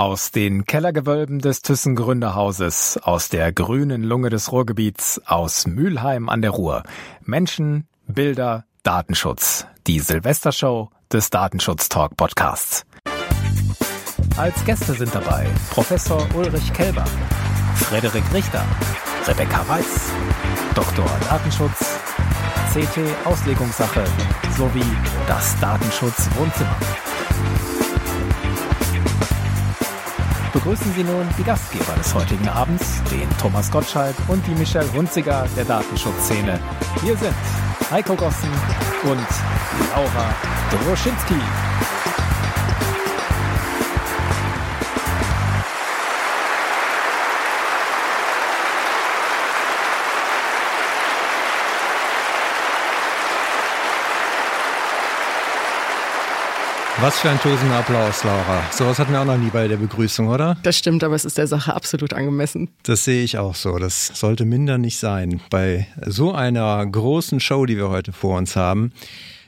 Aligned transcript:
Aus 0.00 0.30
den 0.30 0.64
Kellergewölben 0.64 1.40
des 1.40 1.60
Thyssen 1.60 1.94
Gründerhauses, 1.94 2.98
aus 3.02 3.28
der 3.28 3.52
grünen 3.52 4.02
Lunge 4.02 4.30
des 4.30 4.50
Ruhrgebiets, 4.50 5.20
aus 5.26 5.66
Mülheim 5.66 6.30
an 6.30 6.40
der 6.40 6.52
Ruhr. 6.52 6.84
Menschen, 7.22 7.86
Bilder, 8.06 8.64
Datenschutz. 8.82 9.66
Die 9.86 10.00
Silvestershow 10.00 10.88
des 11.12 11.28
Datenschutz 11.28 11.90
Talk 11.90 12.16
Podcasts. 12.16 12.86
Als 14.38 14.64
Gäste 14.64 14.94
sind 14.94 15.14
dabei 15.14 15.46
Professor 15.68 16.26
Ulrich 16.34 16.72
Kelber, 16.72 17.04
Frederik 17.74 18.24
Richter, 18.32 18.64
Rebecca 19.26 19.68
Weiß, 19.68 20.12
Dr. 20.74 21.04
Datenschutz, 21.28 21.78
CT 22.72 23.26
Auslegungssache 23.26 24.04
sowie 24.56 24.96
das 25.28 25.60
Datenschutz 25.60 26.26
Wohnzimmer. 26.38 26.78
Begrüßen 30.52 30.92
Sie 30.94 31.04
nun 31.04 31.28
die 31.38 31.44
Gastgeber 31.44 31.92
des 31.98 32.14
heutigen 32.14 32.48
Abends, 32.48 33.02
den 33.10 33.28
Thomas 33.38 33.70
Gottschalk 33.70 34.16
und 34.28 34.46
die 34.46 34.54
Michelle 34.54 34.90
Hunziger 34.92 35.46
der 35.56 35.64
Datenschutzszene. 35.64 36.58
Hier 37.02 37.16
sind 37.16 37.34
Heiko 37.90 38.14
Gossen 38.14 38.50
und 39.04 39.26
Laura 39.94 40.34
Droschinski. 40.70 41.40
Was 57.02 57.18
für 57.20 57.30
ein 57.30 57.40
tosender 57.40 57.78
Applaus, 57.78 58.24
Laura. 58.24 58.62
Sowas 58.72 58.98
hatten 58.98 59.12
wir 59.12 59.22
auch 59.22 59.24
noch 59.24 59.38
nie 59.38 59.48
bei 59.48 59.66
der 59.66 59.78
Begrüßung, 59.78 60.28
oder? 60.28 60.58
Das 60.62 60.76
stimmt, 60.76 61.02
aber 61.02 61.14
es 61.14 61.24
ist 61.24 61.38
der 61.38 61.46
Sache 61.46 61.74
absolut 61.74 62.12
angemessen. 62.12 62.68
Das 62.82 63.04
sehe 63.04 63.24
ich 63.24 63.38
auch 63.38 63.54
so. 63.54 63.78
Das 63.78 64.08
sollte 64.08 64.44
minder 64.44 64.76
nicht 64.76 64.98
sein 64.98 65.40
bei 65.48 65.86
so 66.04 66.32
einer 66.32 66.84
großen 66.84 67.40
Show, 67.40 67.64
die 67.64 67.78
wir 67.78 67.88
heute 67.88 68.12
vor 68.12 68.36
uns 68.36 68.54
haben. 68.54 68.92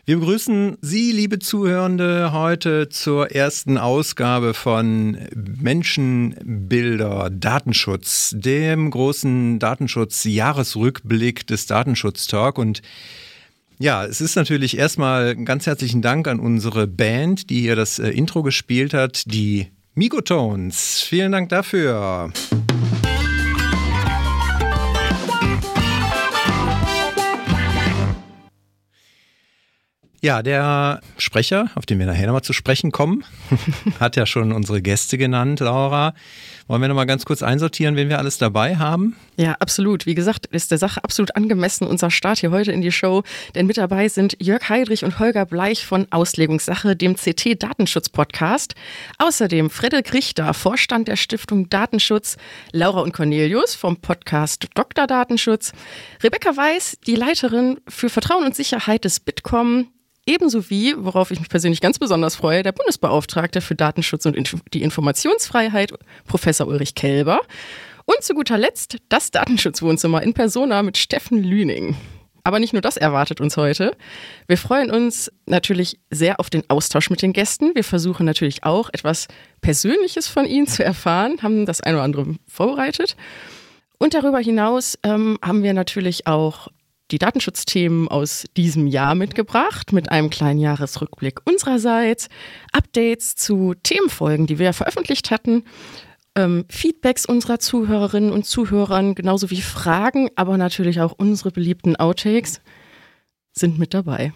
Wir 0.07 0.19
begrüßen 0.19 0.79
Sie, 0.81 1.13
liebe 1.13 1.41
Zuhörende, 1.41 2.33
heute 2.33 2.89
zur 2.89 3.31
ersten 3.33 3.77
Ausgabe 3.77 4.55
von 4.55 5.19
Menschenbilder 5.35 7.29
Datenschutz, 7.29 8.35
dem 8.35 8.91
großen 8.91 9.59
Datenschutz-Jahresrückblick 9.59 11.47
des 11.47 11.67
Datenschutz-Talk. 11.67 12.57
Und 12.57 12.81
ja, 13.83 14.05
es 14.05 14.21
ist 14.21 14.37
natürlich 14.37 14.79
erstmal 14.79 15.35
ganz 15.35 15.67
herzlichen 15.67 16.03
Dank 16.03 16.29
an 16.29 16.39
unsere 16.39 16.87
Band, 16.87 17.51
die 17.51 17.63
hier 17.63 17.75
das 17.75 17.99
äh, 17.99 18.11
Intro 18.11 18.45
gespielt 18.45 18.95
hat, 18.95 19.25
die 19.27 19.73
Migotones. 19.95 21.03
Vielen 21.03 21.33
Dank 21.33 21.49
dafür. 21.49 22.33
Ja, 30.21 30.45
der 30.45 31.01
Sprecher, 31.19 31.69
auf 31.75 31.85
den 31.85 31.99
wir 31.99 32.07
nachher 32.07 32.27
nochmal 32.27 32.43
zu 32.43 32.53
sprechen 32.53 32.93
kommen, 32.93 33.25
hat 33.99 34.15
ja 34.15 34.27
schon 34.27 34.53
unsere 34.53 34.81
Gäste 34.81 35.19
genannt, 35.19 35.59
Laura. 35.59 36.15
Wollen 36.69 36.81
wir 36.81 36.89
nochmal 36.89 37.07
ganz 37.07 37.25
kurz 37.25 37.43
einsortieren, 37.43 37.97
wen 37.97 38.09
wir 38.09 38.19
alles 38.19 38.39
dabei 38.39 38.77
haben? 38.77 39.17
Ja, 39.37 39.57
absolut. 39.59 40.07
Wie 40.07 40.15
gesagt, 40.15 40.47
ist 40.47 40.71
der 40.71 40.79
Sache 40.79 41.03
absolut 41.03 41.35
angemessen 41.35 41.87
unser 41.87 42.11
Start 42.11 42.39
hier 42.39 42.51
heute 42.51 42.71
in 42.73 42.83
die 42.83 42.93
Show. 42.93 43.23
Denn 43.55 43.67
mit 43.67 43.79
dabei 43.79 44.09
sind 44.09 44.37
Jörg 44.41 44.69
Heidrich 44.69 45.05
und 45.05 45.19
Holger 45.19 45.45
Bleich 45.45 45.85
von 45.85 46.07
Auslegungssache, 46.11 46.95
dem 46.95 47.17
CT 47.17 47.63
Datenschutz 47.63 48.09
Podcast. 48.09 48.75
Außerdem 49.19 49.71
Frederik 49.71 50.13
Richter, 50.13 50.55
Vorstand 50.55 51.09
der 51.09 51.17
Stiftung 51.17 51.69
Datenschutz, 51.69 52.37
Laura 52.73 53.01
und 53.01 53.13
Cornelius 53.13 53.75
vom 53.75 53.97
Podcast 53.97 54.69
Dr. 54.75 55.07
Datenschutz, 55.07 55.73
Rebecca 56.23 56.57
Weiß, 56.57 56.99
die 57.07 57.17
Leiterin 57.17 57.81
für 57.89 58.09
Vertrauen 58.09 58.45
und 58.45 58.55
Sicherheit 58.55 59.05
des 59.05 59.21
Bitkom, 59.21 59.89
Ebenso 60.25 60.71
wie, 60.71 60.95
worauf 60.97 61.33
ich 61.33 61.41
mich 61.41 61.49
persönlich 61.49 61.81
ganz 61.81 61.99
besonders 61.99 62.37
freue, 62.37 62.63
der 62.63 62.73
Bundesbeauftragte 62.73 63.61
für 63.61 63.75
Datenschutz 63.75 64.25
und 64.25 64.37
die 64.73 64.83
Informationsfreiheit, 64.83 65.93
Professor 66.27 66.69
Ulrich 66.69 66.95
Kelber. 66.95 67.41
Und 68.05 68.23
zu 68.23 68.35
guter 68.35 68.59
Letzt 68.59 68.99
das 69.09 69.31
Datenschutzwohnzimmer 69.31 70.23
in 70.23 70.33
Persona 70.33 70.83
mit 70.83 70.97
Steffen 70.97 71.43
Lüning. 71.43 71.97
Aber 72.45 72.59
nicht 72.59 72.73
nur 72.73 72.83
das 72.83 72.97
erwartet 72.97 73.41
uns 73.41 73.57
heute. 73.57 73.97
Wir 74.49 74.59
freuen 74.59 74.91
uns 74.91 75.31
natürlich 75.47 75.99
sehr 76.11 76.41
auf 76.41 76.51
den 76.51 76.69
Austausch 76.69 77.11
mit 77.11 77.23
den 77.23 77.33
Gästen. 77.33 77.75
Wir 77.75 77.85
versuchen 77.85 78.27
natürlich 78.27 78.65
auch 78.65 78.91
etwas 78.93 79.29
Persönliches 79.61 80.27
von 80.27 80.47
ihnen 80.47 80.67
zu 80.67 80.85
erfahren, 80.85 81.39
haben 81.43 81.67
das 81.67 81.81
eine 81.81 81.97
oder 81.97 82.05
andere 82.05 82.35
vorbereitet. 82.49 83.17
Und 83.99 84.15
darüber 84.15 84.41
hinaus 84.41 84.99
ähm, 85.05 85.39
haben 85.43 85.63
wir 85.63 85.75
natürlich 85.75 86.27
auch 86.27 86.69
die 87.13 87.19
Datenschutzthemen 87.19 88.09
aus 88.09 88.47
diesem 88.57 88.87
Jahr 88.87 89.15
mitgebracht 89.15 89.93
mit 89.93 90.11
einem 90.11 90.31
kleinen 90.31 90.59
Jahresrückblick 90.59 91.41
unsererseits, 91.45 92.29
Updates 92.73 93.37
zu 93.37 93.75
Themenfolgen, 93.83 94.47
die 94.47 94.59
wir 94.59 94.73
veröffentlicht 94.73 95.31
hatten, 95.31 95.65
ähm, 96.35 96.65
Feedbacks 96.71 97.27
unserer 97.27 97.59
Zuhörerinnen 97.59 98.33
und 98.33 98.47
Zuhörern, 98.47 99.15
genauso 99.15 99.51
wie 99.51 99.61
Fragen, 99.61 100.31
aber 100.35 100.57
natürlich 100.57 101.01
auch 101.01 101.13
unsere 101.13 101.51
beliebten 101.51 101.97
Outtakes 101.97 102.63
sind 103.53 103.79
mit 103.79 103.93
dabei. 103.93 104.33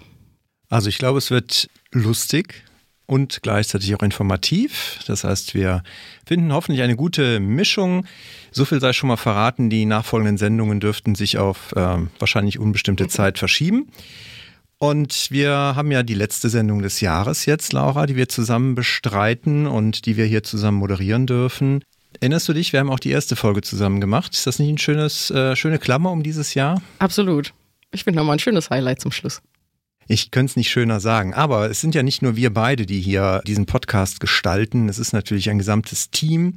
Also 0.69 0.91
ich 0.91 0.99
glaube, 0.99 1.19
es 1.19 1.31
wird 1.31 1.71
lustig 1.93 2.66
und 3.07 3.41
gleichzeitig 3.43 3.95
auch 3.95 4.03
informativ. 4.03 5.01
Das 5.07 5.25
heißt, 5.25 5.55
wir 5.55 5.83
finden 6.27 6.53
hoffentlich 6.53 6.83
eine 6.83 6.97
gute 6.97 7.41
Mischung. 7.41 8.05
So 8.51 8.65
viel 8.65 8.81
sei 8.81 8.93
schon 8.93 9.09
mal 9.09 9.17
verraten, 9.17 9.71
die 9.71 9.87
nachfolgenden 9.87 10.39
Sendungen 10.39 10.81
dürften 10.81 11.15
sich 11.15 11.39
auf 11.39 11.73
äh, 11.77 11.99
wahrscheinlich 12.19 12.59
unbestimmte 12.59 13.09
Zeit 13.09 13.39
verschieben. 13.39 13.89
Und 14.79 15.31
wir 15.31 15.53
haben 15.53 15.91
ja 15.91 16.03
die 16.03 16.15
letzte 16.15 16.51
Sendung 16.51 16.83
des 16.83 17.01
Jahres 17.01 17.47
jetzt, 17.47 17.73
Laura, 17.73 18.07
die 18.07 18.17
wir 18.17 18.29
zusammen 18.29 18.75
bestreiten 18.75 19.67
und 19.67 20.05
die 20.05 20.17
wir 20.17 20.27
hier 20.27 20.43
zusammen 20.43 20.79
moderieren 20.79 21.27
dürfen. 21.27 21.83
Erinnerst 22.21 22.49
du 22.49 22.53
dich, 22.53 22.73
wir 22.73 22.81
haben 22.81 22.91
auch 22.91 23.01
die 23.01 23.11
erste 23.11 23.37
Folge 23.37 23.63
zusammen 23.63 24.01
gemacht. 24.01 24.35
Ist 24.35 24.47
das 24.47 24.59
nicht 24.59 24.69
ein 24.69 24.79
schönes, 24.79 25.31
äh, 25.31 25.57
schöne 25.57 25.79
Klammer 25.79 26.11
um 26.11 26.23
dieses 26.23 26.55
Jahr? 26.55 26.83
Absolut. 26.99 27.53
Ich 27.93 28.05
finde 28.05 28.19
nochmal 28.19 28.37
ein 28.37 28.41
schönes 28.41 28.69
Highlight 28.69 29.01
zum 29.01 29.13
Schluss. 29.13 29.43
Ich 30.09 30.31
könnte 30.31 30.51
es 30.51 30.57
nicht 30.57 30.71
schöner 30.71 31.01
sagen. 31.01 31.35
Aber 31.35 31.71
es 31.71 31.81
sind 31.81 31.95
ja 31.95 32.03
nicht 32.03 32.23
nur 32.23 32.37
wir 32.37 32.53
beide, 32.53 32.87
die 32.87 33.01
hier 33.01 33.43
diesen 33.47 33.67
Podcast 33.67 34.21
gestalten. 34.21 34.89
Es 34.89 34.99
ist 34.99 35.13
natürlich 35.13 35.51
ein 35.51 35.59
gesamtes 35.59 36.11
Team. 36.11 36.55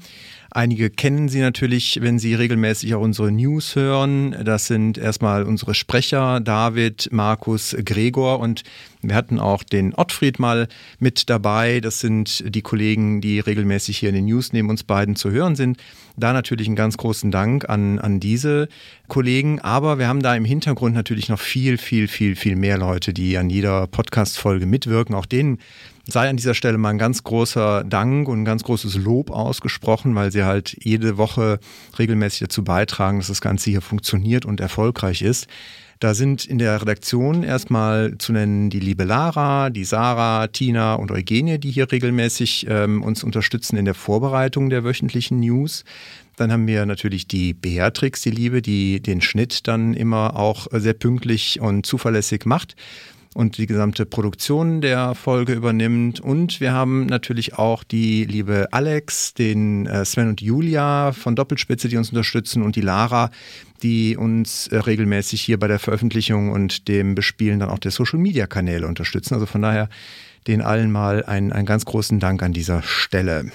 Einige 0.51 0.89
kennen 0.89 1.29
sie 1.29 1.41
natürlich, 1.41 1.99
wenn 2.01 2.17
sie 2.17 2.33
regelmäßig 2.33 2.95
auch 2.95 3.01
unsere 3.01 3.31
News 3.31 3.75
hören. 3.75 4.35
Das 4.43 4.65
sind 4.65 4.97
erstmal 4.97 5.43
unsere 5.43 5.75
Sprecher, 5.75 6.39
David, 6.39 7.09
Markus, 7.11 7.75
Gregor 7.85 8.39
und 8.39 8.63
wir 9.01 9.15
hatten 9.15 9.39
auch 9.39 9.63
den 9.63 9.93
Ottfried 9.93 10.39
mal 10.39 10.67
mit 10.99 11.29
dabei. 11.29 11.79
Das 11.81 11.99
sind 11.99 12.43
die 12.53 12.61
Kollegen, 12.61 13.21
die 13.21 13.39
regelmäßig 13.39 13.99
hier 13.99 14.09
in 14.09 14.15
den 14.15 14.25
News 14.25 14.51
neben 14.51 14.69
uns 14.69 14.83
beiden 14.83 15.15
zu 15.15 15.29
hören 15.29 15.55
sind. 15.55 15.77
Da 16.17 16.33
natürlich 16.33 16.67
einen 16.67 16.75
ganz 16.75 16.97
großen 16.97 17.31
Dank 17.31 17.69
an, 17.69 17.99
an 17.99 18.19
diese 18.19 18.67
Kollegen. 19.07 19.61
Aber 19.61 19.99
wir 19.99 20.07
haben 20.07 20.21
da 20.21 20.35
im 20.35 20.45
Hintergrund 20.45 20.95
natürlich 20.95 21.29
noch 21.29 21.39
viel, 21.39 21.77
viel, 21.77 22.07
viel, 22.07 22.35
viel 22.35 22.55
mehr 22.55 22.77
Leute, 22.77 23.13
die 23.13 23.37
an 23.37 23.49
jeder 23.49 23.87
Podcast-Folge 23.87 24.65
mitwirken. 24.65 25.15
Auch 25.15 25.25
denen 25.27 25.59
sei 26.11 26.29
an 26.29 26.37
dieser 26.37 26.53
Stelle 26.53 26.77
mal 26.77 26.89
ein 26.89 26.97
ganz 26.97 27.23
großer 27.23 27.83
Dank 27.83 28.27
und 28.27 28.41
ein 28.41 28.45
ganz 28.45 28.63
großes 28.63 28.95
Lob 28.95 29.31
ausgesprochen, 29.31 30.15
weil 30.15 30.31
sie 30.31 30.43
halt 30.43 30.75
jede 30.81 31.17
Woche 31.17 31.59
regelmäßig 31.97 32.41
dazu 32.41 32.63
beitragen, 32.63 33.19
dass 33.19 33.27
das 33.27 33.41
Ganze 33.41 33.69
hier 33.69 33.81
funktioniert 33.81 34.45
und 34.45 34.59
erfolgreich 34.59 35.21
ist. 35.21 35.47
Da 35.99 36.13
sind 36.13 36.45
in 36.45 36.59
der 36.59 36.81
Redaktion 36.81 37.43
erstmal 37.43 38.17
zu 38.19 38.31
nennen 38.31 38.69
die 38.69 38.79
liebe 38.79 39.03
Lara, 39.03 39.69
die 39.69 39.83
Sarah, 39.83 40.47
Tina 40.47 40.93
und 40.93 41.11
Eugenie, 41.11 41.57
die 41.57 41.71
hier 41.71 41.91
regelmäßig 41.91 42.67
ähm, 42.69 43.03
uns 43.03 43.21
unterstützen 43.21 43.75
in 43.75 43.83
der 43.83 43.95
Vorbereitung 43.95 44.69
der 44.69 44.85
wöchentlichen 44.85 45.41
News. 45.41 45.83
Dann 46.37 46.53
haben 46.53 46.67
wir 46.67 46.85
natürlich 46.85 47.27
die 47.27 47.53
Beatrix, 47.53 48.21
die 48.21 48.31
Liebe, 48.31 48.61
die 48.61 49.01
den 49.01 49.19
Schnitt 49.19 49.67
dann 49.67 49.93
immer 49.93 50.37
auch 50.37 50.67
sehr 50.71 50.93
pünktlich 50.93 51.59
und 51.59 51.85
zuverlässig 51.85 52.45
macht 52.45 52.75
und 53.35 53.57
die 53.57 53.67
gesamte 53.67 54.05
Produktion 54.05 54.81
der 54.81 55.15
Folge 55.15 55.53
übernimmt. 55.53 56.19
Und 56.19 56.59
wir 56.59 56.73
haben 56.73 57.05
natürlich 57.05 57.55
auch 57.55 57.83
die 57.83 58.25
liebe 58.25 58.67
Alex, 58.71 59.33
den 59.33 59.85
äh, 59.85 60.03
Sven 60.03 60.29
und 60.29 60.41
Julia 60.41 61.11
von 61.11 61.35
Doppelspitze, 61.35 61.87
die 61.89 61.97
uns 61.97 62.09
unterstützen 62.09 62.63
und 62.63 62.75
die 62.75 62.81
Lara, 62.81 63.29
die 63.83 64.17
uns 64.17 64.67
äh, 64.67 64.77
regelmäßig 64.77 65.41
hier 65.41 65.59
bei 65.59 65.67
der 65.67 65.79
Veröffentlichung 65.79 66.51
und 66.51 66.87
dem 66.87 67.15
Bespielen 67.15 67.59
dann 67.59 67.69
auch 67.69 67.79
der 67.79 67.91
Social-Media-Kanäle 67.91 68.87
unterstützen. 68.87 69.35
Also 69.35 69.45
von 69.45 69.61
daher 69.61 69.89
den 70.47 70.61
allen 70.61 70.91
mal 70.91 71.23
einen, 71.25 71.51
einen 71.51 71.65
ganz 71.65 71.85
großen 71.85 72.19
Dank 72.19 72.41
an 72.41 72.53
dieser 72.53 72.81
Stelle. 72.81 73.51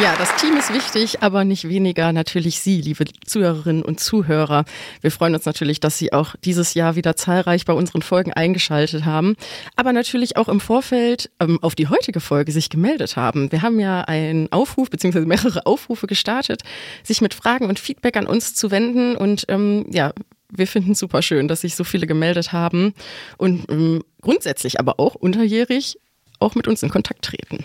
Ja, 0.00 0.14
das 0.16 0.36
Team 0.36 0.56
ist 0.56 0.72
wichtig, 0.72 1.22
aber 1.24 1.44
nicht 1.44 1.68
weniger 1.68 2.12
natürlich 2.12 2.60
Sie, 2.60 2.80
liebe 2.80 3.04
Zuhörerinnen 3.26 3.82
und 3.82 3.98
Zuhörer. 3.98 4.64
Wir 5.00 5.10
freuen 5.10 5.34
uns 5.34 5.44
natürlich, 5.44 5.80
dass 5.80 5.98
Sie 5.98 6.12
auch 6.12 6.36
dieses 6.44 6.74
Jahr 6.74 6.94
wieder 6.94 7.16
zahlreich 7.16 7.64
bei 7.64 7.72
unseren 7.72 8.02
Folgen 8.02 8.32
eingeschaltet 8.32 9.04
haben, 9.04 9.34
aber 9.74 9.92
natürlich 9.92 10.36
auch 10.36 10.46
im 10.46 10.60
Vorfeld 10.60 11.32
ähm, 11.40 11.58
auf 11.62 11.74
die 11.74 11.88
heutige 11.88 12.20
Folge 12.20 12.52
sich 12.52 12.70
gemeldet 12.70 13.16
haben. 13.16 13.50
Wir 13.50 13.62
haben 13.62 13.80
ja 13.80 14.02
einen 14.02 14.52
Aufruf 14.52 14.88
bzw. 14.88 15.22
mehrere 15.26 15.66
Aufrufe 15.66 16.06
gestartet, 16.06 16.62
sich 17.02 17.20
mit 17.20 17.34
Fragen 17.34 17.66
und 17.66 17.80
Feedback 17.80 18.16
an 18.16 18.28
uns 18.28 18.54
zu 18.54 18.70
wenden 18.70 19.16
und 19.16 19.46
ähm, 19.48 19.84
ja, 19.90 20.12
wir 20.48 20.68
finden 20.68 20.92
es 20.92 21.00
super 21.00 21.22
schön, 21.22 21.48
dass 21.48 21.62
sich 21.62 21.74
so 21.74 21.82
viele 21.82 22.06
gemeldet 22.06 22.52
haben 22.52 22.94
und 23.36 23.68
ähm, 23.68 24.04
grundsätzlich 24.20 24.78
aber 24.78 25.00
auch 25.00 25.16
unterjährig 25.16 25.98
auch 26.38 26.54
mit 26.54 26.68
uns 26.68 26.84
in 26.84 26.88
Kontakt 26.88 27.24
treten. 27.24 27.64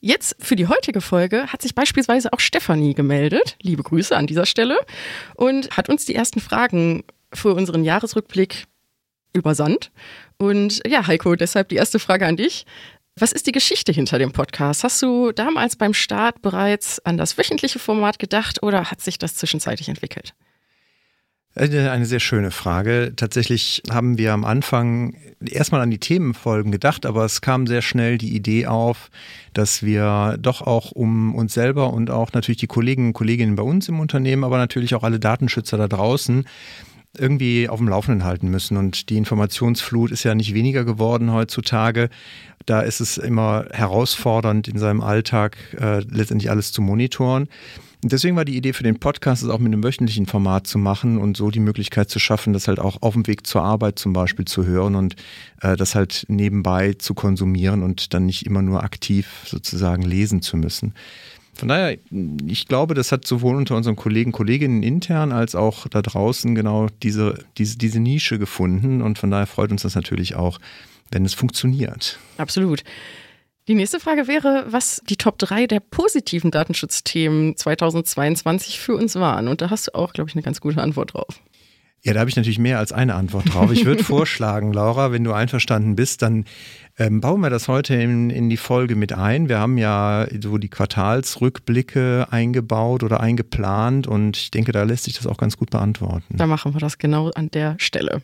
Jetzt 0.00 0.36
für 0.38 0.54
die 0.54 0.68
heutige 0.68 1.00
Folge 1.00 1.48
hat 1.48 1.60
sich 1.60 1.74
beispielsweise 1.74 2.32
auch 2.32 2.38
Stefanie 2.40 2.94
gemeldet. 2.94 3.56
Liebe 3.60 3.82
Grüße 3.82 4.16
an 4.16 4.28
dieser 4.28 4.46
Stelle 4.46 4.78
und 5.34 5.76
hat 5.76 5.88
uns 5.88 6.04
die 6.04 6.14
ersten 6.14 6.40
Fragen 6.40 7.02
für 7.32 7.52
unseren 7.54 7.82
Jahresrückblick 7.82 8.66
übersandt. 9.32 9.90
Und 10.38 10.80
ja, 10.86 11.06
Heiko, 11.06 11.34
deshalb 11.34 11.68
die 11.68 11.76
erste 11.76 11.98
Frage 11.98 12.26
an 12.26 12.36
dich. 12.36 12.64
Was 13.18 13.32
ist 13.32 13.48
die 13.48 13.52
Geschichte 13.52 13.90
hinter 13.90 14.20
dem 14.20 14.30
Podcast? 14.30 14.84
Hast 14.84 15.02
du 15.02 15.32
damals 15.32 15.74
beim 15.74 15.94
Start 15.94 16.40
bereits 16.42 17.04
an 17.04 17.16
das 17.16 17.36
wöchentliche 17.36 17.80
Format 17.80 18.20
gedacht 18.20 18.62
oder 18.62 18.92
hat 18.92 19.00
sich 19.00 19.18
das 19.18 19.34
zwischenzeitlich 19.34 19.88
entwickelt? 19.88 20.34
Eine 21.58 22.06
sehr 22.06 22.20
schöne 22.20 22.52
Frage. 22.52 23.12
Tatsächlich 23.16 23.82
haben 23.90 24.16
wir 24.16 24.32
am 24.32 24.44
Anfang 24.44 25.16
erstmal 25.44 25.80
an 25.80 25.90
die 25.90 25.98
Themenfolgen 25.98 26.70
gedacht, 26.70 27.04
aber 27.04 27.24
es 27.24 27.40
kam 27.40 27.66
sehr 27.66 27.82
schnell 27.82 28.16
die 28.16 28.36
Idee 28.36 28.66
auf, 28.66 29.10
dass 29.54 29.82
wir 29.82 30.36
doch 30.40 30.62
auch 30.62 30.92
um 30.92 31.34
uns 31.34 31.54
selber 31.54 31.92
und 31.92 32.10
auch 32.10 32.32
natürlich 32.32 32.58
die 32.58 32.68
Kolleginnen 32.68 33.08
und 33.08 33.14
Kolleginnen 33.14 33.56
bei 33.56 33.64
uns 33.64 33.88
im 33.88 33.98
Unternehmen, 33.98 34.44
aber 34.44 34.56
natürlich 34.56 34.94
auch 34.94 35.02
alle 35.02 35.18
Datenschützer 35.18 35.76
da 35.76 35.88
draußen 35.88 36.44
irgendwie 37.18 37.68
auf 37.68 37.78
dem 37.78 37.88
Laufenden 37.88 38.22
halten 38.22 38.48
müssen. 38.48 38.76
Und 38.76 39.10
die 39.10 39.16
Informationsflut 39.16 40.12
ist 40.12 40.22
ja 40.22 40.36
nicht 40.36 40.54
weniger 40.54 40.84
geworden 40.84 41.32
heutzutage. 41.32 42.08
Da 42.66 42.82
ist 42.82 43.00
es 43.00 43.18
immer 43.18 43.66
herausfordernd, 43.72 44.68
in 44.68 44.78
seinem 44.78 45.00
Alltag 45.00 45.56
äh, 45.80 46.00
letztendlich 46.08 46.50
alles 46.50 46.70
zu 46.70 46.82
monitoren. 46.82 47.48
Deswegen 48.02 48.36
war 48.36 48.44
die 48.44 48.56
Idee 48.56 48.72
für 48.72 48.84
den 48.84 49.00
Podcast, 49.00 49.42
es 49.42 49.48
auch 49.48 49.58
mit 49.58 49.72
einem 49.72 49.82
wöchentlichen 49.82 50.26
Format 50.26 50.68
zu 50.68 50.78
machen 50.78 51.18
und 51.18 51.36
so 51.36 51.50
die 51.50 51.58
Möglichkeit 51.58 52.08
zu 52.08 52.20
schaffen, 52.20 52.52
das 52.52 52.68
halt 52.68 52.78
auch 52.78 53.02
auf 53.02 53.14
dem 53.14 53.26
Weg 53.26 53.44
zur 53.44 53.62
Arbeit 53.62 53.98
zum 53.98 54.12
Beispiel 54.12 54.44
zu 54.44 54.64
hören 54.64 54.94
und 54.94 55.16
äh, 55.62 55.76
das 55.76 55.96
halt 55.96 56.24
nebenbei 56.28 56.92
zu 56.92 57.14
konsumieren 57.14 57.82
und 57.82 58.14
dann 58.14 58.26
nicht 58.26 58.46
immer 58.46 58.62
nur 58.62 58.84
aktiv 58.84 59.28
sozusagen 59.46 60.02
lesen 60.02 60.42
zu 60.42 60.56
müssen. 60.56 60.94
Von 61.56 61.66
daher, 61.66 61.98
ich 62.46 62.68
glaube, 62.68 62.94
das 62.94 63.10
hat 63.10 63.26
sowohl 63.26 63.56
unter 63.56 63.74
unseren 63.74 63.96
Kollegen, 63.96 64.30
Kolleginnen 64.30 64.84
intern 64.84 65.32
als 65.32 65.56
auch 65.56 65.88
da 65.88 66.00
draußen 66.00 66.54
genau 66.54 66.86
diese, 67.02 67.44
diese, 67.56 67.78
diese 67.78 67.98
Nische 67.98 68.38
gefunden 68.38 69.02
und 69.02 69.18
von 69.18 69.32
daher 69.32 69.48
freut 69.48 69.72
uns 69.72 69.82
das 69.82 69.96
natürlich 69.96 70.36
auch, 70.36 70.60
wenn 71.10 71.24
es 71.24 71.34
funktioniert. 71.34 72.20
Absolut. 72.36 72.84
Die 73.68 73.74
nächste 73.74 74.00
Frage 74.00 74.26
wäre, 74.28 74.64
was 74.70 75.02
die 75.10 75.16
Top 75.16 75.38
3 75.38 75.66
der 75.66 75.80
positiven 75.80 76.50
Datenschutzthemen 76.50 77.54
2022 77.54 78.80
für 78.80 78.94
uns 78.96 79.14
waren. 79.16 79.46
Und 79.46 79.60
da 79.60 79.68
hast 79.68 79.88
du 79.88 79.94
auch, 79.94 80.14
glaube 80.14 80.30
ich, 80.30 80.34
eine 80.34 80.42
ganz 80.42 80.62
gute 80.62 80.80
Antwort 80.80 81.12
drauf. 81.12 81.42
Ja, 82.02 82.14
da 82.14 82.20
habe 82.20 82.30
ich 82.30 82.36
natürlich 82.36 82.58
mehr 82.58 82.78
als 82.78 82.92
eine 82.92 83.14
Antwort 83.14 83.52
drauf. 83.52 83.70
Ich 83.70 83.84
würde 83.84 84.02
vorschlagen, 84.04 84.72
Laura, 84.72 85.12
wenn 85.12 85.22
du 85.22 85.34
einverstanden 85.34 85.96
bist, 85.96 86.22
dann 86.22 86.46
ähm, 86.96 87.20
bauen 87.20 87.42
wir 87.42 87.50
das 87.50 87.68
heute 87.68 87.94
in, 87.94 88.30
in 88.30 88.48
die 88.48 88.56
Folge 88.56 88.96
mit 88.96 89.12
ein. 89.12 89.50
Wir 89.50 89.58
haben 89.58 89.76
ja 89.76 90.26
so 90.40 90.56
die 90.56 90.70
Quartalsrückblicke 90.70 92.28
eingebaut 92.30 93.02
oder 93.02 93.20
eingeplant 93.20 94.06
und 94.06 94.38
ich 94.38 94.50
denke, 94.50 94.72
da 94.72 94.84
lässt 94.84 95.04
sich 95.04 95.14
das 95.14 95.26
auch 95.26 95.36
ganz 95.36 95.58
gut 95.58 95.68
beantworten. 95.68 96.38
Da 96.38 96.46
machen 96.46 96.72
wir 96.72 96.80
das 96.80 96.96
genau 96.96 97.28
an 97.34 97.50
der 97.50 97.74
Stelle. 97.78 98.22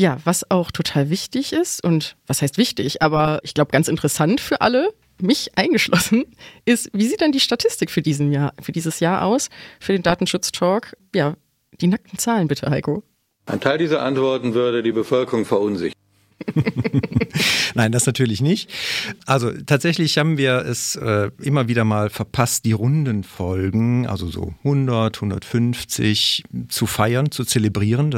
Ja, 0.00 0.16
was 0.22 0.48
auch 0.48 0.70
total 0.70 1.10
wichtig 1.10 1.52
ist 1.52 1.82
und 1.84 2.16
was 2.28 2.40
heißt 2.40 2.56
wichtig, 2.56 3.02
aber 3.02 3.40
ich 3.42 3.52
glaube 3.52 3.72
ganz 3.72 3.88
interessant 3.88 4.40
für 4.40 4.60
alle, 4.60 4.94
mich 5.20 5.58
eingeschlossen, 5.58 6.24
ist, 6.64 6.88
wie 6.92 7.08
sieht 7.08 7.20
denn 7.20 7.32
die 7.32 7.40
Statistik 7.40 7.90
für, 7.90 8.00
diesen 8.00 8.30
Jahr, 8.30 8.52
für 8.62 8.70
dieses 8.70 9.00
Jahr 9.00 9.24
aus, 9.24 9.50
für 9.80 9.92
den 9.92 10.02
Datenschutz-Talk? 10.02 10.96
Ja, 11.16 11.34
die 11.80 11.88
nackten 11.88 12.16
Zahlen 12.16 12.46
bitte, 12.46 12.70
Heiko. 12.70 13.02
Ein 13.46 13.60
Teil 13.60 13.78
dieser 13.78 14.02
Antworten 14.02 14.54
würde 14.54 14.84
die 14.84 14.92
Bevölkerung 14.92 15.44
verunsichern. 15.44 15.98
Nein, 17.74 17.92
das 17.92 18.06
natürlich 18.06 18.40
nicht. 18.40 18.70
Also 19.26 19.52
tatsächlich 19.66 20.18
haben 20.18 20.38
wir 20.38 20.64
es 20.64 20.96
äh, 20.96 21.30
immer 21.40 21.68
wieder 21.68 21.84
mal 21.84 22.10
verpasst, 22.10 22.64
die 22.64 22.72
runden 22.72 23.24
Folgen, 23.24 24.06
also 24.06 24.28
so 24.28 24.54
100, 24.64 25.16
150 25.16 26.44
zu 26.68 26.86
feiern, 26.86 27.30
zu 27.30 27.44
zelebrieren. 27.44 28.10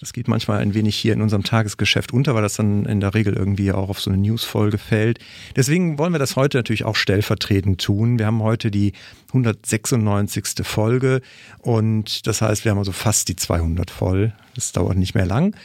Das 0.00 0.12
geht 0.12 0.28
manchmal 0.28 0.58
ein 0.58 0.74
wenig 0.74 0.96
hier 0.96 1.12
in 1.12 1.22
unserem 1.22 1.44
Tagesgeschäft 1.44 2.12
unter, 2.12 2.34
weil 2.34 2.42
das 2.42 2.54
dann 2.54 2.86
in 2.86 3.00
der 3.00 3.14
Regel 3.14 3.34
irgendwie 3.34 3.72
auch 3.72 3.88
auf 3.88 4.00
so 4.00 4.10
eine 4.10 4.20
Newsfolge 4.20 4.78
fällt. 4.78 5.18
Deswegen 5.54 5.98
wollen 5.98 6.12
wir 6.12 6.18
das 6.18 6.36
heute 6.36 6.58
natürlich 6.58 6.84
auch 6.84 6.96
stellvertretend 6.96 7.80
tun. 7.80 8.18
Wir 8.18 8.26
haben 8.26 8.42
heute 8.42 8.70
die 8.70 8.92
196. 9.28 10.66
Folge 10.66 11.20
und 11.58 12.26
das 12.26 12.42
heißt, 12.42 12.64
wir 12.64 12.72
haben 12.72 12.78
also 12.78 12.92
fast 12.92 13.28
die 13.28 13.36
200 13.36 13.90
voll. 13.90 14.32
Das 14.54 14.72
dauert 14.72 14.96
nicht 14.96 15.14
mehr 15.14 15.26
lang. 15.26 15.56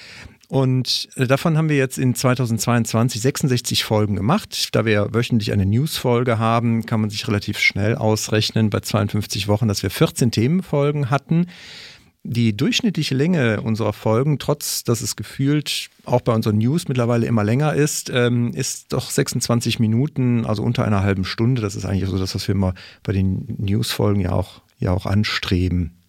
Und 0.47 1.09
äh, 1.15 1.27
davon 1.27 1.57
haben 1.57 1.69
wir 1.69 1.75
jetzt 1.75 1.97
in 1.97 2.15
2022 2.15 3.21
66 3.21 3.83
Folgen 3.83 4.15
gemacht. 4.15 4.69
Da 4.71 4.85
wir 4.85 5.13
wöchentlich 5.13 5.51
eine 5.51 5.65
News-Folge 5.65 6.39
haben, 6.39 6.85
kann 6.85 7.01
man 7.01 7.09
sich 7.09 7.27
relativ 7.27 7.59
schnell 7.59 7.95
ausrechnen 7.95 8.69
bei 8.69 8.79
52 8.79 9.47
Wochen, 9.49 9.67
dass 9.67 9.83
wir 9.83 9.89
14 9.89 10.31
Themenfolgen 10.31 11.09
hatten. 11.09 11.47
Die 12.23 12.55
durchschnittliche 12.55 13.15
Länge 13.15 13.61
unserer 13.61 13.93
Folgen, 13.93 14.39
trotz 14.39 14.83
dass 14.83 15.01
es 15.01 15.15
gefühlt 15.15 15.89
auch 16.05 16.21
bei 16.21 16.33
unseren 16.33 16.57
News 16.57 16.87
mittlerweile 16.87 17.25
immer 17.25 17.43
länger 17.43 17.73
ist, 17.73 18.09
ähm, 18.13 18.53
ist 18.53 18.91
doch 18.93 19.09
26 19.09 19.79
Minuten, 19.79 20.45
also 20.45 20.63
unter 20.63 20.83
einer 20.85 21.03
halben 21.03 21.25
Stunde. 21.25 21.61
Das 21.61 21.75
ist 21.75 21.85
eigentlich 21.85 22.09
so 22.09 22.17
das, 22.17 22.35
was 22.35 22.47
wir 22.47 22.55
immer 22.55 22.73
bei 23.03 23.13
den 23.13 23.55
News-Folgen 23.57 24.21
ja 24.21 24.31
auch, 24.31 24.61
ja 24.79 24.91
auch 24.91 25.05
anstreben. 25.05 26.03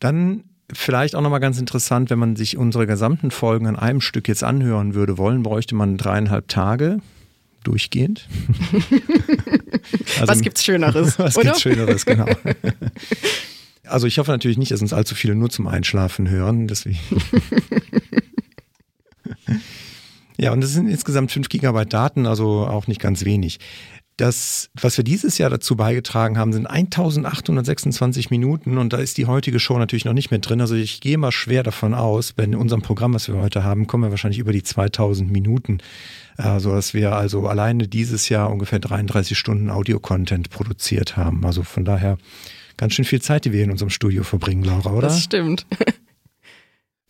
Dann 0.00 0.44
Vielleicht 0.72 1.14
auch 1.14 1.20
nochmal 1.20 1.40
ganz 1.40 1.58
interessant, 1.58 2.10
wenn 2.10 2.18
man 2.18 2.34
sich 2.34 2.56
unsere 2.56 2.86
gesamten 2.86 3.30
Folgen 3.30 3.66
an 3.66 3.76
einem 3.76 4.00
Stück 4.00 4.26
jetzt 4.26 4.42
anhören 4.42 4.94
würde 4.94 5.16
wollen, 5.16 5.42
bräuchte 5.42 5.76
man 5.76 5.96
dreieinhalb 5.96 6.48
Tage 6.48 7.00
durchgehend. 7.62 8.28
also, 10.20 10.28
was 10.28 10.40
gibt's 10.40 10.64
Schöneres? 10.64 11.18
Was 11.18 11.36
oder? 11.36 11.44
gibt's 11.44 11.62
Schöneres, 11.62 12.06
genau. 12.06 12.26
Also 13.88 14.08
ich 14.08 14.18
hoffe 14.18 14.32
natürlich 14.32 14.58
nicht, 14.58 14.72
dass 14.72 14.82
uns 14.82 14.92
allzu 14.92 15.14
viele 15.14 15.36
nur 15.36 15.48
zum 15.48 15.68
Einschlafen 15.68 16.28
hören. 16.28 16.66
Deswegen. 16.66 16.98
ja, 20.36 20.50
und 20.50 20.64
es 20.64 20.72
sind 20.72 20.88
insgesamt 20.88 21.30
5 21.30 21.48
Gigabyte 21.48 21.92
Daten, 21.92 22.26
also 22.26 22.66
auch 22.66 22.88
nicht 22.88 23.00
ganz 23.00 23.24
wenig. 23.24 23.60
Das, 24.16 24.70
was 24.80 24.96
wir 24.96 25.04
dieses 25.04 25.36
Jahr 25.36 25.50
dazu 25.50 25.76
beigetragen 25.76 26.38
haben, 26.38 26.54
sind 26.54 26.66
1826 26.66 28.30
Minuten 28.30 28.78
und 28.78 28.94
da 28.94 28.96
ist 28.96 29.18
die 29.18 29.26
heutige 29.26 29.60
Show 29.60 29.78
natürlich 29.78 30.06
noch 30.06 30.14
nicht 30.14 30.30
mit 30.30 30.48
drin. 30.48 30.62
Also 30.62 30.74
ich 30.74 31.02
gehe 31.02 31.18
mal 31.18 31.32
schwer 31.32 31.62
davon 31.62 31.92
aus, 31.92 32.32
wenn 32.36 32.54
in 32.54 32.58
unserem 32.58 32.80
Programm, 32.80 33.12
was 33.12 33.28
wir 33.28 33.36
heute 33.36 33.62
haben, 33.62 33.86
kommen 33.86 34.04
wir 34.04 34.10
wahrscheinlich 34.10 34.38
über 34.38 34.52
die 34.52 34.62
2000 34.62 35.30
Minuten. 35.30 35.78
Also 36.38 36.72
dass 36.74 36.94
wir 36.94 37.14
also 37.14 37.46
alleine 37.46 37.88
dieses 37.88 38.30
Jahr 38.30 38.50
ungefähr 38.50 38.78
33 38.78 39.36
Stunden 39.36 39.70
Audio-Content 39.70 40.48
produziert 40.48 41.18
haben. 41.18 41.44
Also 41.44 41.62
von 41.62 41.84
daher 41.84 42.16
ganz 42.78 42.94
schön 42.94 43.04
viel 43.04 43.20
Zeit, 43.20 43.44
die 43.44 43.52
wir 43.52 43.64
in 43.64 43.70
unserem 43.70 43.90
Studio 43.90 44.22
verbringen, 44.22 44.64
Laura, 44.64 44.92
oder? 44.92 45.08
Das 45.08 45.22
stimmt. 45.22 45.66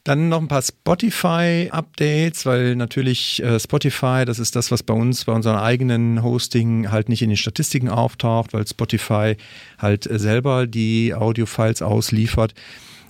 Dann 0.06 0.28
noch 0.28 0.40
ein 0.40 0.46
paar 0.46 0.62
Spotify-Updates, 0.62 2.46
weil 2.46 2.76
natürlich 2.76 3.42
äh, 3.42 3.58
Spotify, 3.58 4.22
das 4.24 4.38
ist 4.38 4.54
das, 4.54 4.70
was 4.70 4.84
bei 4.84 4.94
uns, 4.94 5.24
bei 5.24 5.32
unserem 5.32 5.56
eigenen 5.56 6.22
Hosting 6.22 6.92
halt 6.92 7.08
nicht 7.08 7.22
in 7.22 7.28
den 7.28 7.36
Statistiken 7.36 7.88
auftaucht, 7.88 8.54
weil 8.54 8.64
Spotify 8.68 9.36
halt 9.78 10.08
äh, 10.08 10.20
selber 10.20 10.68
die 10.68 11.12
Audio-Files 11.12 11.82
ausliefert. 11.82 12.54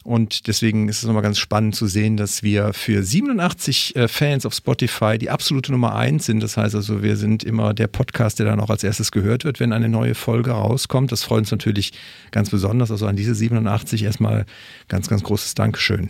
Und 0.05 0.47
deswegen 0.47 0.89
ist 0.89 1.03
es 1.03 1.05
nochmal 1.05 1.23
ganz 1.23 1.37
spannend 1.37 1.75
zu 1.75 1.87
sehen, 1.87 2.17
dass 2.17 2.43
wir 2.43 2.73
für 2.73 3.03
87 3.03 3.95
äh, 3.95 4.09
Fans 4.09 4.47
auf 4.47 4.55
Spotify 4.55 5.19
die 5.19 5.29
absolute 5.29 5.73
Nummer 5.73 5.97
eins 5.97 6.25
sind. 6.25 6.43
Das 6.43 6.57
heißt 6.57 6.75
also, 6.75 7.03
wir 7.03 7.19
sind 7.19 7.45
immer 7.45 7.75
der 7.75 7.89
Podcast, 7.89 8.39
der 8.39 8.47
dann 8.47 8.59
auch 8.59 8.71
als 8.71 8.83
erstes 8.83 9.13
gehört 9.13 9.45
wird, 9.45 9.61
wenn 9.61 9.75
eine 9.75 9.91
neue 9.91 10.15
Folge 10.15 10.53
rauskommt. 10.53 11.13
Das 11.13 11.25
freut 11.25 11.41
uns 11.41 11.51
natürlich 11.51 11.93
ganz 12.31 12.49
besonders. 12.49 12.91
Also 12.91 13.07
an 13.07 13.17
diese 13.17 13.35
87 13.35 14.03
erstmal 14.03 14.47
ganz, 14.89 15.09
ganz 15.09 15.23
großes 15.23 15.55
Dankeschön. 15.55 16.09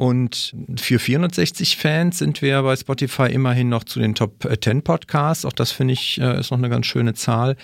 Und 0.00 0.54
für 0.78 0.98
460 0.98 1.76
Fans 1.76 2.16
sind 2.16 2.40
wir 2.40 2.62
bei 2.62 2.74
Spotify 2.74 3.26
immerhin 3.26 3.68
noch 3.68 3.84
zu 3.84 4.00
den 4.00 4.14
Top 4.14 4.48
10 4.58 4.80
Podcasts. 4.80 5.44
Auch 5.44 5.52
das 5.52 5.72
finde 5.72 5.92
ich 5.92 6.18
äh, 6.18 6.40
ist 6.40 6.50
noch 6.50 6.56
eine 6.56 6.70
ganz 6.70 6.86
schöne 6.86 7.12
Zahl. 7.12 7.54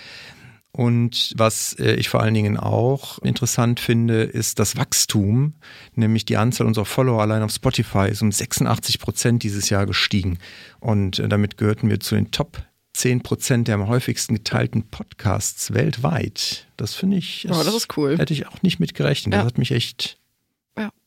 Und 0.70 1.32
was 1.38 1.72
äh, 1.78 1.94
ich 1.94 2.10
vor 2.10 2.20
allen 2.20 2.34
Dingen 2.34 2.58
auch 2.58 3.20
interessant 3.20 3.80
finde, 3.80 4.24
ist 4.24 4.58
das 4.58 4.76
Wachstum, 4.76 5.54
nämlich 5.94 6.26
die 6.26 6.36
Anzahl 6.36 6.66
unserer 6.66 6.84
Follower 6.84 7.22
allein 7.22 7.42
auf 7.42 7.52
Spotify 7.52 8.10
ist 8.10 8.20
um 8.20 8.30
86 8.30 8.98
Prozent 8.98 9.42
dieses 9.42 9.70
Jahr 9.70 9.86
gestiegen. 9.86 10.36
Und 10.78 11.18
äh, 11.18 11.28
damit 11.28 11.56
gehörten 11.56 11.88
wir 11.88 12.00
zu 12.00 12.16
den 12.16 12.32
Top 12.32 12.62
10 12.92 13.22
Prozent 13.22 13.68
der 13.68 13.76
am 13.76 13.88
häufigsten 13.88 14.34
geteilten 14.34 14.82
Podcasts 14.82 15.72
weltweit. 15.72 16.66
Das 16.76 16.92
finde 16.92 17.16
ich. 17.16 17.46
Oh, 17.48 17.62
das 17.64 17.74
ist 17.74 17.96
cool. 17.96 18.18
Hätte 18.18 18.34
ich 18.34 18.46
auch 18.46 18.60
nicht 18.60 18.78
mit 18.78 18.92
gerechnet. 18.92 19.32
Ja. 19.32 19.38
Das 19.38 19.46
hat 19.46 19.56
mich 19.56 19.70
echt, 19.70 20.18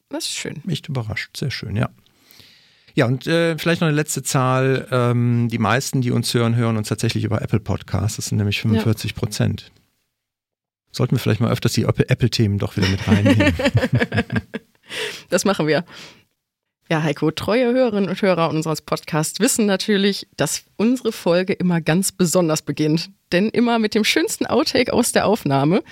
das 0.09 0.25
ist 0.25 0.35
schön. 0.35 0.61
echt 0.67 0.89
überrascht. 0.89 1.37
Sehr 1.37 1.51
schön, 1.51 1.75
ja. 1.75 1.89
Ja, 2.95 3.05
und 3.05 3.27
äh, 3.27 3.57
vielleicht 3.57 3.81
noch 3.81 3.87
eine 3.87 3.95
letzte 3.95 4.23
Zahl. 4.23 4.87
Ähm, 4.91 5.47
die 5.49 5.59
meisten, 5.59 6.01
die 6.01 6.11
uns 6.11 6.33
hören, 6.33 6.55
hören 6.55 6.75
uns 6.75 6.89
tatsächlich 6.89 7.23
über 7.23 7.41
Apple 7.41 7.59
Podcasts. 7.59 8.17
Das 8.17 8.25
sind 8.25 8.39
nämlich 8.39 8.59
45 8.61 9.15
Prozent. 9.15 9.71
Sollten 10.91 11.15
wir 11.15 11.19
vielleicht 11.19 11.39
mal 11.39 11.51
öfters 11.51 11.73
die 11.73 11.83
Apple- 11.83 12.09
Apple-Themen 12.09 12.57
doch 12.57 12.75
wieder 12.75 12.89
mit 12.89 13.07
reinnehmen. 13.07 13.53
Das 15.29 15.45
machen 15.45 15.67
wir. 15.67 15.85
Ja, 16.89 17.03
Heiko, 17.03 17.29
treue 17.29 17.71
Hörerinnen 17.71 18.09
und 18.09 18.19
Hörer 18.19 18.49
unseres 18.49 18.81
Podcasts 18.81 19.39
wissen 19.39 19.67
natürlich, 19.67 20.27
dass 20.35 20.63
unsere 20.75 21.11
Folge 21.11 21.53
immer 21.53 21.81
ganz 21.81 22.11
besonders 22.11 22.63
beginnt. 22.63 23.11
Denn 23.31 23.49
immer 23.49 23.77
mit 23.77 23.93
dem 23.93 24.03
schönsten 24.03 24.47
Outtake 24.47 24.91
aus 24.91 25.11
der 25.11 25.27
Aufnahme. 25.27 25.83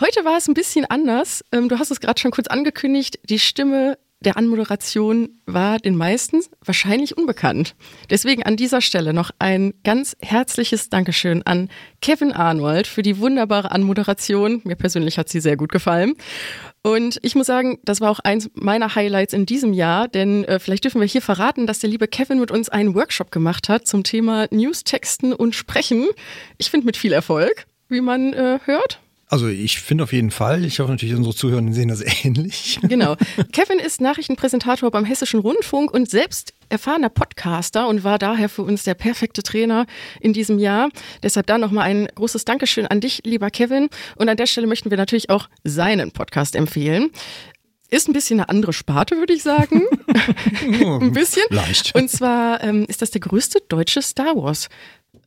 Heute 0.00 0.24
war 0.24 0.36
es 0.36 0.48
ein 0.48 0.54
bisschen 0.54 0.84
anders. 0.86 1.44
Ähm, 1.52 1.68
Du 1.68 1.78
hast 1.78 1.92
es 1.92 2.00
gerade 2.00 2.20
schon 2.20 2.32
kurz 2.32 2.48
angekündigt. 2.48 3.20
Die 3.28 3.38
Stimme 3.38 3.96
der 4.24 4.36
Anmoderation 4.36 5.40
war 5.46 5.78
den 5.78 5.96
meisten 5.96 6.40
wahrscheinlich 6.64 7.16
unbekannt. 7.16 7.76
Deswegen 8.10 8.42
an 8.42 8.56
dieser 8.56 8.80
Stelle 8.80 9.12
noch 9.12 9.30
ein 9.38 9.74
ganz 9.84 10.16
herzliches 10.20 10.88
Dankeschön 10.88 11.42
an 11.44 11.68
Kevin 12.00 12.32
Arnold 12.32 12.86
für 12.86 13.02
die 13.02 13.18
wunderbare 13.18 13.70
Anmoderation. 13.70 14.62
Mir 14.64 14.76
persönlich 14.76 15.18
hat 15.18 15.28
sie 15.28 15.40
sehr 15.40 15.56
gut 15.56 15.70
gefallen. 15.70 16.14
Und 16.82 17.18
ich 17.22 17.34
muss 17.34 17.46
sagen, 17.46 17.78
das 17.84 18.00
war 18.00 18.10
auch 18.10 18.20
eins 18.20 18.50
meiner 18.54 18.94
Highlights 18.94 19.32
in 19.32 19.46
diesem 19.46 19.72
Jahr, 19.72 20.08
denn 20.08 20.44
äh, 20.44 20.58
vielleicht 20.58 20.84
dürfen 20.84 21.00
wir 21.00 21.08
hier 21.08 21.22
verraten, 21.22 21.66
dass 21.66 21.78
der 21.78 21.90
liebe 21.90 22.08
Kevin 22.08 22.40
mit 22.40 22.50
uns 22.50 22.68
einen 22.68 22.94
Workshop 22.94 23.30
gemacht 23.30 23.68
hat 23.68 23.86
zum 23.86 24.02
Thema 24.02 24.48
Newstexten 24.50 25.32
und 25.32 25.54
Sprechen. 25.54 26.08
Ich 26.58 26.70
finde 26.70 26.86
mit 26.86 26.96
viel 26.96 27.12
Erfolg, 27.12 27.66
wie 27.88 28.00
man 28.00 28.32
äh, 28.32 28.58
hört. 28.64 29.00
Also 29.34 29.48
ich 29.48 29.80
finde 29.80 30.04
auf 30.04 30.12
jeden 30.12 30.30
Fall, 30.30 30.64
ich 30.64 30.78
hoffe 30.78 30.92
natürlich, 30.92 31.16
unsere 31.16 31.34
Zuhörer 31.34 31.60
sehen 31.72 31.88
das 31.88 32.04
ähnlich. 32.24 32.78
Genau. 32.82 33.16
Kevin 33.50 33.80
ist 33.80 34.00
Nachrichtenpräsentator 34.00 34.92
beim 34.92 35.04
Hessischen 35.04 35.40
Rundfunk 35.40 35.92
und 35.92 36.08
selbst 36.08 36.54
erfahrener 36.68 37.08
Podcaster 37.08 37.88
und 37.88 38.04
war 38.04 38.20
daher 38.20 38.48
für 38.48 38.62
uns 38.62 38.84
der 38.84 38.94
perfekte 38.94 39.42
Trainer 39.42 39.86
in 40.20 40.34
diesem 40.34 40.60
Jahr. 40.60 40.88
Deshalb 41.20 41.48
da 41.48 41.58
nochmal 41.58 41.82
ein 41.88 42.06
großes 42.14 42.44
Dankeschön 42.44 42.86
an 42.86 43.00
dich, 43.00 43.22
lieber 43.24 43.50
Kevin. 43.50 43.88
Und 44.14 44.28
an 44.28 44.36
der 44.36 44.46
Stelle 44.46 44.68
möchten 44.68 44.90
wir 44.90 44.98
natürlich 44.98 45.30
auch 45.30 45.48
seinen 45.64 46.12
Podcast 46.12 46.54
empfehlen. 46.54 47.10
Ist 47.90 48.08
ein 48.08 48.12
bisschen 48.12 48.38
eine 48.38 48.50
andere 48.50 48.72
Sparte, 48.72 49.16
würde 49.16 49.32
ich 49.32 49.42
sagen. 49.42 49.82
ein 50.70 51.12
bisschen. 51.12 51.42
Leicht. 51.50 51.92
Und 51.96 52.08
zwar 52.08 52.62
ähm, 52.62 52.84
ist 52.86 53.02
das 53.02 53.10
der 53.10 53.20
größte 53.20 53.62
deutsche 53.68 54.00
Star 54.00 54.36
Wars 54.36 54.68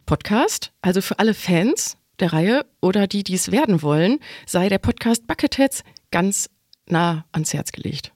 Podcast. 0.05 0.71
Also 0.81 1.01
für 1.01 1.19
alle 1.19 1.33
Fans 1.33 1.97
der 2.19 2.33
Reihe 2.33 2.65
oder 2.81 3.07
die, 3.07 3.24
die 3.24 3.36
es 3.36 3.51
werden 3.51 3.81
wollen, 3.81 4.19
sei 4.45 4.67
der 4.69 4.79
Podcast 4.79 5.27
Bucketheads 5.27 5.83
ganz 6.12 6.50
nah 6.88 7.25
ans 7.31 7.53
Herz 7.53 7.71
gelegt. 7.71 8.12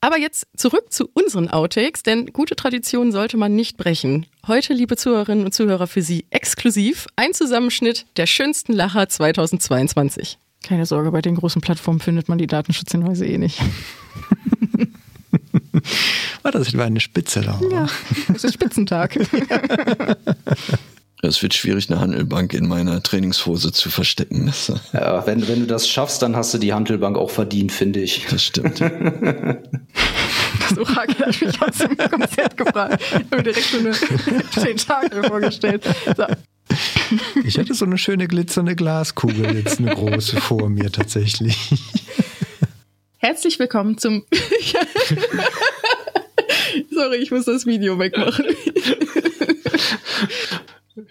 Aber 0.00 0.18
jetzt 0.18 0.46
zurück 0.54 0.92
zu 0.92 1.08
unseren 1.14 1.48
Outtakes, 1.48 2.02
denn 2.02 2.26
gute 2.26 2.56
Traditionen 2.56 3.10
sollte 3.10 3.38
man 3.38 3.56
nicht 3.56 3.78
brechen. 3.78 4.26
Heute, 4.46 4.74
liebe 4.74 4.98
Zuhörerinnen 4.98 5.46
und 5.46 5.54
Zuhörer, 5.54 5.86
für 5.86 6.02
Sie 6.02 6.26
exklusiv 6.28 7.06
ein 7.16 7.32
Zusammenschnitt 7.32 8.04
der 8.18 8.26
schönsten 8.26 8.74
Lacher 8.74 9.08
2022. 9.08 10.36
Keine 10.62 10.84
Sorge, 10.84 11.10
bei 11.10 11.22
den 11.22 11.36
großen 11.36 11.62
Plattformen 11.62 12.00
findet 12.00 12.28
man 12.28 12.36
die 12.36 12.46
Datenschutzhinweise 12.46 13.24
eh 13.24 13.38
nicht. 13.38 13.58
War 16.42 16.52
das 16.52 16.68
etwa 16.68 16.84
eine 16.84 17.00
Spitze 17.00 17.40
da? 17.40 17.58
Ja, 17.70 17.88
es 18.34 18.44
ist 18.44 18.52
Spitzentag. 18.52 19.18
Es 21.26 21.42
wird 21.42 21.54
schwierig, 21.54 21.90
eine 21.90 22.00
Handelbank 22.00 22.52
in 22.52 22.66
meiner 22.66 23.02
Trainingshose 23.02 23.72
zu 23.72 23.90
verstecken. 23.90 24.52
Ja, 24.92 25.26
wenn, 25.26 25.46
wenn 25.48 25.60
du 25.60 25.66
das 25.66 25.88
schaffst, 25.88 26.22
dann 26.22 26.36
hast 26.36 26.54
du 26.54 26.58
die 26.58 26.72
Handelbank 26.72 27.16
auch 27.16 27.30
verdient, 27.30 27.72
finde 27.72 28.00
ich. 28.00 28.26
das 28.30 28.42
stimmt. 28.42 28.80
Das 30.68 30.78
Orakel 30.78 31.26
hat 31.26 31.42
mich 31.42 31.60
aus 31.60 31.78
dem 31.78 31.96
Konzert 31.96 32.56
gefragt. 32.56 33.02
Ich 33.02 33.14
habe 33.14 33.36
mir 33.36 33.42
direkt 33.42 33.66
so 33.66 33.78
eine 33.78 33.90
Tentakel 34.50 35.24
vorgestellt. 35.24 35.82
So. 36.16 36.24
Ich 37.44 37.58
hatte 37.58 37.74
so 37.74 37.84
eine 37.84 37.98
schöne 37.98 38.28
glitzernde 38.28 38.74
Glaskugel, 38.74 39.56
jetzt 39.56 39.80
eine 39.80 39.94
große 39.94 40.40
vor 40.40 40.70
mir 40.70 40.90
tatsächlich. 40.90 41.58
Herzlich 43.18 43.58
willkommen 43.58 43.98
zum. 43.98 44.24
Sorry, 46.90 47.16
ich 47.16 47.30
muss 47.30 47.44
das 47.44 47.66
Video 47.66 47.98
wegmachen. 47.98 48.46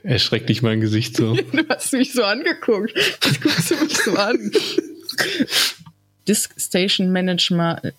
Erschreckt 0.03 0.50
dich 0.50 0.62
mein 0.62 0.81
Gesicht 0.81 1.15
so. 1.15 1.36
Du 1.51 1.67
hast 1.69 1.93
mich 1.93 2.13
so 2.13 2.24
angeguckt. 2.24 2.93
Was 3.22 3.39
guckst 3.39 3.72
du 3.72 3.75
mich 3.83 3.98
so 3.98 4.15
an? 4.15 4.51
Disk 6.27 6.53
Station 6.60 7.12
Management 7.12 7.93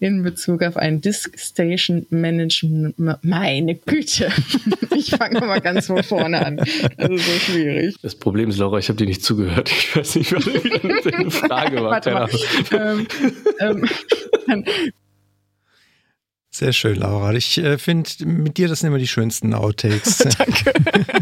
in 0.00 0.22
Bezug 0.22 0.62
auf 0.62 0.78
ein 0.78 1.02
Disk 1.02 1.38
Station 1.38 2.06
Management. 2.08 2.96
Meine 3.22 3.74
Güte. 3.74 4.32
Ich 4.96 5.10
fange 5.10 5.40
mal 5.40 5.60
ganz 5.60 5.86
von 5.86 6.02
vorne 6.02 6.44
an. 6.44 6.56
Das 6.56 7.10
ist 7.10 7.26
so 7.26 7.52
schwierig. 7.52 7.96
Das 8.02 8.14
Problem 8.14 8.48
ist, 8.48 8.58
Laura, 8.58 8.78
ich 8.78 8.88
habe 8.88 8.96
dir 8.96 9.06
nicht 9.06 9.22
zugehört. 9.22 9.70
Ich 9.70 9.94
weiß 9.94 10.16
nicht, 10.16 10.32
was 10.32 10.46
wieder 10.46 11.18
eine 11.18 11.30
Frage 11.30 11.82
war. 11.82 11.90
Warte 11.90 12.10
mal. 12.10 12.28
Ähm, 12.72 13.06
ähm, 13.60 13.88
dann, 14.46 14.64
Sehr 16.58 16.72
schön, 16.72 16.96
Laura. 16.96 17.32
Ich 17.34 17.56
äh, 17.58 17.78
finde, 17.78 18.10
mit 18.24 18.58
dir 18.58 18.66
das 18.66 18.80
sind 18.80 18.88
immer 18.88 18.98
die 18.98 19.06
schönsten 19.06 19.54
Outtakes. 19.54 20.18
Danke. 20.38 20.72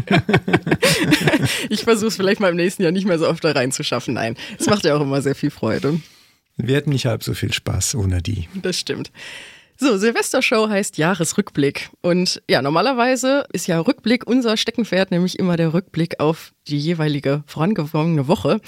ich 1.69 1.83
versuche 1.83 2.07
es 2.07 2.15
vielleicht 2.15 2.39
mal 2.39 2.49
im 2.49 2.55
nächsten 2.55 2.81
Jahr 2.81 2.91
nicht 2.91 3.05
mehr 3.05 3.19
so 3.19 3.29
oft 3.29 3.43
da 3.43 3.51
reinzuschaffen. 3.51 4.15
Nein, 4.15 4.35
es 4.57 4.65
macht 4.65 4.83
ja 4.83 4.95
auch 4.95 5.01
immer 5.01 5.21
sehr 5.21 5.35
viel 5.35 5.51
Freude. 5.51 6.01
Wir 6.55 6.75
hätten 6.75 6.89
nicht 6.89 7.05
halb 7.05 7.21
so 7.21 7.35
viel 7.35 7.53
Spaß 7.53 7.93
ohne 7.93 8.23
die. 8.23 8.47
Das 8.63 8.79
stimmt. 8.79 9.11
So, 9.77 9.99
Silvestershow 9.99 10.69
heißt 10.69 10.97
Jahresrückblick. 10.97 11.91
Und 12.01 12.41
ja, 12.49 12.63
normalerweise 12.63 13.45
ist 13.53 13.67
ja 13.67 13.79
Rückblick 13.79 14.25
unser 14.25 14.57
Steckenpferd, 14.57 15.11
nämlich 15.11 15.37
immer 15.37 15.55
der 15.55 15.71
Rückblick 15.71 16.19
auf 16.19 16.51
die 16.67 16.79
jeweilige 16.79 17.43
vorangegangene 17.45 18.27
Woche. 18.27 18.59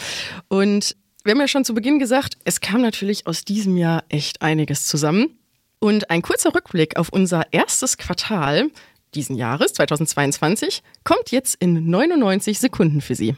Und 0.50 0.96
wir 1.24 1.32
haben 1.32 1.40
ja 1.40 1.48
schon 1.48 1.66
zu 1.66 1.74
Beginn 1.74 1.98
gesagt, 1.98 2.38
es 2.44 2.62
kam 2.62 2.82
natürlich 2.84 3.26
aus 3.26 3.44
diesem 3.44 3.76
Jahr 3.76 4.04
echt 4.10 4.44
einiges 4.44 4.86
zusammen. 4.86 5.39
Und 5.80 6.10
ein 6.10 6.22
kurzer 6.22 6.54
Rückblick 6.54 6.98
auf 6.98 7.10
unser 7.10 7.54
erstes 7.54 7.98
Quartal 7.98 8.70
diesen 9.16 9.36
Jahres, 9.36 9.74
2022, 9.74 10.84
kommt 11.04 11.32
jetzt 11.32 11.56
in 11.60 11.90
99 11.90 12.60
Sekunden 12.60 13.02
für 13.02 13.16
Sie. 13.16 13.36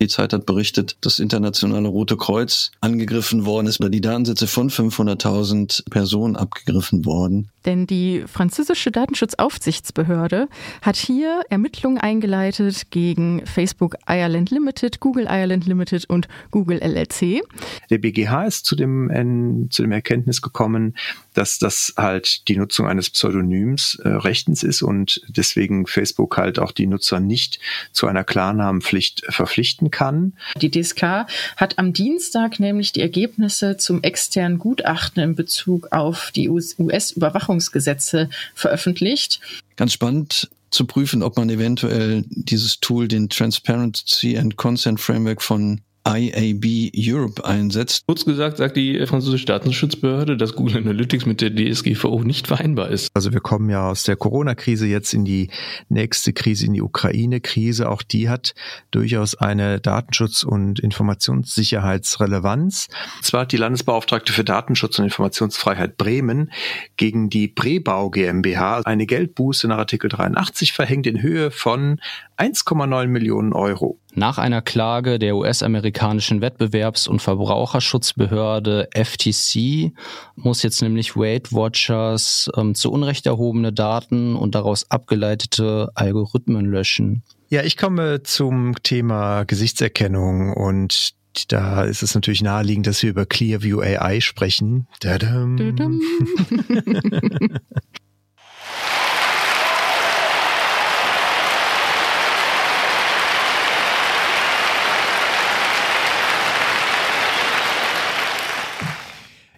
Die 0.00 0.08
Zeit 0.08 0.32
hat 0.32 0.46
berichtet, 0.46 0.96
das 1.02 1.18
internationale 1.18 1.88
Rote 1.88 2.16
Kreuz 2.16 2.70
angegriffen 2.80 3.44
worden 3.44 3.66
ist 3.66 3.80
oder 3.80 3.90
die 3.90 4.00
Datensätze 4.00 4.46
von 4.46 4.70
500.000 4.70 5.90
Personen 5.90 6.36
abgegriffen 6.36 7.04
worden. 7.04 7.50
Denn 7.66 7.86
die 7.86 8.24
französische 8.26 8.90
Datenschutzaufsichtsbehörde 8.90 10.48
hat 10.80 10.96
hier 10.96 11.42
Ermittlungen 11.50 11.98
eingeleitet 11.98 12.90
gegen 12.90 13.44
Facebook 13.44 13.96
Ireland 14.08 14.50
Limited, 14.50 15.00
Google 15.00 15.26
Ireland 15.28 15.66
Limited 15.66 16.08
und 16.08 16.28
Google 16.50 16.78
LLC. 16.78 17.42
Der 17.90 17.98
BGH 17.98 18.46
ist 18.46 18.64
zu 18.64 18.76
dem, 18.76 19.68
zu 19.70 19.82
dem 19.82 19.92
Erkenntnis 19.92 20.40
gekommen, 20.40 20.94
dass 21.34 21.58
das 21.58 21.92
halt 21.98 22.48
die 22.48 22.56
Nutzung 22.56 22.86
eines 22.86 23.10
Pseudonyms 23.10 24.00
äh, 24.02 24.08
rechtens 24.08 24.62
ist 24.62 24.82
und 24.82 25.20
deswegen 25.28 25.86
Facebook 25.86 26.38
halt 26.38 26.58
auch 26.58 26.72
die 26.72 26.86
Nutzer 26.86 27.20
nicht 27.20 27.60
zu 27.92 28.06
einer 28.06 28.24
Klarnamenpflicht 28.24 29.24
verpflichten 29.28 29.89
kann. 29.90 30.32
Die 30.60 30.70
DSK 30.70 31.26
hat 31.56 31.78
am 31.78 31.92
Dienstag 31.92 32.60
nämlich 32.60 32.92
die 32.92 33.00
Ergebnisse 33.00 33.76
zum 33.76 34.02
externen 34.02 34.58
Gutachten 34.58 35.22
in 35.22 35.34
Bezug 35.34 35.88
auf 35.92 36.30
die 36.34 36.48
US-Überwachungsgesetze 36.48 38.30
veröffentlicht. 38.54 39.40
Ganz 39.76 39.92
spannend 39.92 40.50
zu 40.70 40.86
prüfen, 40.86 41.22
ob 41.22 41.36
man 41.36 41.50
eventuell 41.50 42.24
dieses 42.28 42.80
Tool, 42.80 43.08
den 43.08 43.28
Transparency 43.28 44.38
and 44.38 44.56
Consent 44.56 45.00
Framework 45.00 45.42
von 45.42 45.80
IAB 46.06 46.92
Europe 46.96 47.44
einsetzt. 47.44 48.04
Kurz 48.06 48.24
gesagt 48.24 48.56
sagt 48.56 48.76
die 48.76 49.04
französische 49.06 49.46
Datenschutzbehörde, 49.46 50.36
dass 50.36 50.54
Google 50.54 50.78
Analytics 50.78 51.26
mit 51.26 51.40
der 51.40 51.54
DSGVO 51.54 52.22
nicht 52.22 52.46
vereinbar 52.46 52.88
ist. 52.88 53.10
Also 53.14 53.32
wir 53.32 53.40
kommen 53.40 53.70
ja 53.70 53.90
aus 53.90 54.04
der 54.04 54.16
Corona-Krise 54.16 54.86
jetzt 54.86 55.12
in 55.12 55.24
die 55.24 55.50
nächste 55.88 56.32
Krise, 56.32 56.66
in 56.66 56.72
die 56.72 56.82
Ukraine-Krise. 56.82 57.88
Auch 57.88 58.02
die 58.02 58.28
hat 58.28 58.54
durchaus 58.90 59.34
eine 59.34 59.78
Datenschutz- 59.78 60.44
und 60.44 60.80
Informationssicherheitsrelevanz. 60.80 62.88
Zwar 63.22 63.42
hat 63.42 63.52
die 63.52 63.58
Landesbeauftragte 63.58 64.32
für 64.32 64.44
Datenschutz 64.44 64.98
und 64.98 65.04
Informationsfreiheit 65.04 65.96
Bremen 65.96 66.50
gegen 66.96 67.30
die 67.30 67.48
Brebau 67.48 68.10
GmbH 68.10 68.82
eine 68.84 69.06
Geldbuße 69.06 69.68
nach 69.68 69.78
Artikel 69.78 70.08
83 70.08 70.72
verhängt 70.72 71.06
in 71.06 71.22
Höhe 71.22 71.50
von 71.50 72.00
1,9 72.38 73.08
Millionen 73.08 73.52
Euro. 73.52 73.98
Nach 74.14 74.38
einer 74.38 74.60
Klage 74.60 75.18
der 75.18 75.36
US-amerikanischen 75.36 76.40
Wettbewerbs- 76.42 77.08
und 77.08 77.20
Verbraucherschutzbehörde 77.20 78.88
FTC 78.92 79.92
muss 80.34 80.62
jetzt 80.62 80.82
nämlich 80.82 81.16
Weight 81.16 81.52
Watchers 81.52 82.50
ähm, 82.56 82.74
zu 82.74 82.90
Unrecht 82.90 83.26
erhobene 83.26 83.72
Daten 83.72 84.34
und 84.34 84.54
daraus 84.54 84.90
abgeleitete 84.90 85.90
Algorithmen 85.94 86.66
löschen. 86.66 87.22
Ja, 87.50 87.62
ich 87.62 87.76
komme 87.76 88.22
zum 88.22 88.74
Thema 88.82 89.44
Gesichtserkennung 89.44 90.54
und 90.54 91.14
da 91.48 91.84
ist 91.84 92.02
es 92.02 92.14
natürlich 92.14 92.42
naheliegend, 92.42 92.86
dass 92.86 93.02
wir 93.02 93.10
über 93.10 93.26
Clearview 93.26 93.80
AI 93.80 94.20
sprechen. 94.20 94.88
Dadam. 95.00 95.56
Dadam. 95.56 96.00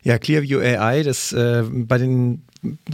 Ja, 0.04 0.18
Clearview 0.18 0.59
AI, 0.59 1.04
das 1.04 1.32
äh, 1.32 1.62
bei 1.71 1.97
den 1.97 2.42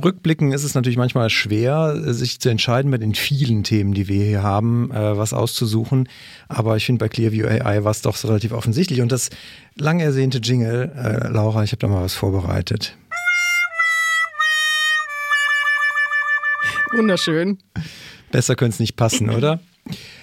Rückblicken 0.02 0.52
ist 0.52 0.64
es 0.64 0.74
natürlich 0.74 0.98
manchmal 0.98 1.30
schwer, 1.30 2.12
sich 2.12 2.40
zu 2.40 2.48
entscheiden 2.48 2.90
bei 2.90 2.98
den 2.98 3.14
vielen 3.14 3.64
Themen, 3.64 3.94
die 3.94 4.08
wir 4.08 4.24
hier 4.24 4.42
haben, 4.42 4.90
äh, 4.90 5.16
was 5.16 5.32
auszusuchen. 5.32 6.08
Aber 6.48 6.76
ich 6.76 6.86
finde, 6.86 6.98
bei 6.98 7.08
Clearview 7.08 7.46
AI 7.46 7.84
war 7.84 7.90
es 7.90 8.02
doch 8.02 8.16
so 8.16 8.28
relativ 8.28 8.52
offensichtlich. 8.52 9.00
Und 9.00 9.10
das 9.10 9.30
lang 9.74 10.00
ersehnte 10.00 10.38
Jingle, 10.38 10.92
äh, 10.96 11.28
Laura, 11.28 11.64
ich 11.64 11.72
habe 11.72 11.80
da 11.80 11.88
mal 11.88 12.02
was 12.02 12.14
vorbereitet. 12.14 12.96
Wunderschön. 16.92 17.58
Besser 18.30 18.54
könnte 18.54 18.74
es 18.74 18.80
nicht 18.80 18.96
passen, 18.96 19.30
oder? 19.30 19.60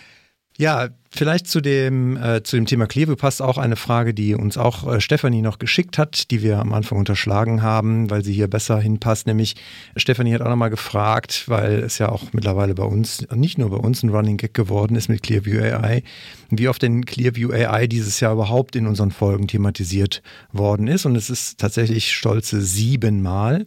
Ja, 0.57 0.87
vielleicht 1.09 1.47
zu 1.47 1.59
dem, 1.59 2.15
äh, 2.15 2.41
zu 2.41 2.55
dem 2.55 2.65
Thema 2.65 2.87
Clearview 2.87 3.17
passt 3.17 3.41
auch 3.41 3.57
eine 3.57 3.75
Frage, 3.75 4.13
die 4.13 4.35
uns 4.35 4.57
auch 4.57 4.89
äh, 4.89 5.01
Stefanie 5.01 5.41
noch 5.41 5.59
geschickt 5.59 5.97
hat, 5.97 6.31
die 6.31 6.41
wir 6.41 6.59
am 6.59 6.71
Anfang 6.71 6.97
unterschlagen 6.97 7.61
haben, 7.61 8.09
weil 8.09 8.23
sie 8.23 8.31
hier 8.31 8.47
besser 8.47 8.79
hinpasst. 8.79 9.27
Nämlich, 9.27 9.55
Stefanie 9.97 10.33
hat 10.33 10.41
auch 10.41 10.49
nochmal 10.49 10.69
gefragt, 10.69 11.43
weil 11.47 11.79
es 11.79 11.97
ja 11.97 12.07
auch 12.07 12.31
mittlerweile 12.31 12.73
bei 12.73 12.85
uns, 12.85 13.27
nicht 13.35 13.57
nur 13.57 13.69
bei 13.69 13.77
uns 13.77 14.01
ein 14.01 14.09
Running 14.09 14.37
Gag 14.37 14.53
geworden 14.53 14.95
ist 14.95 15.09
mit 15.09 15.23
Clearview 15.23 15.59
AI, 15.59 16.03
wie 16.49 16.69
oft 16.69 16.81
denn 16.81 17.03
Clearview 17.03 17.51
AI 17.51 17.87
dieses 17.87 18.21
Jahr 18.21 18.31
überhaupt 18.31 18.77
in 18.77 18.87
unseren 18.87 19.11
Folgen 19.11 19.49
thematisiert 19.49 20.21
worden 20.53 20.87
ist. 20.87 21.05
Und 21.05 21.17
es 21.17 21.29
ist 21.29 21.59
tatsächlich 21.59 22.13
stolze 22.13 22.61
siebenmal. 22.61 23.65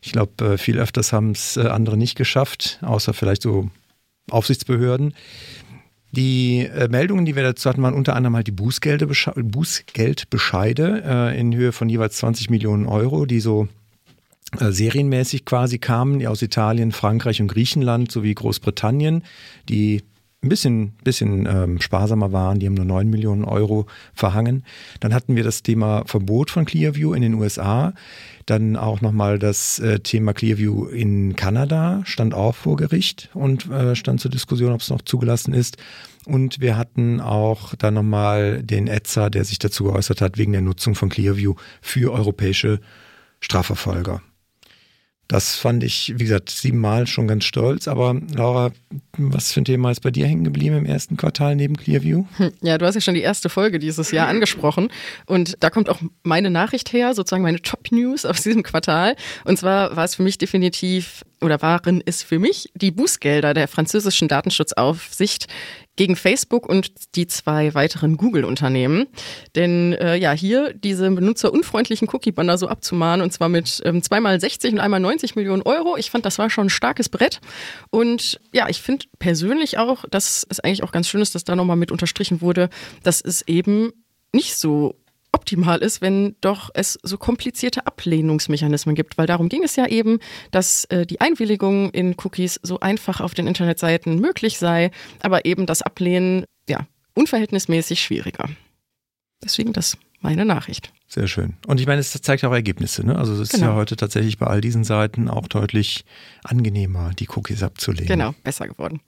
Ich 0.00 0.12
glaube, 0.12 0.44
äh, 0.44 0.58
viel 0.58 0.78
öfters 0.78 1.12
haben 1.12 1.32
es 1.32 1.56
äh, 1.56 1.66
andere 1.66 1.96
nicht 1.96 2.16
geschafft, 2.16 2.78
außer 2.82 3.14
vielleicht 3.14 3.42
so 3.42 3.68
Aufsichtsbehörden. 4.30 5.14
Die 6.12 6.66
äh, 6.66 6.88
Meldungen, 6.88 7.24
die 7.24 7.36
wir 7.36 7.42
dazu 7.42 7.68
hatten, 7.68 7.82
waren 7.82 7.94
unter 7.94 8.14
anderem 8.16 8.36
halt 8.36 8.48
die 8.48 8.52
Bußgeldbescheide 8.52 11.02
äh, 11.04 11.38
in 11.38 11.54
Höhe 11.54 11.72
von 11.72 11.88
jeweils 11.88 12.16
20 12.16 12.50
Millionen 12.50 12.86
Euro, 12.86 13.26
die 13.26 13.40
so 13.40 13.68
äh, 14.58 14.72
serienmäßig 14.72 15.44
quasi 15.44 15.78
kamen, 15.78 16.18
die 16.18 16.26
aus 16.26 16.42
Italien, 16.42 16.90
Frankreich 16.90 17.40
und 17.40 17.46
Griechenland 17.48 18.10
sowie 18.10 18.34
Großbritannien, 18.34 19.22
die 19.68 20.02
ein 20.42 20.48
bisschen, 20.48 20.92
bisschen 21.04 21.46
ähm, 21.46 21.80
sparsamer 21.80 22.32
waren, 22.32 22.58
die 22.58 22.66
haben 22.66 22.74
nur 22.74 22.86
9 22.86 23.10
Millionen 23.10 23.44
Euro 23.44 23.86
verhangen. 24.14 24.64
Dann 25.00 25.12
hatten 25.12 25.36
wir 25.36 25.44
das 25.44 25.62
Thema 25.62 26.04
Verbot 26.06 26.50
von 26.50 26.64
Clearview 26.64 27.12
in 27.12 27.20
den 27.20 27.34
USA. 27.34 27.92
Dann 28.46 28.76
auch 28.76 29.02
nochmal 29.02 29.38
das 29.38 29.78
äh, 29.80 30.00
Thema 30.00 30.32
Clearview 30.32 30.86
in 30.86 31.36
Kanada 31.36 32.00
stand 32.04 32.32
auch 32.32 32.54
vor 32.54 32.76
Gericht 32.76 33.28
und 33.34 33.70
äh, 33.70 33.94
stand 33.94 34.20
zur 34.20 34.30
Diskussion, 34.30 34.72
ob 34.72 34.80
es 34.80 34.88
noch 34.88 35.02
zugelassen 35.02 35.52
ist. 35.52 35.76
Und 36.24 36.60
wir 36.60 36.78
hatten 36.78 37.20
auch 37.20 37.74
dann 37.74 37.94
nochmal 37.94 38.62
den 38.62 38.88
Etzer, 38.88 39.28
der 39.28 39.44
sich 39.44 39.58
dazu 39.58 39.84
geäußert 39.84 40.22
hat, 40.22 40.38
wegen 40.38 40.52
der 40.52 40.62
Nutzung 40.62 40.94
von 40.94 41.10
Clearview 41.10 41.54
für 41.82 42.12
europäische 42.12 42.80
Strafverfolger. 43.40 44.22
Das 45.30 45.54
fand 45.54 45.84
ich, 45.84 46.12
wie 46.16 46.24
gesagt, 46.24 46.50
siebenmal 46.50 47.06
schon 47.06 47.28
ganz 47.28 47.44
stolz. 47.44 47.86
Aber 47.86 48.20
Laura, 48.34 48.72
was 49.16 49.52
für 49.52 49.60
ein 49.60 49.64
Thema 49.64 49.92
ist 49.92 50.00
bei 50.00 50.10
dir 50.10 50.26
hängen 50.26 50.42
geblieben 50.42 50.76
im 50.76 50.86
ersten 50.86 51.16
Quartal 51.16 51.54
neben 51.54 51.76
Clearview? 51.76 52.24
Hm, 52.38 52.50
ja, 52.62 52.78
du 52.78 52.84
hast 52.84 52.96
ja 52.96 53.00
schon 53.00 53.14
die 53.14 53.20
erste 53.20 53.48
Folge 53.48 53.78
dieses 53.78 54.10
Jahr 54.10 54.26
angesprochen. 54.26 54.88
Und 55.26 55.56
da 55.60 55.70
kommt 55.70 55.88
auch 55.88 56.00
meine 56.24 56.50
Nachricht 56.50 56.92
her, 56.92 57.14
sozusagen 57.14 57.44
meine 57.44 57.62
Top-News 57.62 58.26
aus 58.26 58.42
diesem 58.42 58.64
Quartal. 58.64 59.14
Und 59.44 59.56
zwar 59.56 59.94
war 59.94 60.04
es 60.04 60.16
für 60.16 60.24
mich 60.24 60.36
definitiv 60.36 61.24
oder 61.40 61.62
waren 61.62 62.02
es 62.04 62.24
für 62.24 62.40
mich 62.40 62.68
die 62.74 62.90
Bußgelder 62.90 63.54
der 63.54 63.68
französischen 63.68 64.26
Datenschutzaufsicht 64.26 65.46
gegen 66.00 66.16
Facebook 66.16 66.66
und 66.66 67.14
die 67.14 67.26
zwei 67.26 67.74
weiteren 67.74 68.16
Google-Unternehmen. 68.16 69.06
Denn 69.54 69.92
äh, 69.92 70.16
ja, 70.16 70.32
hier 70.32 70.72
diese 70.72 71.10
benutzerunfreundlichen 71.10 72.08
Cookie-Banner 72.10 72.56
so 72.56 72.68
abzumahnen 72.68 73.20
und 73.22 73.32
zwar 73.34 73.50
mit 73.50 73.82
ähm, 73.84 74.02
zweimal 74.02 74.40
60 74.40 74.72
und 74.72 74.78
einmal 74.78 75.00
90 75.00 75.36
Millionen 75.36 75.60
Euro. 75.60 75.98
Ich 75.98 76.10
fand, 76.10 76.24
das 76.24 76.38
war 76.38 76.48
schon 76.48 76.68
ein 76.68 76.70
starkes 76.70 77.10
Brett. 77.10 77.42
Und 77.90 78.40
ja, 78.50 78.70
ich 78.70 78.80
finde 78.80 79.04
persönlich 79.18 79.76
auch, 79.76 80.06
dass 80.10 80.46
es 80.48 80.58
eigentlich 80.60 80.82
auch 80.84 80.92
ganz 80.92 81.06
schön 81.06 81.20
ist, 81.20 81.34
dass 81.34 81.44
da 81.44 81.54
nochmal 81.54 81.76
mit 81.76 81.92
unterstrichen 81.92 82.40
wurde, 82.40 82.70
dass 83.02 83.20
es 83.20 83.42
eben 83.42 83.92
nicht 84.32 84.56
so 84.56 84.94
optimal 85.32 85.78
ist, 85.78 86.00
wenn 86.00 86.36
doch 86.40 86.70
es 86.74 86.98
so 87.02 87.18
komplizierte 87.18 87.86
Ablehnungsmechanismen 87.86 88.94
gibt, 88.94 89.18
weil 89.18 89.26
darum 89.26 89.48
ging 89.48 89.62
es 89.62 89.76
ja 89.76 89.86
eben, 89.86 90.18
dass 90.50 90.84
äh, 90.86 91.06
die 91.06 91.20
Einwilligung 91.20 91.90
in 91.90 92.14
Cookies 92.22 92.60
so 92.62 92.80
einfach 92.80 93.20
auf 93.20 93.34
den 93.34 93.46
Internetseiten 93.46 94.20
möglich 94.20 94.58
sei, 94.58 94.90
aber 95.20 95.44
eben 95.44 95.66
das 95.66 95.82
Ablehnen 95.82 96.44
ja 96.68 96.86
unverhältnismäßig 97.14 98.02
schwieriger. 98.02 98.48
Deswegen 99.42 99.72
das 99.72 99.96
meine 100.20 100.44
Nachricht. 100.44 100.92
Sehr 101.06 101.26
schön. 101.26 101.54
Und 101.66 101.80
ich 101.80 101.86
meine, 101.86 102.00
es 102.00 102.12
zeigt 102.12 102.44
auch 102.44 102.52
Ergebnisse. 102.52 103.04
Ne? 103.04 103.16
Also 103.16 103.32
es 103.32 103.40
ist 103.40 103.52
genau. 103.52 103.68
ja 103.68 103.74
heute 103.74 103.96
tatsächlich 103.96 104.38
bei 104.38 104.46
all 104.46 104.60
diesen 104.60 104.84
Seiten 104.84 105.28
auch 105.28 105.48
deutlich 105.48 106.04
angenehmer, 106.44 107.10
die 107.18 107.28
Cookies 107.34 107.62
abzulehnen. 107.62 108.06
Genau, 108.06 108.34
besser 108.44 108.68
geworden. 108.68 109.00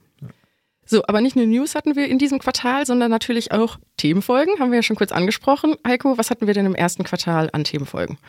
So, 0.93 1.01
aber 1.07 1.21
nicht 1.21 1.35
nur 1.35 1.47
News 1.47 1.73
hatten 1.73 1.95
wir 1.95 2.07
in 2.07 2.19
diesem 2.19 2.37
Quartal, 2.37 2.85
sondern 2.85 3.09
natürlich 3.09 3.51
auch 3.51 3.79
Themenfolgen, 3.97 4.59
haben 4.59 4.69
wir 4.69 4.75
ja 4.75 4.83
schon 4.83 4.95
kurz 4.95 5.11
angesprochen. 5.11 5.73
Heiko, 5.87 6.19
was 6.19 6.29
hatten 6.29 6.45
wir 6.45 6.53
denn 6.53 6.67
im 6.67 6.75
ersten 6.75 7.03
Quartal 7.03 7.49
an 7.51 7.63
Themenfolgen? 7.63 8.19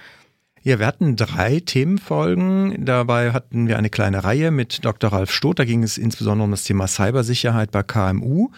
Ja, 0.63 0.79
wir 0.79 0.87
hatten 0.87 1.15
drei 1.15 1.61
Themenfolgen. 1.61 2.87
Dabei 2.87 3.33
hatten 3.33 3.69
wir 3.69 3.77
eine 3.77 3.91
kleine 3.91 4.25
Reihe 4.25 4.51
mit 4.51 4.83
Dr. 4.83 5.13
Ralf 5.13 5.31
Stoth. 5.31 5.59
Da 5.59 5.67
ging 5.67 5.83
es 5.83 5.99
insbesondere 5.99 6.47
um 6.47 6.53
das 6.53 6.65
Thema 6.65 6.87
Cybersicherheit 6.87 7.71
bei 7.71 7.83
KMU 7.83 8.49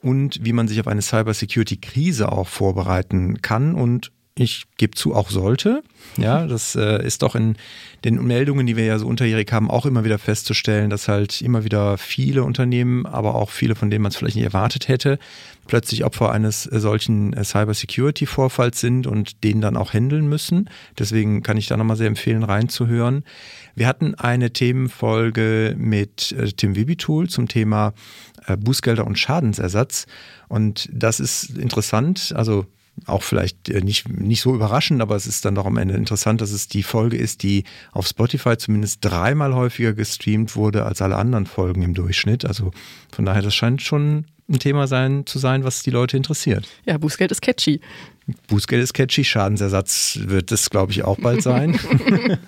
und 0.00 0.38
wie 0.44 0.52
man 0.52 0.68
sich 0.68 0.78
auf 0.78 0.86
eine 0.86 1.02
Cybersecurity-Krise 1.02 2.30
auch 2.30 2.46
vorbereiten 2.46 3.42
kann 3.42 3.74
und 3.74 4.12
ich 4.38 4.66
gebe 4.76 4.94
zu, 4.94 5.14
auch 5.14 5.30
sollte. 5.30 5.82
Ja, 6.18 6.46
das 6.46 6.76
äh, 6.76 7.04
ist 7.04 7.22
doch 7.22 7.34
in 7.34 7.56
den 8.04 8.22
Meldungen, 8.22 8.66
die 8.66 8.76
wir 8.76 8.84
ja 8.84 8.98
so 8.98 9.06
unterjährig 9.06 9.50
haben, 9.50 9.70
auch 9.70 9.86
immer 9.86 10.04
wieder 10.04 10.18
festzustellen, 10.18 10.90
dass 10.90 11.08
halt 11.08 11.40
immer 11.40 11.64
wieder 11.64 11.96
viele 11.96 12.44
Unternehmen, 12.44 13.06
aber 13.06 13.34
auch 13.34 13.50
viele, 13.50 13.74
von 13.74 13.90
denen 13.90 14.02
man 14.02 14.10
es 14.10 14.16
vielleicht 14.16 14.36
nicht 14.36 14.44
erwartet 14.44 14.88
hätte, 14.88 15.18
plötzlich 15.66 16.04
Opfer 16.04 16.32
eines 16.32 16.70
äh, 16.70 16.78
solchen 16.80 17.32
äh, 17.32 17.44
Cybersecurity-Vorfalls 17.44 18.78
sind 18.78 19.06
und 19.06 19.42
den 19.42 19.62
dann 19.62 19.76
auch 19.76 19.94
handeln 19.94 20.28
müssen. 20.28 20.68
Deswegen 20.98 21.42
kann 21.42 21.56
ich 21.56 21.66
da 21.66 21.78
nochmal 21.78 21.96
sehr 21.96 22.06
empfehlen, 22.06 22.42
reinzuhören. 22.42 23.24
Wir 23.74 23.86
hatten 23.88 24.14
eine 24.14 24.52
Themenfolge 24.52 25.74
mit 25.78 26.32
äh, 26.32 26.52
Tim 26.52 26.76
Wibitool 26.76 27.28
zum 27.30 27.48
Thema 27.48 27.94
äh, 28.46 28.56
Bußgelder 28.58 29.06
und 29.06 29.18
Schadensersatz. 29.18 30.06
Und 30.48 30.88
das 30.92 31.20
ist 31.20 31.56
interessant. 31.56 32.32
Also 32.36 32.66
auch 33.04 33.22
vielleicht 33.22 33.68
äh, 33.68 33.80
nicht, 33.80 34.08
nicht 34.08 34.40
so 34.40 34.54
überraschend, 34.54 35.02
aber 35.02 35.16
es 35.16 35.26
ist 35.26 35.44
dann 35.44 35.54
doch 35.54 35.66
am 35.66 35.76
Ende 35.76 35.94
interessant, 35.94 36.40
dass 36.40 36.50
es 36.50 36.68
die 36.68 36.82
Folge 36.82 37.16
ist, 37.16 37.42
die 37.42 37.64
auf 37.92 38.06
Spotify 38.06 38.56
zumindest 38.56 39.04
dreimal 39.04 39.54
häufiger 39.54 39.92
gestreamt 39.92 40.56
wurde 40.56 40.86
als 40.86 41.02
alle 41.02 41.16
anderen 41.16 41.46
Folgen 41.46 41.82
im 41.82 41.94
Durchschnitt. 41.94 42.44
Also 42.44 42.70
von 43.12 43.24
daher, 43.24 43.42
das 43.42 43.54
scheint 43.54 43.82
schon 43.82 44.24
ein 44.48 44.58
Thema 44.58 44.86
sein, 44.86 45.26
zu 45.26 45.38
sein, 45.38 45.64
was 45.64 45.82
die 45.82 45.90
Leute 45.90 46.16
interessiert. 46.16 46.68
Ja, 46.84 46.98
Bußgeld 46.98 47.32
ist 47.32 47.42
catchy. 47.42 47.80
Bußgeld 48.48 48.82
ist 48.82 48.94
catchy, 48.94 49.24
Schadensersatz 49.24 50.20
wird 50.22 50.52
es, 50.52 50.70
glaube 50.70 50.92
ich, 50.92 51.04
auch 51.04 51.18
bald 51.18 51.42
sein. 51.42 51.78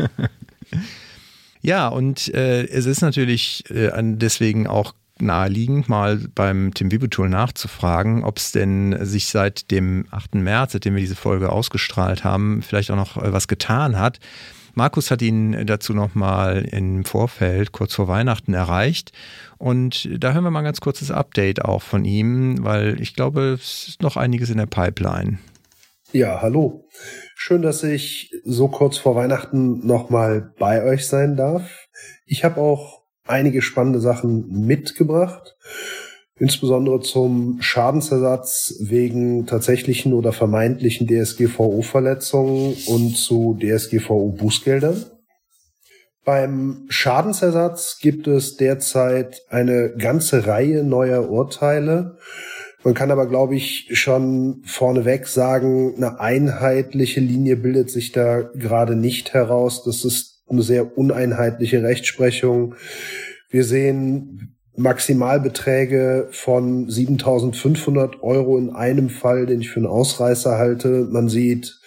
ja, 1.63 1.89
und 1.89 2.33
äh, 2.35 2.65
es 2.67 2.87
ist 2.87 3.01
natürlich 3.01 3.65
äh, 3.71 3.91
deswegen 3.95 4.67
auch 4.67 4.95
naheliegend, 5.23 5.89
mal 5.89 6.19
beim 6.35 6.73
Tim 6.75 6.91
Wibutool 6.91 7.29
nachzufragen, 7.29 8.25
ob 8.25 8.39
es 8.39 8.53
denn 8.53 8.97
sich 9.05 9.27
seit 9.29 9.71
dem 9.71 10.07
8. 10.11 10.37
März, 10.37 10.73
seitdem 10.73 10.95
wir 10.95 11.01
diese 11.01 11.17
Folge 11.17 11.51
ausgestrahlt 11.51 12.25
haben, 12.25 12.63
vielleicht 12.63 12.91
auch 12.91 12.97
noch 12.97 13.17
äh, 13.17 13.33
was 13.33 13.49
getan 13.49 13.99
hat. 13.99 14.19
Markus 14.75 15.11
hat 15.11 15.23
ihn 15.23 15.67
dazu 15.67 15.93
nochmal 15.93 16.65
im 16.71 17.05
Vorfeld, 17.05 17.73
kurz 17.73 17.95
vor 17.95 18.07
Weihnachten, 18.07 18.55
erreicht. 18.55 19.11
Und 19.57 20.09
da 20.23 20.33
hören 20.33 20.45
wir 20.45 20.53
mal 20.53 20.61
ein 20.61 20.65
ganz 20.65 20.81
kurzes 20.81 21.11
Update 21.11 21.65
auch 21.65 21.83
von 21.83 22.05
ihm, 22.05 22.63
weil 22.63 23.01
ich 23.01 23.15
glaube, 23.15 23.59
es 23.61 23.89
ist 23.89 24.03
noch 24.03 24.17
einiges 24.17 24.51
in 24.51 24.59
der 24.59 24.67
Pipeline. 24.67 25.39
Ja, 26.13 26.41
hallo. 26.41 26.87
Schön, 27.35 27.61
dass 27.61 27.83
ich 27.83 28.33
so 28.45 28.69
kurz 28.69 28.97
vor 28.97 29.15
Weihnachten 29.17 29.87
nochmal 29.87 30.55
bei 30.59 30.83
euch 30.85 31.07
sein 31.07 31.37
darf. 31.37 31.89
Ich 32.25 32.45
habe 32.45 32.61
auch 32.61 32.98
einige 33.29 33.63
spannende 33.63 34.01
Sachen 34.01 34.67
mitgebracht. 34.67 35.57
insbesondere 36.41 37.01
zum 37.01 37.61
Schadensersatz 37.61 38.77
wegen 38.81 39.47
tatsächlichen 39.47 40.13
oder 40.13 40.33
vermeintlichen 40.33 41.09
DSGVO-Verletzungen 41.09 42.77
und 42.87 43.17
zu 43.17 43.59
DSGVO-Bußgeldern. 43.61 45.07
Beim 46.25 46.85
Schadensersatz 46.91 47.99
gibt 48.01 48.29
es 48.29 48.57
derzeit 48.57 49.43
eine 49.49 49.95
ganze 49.97 50.47
Reihe 50.47 50.85
neuer 50.85 51.31
Urteile. 51.31 52.19
Man 52.85 52.95
kann 52.95 53.11
aber, 53.11 53.27
glaube 53.27 53.57
ich, 53.57 53.89
schon 53.99 54.63
vorneweg 54.65 55.27
sagen, 55.27 55.95
eine 55.97 56.21
einheitliche 56.21 57.21
Linie 57.21 57.57
bildet 57.57 57.91
sich 57.91 58.13
da 58.13 58.43
gerade 58.43 58.95
nicht 58.95 59.33
heraus. 59.33 59.83
Das 59.85 60.05
ist 60.05 60.38
eine 60.51 60.63
sehr 60.63 60.97
uneinheitliche 60.99 61.83
Rechtsprechung. 61.83 62.75
Wir 63.51 63.65
sehen 63.65 64.57
Maximalbeträge 64.77 66.29
von 66.31 66.89
7.500 66.89 68.21
Euro 68.21 68.59
in 68.59 68.71
einem 68.71 69.11
Fall, 69.11 69.47
den 69.47 69.61
ich 69.61 69.71
für 69.71 69.81
einen 69.81 69.87
Ausreißer 69.87 70.57
halte. 70.57 71.09
Man 71.11 71.29
sieht 71.29 71.81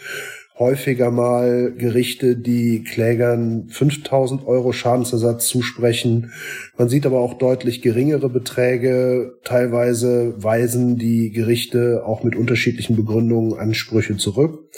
häufiger 0.61 1.09
mal 1.09 1.73
Gerichte, 1.73 2.35
die 2.35 2.83
Klägern 2.83 3.67
5000 3.69 4.45
Euro 4.45 4.73
Schadensersatz 4.73 5.47
zusprechen. 5.47 6.33
Man 6.77 6.87
sieht 6.87 7.07
aber 7.07 7.19
auch 7.19 7.33
deutlich 7.33 7.81
geringere 7.81 8.29
Beträge. 8.29 9.39
Teilweise 9.43 10.35
weisen 10.37 10.97
die 10.97 11.31
Gerichte 11.31 12.03
auch 12.05 12.23
mit 12.23 12.35
unterschiedlichen 12.35 12.95
Begründungen 12.95 13.57
Ansprüche 13.57 14.17
zurück. 14.17 14.69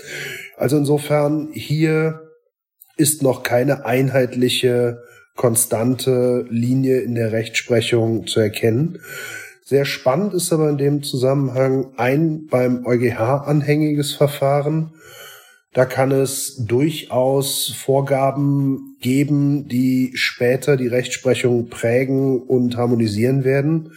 Also 0.56 0.78
insofern 0.78 1.50
hier 1.52 2.23
ist 2.98 3.22
noch 3.24 3.44
keine 3.44 3.86
einheitliche 3.86 5.04
konstante 5.36 6.46
Linie 6.50 7.02
in 7.02 7.16
der 7.16 7.32
Rechtsprechung 7.32 8.28
zu 8.28 8.40
erkennen. 8.40 9.00
Sehr 9.64 9.86
spannend 9.86 10.34
ist 10.34 10.52
aber 10.54 10.70
in 10.70 10.78
dem 10.78 11.04
Zusammenhang 11.04 11.94
ein 11.98 12.48
beim 12.48 12.86
EuGH 12.86 13.48
anhängiges 13.48 14.14
Verfahren. 14.14 14.94
Da 15.74 15.86
kann 15.86 16.12
es 16.12 16.58
durchaus 16.58 17.74
Vorgaben 17.76 18.98
geben, 19.00 19.68
die 19.68 20.12
später 20.14 20.78
die 20.78 20.88
Rechtsprechung 20.88 21.70
prägen 21.70 22.44
und 22.44 22.78
harmonisieren 22.78 23.44
werden. 23.44 23.94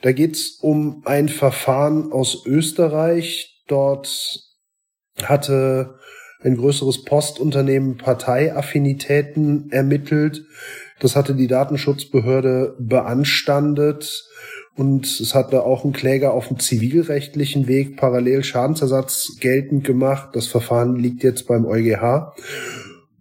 Da 0.00 0.12
geht 0.12 0.36
es 0.36 0.52
um 0.62 1.02
ein 1.04 1.28
Verfahren 1.28 2.12
aus 2.12 2.46
Österreich. 2.46 3.62
Dort 3.66 4.40
hatte 5.22 5.98
ein 6.42 6.56
größeres 6.56 7.04
Postunternehmen 7.04 7.96
Parteiaffinitäten 7.96 9.70
ermittelt. 9.70 10.44
Das 11.00 11.16
hatte 11.16 11.34
die 11.34 11.46
Datenschutzbehörde 11.46 12.76
beanstandet 12.78 14.28
und 14.76 15.06
es 15.06 15.34
hatte 15.34 15.64
auch 15.64 15.84
ein 15.84 15.92
Kläger 15.92 16.32
auf 16.32 16.48
dem 16.48 16.58
zivilrechtlichen 16.58 17.66
Weg 17.66 17.96
parallel 17.96 18.44
Schadensersatz 18.44 19.38
geltend 19.40 19.84
gemacht. 19.84 20.30
Das 20.34 20.46
Verfahren 20.46 20.96
liegt 20.96 21.22
jetzt 21.22 21.46
beim 21.46 21.64
EuGH. 21.64 22.34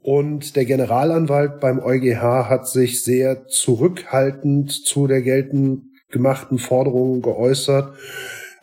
Und 0.02 0.56
der 0.56 0.66
Generalanwalt 0.66 1.60
beim 1.60 1.80
EuGH 1.80 2.50
hat 2.50 2.68
sich 2.68 3.04
sehr 3.04 3.48
zurückhaltend 3.48 4.72
zu 4.72 5.08
der 5.08 5.22
geltend 5.22 5.84
gemachten 6.12 6.60
Forderung 6.60 7.22
geäußert 7.22 7.94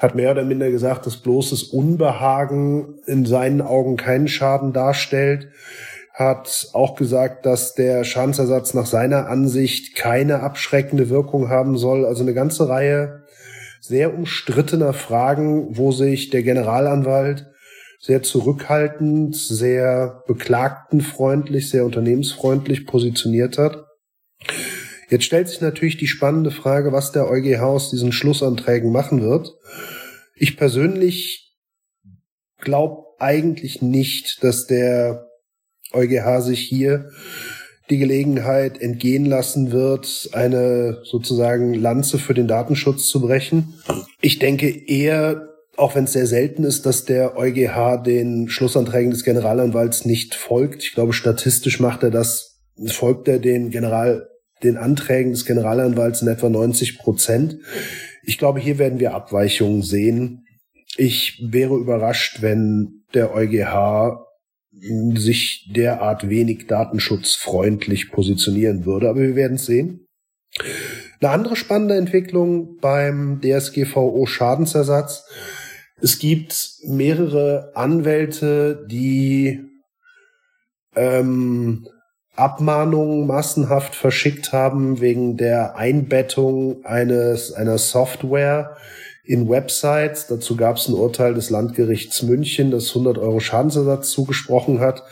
hat 0.03 0.17
mehr 0.17 0.33
oder 0.33 0.45
minder 0.45 0.71
gesagt, 0.71 1.07
dass 1.07 1.19
bloßes 1.19 1.63
Unbehagen 1.63 2.97
in 3.07 3.25
seinen 3.25 3.61
Augen 3.61 3.97
keinen 3.97 4.27
Schaden 4.27 4.73
darstellt, 4.73 5.49
hat 6.13 6.69
auch 6.73 6.97
gesagt, 6.97 7.47
dass 7.47 7.75
der 7.75 8.05
Schadensersatz 8.05 8.75
nach 8.75 8.87
seiner 8.87 9.29
Ansicht 9.29 9.95
keine 9.95 10.41
abschreckende 10.41 11.09
Wirkung 11.09 11.49
haben 11.49 11.79
soll. 11.79 12.05
Also 12.05 12.23
eine 12.23 12.35
ganze 12.35 12.69
Reihe 12.69 13.23
sehr 13.81 14.15
umstrittener 14.15 14.93
Fragen, 14.93 15.77
wo 15.77 15.93
sich 15.93 16.31
der 16.31 16.43
Generalanwalt 16.43 17.47
sehr 17.99 18.23
zurückhaltend, 18.23 19.37
sehr 19.37 20.23
beklagtenfreundlich, 20.27 21.71
sehr 21.71 21.85
unternehmensfreundlich 21.85 22.87
positioniert 22.87 23.59
hat. 23.59 23.85
Jetzt 25.13 25.25
stellt 25.25 25.47
sich 25.47 25.61
natürlich 25.61 25.99
die 25.99 26.07
spannende 26.07 26.51
Frage, 26.51 26.91
was 26.91 27.13
der 27.13 27.29
EuGH 27.29 27.61
aus 27.61 27.91
diesen 27.91 28.13
Schlussanträgen 28.13 28.91
machen 28.91 29.21
wird. 29.21 29.55
Ich 30.35 30.57
persönlich 30.57 31.55
glaube 32.59 33.05
eigentlich 33.19 33.83
nicht, 33.83 34.43
dass 34.43 34.67
der 34.67 35.27
EuGH 35.93 36.41
sich 36.41 36.61
hier 36.61 37.11
die 37.91 37.99
Gelegenheit 37.99 38.81
entgehen 38.81 39.27
lassen 39.27 39.71
wird, 39.71 40.31
eine 40.33 41.03
sozusagen 41.05 41.75
Lanze 41.75 42.19
für 42.19 42.33
den 42.33 42.49
Datenschutz 42.49 43.07
zu 43.07 43.21
brechen. 43.21 43.75
Ich 44.23 44.39
denke 44.39 44.71
eher, 44.71 45.47
auch 45.77 45.95
wenn 45.95 46.05
es 46.05 46.15
sehr 46.15 46.27
selten 46.27 46.65
ist, 46.65 46.87
dass 46.87 47.05
der 47.05 47.37
EuGH 47.37 48.03
den 48.03 48.49
Schlussanträgen 48.49 49.11
des 49.11 49.25
Generalanwalts 49.25 50.07
nicht 50.07 50.35
folgt. 50.35 50.85
Ich 50.85 50.95
glaube, 50.95 51.13
statistisch 51.13 51.81
macht 51.81 52.03
er 52.03 52.11
das, 52.11 52.63
folgt 52.87 53.29
er 53.29 53.41
den 53.41 53.69
General 53.69 54.32
den 54.63 54.77
Anträgen 54.77 55.33
des 55.33 55.45
Generalanwalts 55.45 56.23
in 56.23 56.29
etwa 56.29 56.49
90 56.49 56.99
Prozent. 56.99 57.59
Ich 58.23 58.39
glaube, 58.39 58.61
hier 58.61 58.79
werden 58.79 59.01
wir 59.01 59.15
Abweichungen 59.15 59.83
sehen. 59.83 60.47
Ich 60.97 61.43
wäre 61.51 61.77
überrascht, 61.77 62.43
wenn 62.43 63.05
der 63.15 63.35
EuGH 63.35 64.19
sich 65.15 65.71
derart 65.75 66.29
wenig 66.29 66.67
datenschutzfreundlich 66.67 68.11
positionieren 68.11 68.85
würde, 68.85 69.09
aber 69.09 69.21
wir 69.21 69.37
werden 69.37 69.55
es 69.57 69.67
sehen. 69.67 70.07
Eine 71.21 71.31
andere 71.31 71.57
spannende 71.57 71.97
Entwicklung 71.97 72.79
beim 72.79 73.41
DSGVO 73.41 74.27
Schadensersatz. 74.27 75.25
Es 76.01 76.19
gibt 76.19 76.79
mehrere 76.85 77.71
Anwälte, 77.75 78.87
die 78.91 79.61
ähm, 80.97 81.87
Abmahnungen 82.35 83.27
massenhaft 83.27 83.95
verschickt 83.95 84.53
haben 84.53 85.01
wegen 85.01 85.37
der 85.37 85.77
Einbettung 85.77 86.85
eines 86.85 87.53
einer 87.53 87.77
Software 87.79 88.77
in 89.25 89.49
Websites. 89.49 90.27
Dazu 90.27 90.57
gab 90.57 90.77
es 90.77 90.89
ein 90.89 90.95
Urteil 90.95 91.35
des 91.35 91.51
Landgerichts 91.51 92.23
München, 92.23 92.71
das 92.71 92.89
100 92.89 93.19
Euro 93.19 93.41
Schadensersatz 93.41 94.11
zugesprochen 94.11 94.81
hat. 94.81 95.03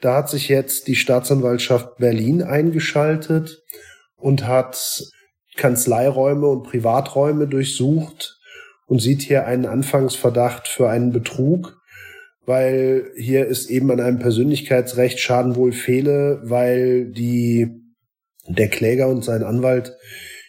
Da 0.00 0.16
hat 0.16 0.28
sich 0.28 0.48
jetzt 0.48 0.88
die 0.88 0.96
Staatsanwaltschaft 0.96 1.96
Berlin 1.96 2.42
eingeschaltet 2.42 3.62
und 4.16 4.46
hat 4.46 5.02
Kanzleiräume 5.56 6.46
und 6.46 6.64
Privaträume 6.64 7.48
durchsucht 7.48 8.38
und 8.86 9.00
sieht 9.00 9.22
hier 9.22 9.46
einen 9.46 9.66
Anfangsverdacht 9.66 10.68
für 10.68 10.88
einen 10.88 11.12
Betrug 11.12 11.77
weil 12.48 13.10
hier 13.14 13.44
ist 13.44 13.68
eben 13.68 13.90
an 13.90 14.00
einem 14.00 14.18
Persönlichkeitsrecht 14.18 15.20
Schaden 15.20 15.54
wohl 15.54 15.72
fehle, 15.72 16.40
weil 16.44 17.04
die, 17.04 17.68
der 18.46 18.68
Kläger 18.68 19.08
und 19.08 19.22
sein 19.22 19.42
Anwalt 19.42 19.92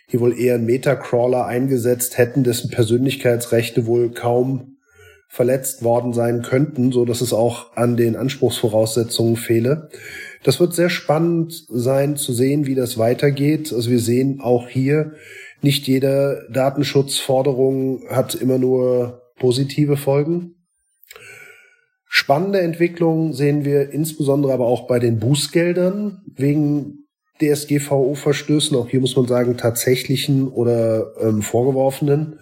hier 0.08 0.22
wohl 0.22 0.40
eher 0.40 0.56
einen 0.56 0.66
Metacrawler 0.66 1.46
eingesetzt 1.46 2.18
hätten, 2.18 2.46
dessen 2.46 2.72
Persönlichkeitsrechte 2.72 3.86
wohl 3.86 4.12
kaum 4.12 4.78
verletzt 5.28 5.84
worden 5.84 6.14
sein 6.14 6.42
könnten, 6.42 6.94
so 6.94 7.04
dass 7.04 7.20
es 7.20 7.34
auch 7.34 7.76
an 7.76 7.98
den 7.98 8.16
Anspruchsvoraussetzungen 8.16 9.36
fehle. 9.36 9.90
Das 10.44 10.62
wird 10.62 10.74
sehr 10.74 10.90
spannend 10.90 11.66
sein 11.68 12.16
zu 12.16 12.32
sehen, 12.32 12.66
wie 12.66 12.76
das 12.76 12.98
weitergeht. 12.98 13.74
Also 13.74 13.92
wir 13.92 14.00
sehen 14.00 14.40
auch 14.40 14.70
hier, 14.70 15.16
nicht 15.62 15.86
jede 15.86 16.48
Datenschutzforderung 16.50 18.06
hat 18.10 18.36
immer 18.36 18.58
nur 18.58 19.34
positive 19.38 19.98
Folgen. 19.98 20.56
Spannende 22.20 22.60
Entwicklungen 22.60 23.32
sehen 23.32 23.64
wir 23.64 23.92
insbesondere 23.94 24.52
aber 24.52 24.66
auch 24.66 24.88
bei 24.88 25.00
den 25.00 25.20
Bußgeldern 25.20 26.22
wegen 26.36 27.06
DSGVO-Verstößen. 27.42 28.76
Auch 28.76 28.90
hier 28.90 29.00
muss 29.00 29.16
man 29.16 29.26
sagen, 29.26 29.56
tatsächlichen 29.56 30.50
oder 30.50 31.14
ähm, 31.22 31.42
vorgeworfenen. 31.42 32.38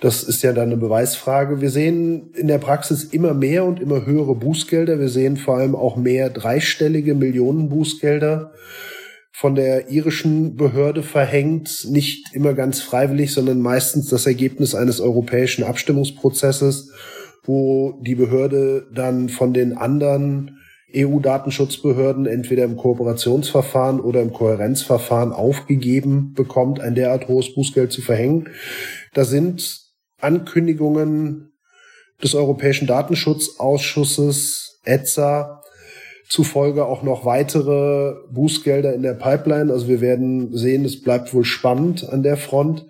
Das 0.00 0.24
ist 0.24 0.42
ja 0.42 0.52
dann 0.52 0.70
eine 0.70 0.76
Beweisfrage. 0.76 1.60
Wir 1.60 1.70
sehen 1.70 2.32
in 2.34 2.48
der 2.48 2.58
Praxis 2.58 3.04
immer 3.04 3.34
mehr 3.34 3.64
und 3.64 3.80
immer 3.80 4.04
höhere 4.04 4.34
Bußgelder. 4.34 4.98
Wir 4.98 5.10
sehen 5.10 5.36
vor 5.36 5.58
allem 5.58 5.76
auch 5.76 5.96
mehr 5.96 6.28
dreistellige 6.28 7.14
Millionen 7.14 7.68
Bußgelder 7.68 8.52
von 9.30 9.54
der 9.54 9.90
irischen 9.90 10.56
Behörde 10.56 11.04
verhängt, 11.04 11.86
nicht 11.88 12.34
immer 12.34 12.54
ganz 12.54 12.80
freiwillig, 12.80 13.32
sondern 13.32 13.60
meistens 13.60 14.08
das 14.08 14.26
Ergebnis 14.26 14.74
eines 14.74 15.00
europäischen 15.00 15.62
Abstimmungsprozesses 15.62 16.90
wo 17.48 17.98
die 18.02 18.14
Behörde 18.14 18.86
dann 18.92 19.30
von 19.30 19.54
den 19.54 19.76
anderen 19.76 20.58
EU-Datenschutzbehörden 20.94 22.26
entweder 22.26 22.64
im 22.64 22.76
Kooperationsverfahren 22.76 24.00
oder 24.00 24.20
im 24.22 24.32
Kohärenzverfahren 24.32 25.32
aufgegeben 25.32 26.34
bekommt, 26.34 26.80
ein 26.80 26.94
derart 26.94 27.28
hohes 27.28 27.54
Bußgeld 27.54 27.90
zu 27.90 28.02
verhängen. 28.02 28.50
Da 29.14 29.24
sind 29.24 29.80
Ankündigungen 30.20 31.52
des 32.22 32.34
Europäischen 32.34 32.86
Datenschutzausschusses 32.86 34.80
ETSA 34.84 35.57
zufolge 36.28 36.84
auch 36.84 37.02
noch 37.02 37.24
weitere 37.24 38.14
Bußgelder 38.30 38.94
in 38.94 39.02
der 39.02 39.14
Pipeline. 39.14 39.72
Also 39.72 39.88
wir 39.88 40.00
werden 40.00 40.54
sehen, 40.54 40.84
es 40.84 41.00
bleibt 41.02 41.32
wohl 41.32 41.44
spannend 41.44 42.08
an 42.08 42.22
der 42.22 42.36
Front. 42.36 42.86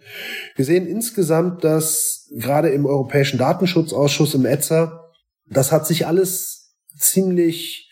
Wir 0.56 0.64
sehen 0.64 0.86
insgesamt, 0.86 1.62
dass 1.62 2.28
gerade 2.36 2.70
im 2.70 2.84
Europäischen 2.84 3.38
Datenschutzausschuss 3.38 4.34
im 4.34 4.44
ETSA, 4.44 5.04
das 5.46 5.70
hat 5.70 5.86
sich 5.86 6.06
alles 6.06 6.74
ziemlich 6.96 7.90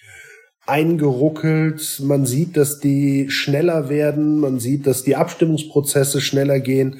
eingeruckelt. 0.67 2.01
Man 2.03 2.27
sieht, 2.27 2.57
dass 2.57 2.81
die 2.81 3.31
schneller 3.31 3.89
werden. 3.89 4.41
Man 4.41 4.59
sieht, 4.59 4.87
dass 4.87 5.05
die 5.05 5.15
Abstimmungsprozesse 5.15 6.21
schneller 6.21 6.59
gehen. 6.59 6.99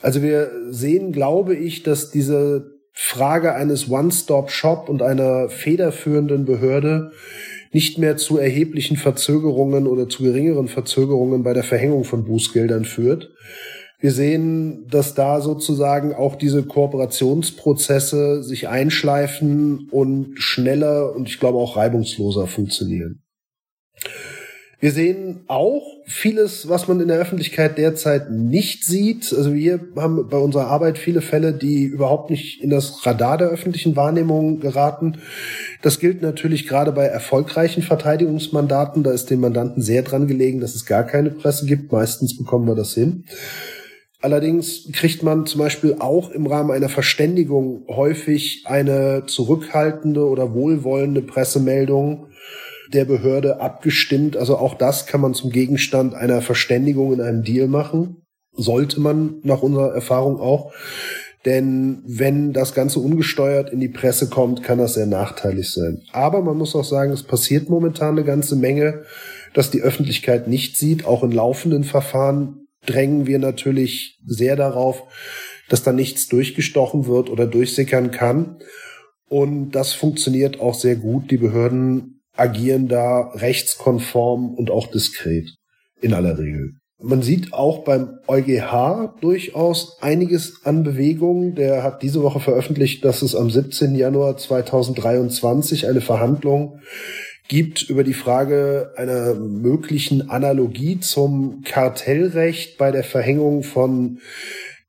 Also 0.00 0.22
wir 0.22 0.50
sehen, 0.70 1.12
glaube 1.12 1.54
ich, 1.54 1.82
dass 1.82 2.10
diese 2.10 2.72
Frage 2.92 3.54
eines 3.54 3.90
One-Stop-Shop 3.90 4.88
und 4.88 5.02
einer 5.02 5.48
federführenden 5.48 6.44
Behörde 6.44 7.12
nicht 7.74 7.98
mehr 7.98 8.16
zu 8.16 8.38
erheblichen 8.38 8.96
Verzögerungen 8.96 9.86
oder 9.86 10.08
zu 10.08 10.22
geringeren 10.22 10.68
Verzögerungen 10.68 11.42
bei 11.42 11.52
der 11.52 11.64
Verhängung 11.64 12.04
von 12.04 12.24
Bußgeldern 12.24 12.84
führt. 12.84 13.32
Wir 13.98 14.12
sehen, 14.12 14.86
dass 14.88 15.14
da 15.14 15.40
sozusagen 15.40 16.14
auch 16.14 16.36
diese 16.36 16.62
Kooperationsprozesse 16.62 18.42
sich 18.42 18.68
einschleifen 18.68 19.88
und 19.90 20.34
schneller 20.38 21.14
und 21.16 21.28
ich 21.28 21.40
glaube 21.40 21.58
auch 21.58 21.76
reibungsloser 21.76 22.46
funktionieren. 22.46 23.23
Wir 24.84 24.92
sehen 24.92 25.44
auch 25.46 25.82
vieles, 26.04 26.68
was 26.68 26.88
man 26.88 27.00
in 27.00 27.08
der 27.08 27.16
Öffentlichkeit 27.16 27.78
derzeit 27.78 28.30
nicht 28.30 28.84
sieht. 28.84 29.32
Also 29.32 29.54
wir 29.54 29.80
haben 29.96 30.28
bei 30.28 30.36
unserer 30.36 30.66
Arbeit 30.66 30.98
viele 30.98 31.22
Fälle, 31.22 31.54
die 31.54 31.84
überhaupt 31.84 32.28
nicht 32.28 32.62
in 32.62 32.68
das 32.68 33.06
Radar 33.06 33.38
der 33.38 33.48
öffentlichen 33.48 33.96
Wahrnehmung 33.96 34.60
geraten. 34.60 35.22
Das 35.80 36.00
gilt 36.00 36.20
natürlich 36.20 36.68
gerade 36.68 36.92
bei 36.92 37.06
erfolgreichen 37.06 37.82
Verteidigungsmandaten. 37.82 39.02
Da 39.02 39.12
ist 39.12 39.30
den 39.30 39.40
Mandanten 39.40 39.80
sehr 39.80 40.02
dran 40.02 40.26
gelegen, 40.26 40.60
dass 40.60 40.74
es 40.74 40.84
gar 40.84 41.04
keine 41.04 41.30
Presse 41.30 41.64
gibt. 41.64 41.90
Meistens 41.90 42.36
bekommen 42.36 42.66
wir 42.66 42.74
das 42.74 42.92
hin. 42.92 43.24
Allerdings 44.20 44.92
kriegt 44.92 45.22
man 45.22 45.46
zum 45.46 45.62
Beispiel 45.62 45.96
auch 45.98 46.30
im 46.30 46.46
Rahmen 46.46 46.72
einer 46.72 46.90
Verständigung 46.90 47.86
häufig 47.88 48.64
eine 48.66 49.22
zurückhaltende 49.28 50.28
oder 50.28 50.52
wohlwollende 50.52 51.22
Pressemeldung 51.22 52.26
der 52.94 53.04
Behörde 53.04 53.60
abgestimmt. 53.60 54.36
Also 54.36 54.56
auch 54.56 54.74
das 54.74 55.06
kann 55.06 55.20
man 55.20 55.34
zum 55.34 55.50
Gegenstand 55.50 56.14
einer 56.14 56.40
Verständigung 56.40 57.12
in 57.12 57.20
einem 57.20 57.42
Deal 57.42 57.68
machen. 57.68 58.22
Sollte 58.52 59.00
man 59.00 59.40
nach 59.42 59.62
unserer 59.62 59.94
Erfahrung 59.94 60.40
auch. 60.40 60.72
Denn 61.44 62.02
wenn 62.06 62.52
das 62.52 62.72
Ganze 62.72 63.00
ungesteuert 63.00 63.70
in 63.70 63.80
die 63.80 63.88
Presse 63.88 64.30
kommt, 64.30 64.62
kann 64.62 64.78
das 64.78 64.94
sehr 64.94 65.06
nachteilig 65.06 65.70
sein. 65.70 66.00
Aber 66.12 66.40
man 66.40 66.56
muss 66.56 66.74
auch 66.74 66.84
sagen, 66.84 67.12
es 67.12 67.22
passiert 67.22 67.68
momentan 67.68 68.16
eine 68.16 68.24
ganze 68.24 68.56
Menge, 68.56 69.02
dass 69.52 69.70
die 69.70 69.82
Öffentlichkeit 69.82 70.48
nicht 70.48 70.78
sieht. 70.78 71.04
Auch 71.04 71.22
in 71.22 71.32
laufenden 71.32 71.84
Verfahren 71.84 72.66
drängen 72.86 73.26
wir 73.26 73.38
natürlich 73.38 74.20
sehr 74.26 74.56
darauf, 74.56 75.02
dass 75.68 75.82
da 75.82 75.92
nichts 75.92 76.28
durchgestochen 76.28 77.06
wird 77.06 77.28
oder 77.28 77.46
durchsickern 77.46 78.10
kann. 78.10 78.58
Und 79.28 79.72
das 79.72 79.92
funktioniert 79.92 80.60
auch 80.60 80.74
sehr 80.74 80.96
gut. 80.96 81.30
Die 81.30 81.38
Behörden 81.38 82.13
agieren 82.36 82.88
da 82.88 83.32
rechtskonform 83.34 84.54
und 84.54 84.70
auch 84.70 84.86
diskret 84.88 85.54
in 86.00 86.14
aller 86.14 86.38
Regel. 86.38 86.72
Man 87.02 87.22
sieht 87.22 87.52
auch 87.52 87.84
beim 87.84 88.18
EuGH 88.28 89.20
durchaus 89.20 90.00
einiges 90.00 90.60
an 90.64 90.84
Bewegung. 90.84 91.54
Der 91.54 91.82
hat 91.82 92.02
diese 92.02 92.22
Woche 92.22 92.40
veröffentlicht, 92.40 93.04
dass 93.04 93.22
es 93.22 93.34
am 93.34 93.50
17. 93.50 93.94
Januar 93.94 94.36
2023 94.36 95.88
eine 95.88 96.00
Verhandlung 96.00 96.80
gibt 97.48 97.82
über 97.82 98.04
die 98.04 98.14
Frage 98.14 98.92
einer 98.96 99.34
möglichen 99.34 100.30
Analogie 100.30 100.98
zum 101.00 101.62
Kartellrecht 101.62 102.78
bei 102.78 102.90
der 102.90 103.04
Verhängung 103.04 103.64
von 103.64 104.20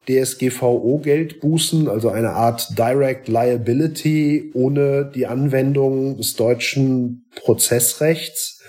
DSGVO-Geldbußen, 0.08 1.88
also 1.90 2.10
eine 2.10 2.32
Art 2.32 2.78
Direct 2.78 3.28
Liability 3.28 4.52
ohne 4.54 5.12
die 5.14 5.28
Anwendung 5.28 6.18
des 6.18 6.36
deutschen 6.36 7.26
Prozessrechts. 7.36 8.62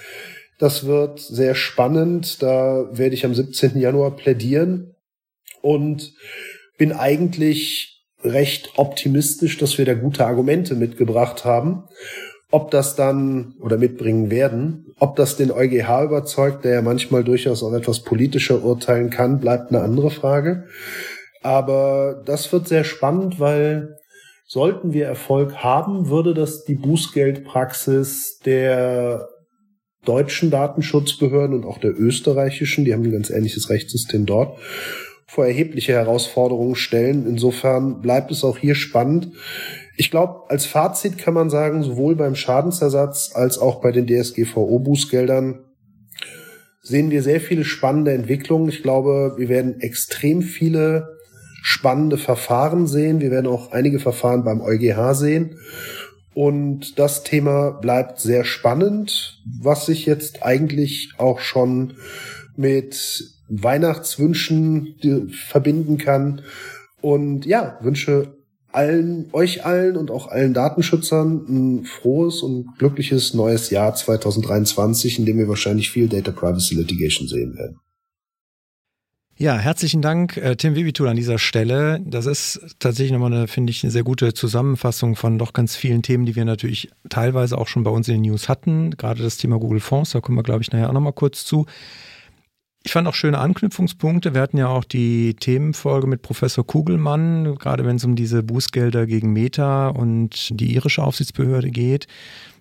Das 0.59 0.87
wird 0.87 1.21
sehr 1.21 1.55
spannend. 1.55 2.43
Da 2.43 2.89
werde 2.93 3.15
ich 3.15 3.25
am 3.25 3.35
17. 3.35 3.79
Januar 3.79 4.17
plädieren 4.17 4.95
und 5.61 6.15
bin 6.79 6.93
eigentlich 6.93 8.05
recht 8.23 8.73
optimistisch, 8.77 9.59
dass 9.59 9.79
wir 9.79 9.85
da 9.85 9.95
gute 9.95 10.27
Argumente 10.27 10.75
mitgebracht 10.75 11.45
haben. 11.45 11.85
Ob 12.51 12.71
das 12.71 12.95
dann 12.95 13.55
oder 13.61 13.77
mitbringen 13.77 14.31
werden, 14.31 14.87
ob 14.99 15.17
das 15.17 15.37
den 15.37 15.51
EuGH 15.51 16.05
überzeugt, 16.05 16.65
der 16.65 16.75
ja 16.75 16.83
manchmal 16.83 17.25
durchaus 17.25 17.63
auch 17.63 17.73
etwas 17.73 18.01
politischer 18.01 18.65
urteilen 18.65 19.11
kann, 19.11 19.41
bleibt 19.41 19.71
eine 19.71 19.83
andere 19.83 20.11
Frage. 20.11 20.67
Aber 21.47 22.25
das 22.27 22.53
wird 22.53 22.67
sehr 22.67 22.83
spannend, 22.83 23.39
weil 23.39 23.95
sollten 24.49 24.93
wir 24.93 25.07
Erfolg 25.07 25.55
haben, 25.63 26.09
würde 26.09 26.35
das 26.35 26.65
die 26.65 26.75
Bußgeldpraxis 26.75 28.41
der 28.45 29.29
deutschen 30.05 30.51
Datenschutzbehörden 30.51 31.55
und 31.55 31.65
auch 31.65 31.79
der 31.79 31.97
österreichischen, 31.97 32.85
die 32.85 32.93
haben 32.93 33.05
ein 33.05 33.13
ganz 33.13 33.31
ähnliches 33.31 33.71
Rechtssystem 33.71 34.27
dort, 34.27 34.59
vor 35.29 35.47
erhebliche 35.47 35.93
Herausforderungen 35.93 36.75
stellen. 36.75 37.29
Insofern 37.29 38.01
bleibt 38.01 38.33
es 38.33 38.43
auch 38.43 38.59
hier 38.59 38.75
spannend. 38.75 39.31
Ich 39.97 40.11
glaube, 40.11 40.51
als 40.51 40.67
Fazit 40.67 41.17
kann 41.17 41.35
man 41.35 41.49
sagen, 41.49 41.85
sowohl 41.85 42.17
beim 42.17 42.35
Schadensersatz 42.35 43.31
als 43.35 43.61
auch 43.61 43.81
bei 43.81 43.93
den 43.93 44.09
DSGVO-Bußgeldern 44.09 45.61
sehen 46.83 47.13
wir 47.13 47.23
sehr 47.23 47.41
viele 47.41 47.65
spannende 47.65 48.13
Entwicklungen. 48.13 48.69
Ich 48.69 48.83
glaube, 48.83 49.35
wir 49.37 49.49
werden 49.49 49.81
extrem 49.81 50.43
viele 50.43 51.16
spannende 51.69 52.17
Verfahren 52.17 52.87
sehen. 52.87 53.21
Wir 53.21 53.33
werden 53.33 53.49
auch 53.49 53.73
einige 53.73 53.99
Verfahren 53.99 54.45
beim 54.45 54.61
EuGH 54.61 55.15
sehen. 55.15 55.59
Und 56.33 56.97
das 56.97 57.25
Thema 57.25 57.73
bleibt 57.73 58.21
sehr 58.21 58.45
spannend, 58.45 59.43
was 59.61 59.87
sich 59.87 60.07
jetzt 60.07 60.45
eigentlich 60.45 61.15
auch 61.19 61.41
schon 61.41 61.95
mit 62.55 63.35
Weihnachtswünschen 63.49 64.95
verbinden 65.49 65.99
kann. 65.99 66.43
Und 67.01 67.47
ja, 67.47 67.79
wünsche 67.81 68.37
allen, 68.71 69.29
euch 69.33 69.67
allen 69.67 69.97
und 69.97 70.13
auch 70.13 70.29
allen 70.29 70.55
Datenschützern 70.55 71.47
ein 71.49 71.85
frohes 71.85 72.43
und 72.43 72.79
glückliches 72.79 73.35
neues 73.35 73.71
Jahr 73.71 73.93
2023, 73.93 75.19
in 75.19 75.27
dem 75.27 75.39
wir 75.39 75.49
wahrscheinlich 75.49 75.91
viel 75.91 76.07
Data 76.07 76.31
Privacy 76.31 76.77
Litigation 76.77 77.27
sehen 77.27 77.57
werden. 77.57 77.81
Ja, 79.39 79.59
herzlichen 79.59 80.01
Dank, 80.01 80.39
äh, 80.39 80.57
Tim 80.57 80.75
Wibitul 80.77 81.09
an 81.09 81.17
dieser 81.17 81.39
Stelle. 81.39 82.01
Das 82.03 82.25
ist 82.25 82.75
tatsächlich 82.79 83.13
nochmal 83.13 83.35
eine, 83.35 83.49
finde 83.49 83.71
ich, 83.71 83.85
eine 83.85 83.91
sehr 83.91 84.03
gute 84.03 84.33
Zusammenfassung 84.33 85.15
von 85.15 85.37
doch 85.37 85.53
ganz 85.53 85.77
vielen 85.77 86.01
Themen, 86.01 86.25
die 86.25 86.37
wir 86.37 86.47
natürlich 86.47 86.89
teilweise 87.11 87.59
auch 87.59 87.69
schon 87.69 87.83
bei 87.83 87.91
uns 87.91 88.09
in 88.09 88.15
den 88.15 88.23
News 88.23 88.49
hatten. 88.49 88.93
Gerade 88.93 89.23
das 89.23 89.37
Thema 89.37 89.59
Google 89.59 89.81
Fonds, 89.81 90.13
da 90.13 90.23
kommen 90.23 90.39
wir, 90.39 90.43
glaube 90.43 90.63
ich, 90.63 90.73
nachher 90.73 90.89
auch 90.89 90.95
nochmal 90.95 91.13
kurz 91.13 91.45
zu. 91.45 91.67
Ich 92.83 92.93
fand 92.93 93.07
auch 93.09 93.15
schöne 93.15 93.39
Anknüpfungspunkte. 93.39 94.33
Wir 94.33 94.41
hatten 94.41 94.57
ja 94.57 94.69
auch 94.69 94.85
die 94.85 95.35
Themenfolge 95.35 96.07
mit 96.07 96.23
Professor 96.23 96.67
Kugelmann, 96.67 97.57
gerade 97.57 97.85
wenn 97.85 97.97
es 97.97 98.05
um 98.05 98.17
diese 98.17 98.43
Bußgelder 98.43 99.07
gegen 99.07 99.35
Meta 99.35 99.89
und 99.89 100.59
die 100.59 100.73
irische 100.73 101.03
Aufsichtsbehörde 101.03 101.71
geht. 101.71 102.07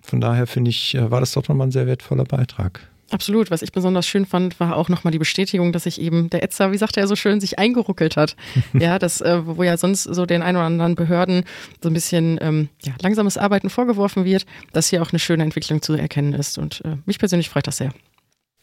Von 0.02 0.20
daher 0.20 0.46
finde 0.46 0.68
ich, 0.68 0.94
äh, 0.94 1.10
war 1.10 1.20
das 1.20 1.32
doch 1.32 1.48
nochmal 1.48 1.68
ein 1.68 1.72
sehr 1.72 1.86
wertvoller 1.86 2.24
Beitrag. 2.24 2.86
Absolut. 3.10 3.50
Was 3.50 3.62
ich 3.62 3.72
besonders 3.72 4.06
schön 4.06 4.26
fand, 4.26 4.58
war 4.58 4.76
auch 4.76 4.88
nochmal 4.88 5.12
die 5.12 5.18
Bestätigung, 5.18 5.72
dass 5.72 5.84
sich 5.84 6.00
eben 6.00 6.28
der 6.30 6.42
Etzer, 6.42 6.72
wie 6.72 6.78
sagt 6.78 6.96
er 6.96 7.06
so 7.06 7.14
schön, 7.14 7.40
sich 7.40 7.58
eingeruckelt 7.58 8.16
hat. 8.16 8.36
ja, 8.72 8.98
das, 8.98 9.20
äh, 9.20 9.46
wo 9.46 9.62
ja 9.62 9.76
sonst 9.76 10.04
so 10.04 10.26
den 10.26 10.42
ein 10.42 10.56
oder 10.56 10.64
anderen 10.64 10.94
Behörden 10.96 11.44
so 11.80 11.88
ein 11.88 11.94
bisschen 11.94 12.38
ähm, 12.40 12.68
ja, 12.82 12.94
langsames 13.00 13.38
Arbeiten 13.38 13.70
vorgeworfen 13.70 14.24
wird, 14.24 14.44
dass 14.72 14.88
hier 14.88 15.02
auch 15.02 15.12
eine 15.12 15.18
schöne 15.18 15.44
Entwicklung 15.44 15.82
zu 15.82 15.94
erkennen 15.94 16.32
ist. 16.32 16.58
Und 16.58 16.82
äh, 16.84 16.96
mich 17.06 17.18
persönlich 17.18 17.48
freut 17.48 17.66
das 17.66 17.76
sehr. 17.76 17.92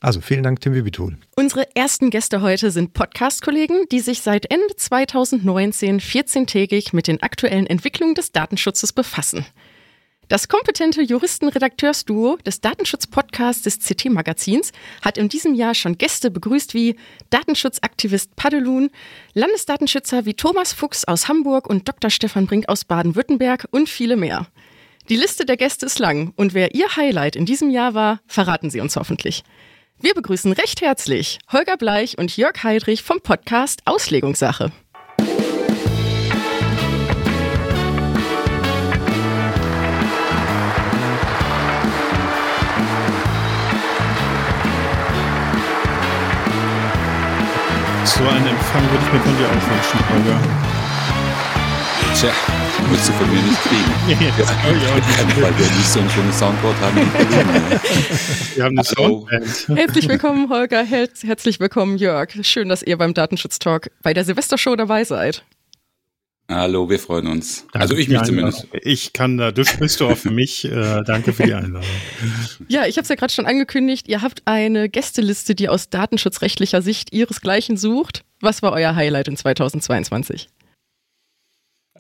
Also 0.04 0.20
vielen 0.20 0.44
Dank, 0.44 0.60
Tim 0.60 0.74
Wibitul. 0.74 1.16
Unsere 1.38 1.74
ersten 1.78 2.10
Gäste 2.10 2.42
heute 2.42 2.72
sind 2.72 2.92
Podcast-Kollegen, 2.92 3.86
die 3.90 4.02
sich 4.02 4.22
seit 4.22 4.52
Ende 4.52 4.76
2019 4.76 6.02
14-tägig 6.02 6.94
mit 6.94 7.08
den 7.08 7.24
aktuellen 7.24 7.66
Entwicklungen 7.66 8.14
des 8.14 8.34
Datenschutzes 8.34 8.92
befassen. 8.92 9.46
Das 10.30 10.48
kompetente 10.48 11.02
Juristen-Redakteursduo 11.02 12.38
des 12.38 12.62
Datenschutz-Podcasts 12.62 13.64
des 13.64 13.80
CT-Magazins 13.80 14.72
hat 15.02 15.18
in 15.18 15.30
diesem 15.30 15.54
Jahr 15.54 15.76
schon 15.76 15.98
Gäste 15.98 16.32
begrüßt 16.32 16.74
wie 16.74 16.96
Datenschutzaktivist 17.30 18.36
Padelun, 18.36 18.90
Landesdatenschützer 19.34 20.26
wie 20.26 20.34
Thomas 20.34 20.74
Fuchs 20.74 21.06
aus 21.06 21.28
Hamburg 21.28 21.68
und 21.68 21.88
Dr. 21.88 22.10
Stefan 22.10 22.48
Brink 22.48 22.70
aus 22.70 22.86
Baden-Württemberg 22.86 23.68
und 23.72 23.90
viele 23.90 24.16
mehr. 24.16 24.48
Die 25.10 25.18
Liste 25.18 25.46
der 25.46 25.58
Gäste 25.58 25.86
ist 25.86 26.00
lang 26.00 26.34
und 26.38 26.54
wer 26.54 26.74
ihr 26.74 26.96
Highlight 26.96 27.36
in 27.36 27.46
diesem 27.46 27.70
Jahr 27.70 27.94
war, 27.94 28.22
verraten 28.26 28.70
sie 28.70 28.80
uns 28.80 28.96
hoffentlich. 28.96 29.44
Wir 30.00 30.14
begrüßen 30.14 30.54
recht 30.54 30.82
herzlich 30.82 31.40
Holger 31.52 31.78
Bleich 31.78 32.18
und 32.18 32.36
Jörg 32.36 32.64
Heidrich 32.64 33.04
vom 33.04 33.20
Podcast 33.22 33.82
Auslegungssache. 33.86 34.72
So 48.16 48.24
einen 48.28 48.46
Empfang 48.46 48.84
würde 48.92 49.04
ich 49.04 49.14
mir 49.14 49.20
von 49.22 49.38
dir 49.38 49.48
auch 49.48 49.54
wünschen, 49.54 50.00
Holger. 50.10 50.40
Tja, 52.16 52.30
wirst 52.92 53.10
du 53.10 53.14
von 53.14 53.28
mir 53.28 53.42
nicht 53.42 53.62
kriegen. 53.64 54.22
ja, 54.22 54.32
das 54.38 54.50
ja, 54.50 55.42
weil 55.42 55.58
wir 55.58 55.66
nicht 55.66 55.90
so 55.90 56.00
ein 56.00 56.10
schönes 56.12 56.38
Soundboard 56.38 56.76
haben. 56.80 56.98
wir 58.56 58.64
haben 58.64 58.78
eine 58.78 58.84
Soundband. 58.84 59.68
Herzlich 59.76 60.08
willkommen, 60.08 60.48
Holger. 60.50 60.84
Herzlich 60.84 61.60
willkommen, 61.60 61.98
Jörg. 61.98 62.30
Schön, 62.44 62.70
dass 62.70 62.84
ihr 62.84 63.00
beim 63.00 63.16
Datenschutz-Talk 63.16 63.90
bei 64.04 64.14
der 64.14 64.26
Silvestershow 64.26 64.76
dabei 64.76 65.06
seid. 65.06 65.44
Hallo, 66.50 66.90
wir 66.90 67.00
freuen 67.00 67.28
uns. 67.28 67.62
Danke 67.72 67.80
also 67.80 67.96
ich 67.96 68.10
mich 68.10 68.22
zumindest. 68.24 68.68
Ich 68.84 69.14
kann 69.14 69.38
da, 69.38 69.52
du 69.52 69.64
sprichst 69.64 70.00
du 70.02 70.08
auch 70.08 70.18
für 70.18 70.32
mich. 70.32 70.66
Äh, 70.66 71.02
danke 71.04 71.32
für 71.32 71.44
die 71.44 71.54
Einladung. 71.54 71.88
Ja, 72.68 72.86
ich 72.86 72.98
habe 72.98 73.04
es 73.04 73.10
ja 73.10 73.16
gerade 73.16 73.32
schon 73.32 73.46
angekündigt. 73.46 74.08
Ihr 74.10 74.22
habt 74.22 74.42
eine 74.46 74.90
Gästeliste, 74.90 75.56
die 75.56 75.70
aus 75.70 75.90
datenschutzrechtlicher 75.90 76.82
Sicht 76.82 77.14
ihresgleichen 77.14 77.78
sucht. 77.78 78.24
Was 78.42 78.62
war 78.62 78.74
euer 78.74 78.96
Highlight 78.96 79.30
in 79.30 79.38
2022? 79.38 80.50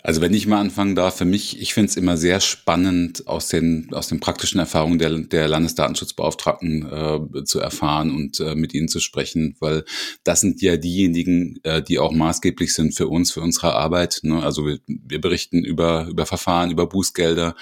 Also 0.06 0.20
wenn 0.20 0.34
ich 0.34 0.48
mal 0.48 0.60
anfangen 0.60 0.96
darf, 0.96 1.18
für 1.18 1.26
mich, 1.26 1.62
ich 1.62 1.74
finde 1.74 1.90
es 1.90 1.96
immer 1.96 2.18
sehr 2.18 2.42
spannend, 2.42 3.26
aus 3.26 3.48
den, 3.48 3.88
aus 3.94 4.10
den 4.10 4.20
praktischen 4.20 4.60
Erfahrungen 4.60 5.00
der, 5.00 5.18
der 5.18 5.48
Landesdatenschutzbeauftragten 5.48 6.92
äh, 6.92 7.44
zu 7.46 7.62
erfahren 7.62 8.12
und 8.12 8.42
äh, 8.42 8.54
mit 8.54 8.74
ihnen 8.74 8.90
zu 8.90 9.00
sprechen, 9.00 9.56
weil 9.62 9.86
das 10.26 10.42
sind 10.42 10.62
ja 10.62 10.76
diejenigen, 10.76 11.58
äh, 11.64 11.82
die 11.82 12.00
auch 12.00 12.12
maßgeblich 12.12 12.74
sind 12.74 12.94
für 12.94 13.08
uns, 13.08 13.32
für 13.32 13.40
unsere 13.40 13.76
Arbeit. 13.76 14.20
Ne? 14.24 14.44
Also 14.44 14.68
wir, 14.68 14.80
wir 14.88 15.22
berichten 15.22 15.64
über, 15.64 16.08
über 16.10 16.26
Verfahren, 16.26 16.70
über 16.70 16.86
Bußgelder 16.88 17.56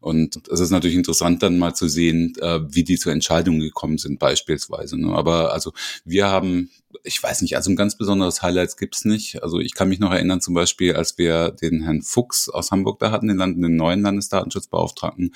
und 0.00 0.48
es 0.48 0.60
ist 0.60 0.70
natürlich 0.70 0.96
interessant 0.96 1.42
dann 1.42 1.58
mal 1.58 1.74
zu 1.74 1.88
sehen, 1.88 2.34
äh, 2.40 2.60
wie 2.68 2.84
die 2.84 2.96
zu 2.96 3.10
Entscheidungen 3.10 3.58
gekommen 3.58 3.98
sind 3.98 4.20
beispielsweise. 4.20 4.96
Ne? 5.00 5.12
Aber 5.12 5.52
also 5.52 5.72
wir 6.04 6.28
haben 6.28 6.70
ich 7.04 7.22
weiß 7.22 7.42
nicht, 7.42 7.56
also 7.56 7.70
ein 7.70 7.76
ganz 7.76 7.96
besonderes 7.96 8.42
Highlights 8.42 8.76
gibt's 8.76 9.04
nicht. 9.04 9.42
Also 9.42 9.60
ich 9.60 9.74
kann 9.74 9.88
mich 9.88 9.98
noch 9.98 10.12
erinnern, 10.12 10.40
zum 10.40 10.54
Beispiel, 10.54 10.94
als 10.94 11.18
wir 11.18 11.50
den 11.50 11.82
Herrn 11.82 12.02
Fuchs 12.02 12.48
aus 12.48 12.70
Hamburg 12.70 12.98
da 12.98 13.10
hatten, 13.10 13.28
den, 13.28 13.36
Land, 13.36 13.62
den 13.62 13.76
neuen 13.76 14.02
Landesdatenschutzbeauftragten, 14.02 15.34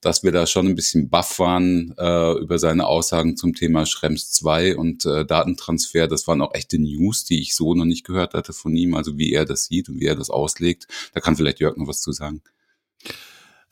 dass 0.00 0.22
wir 0.22 0.32
da 0.32 0.46
schon 0.46 0.66
ein 0.66 0.74
bisschen 0.74 1.08
baff 1.08 1.38
waren 1.38 1.94
äh, 1.98 2.32
über 2.38 2.58
seine 2.58 2.86
Aussagen 2.86 3.36
zum 3.36 3.54
Thema 3.54 3.86
Schrems 3.86 4.30
2 4.32 4.76
und 4.76 5.04
äh, 5.04 5.24
Datentransfer. 5.24 6.06
Das 6.08 6.26
waren 6.26 6.42
auch 6.42 6.54
echte 6.54 6.78
News, 6.78 7.24
die 7.24 7.40
ich 7.40 7.54
so 7.54 7.74
noch 7.74 7.84
nicht 7.84 8.04
gehört 8.04 8.34
hatte 8.34 8.52
von 8.52 8.74
ihm, 8.76 8.94
also 8.94 9.18
wie 9.18 9.32
er 9.32 9.44
das 9.44 9.66
sieht 9.66 9.88
und 9.88 10.00
wie 10.00 10.06
er 10.06 10.16
das 10.16 10.30
auslegt. 10.30 10.86
Da 11.14 11.20
kann 11.20 11.36
vielleicht 11.36 11.60
Jörg 11.60 11.76
noch 11.76 11.88
was 11.88 12.00
zu 12.00 12.12
sagen. 12.12 12.42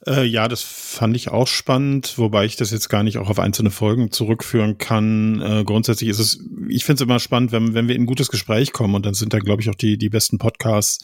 Äh, 0.07 0.25
ja, 0.25 0.49
das 0.49 0.63
fand 0.63 1.17
ich 1.17 1.29
auch 1.29 1.47
spannend, 1.47 2.19
wobei 2.19 2.45
ich 2.45 2.57
das 2.57 2.71
jetzt 2.71 2.89
gar 2.89 3.03
nicht 3.03 3.17
auch 3.17 3.31
auf 3.31 3.39
einzelne 3.39 3.71
Folgen 3.71 4.11
zurückführen 4.11 4.77
kann. 4.77 5.41
Äh, 5.41 5.65
grundsätzlich 5.65 6.11
ist 6.11 6.19
es, 6.19 6.41
ich 6.69 6.85
finde 6.85 7.03
es 7.03 7.07
immer 7.07 7.21
spannend, 7.21 7.53
wenn, 7.53 7.73
wenn 7.73 7.89
wir 7.89 7.95
in 7.95 8.03
ein 8.03 8.07
gutes 8.07 8.29
Gespräch 8.29 8.73
kommen 8.73 8.95
und 8.95 9.07
dann 9.07 9.15
sind 9.15 9.33
da, 9.33 9.39
glaube 9.39 9.63
ich, 9.63 9.71
auch 9.71 9.75
die, 9.75 9.97
die 9.97 10.11
besten 10.11 10.37
Podcasts. 10.37 11.03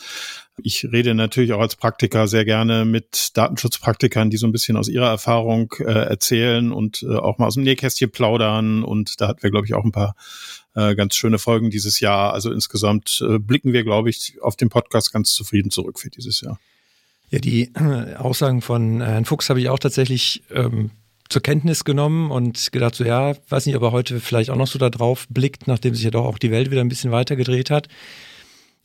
Ich 0.63 0.85
rede 0.85 1.15
natürlich 1.15 1.55
auch 1.55 1.61
als 1.61 1.77
Praktiker 1.77 2.29
sehr 2.29 2.45
gerne 2.45 2.85
mit 2.85 3.31
Datenschutzpraktikern, 3.39 4.29
die 4.29 4.37
so 4.37 4.47
ein 4.47 4.53
bisschen 4.53 4.77
aus 4.77 4.89
ihrer 4.89 5.09
Erfahrung 5.09 5.73
äh, 5.79 5.85
erzählen 5.85 6.71
und 6.71 7.03
äh, 7.03 7.17
auch 7.17 7.39
mal 7.39 7.47
aus 7.47 7.55
dem 7.55 7.63
Nähkästchen 7.63 8.11
plaudern. 8.11 8.85
Und 8.85 9.19
da 9.23 9.29
hatten 9.29 9.43
wir, 9.43 9.51
glaube 9.51 9.67
ich, 9.67 9.73
auch 9.73 9.85
ein 9.85 9.93
paar 9.93 10.15
äh, 10.75 10.95
ganz 10.95 11.15
schöne 11.15 11.39
Folgen 11.39 11.71
dieses 11.71 12.01
Jahr. 12.01 12.35
Also 12.35 12.53
insgesamt 12.53 13.25
äh, 13.27 13.39
blicken 13.39 13.73
wir, 13.73 13.85
glaube 13.85 14.11
ich, 14.11 14.37
auf 14.43 14.57
den 14.57 14.69
Podcast 14.69 15.11
ganz 15.11 15.33
zufrieden 15.33 15.71
zurück 15.71 15.99
für 15.99 16.11
dieses 16.11 16.43
Jahr. 16.43 16.59
Ja, 17.31 17.39
die 17.39 17.73
äh, 17.75 18.17
Aussagen 18.17 18.61
von 18.61 19.01
Herrn 19.01 19.25
Fuchs 19.25 19.49
habe 19.51 19.61
ich 19.61 19.69
auch 19.69 19.79
tatsächlich 19.79 20.43
ähm, 20.53 20.91
zur 21.29 21.43
Kenntnis 21.43 21.85
genommen 21.85 22.31
und 22.33 22.73
gedacht, 22.73 22.97
so 22.97 23.05
ja, 23.05 23.35
weiß 23.49 23.67
nicht, 23.67 23.77
ob 23.77 23.83
er 23.83 23.93
heute 23.93 24.19
vielleicht 24.19 24.51
auch 24.51 24.57
noch 24.57 24.67
so 24.67 24.79
da 24.79 24.91
drauf 24.91 25.27
blickt, 25.29 25.69
nachdem 25.69 25.95
sich 25.95 26.05
ja 26.05 26.11
doch 26.11 26.25
auch 26.25 26.39
die 26.39 26.51
Welt 26.51 26.73
wieder 26.73 26.81
ein 26.81 26.89
bisschen 26.89 27.13
weiter 27.13 27.37
gedreht 27.37 27.71
hat. 27.71 27.89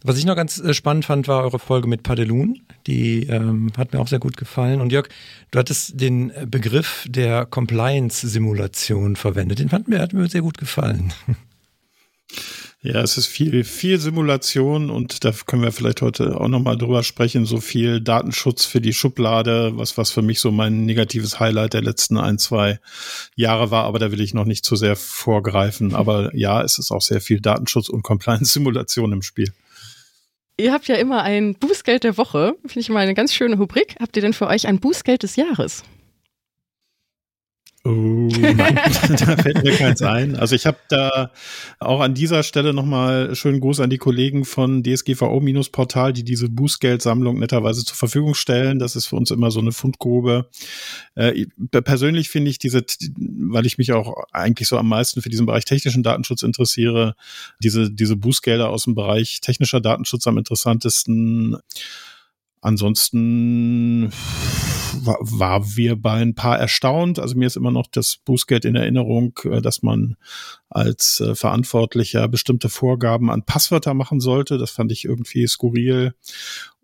Was 0.03 0.19
ich 0.19 0.25
noch 0.25 0.36
ganz 0.36 0.60
äh, 0.60 0.75
spannend 0.75 1.05
fand, 1.05 1.27
war 1.27 1.43
eure 1.43 1.58
Folge 1.58 1.88
mit 1.88 2.03
Padelun. 2.03 2.62
Die 2.86 3.23
ähm, 3.23 3.71
hat 3.75 3.91
mir 3.91 3.99
auch 3.99 4.08
sehr 4.08 4.19
gut 4.19 4.38
gefallen. 4.38 4.79
Und 4.79 4.91
Jörg, 4.91 5.08
du 5.49 5.58
hattest 5.58 5.99
den 5.99 6.31
Begriff 6.45 7.08
der 7.10 7.47
Compliance-Simulation 7.47 9.15
verwendet. 9.15 9.58
Den 9.58 9.69
fand 9.69 9.88
mir, 9.88 9.99
hat 9.99 10.13
mir 10.13 10.27
sehr 10.27 10.41
gut 10.41 10.60
gefallen. 10.60 11.12
Ja, 12.86 13.02
es 13.02 13.17
ist 13.17 13.26
viel, 13.26 13.63
viel 13.63 14.00
Simulation 14.00 14.91
und 14.91 15.26
da 15.26 15.32
können 15.48 15.63
wir 15.63 15.71
vielleicht 15.71 16.04
heute 16.04 16.39
auch 16.39 16.48
nochmal 16.48 16.78
drüber 16.78 17.02
sprechen. 17.02 17.45
So 17.45 17.60
viel 17.60 18.00
Datenschutz 18.00 18.65
für 18.65 18.80
die 18.80 18.93
Schublade, 18.93 19.71
was, 19.76 19.98
was 19.98 20.12
für 20.12 20.21
mich 20.21 20.39
so 20.39 20.52
mein 20.52 20.86
negatives 20.86 21.39
Highlight 21.39 21.74
der 21.74 21.82
letzten 21.82 22.17
ein, 22.17 22.38
zwei 22.38 22.80
Jahre 23.36 23.71
war, 23.71 23.86
aber 23.86 23.98
da 23.98 24.12
will 24.12 24.21
ich 24.21 24.36
noch 24.36 24.45
nicht 24.45 24.63
zu 24.63 24.76
sehr 24.76 24.95
vorgreifen. 24.95 25.95
Aber 25.95 26.30
ja, 26.36 26.62
es 26.62 26.78
ist 26.78 26.91
auch 26.91 27.02
sehr 27.02 27.21
viel 27.21 27.41
Datenschutz 27.41 27.89
und 27.89 28.04
Compliance-Simulation 28.04 29.13
im 29.13 29.24
Spiel. 29.24 29.52
Ihr 30.58 30.71
habt 30.71 30.88
ja 30.88 30.95
immer 30.95 31.24
ein 31.24 31.56
Bußgeld 31.56 32.04
der 32.04 32.17
Woche. 32.17 32.54
Finde 32.62 32.82
ich 32.82 32.89
mal 32.89 33.00
eine 33.00 33.15
ganz 33.15 33.34
schöne 33.34 33.56
Rubrik. 33.56 33.95
Habt 34.00 34.15
ihr 34.15 34.21
denn 34.21 34.34
für 34.34 34.45
euch 34.45 34.67
ein 34.67 34.80
Bußgeld 34.80 35.24
des 35.24 35.38
Jahres? 35.38 35.84
Oh, 37.86 37.89
nein, 38.39 38.56
da 39.19 39.38
fällt 39.38 39.63
mir 39.63 39.78
keins 39.78 40.02
ein. 40.02 40.36
Also 40.36 40.56
ich 40.56 40.65
habe 40.65 40.78
da 40.89 41.32
auch 41.80 42.02
an 42.02 42.15
dieser 42.15 42.41
Stelle 42.41 42.74
nochmal 42.74 43.36
schönen 43.36 43.60
Gruß 43.60 43.80
an 43.80 43.91
die 43.91 44.00
Kollegen 44.00 44.43
von 44.43 44.84
DSGVO-Portal, 44.84 46.12
die 46.12 46.24
diese 46.24 46.50
Bußgeldsammlung 46.50 47.38
netterweise 47.38 47.86
zur 47.86 47.95
Verfügung 47.95 48.34
stellen. 48.34 48.80
Das 48.80 48.95
ist 48.95 49.06
für 49.06 49.17
uns 49.17 49.30
immer 49.30 49.52
so 49.52 49.60
eine 49.60 49.71
Fundgrube. 49.71 50.50
Äh, 51.13 51.45
persönlich 51.69 52.30
finde 52.30 52.50
ich 52.50 52.58
diese, 52.58 52.84
weil 53.17 53.67
ich 53.67 53.78
mich 53.78 53.93
auch 53.93 54.15
eigentlich 54.32 54.67
so 54.67 54.80
am 54.80 54.89
meisten 54.89 55.21
für 55.21 55.30
diesen 55.30 55.45
Bereich 55.45 55.65
technischen 55.65 56.02
Datenschutz 56.02 56.41
interessiere, 56.41 57.15
diese, 57.62 57.91
diese 57.91 58.15
Bußgelder 58.15 58.67
aus 58.67 58.86
dem 58.86 58.95
Bereich 58.95 59.41
technischer 59.41 59.80
Datenschutz 59.80 60.26
am 60.26 60.39
interessantesten. 60.39 61.58
Ansonsten 62.62 64.12
war, 65.03 65.17
war 65.21 65.75
wir 65.75 65.95
bei 65.95 66.21
ein 66.21 66.36
paar 66.36 66.60
erstaunt. 66.60 67.19
Also 67.19 67.36
mir 67.36 67.47
ist 67.47 67.58
immer 67.58 67.71
noch 67.71 67.88
das 67.88 68.17
Bußgeld 68.17 68.65
in 68.65 68.75
Erinnerung, 68.75 69.39
äh, 69.43 69.62
dass 69.62 69.81
man 69.81 70.15
als 70.69 71.19
äh, 71.19 71.36
Verantwortlicher 71.36 72.27
bestimmte 72.27 72.69
Vorgaben 72.69 73.29
an 73.31 73.43
Passwörter 73.43 73.93
machen 73.93 74.19
sollte. 74.19 74.58
Das 74.58 74.71
fand 74.71 74.91
ich 74.91 75.05
irgendwie 75.05 75.47
skurril. 75.47 76.13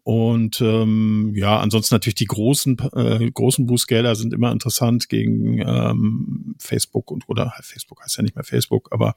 Und 0.03 0.61
ähm, 0.61 1.33
ja, 1.35 1.59
ansonsten 1.59 1.93
natürlich 1.93 2.15
die 2.15 2.25
großen 2.25 2.77
äh, 2.95 3.29
großen 3.29 3.67
Bußgelder 3.67 4.15
sind 4.15 4.33
immer 4.33 4.51
interessant 4.51 5.09
gegen 5.09 5.59
ähm, 5.59 6.55
Facebook 6.57 7.11
und 7.11 7.29
oder 7.29 7.53
Facebook 7.61 8.01
heißt 8.03 8.17
ja 8.17 8.23
nicht 8.23 8.35
mehr 8.35 8.43
Facebook, 8.43 8.89
aber 8.91 9.15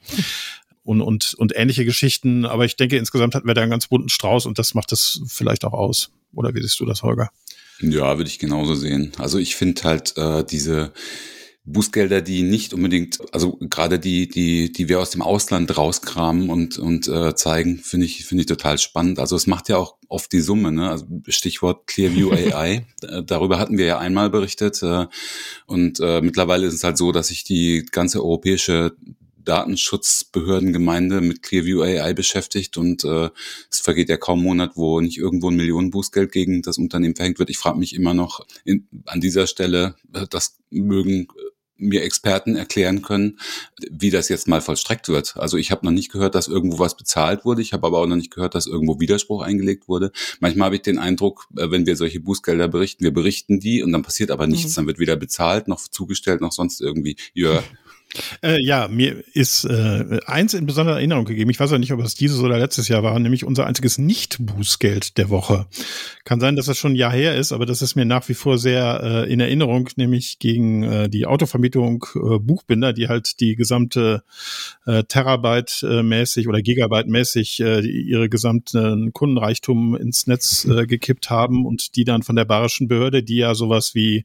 und, 0.82 1.00
und, 1.00 1.34
und 1.34 1.56
ähnliche 1.56 1.86
Geschichten. 1.86 2.44
Aber 2.44 2.66
ich 2.66 2.76
denke, 2.76 2.98
insgesamt 2.98 3.34
hatten 3.34 3.46
wir 3.46 3.54
da 3.54 3.62
einen 3.62 3.70
ganz 3.70 3.88
bunten 3.88 4.10
Strauß 4.10 4.44
und 4.46 4.58
das 4.58 4.74
macht 4.74 4.92
das 4.92 5.22
vielleicht 5.26 5.64
auch 5.64 5.72
aus. 5.72 6.10
Oder 6.34 6.54
wie 6.54 6.60
siehst 6.60 6.78
du 6.80 6.84
das, 6.84 7.02
Holger? 7.02 7.30
Ja, 7.80 8.16
würde 8.16 8.30
ich 8.30 8.38
genauso 8.38 8.74
sehen. 8.74 9.12
Also 9.18 9.38
ich 9.38 9.56
finde 9.56 9.82
halt 9.82 10.16
äh, 10.16 10.44
diese 10.44 10.92
Bußgelder, 11.66 12.20
die 12.20 12.42
nicht 12.42 12.74
unbedingt, 12.74 13.18
also 13.32 13.56
gerade 13.58 13.98
die, 13.98 14.28
die, 14.28 14.70
die 14.70 14.88
wir 14.90 15.00
aus 15.00 15.10
dem 15.10 15.22
Ausland 15.22 15.76
rauskramen 15.76 16.50
und, 16.50 16.78
und 16.78 17.08
äh, 17.08 17.34
zeigen, 17.34 17.78
finde 17.78 18.04
ich, 18.04 18.26
finde 18.26 18.42
ich 18.42 18.46
total 18.46 18.76
spannend. 18.78 19.18
Also 19.18 19.34
es 19.34 19.46
macht 19.46 19.70
ja 19.70 19.78
auch 19.78 19.96
oft 20.08 20.30
die 20.32 20.42
Summe, 20.42 20.72
ne? 20.72 20.90
Also 20.90 21.06
Stichwort 21.28 21.86
Clearview 21.86 22.32
AI. 22.32 22.86
Darüber 23.24 23.58
hatten 23.58 23.78
wir 23.78 23.86
ja 23.86 23.98
einmal 23.98 24.28
berichtet. 24.28 24.82
Äh, 24.82 25.06
und 25.66 26.00
äh, 26.00 26.20
mittlerweile 26.20 26.66
ist 26.66 26.74
es 26.74 26.84
halt 26.84 26.98
so, 26.98 27.12
dass 27.12 27.28
sich 27.28 27.44
die 27.44 27.86
ganze 27.90 28.22
europäische 28.22 28.94
Datenschutzbehördengemeinde 29.44 31.20
mit 31.20 31.42
Clearview 31.42 31.82
AI 31.82 32.14
beschäftigt 32.14 32.76
und 32.76 33.04
äh, 33.04 33.30
es 33.70 33.80
vergeht 33.80 34.08
ja 34.08 34.16
kaum 34.16 34.42
Monat, 34.42 34.72
wo 34.74 35.00
nicht 35.00 35.18
irgendwo 35.18 35.50
ein 35.50 35.56
Millionenbußgeld 35.56 36.32
gegen 36.32 36.62
das 36.62 36.78
Unternehmen 36.78 37.16
verhängt 37.16 37.38
wird. 37.38 37.50
Ich 37.50 37.58
frage 37.58 37.78
mich 37.78 37.94
immer 37.94 38.14
noch 38.14 38.46
in, 38.64 38.88
an 39.06 39.20
dieser 39.20 39.46
Stelle, 39.46 39.96
äh, 40.12 40.26
das 40.28 40.58
mögen 40.70 41.28
mir 41.76 42.02
Experten 42.02 42.56
erklären 42.56 43.02
können, 43.02 43.38
wie 43.90 44.10
das 44.10 44.28
jetzt 44.28 44.46
mal 44.46 44.60
vollstreckt 44.60 45.08
wird. 45.08 45.36
Also 45.36 45.56
ich 45.56 45.70
habe 45.70 45.84
noch 45.84 45.92
nicht 45.92 46.10
gehört, 46.10 46.34
dass 46.34 46.46
irgendwo 46.46 46.78
was 46.78 46.96
bezahlt 46.96 47.44
wurde. 47.44 47.62
Ich 47.62 47.72
habe 47.72 47.86
aber 47.86 47.98
auch 47.98 48.06
noch 48.06 48.16
nicht 48.16 48.32
gehört, 48.32 48.54
dass 48.54 48.66
irgendwo 48.66 49.00
Widerspruch 49.00 49.42
eingelegt 49.42 49.88
wurde. 49.88 50.12
Manchmal 50.40 50.66
habe 50.66 50.76
ich 50.76 50.82
den 50.82 50.98
Eindruck, 50.98 51.48
äh, 51.56 51.70
wenn 51.70 51.86
wir 51.86 51.96
solche 51.96 52.20
Bußgelder 52.20 52.68
berichten, 52.68 53.04
wir 53.04 53.12
berichten 53.12 53.60
die 53.60 53.82
und 53.82 53.92
dann 53.92 54.02
passiert 54.02 54.30
aber 54.30 54.46
nichts. 54.46 54.72
Mhm. 54.72 54.74
Dann 54.76 54.86
wird 54.86 54.98
weder 54.98 55.16
bezahlt, 55.16 55.68
noch 55.68 55.80
zugestellt, 55.80 56.40
noch 56.40 56.52
sonst 56.52 56.80
irgendwie. 56.80 57.16
Ja, 57.34 57.62
äh, 58.42 58.62
ja, 58.64 58.88
mir 58.88 59.22
ist 59.32 59.64
äh, 59.64 60.18
eins 60.26 60.54
in 60.54 60.66
besonderer 60.66 60.96
Erinnerung 60.96 61.24
gegeben. 61.24 61.50
Ich 61.50 61.60
weiß 61.60 61.70
ja 61.70 61.78
nicht, 61.78 61.92
ob 61.92 62.00
es 62.00 62.14
dieses 62.14 62.40
oder 62.40 62.58
letztes 62.58 62.88
Jahr 62.88 63.02
war, 63.02 63.18
nämlich 63.18 63.44
unser 63.44 63.66
einziges 63.66 63.98
Nicht-Bußgeld 63.98 65.18
der 65.18 65.30
Woche. 65.30 65.66
Kann 66.24 66.40
sein, 66.40 66.56
dass 66.56 66.66
das 66.66 66.78
schon 66.78 66.92
ein 66.92 66.96
Jahr 66.96 67.12
her 67.12 67.36
ist, 67.36 67.52
aber 67.52 67.66
das 67.66 67.82
ist 67.82 67.96
mir 67.96 68.04
nach 68.04 68.28
wie 68.28 68.34
vor 68.34 68.58
sehr 68.58 69.00
äh, 69.02 69.32
in 69.32 69.40
Erinnerung, 69.40 69.88
nämlich 69.96 70.38
gegen 70.38 70.82
äh, 70.82 71.08
die 71.08 71.26
Autovermietung 71.26 72.04
äh, 72.14 72.38
Buchbinder, 72.38 72.92
die 72.92 73.08
halt 73.08 73.40
die 73.40 73.56
gesamte 73.56 74.22
äh, 74.86 75.04
Terabyte 75.04 75.82
äh, 75.82 76.46
oder 76.46 76.62
Gigabyte 76.62 77.08
mäßig 77.08 77.60
äh, 77.60 77.80
ihre 77.80 78.28
gesamten 78.28 79.12
Kundenreichtum 79.12 79.96
ins 79.96 80.26
Netz 80.26 80.64
äh, 80.64 80.86
gekippt 80.86 81.30
haben 81.30 81.66
und 81.66 81.96
die 81.96 82.04
dann 82.04 82.22
von 82.22 82.36
der 82.36 82.44
bayerischen 82.44 82.88
Behörde, 82.88 83.22
die 83.22 83.36
ja 83.36 83.54
sowas 83.54 83.94
wie 83.94 84.24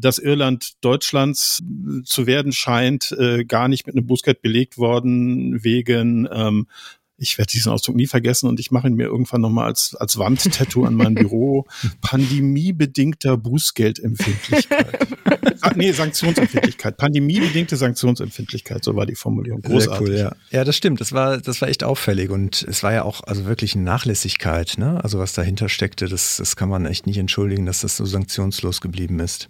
dass 0.00 0.18
Irland 0.18 0.72
Deutschlands 0.80 1.62
zu 2.04 2.26
werden 2.26 2.52
scheint, 2.52 3.12
äh, 3.12 3.44
gar 3.44 3.68
nicht 3.68 3.86
mit 3.86 3.96
einem 3.96 4.06
Bußgeld 4.06 4.42
belegt 4.42 4.78
worden 4.78 5.62
wegen 5.62 6.28
ähm, 6.32 6.66
ich 7.18 7.38
werde 7.38 7.50
diesen 7.50 7.72
Ausdruck 7.72 7.96
nie 7.96 8.06
vergessen 8.06 8.48
und 8.48 8.60
ich 8.60 8.70
mache 8.70 8.88
ihn 8.88 8.94
mir 8.94 9.04
irgendwann 9.04 9.40
nochmal 9.40 9.66
als, 9.66 9.94
als 9.94 10.18
Wandtattoo 10.18 10.84
an 10.84 10.94
mein 10.94 11.14
Büro. 11.14 11.66
Pandemiebedingter 12.02 13.36
Bußgeldempfindlichkeit. 13.36 15.08
ah, 15.62 15.72
nee, 15.74 15.92
Sanktionsempfindlichkeit. 15.92 16.96
Pandemiebedingte 16.96 17.76
Sanktionsempfindlichkeit, 17.76 18.84
so 18.84 18.96
war 18.96 19.06
die 19.06 19.14
Formulierung. 19.14 19.62
Großartig. 19.62 20.08
Sehr 20.08 20.16
cool, 20.16 20.18
ja. 20.18 20.36
Ja, 20.50 20.64
das 20.64 20.76
stimmt. 20.76 21.00
Das 21.00 21.12
war, 21.12 21.38
das 21.38 21.60
war 21.60 21.68
echt 21.68 21.84
auffällig 21.84 22.30
und 22.30 22.62
es 22.62 22.82
war 22.82 22.92
ja 22.92 23.02
auch 23.02 23.22
also 23.22 23.46
wirklich 23.46 23.74
eine 23.74 23.84
Nachlässigkeit, 23.84 24.74
ne? 24.76 25.02
Also 25.02 25.18
was 25.18 25.32
dahinter 25.32 25.68
steckte, 25.68 26.06
das, 26.06 26.36
das 26.36 26.56
kann 26.56 26.68
man 26.68 26.84
echt 26.84 27.06
nicht 27.06 27.18
entschuldigen, 27.18 27.66
dass 27.66 27.80
das 27.80 27.96
so 27.96 28.04
sanktionslos 28.04 28.80
geblieben 28.80 29.20
ist. 29.20 29.48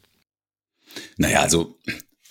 Naja, 1.16 1.40
also 1.40 1.78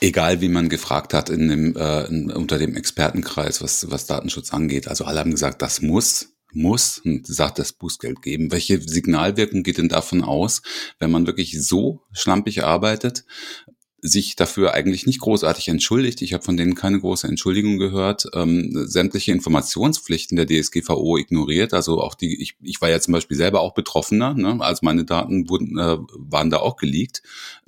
egal 0.02 0.42
wie 0.42 0.50
man 0.50 0.70
gefragt 0.70 1.14
hat 1.14 1.30
in 1.30 1.48
dem, 1.48 1.76
äh, 1.76 2.06
in, 2.06 2.32
unter 2.32 2.58
dem 2.58 2.76
Expertenkreis, 2.76 3.62
was, 3.62 3.90
was 3.90 4.06
Datenschutz 4.06 4.54
angeht. 4.54 4.88
Also 4.88 5.06
alle 5.06 5.20
haben 5.20 5.32
gesagt, 5.32 5.62
das 5.62 5.82
muss, 5.82 6.36
muss, 6.54 7.00
und 7.00 7.28
sagt 7.28 7.60
das 7.60 7.74
Bußgeld 7.74 8.22
geben. 8.22 8.52
Welche 8.52 8.82
Signalwirkung 8.82 9.64
geht 9.64 9.78
denn 9.78 9.90
davon 9.90 10.24
aus, 10.24 10.62
wenn 11.00 11.12
man 11.12 11.28
wirklich 11.28 11.62
so 11.62 12.02
schlampig 12.14 12.64
arbeitet? 12.64 13.26
Sich 14.08 14.36
dafür 14.36 14.74
eigentlich 14.74 15.06
nicht 15.06 15.20
großartig 15.20 15.68
entschuldigt. 15.68 16.22
Ich 16.22 16.34
habe 16.34 16.44
von 16.44 16.58
denen 16.58 16.76
keine 16.76 17.00
große 17.00 17.28
Entschuldigung 17.28 17.78
gehört. 17.78 18.28
Ähm, 18.34 18.72
sämtliche 18.88 19.32
Informationspflichten 19.32 20.36
der 20.36 20.46
DSGVO 20.46 21.18
ignoriert. 21.18 21.74
Also 21.74 22.02
auch 22.02 22.14
die, 22.14 22.42
ich, 22.42 22.56
ich 22.62 22.82
war 22.82 22.90
ja 22.90 23.00
zum 23.00 23.14
Beispiel 23.14 23.38
selber 23.38 23.62
auch 23.62 23.74
Betroffener, 23.74 24.34
ne? 24.34 24.58
also 24.60 24.82
meine 24.84 25.06
Daten 25.06 25.50
wurden, 25.50 25.78
äh, 25.78 25.98
waren 26.18 26.50
da 26.50 26.58
auch 26.58 26.78
geleakt. 26.78 27.24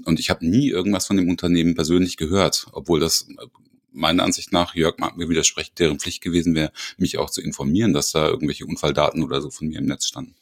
Und 0.05 0.19
ich 0.19 0.29
habe 0.29 0.47
nie 0.47 0.69
irgendwas 0.69 1.07
von 1.07 1.17
dem 1.17 1.29
Unternehmen 1.29 1.75
persönlich 1.75 2.17
gehört, 2.17 2.67
obwohl 2.71 2.99
das 2.99 3.27
äh, 3.29 3.45
meiner 3.91 4.23
Ansicht 4.23 4.53
nach, 4.53 4.75
Jörg 4.75 4.99
mag 4.99 5.17
mir 5.17 5.27
widersprechen, 5.27 5.73
deren 5.79 5.99
Pflicht 5.99 6.21
gewesen 6.21 6.53
wäre, 6.53 6.71
mich 6.97 7.17
auch 7.17 7.31
zu 7.31 7.41
informieren, 7.41 7.93
dass 7.93 8.11
da 8.11 8.27
irgendwelche 8.27 8.65
Unfalldaten 8.65 9.23
oder 9.23 9.41
so 9.41 9.49
von 9.49 9.67
mir 9.67 9.79
im 9.79 9.85
Netz 9.85 10.07
standen. 10.07 10.35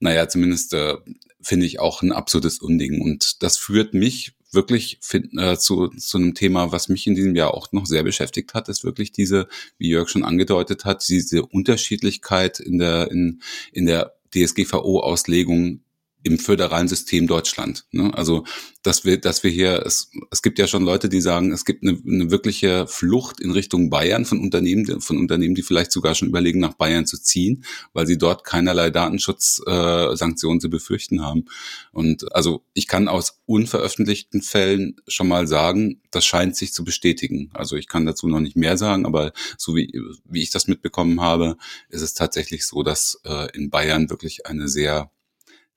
Naja, 0.00 0.28
zumindest 0.28 0.74
äh, 0.74 0.96
finde 1.40 1.66
ich 1.66 1.78
auch 1.78 2.02
ein 2.02 2.10
absurdes 2.10 2.58
Unding. 2.58 3.00
Und 3.00 3.44
das 3.44 3.58
führt 3.58 3.94
mich 3.94 4.32
wirklich 4.52 4.98
find, 5.00 5.36
äh, 5.38 5.56
zu, 5.56 5.88
zu 5.88 6.18
einem 6.18 6.34
Thema, 6.34 6.72
was 6.72 6.88
mich 6.88 7.06
in 7.06 7.14
diesem 7.14 7.34
Jahr 7.34 7.54
auch 7.54 7.72
noch 7.72 7.86
sehr 7.86 8.02
beschäftigt 8.02 8.54
hat, 8.54 8.68
ist 8.68 8.84
wirklich 8.84 9.12
diese, 9.12 9.48
wie 9.78 9.90
Jörg 9.90 10.08
schon 10.08 10.24
angedeutet 10.24 10.84
hat, 10.84 11.06
diese 11.08 11.44
Unterschiedlichkeit 11.44 12.60
in 12.60 12.78
der, 12.78 13.10
in, 13.10 13.42
in 13.72 13.86
der 13.86 14.14
DSGVO-Auslegung 14.34 15.80
im 16.22 16.38
föderalen 16.38 16.88
System 16.88 17.26
Deutschland. 17.26 17.86
Ne? 17.92 18.12
Also, 18.14 18.44
dass 18.82 19.04
wir, 19.04 19.18
dass 19.18 19.42
wir 19.42 19.50
hier, 19.50 19.84
es, 19.84 20.10
es 20.30 20.42
gibt 20.42 20.58
ja 20.58 20.66
schon 20.66 20.84
Leute, 20.84 21.08
die 21.08 21.20
sagen, 21.20 21.52
es 21.52 21.64
gibt 21.64 21.82
eine, 21.82 21.98
eine 22.06 22.30
wirkliche 22.30 22.86
Flucht 22.86 23.40
in 23.40 23.50
Richtung 23.50 23.90
Bayern 23.90 24.24
von 24.24 24.40
Unternehmen, 24.40 25.00
von 25.00 25.18
Unternehmen, 25.18 25.54
die 25.54 25.62
vielleicht 25.62 25.92
sogar 25.92 26.14
schon 26.14 26.28
überlegen, 26.28 26.60
nach 26.60 26.74
Bayern 26.74 27.06
zu 27.06 27.20
ziehen, 27.20 27.64
weil 27.92 28.06
sie 28.06 28.18
dort 28.18 28.44
keinerlei 28.44 28.90
Datenschutzsanktionen 28.90 30.58
äh, 30.58 30.62
zu 30.62 30.70
befürchten 30.70 31.22
haben. 31.22 31.46
Und 31.92 32.34
also 32.34 32.64
ich 32.74 32.86
kann 32.86 33.08
aus 33.08 33.40
unveröffentlichten 33.46 34.42
Fällen 34.42 34.96
schon 35.08 35.28
mal 35.28 35.46
sagen, 35.46 36.00
das 36.10 36.24
scheint 36.24 36.56
sich 36.56 36.72
zu 36.72 36.84
bestätigen. 36.84 37.50
Also 37.54 37.76
ich 37.76 37.88
kann 37.88 38.06
dazu 38.06 38.28
noch 38.28 38.40
nicht 38.40 38.56
mehr 38.56 38.76
sagen, 38.76 39.06
aber 39.06 39.32
so 39.58 39.74
wie, 39.74 39.92
wie 40.24 40.42
ich 40.42 40.50
das 40.50 40.68
mitbekommen 40.68 41.20
habe, 41.20 41.56
ist 41.88 42.02
es 42.02 42.14
tatsächlich 42.14 42.66
so, 42.66 42.82
dass 42.82 43.20
äh, 43.24 43.48
in 43.56 43.70
Bayern 43.70 44.10
wirklich 44.10 44.46
eine 44.46 44.68
sehr 44.68 45.10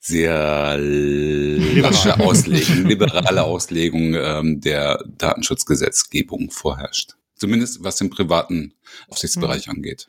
sehr 0.05 0.77
lasche 0.77 2.19
Auslegung, 2.19 2.85
liberale 2.87 3.43
Auslegung 3.43 4.15
ähm, 4.15 4.59
der 4.59 5.01
Datenschutzgesetzgebung 5.17 6.51
vorherrscht. 6.51 7.15
Zumindest 7.35 7.83
was 7.83 7.95
den 7.95 8.09
privaten 8.09 8.73
Aufsichtsbereich 9.07 9.67
mhm. 9.67 9.75
angeht. 9.75 10.07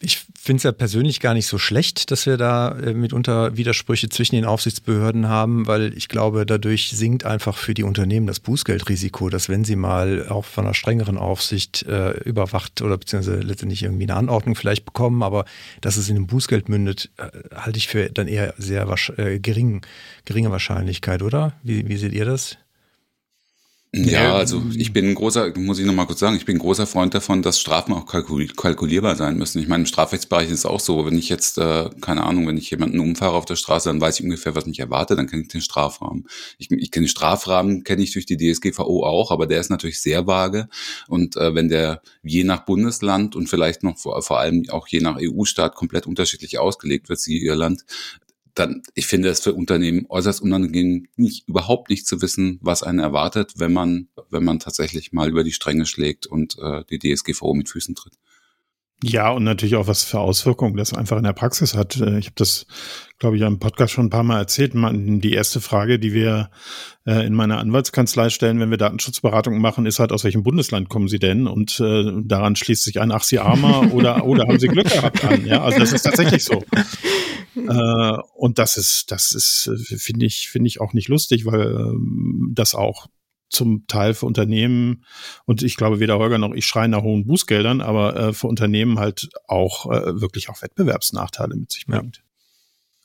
Ich 0.00 0.26
finde 0.38 0.58
es 0.58 0.62
ja 0.64 0.72
persönlich 0.72 1.20
gar 1.20 1.34
nicht 1.34 1.46
so 1.46 1.58
schlecht, 1.58 2.10
dass 2.10 2.26
wir 2.26 2.36
da 2.36 2.78
äh, 2.78 2.92
mitunter 2.92 3.56
Widersprüche 3.56 4.08
zwischen 4.08 4.34
den 4.34 4.44
Aufsichtsbehörden 4.44 5.28
haben, 5.28 5.66
weil 5.66 5.96
ich 5.96 6.08
glaube, 6.08 6.44
dadurch 6.44 6.90
sinkt 6.90 7.24
einfach 7.24 7.56
für 7.56 7.74
die 7.74 7.82
Unternehmen 7.82 8.26
das 8.26 8.40
Bußgeldrisiko, 8.40 9.30
dass 9.30 9.48
wenn 9.48 9.64
sie 9.64 9.76
mal 9.76 10.28
auch 10.28 10.44
von 10.44 10.64
einer 10.64 10.74
strengeren 10.74 11.16
Aufsicht 11.16 11.84
äh, 11.84 12.12
überwacht 12.20 12.82
oder 12.82 12.98
beziehungsweise 12.98 13.40
letztendlich 13.40 13.82
irgendwie 13.82 14.04
eine 14.04 14.16
Anordnung 14.16 14.54
vielleicht 14.54 14.84
bekommen, 14.84 15.22
aber 15.22 15.44
dass 15.80 15.96
es 15.96 16.08
in 16.08 16.16
einem 16.16 16.26
Bußgeld 16.26 16.68
mündet, 16.68 17.10
äh, 17.16 17.30
halte 17.54 17.78
ich 17.78 17.88
für 17.88 18.10
dann 18.10 18.28
eher 18.28 18.54
sehr 18.58 18.86
äh, 19.16 19.38
gering, 19.38 19.82
geringe 20.24 20.50
Wahrscheinlichkeit, 20.50 21.22
oder? 21.22 21.54
Wie, 21.62 21.88
wie 21.88 21.96
seht 21.96 22.12
ihr 22.12 22.24
das? 22.24 22.58
Ja, 24.04 24.34
also 24.34 24.62
ich 24.76 24.92
bin 24.92 25.08
ein 25.08 25.14
großer, 25.14 25.52
muss 25.58 25.78
ich 25.78 25.86
nochmal 25.86 26.06
kurz 26.06 26.18
sagen, 26.18 26.36
ich 26.36 26.44
bin 26.44 26.56
ein 26.56 26.60
großer 26.60 26.86
Freund 26.86 27.14
davon, 27.14 27.42
dass 27.42 27.58
Strafen 27.58 27.94
auch 27.94 28.04
kalkulierbar 28.06 29.16
sein 29.16 29.38
müssen. 29.38 29.58
Ich 29.60 29.68
meine, 29.68 29.82
im 29.82 29.86
Strafrechtsbereich 29.86 30.48
ist 30.48 30.58
es 30.60 30.66
auch 30.66 30.80
so, 30.80 31.06
wenn 31.06 31.16
ich 31.16 31.28
jetzt, 31.28 31.58
äh, 31.58 31.88
keine 32.00 32.24
Ahnung, 32.24 32.46
wenn 32.46 32.58
ich 32.58 32.70
jemanden 32.70 33.00
umfahre 33.00 33.34
auf 33.34 33.46
der 33.46 33.56
Straße, 33.56 33.88
dann 33.88 34.00
weiß 34.00 34.18
ich 34.18 34.24
ungefähr, 34.24 34.54
was 34.54 34.66
mich 34.66 34.80
erwartet, 34.80 35.18
dann 35.18 35.26
kenne 35.26 35.42
ich 35.42 35.48
den 35.48 35.62
Strafrahmen. 35.62 36.26
Ich, 36.58 36.70
ich 36.70 36.90
kenne 36.90 37.06
den 37.06 37.10
Strafrahmen, 37.10 37.84
kenne 37.84 38.02
ich 38.02 38.12
durch 38.12 38.26
die 38.26 38.36
DSGVO 38.36 39.04
auch, 39.04 39.30
aber 39.30 39.46
der 39.46 39.60
ist 39.60 39.70
natürlich 39.70 40.00
sehr 40.00 40.26
vage. 40.26 40.68
Und 41.08 41.36
äh, 41.36 41.54
wenn 41.54 41.68
der 41.68 42.02
je 42.22 42.44
nach 42.44 42.64
Bundesland 42.64 43.34
und 43.34 43.48
vielleicht 43.48 43.82
noch 43.82 43.96
vor, 43.98 44.20
vor 44.22 44.40
allem 44.40 44.64
auch 44.68 44.88
je 44.88 45.00
nach 45.00 45.18
EU-Staat 45.20 45.74
komplett 45.74 46.06
unterschiedlich 46.06 46.58
ausgelegt 46.58 47.08
wird, 47.08 47.20
sie 47.20 47.42
Irland, 47.42 47.84
dann, 48.56 48.82
ich 48.94 49.06
finde 49.06 49.28
es 49.28 49.40
für 49.40 49.52
Unternehmen 49.52 50.06
äußerst 50.08 50.40
unangenehm, 50.40 51.06
nicht, 51.16 51.46
überhaupt 51.46 51.90
nicht 51.90 52.06
zu 52.06 52.22
wissen, 52.22 52.58
was 52.62 52.82
einen 52.82 52.98
erwartet, 52.98 53.54
wenn 53.58 53.72
man, 53.72 54.08
wenn 54.30 54.44
man 54.44 54.58
tatsächlich 54.58 55.12
mal 55.12 55.28
über 55.28 55.44
die 55.44 55.52
Stränge 55.52 55.84
schlägt 55.84 56.26
und 56.26 56.56
äh, 56.58 56.82
die 56.90 56.98
DSGVO 56.98 57.54
mit 57.54 57.68
Füßen 57.68 57.94
tritt. 57.94 58.14
Ja, 59.02 59.30
und 59.30 59.44
natürlich 59.44 59.76
auch 59.76 59.88
was 59.88 60.04
für 60.04 60.20
Auswirkungen 60.20 60.76
das 60.76 60.94
einfach 60.94 61.18
in 61.18 61.24
der 61.24 61.34
Praxis 61.34 61.74
hat. 61.74 61.96
Äh, 61.96 62.18
ich 62.18 62.26
habe 62.26 62.36
das, 62.36 62.66
glaube 63.18 63.36
ich, 63.36 63.42
im 63.42 63.58
Podcast 63.58 63.92
schon 63.92 64.06
ein 64.06 64.10
paar 64.10 64.22
Mal 64.22 64.38
erzählt. 64.38 64.72
Die 64.74 65.34
erste 65.34 65.60
Frage, 65.60 65.98
die 65.98 66.14
wir 66.14 66.50
äh, 67.04 67.26
in 67.26 67.34
meiner 67.34 67.58
Anwaltskanzlei 67.58 68.30
stellen, 68.30 68.58
wenn 68.58 68.70
wir 68.70 68.78
Datenschutzberatungen 68.78 69.60
machen, 69.60 69.84
ist 69.84 69.98
halt, 69.98 70.12
aus 70.12 70.24
welchem 70.24 70.42
Bundesland 70.42 70.88
kommen 70.88 71.08
Sie 71.08 71.18
denn? 71.18 71.46
Und 71.46 71.78
äh, 71.78 72.10
daran 72.24 72.56
schließt 72.56 72.84
sich 72.84 72.98
ein, 72.98 73.12
ach, 73.12 73.24
Sie 73.24 73.38
Armer 73.38 73.92
oder, 73.92 74.24
oder 74.24 74.44
haben 74.48 74.58
Sie 74.58 74.68
Glück 74.68 74.88
gehabt 74.90 75.22
an? 75.24 75.44
Ja, 75.44 75.62
also 75.62 75.78
das 75.78 75.92
ist 75.92 76.02
tatsächlich 76.02 76.44
so. 76.44 76.64
äh, 77.54 78.18
und 78.34 78.58
das 78.58 78.78
ist, 78.78 79.12
das 79.12 79.32
ist, 79.32 79.70
finde 79.98 80.24
ich, 80.24 80.48
finde 80.48 80.68
ich 80.68 80.80
auch 80.80 80.94
nicht 80.94 81.08
lustig, 81.08 81.44
weil 81.44 81.66
ähm, 81.66 82.52
das 82.54 82.74
auch 82.74 83.08
zum 83.48 83.86
Teil 83.86 84.14
für 84.14 84.26
Unternehmen 84.26 85.04
und 85.44 85.62
ich 85.62 85.76
glaube 85.76 86.00
weder 86.00 86.18
Holger 86.18 86.38
noch 86.38 86.52
ich 86.52 86.66
schreien 86.66 86.90
nach 86.90 87.02
hohen 87.02 87.26
Bußgeldern, 87.26 87.80
aber 87.80 88.16
äh, 88.16 88.32
für 88.32 88.48
Unternehmen 88.48 88.98
halt 88.98 89.28
auch 89.46 89.90
äh, 89.90 90.20
wirklich 90.20 90.48
auch 90.48 90.62
Wettbewerbsnachteile 90.62 91.56
mit 91.56 91.70
sich 91.70 91.86
bringt. 91.86 92.22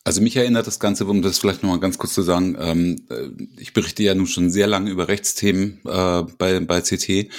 Also 0.04 0.20
mich 0.20 0.36
erinnert 0.36 0.66
das 0.66 0.80
Ganze, 0.80 1.06
um 1.06 1.22
das 1.22 1.38
vielleicht 1.38 1.62
nochmal 1.62 1.80
ganz 1.80 2.00
kurz 2.00 2.16
zu 2.16 2.24
sagen, 2.24 2.58
ähm, 2.60 3.06
äh, 3.12 3.28
ich 3.60 3.74
berichte 3.74 4.02
ja 4.02 4.16
nun 4.16 4.26
schon 4.26 4.50
sehr 4.50 4.66
lange 4.66 4.90
über 4.90 5.08
Rechtsthemen 5.08 5.80
äh, 5.86 6.24
bei, 6.40 6.60
bei 6.60 6.82
CT 6.82 7.30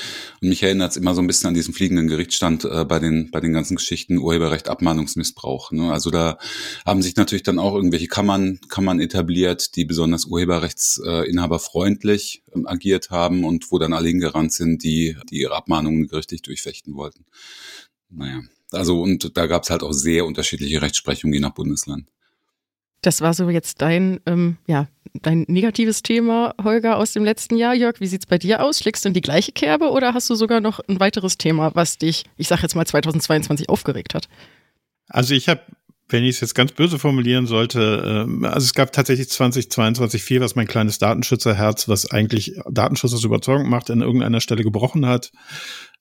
und 0.41 0.49
mich 0.49 0.63
erinnert 0.63 0.93
es 0.93 0.97
immer 0.97 1.17
so 1.17 1.21
ein 1.21 1.27
bisschen 1.27 1.49
an 1.49 1.55
diesen 1.55 1.75
fliegenden 1.75 2.07
Gerichtsstand 2.07 2.65
äh, 2.65 2.85
bei, 2.85 3.01
den, 3.01 3.33
bei 3.33 3.41
den 3.41 3.53
ganzen 3.53 3.75
Geschichten 3.75 4.17
Urheberrecht, 4.17 4.69
Abmahnungsmissbrauch. 4.69 5.73
Ne? 5.73 5.93
Also 5.93 6.11
da 6.11 6.39
haben 6.87 7.03
sich 7.03 7.17
natürlich 7.17 7.43
dann 7.43 7.59
auch 7.59 7.75
irgendwelche 7.75 8.07
Kammern, 8.07 8.61
Kammern 8.69 9.01
etabliert, 9.01 9.75
die 9.75 9.85
besonders 9.85 10.27
urheberrechtsinhaberfreundlich 10.27 12.45
äh, 12.55 12.61
agiert 12.67 13.11
haben 13.11 13.45
und 13.45 13.73
wo 13.73 13.81
dann 13.81 13.93
alle 13.93 14.07
hingerannt 14.07 14.53
sind, 14.53 14.85
die, 14.85 15.17
die 15.31 15.41
ihre 15.41 15.57
Abmahnungen 15.57 16.07
gerichtlich 16.07 16.43
durchfechten 16.43 16.95
wollten. 16.95 17.25
Naja, 18.09 18.41
also 18.71 19.03
und 19.03 19.37
da 19.37 19.49
gab 19.49 19.65
es 19.65 19.71
halt 19.71 19.83
auch 19.83 19.93
sehr 19.93 20.27
unterschiedliche 20.27 20.81
Rechtsprechungen 20.81 21.35
je 21.35 21.41
nach 21.41 21.55
Bundesland. 21.55 22.07
Das 23.03 23.21
war 23.21 23.35
so 23.35 23.51
jetzt 23.51 23.83
dein, 23.83 24.21
ähm, 24.27 24.57
ja, 24.67 24.89
dein 25.13 25.45
negatives 25.49 26.03
Thema, 26.03 26.55
Holger, 26.63 26.97
aus 26.97 27.13
dem 27.13 27.25
letzten 27.25 27.57
Jahr. 27.57 27.75
Jörg, 27.75 28.01
wie 28.01 28.07
sieht's 28.07 28.27
bei 28.27 28.39
dir 28.39 28.63
aus? 28.63 28.79
Schlägst 28.79 29.05
du 29.05 29.09
in 29.09 29.15
die 29.15 29.21
gleiche 29.21 29.53
Kerbe 29.53 29.91
oder 29.91 30.15
hast 30.15 30.31
du 30.31 30.35
sogar 30.35 30.61
noch 30.61 30.81
ein 30.89 31.01
weiteres 31.01 31.37
Thema, 31.37 31.75
was 31.75 31.99
dich, 31.99 32.25
ich 32.37 32.49
sag 32.49 32.63
jetzt 32.63 32.77
mal 32.77 32.87
2022 32.87 33.69
aufgeregt 33.69 34.15
hat? 34.15 34.29
Also 35.09 35.35
ich 35.35 35.49
habe 35.49 35.61
wenn 36.13 36.25
ich 36.25 36.37
es 36.37 36.41
jetzt 36.41 36.55
ganz 36.55 36.73
böse 36.73 36.99
formulieren 36.99 37.47
sollte, 37.47 38.25
ähm, 38.27 38.45
also 38.45 38.65
es 38.65 38.75
gab 38.75 38.93
tatsächlich 38.93 39.29
2022 39.31 40.23
viel, 40.23 40.41
was 40.41 40.55
mein 40.55 40.67
kleines 40.67 40.99
Datenschützerherz, 40.99 41.89
was 41.89 42.11
eigentlich 42.11 42.55
Datenschutz 42.71 43.15
aus 43.15 43.25
Überzeugung 43.25 43.69
macht, 43.69 43.91
an 43.91 44.03
irgendeiner 44.03 44.41
Stelle 44.41 44.63
gebrochen 44.63 45.07
hat. 45.07 45.33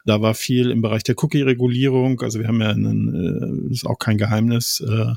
Da 0.06 0.22
war 0.22 0.34
viel 0.34 0.72
im 0.72 0.82
Bereich 0.82 1.04
der 1.04 1.16
Cookie-Regulierung. 1.18 2.22
Also 2.22 2.40
wir 2.40 2.48
haben 2.48 2.62
ja, 2.62 2.70
einen, 2.70 3.70
äh, 3.70 3.74
ist 3.74 3.86
auch 3.86 4.00
kein 4.00 4.18
Geheimnis, 4.18 4.84
äh, 4.86 5.14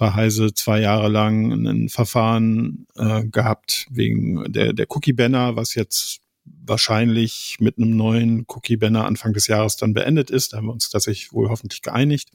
bei 0.00 0.14
Heise 0.14 0.54
zwei 0.54 0.80
Jahre 0.80 1.08
lang 1.08 1.52
ein 1.66 1.90
Verfahren 1.90 2.86
äh, 2.96 3.22
gehabt 3.26 3.86
wegen 3.90 4.50
der, 4.50 4.72
der 4.72 4.86
Cookie-Banner, 4.88 5.56
was 5.56 5.74
jetzt 5.74 6.22
wahrscheinlich 6.44 7.58
mit 7.60 7.76
einem 7.76 7.98
neuen 7.98 8.46
Cookie-Banner 8.48 9.04
Anfang 9.04 9.34
des 9.34 9.46
Jahres 9.46 9.76
dann 9.76 9.92
beendet 9.92 10.30
ist. 10.30 10.52
Da 10.52 10.56
haben 10.56 10.68
wir 10.68 10.72
uns 10.72 10.88
tatsächlich 10.88 11.34
wohl 11.34 11.50
hoffentlich 11.50 11.82
geeinigt. 11.82 12.30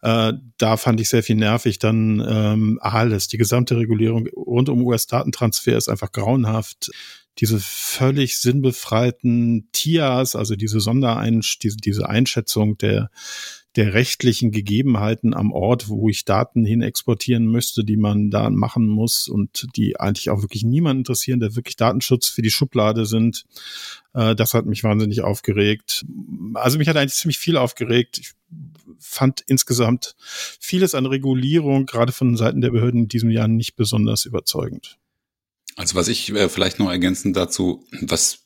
Äh, 0.00 0.32
da 0.56 0.78
fand 0.78 1.02
ich 1.02 1.10
sehr 1.10 1.22
viel 1.22 1.36
nervig. 1.36 1.78
Dann 1.78 2.26
ähm, 2.26 2.78
alles, 2.80 3.28
die 3.28 3.36
gesamte 3.36 3.76
Regulierung 3.76 4.26
rund 4.28 4.70
um 4.70 4.82
US-Datentransfer 4.82 5.76
ist 5.76 5.90
einfach 5.90 6.12
grauenhaft. 6.12 6.90
diese 7.36 7.60
völlig 7.60 8.38
sinnbefreiten 8.38 9.68
TIAs, 9.72 10.34
also 10.34 10.56
diese 10.56 10.80
Sonderein, 10.80 11.42
diese, 11.62 11.76
diese 11.76 12.08
Einschätzung 12.08 12.78
der, 12.78 13.10
der 13.76 13.94
rechtlichen 13.94 14.50
Gegebenheiten 14.50 15.32
am 15.32 15.52
Ort, 15.52 15.88
wo 15.88 16.08
ich 16.08 16.24
Daten 16.24 16.64
hin 16.64 16.82
exportieren 16.82 17.46
müsste, 17.46 17.84
die 17.84 17.96
man 17.96 18.30
da 18.30 18.50
machen 18.50 18.86
muss 18.86 19.28
und 19.28 19.68
die 19.76 19.98
eigentlich 19.98 20.30
auch 20.30 20.42
wirklich 20.42 20.64
niemand 20.64 20.98
interessieren, 20.98 21.38
der 21.38 21.54
wirklich 21.54 21.76
Datenschutz 21.76 22.28
für 22.28 22.42
die 22.42 22.50
Schublade 22.50 23.06
sind. 23.06 23.44
Äh, 24.12 24.34
das 24.34 24.54
hat 24.54 24.66
mich 24.66 24.82
wahnsinnig 24.82 25.22
aufgeregt. 25.22 26.04
Also 26.54 26.78
mich 26.78 26.88
hat 26.88 26.96
eigentlich 26.96 27.14
ziemlich 27.14 27.38
viel 27.38 27.56
aufgeregt. 27.56 28.18
Ich 28.18 28.32
fand 28.98 29.42
insgesamt 29.46 30.16
vieles 30.18 30.96
an 30.96 31.06
Regulierung, 31.06 31.86
gerade 31.86 32.12
von 32.12 32.36
Seiten 32.36 32.60
der 32.60 32.70
Behörden 32.70 33.02
in 33.02 33.08
diesem 33.08 33.30
Jahr, 33.30 33.46
nicht 33.46 33.76
besonders 33.76 34.24
überzeugend. 34.24 34.98
Also 35.76 35.94
was 35.94 36.08
ich 36.08 36.34
äh, 36.34 36.48
vielleicht 36.48 36.80
noch 36.80 36.90
ergänzend 36.90 37.36
dazu, 37.36 37.84
was 38.00 38.40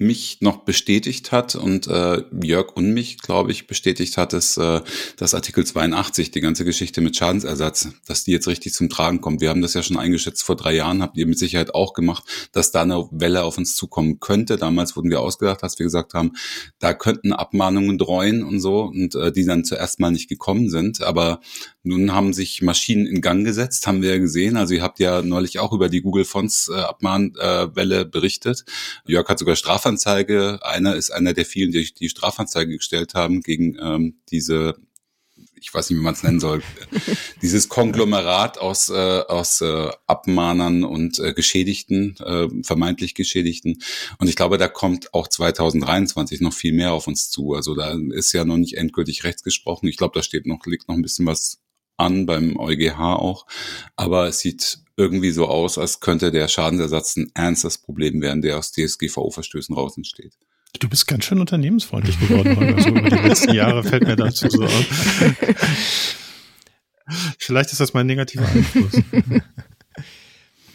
mich 0.00 0.38
noch 0.40 0.64
bestätigt 0.64 1.30
hat 1.30 1.54
und 1.54 1.86
äh, 1.86 2.22
Jörg 2.42 2.74
und 2.74 2.94
mich, 2.94 3.18
glaube 3.18 3.52
ich, 3.52 3.66
bestätigt 3.66 4.16
hat, 4.16 4.32
ist 4.32 4.56
äh, 4.56 4.80
das 5.18 5.34
Artikel 5.34 5.66
82, 5.66 6.30
die 6.30 6.40
ganze 6.40 6.64
Geschichte 6.64 7.02
mit 7.02 7.14
Schadensersatz, 7.16 7.88
dass 8.06 8.24
die 8.24 8.32
jetzt 8.32 8.48
richtig 8.48 8.72
zum 8.72 8.88
Tragen 8.88 9.20
kommt. 9.20 9.42
Wir 9.42 9.50
haben 9.50 9.60
das 9.60 9.74
ja 9.74 9.82
schon 9.82 9.98
eingeschätzt 9.98 10.42
vor 10.42 10.56
drei 10.56 10.74
Jahren, 10.74 11.02
habt 11.02 11.18
ihr 11.18 11.26
mit 11.26 11.38
Sicherheit 11.38 11.74
auch 11.74 11.92
gemacht, 11.92 12.24
dass 12.52 12.72
da 12.72 12.80
eine 12.80 13.08
Welle 13.10 13.44
auf 13.44 13.58
uns 13.58 13.76
zukommen 13.76 14.20
könnte. 14.20 14.56
Damals 14.56 14.96
wurden 14.96 15.10
wir 15.10 15.20
ausgedacht, 15.20 15.62
als 15.62 15.78
wir 15.78 15.84
gesagt 15.84 16.14
haben, 16.14 16.32
da 16.78 16.94
könnten 16.94 17.34
Abmahnungen 17.34 17.98
dreuen 17.98 18.42
und 18.42 18.60
so 18.60 18.84
und 18.84 19.14
äh, 19.16 19.30
die 19.30 19.44
dann 19.44 19.66
zuerst 19.66 20.00
mal 20.00 20.10
nicht 20.10 20.30
gekommen 20.30 20.70
sind. 20.70 21.02
Aber 21.02 21.40
nun 21.82 22.12
haben 22.12 22.32
sich 22.32 22.62
Maschinen 22.62 23.06
in 23.06 23.20
Gang 23.20 23.44
gesetzt, 23.44 23.86
haben 23.86 24.00
wir 24.00 24.10
ja 24.10 24.18
gesehen. 24.18 24.56
Also 24.56 24.74
ihr 24.74 24.82
habt 24.82 24.98
ja 24.98 25.22
neulich 25.22 25.58
auch 25.58 25.72
über 25.72 25.88
die 25.88 26.02
Google 26.02 26.24
Fonts 26.24 26.68
äh, 26.68 26.78
Abmahnwelle 26.78 28.00
äh, 28.00 28.04
berichtet. 28.04 28.64
Jörg 29.06 29.28
hat 29.28 29.38
sogar 29.38 29.56
Strafanzeige. 29.90 30.60
Einer 30.62 30.94
ist 30.96 31.10
einer 31.10 31.34
der 31.34 31.44
vielen, 31.44 31.72
die 31.72 31.92
die 31.92 32.08
Strafanzeige 32.08 32.76
gestellt 32.76 33.14
haben 33.14 33.40
gegen 33.40 33.76
ähm, 33.80 34.20
diese 34.30 34.76
ich 35.62 35.74
weiß 35.74 35.90
nicht, 35.90 35.98
wie 35.98 36.02
man 36.02 36.14
es 36.14 36.22
nennen 36.22 36.40
soll, 36.40 36.62
dieses 37.42 37.68
Konglomerat 37.68 38.56
aus, 38.56 38.88
äh, 38.88 38.94
aus 39.28 39.60
äh, 39.60 39.90
Abmahnern 40.06 40.84
und 40.84 41.18
äh, 41.18 41.34
Geschädigten, 41.34 42.16
äh, 42.16 42.48
vermeintlich 42.62 43.14
Geschädigten. 43.14 43.82
Und 44.18 44.28
ich 44.28 44.36
glaube, 44.36 44.56
da 44.56 44.68
kommt 44.68 45.12
auch 45.12 45.28
2023 45.28 46.40
noch 46.40 46.54
viel 46.54 46.72
mehr 46.72 46.92
auf 46.92 47.06
uns 47.06 47.28
zu. 47.28 47.52
Also 47.52 47.74
da 47.74 47.94
ist 48.12 48.32
ja 48.32 48.46
noch 48.46 48.56
nicht 48.56 48.78
endgültig 48.78 49.24
rechts 49.24 49.42
gesprochen. 49.42 49.86
Ich 49.86 49.98
glaube, 49.98 50.18
da 50.18 50.22
steht 50.22 50.46
noch, 50.46 50.64
liegt 50.64 50.88
noch 50.88 50.94
ein 50.94 51.02
bisschen 51.02 51.26
was 51.26 51.60
an, 51.98 52.24
beim 52.24 52.56
EuGH 52.58 52.98
auch. 52.98 53.46
Aber 53.96 54.28
es 54.28 54.38
sieht 54.38 54.78
irgendwie 55.00 55.30
so 55.30 55.46
aus, 55.46 55.78
als 55.78 56.00
könnte 56.00 56.30
der 56.30 56.46
Schadensersatz 56.48 57.16
ein 57.16 57.30
ernstes 57.34 57.78
Problem 57.78 58.20
werden, 58.20 58.42
der 58.42 58.58
aus 58.58 58.72
DSGVO-Verstößen 58.72 59.74
raus 59.74 59.96
entsteht. 59.96 60.34
Du 60.78 60.88
bist 60.88 61.06
ganz 61.06 61.24
schön 61.24 61.40
unternehmensfreundlich 61.40 62.20
geworden, 62.20 62.56
Holger. 62.56 62.80
So 62.80 62.90
über 62.90 63.10
die 63.10 63.28
letzten 63.28 63.54
Jahre 63.54 63.82
fällt 63.82 64.04
mir 64.04 64.16
dazu 64.16 64.48
so 64.48 64.62
auf. 64.62 64.86
Vielleicht 67.38 67.72
ist 67.72 67.80
das 67.80 67.92
mein 67.92 68.06
negativer 68.06 68.46
Einfluss. 68.46 69.02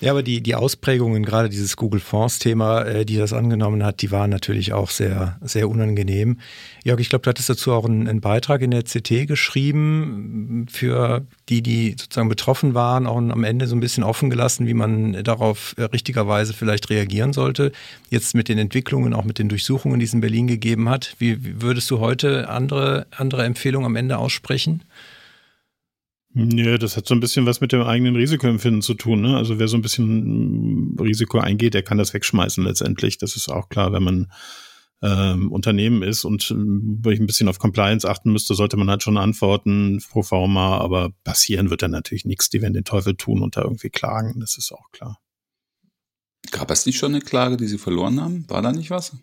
Ja, 0.02 0.12
aber 0.12 0.24
die, 0.24 0.42
die 0.42 0.56
Ausprägungen, 0.56 1.24
gerade 1.24 1.48
dieses 1.48 1.78
Google 1.78 2.02
Fonds-Thema, 2.02 2.84
äh, 2.84 3.06
die 3.06 3.16
das 3.16 3.32
angenommen 3.32 3.84
hat, 3.84 4.02
die 4.02 4.12
waren 4.12 4.30
natürlich 4.30 4.74
auch 4.74 4.90
sehr, 4.90 5.38
sehr 5.42 5.70
unangenehm. 5.70 6.40
Jörg, 6.84 7.00
ich 7.00 7.10
glaube, 7.10 7.24
du 7.24 7.30
hattest 7.30 7.50
dazu 7.50 7.72
auch 7.72 7.86
einen, 7.86 8.08
einen, 8.08 8.20
Beitrag 8.20 8.62
in 8.62 8.72
der 8.72 8.84
CT 8.84 9.28
geschrieben, 9.28 10.66
für 10.70 11.26
die, 11.48 11.62
die 11.62 11.92
sozusagen 11.92 12.28
betroffen 12.28 12.74
waren, 12.74 13.08
auch 13.08 13.18
am 13.18 13.44
Ende 13.44 13.68
so 13.68 13.76
ein 13.76 13.80
bisschen 13.80 14.04
offen 14.04 14.30
gelassen, 14.30 14.68
wie 14.68 14.74
man 14.74 15.24
darauf 15.24 15.74
äh, 15.78 15.84
richtigerweise 15.84 16.54
vielleicht 16.54 16.90
reagieren 16.90 17.32
sollte. 17.32 17.72
Jetzt 18.10 18.36
mit 18.36 18.50
den 18.50 18.58
Entwicklungen, 18.58 19.14
auch 19.14 19.24
mit 19.24 19.40
den 19.40 19.48
Durchsuchungen, 19.48 20.00
die 20.00 20.06
es 20.06 20.14
in 20.14 20.22
Berlin 20.22 20.48
gegeben 20.48 20.90
hat, 20.90 21.16
wie, 21.20 21.44
wie 21.44 21.62
würdest 21.62 21.90
du 21.90 22.00
heute 22.00 22.50
andere, 22.50 23.08
andere 23.12 23.46
Empfehlungen 23.46 23.86
am 23.86 23.96
Ende 23.96 24.18
aussprechen? 24.18 24.84
Ja, 26.38 26.78
das 26.78 26.98
hat 26.98 27.08
so 27.08 27.16
ein 27.16 27.22
bisschen 27.22 27.46
was 27.46 27.62
mit 27.62 27.72
dem 27.72 27.82
eigenen 27.82 28.18
Risikoempfinden 28.18 28.82
zu 28.82 28.94
tun. 28.94 29.22
Ne? 29.22 29.38
Also 29.38 29.58
wer 29.58 29.70
so 29.70 29.78
ein 29.78 29.82
bisschen 29.82 30.96
mm, 30.96 31.00
Risiko 31.00 31.40
eingeht, 31.40 31.74
der 31.74 31.82
kann 31.82 31.98
das 31.98 32.14
wegschmeißen 32.14 32.62
letztendlich. 32.62 33.18
Das 33.18 33.38
ist 33.38 33.48
auch 33.48 33.70
klar, 33.70 33.94
wenn 33.94 34.04
man 34.04 34.32
ähm, 35.02 35.50
Unternehmen 35.50 36.04
ist 36.04 36.26
und 36.26 36.52
äh, 36.52 37.14
ich 37.14 37.20
ein 37.22 37.26
bisschen 37.26 37.48
auf 37.48 37.58
Compliance 37.58 38.10
achten 38.10 38.34
müsste, 38.34 38.54
sollte 38.54 38.76
man 38.76 38.90
halt 38.90 39.02
schon 39.02 39.18
antworten 39.18 40.04
pro 40.10 40.24
forma, 40.24 40.78
aber 40.78 41.12
passieren 41.24 41.70
wird 41.70 41.84
dann 41.84 41.92
natürlich 41.92 42.26
nichts. 42.26 42.50
Die 42.50 42.62
werden 42.62 42.74
den 42.74 42.84
Teufel 42.84 43.16
tun 43.16 43.42
und 43.42 43.56
da 43.56 43.62
irgendwie 43.62 43.90
klagen, 43.90 44.42
das 44.42 44.58
ist 44.58 44.74
auch 44.74 44.92
klar. 44.92 45.20
Gab 46.52 46.70
es 46.70 46.86
nicht 46.86 46.98
schon 46.98 47.16
eine 47.16 47.24
Klage, 47.24 47.56
die 47.56 47.68
sie 47.68 47.78
verloren 47.78 48.20
haben? 48.20 48.46
War 48.50 48.62
da 48.62 48.74
nicht 48.74 48.90
was? 48.90 49.16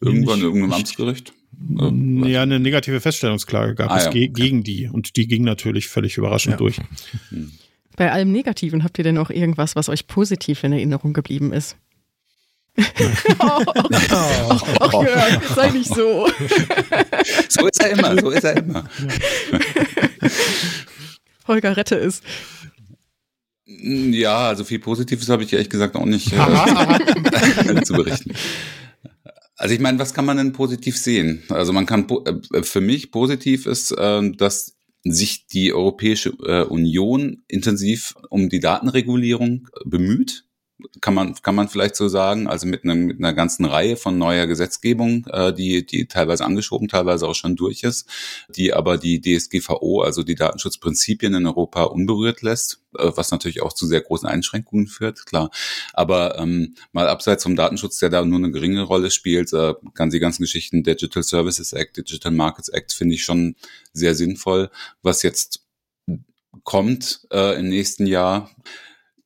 Irgendwann 0.00 0.38
in 0.38 0.44
irgendeinem 0.44 0.72
Amtsgericht? 0.72 1.32
Ja, 1.60 2.42
eine 2.42 2.60
negative 2.60 3.00
Feststellungsklage 3.00 3.74
gab 3.74 3.90
ah, 3.90 3.98
es 3.98 4.04
ja. 4.04 4.10
ge 4.10 4.28
gegen 4.28 4.62
die 4.62 4.88
und 4.88 5.16
die 5.16 5.26
ging 5.26 5.42
natürlich 5.42 5.88
völlig 5.88 6.16
überraschend 6.16 6.52
ja. 6.52 6.56
durch. 6.56 6.78
Hm. 7.30 7.52
Bei 7.96 8.12
allem 8.12 8.30
Negativen 8.30 8.84
habt 8.84 8.98
ihr 8.98 9.04
denn 9.04 9.18
auch 9.18 9.30
irgendwas, 9.30 9.74
was 9.74 9.88
euch 9.88 10.06
positiv 10.06 10.62
in 10.62 10.72
Erinnerung 10.72 11.12
geblieben 11.12 11.52
ist? 11.52 11.76
oh, 12.78 12.82
ach, 14.08 14.62
ach 14.80 14.92
Jörg, 14.92 15.42
sei 15.54 15.70
nicht 15.70 15.92
so. 15.92 16.28
so 17.48 17.66
ist 17.66 17.82
er 17.82 17.90
immer, 17.90 18.20
so 18.20 18.30
ist 18.30 18.44
er 18.44 18.56
immer. 18.56 18.88
Holger, 21.48 21.76
rette 21.76 21.96
es. 21.96 22.22
Ja, 23.66 24.48
also 24.48 24.64
viel 24.64 24.78
Positives 24.78 25.28
habe 25.28 25.42
ich 25.42 25.52
ehrlich 25.52 25.68
gesagt 25.68 25.94
auch 25.96 26.06
nicht 26.06 26.32
äh, 26.32 27.82
zu 27.84 27.92
berichten. 27.94 28.32
Also 29.58 29.74
ich 29.74 29.80
meine, 29.80 29.98
was 29.98 30.14
kann 30.14 30.24
man 30.24 30.36
denn 30.36 30.52
positiv 30.52 30.96
sehen? 30.96 31.42
Also 31.48 31.72
man 31.72 31.84
kann 31.84 32.06
äh, 32.52 32.62
für 32.62 32.80
mich 32.80 33.10
positiv 33.10 33.66
ist, 33.66 33.90
äh, 33.90 34.30
dass 34.30 34.76
sich 35.02 35.46
die 35.46 35.72
Europäische 35.72 36.30
äh, 36.44 36.62
Union 36.62 37.42
intensiv 37.48 38.14
um 38.30 38.48
die 38.48 38.60
Datenregulierung 38.60 39.68
bemüht 39.84 40.44
kann 41.00 41.14
man, 41.14 41.34
kann 41.34 41.54
man 41.54 41.68
vielleicht 41.68 41.96
so 41.96 42.08
sagen, 42.08 42.46
also 42.46 42.66
mit, 42.66 42.84
einem, 42.84 43.06
mit 43.06 43.18
einer 43.18 43.34
ganzen 43.34 43.64
Reihe 43.64 43.96
von 43.96 44.16
neuer 44.16 44.46
Gesetzgebung, 44.46 45.26
äh, 45.26 45.52
die, 45.52 45.84
die 45.84 46.06
teilweise 46.06 46.44
angeschoben, 46.44 46.88
teilweise 46.88 47.26
auch 47.26 47.34
schon 47.34 47.56
durch 47.56 47.82
ist, 47.82 48.08
die 48.48 48.72
aber 48.72 48.96
die 48.96 49.20
DSGVO, 49.20 50.02
also 50.02 50.22
die 50.22 50.36
Datenschutzprinzipien 50.36 51.34
in 51.34 51.46
Europa 51.46 51.84
unberührt 51.84 52.42
lässt, 52.42 52.80
äh, 52.96 53.10
was 53.14 53.32
natürlich 53.32 53.60
auch 53.62 53.72
zu 53.72 53.86
sehr 53.86 54.02
großen 54.02 54.28
Einschränkungen 54.28 54.86
führt, 54.86 55.26
klar. 55.26 55.50
Aber 55.94 56.38
ähm, 56.38 56.74
mal 56.92 57.08
abseits 57.08 57.42
vom 57.42 57.56
Datenschutz, 57.56 57.98
der 57.98 58.10
da 58.10 58.24
nur 58.24 58.38
eine 58.38 58.52
geringe 58.52 58.82
Rolle 58.82 59.10
spielt, 59.10 59.52
äh, 59.52 59.74
ganz 59.94 60.12
die 60.12 60.20
ganzen 60.20 60.42
Geschichten 60.42 60.84
Digital 60.84 61.24
Services 61.24 61.72
Act, 61.72 61.96
Digital 61.96 62.32
Markets 62.32 62.68
Act 62.68 62.92
finde 62.92 63.16
ich 63.16 63.24
schon 63.24 63.56
sehr 63.92 64.14
sinnvoll, 64.14 64.70
was 65.02 65.22
jetzt 65.22 65.64
kommt 66.62 67.26
äh, 67.32 67.58
im 67.58 67.68
nächsten 67.68 68.06
Jahr 68.06 68.50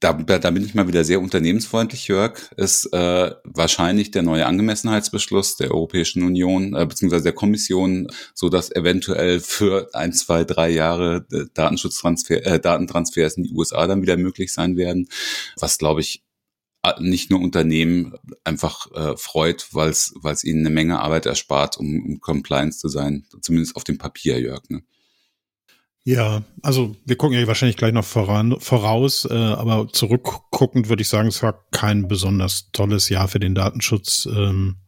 da, 0.03 0.13
da 0.13 0.51
bin 0.51 0.65
ich 0.65 0.75
mal 0.75 0.89
wieder 0.89 1.05
sehr 1.05 1.21
unternehmensfreundlich, 1.21 2.09
Jörg, 2.09 2.51
ist 2.57 2.93
äh, 2.93 3.31
wahrscheinlich 3.45 4.11
der 4.11 4.23
neue 4.23 4.47
Angemessenheitsbeschluss 4.47 5.57
der 5.57 5.71
Europäischen 5.71 6.25
Union 6.25 6.75
äh, 6.75 6.85
bzw. 6.85 7.21
der 7.21 7.33
Kommission, 7.33 8.09
so 8.35 8.49
dass 8.49 8.75
eventuell 8.75 9.39
für 9.39 9.91
ein, 9.93 10.13
zwei, 10.13 10.43
drei 10.43 10.71
Jahre 10.71 11.25
äh, 11.31 11.45
Datenschutztransfer, 11.55 12.45
äh, 12.45 12.59
Datentransfers 12.59 13.37
in 13.37 13.45
die 13.45 13.53
USA 13.53 13.87
dann 13.87 14.03
wieder 14.03 14.17
möglich 14.17 14.53
sein 14.53 14.77
werden, 14.77 15.09
was 15.57 15.79
glaube 15.79 16.01
ich 16.01 16.25
nicht 16.99 17.31
nur 17.31 17.41
Unternehmen 17.41 18.15
einfach 18.43 18.91
äh, 18.91 19.17
freut, 19.17 19.69
weil 19.71 19.91
es 19.91 20.45
ihnen 20.45 20.67
eine 20.67 20.75
Menge 20.75 20.99
Arbeit 20.99 21.27
erspart, 21.27 21.79
um, 21.79 22.05
um 22.05 22.21
Compliance 22.21 22.81
zu 22.81 22.89
sein, 22.89 23.25
zumindest 23.41 23.77
auf 23.77 23.85
dem 23.85 23.99
Papier, 23.99 24.41
Jörg. 24.41 24.69
Ne? 24.69 24.83
Ja, 26.05 26.43
also 26.63 26.97
wir 27.05 27.17
gucken 27.17 27.39
ja 27.39 27.47
wahrscheinlich 27.47 27.77
gleich 27.77 27.93
noch 27.93 28.05
voran, 28.05 28.57
voraus, 28.59 29.25
äh, 29.25 29.35
aber 29.35 29.89
zurückguckend 29.93 30.89
würde 30.89 31.03
ich 31.03 31.09
sagen, 31.09 31.29
es 31.29 31.43
war 31.45 31.65
kein 31.71 32.09
besonders 32.09 32.71
tolles 32.73 33.09
Jahr 33.09 33.29
für 33.29 33.39
den 33.39 33.55
Datenschutz. 33.55 34.27
Ähm, 34.27 34.79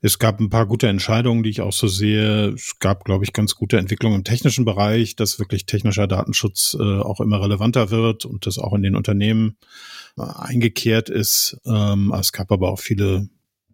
es 0.00 0.18
gab 0.18 0.40
ein 0.40 0.48
paar 0.48 0.66
gute 0.66 0.88
Entscheidungen, 0.88 1.42
die 1.42 1.50
ich 1.50 1.60
auch 1.60 1.72
so 1.72 1.88
sehe. 1.88 2.50
Es 2.50 2.78
gab, 2.78 3.04
glaube 3.04 3.24
ich, 3.24 3.32
ganz 3.32 3.56
gute 3.56 3.78
Entwicklungen 3.78 4.18
im 4.18 4.24
technischen 4.24 4.64
Bereich, 4.64 5.16
dass 5.16 5.38
wirklich 5.38 5.66
technischer 5.66 6.06
Datenschutz 6.06 6.76
äh, 6.78 7.00
auch 7.00 7.20
immer 7.20 7.42
relevanter 7.42 7.90
wird 7.90 8.24
und 8.24 8.46
das 8.46 8.58
auch 8.58 8.72
in 8.72 8.82
den 8.82 8.96
Unternehmen 8.96 9.58
äh, 10.16 10.22
eingekehrt 10.22 11.10
ist. 11.10 11.58
Ähm, 11.66 12.14
es 12.18 12.32
gab 12.32 12.50
aber 12.52 12.70
auch 12.70 12.78
viele 12.78 13.28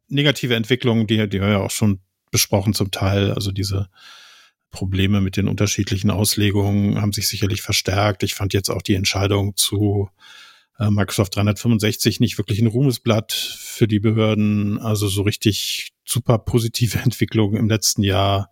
negative 0.08 0.56
Entwicklungen, 0.56 1.06
die, 1.06 1.28
die 1.28 1.40
wir 1.40 1.48
ja 1.48 1.60
auch 1.60 1.70
schon 1.70 2.00
besprochen 2.32 2.74
zum 2.74 2.90
Teil. 2.90 3.32
Also 3.32 3.52
diese 3.52 3.88
Probleme 4.70 5.20
mit 5.20 5.36
den 5.36 5.48
unterschiedlichen 5.48 6.10
Auslegungen 6.10 7.00
haben 7.00 7.12
sich 7.12 7.28
sicherlich 7.28 7.62
verstärkt. 7.62 8.22
Ich 8.22 8.34
fand 8.34 8.52
jetzt 8.52 8.70
auch 8.70 8.82
die 8.82 8.94
Entscheidung 8.94 9.56
zu 9.56 10.10
äh, 10.78 10.90
Microsoft 10.90 11.36
365 11.36 12.20
nicht 12.20 12.38
wirklich 12.38 12.60
ein 12.60 12.66
Ruhmesblatt 12.66 13.32
für 13.32 13.88
die 13.88 14.00
Behörden. 14.00 14.78
Also 14.78 15.08
so 15.08 15.22
richtig 15.22 15.92
super 16.04 16.38
positive 16.38 16.98
Entwicklung 17.04 17.54
im 17.54 17.68
letzten 17.68 18.02
Jahr 18.02 18.50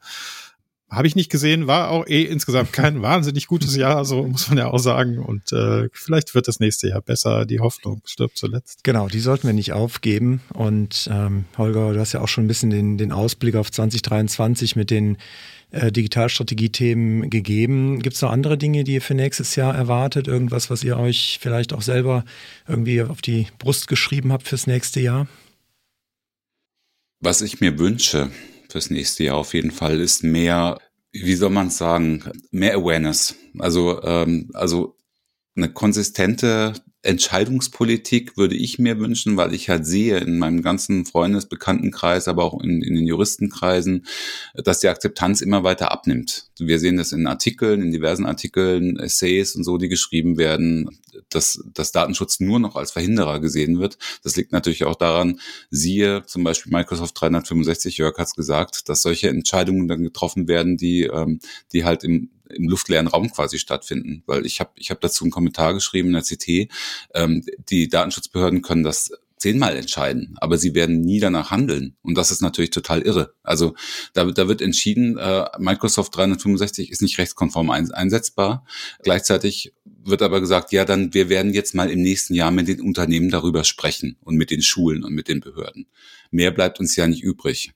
habe 0.95 1.09
ich 1.09 1.17
nicht 1.17 1.31
gesehen, 1.31 1.67
war 1.67 1.91
auch 1.91 2.07
eh 2.07 2.23
insgesamt 2.23 2.73
kein 2.73 3.03
wahnsinnig 3.03 3.47
gutes 3.47 3.75
Jahr, 3.75 4.05
so 4.05 4.27
muss 4.27 4.49
man 4.49 4.59
ja 4.59 4.69
auch 4.69 4.79
sagen. 4.79 5.19
Und 5.19 5.53
äh, 5.53 5.89
vielleicht 5.93 6.35
wird 6.35 6.47
das 6.47 6.61
nächste 6.61 6.89
Jahr 6.89 7.01
besser. 7.01 7.47
Die 7.47 7.61
Hoffnung 7.61 8.03
stirbt 8.05 8.39
zuletzt. 8.39 8.85
Genau, 8.85 9.09
die 9.09 9.21
sollten 9.21 9.47
wir 9.47 9.55
nicht 9.55 9.73
aufgeben. 9.73 10.41
Und 10.53 11.09
ähm, 11.11 11.47
Holger, 11.59 11.95
du 11.95 12.01
hast 12.01 12.13
ja 12.13 12.21
auch 12.21 12.29
schon 12.29 12.45
ein 12.45 12.49
bisschen 12.49 12.71
den, 12.71 12.97
den 12.99 13.13
Ausblick 13.13 13.57
auf 13.57 13.73
2023 13.73 14.77
mit 14.77 14.91
den 14.91 15.17
äh, 15.75 15.91
Digitalstrategie-Themen 15.91 17.31
gegeben. 17.31 18.01
Gibt 18.01 18.17
es 18.17 18.23
noch 18.23 18.31
andere 18.31 18.57
Dinge, 18.57 18.85
die 18.85 18.95
ihr 18.95 19.03
für 19.03 19.15
nächstes 19.15 19.57
Jahr 19.57 19.75
erwartet? 19.75 20.29
Irgendwas, 20.29 20.71
was 20.71 20.85
ihr 20.85 20.97
euch 20.97 21.39
vielleicht 21.41 21.73
auch 21.73 21.83
selber 21.83 22.25
irgendwie 22.69 23.03
auf 23.03 23.21
die 23.21 23.49
Brust 23.59 23.89
geschrieben 23.89 24.33
habt 24.33 24.47
fürs 24.47 24.67
nächste 24.67 25.01
Jahr? 25.01 25.27
Was 27.21 27.43
ich 27.43 27.61
mir 27.61 27.79
wünsche 27.79 28.31
fürs 28.69 28.91
nächste 28.91 29.25
Jahr 29.25 29.37
auf 29.37 29.55
jeden 29.55 29.71
Fall 29.71 30.01
ist 30.01 30.23
mehr, 30.23 30.79
wie 31.13 31.35
soll 31.35 31.51
man 31.51 31.71
sagen, 31.71 32.25
mehr 32.51 32.77
Awareness. 32.77 33.35
Also, 33.59 34.03
ähm, 34.03 34.51
also 34.55 34.97
eine 35.57 35.73
konsistente 35.73 36.73
Entscheidungspolitik 37.05 38.37
würde 38.37 38.57
ich 38.57 38.79
mir 38.79 38.99
wünschen, 38.99 39.37
weil 39.37 39.55
ich 39.55 39.69
halt 39.69 39.87
sehe 39.87 40.19
in 40.19 40.39
meinem 40.39 40.63
ganzen 40.63 41.05
Freundesbekanntenkreis, 41.05 42.29
aber 42.29 42.45
auch 42.45 42.61
in, 42.63 42.83
in 42.83 42.95
den 42.95 43.07
Juristenkreisen, 43.07 44.07
dass 44.55 44.81
die 44.81 44.89
Akzeptanz 44.89 45.41
immer 45.41 45.65
weiter 45.65 45.93
abnimmt. 45.93 46.49
Wir 46.59 46.79
sehen 46.79 46.97
das 46.97 47.13
in 47.13 47.27
Artikeln, 47.27 47.83
in 47.83 47.91
diversen 47.91 48.27
Artikeln, 48.27 48.99
Essays 48.99 49.55
und 49.55 49.65
so, 49.65 49.77
die 49.77 49.89
geschrieben 49.89 50.39
werden, 50.39 50.99
dass, 51.29 51.63
dass 51.73 51.93
Datenschutz 51.93 52.41
nur 52.41 52.59
noch 52.59 52.77
als 52.77 52.93
Verhinderer 52.93 53.41
gesehen 53.41 53.81
wird. 53.81 53.99
Das 54.23 54.37
liegt 54.37 54.53
natürlich 54.53 54.85
auch 54.85 54.97
daran, 54.97 55.41
siehe 55.71 56.25
zum 56.27 56.45
Beispiel 56.45 56.73
Microsoft 56.73 57.21
365, 57.21 57.99
Jörg 57.99 58.17
hat 58.19 58.29
es 58.29 58.35
gesagt, 58.35 58.89
dass 58.89 59.03
solche 59.03 59.29
Entscheidungen 59.29 59.89
dann 59.89 60.03
getroffen 60.03 60.49
werden, 60.49 60.77
die, 60.77 61.05
ähm, 61.05 61.41
die 61.73 61.85
halt 61.85 62.05
im 62.05 62.31
im 62.55 62.69
luftleeren 62.69 63.09
Raum 63.09 63.31
quasi 63.31 63.59
stattfinden. 63.59 64.23
Weil 64.27 64.47
ich 64.47 64.61
habe 64.61 64.71
ich 64.77 64.91
hab 64.91 65.01
dazu 65.01 65.25
einen 65.25 65.31
Kommentar 65.31 65.75
geschrieben 65.75 66.09
in 66.09 66.15
der 66.15 66.23
CT, 66.23 66.73
ähm, 67.15 67.45
die 67.69 67.89
Datenschutzbehörden 67.89 68.63
können 68.63 68.85
das 68.85 69.11
zehnmal 69.45 69.77
entscheiden, 69.77 70.37
aber 70.41 70.57
sie 70.57 70.75
werden 70.75 71.03
nie 71.03 71.21
danach 71.21 71.51
handeln. 71.51 71.97
Und 72.03 72.17
das 72.17 72.31
ist 72.31 72.41
natürlich 72.41 72.71
total 72.71 73.03
irre. 73.03 73.35
Also 73.43 73.75
da, 74.15 74.25
da 74.25 74.49
wird 74.49 74.63
entschieden, 74.63 75.19
äh, 75.19 75.45
Microsoft 75.59 76.17
365 76.17 76.91
ist 76.91 77.03
nicht 77.03 77.19
rechtskonform 77.19 77.69
ein, 77.69 77.91
einsetzbar. 77.91 78.65
Gleichzeitig 79.03 79.75
wird 79.85 80.23
aber 80.23 80.41
gesagt, 80.41 80.73
ja, 80.73 80.87
dann 80.87 81.13
wir 81.13 81.29
werden 81.29 81.53
jetzt 81.53 81.75
mal 81.75 81.91
im 81.91 82.01
nächsten 82.01 82.33
Jahr 82.33 82.53
mit 82.53 82.69
den 82.69 82.81
Unternehmen 82.81 83.29
darüber 83.29 83.65
sprechen 83.65 84.17
und 84.23 84.37
mit 84.37 84.51
den 84.51 84.63
Schulen 84.63 85.05
und 85.05 85.13
mit 85.13 85.29
den 85.29 85.41
Behörden. 85.41 85.89
Mehr 86.31 86.51
bleibt 86.51 86.81
uns 86.81 86.97
ja 86.97 87.07
nicht 87.07 87.23
übrig 87.23 87.75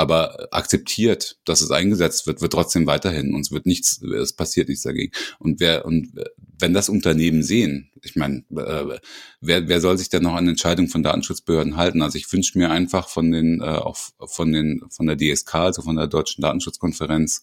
aber 0.00 0.48
akzeptiert, 0.50 1.36
dass 1.44 1.60
es 1.60 1.70
eingesetzt 1.70 2.26
wird, 2.26 2.40
wird 2.40 2.54
trotzdem 2.54 2.86
weiterhin. 2.86 3.34
Uns 3.34 3.52
wird 3.52 3.66
nichts, 3.66 4.00
es 4.02 4.32
passiert 4.32 4.70
nichts 4.70 4.82
dagegen. 4.82 5.12
Und 5.38 5.60
wer 5.60 5.84
und 5.84 6.12
wenn 6.58 6.72
das 6.72 6.88
Unternehmen 6.88 7.42
sehen, 7.42 7.90
ich 8.02 8.16
meine, 8.16 8.38
äh, 8.56 8.98
wer, 9.42 9.68
wer 9.68 9.80
soll 9.82 9.98
sich 9.98 10.08
denn 10.08 10.22
noch 10.22 10.36
an 10.36 10.48
Entscheidungen 10.48 10.88
von 10.88 11.02
Datenschutzbehörden 11.02 11.76
halten? 11.76 12.00
Also 12.00 12.16
ich 12.16 12.32
wünsche 12.32 12.56
mir 12.56 12.70
einfach 12.70 13.10
von 13.10 13.30
den, 13.30 13.60
äh, 13.60 13.64
auch 13.64 13.98
von 14.24 14.52
den, 14.52 14.80
von 14.88 15.06
der 15.06 15.18
DSK, 15.18 15.54
also 15.56 15.82
von 15.82 15.96
der 15.96 16.06
Deutschen 16.06 16.40
Datenschutzkonferenz, 16.40 17.42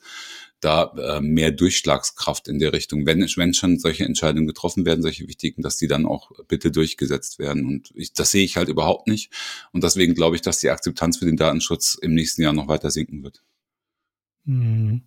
da 0.59 0.93
äh, 0.97 1.21
mehr 1.21 1.51
Durchschlagskraft 1.51 2.47
in 2.47 2.59
der 2.59 2.73
Richtung. 2.73 3.05
Wenn, 3.05 3.21
wenn 3.21 3.53
schon 3.53 3.77
solche 3.79 4.05
Entscheidungen 4.05 4.47
getroffen 4.47 4.85
werden, 4.85 5.01
solche 5.01 5.27
wichtigen, 5.27 5.61
dass 5.61 5.77
die 5.77 5.87
dann 5.87 6.05
auch 6.05 6.31
bitte 6.47 6.71
durchgesetzt 6.71 7.39
werden. 7.39 7.65
Und 7.65 7.91
ich, 7.95 8.13
das 8.13 8.31
sehe 8.31 8.43
ich 8.43 8.57
halt 8.57 8.69
überhaupt 8.69 9.07
nicht. 9.07 9.31
Und 9.71 9.83
deswegen 9.83 10.15
glaube 10.15 10.35
ich, 10.35 10.41
dass 10.41 10.59
die 10.59 10.69
Akzeptanz 10.69 11.17
für 11.17 11.25
den 11.25 11.37
Datenschutz 11.37 11.95
im 11.95 12.13
nächsten 12.13 12.41
Jahr 12.41 12.53
noch 12.53 12.67
weiter 12.67 12.91
sinken 12.91 13.23
wird. 13.23 13.43
Mhm. 14.45 15.03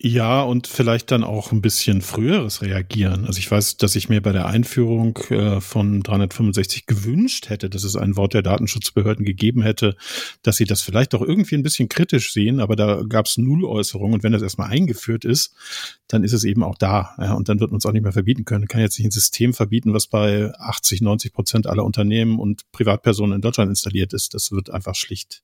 Ja, 0.00 0.42
und 0.42 0.68
vielleicht 0.68 1.10
dann 1.10 1.24
auch 1.24 1.50
ein 1.50 1.60
bisschen 1.60 2.02
früheres 2.02 2.62
Reagieren. 2.62 3.26
Also 3.26 3.40
ich 3.40 3.50
weiß, 3.50 3.78
dass 3.78 3.96
ich 3.96 4.08
mir 4.08 4.22
bei 4.22 4.30
der 4.30 4.46
Einführung 4.46 5.16
äh, 5.30 5.60
von 5.60 6.04
365 6.04 6.86
gewünscht 6.86 7.48
hätte, 7.48 7.68
dass 7.68 7.82
es 7.82 7.96
ein 7.96 8.16
Wort 8.16 8.32
der 8.32 8.42
Datenschutzbehörden 8.42 9.24
gegeben 9.24 9.60
hätte, 9.60 9.96
dass 10.42 10.56
sie 10.56 10.66
das 10.66 10.82
vielleicht 10.82 11.16
auch 11.16 11.22
irgendwie 11.22 11.56
ein 11.56 11.64
bisschen 11.64 11.88
kritisch 11.88 12.32
sehen, 12.32 12.60
aber 12.60 12.76
da 12.76 13.02
gab 13.08 13.26
es 13.26 13.38
null 13.38 13.64
Äußerungen 13.64 14.14
und 14.14 14.22
wenn 14.22 14.30
das 14.30 14.42
erstmal 14.42 14.70
eingeführt 14.70 15.24
ist, 15.24 15.56
dann 16.06 16.22
ist 16.22 16.32
es 16.32 16.44
eben 16.44 16.62
auch 16.62 16.76
da. 16.76 17.16
Und 17.36 17.48
dann 17.48 17.58
wird 17.58 17.72
man 17.72 17.78
es 17.78 17.86
auch 17.86 17.92
nicht 17.92 18.04
mehr 18.04 18.12
verbieten 18.12 18.44
können. 18.44 18.62
Man 18.62 18.68
kann 18.68 18.80
jetzt 18.80 19.00
nicht 19.00 19.08
ein 19.08 19.10
System 19.10 19.52
verbieten, 19.52 19.94
was 19.94 20.06
bei 20.06 20.52
80, 20.60 21.00
90 21.00 21.32
Prozent 21.32 21.66
aller 21.66 21.84
Unternehmen 21.84 22.38
und 22.38 22.70
Privatpersonen 22.70 23.34
in 23.34 23.40
Deutschland 23.40 23.68
installiert 23.68 24.12
ist. 24.12 24.32
Das 24.32 24.52
wird 24.52 24.70
einfach 24.70 24.94
schlicht 24.94 25.42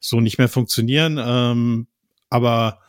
so 0.00 0.20
nicht 0.20 0.38
mehr 0.38 0.48
funktionieren. 0.48 1.20
Ähm, 1.24 1.86
aber 2.30 2.80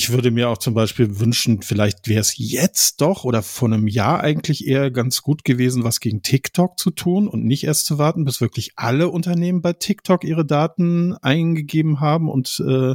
ich 0.00 0.08
würde 0.08 0.30
mir 0.30 0.48
auch 0.48 0.56
zum 0.56 0.72
Beispiel 0.72 1.20
wünschen, 1.20 1.60
vielleicht 1.60 2.08
wäre 2.08 2.22
es 2.22 2.32
jetzt 2.38 3.02
doch 3.02 3.24
oder 3.24 3.42
vor 3.42 3.68
einem 3.68 3.86
Jahr 3.86 4.20
eigentlich 4.22 4.66
eher 4.66 4.90
ganz 4.90 5.20
gut 5.20 5.44
gewesen, 5.44 5.84
was 5.84 6.00
gegen 6.00 6.22
TikTok 6.22 6.78
zu 6.78 6.90
tun 6.90 7.28
und 7.28 7.44
nicht 7.44 7.64
erst 7.64 7.84
zu 7.84 7.98
warten, 7.98 8.24
bis 8.24 8.40
wirklich 8.40 8.72
alle 8.76 9.10
Unternehmen 9.10 9.60
bei 9.60 9.74
TikTok 9.74 10.24
ihre 10.24 10.46
Daten 10.46 11.12
eingegeben 11.20 12.00
haben 12.00 12.30
und 12.30 12.64
äh, 12.66 12.94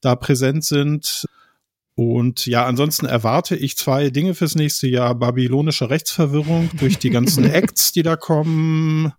da 0.00 0.16
präsent 0.16 0.64
sind. 0.64 1.26
Und 1.94 2.46
ja, 2.46 2.64
ansonsten 2.64 3.04
erwarte 3.04 3.54
ich 3.54 3.76
zwei 3.76 4.08
Dinge 4.08 4.32
fürs 4.32 4.54
nächste 4.54 4.88
Jahr. 4.88 5.16
Babylonische 5.16 5.90
Rechtsverwirrung 5.90 6.70
durch 6.78 6.96
die 6.98 7.10
ganzen 7.10 7.44
Acts, 7.52 7.92
die 7.92 8.02
da 8.02 8.16
kommen, 8.16 9.12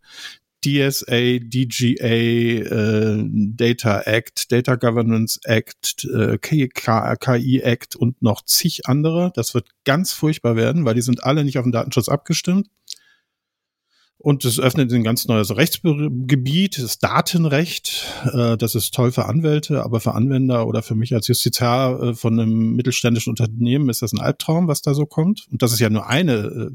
DSA, 0.65 1.39
DGA, 1.39 2.05
äh, 2.05 3.23
Data 3.55 4.01
Act, 4.01 4.51
Data 4.51 4.75
Governance 4.75 5.39
Act, 5.43 6.05
äh, 6.05 6.37
KI 6.37 7.61
Act 7.61 7.95
und 7.95 8.21
noch 8.21 8.43
zig 8.43 8.87
andere. 8.87 9.31
Das 9.35 9.53
wird 9.53 9.69
ganz 9.85 10.13
furchtbar 10.13 10.55
werden, 10.55 10.85
weil 10.85 10.95
die 10.95 11.01
sind 11.01 11.23
alle 11.23 11.43
nicht 11.43 11.57
auf 11.57 11.63
den 11.63 11.71
Datenschutz 11.71 12.09
abgestimmt. 12.09 12.67
Und 14.21 14.43
es 14.43 14.59
öffnet 14.59 14.91
ein 14.91 15.05
ganz 15.05 15.29
neues 15.29 15.55
Rechtsgebiet, 15.55 16.77
das 16.77 16.99
Datenrecht. 16.99 18.05
Äh, 18.33 18.57
das 18.57 18.75
ist 18.75 18.93
toll 18.93 19.13
für 19.13 19.25
Anwälte, 19.25 19.81
aber 19.81 20.01
für 20.01 20.13
Anwender 20.13 20.67
oder 20.67 20.83
für 20.83 20.95
mich 20.95 21.13
als 21.13 21.29
Justiziar 21.29 22.03
äh, 22.03 22.13
von 22.13 22.37
einem 22.37 22.75
mittelständischen 22.75 23.31
Unternehmen 23.31 23.87
ist 23.87 24.01
das 24.01 24.11
ein 24.11 24.19
Albtraum, 24.19 24.67
was 24.67 24.81
da 24.81 24.93
so 24.93 25.05
kommt. 25.05 25.47
Und 25.49 25.61
das 25.61 25.71
ist 25.71 25.79
ja 25.79 25.89
nur 25.89 26.07
eine 26.07 26.33
äh, 26.33 26.69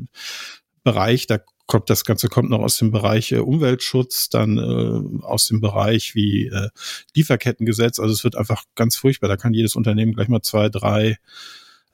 Bereich, 0.85 1.27
da 1.27 1.39
kommt 1.67 1.89
das 1.91 2.05
Ganze 2.05 2.29
kommt 2.29 2.51
noch 2.51 2.61
aus 2.61 2.79
dem 2.79 2.91
Bereich 2.91 3.33
äh, 3.33 3.39
Umweltschutz, 3.39 4.29
dann 4.29 4.59
äh, 4.59 5.25
aus 5.25 5.47
dem 5.47 5.61
Bereich 5.61 6.15
wie 6.15 6.47
äh, 6.47 6.69
Lieferkettengesetz. 7.15 7.99
Also 7.99 8.13
es 8.13 8.25
wird 8.25 8.37
einfach 8.37 8.65
ganz 8.75 8.97
furchtbar. 8.97 9.29
Da 9.29 9.37
kann 9.37 9.55
jedes 9.55 9.77
Unternehmen 9.77 10.13
gleich 10.13 10.29
mal 10.29 10.43
zwei, 10.43 10.69
drei 10.69 11.19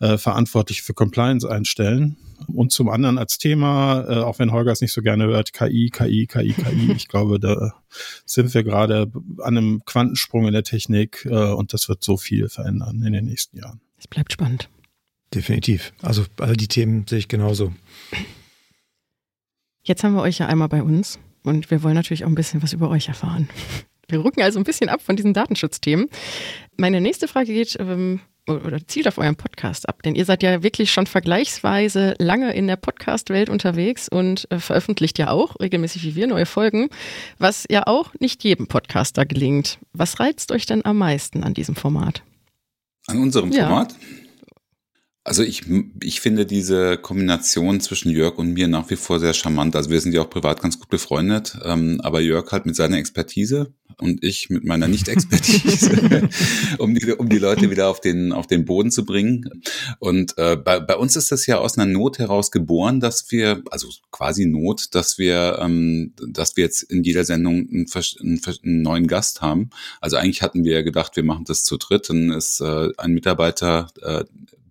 äh, 0.00 0.18
verantwortlich 0.18 0.82
für 0.82 0.94
Compliance 0.94 1.48
einstellen. 1.48 2.16
Und 2.46 2.72
zum 2.72 2.88
anderen 2.88 3.18
als 3.18 3.38
Thema, 3.38 4.04
äh, 4.08 4.22
auch 4.22 4.38
wenn 4.38 4.50
Holger 4.50 4.72
es 4.72 4.80
nicht 4.80 4.92
so 4.92 5.02
gerne 5.02 5.26
hört, 5.26 5.52
KI, 5.52 5.90
KI, 5.90 6.26
KI, 6.26 6.52
KI. 6.52 6.92
Ich 6.96 7.06
glaube, 7.06 7.38
da 7.38 7.74
sind 8.24 8.52
wir 8.54 8.64
gerade 8.64 9.12
an 9.38 9.56
einem 9.56 9.84
Quantensprung 9.84 10.46
in 10.46 10.54
der 10.54 10.64
Technik 10.64 11.26
äh, 11.26 11.52
und 11.52 11.72
das 11.74 11.88
wird 11.88 12.02
so 12.02 12.16
viel 12.16 12.48
verändern 12.48 13.02
in 13.02 13.12
den 13.12 13.26
nächsten 13.26 13.58
Jahren. 13.58 13.80
Es 13.98 14.08
bleibt 14.08 14.32
spannend. 14.32 14.68
Definitiv. 15.34 15.92
Also 16.02 16.24
all 16.38 16.56
die 16.56 16.66
Themen 16.66 17.06
sehe 17.06 17.18
ich 17.18 17.28
genauso. 17.28 17.72
Jetzt 19.82 20.04
haben 20.04 20.14
wir 20.14 20.22
euch 20.22 20.38
ja 20.38 20.46
einmal 20.46 20.68
bei 20.68 20.82
uns 20.82 21.18
und 21.42 21.70
wir 21.70 21.82
wollen 21.82 21.94
natürlich 21.94 22.24
auch 22.24 22.28
ein 22.28 22.34
bisschen 22.34 22.62
was 22.62 22.72
über 22.72 22.90
euch 22.90 23.08
erfahren. 23.08 23.48
Wir 24.08 24.24
rücken 24.24 24.42
also 24.42 24.58
ein 24.58 24.64
bisschen 24.64 24.88
ab 24.88 25.00
von 25.02 25.16
diesen 25.16 25.34
Datenschutzthemen. 25.34 26.08
Meine 26.76 27.00
nächste 27.00 27.28
Frage 27.28 27.52
geht 27.54 27.76
ähm, 27.78 28.20
oder 28.46 28.84
zielt 28.86 29.06
auf 29.06 29.18
euren 29.18 29.36
Podcast 29.36 29.88
ab, 29.88 30.02
denn 30.02 30.14
ihr 30.14 30.24
seid 30.24 30.42
ja 30.42 30.62
wirklich 30.62 30.90
schon 30.90 31.06
vergleichsweise 31.06 32.14
lange 32.18 32.52
in 32.52 32.66
der 32.66 32.76
Podcast-Welt 32.76 33.48
unterwegs 33.48 34.08
und 34.08 34.50
äh, 34.50 34.58
veröffentlicht 34.58 35.18
ja 35.18 35.30
auch 35.30 35.58
regelmäßig 35.60 36.02
wie 36.04 36.16
wir 36.16 36.26
neue 36.26 36.46
Folgen, 36.46 36.88
was 37.38 37.66
ja 37.70 37.86
auch 37.86 38.12
nicht 38.18 38.42
jedem 38.42 38.66
Podcaster 38.66 39.24
gelingt. 39.24 39.78
Was 39.92 40.18
reizt 40.20 40.52
euch 40.52 40.66
denn 40.66 40.84
am 40.84 40.98
meisten 40.98 41.44
an 41.44 41.54
diesem 41.54 41.76
Format? 41.76 42.22
An 43.06 43.18
unserem 43.18 43.52
ja. 43.52 43.86
Also 45.30 45.44
ich, 45.44 45.62
ich 46.02 46.20
finde 46.20 46.44
diese 46.44 46.96
Kombination 46.96 47.80
zwischen 47.80 48.10
Jörg 48.10 48.36
und 48.36 48.52
mir 48.52 48.66
nach 48.66 48.90
wie 48.90 48.96
vor 48.96 49.20
sehr 49.20 49.32
charmant. 49.32 49.76
Also 49.76 49.88
wir 49.88 50.00
sind 50.00 50.12
ja 50.12 50.22
auch 50.22 50.28
privat 50.28 50.60
ganz 50.60 50.80
gut 50.80 50.88
befreundet, 50.88 51.56
ähm, 51.64 52.00
aber 52.02 52.20
Jörg 52.20 52.50
halt 52.50 52.66
mit 52.66 52.74
seiner 52.74 52.98
Expertise 52.98 53.72
und 54.00 54.24
ich 54.24 54.50
mit 54.50 54.64
meiner 54.64 54.88
Nicht-Expertise, 54.88 56.28
um, 56.78 56.96
die, 56.96 57.12
um 57.12 57.28
die 57.28 57.38
Leute 57.38 57.70
wieder 57.70 57.88
auf 57.88 58.00
den, 58.00 58.32
auf 58.32 58.48
den 58.48 58.64
Boden 58.64 58.90
zu 58.90 59.04
bringen. 59.04 59.62
Und 60.00 60.36
äh, 60.36 60.56
bei, 60.56 60.80
bei 60.80 60.96
uns 60.96 61.14
ist 61.14 61.30
das 61.30 61.46
ja 61.46 61.58
aus 61.58 61.78
einer 61.78 61.86
Not 61.86 62.18
heraus 62.18 62.50
geboren, 62.50 62.98
dass 62.98 63.30
wir, 63.30 63.62
also 63.70 63.86
quasi 64.10 64.46
Not, 64.46 64.96
dass 64.96 65.16
wir, 65.16 65.60
ähm, 65.60 66.12
dass 66.26 66.56
wir 66.56 66.64
jetzt 66.64 66.82
in 66.82 67.04
jeder 67.04 67.24
Sendung 67.24 67.68
einen, 67.70 67.86
einen, 68.20 68.40
einen 68.64 68.82
neuen 68.82 69.06
Gast 69.06 69.42
haben. 69.42 69.70
Also 70.00 70.16
eigentlich 70.16 70.42
hatten 70.42 70.64
wir 70.64 70.72
ja 70.72 70.82
gedacht, 70.82 71.14
wir 71.14 71.22
machen 71.22 71.44
das 71.44 71.62
zu 71.62 71.76
dritt. 71.76 72.10
Dann 72.10 72.30
ist 72.30 72.60
äh, 72.60 72.88
ein 72.96 73.12
Mitarbeiter 73.12 73.92
äh, 74.02 74.24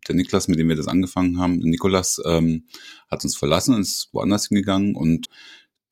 der 0.10 0.16
Niklas, 0.16 0.48
mit 0.48 0.60
dem 0.60 0.68
wir 0.68 0.76
das 0.76 0.88
angefangen 0.88 1.40
haben, 1.40 1.60
Nikolas, 1.60 2.22
ähm, 2.26 2.66
hat 3.10 3.24
uns 3.24 3.38
verlassen 3.38 3.76
und 3.76 3.82
ist 3.82 4.10
woanders 4.12 4.48
hingegangen 4.48 4.96
und 4.96 5.30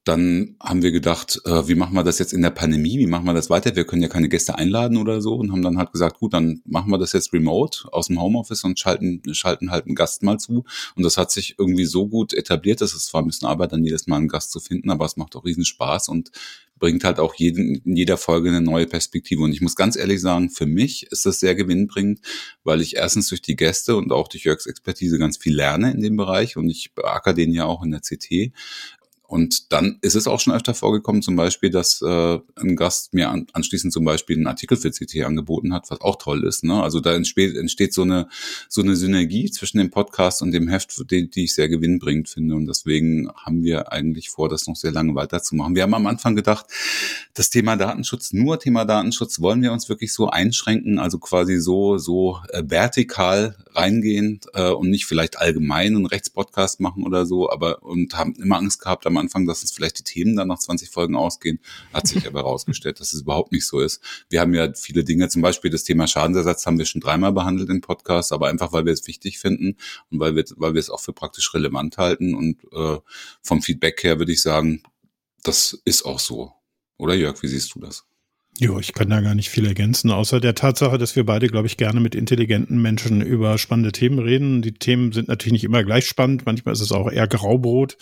dann 0.08 0.56
haben 0.62 0.84
wir 0.84 0.92
gedacht, 0.92 1.42
äh, 1.46 1.68
wie 1.68 1.76
machen 1.76 1.94
wir 1.94 2.04
das 2.04 2.20
jetzt 2.20 2.32
in 2.32 2.42
der 2.42 2.52
Pandemie? 2.52 2.98
Wie 2.98 3.08
machen 3.08 3.26
wir 3.26 3.34
das 3.34 3.50
weiter? 3.50 3.76
Wir 3.76 3.86
können 3.86 4.02
ja 4.02 4.08
keine 4.08 4.30
Gäste 4.30 4.58
einladen 4.58 4.98
oder 4.98 5.22
so 5.22 5.36
und 5.36 5.52
haben 5.52 5.62
dann 5.62 5.78
halt 5.78 5.92
gesagt, 5.92 6.20
gut, 6.20 6.34
dann 6.34 6.62
machen 6.66 6.90
wir 6.92 6.98
das 6.98 7.12
jetzt 7.12 7.34
remote 7.34 7.88
aus 7.92 8.08
dem 8.08 8.22
Homeoffice 8.22 8.64
und 8.64 8.80
schalten, 8.80 9.22
schalten 9.34 9.70
halt 9.70 9.86
einen 9.86 9.96
Gast 9.96 10.24
mal 10.24 10.38
zu. 10.38 10.64
Und 10.96 11.04
das 11.04 11.18
hat 11.18 11.32
sich 11.32 11.56
irgendwie 11.58 11.86
so 11.86 12.08
gut 12.08 12.34
etabliert, 12.34 12.80
dass 12.80 12.94
es 12.94 13.08
zwar 13.08 13.22
ein 13.22 13.28
bisschen 13.28 13.50
Arbeit, 13.50 13.74
dann 13.74 13.84
jedes 13.84 14.08
Mal 14.08 14.18
einen 14.18 14.30
Gast 14.30 14.52
zu 14.52 14.60
finden, 14.60 14.90
aber 14.92 15.06
es 15.06 15.18
macht 15.18 15.36
auch 15.36 15.44
riesen 15.44 15.66
Spaß 15.66 16.08
und 16.08 16.32
bringt 16.80 17.04
halt 17.04 17.20
auch 17.20 17.36
jeden, 17.36 17.76
in 17.76 17.96
jeder 17.96 18.18
Folge 18.18 18.50
eine 18.50 18.62
neue 18.62 18.88
Perspektive. 18.88 19.44
Und 19.44 19.52
ich 19.52 19.62
muss 19.62 19.76
ganz 19.76 19.96
ehrlich 19.96 20.22
sagen, 20.22 20.50
für 20.50 20.66
mich 20.66 21.08
ist 21.12 21.26
das 21.26 21.40
sehr 21.40 21.56
gewinnbringend, 21.56 22.20
weil 22.64 22.82
ich 22.82 22.96
erstens 22.96 23.30
durch 23.30 23.42
die 23.42 23.56
Gäste 23.56 23.96
und 23.96 24.12
auch 24.12 24.28
durch 24.28 24.44
Jörgs 24.44 24.66
Expertise 24.66 25.18
ganz 25.18 25.38
viel 25.38 25.56
lerne 25.56 25.92
in 25.92 26.02
dem 26.02 26.18
Bereich 26.18 26.58
und 26.58 26.70
ich 26.70 26.94
beacker 26.94 27.34
den 27.34 27.54
ja 27.54 27.66
auch 27.66 27.84
in 27.84 27.92
der 27.92 28.02
CT. 28.02 28.54
Und 29.28 29.74
dann 29.74 29.98
ist 30.02 30.16
es 30.16 30.26
auch 30.28 30.40
schon 30.40 30.54
öfter 30.54 30.74
vorgekommen, 30.74 31.22
zum 31.22 31.36
Beispiel, 31.36 31.70
dass 31.70 32.02
äh, 32.02 32.40
ein 32.56 32.76
Gast 32.76 33.14
mir 33.14 33.30
an, 33.30 33.48
anschließend 33.54 33.92
zum 33.92 34.06
Beispiel 34.06 34.38
einen 34.38 34.48
Artikel 34.48 34.78
für 34.78 34.90
CT 34.90 35.24
angeboten 35.24 35.74
hat, 35.74 35.90
was 35.90 36.00
auch 36.02 36.16
toll 36.16 36.46
ist. 36.46 36.64
Ne? 36.64 36.82
Also 36.82 37.02
da 37.02 37.14
entsteht, 37.14 37.58
entsteht 37.58 37.94
so 37.94 38.04
eine 38.04 38.30
so 38.70 38.82
eine 38.82 38.96
Synergie 38.96 39.52
zwischen 39.52 39.80
dem 39.80 39.92
Podcast 39.92 40.42
und 40.42 40.52
dem 40.52 40.68
Heft, 40.68 41.12
die, 41.12 41.30
die 41.30 41.44
ich 41.44 41.56
sehr 41.56 41.68
gewinnbringend 41.68 42.30
finde. 42.30 42.56
Und 42.56 42.68
deswegen 42.68 43.30
haben 43.36 43.64
wir 43.64 43.92
eigentlich 43.92 44.30
vor, 44.30 44.50
das 44.50 44.68
noch 44.68 44.76
sehr 44.76 44.92
lange 44.92 45.14
weiterzumachen. 45.16 45.76
Wir 45.76 45.84
haben 45.84 45.94
am 45.94 46.08
Anfang 46.08 46.36
gedacht, 46.36 46.66
das 47.34 47.50
Thema 47.50 47.76
Datenschutz, 47.76 48.34
nur 48.34 48.60
Thema 48.60 48.86
Datenschutz, 48.86 49.42
wollen 49.42 49.62
wir 49.62 49.74
uns 49.74 49.90
wirklich 49.90 50.14
so 50.14 50.30
einschränken, 50.30 51.00
also 51.00 51.20
quasi 51.20 51.58
so 51.58 51.98
so 51.98 52.40
äh, 52.50 52.64
vertikal 52.66 53.56
reingehen 53.74 54.40
äh, 54.54 54.70
und 54.70 54.90
nicht 54.90 55.06
vielleicht 55.06 55.38
allgemein 55.38 55.96
einen 55.96 56.06
Rechtspodcast 56.06 56.80
machen 56.80 57.04
oder 57.04 57.26
so, 57.26 57.50
aber 57.52 57.84
und 57.84 58.18
haben 58.18 58.34
immer 58.36 58.58
Angst 58.58 58.82
gehabt 58.82 59.06
am 59.06 59.17
Anfang, 59.18 59.46
dass 59.46 59.64
es 59.64 59.72
vielleicht 59.72 60.00
die 60.00 60.04
Themen 60.04 60.36
dann 60.36 60.48
nach 60.48 60.60
20 60.60 60.90
Folgen 60.90 61.16
ausgehen. 61.16 61.60
Hat 61.94 62.08
sich 62.08 62.26
aber 62.28 62.40
herausgestellt, 62.44 63.00
dass 63.00 63.14
es 63.14 63.22
überhaupt 63.22 63.52
nicht 63.52 63.66
so 63.66 63.80
ist. 63.80 64.02
Wir 64.30 64.42
haben 64.42 64.54
ja 64.54 64.74
viele 64.74 65.04
Dinge, 65.04 65.30
zum 65.30 65.42
Beispiel 65.42 65.72
das 65.72 65.84
Thema 65.84 66.08
Schadensersatz 66.08 66.66
haben 66.66 66.78
wir 66.78 66.86
schon 66.86 67.02
dreimal 67.02 67.32
behandelt 67.32 67.70
im 67.70 67.82
Podcast, 67.82 68.32
aber 68.32 68.48
einfach, 68.48 68.74
weil 68.74 68.86
wir 68.86 68.94
es 68.94 69.08
wichtig 69.08 69.40
finden 69.40 69.78
und 70.10 70.20
weil 70.20 70.36
wir, 70.36 70.46
weil 70.56 70.74
wir 70.74 70.80
es 70.80 70.90
auch 70.90 71.02
für 71.02 71.14
praktisch 71.14 71.54
relevant 71.54 71.98
halten 71.98 72.36
und 72.36 72.64
äh, 72.74 73.00
vom 73.42 73.62
Feedback 73.62 74.04
her 74.04 74.20
würde 74.20 74.32
ich 74.32 74.42
sagen, 74.42 74.84
das 75.44 75.80
ist 75.86 76.04
auch 76.06 76.20
so. 76.20 76.54
Oder 76.98 77.14
Jörg, 77.14 77.42
wie 77.42 77.48
siehst 77.48 77.74
du 77.76 77.80
das? 77.80 78.06
Jo, 78.60 78.80
ich 78.80 78.94
kann 78.94 79.12
da 79.12 79.22
gar 79.22 79.36
nicht 79.36 79.50
viel 79.50 79.68
ergänzen, 79.68 80.10
außer 80.10 80.40
der 80.40 80.56
Tatsache, 80.56 80.98
dass 80.98 81.16
wir 81.16 81.24
beide, 81.28 81.48
glaube 81.48 81.68
ich, 81.68 81.78
gerne 81.78 82.00
mit 82.00 82.16
intelligenten 82.16 82.82
Menschen 82.82 83.22
über 83.22 83.60
spannende 83.60 83.92
Themen 83.92 84.18
reden. 84.18 84.64
Die 84.64 84.74
Themen 84.74 85.12
sind 85.12 85.28
natürlich 85.28 85.54
nicht 85.54 85.64
immer 85.64 85.84
gleich 85.84 86.08
spannend, 86.08 86.48
manchmal 86.48 86.74
ist 86.74 86.82
es 86.82 86.92
auch 86.92 87.12
eher 87.12 87.28
Graubrot. 87.28 87.98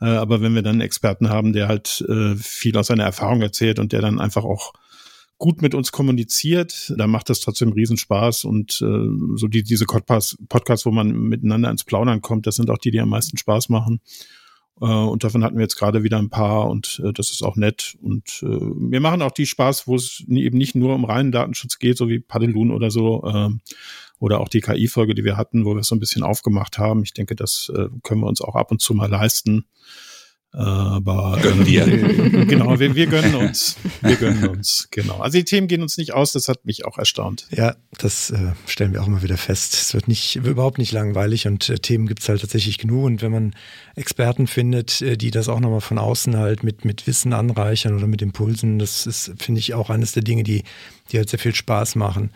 Äh, 0.00 0.06
aber 0.06 0.40
wenn 0.40 0.54
wir 0.54 0.62
dann 0.62 0.76
einen 0.76 0.80
Experten 0.80 1.28
haben, 1.28 1.52
der 1.52 1.68
halt 1.68 2.02
äh, 2.08 2.34
viel 2.36 2.78
aus 2.78 2.86
seiner 2.86 3.04
Erfahrung 3.04 3.42
erzählt 3.42 3.78
und 3.78 3.92
der 3.92 4.00
dann 4.00 4.20
einfach 4.20 4.44
auch 4.44 4.72
gut 5.36 5.60
mit 5.60 5.74
uns 5.74 5.92
kommuniziert, 5.92 6.94
dann 6.96 7.10
macht 7.10 7.28
das 7.28 7.40
trotzdem 7.40 7.72
Riesenspaß 7.72 8.44
und 8.44 8.80
äh, 8.80 9.36
so 9.36 9.48
die, 9.48 9.62
diese 9.62 9.84
Podcasts, 9.84 10.38
Podcasts, 10.48 10.86
wo 10.86 10.92
man 10.92 11.12
miteinander 11.12 11.70
ins 11.70 11.84
Plaudern 11.84 12.22
kommt, 12.22 12.46
das 12.46 12.56
sind 12.56 12.70
auch 12.70 12.78
die, 12.78 12.90
die 12.90 13.00
am 13.00 13.10
meisten 13.10 13.36
Spaß 13.36 13.68
machen. 13.68 14.00
Äh, 14.80 14.84
und 14.84 15.24
davon 15.24 15.44
hatten 15.44 15.56
wir 15.56 15.62
jetzt 15.62 15.76
gerade 15.76 16.02
wieder 16.02 16.18
ein 16.18 16.30
paar 16.30 16.68
und 16.68 17.00
äh, 17.04 17.12
das 17.12 17.30
ist 17.30 17.42
auch 17.42 17.56
nett. 17.56 17.96
Und 18.00 18.42
äh, 18.42 18.46
wir 18.46 19.00
machen 19.00 19.22
auch 19.22 19.32
die 19.32 19.46
Spaß, 19.46 19.86
wo 19.86 19.96
es 19.96 20.24
eben 20.28 20.58
nicht 20.58 20.74
nur 20.74 20.94
um 20.94 21.04
reinen 21.04 21.32
Datenschutz 21.32 21.78
geht, 21.78 21.96
so 21.96 22.08
wie 22.08 22.20
Paddelun 22.20 22.70
oder 22.70 22.90
so. 22.90 23.24
Äh, 23.24 23.50
oder 24.18 24.40
auch 24.40 24.48
die 24.48 24.60
KI-Folge, 24.60 25.14
die 25.14 25.24
wir 25.24 25.38
hatten, 25.38 25.64
wo 25.64 25.74
wir 25.74 25.80
es 25.80 25.88
so 25.88 25.96
ein 25.96 26.00
bisschen 26.00 26.22
aufgemacht 26.22 26.76
haben. 26.78 27.02
Ich 27.02 27.14
denke, 27.14 27.34
das 27.34 27.72
äh, 27.74 27.88
können 28.02 28.20
wir 28.20 28.26
uns 28.26 28.42
auch 28.42 28.54
ab 28.54 28.70
und 28.70 28.80
zu 28.80 28.92
mal 28.92 29.08
leisten. 29.08 29.64
Aber 30.52 31.38
gönnen 31.42 31.64
wir. 31.64 31.86
Äh, 31.86 32.44
genau, 32.46 32.78
wir, 32.78 32.94
wir 32.94 33.06
gönnen 33.06 33.34
uns. 33.36 33.76
Wir 34.00 34.16
gönnen 34.16 34.48
uns, 34.48 34.88
genau. 34.90 35.18
Also 35.18 35.38
die 35.38 35.44
Themen 35.44 35.68
gehen 35.68 35.82
uns 35.82 35.96
nicht 35.96 36.12
aus, 36.12 36.32
das 36.32 36.48
hat 36.48 36.64
mich 36.64 36.84
auch 36.84 36.98
erstaunt. 36.98 37.46
Ja, 37.50 37.76
das 37.98 38.30
äh, 38.30 38.52
stellen 38.66 38.92
wir 38.92 39.02
auch 39.02 39.06
immer 39.06 39.22
wieder 39.22 39.36
fest. 39.36 39.74
Es 39.74 39.94
wird 39.94 40.08
nicht 40.08 40.36
überhaupt 40.36 40.78
nicht 40.78 40.92
langweilig 40.92 41.46
und 41.46 41.68
äh, 41.68 41.78
Themen 41.78 42.08
gibt's 42.08 42.28
halt 42.28 42.40
tatsächlich 42.40 42.78
genug. 42.78 43.04
Und 43.04 43.22
wenn 43.22 43.30
man 43.30 43.54
Experten 43.94 44.48
findet, 44.48 45.00
äh, 45.02 45.16
die 45.16 45.30
das 45.30 45.48
auch 45.48 45.60
nochmal 45.60 45.80
von 45.80 45.98
außen 45.98 46.36
halt 46.36 46.64
mit, 46.64 46.84
mit 46.84 47.06
Wissen 47.06 47.32
anreichern 47.32 47.96
oder 47.96 48.08
mit 48.08 48.20
Impulsen, 48.20 48.80
das 48.80 49.06
ist, 49.06 49.32
finde 49.38 49.60
ich, 49.60 49.74
auch 49.74 49.88
eines 49.88 50.12
der 50.12 50.24
Dinge, 50.24 50.42
die, 50.42 50.64
die 51.12 51.18
halt 51.18 51.30
sehr 51.30 51.38
viel 51.38 51.54
Spaß 51.54 51.94
machen. 51.94 52.30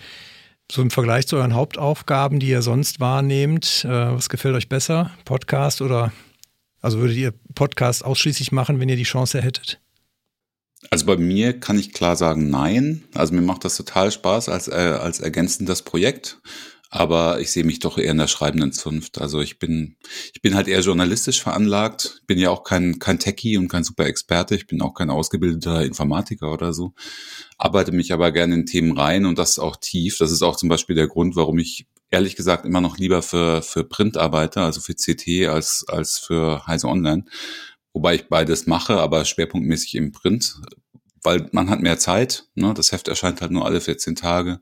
So 0.71 0.81
im 0.83 0.91
Vergleich 0.91 1.27
zu 1.27 1.37
euren 1.37 1.55
Hauptaufgaben, 1.55 2.39
die 2.39 2.49
ihr 2.49 2.62
sonst 2.62 3.01
wahrnehmt, 3.01 3.85
äh, 3.85 3.89
was 3.89 4.29
gefällt 4.29 4.55
euch 4.55 4.69
besser? 4.69 5.11
Podcast 5.25 5.83
oder 5.83 6.12
also 6.85 6.99
würdet 6.99 7.16
ihr 7.16 7.32
Podcast 7.55 8.05
ausschließlich 8.05 8.53
machen, 8.53 8.78
wenn 8.78 8.91
ihr 8.91 8.97
die 8.97 9.05
Chance 9.05 9.41
hättet? 9.41 9.80
Also 10.91 11.07
bei 11.07 11.16
mir 11.16 11.59
kann 11.59 11.78
ich 11.78 11.95
klar 11.95 12.14
sagen, 12.14 12.51
nein. 12.51 13.05
Also 13.14 13.32
mir 13.35 13.41
macht 13.41 13.64
das 13.64 13.78
total 13.78 14.12
Spaß 14.12 14.51
als, 14.51 14.68
äh, 14.68 14.72
als 14.72 15.18
ergänzendes 15.20 15.80
Projekt. 15.80 16.43
Aber 16.95 17.40
ich 17.40 17.51
sehe 17.51 17.64
mich 17.64 17.80
doch 17.80 17.99
eher 17.99 18.12
in 18.12 18.18
der 18.18 18.28
schreibenden 18.28 18.70
Zunft. 18.70 19.20
Also 19.20 19.40
ich 19.40 19.59
bin, 19.59 19.97
ich 20.32 20.42
bin 20.42 20.55
halt 20.55 20.68
eher 20.68 20.78
journalistisch 20.78 21.42
veranlagt. 21.42 22.22
Bin 22.28 22.38
ja 22.38 22.51
auch 22.51 22.62
kein, 22.62 23.01
kein 23.01 23.18
Techie 23.18 23.57
und 23.57 23.66
kein 23.66 23.82
super 23.82 24.07
Experte. 24.07 24.55
Ich 24.55 24.68
bin 24.68 24.80
auch 24.80 24.95
kein 24.95 25.11
ausgebildeter 25.11 25.84
Informatiker 25.84 26.53
oder 26.53 26.72
so. 26.72 26.95
Arbeite 27.59 27.90
mich 27.90 28.12
aber 28.12 28.30
gerne 28.30 28.55
in 28.55 28.64
Themen 28.64 28.97
rein 28.97 29.26
und 29.26 29.40
das 29.40 29.59
auch 29.59 29.74
tief. 29.74 30.18
Das 30.18 30.30
ist 30.30 30.42
auch 30.42 30.55
zum 30.55 30.68
Beispiel 30.68 30.95
der 30.95 31.09
Grund, 31.09 31.34
warum 31.34 31.59
ich 31.59 31.88
ehrlich 32.12 32.36
gesagt 32.36 32.64
immer 32.64 32.80
noch 32.80 32.97
lieber 32.97 33.22
für, 33.22 33.61
für 33.62 33.82
Print 33.82 34.16
arbeite, 34.16 34.61
also 34.61 34.80
für 34.80 34.95
CT 34.95 35.49
als, 35.49 35.84
als 35.88 36.20
für 36.20 36.64
Heise 36.68 36.86
Online. 36.86 37.24
Wobei 37.92 38.14
ich 38.14 38.28
beides 38.28 38.68
mache, 38.68 39.01
aber 39.01 39.24
schwerpunktmäßig 39.24 39.97
im 39.97 40.12
Print, 40.12 40.61
weil 41.24 41.49
man 41.51 41.70
hat 41.70 41.80
mehr 41.80 41.99
Zeit. 41.99 42.47
Ne? 42.55 42.72
Das 42.72 42.92
Heft 42.92 43.09
erscheint 43.09 43.40
halt 43.40 43.51
nur 43.51 43.66
alle 43.66 43.80
14 43.80 44.14
Tage 44.14 44.61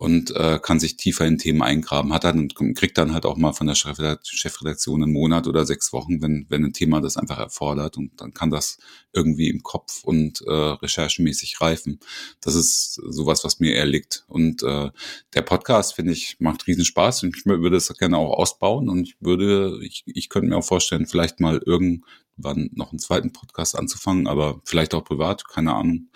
und 0.00 0.34
äh, 0.34 0.58
kann 0.62 0.80
sich 0.80 0.96
tiefer 0.96 1.26
in 1.26 1.36
Themen 1.36 1.60
eingraben. 1.60 2.14
Hat 2.14 2.24
dann 2.24 2.48
kriegt 2.48 2.96
dann 2.96 3.12
halt 3.12 3.26
auch 3.26 3.36
mal 3.36 3.52
von 3.52 3.66
der 3.66 3.74
Chefredaktion 3.74 5.02
einen 5.02 5.12
Monat 5.12 5.46
oder 5.46 5.66
sechs 5.66 5.92
Wochen, 5.92 6.22
wenn 6.22 6.46
wenn 6.48 6.64
ein 6.64 6.72
Thema 6.72 7.02
das 7.02 7.18
einfach 7.18 7.38
erfordert 7.38 7.98
und 7.98 8.18
dann 8.18 8.32
kann 8.32 8.48
das 8.48 8.78
irgendwie 9.12 9.50
im 9.50 9.62
Kopf 9.62 10.02
und 10.02 10.40
äh, 10.46 10.50
recherchemäßig 10.50 11.60
reifen. 11.60 12.00
Das 12.40 12.54
ist 12.54 12.94
sowas, 12.94 13.44
was 13.44 13.60
mir 13.60 13.74
eher 13.74 13.84
liegt. 13.84 14.24
Und 14.26 14.62
äh, 14.62 14.90
der 15.34 15.42
Podcast 15.42 15.96
finde 15.96 16.12
ich 16.12 16.36
macht 16.40 16.66
riesen 16.66 16.86
Spaß 16.86 17.24
und 17.24 17.36
ich 17.36 17.44
würde 17.44 17.76
das 17.76 17.94
gerne 17.98 18.16
auch 18.16 18.38
ausbauen 18.38 18.88
und 18.88 19.06
ich 19.06 19.16
würde 19.20 19.84
ich 19.84 20.04
ich 20.06 20.30
könnte 20.30 20.48
mir 20.48 20.56
auch 20.56 20.64
vorstellen, 20.64 21.08
vielleicht 21.08 21.40
mal 21.40 21.60
irgendwann 21.66 22.70
noch 22.72 22.90
einen 22.90 23.00
zweiten 23.00 23.34
Podcast 23.34 23.78
anzufangen, 23.78 24.28
aber 24.28 24.62
vielleicht 24.64 24.94
auch 24.94 25.04
privat, 25.04 25.46
keine 25.46 25.74
Ahnung. 25.74 26.08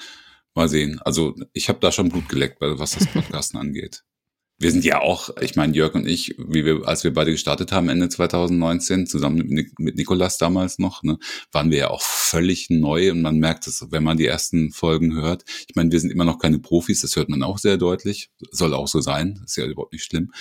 Mal 0.54 0.68
sehen. 0.68 1.00
Also 1.04 1.34
ich 1.52 1.68
habe 1.68 1.80
da 1.80 1.92
schon 1.92 2.08
Blut 2.08 2.28
geleckt, 2.28 2.58
was 2.60 2.92
das 2.92 3.06
Podcasten 3.06 3.58
angeht. 3.58 4.04
Wir 4.56 4.70
sind 4.70 4.84
ja 4.84 5.00
auch, 5.00 5.30
ich 5.40 5.56
meine, 5.56 5.74
Jörg 5.74 5.94
und 5.94 6.06
ich, 6.06 6.36
wie 6.38 6.64
wir, 6.64 6.86
als 6.86 7.02
wir 7.02 7.12
beide 7.12 7.32
gestartet 7.32 7.72
haben, 7.72 7.88
Ende 7.88 8.08
2019, 8.08 9.08
zusammen 9.08 9.48
mit, 9.48 9.78
mit 9.80 9.96
Nikolas 9.96 10.38
damals 10.38 10.78
noch, 10.78 11.02
ne, 11.02 11.18
waren 11.50 11.72
wir 11.72 11.78
ja 11.78 11.90
auch 11.90 12.02
völlig 12.02 12.70
neu 12.70 13.10
und 13.10 13.20
man 13.20 13.38
merkt 13.38 13.66
es, 13.66 13.84
wenn 13.90 14.04
man 14.04 14.16
die 14.16 14.26
ersten 14.26 14.70
Folgen 14.70 15.16
hört. 15.16 15.44
Ich 15.68 15.74
meine, 15.74 15.90
wir 15.90 15.98
sind 15.98 16.10
immer 16.10 16.24
noch 16.24 16.38
keine 16.38 16.60
Profis, 16.60 17.00
das 17.00 17.16
hört 17.16 17.28
man 17.30 17.42
auch 17.42 17.58
sehr 17.58 17.78
deutlich. 17.78 18.30
Soll 18.52 18.74
auch 18.74 18.86
so 18.86 19.00
sein, 19.00 19.42
ist 19.44 19.56
ja 19.56 19.66
überhaupt 19.66 19.92
nicht 19.92 20.04
schlimm. 20.04 20.32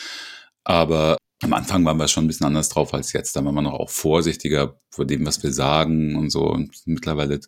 Aber 0.64 1.18
am 1.44 1.54
Anfang 1.54 1.84
waren 1.86 1.98
wir 1.98 2.08
schon 2.08 2.24
ein 2.24 2.28
bisschen 2.28 2.46
anders 2.48 2.70
drauf 2.70 2.94
als 2.94 3.12
jetzt. 3.14 3.36
Da 3.36 3.44
waren 3.44 3.54
wir 3.54 3.62
noch 3.62 3.74
auch 3.74 3.90
vorsichtiger 3.90 4.80
vor 4.90 5.06
dem, 5.06 5.26
was 5.26 5.44
wir 5.44 5.52
sagen 5.52 6.16
und 6.16 6.30
so. 6.30 6.44
Und 6.44 6.72
mittlerweile 6.86 7.40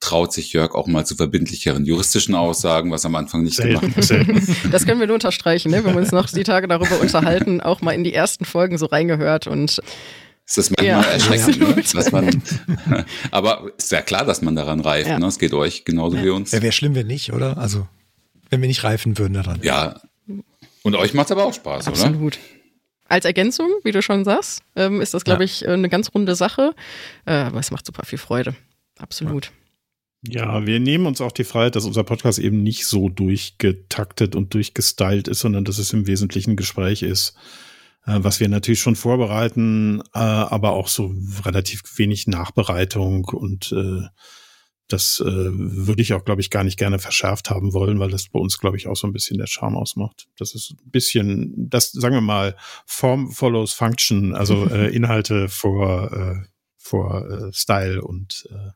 traut 0.00 0.32
sich 0.32 0.52
Jörg 0.52 0.74
auch 0.74 0.86
mal 0.86 1.06
zu 1.06 1.14
verbindlicheren 1.14 1.84
juristischen 1.84 2.34
Aussagen, 2.34 2.90
was 2.90 3.04
am 3.04 3.14
Anfang 3.14 3.44
nicht 3.44 3.56
selten, 3.56 3.92
gemacht 3.92 4.10
hat. 4.10 4.26
Das 4.72 4.86
können 4.86 4.98
wir 4.98 5.06
nur 5.06 5.14
unterstreichen, 5.14 5.70
ne? 5.70 5.84
wenn 5.84 5.94
wir 5.94 6.00
uns 6.00 6.12
noch 6.12 6.28
die 6.28 6.42
Tage 6.42 6.66
darüber 6.66 7.00
unterhalten, 7.00 7.60
auch 7.60 7.80
mal 7.80 7.92
in 7.92 8.02
die 8.02 8.12
ersten 8.12 8.44
Folgen 8.44 8.76
so 8.76 8.86
reingehört 8.86 9.46
und 9.46 9.80
ist 10.46 10.58
das 10.58 10.70
manchmal 10.70 10.86
ja, 10.86 11.02
erschreckend, 11.02 11.58
ne? 11.58 11.82
dass 11.94 12.12
man, 12.12 12.42
aber 13.30 13.70
ist 13.78 13.92
ja 13.92 14.02
klar, 14.02 14.24
dass 14.24 14.42
man 14.42 14.56
daran 14.56 14.80
reift. 14.80 15.08
Ja. 15.08 15.18
Ne? 15.18 15.26
Es 15.26 15.38
geht 15.38 15.54
euch 15.54 15.84
genauso 15.84 16.16
ja. 16.16 16.24
wie 16.24 16.30
uns. 16.30 16.50
Ja, 16.50 16.60
wäre 16.60 16.72
schlimm, 16.72 16.94
wenn 16.94 17.06
nicht, 17.06 17.32
oder? 17.32 17.56
Also, 17.56 17.86
wenn 18.50 18.60
wir 18.60 18.68
nicht 18.68 18.84
reifen 18.84 19.16
würden 19.16 19.34
daran. 19.34 19.60
Ja. 19.62 20.00
Und 20.82 20.96
euch 20.96 21.14
macht 21.14 21.26
es 21.26 21.32
aber 21.32 21.44
auch 21.44 21.54
Spaß, 21.54 21.86
Absolut. 21.86 22.16
oder? 22.16 22.26
Absolut 22.26 22.38
als 23.08 23.24
Ergänzung, 23.24 23.68
wie 23.84 23.92
du 23.92 24.02
schon 24.02 24.24
sagst, 24.24 24.62
ähm, 24.76 25.00
ist 25.00 25.14
das, 25.14 25.24
glaube 25.24 25.42
ja. 25.42 25.44
ich, 25.44 25.68
eine 25.68 25.88
ganz 25.88 26.10
runde 26.14 26.34
Sache. 26.34 26.74
Äh, 27.26 27.32
aber 27.32 27.60
es 27.60 27.70
macht 27.70 27.86
super 27.86 28.04
viel 28.04 28.18
Freude. 28.18 28.54
Absolut. 28.98 29.52
Ja, 30.26 30.66
wir 30.66 30.80
nehmen 30.80 31.06
uns 31.06 31.20
auch 31.20 31.32
die 31.32 31.44
Freiheit, 31.44 31.76
dass 31.76 31.84
unser 31.84 32.04
Podcast 32.04 32.38
eben 32.38 32.62
nicht 32.62 32.86
so 32.86 33.10
durchgetaktet 33.10 34.34
und 34.34 34.54
durchgestylt 34.54 35.28
ist, 35.28 35.40
sondern 35.40 35.64
dass 35.64 35.78
es 35.78 35.92
im 35.92 36.06
Wesentlichen 36.06 36.56
Gespräch 36.56 37.02
ist, 37.02 37.36
äh, 38.06 38.18
was 38.20 38.40
wir 38.40 38.48
natürlich 38.48 38.80
schon 38.80 38.96
vorbereiten, 38.96 40.00
äh, 40.14 40.18
aber 40.18 40.72
auch 40.72 40.88
so 40.88 41.14
relativ 41.44 41.82
wenig 41.96 42.26
Nachbereitung 42.26 43.26
und 43.26 43.72
äh, 43.72 44.06
das 44.88 45.20
äh, 45.20 45.24
würde 45.26 46.02
ich 46.02 46.12
auch, 46.12 46.24
glaube 46.24 46.40
ich, 46.40 46.50
gar 46.50 46.62
nicht 46.64 46.78
gerne 46.78 46.98
verschärft 46.98 47.50
haben 47.50 47.72
wollen, 47.72 47.98
weil 48.00 48.10
das 48.10 48.28
bei 48.28 48.38
uns, 48.38 48.58
glaube 48.58 48.76
ich, 48.76 48.86
auch 48.86 48.96
so 48.96 49.06
ein 49.06 49.12
bisschen 49.12 49.38
der 49.38 49.46
Charme 49.46 49.76
ausmacht. 49.76 50.28
Das 50.36 50.54
ist 50.54 50.72
ein 50.72 50.90
bisschen, 50.90 51.70
das 51.70 51.90
sagen 51.90 52.14
wir 52.14 52.20
mal, 52.20 52.56
Form 52.86 53.30
follows 53.30 53.72
Function, 53.72 54.34
also 54.34 54.66
äh, 54.70 54.94
Inhalte 54.94 55.48
vor, 55.48 56.12
äh, 56.12 56.46
vor 56.76 57.30
äh, 57.30 57.52
Style 57.52 58.02
und 58.02 58.46
äh, 58.50 58.70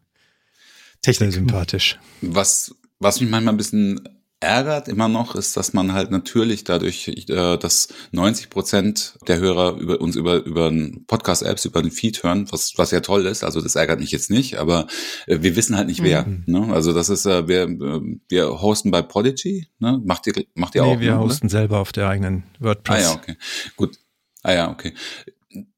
Technik. 1.02 1.32
Sehr 1.32 1.40
sympathisch. 1.40 1.98
Was, 2.22 2.74
was 2.98 3.20
mich 3.20 3.28
manchmal 3.28 3.54
ein 3.54 3.58
bisschen 3.58 4.08
ärgert 4.40 4.86
immer 4.86 5.08
noch, 5.08 5.34
ist, 5.34 5.56
dass 5.56 5.72
man 5.72 5.92
halt 5.92 6.10
natürlich 6.10 6.62
dadurch, 6.62 7.08
äh, 7.08 7.56
dass 7.56 7.88
90 8.12 8.50
Prozent 8.50 9.18
der 9.26 9.38
Hörer 9.38 9.76
über 9.78 10.00
uns 10.00 10.14
über, 10.14 10.44
über 10.44 10.72
Podcast-Apps, 11.06 11.64
über 11.64 11.82
den 11.82 11.90
Feed 11.90 12.22
hören, 12.22 12.46
was, 12.50 12.74
was 12.76 12.92
ja 12.92 13.00
toll 13.00 13.26
ist. 13.26 13.42
Also 13.42 13.60
das 13.60 13.74
ärgert 13.74 13.98
mich 13.98 14.12
jetzt 14.12 14.30
nicht, 14.30 14.58
aber 14.58 14.86
äh, 15.26 15.38
wir 15.40 15.56
wissen 15.56 15.76
halt 15.76 15.88
nicht 15.88 16.02
wer. 16.02 16.24
Mhm. 16.24 16.44
Ne? 16.46 16.72
Also 16.72 16.92
das 16.92 17.08
ist, 17.08 17.26
äh, 17.26 17.48
wir, 17.48 17.62
äh, 17.62 18.00
wir 18.28 18.60
hosten 18.60 18.92
bei 18.92 19.02
Prodigy, 19.02 19.66
ne? 19.80 20.00
Macht 20.04 20.26
ihr, 20.28 20.44
macht 20.54 20.74
ihr 20.76 20.82
nee, 20.82 20.88
auch? 20.88 21.00
wir 21.00 21.10
ne, 21.10 21.18
oder? 21.18 21.24
hosten 21.26 21.48
selber 21.48 21.78
auf 21.78 21.90
der 21.90 22.08
eigenen 22.08 22.44
Ah 22.60 22.64
WordPress. 22.64 23.02
ja, 23.02 23.12
okay. 23.14 23.36
Gut. 23.76 23.98
Ah 24.44 24.52
ja, 24.52 24.70
okay. 24.70 24.94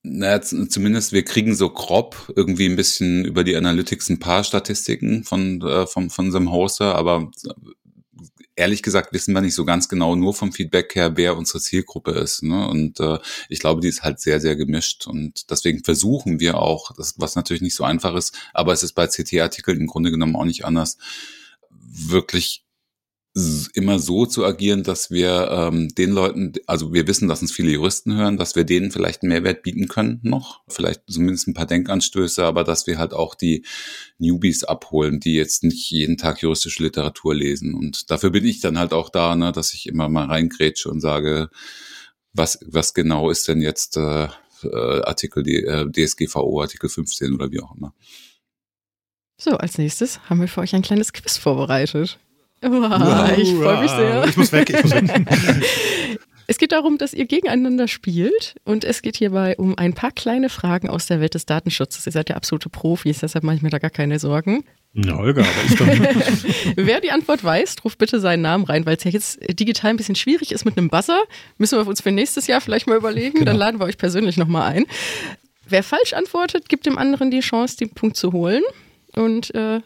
Naja, 0.02 0.42
zumindest 0.42 1.12
wir 1.12 1.24
kriegen 1.24 1.54
so 1.54 1.70
grob 1.70 2.30
irgendwie 2.36 2.66
ein 2.66 2.76
bisschen 2.76 3.24
über 3.24 3.44
die 3.44 3.56
Analytics 3.56 4.10
ein 4.10 4.18
paar 4.18 4.44
Statistiken 4.44 5.24
von, 5.24 5.62
äh, 5.62 5.86
von, 5.86 6.10
von 6.10 6.26
unserem 6.26 6.50
Hoster, 6.50 6.94
aber 6.94 7.30
ehrlich 8.56 8.82
gesagt 8.82 9.12
wissen 9.12 9.34
wir 9.34 9.40
nicht 9.40 9.54
so 9.54 9.64
ganz 9.64 9.88
genau 9.88 10.16
nur 10.16 10.34
vom 10.34 10.52
Feedback 10.52 10.94
her, 10.94 11.16
wer 11.16 11.36
unsere 11.36 11.60
Zielgruppe 11.60 12.12
ist. 12.12 12.42
Ne? 12.42 12.68
Und 12.68 13.00
äh, 13.00 13.18
ich 13.48 13.60
glaube, 13.60 13.80
die 13.80 13.88
ist 13.88 14.02
halt 14.02 14.20
sehr, 14.20 14.40
sehr 14.40 14.56
gemischt. 14.56 15.06
Und 15.06 15.50
deswegen 15.50 15.84
versuchen 15.84 16.40
wir 16.40 16.58
auch, 16.58 16.92
das, 16.96 17.14
was 17.18 17.36
natürlich 17.36 17.62
nicht 17.62 17.74
so 17.74 17.84
einfach 17.84 18.14
ist, 18.14 18.36
aber 18.52 18.72
es 18.72 18.82
ist 18.82 18.92
bei 18.92 19.06
CT-Artikeln 19.06 19.80
im 19.80 19.86
Grunde 19.86 20.10
genommen 20.10 20.36
auch 20.36 20.44
nicht 20.44 20.64
anders, 20.64 20.98
wirklich 21.70 22.64
immer 23.74 24.00
so 24.00 24.26
zu 24.26 24.44
agieren, 24.44 24.82
dass 24.82 25.12
wir 25.12 25.50
ähm, 25.52 25.88
den 25.94 26.10
Leuten, 26.10 26.52
also 26.66 26.92
wir 26.92 27.06
wissen, 27.06 27.28
dass 27.28 27.42
uns 27.42 27.52
viele 27.52 27.70
Juristen 27.70 28.16
hören, 28.16 28.36
dass 28.36 28.56
wir 28.56 28.64
denen 28.64 28.90
vielleicht 28.90 29.22
einen 29.22 29.30
Mehrwert 29.30 29.62
bieten 29.62 29.86
können 29.86 30.18
noch, 30.22 30.62
vielleicht 30.66 31.02
zumindest 31.08 31.46
ein 31.46 31.54
paar 31.54 31.66
Denkanstöße, 31.66 32.44
aber 32.44 32.64
dass 32.64 32.88
wir 32.88 32.98
halt 32.98 33.12
auch 33.12 33.36
die 33.36 33.64
Newbies 34.18 34.64
abholen, 34.64 35.20
die 35.20 35.34
jetzt 35.34 35.62
nicht 35.62 35.90
jeden 35.92 36.16
Tag 36.16 36.42
juristische 36.42 36.82
Literatur 36.82 37.32
lesen. 37.32 37.74
Und 37.74 38.10
dafür 38.10 38.30
bin 38.30 38.44
ich 38.44 38.60
dann 38.60 38.78
halt 38.78 38.92
auch 38.92 39.10
da, 39.10 39.36
ne, 39.36 39.52
dass 39.52 39.74
ich 39.74 39.86
immer 39.86 40.08
mal 40.08 40.26
reingrätsche 40.26 40.90
und 40.90 41.00
sage, 41.00 41.50
was, 42.32 42.58
was 42.66 42.94
genau 42.94 43.30
ist 43.30 43.46
denn 43.46 43.62
jetzt 43.62 43.96
äh, 43.96 44.28
äh, 44.64 45.02
Artikel 45.02 45.46
äh, 45.46 45.86
DSGVO, 45.88 46.62
Artikel 46.62 46.90
15 46.90 47.32
oder 47.32 47.52
wie 47.52 47.60
auch 47.60 47.76
immer. 47.76 47.94
So, 49.36 49.52
als 49.52 49.78
nächstes 49.78 50.20
haben 50.28 50.40
wir 50.40 50.48
für 50.48 50.60
euch 50.60 50.74
ein 50.74 50.82
kleines 50.82 51.12
Quiz 51.12 51.38
vorbereitet. 51.38 52.18
Wow. 52.62 53.38
ich 53.38 53.54
freue 53.54 53.80
mich 53.80 53.90
sehr. 53.90 54.24
Ich 54.26 54.36
muss 54.36 54.52
weg, 54.52 54.70
ich 54.70 54.82
muss 54.82 54.92
weg. 54.92 55.10
Es 56.46 56.58
geht 56.58 56.72
darum, 56.72 56.98
dass 56.98 57.14
ihr 57.14 57.26
gegeneinander 57.26 57.86
spielt 57.86 58.56
und 58.64 58.82
es 58.82 59.02
geht 59.02 59.16
hierbei 59.16 59.54
um 59.56 59.78
ein 59.78 59.94
paar 59.94 60.10
kleine 60.10 60.48
Fragen 60.48 60.90
aus 60.90 61.06
der 61.06 61.20
Welt 61.20 61.34
des 61.34 61.46
Datenschutzes. 61.46 62.06
Ihr 62.06 62.10
seid 62.10 62.28
ja 62.28 62.34
absolute 62.34 62.68
Profis, 62.68 63.20
deshalb 63.20 63.44
mache 63.44 63.54
ich 63.54 63.62
mir 63.62 63.70
da 63.70 63.78
gar 63.78 63.90
keine 63.90 64.18
Sorgen. 64.18 64.64
Na, 64.92 65.16
Holger, 65.16 65.42
aber 65.44 65.64
ich 65.68 65.76
doch. 65.76 65.86
Wer 66.76 67.00
die 67.00 67.12
Antwort 67.12 67.44
weiß, 67.44 67.76
ruft 67.84 67.98
bitte 67.98 68.18
seinen 68.18 68.42
Namen 68.42 68.64
rein, 68.64 68.84
weil 68.84 68.96
es 68.96 69.04
ja 69.04 69.12
jetzt 69.12 69.38
digital 69.60 69.90
ein 69.90 69.96
bisschen 69.96 70.16
schwierig 70.16 70.50
ist 70.50 70.64
mit 70.64 70.76
einem 70.76 70.88
Buzzer. 70.88 71.22
Müssen 71.58 71.78
wir 71.78 71.86
uns 71.86 72.00
für 72.00 72.10
nächstes 72.10 72.48
Jahr 72.48 72.60
vielleicht 72.60 72.88
mal 72.88 72.96
überlegen, 72.96 73.34
Genau. 73.34 73.44
dann 73.52 73.56
laden 73.56 73.78
wir 73.78 73.84
euch 73.84 73.96
persönlich 73.96 74.36
nochmal 74.36 74.72
ein. 74.72 74.86
Wer 75.68 75.84
falsch 75.84 76.14
antwortet, 76.14 76.68
gibt 76.68 76.84
dem 76.84 76.98
anderen 76.98 77.30
die 77.30 77.38
Chance, 77.40 77.76
den 77.76 77.90
Punkt 77.90 78.16
zu 78.16 78.32
holen. 78.32 78.64
Und 79.14 79.54
äh, 79.54 79.82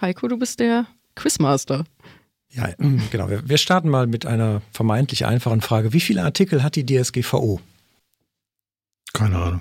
Heiko, 0.00 0.28
du 0.28 0.38
bist 0.38 0.60
der 0.60 0.86
Quizmaster. 1.14 1.84
Ja, 2.52 2.68
mm, 2.78 3.02
genau. 3.10 3.28
Wir, 3.28 3.58
starten 3.58 3.88
mal 3.88 4.06
mit 4.06 4.26
einer 4.26 4.62
vermeintlich 4.72 5.26
einfachen 5.26 5.60
Frage. 5.60 5.92
Wie 5.92 6.00
viele 6.00 6.22
Artikel 6.22 6.62
hat 6.62 6.76
die 6.76 6.86
DSGVO? 6.86 7.60
Keine 9.12 9.36
Ahnung. 9.36 9.60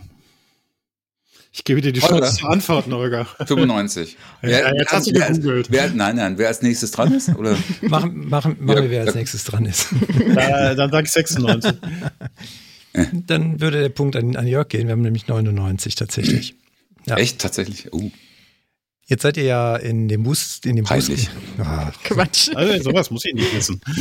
Ich 1.52 1.64
gebe 1.64 1.80
dir 1.80 1.94
die. 1.94 2.02
Chance 2.02 2.40
zu 2.40 2.48
antworten, 2.48 2.94
Holger. 2.94 3.26
95. 3.46 4.18
Ja, 4.42 4.74
jetzt 4.74 4.92
hast 4.92 5.08
du 5.08 5.14
wer, 5.14 5.28
gegoogelt. 5.30 5.72
wer, 5.72 5.90
nein, 5.90 6.18
nein, 6.18 6.38
wer 6.38 6.50
als 6.50 6.62
nächstes 6.62 6.92
dran 6.92 7.14
ist? 7.14 7.30
Oder? 7.30 7.58
Machen, 7.82 8.28
machen, 8.28 8.58
machen 8.60 8.78
Ja, 8.78 8.84
wir, 8.84 8.90
wer 8.90 9.02
als 9.04 9.16
nächstes 9.16 9.46
dran 9.46 9.66
ist. 9.66 9.88
Äh, 10.36 10.76
dann 10.76 10.92
sage 10.92 11.06
ich 11.06 11.12
96. 11.12 11.74
Dann 13.26 13.62
würde 13.62 13.82
der 13.82 13.90
Punkt 13.90 14.18
an, 14.18 14.36
an 14.36 14.48
Jörg 14.48 14.68
gehen. 14.68 14.88
Wir 14.88 14.92
haben 14.92 15.02
nämlich 15.02 15.28
99 15.28 15.96
tatsächlich. 15.96 16.56
Ja. 17.06 17.16
Echt, 17.18 17.40
tatsächlich? 17.40 17.94
Uh, 17.94 18.12
Jetzt 19.08 19.22
seid 19.22 19.38
ihr 19.38 19.44
ja 19.44 19.76
in 19.76 20.08
dem 20.08 20.24
Bus, 20.24 20.62
in 20.66 20.76
dem 20.76 20.86
Peinlich. 20.86 21.30
Bus. 21.58 21.66
Ah, 21.66 21.92
Quatsch. 22.04 22.50
Also, 22.56 22.84
sowas 22.84 23.12
muss 23.12 23.26
ich 23.26 23.34
nicht 23.34 23.56
wissen. 23.56 23.82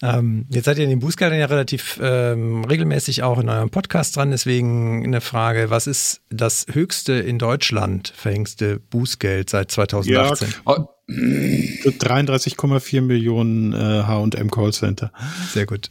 Ähm, 0.00 0.46
jetzt 0.50 0.66
seid 0.66 0.78
ihr 0.78 0.84
in 0.84 0.90
den 0.90 1.00
Bußgeldern 1.00 1.38
ja 1.38 1.46
relativ 1.46 1.98
ähm, 2.00 2.64
regelmäßig 2.64 3.24
auch 3.24 3.38
in 3.40 3.48
eurem 3.48 3.70
Podcast 3.70 4.16
dran. 4.16 4.30
Deswegen 4.30 5.02
eine 5.04 5.20
Frage: 5.20 5.70
Was 5.70 5.88
ist 5.88 6.20
das 6.30 6.66
höchste 6.70 7.14
in 7.14 7.38
Deutschland 7.38 8.12
verhängste 8.14 8.78
Bußgeld 8.78 9.50
seit 9.50 9.72
2018? 9.72 10.54
oh, 10.66 10.84
33,4 11.08 13.00
Millionen 13.00 13.72
äh, 13.72 13.76
H&M 14.04 14.50
Callcenter. 14.50 15.10
Sehr 15.52 15.66
gut. 15.66 15.90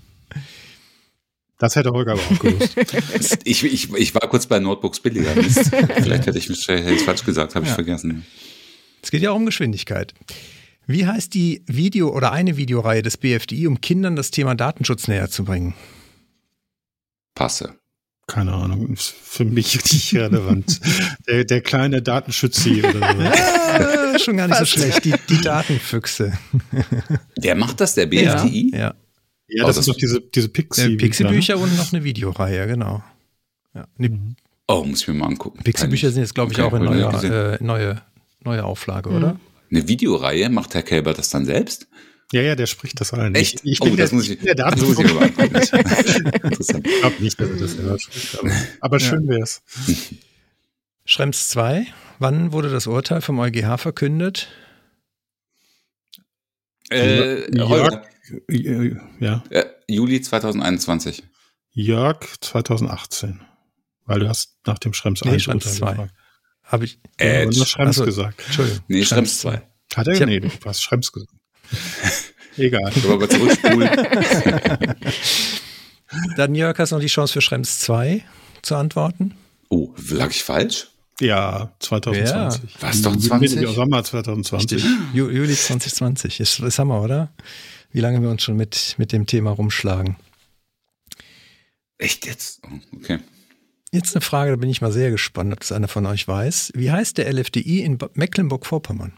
Das 1.60 1.76
hätte 1.76 1.89
Holger 1.91 2.14
aber 2.14 2.22
auch 2.22 2.39
gewusst. 2.39 3.39
ich, 3.43 3.64
ich, 3.64 3.91
ich 3.93 4.14
war 4.14 4.28
kurz 4.30 4.45
bei 4.45 4.60
Notebooks 4.60 4.99
billiger. 4.99 5.32
Vielleicht 5.41 6.28
hätte 6.28 6.38
ich 6.38 6.49
mich 6.49 6.68
hätte 6.68 6.91
ich 6.93 7.01
falsch 7.01 7.24
gesagt, 7.24 7.55
habe 7.55 7.66
ich 7.66 7.70
Ja. 7.72 7.76
vergessen. 7.76 8.26
Es 9.01 9.10
geht 9.12 9.22
ja 9.22 9.32
auch 9.32 9.36
um 9.36 9.45
Geschwindigkeit. 9.45 10.14
Wie 10.86 11.05
heißt 11.08 11.34
die 11.34 11.64
Video- 11.66 12.14
oder 12.14 12.32
eine 12.32 12.58
Videoreihe 12.58 13.01
des 13.01 13.18
BFDI, 13.18 13.68
um 13.68 13.82
Kindern 13.82 14.16
das 14.16 14.32
Thema 14.32 14.55
Datenschutz 14.55 15.08
näher 15.08 15.30
zu 15.30 15.43
bringen? 15.45 15.74
Passe. 17.36 17.76
Keine 18.28 18.53
Ahnung, 18.53 18.93
ist 18.93 19.08
für 19.24 19.45
mich 19.45 19.76
nicht 19.91 20.14
relevant. 20.14 20.80
Der, 21.28 21.45
der 21.45 21.62
kleine 21.62 22.01
Datenschützi 22.01 22.84
oder 22.84 22.99
so. 22.99 23.24
Ah, 23.24 24.20
schon 24.20 24.38
gar 24.38 24.47
nicht 24.47 24.58
so 24.60 24.66
schlecht. 24.66 25.05
Die, 25.05 25.14
die 25.30 25.41
Datenfüchse. 25.41 26.34
Wer 27.39 27.55
macht 27.55 27.80
das? 27.80 27.95
Der 27.95 28.05
BFDI? 28.05 28.72
Ja. 28.74 28.80
Ja, 28.80 28.93
Oh, 29.49 29.57
das, 29.65 29.67
das- 29.67 29.77
ist 29.79 29.87
doch 29.87 29.95
diese, 29.97 30.21
diese 30.21 30.49
Pixie. 30.49 30.93
Äh, 30.93 30.97
Pixie-Bücher 30.97 31.57
und 31.57 31.75
noch 31.77 31.93
eine 31.93 32.03
Videoreihe, 32.03 32.67
genau. 32.67 33.03
Ja. 33.73 33.87
Die 33.97 34.11
Oh, 34.69 34.83
muss 34.83 35.01
ich 35.01 35.07
mir 35.07 35.13
mal 35.13 35.27
angucken. 35.27 35.63
Pixie-Bücher 35.63 36.11
sind 36.11 36.23
jetzt, 36.23 36.35
glaube 36.35 36.51
ich, 36.51 36.59
Okay, 36.59 36.67
auch 36.67 36.73
in 36.77 36.83
neuer, 36.83 37.23
äh, 37.23 37.63
neue, 37.63 38.01
neue 38.43 38.65
Auflage, 38.65 39.09
oder? 39.09 39.39
Eine 39.71 39.87
Videoreihe? 39.87 40.49
Macht 40.49 40.73
Herr 40.73 40.83
Kälber 40.83 41.13
das 41.13 41.29
dann 41.29 41.45
selbst? 41.45 41.87
Ja, 42.33 42.41
ja, 42.41 42.55
der 42.55 42.65
spricht 42.65 42.99
das 42.99 43.13
ein. 43.13 43.33
Echt? 43.35 43.61
Ich, 43.63 43.73
ich 43.73 43.81
oh, 43.81 43.85
bin 43.85 43.95
das 43.95 44.09
der, 44.09 44.17
muss 44.17 44.27
ich, 44.29 44.39
der 44.39 44.55
das 44.55 44.81
muss 44.81 44.99
ich 44.99 45.05
mir 45.05 45.19
Datenschutz. 45.19 45.71
mal 45.71 45.83
angucken. 46.33 46.43
Interessant. 46.43 46.85
Ich 46.87 46.99
glaube 46.99 47.23
nicht, 47.23 47.39
dass 47.39 47.49
er 47.49 47.55
das 47.55 47.71
selber 47.71 47.99
spricht, 47.99 48.39
aber, 48.39 48.51
aber 48.81 48.99
schön 48.99 49.27
wär's. 49.29 49.61
Schrems 51.05 51.47
2. 51.49 51.87
Wann 52.19 52.51
wurde 52.51 52.69
das 52.69 52.87
Urteil 52.87 53.21
vom 53.21 53.39
EuGH 53.39 53.77
verkündet? 53.77 54.49
Äh, 56.89 57.49
Jörg, 57.55 57.93
äh, 57.93 58.01
ja, 59.19 59.43
äh, 59.49 59.65
Juli 59.88 60.21
2021. 60.21 61.23
Jörg 61.71 62.19
2018. 62.41 63.41
Weil 64.05 64.19
du 64.21 64.30
hast 64.30 64.57
nach 64.65 64.80
dem 64.80 64.93
Schrems 64.93 65.23
Nee, 65.23 65.32
1 65.32 65.43
Schrems 65.43 65.65
Urteil 65.65 65.80
2. 65.80 65.91
gefragt. 65.91 66.13
Habe 66.63 66.86
ich. 66.86 66.99
Äh, 67.17 67.45
nur 67.45 67.65
Schrems 67.65 67.89
Achso. 67.91 68.05
gesagt. 68.05 68.41
Entschuldigung. 68.45 68.84
Nee, 68.88 69.05
Schrems 69.05 69.39
2. 69.39 69.61
Hat 69.95 70.07
er? 70.07 70.13
Ich 70.13 70.25
nee, 70.25 70.39
du 70.39 70.49
hast 70.65 70.82
Schrems 70.82 71.11
gesagt. 71.11 71.34
Egal. 72.57 72.91
Wir 72.95 73.11
aber 73.11 73.30
zurückspulen. 73.30 73.89
Dann 76.38 76.55
Jörg, 76.55 76.78
hast 76.80 76.91
du 76.91 76.95
noch 76.95 77.01
die 77.01 77.07
Chance 77.07 77.34
für 77.34 77.41
Schrems 77.41 77.80
2 77.80 78.23
zu 78.61 78.75
antworten? 78.75 79.36
Oh, 79.69 79.93
lag 80.09 80.30
ich 80.32 80.43
falsch? 80.43 80.88
Ja, 81.19 81.73
2020. 81.80 82.75
Was, 82.80 83.01
doch 83.01 83.13
Im 83.13 83.19
20? 83.19 83.67
Sommer 83.69 84.03
2020. 84.03 84.84
Ju 85.13 85.30
Juli 85.30 85.55
2020. 85.55 86.39
Ist, 86.39 86.59
ist 86.59 86.80
Hammer, 86.80 87.01
oder? 87.01 87.34
Wie 87.97 88.01
lange 88.01 88.21
wir 88.21 88.29
uns 88.29 88.43
schon 88.43 88.57
mit, 88.57 88.93
mit 88.99 89.11
dem 89.11 89.25
Thema 89.25 89.49
rumschlagen. 89.49 90.17
Echt 91.97 92.27
jetzt? 92.27 92.61
Oh, 92.63 92.95
okay. 92.95 93.17
Jetzt 93.91 94.15
eine 94.15 94.21
Frage, 94.21 94.51
da 94.51 94.57
bin 94.57 94.69
ich 94.69 94.81
mal 94.81 94.91
sehr 94.91 95.09
gespannt, 95.09 95.51
ob 95.51 95.61
das 95.61 95.71
einer 95.71 95.87
von 95.87 96.05
euch 96.05 96.27
weiß. 96.27 96.73
Wie 96.75 96.91
heißt 96.91 97.17
der 97.17 97.27
LFDI 97.33 97.79
in 97.79 97.97
Mecklenburg-Vorpommern? 98.13 99.13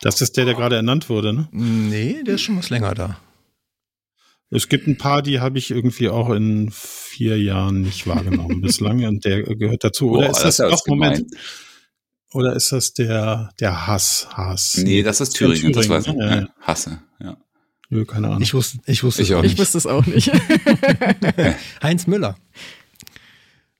Das 0.00 0.22
ist 0.22 0.38
der, 0.38 0.46
der 0.46 0.54
gerade 0.54 0.76
ernannt 0.76 1.10
wurde, 1.10 1.34
ne? 1.34 1.48
Nee, 1.52 2.22
der 2.22 2.36
ist 2.36 2.40
schon 2.40 2.56
was 2.56 2.70
länger 2.70 2.94
da. 2.94 3.20
Es 4.48 4.70
gibt 4.70 4.86
ein 4.86 4.96
paar, 4.96 5.20
die 5.20 5.40
habe 5.40 5.58
ich 5.58 5.70
irgendwie 5.70 6.08
auch 6.08 6.30
in 6.30 6.70
vier 6.72 7.38
Jahren 7.38 7.82
nicht 7.82 8.06
wahrgenommen 8.06 8.62
bislang 8.62 9.04
und 9.04 9.26
der 9.26 9.42
gehört 9.42 9.84
dazu. 9.84 10.12
Oder 10.12 10.28
Boah, 10.28 10.30
ist 10.30 10.44
das 10.44 10.56
das, 10.56 10.72
ist 10.72 10.80
doch, 10.80 10.86
Moment, 10.86 11.30
oder 12.32 12.54
ist 12.54 12.72
das 12.72 12.92
der, 12.94 13.50
der 13.60 13.86
Hass, 13.86 14.28
Hass? 14.32 14.76
Nee, 14.78 15.02
das 15.02 15.20
ist 15.20 15.30
Thüringen, 15.36 15.72
das 15.72 15.88
weiß 15.88 16.06
ich. 16.08 16.14
ne? 16.14 16.26
Ja, 16.26 16.36
Ja. 16.40 16.48
Hasse, 16.60 17.00
ja. 17.20 17.36
Nö, 17.90 18.04
keine 18.04 18.26
Ahnung. 18.28 18.42
Ich 18.42 18.52
wusste, 18.52 18.78
ich 18.86 19.02
wusste 19.02 19.22
Ich 19.22 19.30
es 19.30 19.36
auch 19.36 19.42
nicht. 19.42 19.52
Ich 19.54 19.58
wusste 19.58 19.78
es 19.78 19.86
auch 19.86 20.04
nicht. 20.06 20.30
Heinz 21.82 22.06
Müller. 22.06 22.36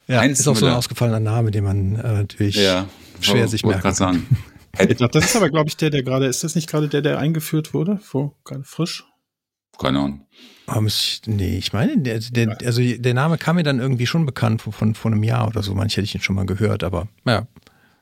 Ja, 0.06 0.20
Heinz 0.20 0.40
ist 0.40 0.48
auch 0.48 0.54
so 0.56 0.64
ein 0.64 0.68
Müller. 0.70 0.78
ausgefallener 0.78 1.20
Name, 1.20 1.50
den 1.50 1.64
man 1.64 1.96
äh, 1.96 2.12
natürlich 2.14 2.56
Ja, 2.56 2.86
schwer 3.20 3.34
wollte 3.34 3.48
sich 3.48 3.64
wollte 3.64 3.78
merken 3.82 3.96
gerade 3.96 4.12
kann. 4.12 4.26
sagen. 4.26 4.36
Ich 4.80 4.96
glaub, 4.96 5.10
das 5.10 5.24
ist 5.24 5.34
aber, 5.34 5.48
glaube 5.50 5.68
ich, 5.68 5.76
der, 5.76 5.90
der 5.90 6.04
gerade, 6.04 6.26
ist 6.26 6.44
das 6.44 6.54
nicht 6.54 6.68
gerade 6.70 6.88
der, 6.88 7.00
der 7.02 7.18
eingeführt 7.18 7.74
wurde? 7.74 7.96
Vor, 7.96 8.36
gerade 8.44 8.62
frisch? 8.62 9.04
Keine 9.76 9.98
Ahnung. 9.98 10.26
Aber 10.66 10.86
ich, 10.86 11.22
nee, 11.26 11.56
ich 11.58 11.72
meine, 11.72 11.98
der, 11.98 12.20
der, 12.20 12.56
also 12.64 12.80
der 12.82 13.14
Name 13.14 13.38
kam 13.38 13.56
mir 13.56 13.64
dann 13.64 13.80
irgendwie 13.80 14.06
schon 14.06 14.24
bekannt 14.24 14.62
von, 14.62 14.72
von, 14.72 14.94
von 14.94 15.12
einem 15.14 15.24
Jahr 15.24 15.48
oder 15.48 15.64
so. 15.64 15.74
Manche 15.74 15.96
hätte 15.96 16.04
ich 16.04 16.14
ihn 16.14 16.20
schon 16.20 16.36
mal 16.36 16.46
gehört, 16.46 16.84
aber 16.84 17.08
ja, 17.26 17.48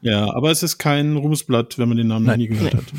Ja, 0.00 0.32
aber 0.34 0.50
es 0.50 0.62
ist 0.62 0.78
kein 0.78 1.16
Ruhmesblatt, 1.16 1.78
wenn 1.78 1.88
man 1.88 1.96
den 1.96 2.08
Namen 2.08 2.26
noch 2.26 2.36
nie 2.36 2.48
gehört 2.48 2.74
hat. 2.74 2.84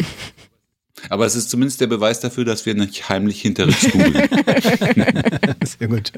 Aber 1.10 1.28
es 1.28 1.36
ist 1.36 1.52
zumindest 1.52 1.80
der 1.80 1.88
Beweis 1.88 2.20
dafür, 2.22 2.44
dass 2.44 2.66
wir 2.66 2.74
nicht 2.74 3.08
heimlich 3.08 3.40
hinter 3.40 3.68
Ritz 3.68 3.92
googeln. 3.92 4.14
Sehr 5.64 5.88
gut. 5.88 6.12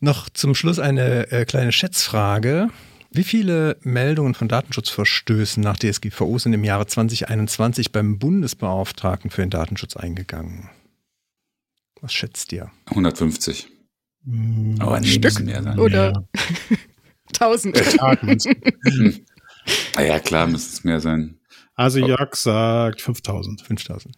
Noch 0.00 0.28
zum 0.30 0.54
Schluss 0.54 0.78
eine 0.78 1.30
äh, 1.30 1.44
kleine 1.44 1.72
Schätzfrage. 1.72 2.70
Wie 3.10 3.22
viele 3.22 3.76
Meldungen 3.82 4.34
von 4.34 4.48
Datenschutzverstößen 4.48 5.62
nach 5.62 5.76
DSGVO 5.78 6.38
sind 6.38 6.52
im 6.52 6.64
Jahre 6.64 6.86
2021 6.86 7.92
beim 7.92 8.18
Bundesbeauftragten 8.18 9.30
für 9.30 9.42
den 9.42 9.50
Datenschutz 9.50 9.96
eingegangen? 9.96 10.70
Was 12.00 12.12
schätzt 12.12 12.52
ihr? 12.52 12.70
150. 12.86 13.68
Hm, 14.24 14.76
Aber 14.80 14.98
nee, 15.00 15.06
Stück 15.06 15.40
mehr 15.40 15.62
sein. 15.62 15.78
oder 15.78 16.26
1000. 17.40 17.76
Hm. 17.76 19.26
Ah 19.94 20.02
ja, 20.02 20.18
klar, 20.20 20.46
müsste 20.46 20.74
es 20.74 20.84
mehr 20.84 21.00
sein. 21.00 21.38
Also 21.74 21.98
Jörg 21.98 22.34
sagt 22.34 23.00
5000. 23.00 23.62
5000. 23.62 24.14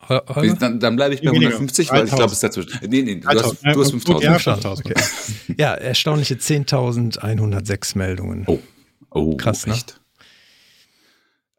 Okay, 0.00 0.54
Dann, 0.58 0.78
dann 0.80 0.96
bleibe 0.96 1.14
ich 1.14 1.20
bei 1.20 1.32
Weniger. 1.32 1.48
150, 1.48 1.90
weil 1.90 2.04
ich 2.06 2.10
glaube, 2.10 2.26
es 2.26 2.34
ist 2.34 2.42
dazwischen. 2.42 2.78
Nee, 2.88 3.02
nee, 3.02 3.16
du 3.16 3.28
hast, 3.28 3.62
du 3.62 3.80
hast 3.80 3.90
5000. 3.90 4.24
Ja, 4.24 4.38
5000. 4.38 4.86
Okay. 4.86 5.04
Ja, 5.58 5.74
erstaunliche 5.74 6.34
10.106 6.34 7.98
Meldungen. 7.98 8.44
Oh, 8.46 8.60
oh 9.10 9.36
Krass, 9.36 9.66
ne? 9.66 9.74
echt. 9.74 10.00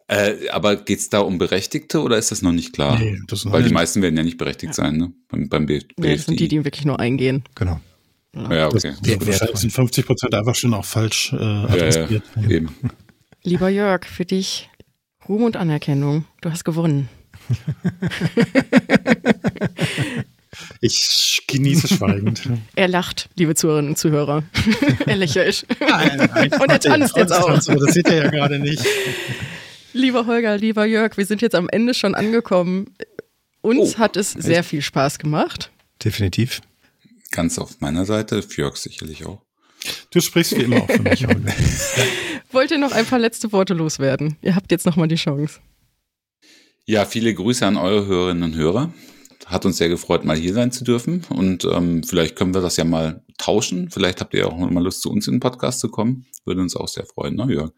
Äh, 0.07 0.49
aber 0.49 0.77
geht's 0.77 1.09
da 1.09 1.19
um 1.19 1.37
Berechtigte 1.37 2.01
oder 2.01 2.17
ist 2.17 2.31
das 2.31 2.41
noch 2.41 2.53
nicht 2.53 2.73
klar? 2.73 2.97
Nee, 2.97 3.19
das 3.27 3.45
Weil 3.45 3.63
die 3.63 3.73
meisten 3.73 4.01
werden 4.01 4.17
ja 4.17 4.23
nicht 4.23 4.37
berechtigt 4.37 4.73
sein, 4.73 4.97
ne? 4.97 5.13
Beim, 5.27 5.49
beim 5.49 5.65
B 5.67 5.81
Ja, 5.99 6.15
das 6.15 6.25
sind 6.25 6.39
die, 6.39 6.47
die 6.47 6.65
wirklich 6.65 6.85
nur 6.85 6.99
eingehen. 6.99 7.43
Genau. 7.53 7.79
Ja, 8.35 8.69
Das, 8.69 8.85
okay. 8.85 9.17
das 9.17 9.27
wahrscheinlich 9.27 9.57
sind 9.57 9.71
50 9.73 10.05
Prozent 10.05 10.35
einfach 10.35 10.55
schon 10.55 10.73
auch 10.73 10.85
falsch 10.85 11.33
äh, 11.33 11.35
adressiert. 11.37 12.23
Ja, 12.35 12.41
ja, 12.41 12.49
eben. 12.49 12.75
Lieber 13.43 13.69
Jörg, 13.69 14.05
für 14.05 14.25
dich 14.25 14.69
Ruhm 15.27 15.43
und 15.43 15.57
Anerkennung. 15.57 16.25
Du 16.41 16.51
hast 16.51 16.63
gewonnen. 16.63 17.09
Ich 20.81 21.43
genieße 21.47 21.87
schweigend. 21.87 22.41
Er 22.75 22.87
lacht, 22.87 23.29
liebe 23.35 23.53
Zuhörerinnen 23.55 23.91
und 23.91 23.97
Zuhörer. 23.97 24.43
er 25.05 25.15
lächelt. 25.15 25.65
Nein, 25.79 26.29
nein, 26.33 26.53
und 26.53 26.69
er 26.69 26.79
tanzt 26.79 27.15
jetzt 27.17 27.31
auch. 27.33 27.49
Das 27.49 27.65
seht 27.65 28.07
ihr 28.07 28.15
ja 28.15 28.29
gerade 28.29 28.59
nicht. 28.59 28.83
Lieber 29.93 30.25
Holger, 30.25 30.57
lieber 30.57 30.85
Jörg, 30.85 31.17
wir 31.17 31.25
sind 31.25 31.41
jetzt 31.41 31.55
am 31.55 31.69
Ende 31.69 31.93
schon 31.93 32.15
angekommen. 32.15 32.95
Uns 33.61 33.95
Oh, 33.95 33.99
hat 33.99 34.15
es 34.15 34.31
sehr 34.31 34.63
viel 34.63 34.81
Spaß 34.81 35.19
gemacht. 35.19 35.69
Definitiv. 36.03 36.61
Ganz 37.31 37.59
auf 37.59 37.79
meiner 37.79 38.05
Seite, 38.05 38.41
Fjörg 38.41 38.77
sicherlich 38.77 39.25
auch. 39.25 39.41
Du 40.11 40.19
sprichst 40.19 40.57
wie 40.57 40.63
immer 40.63 40.83
auch 40.83 40.89
für 40.89 41.01
mich. 41.01 41.25
Wollt 42.51 42.71
ihr 42.71 42.77
noch 42.77 42.91
ein 42.91 43.05
paar 43.05 43.19
letzte 43.19 43.51
Worte 43.51 43.73
loswerden? 43.73 44.37
Ihr 44.41 44.55
habt 44.55 44.71
jetzt 44.71 44.85
nochmal 44.85 45.07
die 45.07 45.15
Chance. 45.15 45.59
Ja, 46.85 47.05
viele 47.05 47.33
Grüße 47.33 47.65
an 47.65 47.77
eure 47.77 48.07
Hörerinnen 48.07 48.43
und 48.43 48.55
Hörer. 48.55 48.91
Hat 49.45 49.65
uns 49.65 49.77
sehr 49.77 49.89
gefreut, 49.89 50.25
mal 50.25 50.35
hier 50.35 50.53
sein 50.53 50.71
zu 50.71 50.83
dürfen. 50.83 51.23
Und 51.29 51.63
ähm, 51.65 52.03
vielleicht 52.03 52.35
können 52.35 52.53
wir 52.53 52.61
das 52.61 52.77
ja 52.77 52.83
mal 52.83 53.23
tauschen. 53.37 53.89
Vielleicht 53.91 54.21
habt 54.21 54.33
ihr 54.33 54.47
auch 54.47 54.57
mal 54.57 54.83
Lust, 54.83 55.01
zu 55.01 55.11
uns 55.11 55.27
in 55.27 55.35
den 55.35 55.39
Podcast 55.39 55.79
zu 55.79 55.89
kommen. 55.89 56.25
Würde 56.45 56.61
uns 56.61 56.75
auch 56.75 56.87
sehr 56.87 57.05
freuen, 57.05 57.35
ne, 57.35 57.47
Jörg? 57.53 57.71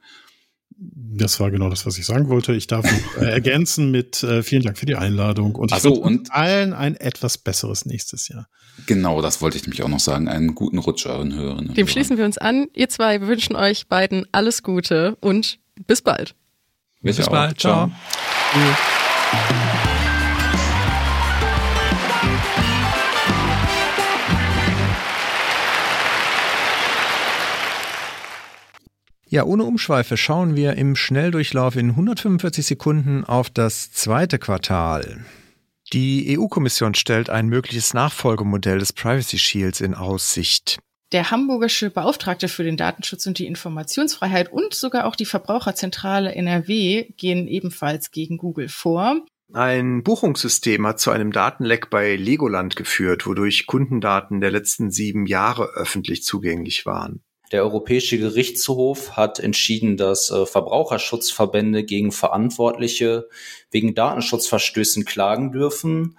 Das 0.83 1.39
war 1.39 1.51
genau 1.51 1.69
das, 1.69 1.85
was 1.85 1.97
ich 1.99 2.05
sagen 2.07 2.27
wollte. 2.29 2.53
Ich 2.53 2.65
darf 2.65 2.83
noch, 2.85 3.21
äh, 3.21 3.25
ergänzen 3.31 3.91
mit 3.91 4.23
äh, 4.23 4.41
vielen 4.41 4.63
Dank 4.63 4.77
für 4.79 4.87
die 4.87 4.95
Einladung 4.95 5.53
und 5.55 5.69
ich 5.71 5.77
Ach 5.77 5.81
so, 5.81 5.93
und- 5.93 6.31
allen 6.33 6.73
ein 6.73 6.95
etwas 6.95 7.37
besseres 7.37 7.85
nächstes 7.85 8.27
Jahr. 8.29 8.47
Genau, 8.87 9.21
das 9.21 9.41
wollte 9.41 9.57
ich 9.57 9.63
nämlich 9.63 9.83
auch 9.83 9.89
noch 9.89 9.99
sagen. 9.99 10.27
Einen 10.27 10.55
guten 10.55 10.79
Rutsch 10.79 11.05
euren 11.05 11.31
und 11.33 11.37
Dem 11.37 11.75
Hörern. 11.75 11.87
schließen 11.87 12.17
wir 12.17 12.25
uns 12.25 12.37
an. 12.39 12.67
Ihr 12.73 12.89
zwei, 12.89 13.21
wir 13.21 13.27
wünschen 13.27 13.55
euch 13.55 13.87
beiden 13.87 14.25
alles 14.31 14.63
Gute 14.63 15.17
und 15.21 15.59
bis 15.85 16.01
bald. 16.01 16.33
Bis 17.01 17.17
Bis 17.17 17.29
bald. 17.29 17.59
Ciao. 17.59 17.91
Ja, 29.31 29.45
ohne 29.45 29.63
Umschweife 29.63 30.17
schauen 30.17 30.57
wir 30.57 30.75
im 30.75 30.97
Schnelldurchlauf 30.97 31.77
in 31.77 31.91
145 31.91 32.65
Sekunden 32.65 33.23
auf 33.23 33.49
das 33.49 33.89
zweite 33.93 34.39
Quartal. 34.39 35.23
Die 35.93 36.37
EU-Kommission 36.37 36.95
stellt 36.95 37.29
ein 37.29 37.47
mögliches 37.47 37.93
Nachfolgemodell 37.93 38.79
des 38.79 38.91
Privacy 38.91 39.39
Shields 39.39 39.79
in 39.79 39.93
Aussicht. 39.93 40.79
Der 41.13 41.31
hamburgische 41.31 41.91
Beauftragte 41.91 42.49
für 42.49 42.65
den 42.65 42.75
Datenschutz 42.75 43.25
und 43.25 43.39
die 43.39 43.47
Informationsfreiheit 43.47 44.51
und 44.51 44.73
sogar 44.73 45.05
auch 45.05 45.15
die 45.15 45.23
Verbraucherzentrale 45.23 46.35
NRW 46.35 47.13
gehen 47.15 47.47
ebenfalls 47.47 48.11
gegen 48.11 48.37
Google 48.37 48.67
vor. 48.67 49.21
Ein 49.53 50.03
Buchungssystem 50.03 50.85
hat 50.85 50.99
zu 50.99 51.09
einem 51.09 51.31
Datenleck 51.31 51.89
bei 51.89 52.17
Legoland 52.17 52.75
geführt, 52.75 53.25
wodurch 53.25 53.65
Kundendaten 53.65 54.41
der 54.41 54.51
letzten 54.51 54.91
sieben 54.91 55.25
Jahre 55.25 55.69
öffentlich 55.73 56.25
zugänglich 56.25 56.85
waren. 56.85 57.23
Der 57.51 57.63
Europäische 57.63 58.17
Gerichtshof 58.17 59.17
hat 59.17 59.39
entschieden, 59.39 59.97
dass 59.97 60.29
äh, 60.29 60.45
Verbraucherschutzverbände 60.45 61.83
gegen 61.83 62.11
Verantwortliche 62.11 63.27
wegen 63.71 63.93
Datenschutzverstößen 63.93 65.03
klagen 65.03 65.51
dürfen, 65.51 66.17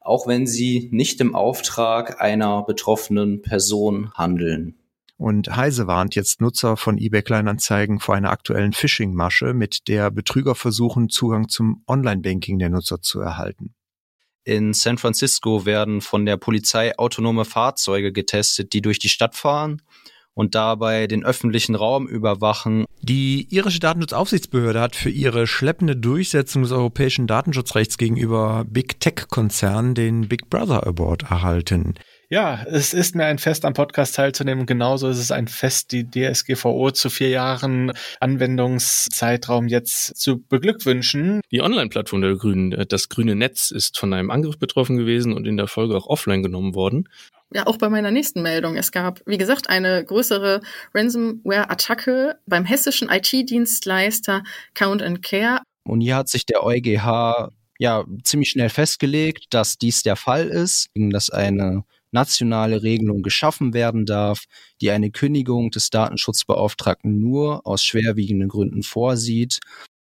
auch 0.00 0.28
wenn 0.28 0.46
sie 0.46 0.88
nicht 0.92 1.20
im 1.20 1.34
Auftrag 1.34 2.20
einer 2.20 2.62
betroffenen 2.64 3.42
Person 3.42 4.12
handeln. 4.14 4.76
Und 5.16 5.56
Heise 5.56 5.88
warnt 5.88 6.14
jetzt 6.14 6.40
Nutzer 6.40 6.76
von 6.76 6.96
eBay 6.96 7.22
Kleinanzeigen 7.22 7.98
vor 7.98 8.14
einer 8.14 8.30
aktuellen 8.30 8.72
Phishing-Masche, 8.72 9.52
mit 9.52 9.88
der 9.88 10.12
Betrüger 10.12 10.54
versuchen, 10.54 11.08
Zugang 11.08 11.48
zum 11.48 11.82
Online-Banking 11.88 12.60
der 12.60 12.68
Nutzer 12.68 13.02
zu 13.02 13.18
erhalten. 13.18 13.74
In 14.44 14.72
San 14.74 14.96
Francisco 14.96 15.66
werden 15.66 16.00
von 16.00 16.24
der 16.24 16.36
Polizei 16.36 16.96
autonome 16.96 17.44
Fahrzeuge 17.44 18.12
getestet, 18.12 18.72
die 18.72 18.80
durch 18.80 19.00
die 19.00 19.08
Stadt 19.08 19.34
fahren 19.34 19.82
und 20.38 20.54
dabei 20.54 21.08
den 21.08 21.24
öffentlichen 21.24 21.74
Raum 21.74 22.06
überwachen. 22.06 22.84
Die 23.02 23.48
irische 23.50 23.80
Datenschutzaufsichtsbehörde 23.80 24.80
hat 24.80 24.94
für 24.94 25.10
ihre 25.10 25.48
schleppende 25.48 25.96
Durchsetzung 25.96 26.62
des 26.62 26.70
europäischen 26.70 27.26
Datenschutzrechts 27.26 27.98
gegenüber 27.98 28.64
Big 28.68 29.00
Tech-Konzernen 29.00 29.96
den 29.96 30.28
Big 30.28 30.48
Brother 30.48 30.86
Award 30.86 31.24
erhalten. 31.24 31.94
Ja, 32.30 32.62
es 32.68 32.94
ist 32.94 33.16
mir 33.16 33.24
ein 33.24 33.38
Fest, 33.38 33.64
am 33.64 33.72
Podcast 33.72 34.14
teilzunehmen. 34.14 34.66
Genauso 34.66 35.08
ist 35.08 35.18
es 35.18 35.32
ein 35.32 35.48
Fest, 35.48 35.90
die 35.90 36.08
DSGVO 36.08 36.92
zu 36.92 37.10
vier 37.10 37.30
Jahren 37.30 37.92
Anwendungszeitraum 38.20 39.66
jetzt 39.66 40.16
zu 40.18 40.44
beglückwünschen. 40.46 41.40
Die 41.50 41.62
Online-Plattform 41.62 42.20
der 42.20 42.36
Grünen, 42.36 42.72
äh, 42.72 42.86
das 42.86 43.08
grüne 43.08 43.34
Netz, 43.34 43.72
ist 43.72 43.98
von 43.98 44.12
einem 44.12 44.30
Angriff 44.30 44.58
betroffen 44.58 44.98
gewesen 44.98 45.32
und 45.32 45.46
in 45.46 45.56
der 45.56 45.66
Folge 45.66 45.96
auch 45.96 46.06
offline 46.06 46.42
genommen 46.42 46.74
worden. 46.74 47.08
Ja, 47.54 47.66
auch 47.66 47.78
bei 47.78 47.88
meiner 47.88 48.10
nächsten 48.10 48.42
Meldung. 48.42 48.76
Es 48.76 48.92
gab, 48.92 49.20
wie 49.24 49.38
gesagt, 49.38 49.70
eine 49.70 50.04
größere 50.04 50.60
Ransomware-Attacke 50.94 52.38
beim 52.46 52.66
hessischen 52.66 53.08
IT-Dienstleister 53.08 54.42
Count 54.74 55.02
and 55.02 55.22
Care. 55.22 55.62
Und 55.84 56.02
hier 56.02 56.16
hat 56.16 56.28
sich 56.28 56.44
der 56.44 56.62
EuGH 56.62 57.50
ja 57.78 58.04
ziemlich 58.22 58.50
schnell 58.50 58.68
festgelegt, 58.68 59.46
dass 59.50 59.78
dies 59.78 60.02
der 60.02 60.16
Fall 60.16 60.48
ist, 60.48 60.90
dass 60.94 61.30
eine 61.30 61.84
nationale 62.10 62.82
Regelung 62.82 63.22
geschaffen 63.22 63.74
werden 63.74 64.04
darf, 64.04 64.44
die 64.80 64.90
eine 64.90 65.10
Kündigung 65.10 65.70
des 65.70 65.90
Datenschutzbeauftragten 65.90 67.18
nur 67.18 67.66
aus 67.66 67.82
schwerwiegenden 67.82 68.48
Gründen 68.48 68.82
vorsieht. 68.82 69.60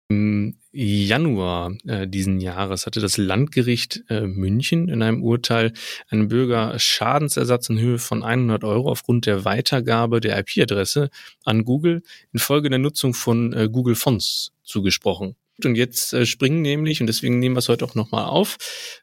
Im 0.08 0.60
Januar 0.72 1.76
äh, 1.88 2.08
diesen 2.08 2.40
Jahres 2.40 2.86
hatte 2.86 3.00
das 3.00 3.18
Landgericht 3.18 4.04
äh, 4.10 4.28
München 4.28 4.88
in 4.88 5.02
einem 5.02 5.24
Urteil 5.24 5.74
einem 6.10 6.28
Bürger 6.28 6.78
Schadensersatz 6.78 7.70
in 7.70 7.80
Höhe 7.80 7.98
von 7.98 8.22
100 8.22 8.64
Euro 8.64 8.92
aufgrund 8.92 9.26
der 9.26 9.46
Weitergabe 9.46 10.22
der 10.22 10.38
IP-Adresse 10.38 11.10
an 11.44 11.66
Google 11.66 12.04
infolge 12.34 12.70
der 12.70 12.78
Nutzung 12.78 13.16
von 13.16 13.52
äh, 13.54 13.68
Google 13.68 13.96
Fonts 13.96 14.52
zugesprochen. 14.64 15.36
Und 15.64 15.76
jetzt 15.76 16.14
äh, 16.14 16.26
springen 16.26 16.62
nämlich, 16.62 17.00
und 17.00 17.08
deswegen 17.08 17.40
nehmen 17.40 17.56
wir 17.56 17.60
es 17.60 17.70
heute 17.70 17.86
auch 17.86 17.96
nochmal 17.96 18.26
auf, 18.26 18.58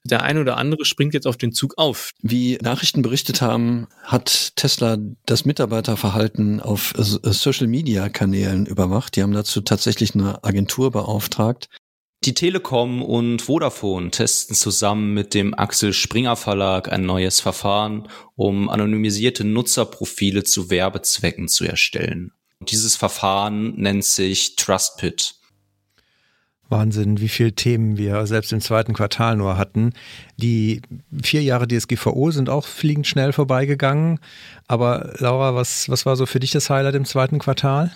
der 0.04 0.22
eine 0.22 0.40
oder 0.40 0.58
andere 0.58 0.84
springt 0.84 1.14
jetzt 1.14 1.26
auf 1.26 1.38
den 1.38 1.52
Zug 1.52 1.78
auf. 1.78 2.10
Wie 2.20 2.58
Nachrichten 2.60 3.00
berichtet 3.02 3.40
haben, 3.40 3.86
hat 4.02 4.56
Tesla 4.56 4.98
das 5.24 5.44
Mitarbeiterverhalten 5.44 6.60
auf 6.60 6.92
äh, 6.98 7.02
Social-Media-Kanälen 7.02 8.66
überwacht. 8.66 9.16
Die 9.16 9.22
haben 9.22 9.32
dazu 9.32 9.62
tatsächlich 9.62 10.14
eine 10.14 10.44
Agentur 10.44 10.90
beauftragt. 10.90 11.68
Die 12.24 12.34
Telekom 12.34 13.02
und 13.02 13.42
Vodafone 13.42 14.12
testen 14.12 14.54
zusammen 14.54 15.12
mit 15.12 15.34
dem 15.34 15.54
Axel 15.54 15.92
Springer 15.92 16.36
Verlag 16.36 16.92
ein 16.92 17.04
neues 17.04 17.40
Verfahren, 17.40 18.08
um 18.36 18.68
anonymisierte 18.68 19.42
Nutzerprofile 19.42 20.44
zu 20.44 20.70
Werbezwecken 20.70 21.48
zu 21.48 21.64
erstellen. 21.64 22.32
Und 22.60 22.70
dieses 22.70 22.94
Verfahren 22.94 23.74
nennt 23.74 24.04
sich 24.04 24.54
TrustPit. 24.54 25.34
Wahnsinn, 26.72 27.20
wie 27.20 27.28
viele 27.28 27.52
Themen 27.52 27.96
wir 27.96 28.26
selbst 28.26 28.52
im 28.52 28.60
zweiten 28.60 28.94
Quartal 28.94 29.36
nur 29.36 29.56
hatten. 29.56 29.92
Die 30.36 30.82
vier 31.22 31.42
Jahre 31.42 31.68
DSGVO 31.68 32.32
sind 32.32 32.50
auch 32.50 32.66
fliegend 32.66 33.06
schnell 33.06 33.32
vorbeigegangen. 33.32 34.18
Aber 34.66 35.14
Laura, 35.18 35.54
was, 35.54 35.88
was 35.88 36.04
war 36.04 36.16
so 36.16 36.26
für 36.26 36.40
dich 36.40 36.50
das 36.50 36.68
Highlight 36.68 36.96
im 36.96 37.04
zweiten 37.04 37.38
Quartal? 37.38 37.92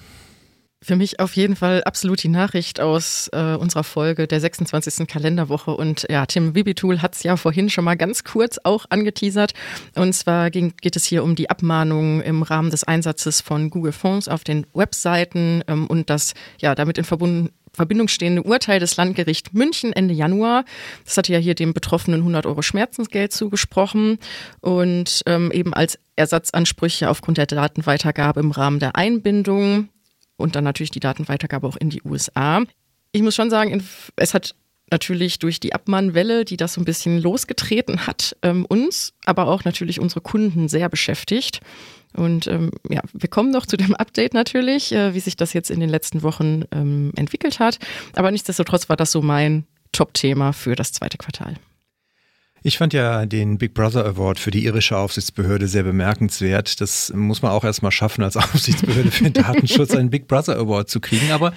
Für 0.83 0.95
mich 0.95 1.20
auf 1.20 1.35
jeden 1.35 1.57
Fall 1.57 1.83
absolut 1.85 2.22
die 2.22 2.29
Nachricht 2.29 2.81
aus 2.81 3.29
äh, 3.33 3.57
unserer 3.57 3.83
Folge 3.83 4.29
der 4.29 4.41
26. 4.41 5.09
Kalenderwoche. 5.09 5.70
Und 5.70 6.07
ja, 6.11 6.27
Tim 6.27 6.55
Wibitool 6.55 7.01
hat 7.01 7.14
es 7.16 7.22
ja 7.22 7.37
vorhin 7.39 7.70
schon 7.70 7.85
mal 7.85 7.97
ganz 7.97 8.24
kurz 8.24 8.61
auch 8.62 8.85
angeteasert. 8.91 9.55
Und 9.95 10.12
zwar 10.12 10.51
ging, 10.51 10.74
geht 10.81 10.95
es 10.95 11.07
hier 11.07 11.24
um 11.24 11.35
die 11.35 11.49
Abmahnung 11.49 12.20
im 12.20 12.43
Rahmen 12.43 12.70
des 12.70 12.85
Einsatzes 12.85 13.41
von 13.41 13.70
Google 13.70 13.93
Fonds 13.93 14.29
auf 14.29 14.45
den 14.45 14.66
Webseiten 14.74 15.64
ähm, 15.66 15.87
und 15.87 16.11
das 16.11 16.35
ja 16.61 16.74
damit 16.74 16.99
in 16.99 17.05
Verbund, 17.05 17.53
Verbindung 17.77 18.09
stehende 18.09 18.43
Urteil 18.43 18.81
des 18.81 18.97
Landgericht 18.97 19.53
München 19.55 19.93
Ende 19.93 20.14
Januar. 20.14 20.64
Das 21.05 21.16
hatte 21.16 21.33
ja 21.33 21.39
hier 21.39 21.55
dem 21.55 21.74
Betroffenen 21.74 22.20
100 22.20 22.47
Euro 22.47 22.62
Schmerzensgeld 22.62 23.33
zugesprochen 23.33 24.18
und 24.61 25.22
ähm, 25.27 25.53
eben 25.53 25.74
als 25.74 25.99
Ersatzansprüche 26.16 27.11
aufgrund 27.11 27.37
der 27.37 27.47
Datenweitergabe 27.47 28.41
im 28.41 28.51
Rahmen 28.51 28.81
der 28.81 28.97
Einbindung 28.97 29.91
und 30.37 30.57
dann 30.57 30.64
natürlich 30.64 30.91
die 30.91 31.01
Datenweitergabe 31.01 31.66
auch 31.66 31.77
in 31.77 31.91
die 31.91 32.03
USA. 32.03 32.62
Ich 33.12 33.22
muss 33.22 33.35
schon 33.35 33.51
sagen, 33.51 33.85
es 34.16 34.35
hat 34.35 34.55
natürlich 34.91 35.39
durch 35.39 35.61
die 35.61 35.74
Abmahnwelle, 35.74 36.45
die 36.45 36.57
das 36.57 36.74
so 36.74 36.81
ein 36.81 36.85
bisschen 36.85 37.20
losgetreten 37.20 38.07
hat, 38.07 38.37
ähm, 38.43 38.64
uns, 38.64 39.12
aber 39.24 39.49
auch 39.49 39.64
natürlich 39.64 40.01
unsere 40.01 40.20
Kunden 40.20 40.68
sehr 40.68 40.89
beschäftigt. 40.89 41.61
Und 42.14 42.46
ähm, 42.46 42.70
ja, 42.88 43.02
wir 43.12 43.28
kommen 43.28 43.50
noch 43.50 43.66
zu 43.66 43.76
dem 43.76 43.94
Update 43.94 44.34
natürlich, 44.34 44.92
äh, 44.92 45.14
wie 45.14 45.20
sich 45.20 45.36
das 45.36 45.52
jetzt 45.52 45.70
in 45.70 45.80
den 45.80 45.90
letzten 45.90 46.22
Wochen 46.22 46.64
ähm, 46.72 47.12
entwickelt 47.16 47.59
hat. 47.61 47.78
Aber 48.14 48.30
nichtsdestotrotz 48.30 48.88
war 48.88 48.96
das 48.96 49.12
so 49.12 49.22
mein 49.22 49.66
Top-Thema 49.92 50.52
für 50.52 50.74
das 50.74 50.92
zweite 50.92 51.18
Quartal. 51.18 51.54
Ich 52.62 52.78
fand 52.78 52.92
ja 52.92 53.26
den 53.26 53.59
Big 53.59 53.74
Brother 53.74 54.04
Award 54.04 54.40
für 54.40 54.50
die 54.50 54.64
irische 54.64 54.96
Aufsichtsbehörde 54.96 55.68
sehr 55.68 55.84
bemerkenswert. 55.84 56.80
Das 56.80 57.12
muss 57.14 57.40
man 57.40 57.52
auch 57.52 57.62
erstmal 57.62 57.92
schaffen, 57.92 58.24
als 58.24 58.36
Aufsichtsbehörde 58.36 59.11
für 59.11 59.24
den 59.24 59.34
Datenschutz 59.34 59.94
einen 59.94 60.11
Big 60.11 60.26
Brother 60.26 60.57
Award 60.57 60.90
zu 60.90 60.98
kriegen. 61.00 61.30
Aber 61.30 61.52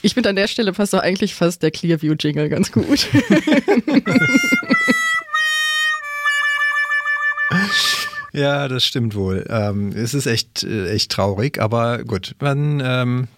ich 0.00 0.14
finde 0.14 0.30
an 0.30 0.36
der 0.36 0.48
Stelle 0.48 0.72
passt 0.72 0.94
doch 0.94 1.00
eigentlich 1.00 1.34
fast 1.34 1.62
der 1.62 1.70
Clearview-Jingle 1.70 2.48
ganz 2.48 2.72
gut. 2.72 3.08
ja, 8.34 8.68
das 8.68 8.84
stimmt 8.84 9.14
wohl. 9.14 9.46
Ähm, 9.48 9.92
es 9.94 10.12
ist 10.12 10.26
echt, 10.26 10.64
äh, 10.64 10.90
echt 10.90 11.12
traurig, 11.12 11.60
aber 11.60 12.04
gut, 12.04 12.34
man 12.40 12.82
ähm, 12.84 13.28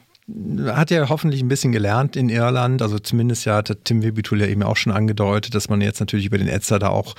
hat 0.67 0.91
ja 0.91 1.09
hoffentlich 1.09 1.43
ein 1.43 1.49
bisschen 1.49 1.71
gelernt 1.71 2.17
in 2.17 2.29
Irland. 2.29 2.83
Also 2.83 2.99
zumindest 2.99 3.45
ja 3.45 3.57
hat 3.57 3.77
Tim 3.85 4.03
Webitul 4.03 4.41
ja 4.41 4.47
eben 4.47 4.63
auch 4.63 4.77
schon 4.77 4.93
angedeutet, 4.93 5.55
dass 5.55 5.69
man 5.69 5.81
jetzt 5.81 6.01
natürlich 6.01 6.27
über 6.27 6.39
den 6.39 6.49
Etzer 6.49 6.79
da 6.79 6.89
auch 6.89 7.15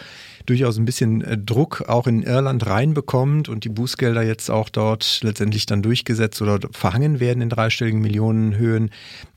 durchaus 0.45 0.77
ein 0.77 0.85
bisschen 0.85 1.21
äh, 1.21 1.37
Druck 1.37 1.85
auch 1.87 2.07
in 2.07 2.23
Irland 2.23 2.65
reinbekommt 2.65 3.47
und 3.47 3.63
die 3.63 3.69
Bußgelder 3.69 4.23
jetzt 4.23 4.49
auch 4.49 4.69
dort 4.69 5.19
letztendlich 5.21 5.65
dann 5.65 5.81
durchgesetzt 5.81 6.41
oder 6.41 6.59
verhangen 6.71 7.19
werden 7.19 7.41
in 7.41 7.49
dreistelligen 7.49 8.01
Millionenhöhen. 8.01 8.89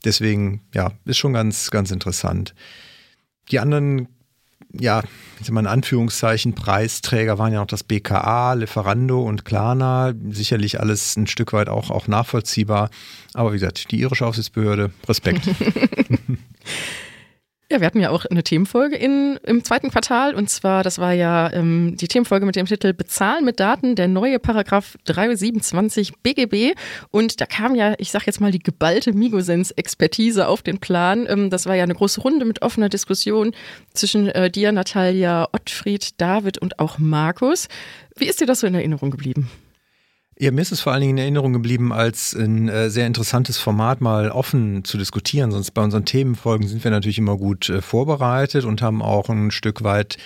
Deswegen, 0.03 0.61
ja, 0.73 0.91
ist 1.05 1.17
schon 1.17 1.33
ganz, 1.33 1.71
ganz 1.71 1.91
interessant. 1.91 2.53
Die 3.51 3.59
anderen 3.59 4.07
ja, 4.73 5.03
ich 5.39 5.47
sag 5.47 5.53
mal 5.53 5.61
in 5.61 5.67
Anführungszeichen, 5.67 6.53
Preisträger 6.53 7.37
waren 7.37 7.53
ja 7.53 7.61
auch 7.61 7.67
das 7.67 7.83
BKA, 7.83 8.53
Lieferando 8.53 9.21
und 9.21 9.45
Klarna. 9.45 10.13
Sicherlich 10.29 10.79
alles 10.79 11.15
ein 11.17 11.27
Stück 11.27 11.53
weit 11.53 11.69
auch, 11.69 11.89
auch 11.89 12.07
nachvollziehbar. 12.07 12.89
Aber 13.33 13.51
wie 13.51 13.57
gesagt, 13.57 13.91
die 13.91 13.99
irische 13.99 14.25
Aufsichtsbehörde, 14.25 14.91
Respekt. 15.07 15.49
Ja, 17.71 17.79
wir 17.79 17.87
hatten 17.87 18.01
ja 18.01 18.09
auch 18.09 18.25
eine 18.25 18.43
Themenfolge 18.43 18.97
in, 18.97 19.39
im 19.43 19.63
zweiten 19.63 19.91
Quartal 19.91 20.35
und 20.35 20.49
zwar, 20.49 20.83
das 20.83 20.99
war 20.99 21.13
ja 21.13 21.49
ähm, 21.53 21.95
die 21.95 22.09
Themenfolge 22.09 22.45
mit 22.45 22.57
dem 22.57 22.65
Titel 22.65 22.91
Bezahlen 22.91 23.45
mit 23.45 23.61
Daten, 23.61 23.95
der 23.95 24.09
neue 24.09 24.39
Paragraph 24.39 24.97
327 25.05 26.17
BGB 26.21 26.77
und 27.11 27.39
da 27.39 27.45
kam 27.45 27.73
ja, 27.73 27.93
ich 27.97 28.11
sag 28.11 28.25
jetzt 28.25 28.41
mal, 28.41 28.51
die 28.51 28.59
geballte 28.59 29.13
Migosens-Expertise 29.13 30.49
auf 30.49 30.63
den 30.63 30.79
Plan. 30.79 31.25
Ähm, 31.29 31.49
das 31.49 31.65
war 31.65 31.75
ja 31.75 31.83
eine 31.83 31.95
große 31.95 32.19
Runde 32.19 32.43
mit 32.43 32.61
offener 32.61 32.89
Diskussion 32.89 33.55
zwischen 33.93 34.27
äh, 34.27 34.51
dir, 34.51 34.73
Natalia, 34.73 35.47
Ottfried, 35.53 36.19
David 36.19 36.57
und 36.57 36.77
auch 36.77 36.99
Markus. 36.99 37.69
Wie 38.17 38.25
ist 38.25 38.41
dir 38.41 38.47
das 38.47 38.59
so 38.59 38.67
in 38.67 38.75
Erinnerung 38.75 39.11
geblieben? 39.11 39.49
Ja, 40.41 40.49
mir 40.49 40.63
ist 40.63 40.71
es 40.71 40.81
vor 40.81 40.91
allen 40.91 41.01
Dingen 41.01 41.17
in 41.19 41.21
Erinnerung 41.21 41.53
geblieben 41.53 41.93
als 41.93 42.33
ein 42.33 42.67
äh, 42.67 42.89
sehr 42.89 43.05
interessantes 43.05 43.59
Format, 43.59 44.01
mal 44.01 44.31
offen 44.31 44.83
zu 44.83 44.97
diskutieren. 44.97 45.51
Sonst 45.51 45.69
bei 45.69 45.83
unseren 45.83 46.03
Themenfolgen 46.03 46.67
sind 46.67 46.83
wir 46.83 46.89
natürlich 46.89 47.19
immer 47.19 47.37
gut 47.37 47.69
äh, 47.69 47.79
vorbereitet 47.79 48.65
und 48.65 48.81
haben 48.81 49.03
auch 49.03 49.29
ein 49.29 49.51
Stück 49.51 49.83
weit 49.83 50.17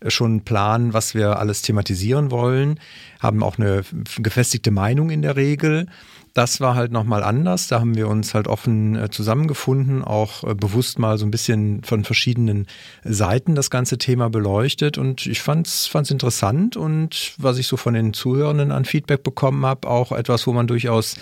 äh, 0.00 0.10
schon 0.10 0.30
einen 0.30 0.44
Plan, 0.44 0.92
was 0.92 1.14
wir 1.14 1.38
alles 1.38 1.62
thematisieren 1.62 2.30
wollen, 2.30 2.80
haben 3.18 3.42
auch 3.42 3.56
eine 3.56 3.80
gefestigte 4.18 4.70
Meinung 4.70 5.08
in 5.08 5.22
der 5.22 5.36
Regel. 5.36 5.86
Das 6.34 6.60
war 6.60 6.74
halt 6.74 6.92
nochmal 6.92 7.22
anders. 7.22 7.68
Da 7.68 7.80
haben 7.80 7.94
wir 7.94 8.08
uns 8.08 8.32
halt 8.32 8.48
offen 8.48 8.96
äh, 8.96 9.10
zusammengefunden, 9.10 10.02
auch 10.02 10.44
äh, 10.44 10.54
bewusst 10.54 10.98
mal 10.98 11.18
so 11.18 11.26
ein 11.26 11.30
bisschen 11.30 11.82
von 11.84 12.04
verschiedenen 12.04 12.66
Seiten 13.04 13.54
das 13.54 13.68
ganze 13.68 13.98
Thema 13.98 14.30
beleuchtet. 14.30 14.96
Und 14.96 15.26
ich 15.26 15.42
fand's, 15.42 15.86
fand's 15.86 16.10
interessant 16.10 16.76
und 16.76 17.34
was 17.36 17.58
ich 17.58 17.66
so 17.66 17.76
von 17.76 17.92
den 17.92 18.14
Zuhörenden 18.14 18.72
an 18.72 18.86
Feedback 18.86 19.22
bekommen 19.22 19.66
habe, 19.66 19.88
auch 19.88 20.12
etwas, 20.12 20.46
wo 20.46 20.52
man 20.52 20.66
durchaus 20.66 21.16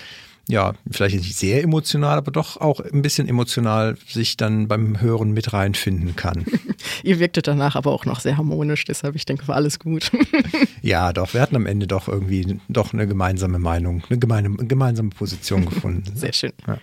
ja, 0.50 0.74
vielleicht 0.90 1.16
nicht 1.16 1.36
sehr 1.36 1.62
emotional, 1.62 2.18
aber 2.18 2.30
doch 2.30 2.56
auch 2.56 2.80
ein 2.80 3.02
bisschen 3.02 3.28
emotional 3.28 3.96
sich 4.08 4.36
dann 4.36 4.68
beim 4.68 5.00
Hören 5.00 5.32
mit 5.32 5.52
reinfinden 5.52 6.16
kann. 6.16 6.44
Ihr 7.02 7.18
wirktet 7.18 7.46
danach 7.46 7.76
aber 7.76 7.92
auch 7.92 8.04
noch 8.04 8.20
sehr 8.20 8.36
harmonisch, 8.36 8.84
deshalb 8.84 9.16
ich 9.16 9.24
denke, 9.24 9.46
war 9.48 9.56
alles 9.56 9.78
gut. 9.78 10.10
ja, 10.82 11.12
doch, 11.12 11.34
wir 11.34 11.40
hatten 11.40 11.56
am 11.56 11.66
Ende 11.66 11.86
doch 11.86 12.08
irgendwie 12.08 12.58
doch 12.68 12.92
eine 12.92 13.06
gemeinsame 13.06 13.58
Meinung, 13.58 14.02
eine 14.08 14.18
gemeine, 14.18 14.50
gemeinsame 14.50 15.10
Position 15.10 15.66
gefunden. 15.66 16.10
sehr 16.14 16.32
schön. 16.32 16.52
Ja. 16.66 16.78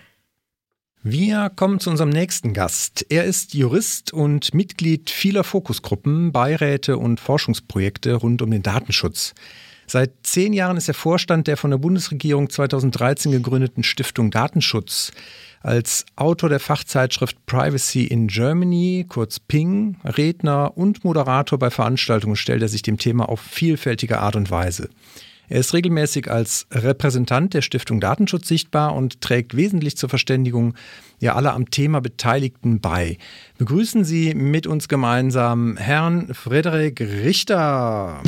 Wir 1.02 1.50
kommen 1.54 1.78
zu 1.78 1.90
unserem 1.90 2.10
nächsten 2.10 2.52
Gast. 2.52 3.06
Er 3.08 3.24
ist 3.24 3.54
Jurist 3.54 4.12
und 4.12 4.52
Mitglied 4.52 5.10
vieler 5.10 5.44
Fokusgruppen, 5.44 6.32
Beiräte 6.32 6.98
und 6.98 7.20
Forschungsprojekte 7.20 8.14
rund 8.14 8.42
um 8.42 8.50
den 8.50 8.62
Datenschutz. 8.62 9.34
Seit 9.90 10.12
zehn 10.22 10.52
Jahren 10.52 10.76
ist 10.76 10.88
er 10.88 10.94
Vorstand 10.94 11.46
der 11.46 11.56
von 11.56 11.70
der 11.70 11.78
Bundesregierung 11.78 12.50
2013 12.50 13.32
gegründeten 13.32 13.82
Stiftung 13.82 14.30
Datenschutz. 14.30 15.12
Als 15.62 16.04
Autor 16.14 16.50
der 16.50 16.60
Fachzeitschrift 16.60 17.46
Privacy 17.46 18.04
in 18.04 18.28
Germany, 18.28 19.06
kurz 19.08 19.40
Ping, 19.40 19.96
Redner 20.04 20.76
und 20.76 21.04
Moderator 21.04 21.58
bei 21.58 21.70
Veranstaltungen 21.70 22.36
stellt 22.36 22.60
er 22.60 22.68
sich 22.68 22.82
dem 22.82 22.98
Thema 22.98 23.30
auf 23.30 23.40
vielfältige 23.40 24.20
Art 24.20 24.36
und 24.36 24.50
Weise. 24.50 24.90
Er 25.48 25.60
ist 25.60 25.72
regelmäßig 25.72 26.30
als 26.30 26.66
Repräsentant 26.70 27.54
der 27.54 27.62
Stiftung 27.62 27.98
Datenschutz 27.98 28.46
sichtbar 28.46 28.94
und 28.94 29.22
trägt 29.22 29.56
wesentlich 29.56 29.96
zur 29.96 30.10
Verständigung 30.10 30.74
ja 31.18 31.34
aller 31.34 31.54
am 31.54 31.70
Thema 31.70 32.02
Beteiligten 32.02 32.80
bei. 32.80 33.16
Begrüßen 33.56 34.04
Sie 34.04 34.34
mit 34.34 34.66
uns 34.66 34.88
gemeinsam 34.88 35.78
Herrn 35.78 36.34
Frederik 36.34 37.00
Richter. 37.00 38.20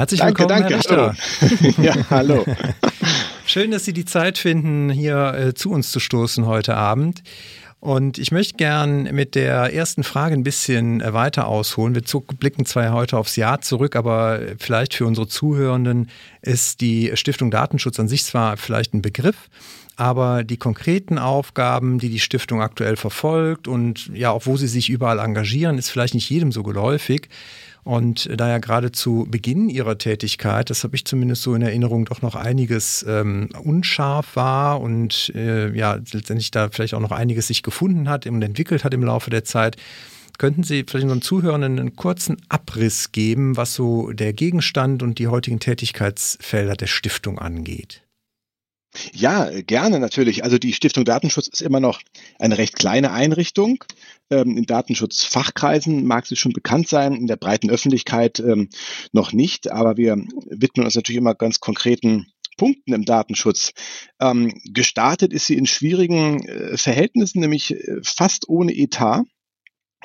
Herzlich 0.00 0.20
danke, 0.20 0.48
willkommen, 0.48 0.62
danke, 0.62 0.88
Herr 0.88 1.12
Richter. 1.12 1.74
Hallo. 1.76 1.82
ja, 1.82 1.94
hallo. 2.08 2.44
Schön, 3.44 3.70
dass 3.70 3.84
Sie 3.84 3.92
die 3.92 4.06
Zeit 4.06 4.38
finden, 4.38 4.88
hier 4.88 5.34
äh, 5.34 5.52
zu 5.52 5.70
uns 5.70 5.90
zu 5.90 6.00
stoßen 6.00 6.46
heute 6.46 6.74
Abend. 6.74 7.22
Und 7.80 8.16
ich 8.16 8.32
möchte 8.32 8.54
gern 8.56 9.14
mit 9.14 9.34
der 9.34 9.74
ersten 9.74 10.02
Frage 10.02 10.32
ein 10.32 10.42
bisschen 10.42 11.02
äh, 11.02 11.12
weiter 11.12 11.48
ausholen. 11.48 11.94
Wir 11.94 12.02
blicken 12.38 12.64
zwar 12.64 12.90
heute 12.94 13.18
aufs 13.18 13.36
Jahr 13.36 13.60
zurück, 13.60 13.94
aber 13.94 14.40
vielleicht 14.58 14.94
für 14.94 15.04
unsere 15.04 15.28
Zuhörenden 15.28 16.08
ist 16.40 16.80
die 16.80 17.10
Stiftung 17.12 17.50
Datenschutz 17.50 18.00
an 18.00 18.08
sich 18.08 18.24
zwar 18.24 18.56
vielleicht 18.56 18.94
ein 18.94 19.02
Begriff, 19.02 19.50
aber 19.96 20.44
die 20.44 20.56
konkreten 20.56 21.18
Aufgaben, 21.18 21.98
die 21.98 22.08
die 22.08 22.20
Stiftung 22.20 22.62
aktuell 22.62 22.96
verfolgt 22.96 23.68
und 23.68 24.06
ja 24.14 24.30
auch 24.30 24.46
wo 24.46 24.56
sie 24.56 24.66
sich 24.66 24.88
überall 24.88 25.18
engagieren, 25.18 25.76
ist 25.76 25.90
vielleicht 25.90 26.14
nicht 26.14 26.30
jedem 26.30 26.52
so 26.52 26.62
geläufig. 26.62 27.28
Und 27.82 28.28
da 28.34 28.48
ja 28.48 28.58
gerade 28.58 28.92
zu 28.92 29.26
Beginn 29.28 29.68
ihrer 29.68 29.96
Tätigkeit, 29.98 30.70
das 30.70 30.84
habe 30.84 30.96
ich 30.96 31.04
zumindest 31.04 31.42
so 31.42 31.54
in 31.54 31.62
Erinnerung, 31.62 32.04
doch 32.04 32.22
noch 32.22 32.34
einiges 32.34 33.04
ähm, 33.08 33.48
unscharf 33.62 34.36
war 34.36 34.80
und 34.80 35.32
äh, 35.34 35.74
ja, 35.76 35.98
letztendlich 36.12 36.50
da 36.50 36.68
vielleicht 36.68 36.94
auch 36.94 37.00
noch 37.00 37.12
einiges 37.12 37.46
sich 37.46 37.62
gefunden 37.62 38.08
hat 38.08 38.26
und 38.26 38.42
entwickelt 38.42 38.84
hat 38.84 38.94
im 38.94 39.04
Laufe 39.04 39.30
der 39.30 39.44
Zeit, 39.44 39.76
Könnten 40.40 40.62
Sie 40.62 40.86
vielleicht 40.88 41.02
unseren 41.04 41.20
Zuhörenden 41.20 41.78
einen 41.78 41.96
kurzen 41.96 42.38
Abriss 42.48 43.12
geben, 43.12 43.58
was 43.58 43.74
so 43.74 44.10
der 44.10 44.32
Gegenstand 44.32 45.02
und 45.02 45.18
die 45.18 45.28
heutigen 45.28 45.60
Tätigkeitsfelder 45.60 46.76
der 46.76 46.86
Stiftung 46.86 47.38
angeht? 47.38 48.02
Ja, 49.12 49.48
gerne 49.62 50.00
natürlich. 50.00 50.42
Also 50.42 50.58
die 50.58 50.72
Stiftung 50.72 51.04
Datenschutz 51.04 51.46
ist 51.46 51.62
immer 51.62 51.80
noch 51.80 52.00
eine 52.38 52.58
recht 52.58 52.74
kleine 52.74 53.12
Einrichtung. 53.12 53.84
Ähm, 54.30 54.56
in 54.56 54.64
Datenschutzfachkreisen 54.64 56.04
mag 56.04 56.26
sie 56.26 56.36
schon 56.36 56.52
bekannt 56.52 56.88
sein, 56.88 57.14
in 57.14 57.26
der 57.26 57.36
breiten 57.36 57.70
Öffentlichkeit 57.70 58.40
ähm, 58.40 58.68
noch 59.12 59.32
nicht, 59.32 59.70
aber 59.70 59.96
wir 59.96 60.16
widmen 60.46 60.84
uns 60.84 60.96
natürlich 60.96 61.18
immer 61.18 61.34
ganz 61.34 61.60
konkreten 61.60 62.26
Punkten 62.56 62.92
im 62.92 63.04
Datenschutz. 63.04 63.72
Ähm, 64.20 64.60
gestartet 64.64 65.32
ist 65.32 65.46
sie 65.46 65.56
in 65.56 65.66
schwierigen 65.66 66.46
äh, 66.48 66.76
Verhältnissen, 66.76 67.40
nämlich 67.40 67.72
äh, 67.72 68.00
fast 68.02 68.48
ohne 68.48 68.72
Etat, 68.72 69.22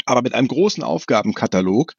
aber 0.06 0.22
mit 0.22 0.36
einem 0.36 0.48
großen 0.48 0.84
Aufgabenkatalog 0.84 1.94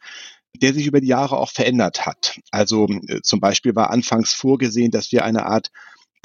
der 0.62 0.72
sich 0.72 0.86
über 0.86 1.00
die 1.02 1.08
Jahre 1.08 1.36
auch 1.36 1.50
verändert 1.50 2.06
hat. 2.06 2.40
Also 2.50 2.88
äh, 3.08 3.20
zum 3.22 3.40
Beispiel 3.40 3.74
war 3.74 3.90
anfangs 3.90 4.32
vorgesehen, 4.32 4.90
dass 4.90 5.12
wir 5.12 5.24
eine 5.24 5.44
Art 5.44 5.70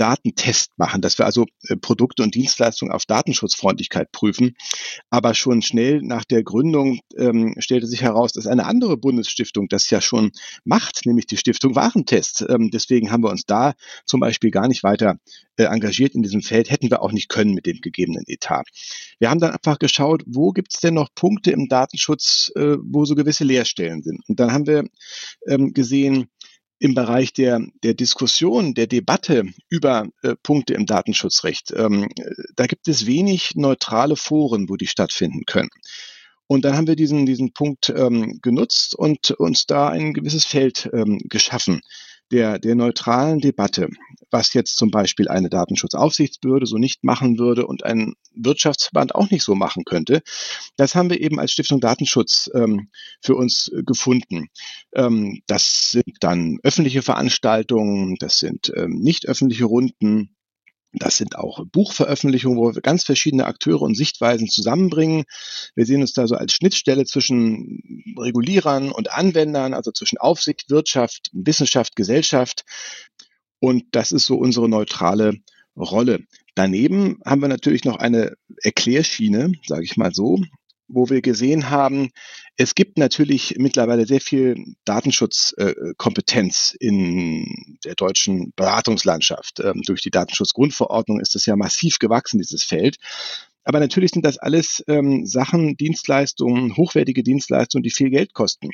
Datentest 0.02 0.72
machen, 0.78 1.02
dass 1.02 1.20
wir 1.20 1.28
also 1.28 1.46
äh, 1.68 1.76
Produkte 1.76 2.24
und 2.24 2.34
Dienstleistungen 2.34 2.92
auf 2.92 3.06
Datenschutzfreundlichkeit 3.06 4.12
prüfen. 4.12 4.56
Aber 5.12 5.36
schon 5.36 5.62
schnell 5.62 6.02
nach 6.02 6.26
der 6.26 6.42
Gründung 6.42 7.02
ähm, 7.16 7.54
stellte 7.60 7.86
sich 7.86 8.02
heraus, 8.02 8.34
dass 8.34 8.48
eine 8.48 8.66
andere 8.66 8.98
Bundesstiftung 8.98 9.68
das 9.68 9.92
ja 9.92 10.02
schon 10.02 10.32
macht, 10.64 11.06
nämlich 11.06 11.28
die 11.28 11.38
Stiftung 11.38 11.76
Warentest. 11.76 12.44
Ähm, 12.50 12.72
deswegen 12.74 13.12
haben 13.12 13.24
wir 13.24 13.30
uns 13.30 13.46
da 13.46 13.74
zum 14.08 14.20
Beispiel 14.20 14.50
gar 14.50 14.68
nicht 14.68 14.82
weiter 14.82 15.18
äh, 15.58 15.66
engagiert 15.66 16.16
in 16.16 16.24
diesem 16.24 16.42
Feld, 16.42 16.72
hätten 16.72 16.90
wir 16.90 17.04
auch 17.04 17.12
nicht 17.12 17.30
können 17.30 17.54
mit 17.54 17.68
dem 17.68 17.80
gegebenen 17.80 18.24
Etat. 18.26 18.64
Wir 19.20 19.30
haben 19.30 19.40
dann 19.40 19.52
einfach 19.52 19.78
geschaut, 19.78 20.24
wo 20.26 20.52
gibt 20.52 20.74
es 20.74 20.80
denn 20.80 20.96
noch 20.96 21.10
Punkte 21.14 21.52
im 21.52 21.68
Datenschutz, 21.68 22.52
äh, 22.56 22.78
wo 22.82 23.06
so 23.06 23.14
gewisse 23.14 23.44
Leerstellen 23.44 24.02
sind. 24.02 24.22
Und 24.28 24.40
dann 24.40 24.52
haben 24.52 24.66
wir 24.66 24.84
ähm, 25.48 25.74
gesehen, 25.74 26.28
im 26.82 26.96
Bereich 26.96 27.32
der, 27.32 27.62
der 27.84 27.94
Diskussion, 27.94 28.74
der 28.74 28.88
Debatte 28.88 29.44
über 29.70 30.08
äh, 30.24 30.36
Punkte 30.42 30.74
im 30.74 30.88
Datenschutzrecht. 30.88 31.72
Ähm, 31.78 32.10
da 32.56 32.66
gibt 32.66 32.88
es 32.88 33.06
wenig 33.06 33.52
neutrale 33.56 34.16
Foren, 34.16 34.68
wo 34.68 34.78
die 34.78 34.88
stattfinden 34.88 35.46
können. 35.46 35.70
Und 36.48 36.66
dann 36.66 36.76
haben 36.76 36.88
wir 36.88 36.96
diesen, 36.96 37.28
diesen 37.28 37.54
Punkt 37.54 37.94
ähm, 37.96 38.40
genutzt 38.42 38.96
und 38.96 39.30
uns 39.30 39.68
da 39.68 39.90
ein 39.90 40.14
gewisses 40.14 40.46
Feld 40.46 40.90
ähm, 40.92 41.20
geschaffen 41.30 41.82
der, 42.32 42.60
der 42.60 42.76
neutralen 42.76 43.40
Debatte, 43.40 43.90
was 44.30 44.54
jetzt 44.54 44.78
zum 44.78 44.92
Beispiel 44.92 45.28
eine 45.28 45.50
Datenschutzaufsichtsbehörde 45.50 46.66
so 46.66 46.78
nicht 46.78 47.04
machen 47.04 47.38
würde 47.38 47.68
und 47.68 47.86
ein 47.86 48.14
Wirtschaftsverband 48.34 49.14
auch 49.16 49.30
nicht 49.30 49.44
so 49.44 49.56
machen 49.56 49.84
könnte, 49.84 50.22
das 50.78 50.96
haben 50.96 51.10
wir 51.10 51.20
eben 51.20 51.40
als 51.40 51.52
Stiftung 51.52 51.82
Datenschutz 51.82 52.50
ähm, 52.54 52.90
für 53.22 53.36
uns 53.36 53.72
gefunden. 53.86 54.48
Ähm, 54.94 55.42
das 55.48 55.92
sind 55.92 56.18
dann 56.22 56.60
öffentliche 56.64 57.02
Veranstaltungen, 57.02 58.16
das 58.20 58.40
sind 58.40 58.72
ähm, 58.76 59.00
nicht 59.00 59.28
öffentliche 59.28 59.66
Runden, 59.66 60.36
das 60.94 61.18
sind 61.18 61.38
auch 61.38 61.66
Buchveröffentlichungen, 61.68 62.58
wo 62.58 62.74
wir 62.74 62.82
ganz 62.82 63.04
verschiedene 63.04 63.46
Akteure 63.46 63.82
und 63.82 63.96
Sichtweisen 63.96 64.48
zusammenbringen. 64.48 65.24
Wir 65.76 65.86
sehen 65.86 66.02
uns 66.02 66.14
da 66.14 66.28
so 66.28 66.36
als 66.36 66.54
Schnittstelle 66.54 67.06
zwischen 67.06 68.16
Regulierern 68.18 68.92
und 68.92 69.12
Anwendern, 69.12 69.74
also 69.74 69.92
zwischen 69.92 70.18
Aufsicht, 70.18 70.70
Wirtschaft, 70.70 71.30
Wissenschaft, 71.32 71.96
Gesellschaft. 71.96 72.64
Und 73.60 73.86
das 73.92 74.12
ist 74.12 74.26
so 74.26 74.36
unsere 74.38 74.68
neutrale 74.68 75.36
Rolle. 75.78 76.26
Daneben 76.56 77.20
haben 77.26 77.42
wir 77.42 77.48
natürlich 77.48 77.86
noch 77.86 77.98
eine 77.98 78.34
Erklärschiene, 78.62 79.54
sage 79.66 79.86
ich 79.86 79.96
mal 79.96 80.14
so, 80.14 80.40
wo 80.94 81.10
wir 81.10 81.22
gesehen 81.22 81.70
haben, 81.70 82.12
es 82.58 82.76
gibt 82.76 82.98
natürlich 82.98 83.56
mittlerweile 83.58 84.06
sehr 84.06 84.22
viel 84.22 84.76
Datenschutzkompetenz 84.86 86.76
in 86.80 87.78
der 87.84 87.96
deutschen 87.96 88.54
Beratungslandschaft. 88.56 89.60
Ähm, 89.60 89.82
durch 89.86 90.02
die 90.02 90.12
Datenschutzgrundverordnung 90.12 91.20
ist 91.20 91.36
es 91.36 91.46
ja 91.46 91.56
massiv 91.56 92.00
gewachsen, 92.00 92.40
dieses 92.40 92.64
Feld. 92.64 92.98
Aber 93.64 93.80
natürlich 93.80 94.12
sind 94.12 94.26
das 94.26 94.38
alles 94.38 94.84
ähm, 94.88 95.26
Sachen, 95.26 95.78
Dienstleistungen, 95.78 96.76
hochwertige 96.76 97.24
Dienstleistungen, 97.24 97.84
die 97.84 97.92
viel 97.92 98.10
Geld 98.10 98.34
kosten. 98.34 98.70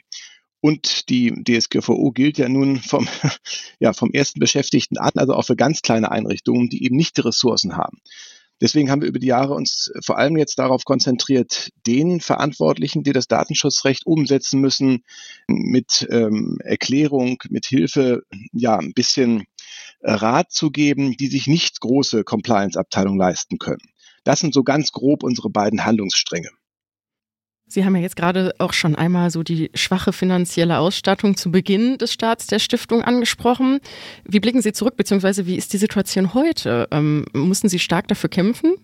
Und 0.60 1.10
die 1.10 1.32
DSGVO 1.44 2.12
gilt 2.12 2.38
ja 2.38 2.50
nun 2.50 2.78
vom, 2.78 3.08
ja, 3.80 3.94
vom 3.94 4.12
ersten 4.12 4.40
Beschäftigten 4.40 4.98
an, 4.98 5.12
also 5.16 5.34
auch 5.34 5.46
für 5.46 5.56
ganz 5.56 5.82
kleine 5.82 6.12
Einrichtungen, 6.12 6.70
die 6.70 6.84
eben 6.84 6.96
nicht 6.96 7.18
die 7.18 7.22
Ressourcen 7.22 7.78
haben. 7.78 8.00
Deswegen 8.60 8.90
haben 8.90 9.02
wir 9.02 9.08
über 9.08 9.20
die 9.20 9.28
Jahre 9.28 9.54
uns 9.54 9.92
vor 10.04 10.18
allem 10.18 10.36
jetzt 10.38 10.58
darauf 10.58 10.84
konzentriert, 10.84 11.70
den 11.86 12.22
Verantwortlichen, 12.22 13.04
die 13.04 13.14
das 13.14 13.28
Datenschutzrecht 13.28 14.06
umsetzen 14.06 14.60
müssen, 14.60 15.04
mit 15.48 16.08
ähm, 16.10 16.58
Erklärung, 16.64 17.38
mit 17.50 17.68
Hilfe, 17.68 18.24
ja, 18.52 18.78
ein 18.78 18.94
bisschen 18.94 19.46
Rat 20.02 20.52
zu 20.52 20.72
geben, 20.72 21.16
die 21.18 21.28
sich 21.28 21.48
nicht 21.48 21.80
große 21.82 22.24
Compliance-Abteilungen 22.24 23.20
leisten 23.20 23.60
können. 23.60 23.82
Das 24.24 24.40
sind 24.40 24.54
so 24.54 24.64
ganz 24.64 24.92
grob 24.92 25.24
unsere 25.24 25.50
beiden 25.50 25.86
Handlungsstränge. 25.86 26.50
Sie 27.70 27.84
haben 27.84 27.96
ja 27.96 28.02
jetzt 28.02 28.16
gerade 28.16 28.54
auch 28.60 28.72
schon 28.72 28.96
einmal 28.96 29.30
so 29.30 29.44
die 29.44 29.70
schwache 29.74 30.14
finanzielle 30.14 30.80
Ausstattung 30.80 31.36
zu 31.36 31.52
Beginn 31.52 31.98
des 31.98 32.14
Starts 32.14 32.48
der 32.48 32.60
Stiftung 32.60 33.02
angesprochen. 33.02 33.80
Wie 34.24 34.40
blicken 34.40 34.62
Sie 34.62 34.72
zurück, 34.72 34.96
beziehungsweise 34.96 35.46
wie 35.46 35.58
ist 35.58 35.74
die 35.74 35.78
Situation 35.78 36.34
heute? 36.34 36.88
Ähm, 36.92 37.26
mussten 37.34 37.68
Sie 37.68 37.80
stark 37.80 38.08
dafür 38.08 38.30
kämpfen? 38.30 38.76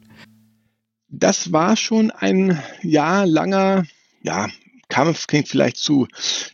Das 1.07 1.53
war 1.53 1.77
schon 1.77 2.11
ein 2.11 2.61
jahrlanger, 2.81 3.85
ja, 4.22 4.49
Kampf 4.94 5.26
klingt 5.26 5.48
vielleicht 5.48 5.78
zu 5.78 6.07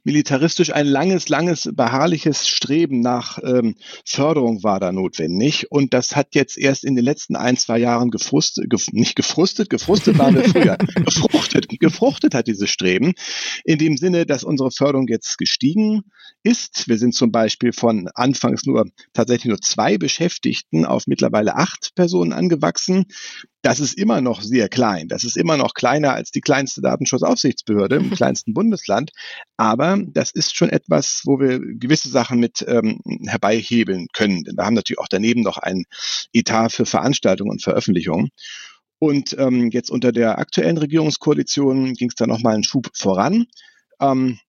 militaristisch. 0.06 0.72
Ein 0.72 0.88
langes, 0.88 1.28
langes, 1.28 1.70
beharrliches 1.74 2.48
Streben 2.48 3.02
nach 3.02 3.38
ähm, 3.44 3.76
Förderung 4.06 4.64
war 4.64 4.80
da 4.80 4.94
notwendig. 4.94 5.70
Und 5.70 5.94
das 5.94 6.16
hat 6.16 6.36
jetzt 6.36 6.58
erst 6.58 6.86
in 6.86 6.96
den 6.96 7.04
letzten 7.04 7.36
ein, 7.36 7.58
zwei 7.58 7.80
Jahren 7.80 8.12
gefrustet, 8.12 8.70
gef 8.70 8.88
nicht 8.94 9.18
gefrustet, 9.18 9.70
gefrustet 9.70 10.18
waren 10.18 10.36
wir 10.36 10.46
früher, 10.46 10.78
gefruchtet, 11.06 11.68
gefruchtet 11.68 12.34
hat 12.34 12.48
dieses 12.48 12.70
Streben. 12.70 13.14
In 13.66 13.78
dem 13.78 13.98
Sinne, 13.98 14.26
dass 14.26 14.46
unsere 14.46 14.72
Förderung 14.72 15.10
jetzt 15.10 15.38
gestiegen 15.38 16.04
ist. 16.42 16.88
Wir 16.88 16.98
sind 16.98 17.14
zum 17.14 17.34
Beispiel 17.34 17.74
von 17.74 18.08
anfangs 18.14 18.66
nur 18.66 18.86
tatsächlich 19.12 19.50
nur 19.50 19.60
zwei 19.60 19.98
Beschäftigten 19.98 20.86
auf 20.86 21.08
mittlerweile 21.08 21.58
acht 21.58 21.94
Personen 21.96 22.32
angewachsen 22.32 23.06
das 23.62 23.80
ist 23.80 23.98
immer 23.98 24.22
noch 24.22 24.42
sehr 24.42 24.70
klein. 24.70 25.08
Das 25.08 25.24
ist 25.24 25.36
immer 25.36 25.58
noch 25.58 25.74
kleiner 25.74 26.14
als 26.14 26.32
die 26.32 26.42
kleinste 26.42 26.82
Datenschutzaufsichtsbehörde 26.82 27.98
im 27.98 28.12
kleinsten 28.16 28.54
Bundesland. 28.54 29.12
Aber 29.58 29.98
das 30.08 30.32
ist 30.32 30.56
schon 30.56 30.70
etwas, 30.70 31.22
wo 31.26 31.40
wir 31.40 31.60
gewisse 31.60 32.10
Sachen 32.10 32.40
mit 32.40 32.64
ähm, 32.68 33.02
herbeihebeln 33.28 34.08
können. 34.14 34.44
Denn 34.44 34.56
wir 34.56 34.66
haben 34.66 34.76
natürlich 34.76 35.00
auch 35.00 35.10
daneben 35.10 35.42
noch 35.42 35.58
ein 35.58 35.86
Etat 36.32 36.70
für 36.70 36.86
Veranstaltungen 36.86 37.52
und 37.52 37.62
Veröffentlichungen. 37.62 38.30
Und 38.98 39.36
ähm, 39.38 39.70
jetzt 39.72 39.90
unter 39.90 40.12
der 40.12 40.40
aktuellen 40.40 40.78
Regierungskoalition 40.78 41.94
ging 41.94 42.10
es 42.10 42.16
da 42.16 42.28
nochmal 42.28 42.56
einen 42.56 42.64
Schub 42.64 42.90
voran. 42.94 43.46
Ähm, 44.02 44.40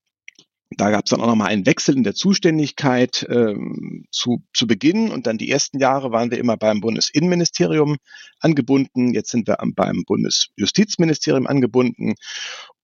da 0.76 0.90
gab 0.90 1.04
es 1.04 1.10
dann 1.10 1.20
auch 1.20 1.26
nochmal 1.26 1.48
einen 1.48 1.66
Wechsel 1.66 1.96
in 1.96 2.04
der 2.04 2.14
Zuständigkeit 2.14 3.26
ähm, 3.28 4.04
zu, 4.12 4.44
zu 4.54 4.66
Beginn 4.66 5.10
und 5.10 5.26
dann 5.26 5.36
die 5.36 5.50
ersten 5.50 5.80
Jahre 5.80 6.12
waren 6.12 6.30
wir 6.30 6.38
immer 6.38 6.56
beim 6.56 6.80
Bundesinnenministerium 6.80 7.96
angebunden. 8.38 9.12
Jetzt 9.12 9.30
sind 9.30 9.48
wir 9.48 9.60
am, 9.60 9.74
beim 9.74 10.04
Bundesjustizministerium 10.06 11.48
angebunden 11.48 12.14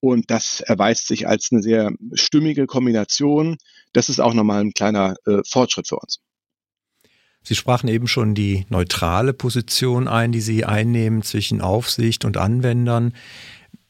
und 0.01 0.31
das 0.31 0.61
erweist 0.61 1.07
sich 1.07 1.29
als 1.29 1.49
eine 1.53 1.63
sehr 1.63 1.93
stimmige 2.15 2.67
Kombination. 2.67 3.57
Das 3.93 4.09
ist 4.09 4.21
auch 4.21 4.35
nochmal 4.35 4.63
ein 4.63 4.73
kleiner 4.73 5.15
äh, 5.27 5.39
Fortschritt 5.49 5.87
für 5.87 5.97
uns. 5.97 6.21
Sie 7.43 7.55
sprachen 7.55 7.87
eben 7.89 8.09
schon 8.09 8.35
die 8.35 8.67
neutrale 8.71 9.33
Position 9.33 10.09
ein, 10.09 10.33
die 10.33 10.41
Sie 10.41 10.65
einnehmen 10.65 11.23
zwischen 11.23 11.61
Aufsicht 11.61 12.25
und 12.25 12.37
Anwendern. 12.37 13.13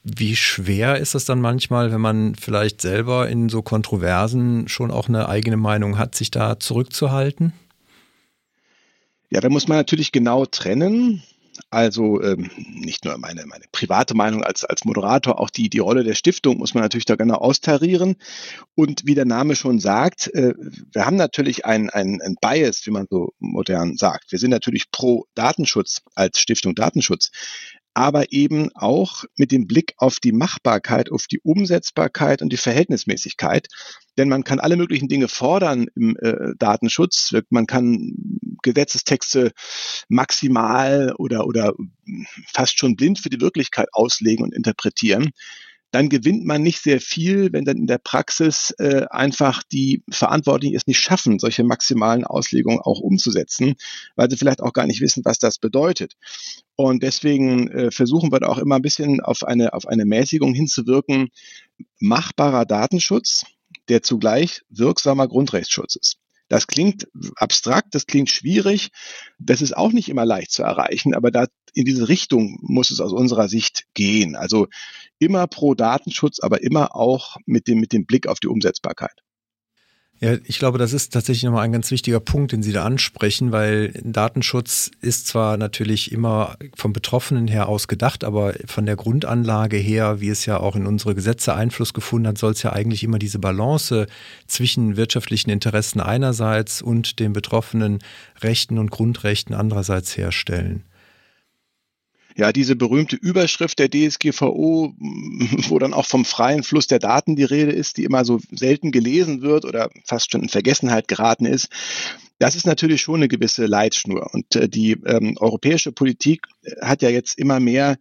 Wie 0.09 0.37
schwer 0.37 0.99
ist 0.99 1.16
es 1.16 1.24
dann 1.24 1.41
manchmal, 1.41 1.91
wenn 1.91 2.01
man 2.01 2.37
vielleicht 2.37 2.81
selber 2.81 3.28
in 3.28 3.49
so 3.49 3.61
Kontroversen 3.61 4.69
schon 4.69 4.93
auch 4.93 5.09
eine 5.09 5.28
eigene 5.28 5.57
Meinung 5.57 5.99
hat, 5.99 6.15
sich 6.15 6.31
da 6.31 6.61
zurückzuhalten? 6.61 7.53
Ja, 9.31 9.41
da 9.41 9.49
muss 9.49 9.66
man 9.66 9.78
natürlich 9.78 10.12
genau 10.12 10.47
trennen. 10.47 11.24
Also 11.70 12.23
ähm, 12.23 12.51
nicht 12.57 13.05
nur 13.05 13.19
meine, 13.19 13.47
meine 13.47 13.65
private 13.73 14.15
Meinung 14.15 14.45
als, 14.45 14.65
als 14.65 14.85
Moderator, 14.85 15.41
auch 15.41 15.51
die, 15.51 15.70
die 15.70 15.81
Rolle 15.81 16.05
der 16.05 16.15
Stiftung 16.15 16.59
muss 16.59 16.74
man 16.74 16.85
natürlich 16.85 17.07
da 17.07 17.16
genau 17.16 17.37
austarieren. 17.37 18.15
Und 18.77 19.07
wie 19.07 19.16
der 19.16 19.24
Name 19.24 19.57
schon 19.57 19.81
sagt, 19.81 20.33
äh, 20.35 20.55
wir 20.93 21.05
haben 21.05 21.16
natürlich 21.16 21.65
ein, 21.66 21.91
ein, 21.91 22.20
ein 22.23 22.37
Bias, 22.41 22.87
wie 22.87 22.93
man 22.93 23.09
so 23.11 23.33
modern 23.41 23.97
sagt. 23.97 24.31
Wir 24.31 24.39
sind 24.39 24.51
natürlich 24.51 24.93
pro 24.93 25.24
Datenschutz 25.35 26.03
als 26.15 26.39
Stiftung 26.39 26.77
Datenschutz 26.77 27.33
aber 27.97 28.31
eben 28.31 28.68
auch 28.74 29.24
mit 29.36 29.51
dem 29.51 29.66
Blick 29.66 29.94
auf 29.97 30.20
die 30.20 30.32
Machbarkeit, 30.32 31.10
auf 31.10 31.27
die 31.28 31.40
Umsetzbarkeit 31.40 32.43
und 32.43 32.52
die 32.52 32.59
Verhältnismäßigkeit. 32.59 33.68
Denn 34.18 34.28
man 34.28 34.44
kann 34.44 34.60
alle 34.60 34.77
möglichen 34.77 35.09
Dinge 35.09 35.28
fordern 35.28 35.86
im 35.94 36.14
äh, 36.18 36.55
Datenschutz. 36.59 37.32
Man 37.48 37.66
kann 37.66 38.12
Gesetzestexte 38.62 39.52
maximal 40.10 41.14
oder, 41.16 41.47
oder 41.47 41.73
fast 42.52 42.78
schon 42.78 42.97
blind 42.97 43.18
für 43.18 43.31
die 43.31 43.40
Wirklichkeit 43.40 43.89
auslegen 43.93 44.44
und 44.44 44.55
interpretieren. 44.55 45.31
Dann 45.91 46.09
gewinnt 46.09 46.45
man 46.45 46.63
nicht 46.63 46.83
sehr 46.83 47.01
viel, 47.01 47.53
wenn 47.53 47.65
dann 47.65 47.77
in 47.77 47.87
der 47.87 47.99
Praxis 47.99 48.75
äh, 48.79 49.07
einfach 49.11 49.63
die 49.63 50.03
Verantwortlichen 50.11 50.77
es 50.77 50.87
nicht 50.87 51.01
schaffen, 51.01 51.39
solche 51.39 51.65
maximalen 51.65 52.25
Auslegungen 52.25 52.81
auch 52.81 53.01
umzusetzen, 53.01 53.75
weil 54.15 54.31
sie 54.31 54.37
vielleicht 54.37 54.63
auch 54.63 54.73
gar 54.73 54.87
nicht 54.87 55.01
wissen, 55.01 55.25
was 55.25 55.39
das 55.39 55.59
bedeutet. 55.59 56.15
Und 56.75 57.03
deswegen 57.03 57.69
äh, 57.69 57.91
versuchen 57.91 58.33
wir 58.33 58.41
da 58.41 58.49
auch 58.49 58.59
immer 58.59 58.77
ein 58.77 58.83
bisschen 58.83 59.21
auf 59.21 59.45
eine, 59.45 59.73
auf 59.73 59.87
eine 59.87 60.05
Mäßigung 60.05 60.55
hinzuwirken. 60.55 61.29
Machbarer 62.01 62.67
Datenschutz, 62.67 63.45
der 63.89 64.03
zugleich 64.03 64.63
wirksamer 64.69 65.29
Grundrechtsschutz 65.29 65.97
ist. 65.97 66.19
Das 66.48 66.66
klingt 66.66 67.09
abstrakt, 67.36 67.94
das 67.94 68.06
klingt 68.06 68.31
schwierig, 68.31 68.90
das 69.39 69.62
ist 69.62 69.77
auch 69.77 69.93
nicht 69.93 70.09
immer 70.09 70.24
leicht 70.24 70.52
zu 70.52 70.62
erreichen, 70.62 71.14
aber 71.14 71.31
da 71.31 71.47
in 71.74 71.85
diese 71.85 72.09
Richtung 72.09 72.59
muss 72.62 72.90
es 72.90 73.01
aus 73.01 73.12
unserer 73.12 73.48
Sicht 73.48 73.85
gehen. 73.94 74.36
Also 74.36 74.68
immer 75.18 75.47
pro 75.47 75.74
Datenschutz, 75.74 76.40
aber 76.40 76.62
immer 76.62 76.94
auch 76.94 77.36
mit 77.47 77.66
dem, 77.66 77.81
mit 77.81 77.93
dem 77.93 78.06
Blick 78.06 78.28
auf 78.28 78.40
die 78.40 78.48
Umsetzbarkeit. 78.48 79.23
Ja, 80.19 80.35
ich 80.45 80.59
glaube, 80.59 80.79
das 80.79 80.95
ist 80.95 81.13
tatsächlich 81.13 81.43
nochmal 81.43 81.65
ein 81.65 81.73
ganz 81.73 81.91
wichtiger 81.91 82.21
Punkt, 82.21 82.53
den 82.53 82.63
Sie 82.63 82.73
da 82.73 82.85
ansprechen, 82.85 83.53
weil 83.53 83.93
Datenschutz 84.03 84.91
ist 85.03 85.27
zwar 85.27 85.59
natürlich 85.59 86.11
immer 86.11 86.57
vom 86.75 86.95
Betroffenen 86.95 87.49
her 87.49 87.69
ausgedacht, 87.69 88.25
aber 88.25 88.55
von 88.65 88.87
der 88.87 88.97
Grundanlage 88.97 89.77
her, 89.77 90.19
wie 90.21 90.31
es 90.31 90.47
ja 90.47 90.59
auch 90.59 90.75
in 90.75 90.87
unsere 90.87 91.15
Gesetze 91.15 91.55
Einfluss 91.55 91.93
gefunden 91.93 92.29
hat, 92.29 92.39
soll 92.39 92.53
es 92.53 92.63
ja 92.63 92.73
eigentlich 92.73 93.05
immer 93.05 93.19
diese 93.19 93.39
Balance 93.39 94.07
zwischen 94.47 94.97
wirtschaftlichen 94.97 95.51
Interessen 95.51 96.01
einerseits 96.01 96.81
und 96.81 97.19
den 97.21 97.35
betroffenen 97.35 97.99
Rechten 98.41 98.79
und 98.79 98.91
Grundrechten 98.91 99.55
andererseits 99.55 100.17
herstellen 100.17 100.83
ja, 102.37 102.53
diese 102.53 102.77
berühmte 102.77 103.17
Überschrift 103.17 103.79
der 103.79 103.91
DSGVO, 103.91 104.95
wo 105.69 105.79
dann 105.79 105.95
auch 105.95 106.07
vom 106.07 106.25
freien 106.25 106.63
Fluss 106.63 106.87
der 106.87 106.99
Daten 106.99 107.35
die 107.35 107.45
Rede 107.45 107.73
ist, 107.73 107.97
die 107.97 108.05
immer 108.05 108.25
so 108.25 108.41
selten 108.51 108.93
gelesen 108.93 109.41
wird 109.41 109.65
oder 109.65 109.91
fast 110.05 110.31
schon 110.31 110.43
in 110.43 110.49
Vergessenheit 110.51 111.09
geraten 111.09 111.47
ist, 111.47 111.69
das 112.39 112.55
ist 112.55 112.67
natürlich 112.67 113.01
schon 113.01 113.17
eine 113.17 113.29
gewisse 113.29 113.65
Leitschnur. 113.65 114.29
Und 114.35 114.55
äh, 114.55 114.69
die 114.69 114.93
ähm, 115.07 115.39
europäische 115.39 115.93
Politik 115.93 116.43
hat 116.83 117.01
ja 117.01 117.09
jetzt 117.09 117.39
immer 117.39 117.61
mehr 117.61 117.97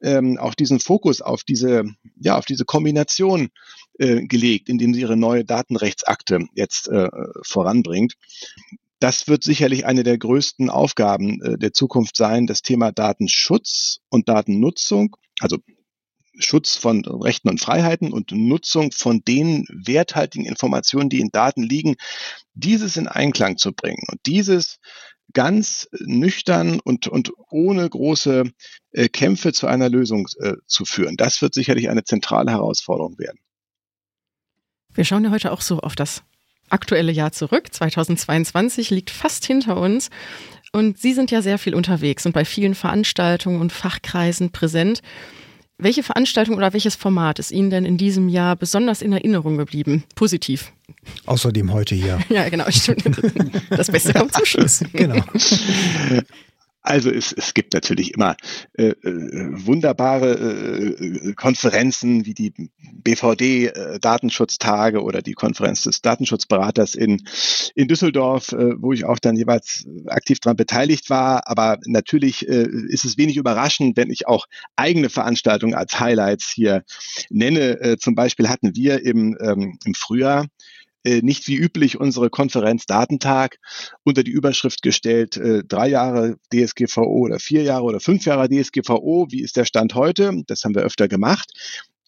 ähm, 0.00 0.38
auch 0.38 0.54
diesen 0.54 0.78
Fokus 0.78 1.20
auf 1.20 1.42
diese, 1.42 1.84
ja, 2.20 2.38
auf 2.38 2.44
diese 2.44 2.64
Kombination 2.64 3.48
äh, 3.98 4.24
gelegt, 4.24 4.68
indem 4.68 4.94
sie 4.94 5.00
ihre 5.00 5.16
neue 5.16 5.44
Datenrechtsakte 5.44 6.46
jetzt 6.54 6.88
äh, 6.88 7.08
voranbringt. 7.42 8.14
Das 9.02 9.26
wird 9.26 9.42
sicherlich 9.42 9.84
eine 9.84 10.04
der 10.04 10.16
größten 10.16 10.70
Aufgaben 10.70 11.42
äh, 11.42 11.58
der 11.58 11.72
Zukunft 11.72 12.16
sein, 12.16 12.46
das 12.46 12.62
Thema 12.62 12.92
Datenschutz 12.92 13.98
und 14.10 14.28
Datennutzung, 14.28 15.16
also 15.40 15.58
Schutz 16.38 16.76
von 16.76 17.04
Rechten 17.04 17.48
und 17.48 17.60
Freiheiten 17.60 18.12
und 18.12 18.30
Nutzung 18.30 18.92
von 18.92 19.24
den 19.24 19.66
werthaltigen 19.68 20.46
Informationen, 20.46 21.08
die 21.10 21.18
in 21.18 21.30
Daten 21.32 21.64
liegen, 21.64 21.96
dieses 22.54 22.96
in 22.96 23.08
Einklang 23.08 23.56
zu 23.56 23.72
bringen 23.72 24.04
und 24.08 24.20
dieses 24.24 24.78
ganz 25.32 25.88
nüchtern 25.98 26.78
und, 26.78 27.08
und 27.08 27.32
ohne 27.50 27.90
große 27.90 28.52
äh, 28.92 29.08
Kämpfe 29.08 29.52
zu 29.52 29.66
einer 29.66 29.88
Lösung 29.88 30.28
äh, 30.38 30.54
zu 30.66 30.84
führen. 30.84 31.16
Das 31.16 31.42
wird 31.42 31.54
sicherlich 31.54 31.90
eine 31.90 32.04
zentrale 32.04 32.52
Herausforderung 32.52 33.18
werden. 33.18 33.40
Wir 34.94 35.04
schauen 35.04 35.24
ja 35.24 35.30
heute 35.32 35.50
auch 35.50 35.60
so 35.60 35.80
auf 35.80 35.96
das 35.96 36.22
aktuelle 36.70 37.12
Jahr 37.12 37.32
zurück. 37.32 37.72
2022 37.72 38.90
liegt 38.90 39.10
fast 39.10 39.44
hinter 39.46 39.76
uns. 39.76 40.10
Und 40.72 40.98
Sie 40.98 41.12
sind 41.12 41.30
ja 41.30 41.42
sehr 41.42 41.58
viel 41.58 41.74
unterwegs 41.74 42.24
und 42.24 42.32
bei 42.32 42.44
vielen 42.44 42.74
Veranstaltungen 42.74 43.60
und 43.60 43.72
Fachkreisen 43.72 44.52
präsent. 44.52 45.02
Welche 45.76 46.02
Veranstaltung 46.02 46.56
oder 46.56 46.72
welches 46.72 46.94
Format 46.94 47.38
ist 47.38 47.50
Ihnen 47.50 47.68
denn 47.68 47.84
in 47.84 47.98
diesem 47.98 48.28
Jahr 48.28 48.56
besonders 48.56 49.02
in 49.02 49.12
Erinnerung 49.12 49.58
geblieben? 49.58 50.04
Positiv. 50.14 50.72
Außerdem 51.26 51.72
heute 51.72 51.94
hier. 51.94 52.20
Ja, 52.28 52.48
genau. 52.48 52.64
Das 53.70 53.90
Beste 53.90 54.12
kommt 54.14 54.32
zum 54.32 54.44
Schluss. 54.44 54.84
genau. 54.92 55.22
Also 56.82 57.10
es, 57.10 57.32
es 57.32 57.54
gibt 57.54 57.74
natürlich 57.74 58.14
immer 58.14 58.36
äh, 58.74 58.88
äh 58.88 59.66
wunderbare 59.66 60.32
äh, 60.98 61.32
Konferenzen 61.34 62.26
wie 62.26 62.34
die 62.34 62.52
BVD-Datenschutztage 63.04 64.98
äh, 64.98 65.00
oder 65.00 65.22
die 65.22 65.34
Konferenz 65.34 65.82
des 65.82 66.02
Datenschutzberaters 66.02 66.96
in, 66.96 67.22
in 67.76 67.86
Düsseldorf, 67.86 68.50
äh, 68.52 68.82
wo 68.82 68.92
ich 68.92 69.04
auch 69.04 69.20
dann 69.20 69.36
jeweils 69.36 69.86
aktiv 70.06 70.40
daran 70.40 70.56
beteiligt 70.56 71.08
war. 71.08 71.48
Aber 71.48 71.78
natürlich 71.86 72.48
äh, 72.48 72.66
ist 72.88 73.04
es 73.04 73.16
wenig 73.16 73.36
überraschend, 73.36 73.96
wenn 73.96 74.10
ich 74.10 74.26
auch 74.26 74.46
eigene 74.74 75.08
Veranstaltungen 75.08 75.74
als 75.74 76.00
Highlights 76.00 76.50
hier 76.52 76.82
nenne. 77.30 77.80
Äh, 77.80 77.96
zum 77.98 78.16
Beispiel 78.16 78.48
hatten 78.48 78.74
wir 78.74 79.04
im, 79.04 79.36
ähm, 79.40 79.78
im 79.84 79.94
Frühjahr 79.94 80.44
äh, 80.44 80.46
nicht 81.04 81.48
wie 81.48 81.56
üblich 81.56 81.98
unsere 81.98 82.30
Konferenz 82.30 82.86
Datentag 82.86 83.58
unter 84.04 84.22
die 84.22 84.30
Überschrift 84.30 84.82
gestellt, 84.82 85.36
äh, 85.36 85.62
drei 85.64 85.88
Jahre 85.88 86.36
DSGVO 86.52 87.02
oder 87.02 87.38
vier 87.38 87.62
Jahre 87.62 87.84
oder 87.84 88.00
fünf 88.00 88.24
Jahre 88.24 88.48
DSGVO, 88.48 89.26
wie 89.30 89.42
ist 89.42 89.56
der 89.56 89.64
Stand 89.64 89.94
heute? 89.94 90.42
Das 90.46 90.64
haben 90.64 90.74
wir 90.74 90.82
öfter 90.82 91.08
gemacht. 91.08 91.52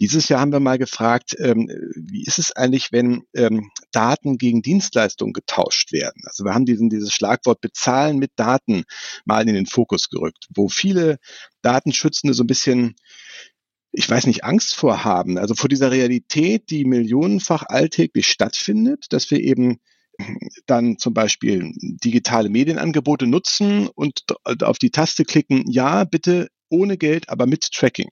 Dieses 0.01 0.29
Jahr 0.29 0.41
haben 0.41 0.53
wir 0.53 0.61
mal 0.61 0.79
gefragt, 0.79 1.37
ähm, 1.39 1.69
wie 1.95 2.25
ist 2.25 2.41
es 2.41 2.51
eigentlich, 2.51 2.91
wenn 2.91 3.23
ähm, 3.35 3.71
Daten 3.93 4.39
gegen 4.39 4.61
Dienstleistungen 4.61 5.33
getauscht 5.33 5.93
werden? 5.93 6.23
Also 6.25 6.45
wir 6.45 6.53
haben 6.53 6.65
diesen, 6.65 6.91
dieses 6.91 7.13
Schlagwort 7.13 7.61
Bezahlen 7.61 8.19
mit 8.19 8.33
Daten 8.35 8.85
mal 9.25 9.49
in 9.49 9.55
den 9.55 9.67
Fokus 9.67 10.09
gerückt, 10.09 10.49
wo 10.53 10.69
viele 10.69 11.19
Datenschützende 11.63 12.35
so 12.35 12.43
ein 12.43 12.49
bisschen 12.49 12.97
ich 13.97 14.11
weiß 14.11 14.27
nicht, 14.27 14.45
Angst 14.45 14.75
vorhaben, 14.75 15.39
also 15.39 15.55
vor 15.55 15.69
dieser 15.69 15.93
Realität, 15.93 16.69
die 16.71 16.85
millionenfach 16.85 17.65
alltäglich 17.69 18.27
stattfindet, 18.27 19.07
dass 19.11 19.31
wir 19.31 19.41
eben 19.41 19.79
dann 20.67 20.99
zum 20.99 21.15
Beispiel 21.15 21.73
digitale 21.81 22.49
Medienangebote 22.49 23.27
nutzen 23.27 23.89
und 23.89 24.25
auf 24.63 24.79
die 24.79 24.91
Taste 24.91 25.25
klicken, 25.25 25.65
ja, 25.71 26.05
bitte 26.05 26.49
ohne 26.69 26.99
Geld, 26.99 27.29
aber 27.29 27.47
mit 27.47 27.71
Tracking 27.71 28.11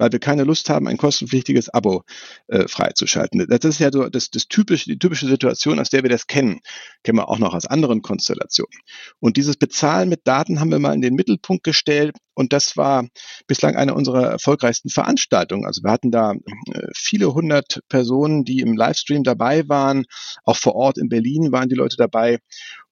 weil 0.00 0.10
wir 0.12 0.18
keine 0.18 0.44
Lust 0.44 0.70
haben, 0.70 0.88
ein 0.88 0.96
kostenpflichtiges 0.96 1.68
Abo 1.68 2.04
äh, 2.48 2.66
freizuschalten. 2.66 3.46
Das 3.48 3.64
ist 3.64 3.78
ja 3.80 3.92
so 3.92 4.08
das, 4.08 4.30
das 4.30 4.48
typische, 4.48 4.86
die 4.86 4.98
typische 4.98 5.26
Situation, 5.26 5.78
aus 5.78 5.90
der 5.90 6.02
wir 6.02 6.10
das 6.10 6.26
kennen. 6.26 6.60
Kennen 7.04 7.18
wir 7.18 7.28
auch 7.28 7.38
noch 7.38 7.54
aus 7.54 7.66
anderen 7.66 8.00
Konstellationen. 8.00 8.80
Und 9.20 9.36
dieses 9.36 9.56
Bezahlen 9.56 10.08
mit 10.08 10.26
Daten 10.26 10.58
haben 10.58 10.70
wir 10.70 10.78
mal 10.78 10.94
in 10.94 11.02
den 11.02 11.14
Mittelpunkt 11.14 11.64
gestellt. 11.64 12.16
Und 12.32 12.54
das 12.54 12.78
war 12.78 13.06
bislang 13.46 13.76
eine 13.76 13.94
unserer 13.94 14.26
erfolgreichsten 14.26 14.88
Veranstaltungen. 14.88 15.66
Also 15.66 15.82
wir 15.82 15.90
hatten 15.90 16.10
da 16.10 16.32
äh, 16.32 16.86
viele 16.94 17.34
hundert 17.34 17.80
Personen, 17.90 18.44
die 18.44 18.60
im 18.60 18.74
Livestream 18.74 19.22
dabei 19.22 19.68
waren. 19.68 20.06
Auch 20.44 20.56
vor 20.56 20.76
Ort 20.76 20.96
in 20.96 21.10
Berlin 21.10 21.52
waren 21.52 21.68
die 21.68 21.74
Leute 21.74 21.96
dabei. 21.98 22.38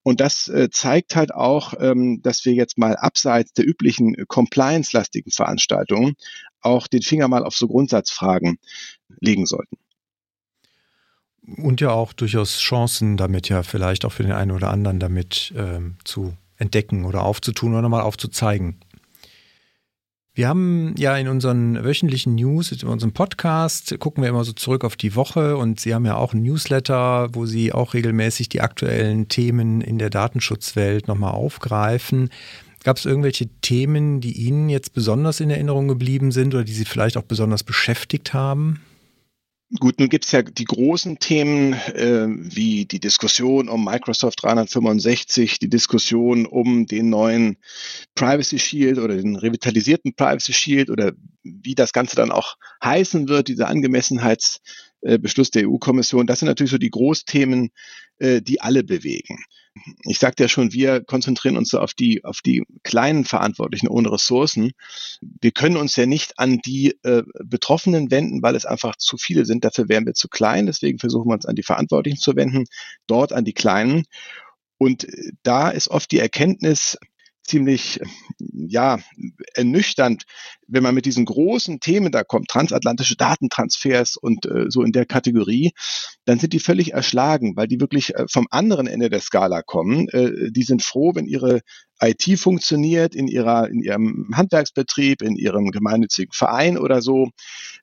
Und 0.03 0.21
das 0.21 0.49
äh, 0.49 0.71
zeigt 0.71 1.17
halt 1.17 1.35
auch, 1.35 1.75
ähm, 1.79 2.21
dass 2.23 2.47
wir 2.47 2.55
jetzt 2.55 2.79
mal 2.79 2.97
abseits 2.97 3.53
der 3.53 3.67
üblichen 3.67 4.15
äh, 4.15 4.25
compliance-lastigen 4.27 5.31
Veranstaltungen 5.31 6.15
auch 6.61 6.87
den 6.87 7.03
Finger 7.03 7.29
mal 7.29 7.45
auf 7.45 7.55
so 7.55 7.69
Grundsatzfragen 7.69 8.59
legen 9.21 9.47
sollten. 9.47 9.77
Und 11.57 11.81
ja 11.81 11.91
auch 11.91 12.13
durchaus 12.13 12.59
Chancen 12.59 13.17
damit 13.17 13.49
ja 13.49 13.63
vielleicht 13.63 14.05
auch 14.05 14.13
für 14.13 14.23
den 14.23 14.33
einen 14.33 14.51
oder 14.51 14.71
anderen 14.71 15.01
damit 15.01 15.53
ähm, 15.57 15.97
zu 16.05 16.35
entdecken 16.57 17.05
oder 17.05 17.23
aufzutun 17.23 17.75
oder 17.75 17.89
mal 17.89 18.03
aufzuzeigen. 18.03 18.77
Wir 20.39 20.47
haben 20.47 20.95
ja 20.97 21.17
in 21.17 21.27
unseren 21.27 21.83
wöchentlichen 21.83 22.37
News, 22.37 22.71
in 22.71 22.87
unserem 22.87 23.13
Podcast, 23.13 23.99
gucken 23.99 24.23
wir 24.23 24.31
immer 24.31 24.45
so 24.45 24.53
zurück 24.53 24.85
auf 24.85 24.95
die 24.95 25.17
Woche 25.17 25.57
und 25.57 25.81
Sie 25.81 25.95
haben 25.95 26.07
ja 26.07 26.15
auch 26.15 26.33
ein 26.33 26.45
Newsletter, 26.45 27.35
wo 27.35 27.45
Sie 27.45 27.73
auch 27.73 27.93
regelmäßig 27.93 28.49
die 28.49 28.61
aktuellen 28.61 29.27
Themen 29.27 29.81
in 29.81 29.99
der 29.99 30.11
Datenschutzwelt 30.11 31.09
nochmal 31.09 31.33
aufgreifen. 31.33 32.31
Gab 32.85 32.97
es 32.97 33.05
irgendwelche 33.05 33.49
Themen, 33.61 34.21
die 34.21 34.33
Ihnen 34.33 34.69
jetzt 34.69 34.95
besonders 34.95 35.41
in 35.41 35.51
Erinnerung 35.51 35.89
geblieben 35.89 36.33
sind 36.33 36.55
oder 36.55 36.65
die 36.65 36.73
Sie 36.73 36.85
vielleicht 36.85 37.17
auch 37.17 37.23
besonders 37.23 37.65
beschäftigt 37.65 38.35
haben? 38.35 38.81
Gut, 39.81 40.01
nun 40.01 40.09
gibt's 40.09 40.33
ja 40.33 40.41
die 40.41 40.65
großen 40.65 41.19
Themen 41.19 41.75
äh, 41.75 42.27
wie 42.27 42.87
die 42.87 43.01
Diskussion 43.01 43.69
um 43.69 43.85
Microsoft 43.85 44.43
365, 44.43 45.59
die 45.59 45.69
Diskussion 45.69 46.47
um 46.47 46.87
den 46.87 47.11
neuen 47.11 47.59
Privacy 48.15 48.59
Shield 48.59 48.97
oder 48.99 49.17
den 49.17 49.37
revitalisierten 49.37 50.15
Privacy 50.15 50.55
Shield 50.55 50.89
oder 50.89 51.13
wie 51.43 51.75
das 51.75 51.93
Ganze 51.93 52.17
dann 52.17 52.31
auch 52.31 52.57
heißen 52.83 53.29
wird, 53.29 53.49
dieser 53.49 53.69
Angemessenheitsbeschluss 53.69 55.51
der 55.51 55.69
EU-Kommission. 55.69 56.27
Das 56.27 56.39
sind 56.39 56.49
natürlich 56.49 56.73
so 56.73 56.79
die 56.79 56.91
Großthemen, 56.91 57.69
äh, 58.21 58.41
die 58.41 58.63
alle 58.63 58.85
bewegen 58.85 59.45
ich 60.03 60.19
sagte 60.19 60.45
ja 60.45 60.49
schon, 60.49 60.73
wir 60.73 61.03
konzentrieren 61.03 61.57
uns 61.57 61.75
auf 61.75 61.95
die, 61.95 62.25
auf 62.25 62.41
die 62.41 62.65
kleinen 62.83 63.25
Verantwortlichen 63.25 63.89
ohne 63.89 64.13
Ressourcen. 64.13 64.73
Wir 65.21 65.51
können 65.51 65.77
uns 65.77 65.97
ja 65.97 66.07
nicht 66.07 66.39
an 66.39 66.59
die 66.59 66.99
äh, 67.03 67.23
Betroffenen 67.45 68.11
wenden, 68.11 68.43
weil 68.43 68.57
es 68.57 68.67
einfach 68.67 68.97
zu 68.97 69.17
viele 69.17 69.45
sind. 69.45 69.65
Dafür 69.65 69.89
wären 69.89 70.07
wir 70.07 70.15
zu 70.15 70.29
klein. 70.29 70.67
Deswegen 70.67 70.99
versuchen 70.99 71.29
wir 71.29 71.35
uns 71.35 71.47
an 71.47 71.57
die 71.57 71.63
Verantwortlichen 71.63 72.19
zu 72.19 72.37
wenden, 72.37 72.65
dort 73.07 73.33
an 73.33 73.45
die 73.45 73.55
Kleinen. 73.55 74.05
Und 74.79 75.05
äh, 75.05 75.33
da 75.43 75.71
ist 75.71 75.89
oft 75.89 76.11
die 76.13 76.21
Erkenntnis, 76.21 76.97
ziemlich, 77.49 78.01
ja, 78.39 78.99
ernüchternd, 79.55 80.25
wenn 80.67 80.83
man 80.83 80.95
mit 80.95 81.07
diesen 81.07 81.25
großen 81.25 81.81
Themen 81.81 82.13
da 82.13 82.23
kommt, 82.23 82.49
transatlantische 82.49 83.17
Datentransfers 83.17 84.17
und 84.17 84.47
äh, 84.47 84.67
so 84.69 84.83
in 84.83 84.93
der 84.93 85.07
Kategorie, 85.07 85.73
dann 86.27 86.39
sind 86.39 86.53
die 86.53 86.61
völlig 86.61 86.93
erschlagen, 86.93 87.57
weil 87.57 87.67
die 87.67 87.81
wirklich 87.81 88.15
äh, 88.15 88.27
vom 88.31 88.47
anderen 88.51 88.87
Ende 88.87 89.09
der 89.09 89.21
Skala 89.21 89.63
kommen. 89.63 90.09
Äh, 90.09 90.51
die 90.51 90.63
sind 90.63 90.83
froh, 90.83 91.15
wenn 91.15 91.27
ihre 91.27 91.61
IT 92.01 92.39
funktioniert 92.39 93.15
in 93.15 93.27
ihrer, 93.27 93.69
in 93.69 93.83
ihrem 93.83 94.31
Handwerksbetrieb, 94.35 95.23
in 95.23 95.37
ihrem 95.37 95.71
gemeinnützigen 95.71 96.33
Verein 96.33 96.79
oder 96.79 97.03
so. 97.03 97.31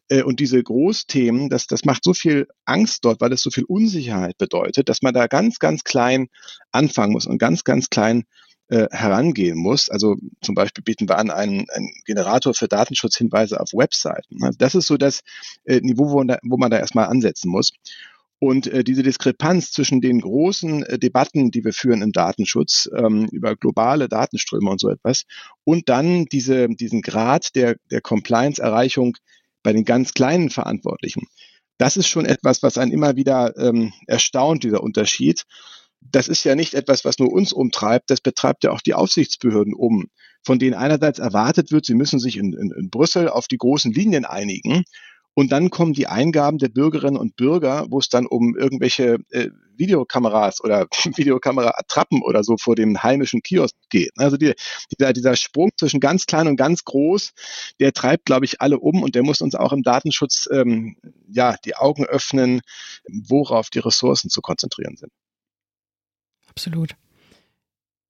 Äh, 0.10 0.24
und 0.24 0.40
diese 0.40 0.62
Großthemen, 0.62 1.50
das, 1.50 1.68
das 1.68 1.86
macht 1.86 2.04
so 2.04 2.14
viel 2.14 2.48
Angst 2.66 3.04
dort, 3.04 3.20
weil 3.20 3.34
es 3.34 3.42
so 3.42 3.50
viel 3.50 3.66
Unsicherheit 3.66 4.38
bedeutet, 4.38 4.90
dass 4.90 5.02
man 5.02 5.14
da 5.14 5.28
ganz, 5.28 5.60
ganz 5.60 5.84
klein 5.84 6.28
anfangen 6.72 7.14
muss 7.14 7.26
und 7.26 7.40
ganz, 7.40 7.64
ganz 7.64 7.90
klein 7.90 8.26
äh, 8.70 8.88
herangehen 8.92 9.58
muss. 9.58 9.90
Also 9.90 10.16
zum 10.42 10.56
Beispiel 10.56 10.84
bieten 10.84 11.08
wir 11.08 11.18
an 11.18 11.30
einen, 11.30 11.70
einen 11.70 11.92
Generator 12.06 12.54
für 12.54 12.68
Datenschutzhinweise 12.68 13.60
auf 13.60 13.74
Webseiten. 13.74 14.44
Also 14.44 14.58
das 14.58 14.76
ist 14.76 14.88
so 14.88 14.98
das 14.98 15.22
äh, 15.66 15.82
Niveau, 15.82 16.12
wo, 16.12 16.24
wo 16.44 16.58
man 16.58 16.72
da 16.72 16.80
erstmal 16.80 17.08
ansetzen 17.08 17.50
muss. 17.50 17.72
Und 18.40 18.68
äh, 18.68 18.84
diese 18.84 19.02
Diskrepanz 19.02 19.72
zwischen 19.72 20.02
den 20.02 20.20
großen 20.20 20.84
äh, 20.84 21.00
Debatten, 21.00 21.52
die 21.52 21.64
wir 21.64 21.74
führen 21.74 22.02
im 22.02 22.12
Datenschutz 22.12 22.90
ähm, 22.96 23.28
über 23.32 23.56
globale 23.56 24.10
Datenströme 24.10 24.70
und 24.70 24.80
so 24.80 24.90
etwas, 24.90 25.24
und 25.64 25.88
dann 25.90 26.26
diese, 26.26 26.68
diesen 26.68 27.02
Grad 27.02 27.56
der, 27.56 27.78
der 27.92 28.02
Compliance-Erreichung 28.02 29.16
bei 29.64 29.74
den 29.74 29.86
ganz 29.86 30.14
kleinen 30.14 30.50
Verantwortlichen, 30.50 31.28
das 31.78 31.98
ist 31.98 32.08
schon 32.08 32.26
etwas, 32.26 32.64
was 32.64 32.78
einen 32.78 32.92
immer 32.92 33.16
wieder 33.16 33.58
ähm, 33.58 33.94
erstaunt, 34.08 34.64
dieser 34.64 34.84
Unterschied. 34.84 35.44
Das 36.12 36.28
ist 36.28 36.44
ja 36.44 36.56
nicht 36.56 36.74
etwas, 36.74 37.06
was 37.06 37.20
nur 37.20 37.32
uns 37.32 37.52
umtreibt, 37.52 38.10
das 38.10 38.22
betreibt 38.22 38.64
ja 38.64 38.72
auch 38.72 38.82
die 38.82 38.94
Aufsichtsbehörden 38.94 39.74
um, 39.74 40.06
von 40.44 40.60
denen 40.60 40.76
einerseits 40.76 41.20
erwartet 41.20 41.72
wird, 41.72 41.86
sie 41.86 41.96
müssen 41.96 42.20
sich 42.20 42.38
in, 42.38 42.54
in, 42.54 42.72
in 42.72 42.90
Brüssel 42.90 43.30
auf 43.30 43.48
die 43.48 43.58
großen 43.58 43.92
Linien 43.92 44.26
einigen 44.26 44.86
und 45.38 45.52
dann 45.52 45.70
kommen 45.70 45.92
die 45.92 46.08
Eingaben 46.08 46.60
der 46.60 46.70
Bürgerinnen 46.70 47.18
und 47.18 47.36
Bürger, 47.36 47.88
wo 47.90 48.00
es 48.00 48.08
dann 48.08 48.26
um 48.26 48.56
irgendwelche 48.58 49.18
äh, 49.32 49.50
Videokameras 49.76 50.64
oder 50.64 50.88
Videokamera-Attrappen 51.18 52.22
oder 52.24 52.44
so 52.46 52.56
vor 52.58 52.76
dem 52.76 53.04
heimischen 53.04 53.42
Kiosk 53.42 53.76
geht. 53.90 54.12
Also 54.16 54.38
die, 54.38 54.54
dieser, 54.92 55.12
dieser 55.12 55.36
Sprung 55.36 55.72
zwischen 55.78 56.00
ganz 56.00 56.26
klein 56.26 56.48
und 56.48 56.56
ganz 56.56 56.86
groß, 56.86 57.34
der 57.82 57.92
treibt, 57.92 58.26
glaube 58.26 58.46
ich, 58.46 58.62
alle 58.62 58.80
um 58.80 59.04
und 59.04 59.16
der 59.16 59.24
muss 59.24 59.42
uns 59.42 59.56
auch 59.56 59.74
im 59.74 59.84
Datenschutz 59.84 60.48
ähm, 60.52 60.96
ja 61.28 61.58
die 61.66 61.76
Augen 61.76 62.06
öffnen, 62.06 62.62
worauf 63.28 63.70
die 63.70 63.80
Ressourcen 63.80 64.30
zu 64.30 64.40
konzentrieren 64.40 64.96
sind. 64.96 65.12
Absolut. 66.56 66.92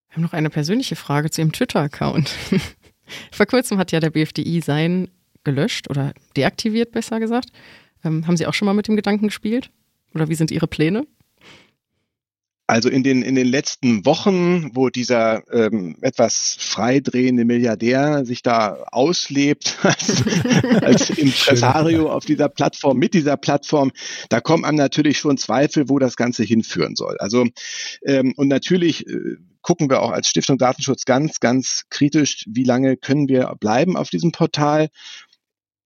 Wir 0.08 0.16
haben 0.16 0.22
noch 0.22 0.34
eine 0.34 0.50
persönliche 0.50 0.96
Frage 0.96 1.30
zu 1.30 1.42
Ihrem 1.42 1.52
Twitter-Account. 1.52 2.30
Vor 3.32 3.46
kurzem 3.48 3.78
hat 3.78 3.92
ja 3.92 4.00
der 4.00 4.12
BFDI 4.12 4.62
sein 4.62 5.10
gelöscht 5.44 5.90
oder 5.90 6.14
deaktiviert, 6.38 6.92
besser 6.92 7.20
gesagt. 7.20 7.50
Ähm, 8.04 8.28
haben 8.28 8.38
Sie 8.38 8.46
auch 8.46 8.54
schon 8.54 8.68
mal 8.68 8.74
mit 8.74 8.88
dem 8.88 8.96
Gedanken 8.96 9.28
gespielt? 9.28 9.72
Oder 10.14 10.30
wie 10.30 10.36
sind 10.36 10.52
Ihre 10.52 10.68
Pläne? 10.68 11.08
Also 12.68 12.90
in 12.90 13.04
den, 13.04 13.22
in 13.22 13.36
den 13.36 13.48
letzten 13.48 14.06
Wochen, 14.06 14.76
wo 14.76 14.90
dieser 14.90 15.44
ähm, 15.54 15.98
etwas 16.02 16.58
freidrehende 16.60 17.46
Milliardär 17.46 18.26
sich 18.26 18.42
da 18.42 18.86
auslebt 18.92 19.78
als, 19.84 20.24
als 20.82 21.10
Impresario 21.18 22.12
auf 22.12 22.26
dieser 22.26 22.50
Plattform, 22.50 22.98
mit 22.98 23.14
dieser 23.14 23.38
Plattform, 23.38 23.92
da 24.30 24.42
kommen 24.42 24.66
einem 24.66 24.78
natürlich 24.78 25.20
schon 25.20 25.38
Zweifel, 25.38 25.90
wo 25.90 26.00
das 26.00 26.16
Ganze 26.16 26.44
hinführen 26.44 26.96
soll. 26.96 27.18
Also 27.20 27.46
ähm, 28.04 28.34
und 28.36 28.48
natürlich 28.48 29.06
äh, 29.08 29.38
gucken 29.62 29.90
wir 29.90 30.02
auch 30.02 30.12
als 30.12 30.28
Stiftung 30.28 30.58
Datenschutz 30.58 31.06
ganz, 31.06 31.40
ganz 31.40 31.84
kritisch, 31.90 32.46
wie 32.48 32.64
lange 32.64 32.98
können 32.98 33.28
wir 33.28 33.56
bleiben 33.60 33.96
auf 33.98 34.10
diesem 34.10 34.32
Portal 34.32 34.90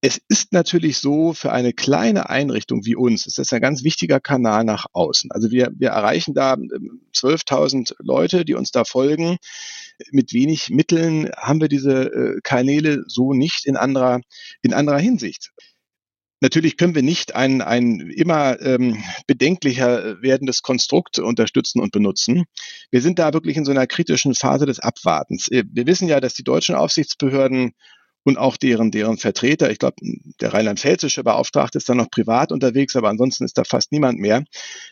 es 0.02 0.22
ist 0.30 0.54
natürlich 0.54 1.00
so, 1.00 1.34
für 1.34 1.52
eine 1.52 1.74
kleine 1.74 2.30
Einrichtung 2.30 2.86
wie 2.86 2.96
uns 2.96 3.26
ist 3.26 3.38
das 3.38 3.52
ein 3.52 3.62
ganz 3.62 3.84
wichtiger 3.84 4.22
Kanal 4.22 4.64
nach 4.64 4.86
außen. 4.94 5.32
Also 5.32 5.52
wir, 5.52 5.72
wir 5.78 5.90
erreichen 5.90 6.34
da 6.34 6.54
12.000 6.54 7.76
ähm, 7.76 7.96
Leute, 8.00 8.46
die 8.46 8.54
uns 8.54 8.72
da 8.72 8.86
folgen. 8.86 9.38
Mit 10.12 10.32
wenig 10.32 10.70
Mitteln 10.70 11.30
haben 11.36 11.60
wir 11.60 11.68
diese 11.68 12.14
äh, 12.14 12.40
Kanäle 12.44 13.04
so 13.08 13.34
nicht 13.34 13.66
in 13.66 13.76
anderer, 13.76 14.22
in 14.62 14.74
anderer 14.74 15.00
Hinsicht. 15.00 15.52
Natürlich 16.42 16.78
können 16.78 16.96
wir 16.96 17.04
nicht 17.04 17.36
ein, 17.36 17.62
ein 17.62 18.00
immer 18.00 18.62
ähm, 18.62 19.04
bedenklicher 19.28 20.22
werdendes 20.22 20.62
Konstrukt 20.62 21.20
unterstützen 21.20 21.82
und 21.82 21.92
benutzen. 21.92 22.46
Wir 22.90 23.02
sind 23.02 23.20
da 23.20 23.34
wirklich 23.34 23.58
in 23.58 23.66
so 23.66 23.72
einer 23.72 23.88
kritischen 23.88 24.34
Phase 24.34 24.66
des 24.66 24.80
Abwartens. 24.80 25.50
Äh, 25.50 25.66
wir 25.70 25.86
wissen 25.88 26.08
ja, 26.08 26.22
dass 26.22 26.36
die 26.36 26.46
deutschen 26.46 26.76
Aufsichtsbehörden 26.76 27.74
und 28.24 28.38
auch 28.38 28.58
deren, 28.58 28.92
deren 28.92 29.18
Vertreter. 29.18 29.72
Ich 29.72 29.80
glaube, 29.80 29.96
der 30.42 30.54
rheinland-pfälzische 30.54 31.24
Beauftragte 31.24 31.78
ist 31.78 31.90
da 31.90 31.96
noch 31.96 32.10
privat 32.10 32.52
unterwegs, 32.52 32.96
aber 32.96 33.10
ansonsten 33.10 33.46
ist 33.46 33.58
da 33.58 33.64
fast 33.64 33.92
niemand 33.92 34.20
mehr. 34.20 34.44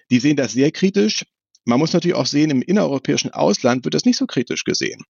Die 0.10 0.20
sehen 0.20 0.38
das 0.38 0.54
sehr 0.54 0.72
kritisch. 0.72 1.26
Man 1.66 1.80
muss 1.80 1.94
natürlich 1.94 2.16
auch 2.16 2.26
sehen, 2.26 2.50
im 2.50 2.62
innereuropäischen 2.62 3.32
Ausland 3.32 3.84
wird 3.84 3.94
das 3.94 4.06
nicht 4.06 4.18
so 4.18 4.26
kritisch 4.26 4.64
gesehen. 4.64 5.04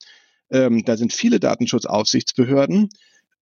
Ähm, 0.50 0.84
da 0.86 0.98
sind 0.98 1.14
viele 1.14 1.40
Datenschutzaufsichtsbehörden, 1.40 2.90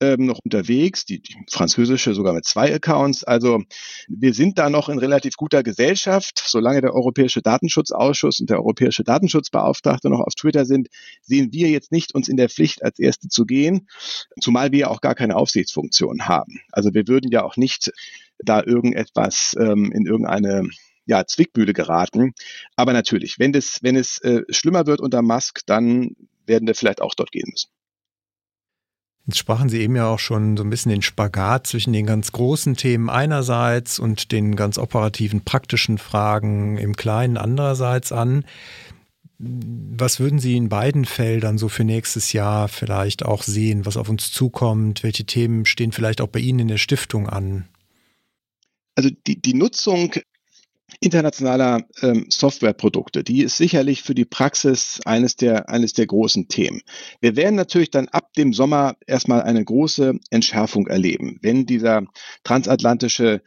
ähm, 0.01 0.25
noch 0.25 0.39
unterwegs, 0.43 1.05
die, 1.05 1.21
die 1.21 1.35
französische 1.49 2.13
sogar 2.13 2.33
mit 2.33 2.45
zwei 2.45 2.73
Accounts. 2.73 3.23
Also 3.23 3.63
wir 4.07 4.33
sind 4.33 4.57
da 4.57 4.69
noch 4.69 4.89
in 4.89 4.99
relativ 4.99 5.35
guter 5.35 5.63
Gesellschaft. 5.63 6.43
Solange 6.45 6.81
der 6.81 6.93
Europäische 6.93 7.41
Datenschutzausschuss 7.41 8.39
und 8.39 8.49
der 8.49 8.57
Europäische 8.57 9.03
Datenschutzbeauftragte 9.03 10.09
noch 10.09 10.19
auf 10.19 10.35
Twitter 10.35 10.65
sind, 10.65 10.89
sehen 11.21 11.51
wir 11.51 11.69
jetzt 11.69 11.91
nicht 11.91 12.13
uns 12.13 12.27
in 12.27 12.37
der 12.37 12.49
Pflicht, 12.49 12.83
als 12.83 12.99
Erste 12.99 13.29
zu 13.29 13.45
gehen, 13.45 13.87
zumal 14.41 14.71
wir 14.71 14.91
auch 14.91 15.01
gar 15.01 15.15
keine 15.15 15.35
Aufsichtsfunktion 15.35 16.27
haben. 16.27 16.59
Also 16.71 16.93
wir 16.93 17.07
würden 17.07 17.31
ja 17.31 17.43
auch 17.43 17.57
nicht 17.57 17.91
da 18.39 18.61
irgendetwas 18.61 19.55
ähm, 19.59 19.91
in 19.93 20.05
irgendeine 20.05 20.69
ja, 21.05 21.25
Zwickmühle 21.25 21.73
geraten. 21.73 22.33
Aber 22.75 22.93
natürlich, 22.93 23.39
wenn, 23.39 23.53
das, 23.53 23.79
wenn 23.81 23.95
es 23.95 24.17
äh, 24.19 24.41
schlimmer 24.49 24.87
wird 24.87 25.01
unter 25.01 25.21
Musk, 25.21 25.61
dann 25.65 26.15
werden 26.45 26.67
wir 26.67 26.75
vielleicht 26.75 27.01
auch 27.01 27.15
dort 27.15 27.31
gehen 27.31 27.47
müssen. 27.49 27.69
Jetzt 29.27 29.39
sprachen 29.39 29.69
Sie 29.69 29.81
eben 29.81 29.95
ja 29.95 30.07
auch 30.07 30.19
schon 30.19 30.55
so 30.55 30.63
ein 30.63 30.69
bisschen 30.69 30.91
den 30.91 31.01
Spagat 31.01 31.65
zwischen 31.65 31.93
den 31.93 32.05
ganz 32.05 32.31
großen 32.31 32.75
Themen 32.75 33.09
einerseits 33.09 33.97
und 33.97 34.31
den 34.31 34.55
ganz 34.55 34.77
operativen, 34.77 35.41
praktischen 35.41 35.97
Fragen 35.97 36.77
im 36.77 36.95
Kleinen 36.95 37.37
andererseits 37.37 38.11
an. 38.11 38.45
Was 39.39 40.19
würden 40.19 40.39
Sie 40.39 40.55
in 40.55 40.69
beiden 40.69 41.05
Feldern 41.05 41.57
so 41.57 41.69
für 41.69 41.83
nächstes 41.83 42.33
Jahr 42.33 42.67
vielleicht 42.67 43.25
auch 43.25 43.41
sehen, 43.41 43.85
was 43.85 43.97
auf 43.97 44.09
uns 44.09 44.31
zukommt? 44.31 45.01
Welche 45.03 45.25
Themen 45.25 45.65
stehen 45.65 45.91
vielleicht 45.91 46.21
auch 46.21 46.27
bei 46.27 46.39
Ihnen 46.39 46.59
in 46.59 46.67
der 46.67 46.77
Stiftung 46.77 47.27
an? 47.27 47.67
Also 48.93 49.09
die, 49.27 49.41
die 49.41 49.55
Nutzung 49.55 50.13
internationaler 50.99 51.83
ähm, 52.01 52.27
Softwareprodukte, 52.29 53.23
die 53.23 53.43
ist 53.43 53.57
sicherlich 53.57 54.03
für 54.03 54.15
die 54.15 54.25
Praxis 54.25 54.99
eines 55.05 55.35
der, 55.35 55.69
eines 55.69 55.93
der 55.93 56.07
großen 56.07 56.47
Themen. 56.47 56.81
Wir 57.21 57.35
werden 57.35 57.55
natürlich 57.55 57.91
dann 57.91 58.07
ab 58.09 58.33
dem 58.33 58.53
Sommer 58.53 58.95
erstmal 59.07 59.41
eine 59.41 59.63
große 59.63 60.19
Entschärfung 60.29 60.87
erleben, 60.87 61.39
wenn 61.41 61.65
dieser 61.65 62.03
transatlantische, 62.43 63.41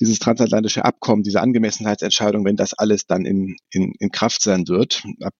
dieses 0.00 0.18
transatlantische 0.18 0.84
Abkommen, 0.84 1.22
diese 1.22 1.40
Angemessenheitsentscheidung, 1.40 2.44
wenn 2.44 2.56
das 2.56 2.74
alles 2.74 3.06
dann 3.06 3.24
in, 3.24 3.56
in, 3.70 3.94
in 3.98 4.10
Kraft 4.10 4.42
sein 4.42 4.68
wird. 4.68 5.04
Ab 5.22 5.34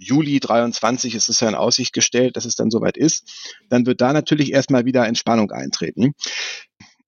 Juli 0.00 0.40
23 0.40 1.14
ist 1.14 1.28
es 1.28 1.40
ja 1.40 1.48
in 1.48 1.54
Aussicht 1.54 1.92
gestellt, 1.92 2.36
dass 2.36 2.46
es 2.46 2.56
dann 2.56 2.70
soweit 2.70 2.96
ist. 2.96 3.54
Dann 3.68 3.84
wird 3.84 4.00
da 4.00 4.12
natürlich 4.12 4.52
erstmal 4.52 4.86
wieder 4.86 5.06
Entspannung 5.06 5.50
eintreten. 5.50 6.14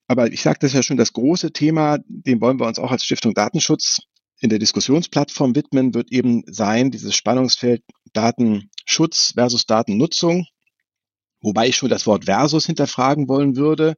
Aber 0.09 0.33
ich 0.33 0.43
sagte 0.43 0.67
es 0.67 0.73
ja 0.73 0.83
schon, 0.83 0.97
das 0.97 1.13
große 1.13 1.53
Thema, 1.53 1.99
dem 2.07 2.41
wollen 2.41 2.61
wir 2.61 2.67
uns 2.67 2.79
auch 2.79 2.91
als 2.91 3.05
Stiftung 3.05 3.35
Datenschutz 3.35 4.01
in 4.41 4.51
der 4.51 4.59
Diskussionsplattform 4.59 5.55
widmen, 5.55 5.95
wird 5.95 6.11
eben 6.11 6.43
sein, 6.47 6.91
dieses 6.91 7.15
Spannungsfeld 7.15 7.83
Datenschutz 8.13 9.33
versus 9.35 9.67
Datennutzung. 9.67 10.47
Wobei 11.41 11.69
ich 11.69 11.77
schon 11.77 11.89
das 11.89 12.07
Wort 12.07 12.27
versus 12.27 12.67
hinterfragen 12.67 13.29
wollen 13.29 13.57
würde. 13.57 13.95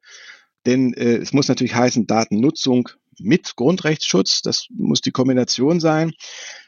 Denn 0.66 0.94
äh, 0.94 1.16
es 1.16 1.32
muss 1.32 1.48
natürlich 1.48 1.74
heißen 1.74 2.06
Datennutzung 2.06 2.88
mit 3.18 3.56
Grundrechtsschutz. 3.56 4.42
Das 4.42 4.66
muss 4.70 5.00
die 5.00 5.12
Kombination 5.12 5.80
sein 5.80 6.12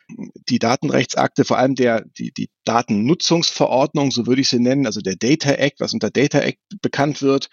die 0.08 0.58
Datenrechtsakte, 0.58 1.44
vor 1.44 1.58
allem 1.58 1.74
der, 1.74 2.04
die, 2.18 2.32
die 2.32 2.48
Datennutzungsverordnung, 2.64 4.10
so 4.10 4.26
würde 4.26 4.40
ich 4.40 4.48
sie 4.48 4.60
nennen, 4.60 4.86
also 4.86 5.00
der 5.00 5.16
Data 5.16 5.50
Act, 5.52 5.80
was 5.80 5.94
unter 5.94 6.10
Data 6.10 6.38
Act 6.38 6.60
bekannt 6.80 7.22
wird, 7.22 7.48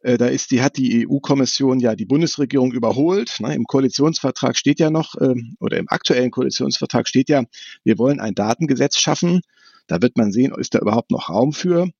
äh, 0.00 0.18
da 0.18 0.26
ist 0.26 0.50
die, 0.50 0.62
hat 0.62 0.76
die 0.76 1.06
EU-Kommission 1.06 1.80
ja 1.80 1.94
die 1.94 2.04
Bundesregierung 2.04 2.72
überholt. 2.72 3.40
Ne? 3.40 3.54
Im 3.54 3.64
Koalitionsvertrag 3.64 4.56
steht 4.56 4.80
ja 4.80 4.90
noch, 4.90 5.14
äh, 5.16 5.34
oder 5.60 5.78
im 5.78 5.86
aktuellen 5.88 6.30
Koalitionsvertrag 6.30 7.08
steht 7.08 7.28
ja, 7.28 7.44
wir 7.84 7.98
wollen 7.98 8.20
ein 8.20 8.34
Datengesetz 8.34 8.98
schaffen. 8.98 9.40
Da 9.86 10.00
wird 10.00 10.16
man 10.16 10.32
sehen, 10.32 10.54
ist 10.56 10.74
da 10.74 10.78
überhaupt 10.78 11.10
noch 11.10 11.28
Raum 11.28 11.52
für? 11.52 11.90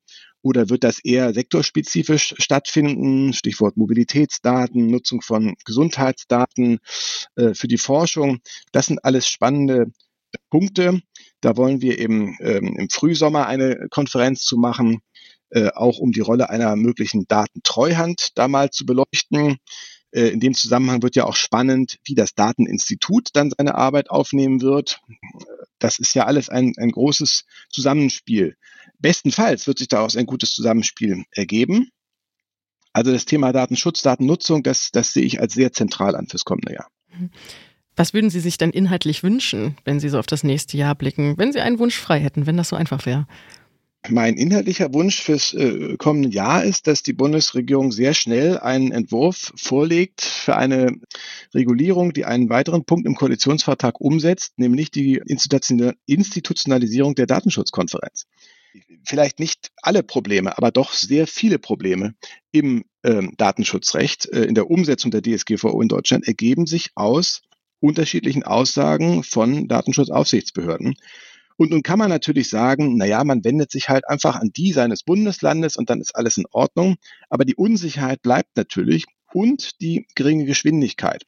Oder 0.45 0.69
wird 0.69 0.85
das 0.85 1.03
eher 1.03 1.33
sektorspezifisch 1.33 2.35
stattfinden? 2.37 3.33
Stichwort 3.33 3.79
Mobilitätsdaten, 3.79 4.89
Nutzung 4.89 5.23
von 5.23 5.55
Gesundheitsdaten 5.65 6.81
äh, 7.37 7.55
für 7.55 7.67
die 7.67 7.79
Forschung. 7.79 8.41
Das 8.71 8.87
sind 8.87 9.03
alles 9.07 9.27
spannende 9.27 9.87
Punkte. 10.51 11.01
Da 11.41 11.57
wollen 11.57 11.81
wir 11.81 11.99
eben 11.99 12.37
ähm, 12.41 12.77
im 12.79 12.91
Frühsommer 12.91 13.47
eine 13.47 13.89
Konferenz 13.89 14.43
zu 14.43 14.59
machen, 14.59 15.01
äh, 15.49 15.71
auch 15.71 15.99
um 15.99 16.13
die 16.13 16.21
Rolle 16.21 16.51
einer 16.51 16.77
möglichen 16.77 17.25
Datentreuhand 17.27 18.29
da 18.35 18.47
mal 18.47 18.69
zu 18.69 18.85
beleuchten. 18.85 19.57
Äh, 20.11 20.29
in 20.29 20.41
dem 20.41 20.53
Zusammenhang 20.53 21.03
wird 21.03 21.17
ja 21.17 21.25
auch 21.25 21.37
spannend, 21.37 21.97
wie 22.05 22.15
das 22.15 22.35
Dateninstitut 22.35 23.31
dann 23.33 23.51
seine 23.57 23.77
Arbeit 23.77 24.11
aufnehmen 24.11 24.61
wird. 24.61 25.01
Das 25.79 25.99
ist 25.99 26.15
ja 26.15 26.25
alles 26.25 26.49
ein, 26.49 26.73
ein 26.79 26.91
großes 26.91 27.45
Zusammenspiel. 27.71 28.57
Bestenfalls 28.99 29.67
wird 29.67 29.79
sich 29.79 29.89
daraus 29.89 30.17
ein 30.17 30.27
gutes 30.27 30.53
Zusammenspiel 30.53 31.25
ergeben. 31.33 31.91
Also 32.93 33.13
das 33.13 33.25
Thema 33.25 33.53
Datenschutz, 33.53 34.03
Datennutzung, 34.03 34.63
das, 34.63 34.91
das 34.93 35.13
sehe 35.13 35.25
ich 35.25 35.41
als 35.41 35.55
sehr 35.55 35.73
zentral 35.73 36.15
an 36.15 36.29
fürs 36.29 36.45
kommende 36.45 36.75
Jahr. 36.75 36.89
Was 37.97 38.15
würden 38.15 38.31
Sie 38.31 38.41
sich 38.41 38.59
denn 38.59 38.71
inhaltlich 38.71 39.23
wünschen, 39.23 39.77
wenn 39.85 40.01
Sie 40.01 40.09
so 40.09 40.19
auf 40.19 40.27
das 40.27 40.45
nächste 40.45 40.77
Jahr 40.77 40.95
blicken, 40.95 41.37
wenn 41.39 41.53
Sie 41.53 41.61
einen 41.61 41.79
Wunsch 41.79 41.97
frei 41.97 42.21
hätten, 42.21 42.47
wenn 42.47 42.57
das 42.57 42.69
so 42.69 42.77
einfach 42.77 43.05
wäre? 43.07 43.27
Mein 44.11 44.37
inhaltlicher 44.37 44.93
Wunsch 44.93 45.23
fürs 45.23 45.55
äh, 45.55 45.97
kommende 45.97 46.29
Jahr 46.29 46.63
ist, 46.63 46.87
dass 46.87 47.03
die 47.03 47.15
Bundesregierung 47.15 47.91
sehr 47.91 48.13
schnell 48.13 48.59
einen 48.59 48.93
Entwurf 48.93 49.55
vorlegt 49.57 50.21
für 50.21 50.57
eine 50.57 50.99
Regulierung, 51.55 52.13
die 52.13 52.27
einen 52.27 52.51
weiteren 52.51 52.85
Punkt 52.85 53.07
im 53.07 53.15
Koalitionsvertrag 53.15 53.99
umsetzt, 54.03 54.59
nämlich 54.59 54.91
die 54.91 55.23
Institutionalisierung 55.25 57.15
der 57.15 57.27
Datenschutzkonferenz. 57.27 58.27
Vielleicht 59.05 59.41
nicht 59.41 59.71
alle 59.81 60.03
Probleme, 60.03 60.59
aber 60.59 60.71
doch 60.71 60.93
sehr 60.93 61.27
viele 61.27 61.59
Probleme 61.59 62.15
im 62.53 62.85
ähm, 63.05 63.33
Datenschutzrecht, 63.39 64.27
äh, 64.27 64.45
in 64.45 64.55
der 64.55 64.71
Umsetzung 64.71 65.13
der 65.13 65.23
DSGVO 65.23 65.81
in 65.81 65.89
Deutschland 65.89 66.29
ergeben 66.29 66.67
sich 66.67 66.91
aus 66.95 67.41
unterschiedlichen 67.81 68.43
Aussagen 68.43 69.23
von 69.23 69.67
Datenschutzaufsichtsbehörden. 69.67 70.95
Und 71.57 71.71
nun 71.71 71.83
kann 71.83 71.99
man 71.99 72.09
natürlich 72.09 72.49
sagen, 72.49 72.97
na 72.97 73.05
ja, 73.05 73.23
man 73.25 73.45
wendet 73.45 73.71
sich 73.71 73.89
halt 73.89 74.09
einfach 74.09 74.37
an 74.37 74.51
die 74.55 74.73
seines 74.73 75.03
Bundeslandes 75.03 75.77
und 75.77 75.89
dann 75.91 76.01
ist 76.01 76.17
alles 76.17 76.37
in 76.37 76.47
Ordnung. 76.51 76.97
Aber 77.31 77.45
die 77.45 77.55
Unsicherheit 77.55 78.23
bleibt 78.23 78.57
natürlich 78.57 79.05
und 79.33 79.81
die 79.81 80.07
geringe 80.15 80.47
Geschwindigkeit. 80.47 81.25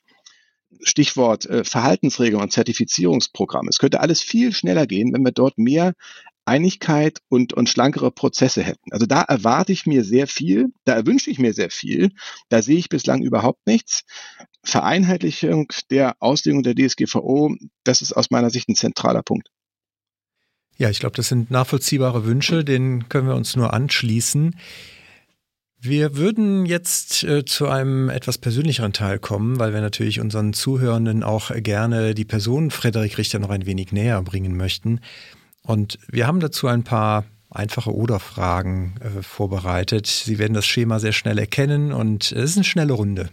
Stichwort 0.81 1.47
äh, 1.47 1.65
Verhaltensregeln 1.65 2.43
und 2.43 2.53
Zertifizierungsprogramme. 2.53 3.69
Es 3.71 3.79
könnte 3.79 4.01
alles 4.01 4.21
viel 4.21 4.53
schneller 4.53 4.87
gehen, 4.87 5.13
wenn 5.13 5.25
wir 5.25 5.33
dort 5.33 5.59
mehr 5.59 5.95
Einigkeit 6.45 7.19
und, 7.29 7.53
und 7.55 7.69
schlankere 7.69 8.11
Prozesse 8.13 8.63
hätten. 8.63 8.93
Also 8.93 9.07
da 9.07 9.23
erwarte 9.23 9.73
ich 9.73 9.85
mir 9.85 10.05
sehr 10.05 10.29
viel, 10.29 10.67
da 10.85 10.95
erwünsche 10.95 11.31
ich 11.31 11.39
mir 11.39 11.53
sehr 11.53 11.71
viel, 11.71 12.11
da 12.49 12.63
sehe 12.63 12.79
ich 12.79 12.89
bislang 12.89 13.23
überhaupt 13.23 13.67
nichts. 13.67 14.05
Vereinheitlichung 14.63 15.67
der 15.91 16.17
Auslegung 16.21 16.63
der 16.63 16.75
DSGVO, 16.75 17.57
das 17.85 18.01
ist 18.01 18.13
aus 18.13 18.31
meiner 18.31 18.51
Sicht 18.51 18.69
ein 18.69 18.77
zentraler 18.77 19.23
Punkt. 19.23 19.51
Ja, 20.79 20.91
ich 20.91 21.01
glaube, 21.01 21.17
das 21.17 21.29
sind 21.29 21.51
nachvollziehbare 21.51 22.25
Wünsche, 22.25 22.65
denen 22.65 23.09
können 23.09 23.29
wir 23.29 23.35
uns 23.35 23.57
nur 23.57 23.73
anschließen. 23.73 24.57
Wir 25.79 26.17
würden 26.17 26.67
jetzt 26.67 27.23
äh, 27.23 27.45
zu 27.45 27.69
einem 27.69 28.09
etwas 28.09 28.39
persönlicheren 28.39 28.93
Teil 28.93 29.19
kommen, 29.19 29.59
weil 29.59 29.73
wir 29.73 29.81
natürlich 29.81 30.21
unseren 30.21 30.53
Zuhörenden 30.53 31.23
auch 31.23 31.51
gerne 31.55 32.15
die 32.15 32.25
Person 32.25 32.71
Frederik 32.71 33.19
Richter 33.19 33.39
noch 33.39 33.51
ein 33.51 33.67
wenig 33.67 33.93
näher 33.93 34.21
bringen 34.23 34.57
möchten. 34.57 35.01
Und 35.63 35.99
wir 36.09 36.27
haben 36.27 36.41
dazu 36.41 36.67
ein 36.67 36.83
paar 36.83 37.25
einfache 37.51 37.95
Oder-Fragen 37.95 38.95
äh, 39.01 39.23
vorbereitet. 39.23 40.07
Sie 40.07 40.39
werden 40.39 40.55
das 40.55 40.67
Schema 40.67 40.99
sehr 40.99 41.13
schnell 41.13 41.39
erkennen 41.39 41.93
und 41.93 42.33
es 42.33 42.51
ist 42.51 42.57
eine 42.57 42.65
schnelle 42.65 42.93
Runde. 42.93 43.31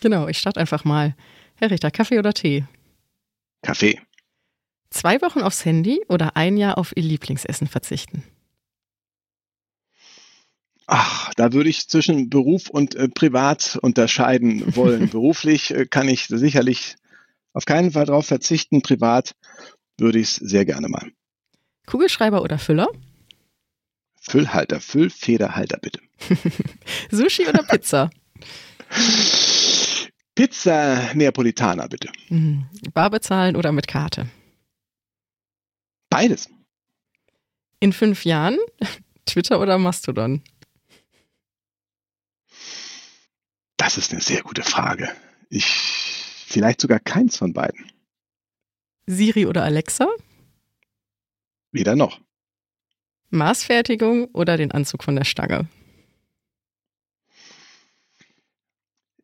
Genau, 0.00 0.28
ich 0.28 0.38
starte 0.38 0.60
einfach 0.60 0.84
mal. 0.84 1.14
Herr 1.56 1.70
Richter, 1.70 1.90
Kaffee 1.90 2.18
oder 2.18 2.34
Tee? 2.34 2.64
Kaffee. 3.62 3.98
Zwei 4.96 5.20
Wochen 5.20 5.42
aufs 5.42 5.62
Handy 5.66 6.00
oder 6.08 6.38
ein 6.38 6.56
Jahr 6.56 6.78
auf 6.78 6.96
Ihr 6.96 7.02
Lieblingsessen 7.02 7.66
verzichten? 7.66 8.24
Ach, 10.86 11.34
da 11.34 11.52
würde 11.52 11.68
ich 11.68 11.86
zwischen 11.86 12.30
Beruf 12.30 12.70
und 12.70 12.94
äh, 12.94 13.06
Privat 13.06 13.78
unterscheiden 13.82 14.74
wollen. 14.74 15.10
Beruflich 15.10 15.70
äh, 15.74 15.84
kann 15.84 16.08
ich 16.08 16.28
sicherlich 16.28 16.96
auf 17.52 17.66
keinen 17.66 17.90
Fall 17.90 18.06
darauf 18.06 18.24
verzichten. 18.24 18.80
Privat 18.80 19.34
würde 19.98 20.18
ich 20.18 20.28
es 20.28 20.34
sehr 20.36 20.64
gerne 20.64 20.88
mal. 20.88 21.10
Kugelschreiber 21.86 22.40
oder 22.40 22.58
Füller? 22.58 22.88
Füllhalter, 24.18 24.80
Füllfederhalter 24.80 25.76
bitte. 25.76 26.00
Sushi 27.10 27.46
oder 27.46 27.62
Pizza? 27.64 28.08
Pizza 30.34 31.12
Neapolitana 31.12 31.86
bitte. 31.86 32.08
Mhm. 32.30 32.64
Bar 32.94 33.10
bezahlen 33.10 33.56
oder 33.56 33.72
mit 33.72 33.88
Karte? 33.88 34.26
Beides. 36.16 36.48
In 37.78 37.92
fünf 37.92 38.24
Jahren 38.24 38.56
Twitter 39.26 39.60
oder 39.60 39.76
Mastodon? 39.76 40.42
Das 43.76 43.98
ist 43.98 44.12
eine 44.12 44.22
sehr 44.22 44.40
gute 44.40 44.62
Frage. 44.62 45.14
Ich 45.50 45.66
vielleicht 45.66 46.80
sogar 46.80 47.00
keins 47.00 47.36
von 47.36 47.52
beiden. 47.52 47.92
Siri 49.04 49.44
oder 49.44 49.62
Alexa? 49.62 50.08
Weder 51.70 51.96
noch. 51.96 52.18
Maßfertigung 53.28 54.24
oder 54.32 54.56
den 54.56 54.72
Anzug 54.72 55.04
von 55.04 55.16
der 55.16 55.24
Stange? 55.24 55.68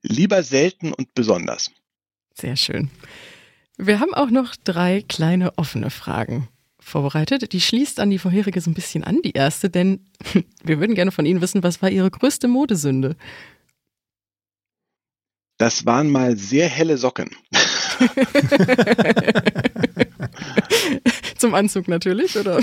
Lieber 0.03 0.43
selten 0.43 0.93
und 0.93 1.15
besonders. 1.15 1.71
Sehr 2.35 2.57
schön. 2.57 2.91
Wir 3.79 3.99
haben 3.99 4.13
auch 4.13 4.29
noch 4.29 4.57
drei 4.57 5.01
kleine 5.09 5.57
offene 5.57 5.89
Fragen 5.89 6.51
vorbereitet. 6.83 7.53
Die 7.53 7.61
schließt 7.61 8.01
an 8.01 8.11
die 8.11 8.19
vorherige 8.19 8.61
so 8.61 8.71
ein 8.71 8.75
bisschen 8.75 9.05
an, 9.05 9.21
die 9.23 9.33
erste, 9.33 9.71
denn 9.71 10.07
wir 10.65 10.81
würden 10.81 10.95
gerne 10.95 11.13
von 11.13 11.27
Ihnen 11.27 11.41
wissen, 11.41 11.63
was 11.63 11.83
war 11.83 11.91
Ihre 11.91 12.11
größte 12.11 12.49
Modesünde? 12.49 13.17
Das 15.59 15.87
waren 15.87 16.11
mal 16.11 16.37
sehr 16.37 16.69
helle 16.69 16.99
Socken. 16.99 17.31
Zum 21.37 21.55
Anzug 21.55 21.89
natürlich, 21.89 22.37
oder? 22.37 22.61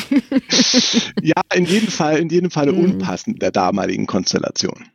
ja, 1.22 1.42
in 1.54 1.66
jedem 1.66 1.90
Fall, 1.90 2.18
in 2.18 2.30
jedem 2.30 2.52
Fall 2.52 2.72
mhm. 2.72 2.80
unpassend 2.80 3.42
der 3.42 3.52
damaligen 3.52 4.06
Konstellation. 4.06 4.86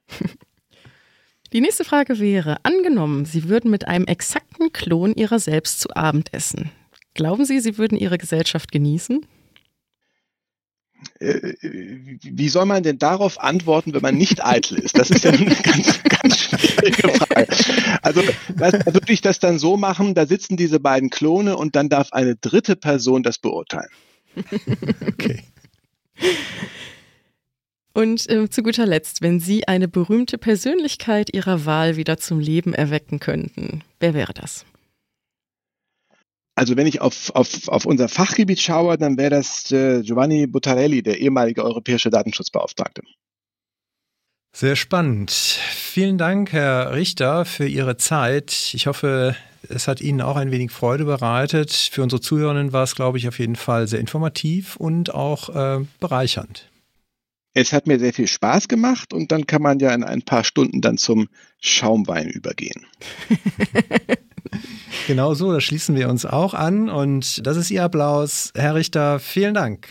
Die 1.53 1.61
nächste 1.61 1.85
Frage 1.85 2.19
wäre, 2.19 2.59
angenommen, 2.65 3.27
Sie 3.27 3.49
würden 3.49 3.71
mit 3.71 3.87
einem 3.87 4.07
exakten 4.07 4.73
Klon 4.73 5.15
Ihrer 5.15 5.39
selbst 5.39 5.81
zu 5.81 5.95
Abend 5.95 6.33
essen. 6.35 6.71
Glauben 7.15 7.45
Sie, 7.45 7.61
Sie 7.61 7.79
würden 7.79 7.97
Ihre 7.97 8.19
Gesellschaft 8.19 8.73
genießen? 8.73 9.25
Äh, 11.21 11.55
wie 12.23 12.49
soll 12.49 12.67
man 12.67 12.83
denn 12.83 12.99
darauf 12.99 13.41
antworten, 13.41 13.95
wenn 13.95 14.03
man 14.03 14.17
nicht 14.17 14.45
eitel 14.45 14.79
ist? 14.79 14.99
Das 14.99 15.11
ist 15.11 15.25
ja 15.25 15.31
eine 15.31 15.55
ganz, 15.55 16.03
ganz 16.03 16.39
schwierige 16.39 17.09
Frage. 17.11 17.47
Also 18.03 18.23
da 18.57 18.73
würde 18.73 19.13
ich 19.13 19.21
das 19.21 19.39
dann 19.39 19.59
so 19.59 19.77
machen, 19.77 20.15
da 20.15 20.27
sitzen 20.27 20.57
diese 20.57 20.81
beiden 20.81 21.11
Klone 21.11 21.57
und 21.57 21.77
dann 21.77 21.89
darf 21.89 22.13
eine 22.13 22.37
dritte 22.37 22.77
Person 22.77 23.23
das 23.23 23.39
beurteilen. 23.39 23.91
Okay. 25.07 25.43
Und 27.93 28.29
äh, 28.29 28.51
zu 28.51 28.65
guter 28.65 28.87
Letzt, 28.87 29.23
wenn 29.23 29.39
Sie 29.39 29.69
eine 29.69 29.87
berühmte 29.87 30.37
Persönlichkeit 30.37 31.33
Ihrer 31.33 31.65
Wahl 31.65 31.97
wieder 31.97 32.19
zum 32.19 32.41
Leben 32.41 32.75
erwecken 32.75 33.21
könnten, 33.21 33.83
wer 34.01 34.15
wäre 34.15 34.35
das? 34.35 34.65
Also 36.57 36.77
wenn 36.77 36.87
ich 36.87 37.01
auf, 37.01 37.31
auf, 37.35 37.69
auf 37.69 37.85
unser 37.85 38.09
Fachgebiet 38.09 38.61
schaue, 38.61 38.97
dann 38.97 39.19
wäre 39.19 39.31
das 39.31 39.73
äh, 39.73 40.03
Giovanni 40.03 40.47
Buttarelli, 40.47 41.03
der 41.03 41.19
ehemalige 41.19 41.65
europäische 41.65 42.11
Datenschutzbeauftragte. 42.11 43.03
Sehr 44.57 44.77
spannend. 44.77 45.33
Vielen 45.33 46.17
Dank, 46.17 46.53
Herr 46.53 46.93
Richter, 46.93 47.45
für 47.45 47.67
Ihre 47.67 47.97
Zeit. 47.97 48.71
Ich 48.73 48.87
hoffe, 48.87 49.35
es 49.69 49.89
hat 49.89 50.01
Ihnen 50.01 50.21
auch 50.21 50.37
ein 50.37 50.53
wenig 50.53 50.71
Freude 50.71 51.05
bereitet. 51.05 51.73
Für 51.73 52.05
unsere 52.05 52.21
Zuhörenden 52.21 52.73
war 52.73 52.85
es, 52.85 52.95
glaube 52.95 53.19
ich, 53.19 53.27
auf 53.27 53.41
jeden 53.41 53.57
Fall 53.57 53.89
sehr 53.89 53.99
informativ 53.99 54.77
und 54.77 55.13
auch 55.13 55.49
äh, 55.49 55.85
bereichernd. 55.99 56.71
Es 57.53 57.73
hat 57.73 57.89
mir 57.89 57.99
sehr 57.99 58.13
viel 58.13 58.29
Spaß 58.29 58.69
gemacht 58.69 59.13
und 59.13 59.33
dann 59.33 59.47
kann 59.47 59.63
man 59.63 59.81
ja 59.81 59.93
in 59.93 60.05
ein 60.05 60.23
paar 60.23 60.45
Stunden 60.45 60.81
dann 60.81 60.99
zum 60.99 61.29
Schaumwein 61.61 62.29
übergehen. 62.29 62.87
genau 65.07 65.35
so, 65.35 65.53
da 65.53 65.61
schließen 65.61 65.97
wir 65.97 66.09
uns 66.09 66.27
auch 66.27 66.55
an 66.55 66.89
und 66.89 67.47
das 67.47 67.57
ist 67.57 67.71
Ihr 67.71 67.85
Applaus. 67.85 68.53
Herr 68.57 68.75
Richter, 68.75 69.19
vielen 69.19 69.55
Dank. 69.55 69.89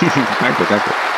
danke, 0.40 0.64
danke. 0.68 1.09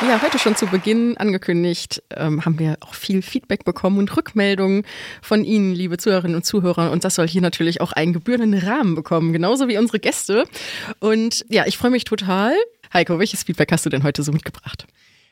Ja, 0.00 0.22
heute 0.22 0.38
schon 0.38 0.54
zu 0.54 0.66
Beginn 0.66 1.16
angekündigt, 1.16 2.04
ähm, 2.14 2.44
haben 2.44 2.60
wir 2.60 2.76
auch 2.82 2.94
viel 2.94 3.20
Feedback 3.20 3.64
bekommen 3.64 3.98
und 3.98 4.16
Rückmeldungen 4.16 4.84
von 5.20 5.44
Ihnen, 5.44 5.74
liebe 5.74 5.98
Zuhörerinnen 5.98 6.36
und 6.36 6.44
Zuhörer. 6.44 6.92
Und 6.92 7.02
das 7.04 7.16
soll 7.16 7.26
hier 7.26 7.42
natürlich 7.42 7.80
auch 7.80 7.90
einen 7.90 8.12
gebührenden 8.12 8.60
Rahmen 8.60 8.94
bekommen, 8.94 9.32
genauso 9.32 9.66
wie 9.66 9.76
unsere 9.76 9.98
Gäste. 9.98 10.44
Und 11.00 11.44
ja, 11.48 11.66
ich 11.66 11.76
freue 11.76 11.90
mich 11.90 12.04
total. 12.04 12.54
Heiko, 12.92 13.18
welches 13.18 13.42
Feedback 13.42 13.72
hast 13.72 13.86
du 13.86 13.90
denn 13.90 14.04
heute 14.04 14.22
so 14.22 14.30
mitgebracht? 14.30 14.86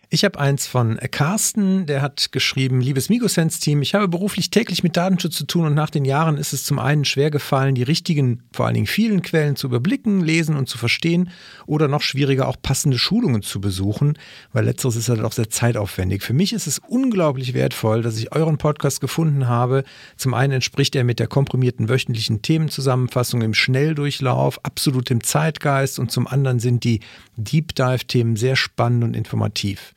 Ich 0.09 0.24
habe 0.24 0.39
eins 0.39 0.69
von 0.69 0.99
Carsten, 1.11 1.87
der 1.87 2.01
hat 2.01 2.31
geschrieben, 2.31 2.81
liebes 2.81 3.09
Migosense-Team, 3.09 3.83
ich 3.83 3.93
habe 3.93 4.07
beruflich 4.07 4.51
täglich 4.51 4.85
mit 4.85 4.97
Datenschutz 4.97 5.35
zu 5.35 5.47
tun 5.47 5.66
und 5.66 5.74
nach 5.74 5.91
den 5.91 6.05
Jahren 6.05 6.39
ist 6.39 6.53
es 6.53 6.62
zum 6.62 6.78
einen 6.78 7.05
schwer 7.05 7.33
gefallen, 7.33 7.74
die 7.74 7.83
richtigen, 7.83 8.45
vor 8.53 8.66
allen 8.66 8.74
Dingen 8.74 8.87
vielen 8.87 9.23
Quellen 9.23 9.57
zu 9.57 9.66
überblicken, 9.66 10.20
lesen 10.20 10.55
und 10.55 10.69
zu 10.69 10.78
verstehen 10.78 11.31
oder 11.66 11.89
noch 11.89 12.03
schwieriger 12.03 12.47
auch 12.47 12.55
passende 12.62 12.99
Schulungen 12.99 13.43
zu 13.43 13.61
besuchen, 13.61 14.16
weil 14.53 14.65
letzteres 14.65 14.95
ist 14.95 15.09
halt 15.09 15.23
auch 15.23 15.33
sehr 15.33 15.51
zeitaufwendig. 15.51 16.23
Für 16.23 16.35
mich 16.35 16.53
ist 16.53 16.69
es 16.69 16.78
unglaublich 16.78 17.53
wertvoll, 17.53 18.03
dass 18.03 18.16
ich 18.16 18.33
euren 18.33 18.59
Podcast 18.59 19.01
gefunden 19.01 19.49
habe. 19.49 19.83
Zum 20.16 20.35
einen 20.35 20.53
entspricht 20.53 20.95
er 20.95 21.03
mit 21.03 21.19
der 21.19 21.27
komprimierten 21.27 21.89
wöchentlichen 21.89 22.43
Themenzusammenfassung 22.43 23.43
im 23.43 23.55
Schnelldurchlauf, 23.55 24.65
absolut 24.65 25.11
im 25.11 25.24
Zeitgeist 25.24 25.99
und 25.99 26.12
zum 26.12 26.28
anderen 26.28 26.61
sind 26.61 26.85
die 26.85 27.01
Deep 27.37 27.74
Dive-Themen 27.74 28.37
sehr 28.37 28.55
spannend 28.55 29.03
und 29.03 29.16
informativ. 29.16 29.95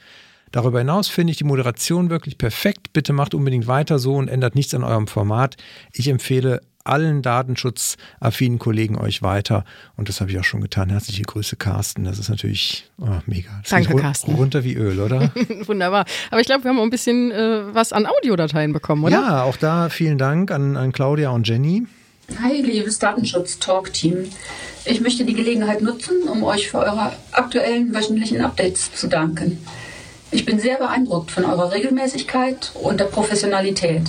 Darüber 0.52 0.80
hinaus 0.80 1.08
finde 1.08 1.32
ich 1.32 1.38
die 1.38 1.44
Moderation 1.44 2.10
wirklich 2.10 2.38
perfekt. 2.38 2.94
Bitte 2.94 3.14
macht 3.14 3.34
unbedingt 3.34 3.68
weiter 3.68 4.00
so 4.00 4.16
und 4.16 4.28
ändert 4.28 4.56
nichts 4.56 4.74
an 4.74 4.84
eurem 4.84 5.08
Format. 5.08 5.58
Ich 5.94 6.08
empfehle 6.08 6.62
allen 6.84 7.22
datenschutzaffinen 7.22 8.58
Kollegen 8.58 8.98
euch 8.98 9.22
weiter. 9.22 9.64
Und 9.96 10.10
das 10.10 10.22
habe 10.22 10.32
ich 10.32 10.40
auch 10.40 10.44
schon 10.44 10.62
getan. 10.62 10.90
Herzliche 10.90 11.24
Grüße, 11.24 11.56
Carsten. 11.56 12.04
Das 12.04 12.18
ist 12.20 12.30
natürlich 12.30 12.90
oh, 13.00 13.08
mega. 13.28 13.50
Das 13.62 13.70
Danke, 13.70 13.96
Carsten. 13.96 14.34
Runter 14.34 14.64
wie 14.64 14.74
Öl, 14.74 15.00
oder? 15.00 15.32
Wunderbar. 15.66 16.06
Aber 16.32 16.42
ich 16.42 16.48
glaube, 16.48 16.64
wir 16.64 16.70
haben 16.70 16.80
auch 16.80 16.84
ein 16.84 16.90
bisschen 16.90 17.32
äh, 17.32 17.74
was 17.74 17.94
an 17.94 18.06
Audiodateien 18.06 18.74
bekommen, 18.74 19.04
oder? 19.04 19.14
Ja, 19.14 19.44
auch 19.44 19.58
da 19.58 19.90
vielen 19.90 20.18
Dank 20.18 20.52
an, 20.52 20.78
an 20.78 20.92
Claudia 20.92 21.30
und 21.30 21.48
Jenny. 21.48 21.86
Hi, 22.42 22.62
liebes 22.62 23.00
Datenschutz-Talk-Team. 23.00 24.26
Ich 24.86 25.02
möchte 25.02 25.26
die 25.26 25.34
Gelegenheit 25.34 25.82
nutzen, 25.82 26.24
um 26.28 26.44
euch 26.44 26.70
für 26.70 26.80
eure 26.80 27.14
aktuellen 27.32 27.94
wöchentlichen 27.94 28.42
Updates 28.42 28.94
zu 28.94 29.08
danken. 29.08 29.58
Ich 30.32 30.46
bin 30.46 30.60
sehr 30.60 30.78
beeindruckt 30.78 31.32
von 31.32 31.44
eurer 31.44 31.72
Regelmäßigkeit 31.72 32.72
und 32.84 33.00
der 33.00 33.06
Professionalität. 33.06 34.04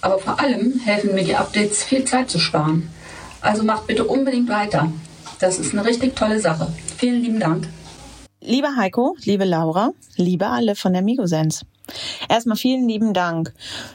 Aber 0.00 0.18
vor 0.18 0.40
allem 0.40 0.80
helfen 0.82 1.14
mir 1.14 1.24
die 1.24 1.36
Updates 1.36 1.84
viel 1.84 2.04
Zeit 2.04 2.30
zu 2.30 2.38
sparen. 2.38 2.88
Also 3.42 3.62
macht 3.62 3.86
bitte 3.86 4.04
unbedingt 4.04 4.48
weiter. 4.48 4.90
Das 5.40 5.58
ist 5.58 5.74
eine 5.74 5.84
richtig 5.84 6.16
tolle 6.16 6.40
Sache. 6.40 6.72
Vielen 6.96 7.22
lieben 7.22 7.38
Dank. 7.38 7.68
Lieber 8.40 8.76
Heiko, 8.76 9.14
liebe 9.24 9.44
Laura, 9.44 9.92
liebe 10.16 10.46
alle 10.46 10.74
von 10.74 10.94
der 10.94 11.02
Migosens. 11.02 11.66
Erstmal 12.28 12.56
vielen 12.56 12.88
lieben 12.88 13.12
Dank 13.12 13.52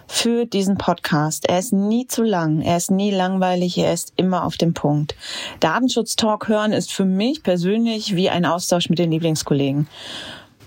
für 0.07 0.45
diesen 0.45 0.77
Podcast. 0.77 1.49
Er 1.49 1.57
ist 1.57 1.73
nie 1.73 2.05
zu 2.05 2.21
lang, 2.21 2.61
er 2.61 2.77
ist 2.77 2.91
nie 2.91 3.11
langweilig, 3.11 3.77
er 3.77 3.93
ist 3.93 4.13
immer 4.15 4.45
auf 4.45 4.57
dem 4.57 4.73
Punkt. 4.73 5.15
Datenschutz-Talk 5.59 6.47
hören 6.47 6.71
ist 6.71 6.93
für 6.93 7.05
mich 7.05 7.41
persönlich 7.41 8.15
wie 8.15 8.29
ein 8.29 8.45
Austausch 8.45 8.89
mit 8.89 8.99
den 8.99 9.11
Lieblingskollegen. 9.11 9.87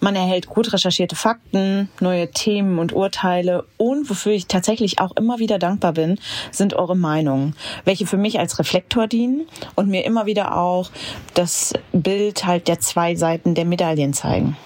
Man 0.01 0.17
erhält 0.17 0.47
gut 0.47 0.73
recherchierte 0.73 1.15
Fakten, 1.15 1.91
neue 2.01 2.31
Themen 2.31 2.79
und 2.79 2.95
Urteile 2.95 3.67
und 3.77 4.09
wofür 4.09 4.33
ich 4.33 4.47
tatsächlich 4.47 4.99
auch 4.99 5.15
immer 5.17 5.39
wieder 5.39 5.59
dankbar 5.59 5.93
bin, 5.93 6.19
sind 6.51 6.73
eure 6.73 6.97
Meinungen, 6.97 7.55
welche 7.85 8.07
für 8.07 8.17
mich 8.17 8.39
als 8.39 8.59
Reflektor 8.59 9.07
dienen 9.07 9.47
und 9.75 9.89
mir 9.89 10.07
immer 10.07 10.25
wieder 10.25 10.57
auch 10.57 10.91
das 11.35 11.75
Bild 11.93 12.47
halt 12.47 12.67
der 12.67 12.81
zwei 12.81 13.15
Seiten 13.15 13.55
der 13.55 13.67
Medaillen 13.67 14.15
zeigen. 14.15 14.57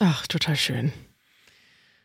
Ach, 0.00 0.26
total 0.26 0.56
schön. 0.56 0.92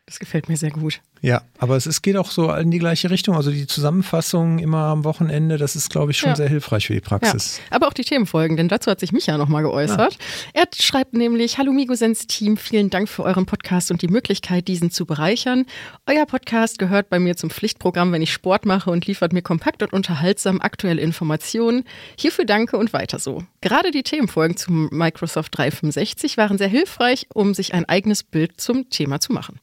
Das 0.06 0.18
gefällt 0.18 0.48
mir 0.48 0.56
sehr 0.56 0.70
gut. 0.70 1.00
Ja, 1.24 1.40
aber 1.56 1.76
es, 1.76 1.86
es 1.86 2.02
geht 2.02 2.18
auch 2.18 2.30
so 2.30 2.52
in 2.52 2.70
die 2.70 2.78
gleiche 2.78 3.08
Richtung. 3.08 3.34
Also 3.34 3.50
die 3.50 3.66
Zusammenfassung 3.66 4.58
immer 4.58 4.88
am 4.88 5.04
Wochenende, 5.04 5.56
das 5.56 5.74
ist, 5.74 5.88
glaube 5.88 6.10
ich, 6.10 6.18
schon 6.18 6.28
ja. 6.28 6.36
sehr 6.36 6.50
hilfreich 6.50 6.86
für 6.86 6.92
die 6.92 7.00
Praxis. 7.00 7.56
Ja. 7.56 7.76
Aber 7.76 7.88
auch 7.88 7.94
die 7.94 8.04
Themenfolgen, 8.04 8.58
denn 8.58 8.68
dazu 8.68 8.90
hat 8.90 9.00
sich 9.00 9.10
Micha 9.10 9.38
nochmal 9.38 9.62
geäußert. 9.62 10.12
Ja. 10.12 10.18
Er 10.52 10.66
schreibt 10.78 11.14
nämlich, 11.14 11.56
Hallo 11.56 11.72
Migosens-Team, 11.72 12.58
vielen 12.58 12.90
Dank 12.90 13.08
für 13.08 13.22
euren 13.22 13.46
Podcast 13.46 13.90
und 13.90 14.02
die 14.02 14.08
Möglichkeit, 14.08 14.68
diesen 14.68 14.90
zu 14.90 15.06
bereichern. 15.06 15.64
Euer 16.06 16.26
Podcast 16.26 16.78
gehört 16.78 17.08
bei 17.08 17.18
mir 17.18 17.38
zum 17.38 17.48
Pflichtprogramm, 17.48 18.12
wenn 18.12 18.20
ich 18.20 18.30
Sport 18.30 18.66
mache 18.66 18.90
und 18.90 19.06
liefert 19.06 19.32
mir 19.32 19.40
kompakt 19.40 19.82
und 19.82 19.94
unterhaltsam 19.94 20.60
aktuelle 20.60 21.00
Informationen. 21.00 21.84
Hierfür 22.18 22.44
danke 22.44 22.76
und 22.76 22.92
weiter 22.92 23.18
so. 23.18 23.42
Gerade 23.62 23.92
die 23.92 24.02
Themenfolgen 24.02 24.58
zum 24.58 24.90
Microsoft 24.92 25.56
365 25.56 26.36
waren 26.36 26.58
sehr 26.58 26.68
hilfreich, 26.68 27.28
um 27.32 27.54
sich 27.54 27.72
ein 27.72 27.86
eigenes 27.86 28.24
Bild 28.24 28.60
zum 28.60 28.90
Thema 28.90 29.20
zu 29.20 29.32
machen. 29.32 29.58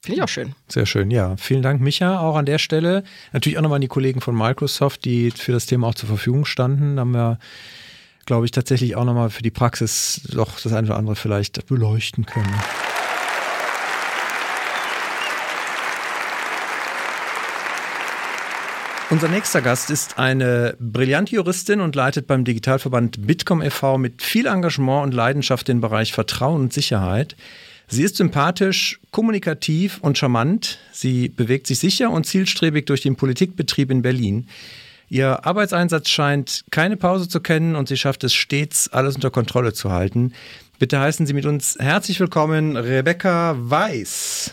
Finde 0.00 0.18
ich 0.18 0.22
auch 0.22 0.28
schön. 0.28 0.54
Sehr 0.68 0.86
schön, 0.86 1.10
ja. 1.10 1.36
Vielen 1.36 1.62
Dank, 1.62 1.80
Micha, 1.80 2.20
auch 2.20 2.36
an 2.36 2.46
der 2.46 2.58
Stelle. 2.58 3.02
Natürlich 3.32 3.58
auch 3.58 3.62
nochmal 3.62 3.76
an 3.76 3.82
die 3.82 3.88
Kollegen 3.88 4.20
von 4.20 4.36
Microsoft, 4.36 5.04
die 5.04 5.30
für 5.32 5.52
das 5.52 5.66
Thema 5.66 5.88
auch 5.88 5.94
zur 5.94 6.08
Verfügung 6.08 6.44
standen. 6.44 6.96
Da 6.96 7.00
haben 7.00 7.10
wir, 7.12 7.38
glaube 8.24 8.44
ich, 8.44 8.52
tatsächlich 8.52 8.94
auch 8.94 9.04
nochmal 9.04 9.30
für 9.30 9.42
die 9.42 9.50
Praxis 9.50 10.20
doch 10.32 10.60
das 10.60 10.72
eine 10.72 10.86
oder 10.86 10.96
andere 10.96 11.16
vielleicht 11.16 11.66
beleuchten 11.66 12.26
können. 12.26 12.54
Unser 19.10 19.28
nächster 19.28 19.62
Gast 19.62 19.90
ist 19.90 20.18
eine 20.18 20.76
brillante 20.78 21.34
Juristin 21.34 21.80
und 21.80 21.96
leitet 21.96 22.26
beim 22.26 22.44
Digitalverband 22.44 23.26
Bitkom 23.26 23.62
e.V. 23.62 23.96
mit 23.96 24.22
viel 24.22 24.46
Engagement 24.46 25.04
und 25.04 25.14
Leidenschaft 25.14 25.66
den 25.66 25.80
Bereich 25.80 26.12
Vertrauen 26.12 26.60
und 26.60 26.72
Sicherheit. 26.74 27.34
Sie 27.90 28.02
ist 28.02 28.16
sympathisch, 28.16 29.00
kommunikativ 29.10 29.98
und 30.02 30.18
charmant. 30.18 30.78
Sie 30.92 31.30
bewegt 31.30 31.66
sich 31.66 31.78
sicher 31.78 32.10
und 32.10 32.26
zielstrebig 32.26 32.84
durch 32.84 33.00
den 33.00 33.16
Politikbetrieb 33.16 33.90
in 33.90 34.02
Berlin. 34.02 34.46
Ihr 35.08 35.46
Arbeitseinsatz 35.46 36.10
scheint 36.10 36.64
keine 36.70 36.98
Pause 36.98 37.30
zu 37.30 37.40
kennen 37.40 37.74
und 37.76 37.88
sie 37.88 37.96
schafft 37.96 38.24
es 38.24 38.34
stets, 38.34 38.88
alles 38.92 39.14
unter 39.14 39.30
Kontrolle 39.30 39.72
zu 39.72 39.90
halten. 39.90 40.34
Bitte 40.78 41.00
heißen 41.00 41.26
Sie 41.26 41.32
mit 41.32 41.46
uns 41.46 41.76
herzlich 41.80 42.20
willkommen 42.20 42.76
Rebecca 42.76 43.56
Weiß. 43.58 44.52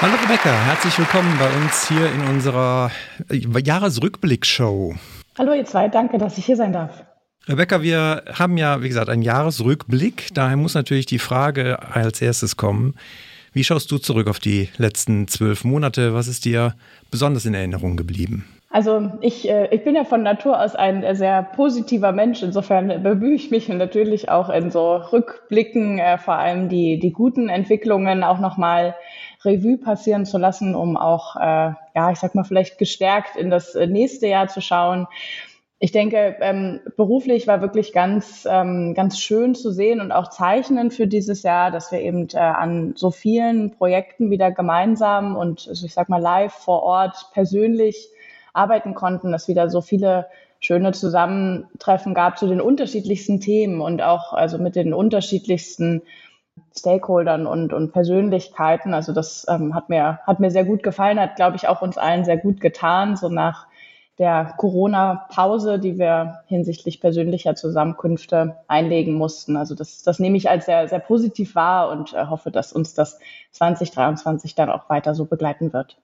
Hallo 0.00 0.14
Rebecca, 0.22 0.52
herzlich 0.52 0.96
willkommen 0.96 1.36
bei 1.40 1.48
uns 1.60 1.88
hier 1.88 2.06
in 2.12 2.20
unserer 2.32 2.92
Jahresrückblick-Show. 3.32 4.94
Hallo 5.36 5.52
ihr 5.52 5.64
zwei, 5.64 5.88
danke, 5.88 6.18
dass 6.18 6.38
ich 6.38 6.46
hier 6.46 6.54
sein 6.54 6.72
darf. 6.72 7.02
Rebecca, 7.48 7.82
wir 7.82 8.22
haben 8.32 8.56
ja, 8.56 8.80
wie 8.80 8.86
gesagt, 8.86 9.08
einen 9.08 9.22
Jahresrückblick. 9.22 10.28
Daher 10.34 10.56
muss 10.56 10.74
natürlich 10.74 11.06
die 11.06 11.18
Frage 11.18 11.80
als 11.92 12.22
erstes 12.22 12.56
kommen. 12.56 12.94
Wie 13.52 13.64
schaust 13.64 13.90
du 13.90 13.98
zurück 13.98 14.28
auf 14.28 14.38
die 14.38 14.68
letzten 14.76 15.26
zwölf 15.26 15.64
Monate? 15.64 16.14
Was 16.14 16.28
ist 16.28 16.44
dir 16.44 16.76
besonders 17.10 17.44
in 17.44 17.54
Erinnerung 17.54 17.96
geblieben? 17.96 18.44
Also 18.70 19.10
ich, 19.22 19.48
äh, 19.48 19.74
ich 19.74 19.82
bin 19.82 19.96
ja 19.96 20.04
von 20.04 20.22
Natur 20.22 20.62
aus 20.62 20.76
ein 20.76 21.04
sehr 21.16 21.42
positiver 21.42 22.12
Mensch. 22.12 22.42
Insofern 22.42 23.02
bemühe 23.02 23.34
ich 23.34 23.50
mich 23.50 23.68
natürlich 23.68 24.28
auch 24.28 24.50
in 24.50 24.70
so 24.70 24.96
Rückblicken, 24.96 25.98
äh, 25.98 26.18
vor 26.18 26.34
allem 26.34 26.68
die, 26.68 27.00
die 27.00 27.12
guten 27.12 27.48
Entwicklungen 27.48 28.22
auch 28.22 28.38
nochmal 28.38 28.94
Revue 29.44 29.78
passieren 29.78 30.26
zu 30.26 30.38
lassen, 30.38 30.74
um 30.74 30.96
auch, 30.96 31.36
äh, 31.36 31.72
ja, 31.94 32.10
ich 32.10 32.18
sag 32.18 32.34
mal, 32.34 32.44
vielleicht 32.44 32.78
gestärkt 32.78 33.36
in 33.36 33.50
das 33.50 33.74
äh, 33.74 33.86
nächste 33.86 34.26
Jahr 34.26 34.48
zu 34.48 34.60
schauen. 34.60 35.06
Ich 35.80 35.92
denke, 35.92 36.36
ähm, 36.40 36.80
beruflich 36.96 37.46
war 37.46 37.60
wirklich 37.60 37.92
ganz, 37.92 38.46
ähm, 38.50 38.94
ganz 38.94 39.20
schön 39.20 39.54
zu 39.54 39.70
sehen 39.70 40.00
und 40.00 40.10
auch 40.10 40.28
zeichnend 40.28 40.92
für 40.92 41.06
dieses 41.06 41.44
Jahr, 41.44 41.70
dass 41.70 41.92
wir 41.92 42.00
eben 42.00 42.26
äh, 42.32 42.38
an 42.38 42.94
so 42.96 43.12
vielen 43.12 43.70
Projekten 43.70 44.30
wieder 44.30 44.50
gemeinsam 44.50 45.36
und 45.36 45.68
also 45.68 45.86
ich 45.86 45.94
sag 45.94 46.08
mal 46.08 46.20
live 46.20 46.52
vor 46.52 46.82
Ort 46.82 47.30
persönlich 47.32 48.08
arbeiten 48.52 48.94
konnten, 48.94 49.30
dass 49.30 49.46
wieder 49.46 49.70
so 49.70 49.80
viele 49.80 50.26
schöne 50.58 50.90
Zusammentreffen 50.90 52.12
gab 52.12 52.38
zu 52.38 52.48
den 52.48 52.60
unterschiedlichsten 52.60 53.40
Themen 53.40 53.80
und 53.80 54.02
auch 54.02 54.32
also 54.32 54.58
mit 54.58 54.74
den 54.74 54.92
unterschiedlichsten 54.92 56.02
Stakeholdern 56.76 57.46
und, 57.46 57.72
und 57.72 57.92
Persönlichkeiten. 57.92 58.94
Also 58.94 59.12
das 59.12 59.46
ähm, 59.48 59.74
hat 59.74 59.88
mir 59.88 60.20
hat 60.26 60.40
mir 60.40 60.50
sehr 60.50 60.64
gut 60.64 60.82
gefallen, 60.82 61.20
hat 61.20 61.36
glaube 61.36 61.56
ich 61.56 61.68
auch 61.68 61.82
uns 61.82 61.98
allen 61.98 62.24
sehr 62.24 62.36
gut 62.36 62.60
getan, 62.60 63.16
so 63.16 63.28
nach 63.28 63.66
der 64.18 64.54
Corona-Pause, 64.56 65.78
die 65.78 65.96
wir 65.96 66.40
hinsichtlich 66.46 67.00
persönlicher 67.00 67.54
Zusammenkünfte 67.54 68.56
einlegen 68.66 69.14
mussten. 69.14 69.56
Also 69.56 69.74
das, 69.74 70.02
das 70.02 70.18
nehme 70.18 70.36
ich 70.36 70.50
als 70.50 70.66
sehr, 70.66 70.88
sehr 70.88 70.98
positiv 70.98 71.54
wahr 71.54 71.90
und 71.90 72.12
äh, 72.14 72.26
hoffe, 72.26 72.50
dass 72.50 72.72
uns 72.72 72.94
das 72.94 73.20
2023 73.52 74.54
dann 74.56 74.70
auch 74.70 74.90
weiter 74.90 75.14
so 75.14 75.24
begleiten 75.24 75.72
wird. 75.72 75.98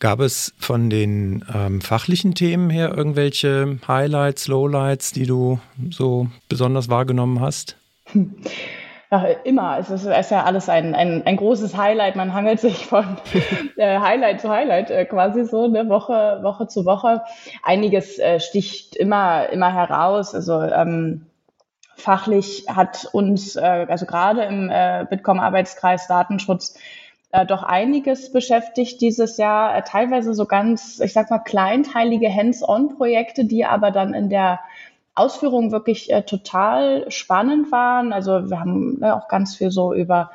Gab 0.00 0.20
es 0.20 0.54
von 0.58 0.90
den 0.90 1.44
ähm, 1.54 1.80
fachlichen 1.80 2.34
Themen 2.34 2.68
her 2.70 2.92
irgendwelche 2.96 3.78
Highlights, 3.86 4.48
Lowlights, 4.48 5.12
die 5.12 5.26
du 5.26 5.60
so 5.90 6.28
besonders 6.48 6.88
wahrgenommen 6.88 7.40
hast? 7.40 7.76
Ja, 9.14 9.28
immer. 9.44 9.78
Es 9.78 9.90
ist, 9.90 10.06
ist, 10.06 10.30
ja 10.32 10.42
alles 10.42 10.68
ein, 10.68 10.92
ein, 10.96 11.24
ein 11.24 11.36
großes 11.36 11.76
Highlight. 11.76 12.16
Man 12.16 12.34
hangelt 12.34 12.58
sich 12.58 12.86
von 12.86 13.16
äh, 13.76 14.00
Highlight 14.00 14.40
zu 14.40 14.48
Highlight 14.48 14.90
äh, 14.90 15.04
quasi 15.04 15.44
so, 15.44 15.68
ne, 15.68 15.88
Woche, 15.88 16.40
Woche 16.42 16.66
zu 16.66 16.84
Woche. 16.84 17.22
Einiges 17.62 18.18
äh, 18.18 18.40
sticht 18.40 18.96
immer, 18.96 19.50
immer 19.50 19.72
heraus. 19.72 20.34
Also 20.34 20.60
ähm, 20.60 21.26
fachlich 21.94 22.66
hat 22.68 23.08
uns, 23.12 23.54
äh, 23.54 23.86
also 23.88 24.04
gerade 24.04 24.42
im 24.42 24.68
äh, 24.68 25.06
Bitkom-Arbeitskreis 25.08 26.08
Datenschutz, 26.08 26.76
äh, 27.30 27.46
doch 27.46 27.62
einiges 27.62 28.32
beschäftigt 28.32 29.00
dieses 29.00 29.36
Jahr. 29.36 29.84
Teilweise 29.84 30.34
so 30.34 30.46
ganz, 30.46 30.98
ich 30.98 31.12
sag 31.12 31.30
mal, 31.30 31.38
kleinteilige 31.38 32.34
Hands-on-Projekte, 32.34 33.44
die 33.44 33.64
aber 33.64 33.92
dann 33.92 34.12
in 34.12 34.28
der 34.28 34.58
Ausführung 35.14 35.72
wirklich 35.72 36.12
äh, 36.12 36.22
total 36.22 37.10
spannend 37.10 37.70
waren. 37.70 38.12
Also 38.12 38.50
wir 38.50 38.60
haben 38.60 38.98
ne, 38.98 39.14
auch 39.14 39.28
ganz 39.28 39.56
viel 39.56 39.70
so 39.70 39.94
über 39.94 40.30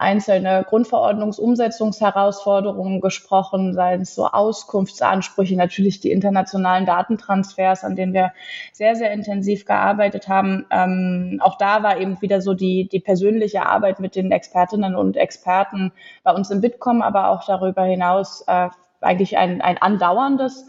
einzelne 0.00 0.64
Grundverordnungsumsetzungsherausforderungen 0.66 3.02
gesprochen, 3.02 3.74
seien 3.74 4.00
es 4.00 4.14
so 4.14 4.26
Auskunftsansprüche, 4.26 5.56
natürlich 5.56 6.00
die 6.00 6.10
internationalen 6.10 6.86
Datentransfers, 6.86 7.84
an 7.84 7.96
denen 7.96 8.14
wir 8.14 8.32
sehr, 8.72 8.96
sehr 8.96 9.12
intensiv 9.12 9.66
gearbeitet 9.66 10.26
haben. 10.26 10.64
Ähm, 10.70 11.38
auch 11.42 11.58
da 11.58 11.82
war 11.82 12.00
eben 12.00 12.22
wieder 12.22 12.40
so 12.40 12.54
die, 12.54 12.88
die 12.88 13.00
persönliche 13.00 13.66
Arbeit 13.66 14.00
mit 14.00 14.16
den 14.16 14.32
Expertinnen 14.32 14.96
und 14.96 15.18
Experten 15.18 15.92
bei 16.22 16.32
uns 16.32 16.50
im 16.50 16.62
Bitkom, 16.62 17.02
aber 17.02 17.28
auch 17.28 17.44
darüber 17.44 17.82
hinaus 17.82 18.42
äh, 18.46 18.70
eigentlich 19.02 19.36
ein, 19.36 19.60
ein 19.60 19.76
andauerndes 19.76 20.64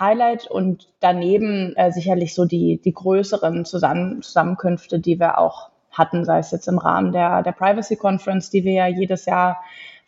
Highlight 0.00 0.46
und 0.46 0.88
daneben 1.00 1.74
äh, 1.76 1.90
sicherlich 1.92 2.34
so 2.34 2.44
die, 2.44 2.80
die 2.82 2.92
größeren 2.92 3.64
Zusammen 3.64 4.22
Zusammenkünfte, 4.22 5.00
die 5.00 5.18
wir 5.18 5.38
auch 5.38 5.70
hatten, 5.90 6.24
sei 6.24 6.38
es 6.38 6.50
jetzt 6.50 6.68
im 6.68 6.78
Rahmen 6.78 7.12
der, 7.12 7.42
der 7.42 7.52
Privacy 7.52 7.96
Conference, 7.96 8.50
die 8.50 8.64
wir 8.64 8.72
ja 8.72 8.86
jedes 8.86 9.26
Jahr 9.26 9.58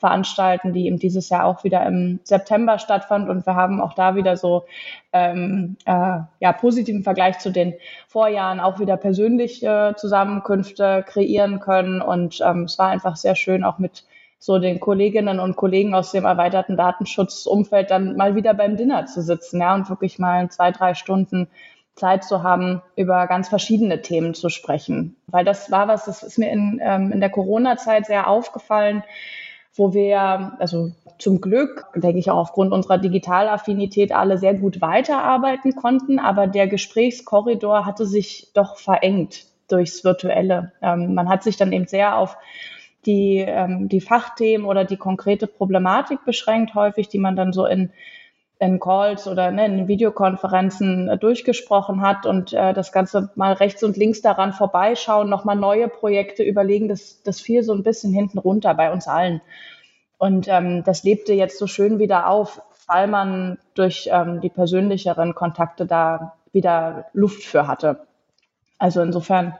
veranstalten, 0.00 0.72
die 0.72 0.86
eben 0.86 0.98
dieses 0.98 1.28
Jahr 1.28 1.44
auch 1.44 1.62
wieder 1.62 1.84
im 1.84 2.20
September 2.24 2.78
stattfand. 2.78 3.28
Und 3.28 3.44
wir 3.44 3.54
haben 3.54 3.82
auch 3.82 3.92
da 3.92 4.16
wieder 4.16 4.36
so 4.38 4.64
ähm, 5.12 5.76
äh, 5.84 6.20
ja, 6.40 6.52
positiven 6.52 7.02
Vergleich 7.02 7.38
zu 7.38 7.50
den 7.50 7.74
Vorjahren 8.08 8.60
auch 8.60 8.78
wieder 8.80 8.96
persönliche 8.96 9.94
Zusammenkünfte 9.98 11.04
kreieren 11.06 11.60
können. 11.60 12.00
Und 12.00 12.40
ähm, 12.40 12.64
es 12.64 12.78
war 12.78 12.88
einfach 12.88 13.16
sehr 13.16 13.34
schön, 13.34 13.62
auch 13.62 13.78
mit 13.78 14.04
so 14.42 14.58
den 14.58 14.80
Kolleginnen 14.80 15.38
und 15.38 15.54
Kollegen 15.54 15.94
aus 15.94 16.12
dem 16.12 16.24
erweiterten 16.24 16.76
Datenschutzumfeld 16.76 17.90
dann 17.90 18.16
mal 18.16 18.34
wieder 18.34 18.54
beim 18.54 18.78
Dinner 18.78 19.04
zu 19.04 19.22
sitzen, 19.22 19.60
ja, 19.60 19.74
und 19.74 19.90
wirklich 19.90 20.18
mal 20.18 20.50
zwei, 20.50 20.72
drei 20.72 20.94
Stunden 20.94 21.46
Zeit 21.94 22.24
zu 22.24 22.42
haben, 22.42 22.80
über 22.96 23.26
ganz 23.26 23.50
verschiedene 23.50 24.00
Themen 24.00 24.32
zu 24.32 24.48
sprechen. 24.48 25.16
Weil 25.26 25.44
das 25.44 25.70
war 25.70 25.88
was, 25.88 26.06
das 26.06 26.22
ist 26.22 26.38
mir 26.38 26.50
in, 26.50 26.80
ähm, 26.82 27.12
in 27.12 27.20
der 27.20 27.28
Corona-Zeit 27.28 28.06
sehr 28.06 28.28
aufgefallen, 28.28 29.04
wo 29.74 29.92
wir, 29.92 30.56
also 30.58 30.90
zum 31.18 31.42
Glück, 31.42 31.84
denke 31.94 32.18
ich 32.18 32.30
auch 32.30 32.38
aufgrund 32.38 32.72
unserer 32.72 32.96
Digitalaffinität, 32.96 34.12
alle 34.12 34.38
sehr 34.38 34.54
gut 34.54 34.80
weiterarbeiten 34.80 35.76
konnten, 35.76 36.18
aber 36.18 36.46
der 36.46 36.66
Gesprächskorridor 36.66 37.84
hatte 37.84 38.06
sich 38.06 38.50
doch 38.54 38.78
verengt 38.78 39.44
durchs 39.68 40.02
Virtuelle. 40.02 40.72
Ähm, 40.80 41.12
man 41.12 41.28
hat 41.28 41.42
sich 41.42 41.58
dann 41.58 41.72
eben 41.72 41.86
sehr 41.86 42.16
auf 42.16 42.38
die, 43.06 43.39
ähm, 43.39 43.89
die 43.89 44.01
Fachthemen 44.01 44.66
oder 44.66 44.85
die 44.85 44.97
konkrete 44.97 45.47
Problematik 45.47 46.24
beschränkt, 46.24 46.74
häufig, 46.74 47.09
die 47.09 47.18
man 47.18 47.36
dann 47.36 47.52
so 47.52 47.66
in 47.66 47.90
in 48.60 48.78
Calls 48.78 49.27
oder 49.27 49.51
ne, 49.51 49.64
in 49.64 49.89
Videokonferenzen 49.89 51.09
äh, 51.09 51.18
durchgesprochen 51.18 52.02
hat 52.02 52.27
und 52.27 52.52
äh, 52.52 52.74
das 52.74 52.93
Ganze 52.93 53.31
mal 53.35 53.55
rechts 53.55 53.82
und 53.82 53.97
links 53.97 54.20
daran 54.20 54.52
vorbeischauen, 54.52 55.31
nochmal 55.31 55.56
neue 55.56 55.89
Projekte 55.89 56.43
überlegen, 56.43 56.86
das, 56.86 57.22
das 57.22 57.40
fiel 57.40 57.62
so 57.62 57.72
ein 57.72 57.82
bisschen 57.82 58.12
hinten 58.12 58.39
runter 58.39 58.74
bei 58.74 58.93
uns 58.93 59.09
allen. 59.09 59.40
Und 60.18 60.47
ähm, 60.48 60.85
das 60.85 61.02
lebte 61.05 61.32
jetzt 61.32 61.59
so 61.59 61.66
schön 61.66 61.98
wieder 61.98 62.28
auf, 62.28 62.60
weil 62.86 63.06
man 63.06 63.56
durch 63.72 64.10
ähm, 64.12 64.43
die 64.43 64.51
persönlicheren 64.51 65.35
Kontakte 65.35 65.86
da 65.86 66.35
wieder 66.52 67.06
Luft 67.14 67.43
für 67.43 67.66
hatte. 67.66 68.06
Also 68.78 69.01
insofern 69.01 69.55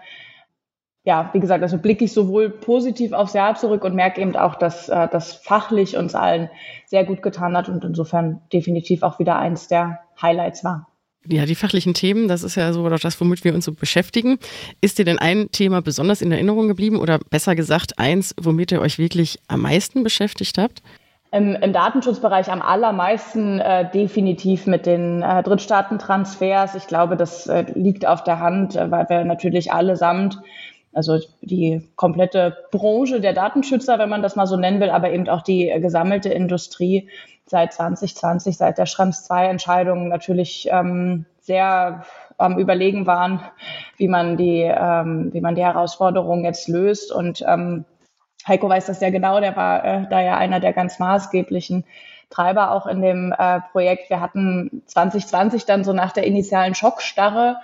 ja, 1.05 1.31
wie 1.33 1.41
gesagt, 1.41 1.63
also 1.63 1.79
blicke 1.79 2.05
ich 2.05 2.13
sowohl 2.13 2.51
positiv 2.51 3.13
aufs 3.13 3.33
Jahr 3.33 3.55
zurück 3.55 3.85
und 3.85 3.95
merke 3.95 4.21
eben 4.21 4.37
auch, 4.37 4.55
dass 4.55 4.89
äh, 4.89 5.09
das 5.11 5.33
fachlich 5.33 5.97
uns 5.97 6.15
allen 6.15 6.51
sehr 6.87 7.05
gut 7.05 7.23
getan 7.23 7.57
hat 7.57 7.69
und 7.69 7.85
insofern 7.85 8.43
definitiv 8.53 9.03
auch 9.03 9.19
wieder 9.19 9.39
eins 9.39 9.69
der 9.69 10.01
Highlights 10.21 10.63
war. 10.63 10.87
Ja, 11.27 11.45
die 11.45 11.55
fachlichen 11.55 11.93
Themen, 11.93 12.29
das 12.29 12.43
ist 12.43 12.55
ja 12.55 12.73
so 12.73 12.89
das, 12.89 13.21
womit 13.21 13.45
wir 13.45 13.55
uns 13.55 13.67
so 13.67 13.73
beschäftigen. 13.73 14.39
Ist 14.81 14.99
dir 14.99 15.05
denn 15.05 15.19
ein 15.19 15.51
Thema 15.53 15.83
besonders 15.83 16.23
in 16.23 16.33
Erinnerung 16.33 16.69
geblieben 16.69 16.99
oder 16.99 17.19
besser 17.19 17.55
gesagt 17.55 17.99
eins, 17.99 18.35
womit 18.41 18.73
ihr 18.73 18.81
euch 18.81 18.99
wirklich 18.99 19.39
am 19.47 19.61
meisten 19.63 20.03
beschäftigt 20.03 20.57
habt? 20.57 20.83
Im, 21.33 21.55
im 21.55 21.73
Datenschutzbereich 21.73 22.51
am 22.51 22.61
allermeisten 22.61 23.61
äh, 23.61 23.89
definitiv 23.91 24.67
mit 24.67 24.87
den 24.87 25.23
äh, 25.23 25.43
Drittstaatentransfers. 25.43 26.75
Ich 26.75 26.87
glaube, 26.89 27.17
das 27.17 27.47
äh, 27.47 27.67
liegt 27.75 28.07
auf 28.07 28.25
der 28.25 28.41
Hand, 28.41 28.75
äh, 28.75 28.91
weil 28.91 29.09
wir 29.09 29.25
natürlich 29.25 29.73
allesamt 29.73 30.41
also 30.93 31.19
die 31.41 31.89
komplette 31.97 32.57
Branche 32.73 33.21
der 33.21 33.33
Datenschützer, 33.33 33.99
wenn 33.99 34.09
man 34.09 34.23
das 34.23 34.37
mal 34.37 34.47
so 34.47 34.57
nennen 34.57 34.81
will, 34.81 34.91
aber 34.91 35.11
eben 35.13 35.29
auch 35.29 35.43
die 35.43 35.73
gesammelte 35.81 36.31
Industrie 36.31 37.09
seit 37.47 37.73
2020, 37.73 38.57
seit 38.57 38.79
der 38.79 38.87
Schrems 38.87 39.25
2 39.25 39.47
Entscheidung 39.47 40.09
natürlich 40.09 40.69
ähm, 40.71 41.27
sehr 41.41 42.05
am 42.39 42.59
Überlegen 42.59 43.07
waren, 43.07 43.41
wie 43.97 44.09
man 44.09 44.37
die, 44.37 44.63
ähm, 44.63 45.31
wie 45.33 45.41
man 45.41 45.55
die 45.55 45.65
Herausforderungen 45.65 46.45
jetzt 46.45 46.69
löst. 46.69 47.13
Und 47.13 47.45
ähm, 47.47 47.85
Heiko 48.49 48.69
weiß 48.69 48.87
das 48.87 49.01
ja 49.01 49.11
genau, 49.11 49.41
der 49.41 49.57
war 49.57 49.85
äh, 49.85 50.07
da 50.09 50.21
ja 50.21 50.39
einer 50.39 50.61
der 50.61 50.73
ganz 50.73 50.99
maßgeblichen 50.99 51.85
Treiber 52.31 52.71
auch 52.71 52.87
in 52.87 53.03
dem 53.03 53.35
äh, 53.37 53.61
Projekt. 53.73 54.09
Wir 54.09 54.21
hatten 54.21 54.83
2020 54.87 55.67
dann 55.67 55.85
so 55.85 55.93
nach 55.93 56.13
der 56.13 56.25
initialen 56.25 56.75
Schockstarre 56.75 57.57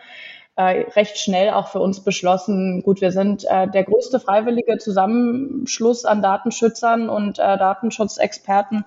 äh, 0.57 0.87
recht 0.97 1.19
schnell 1.19 1.51
auch 1.51 1.69
für 1.69 1.81
uns 1.81 2.01
beschlossen, 2.01 2.83
gut, 2.83 3.01
wir 3.01 3.13
sind 3.13 3.45
äh, 3.45 3.69
der 3.69 3.85
größte 3.85 4.19
freiwillige 4.19 4.79
Zusammenschluss 4.79 6.05
an 6.05 6.23
Datenschützern 6.23 7.09
und 7.09 7.39
äh, 7.39 7.59
Datenschutzexperten 7.59 8.85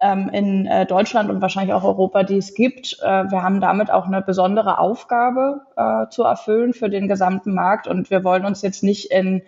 ähm, 0.00 0.28
in 0.28 0.66
äh, 0.66 0.86
Deutschland 0.86 1.30
und 1.30 1.40
wahrscheinlich 1.40 1.74
auch 1.74 1.84
Europa, 1.84 2.22
die 2.22 2.36
es 2.36 2.54
gibt. 2.54 2.98
Äh, 3.02 3.30
wir 3.30 3.42
haben 3.42 3.60
damit 3.60 3.90
auch 3.90 4.06
eine 4.06 4.20
besondere 4.20 4.78
Aufgabe 4.78 5.62
äh, 5.76 6.08
zu 6.10 6.24
erfüllen 6.24 6.74
für 6.74 6.90
den 6.90 7.08
gesamten 7.08 7.54
Markt 7.54 7.88
und 7.88 8.10
wir 8.10 8.22
wollen 8.22 8.44
uns 8.44 8.62
jetzt 8.62 8.82
nicht 8.82 9.10
in 9.10 9.42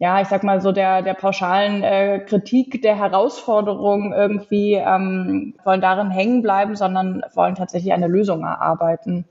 ja, 0.00 0.20
ich 0.20 0.28
sag 0.28 0.44
mal 0.44 0.60
so 0.60 0.70
der, 0.70 1.02
der 1.02 1.14
pauschalen 1.14 1.82
äh, 1.82 2.20
Kritik 2.20 2.82
der 2.82 2.96
Herausforderung 2.96 4.12
irgendwie 4.12 4.74
ähm, 4.74 5.56
wollen 5.64 5.80
darin 5.80 6.12
hängen 6.12 6.40
bleiben, 6.40 6.76
sondern 6.76 7.24
wollen 7.34 7.56
tatsächlich 7.56 7.92
eine 7.92 8.06
Lösung 8.06 8.42
erarbeiten. 8.42 9.24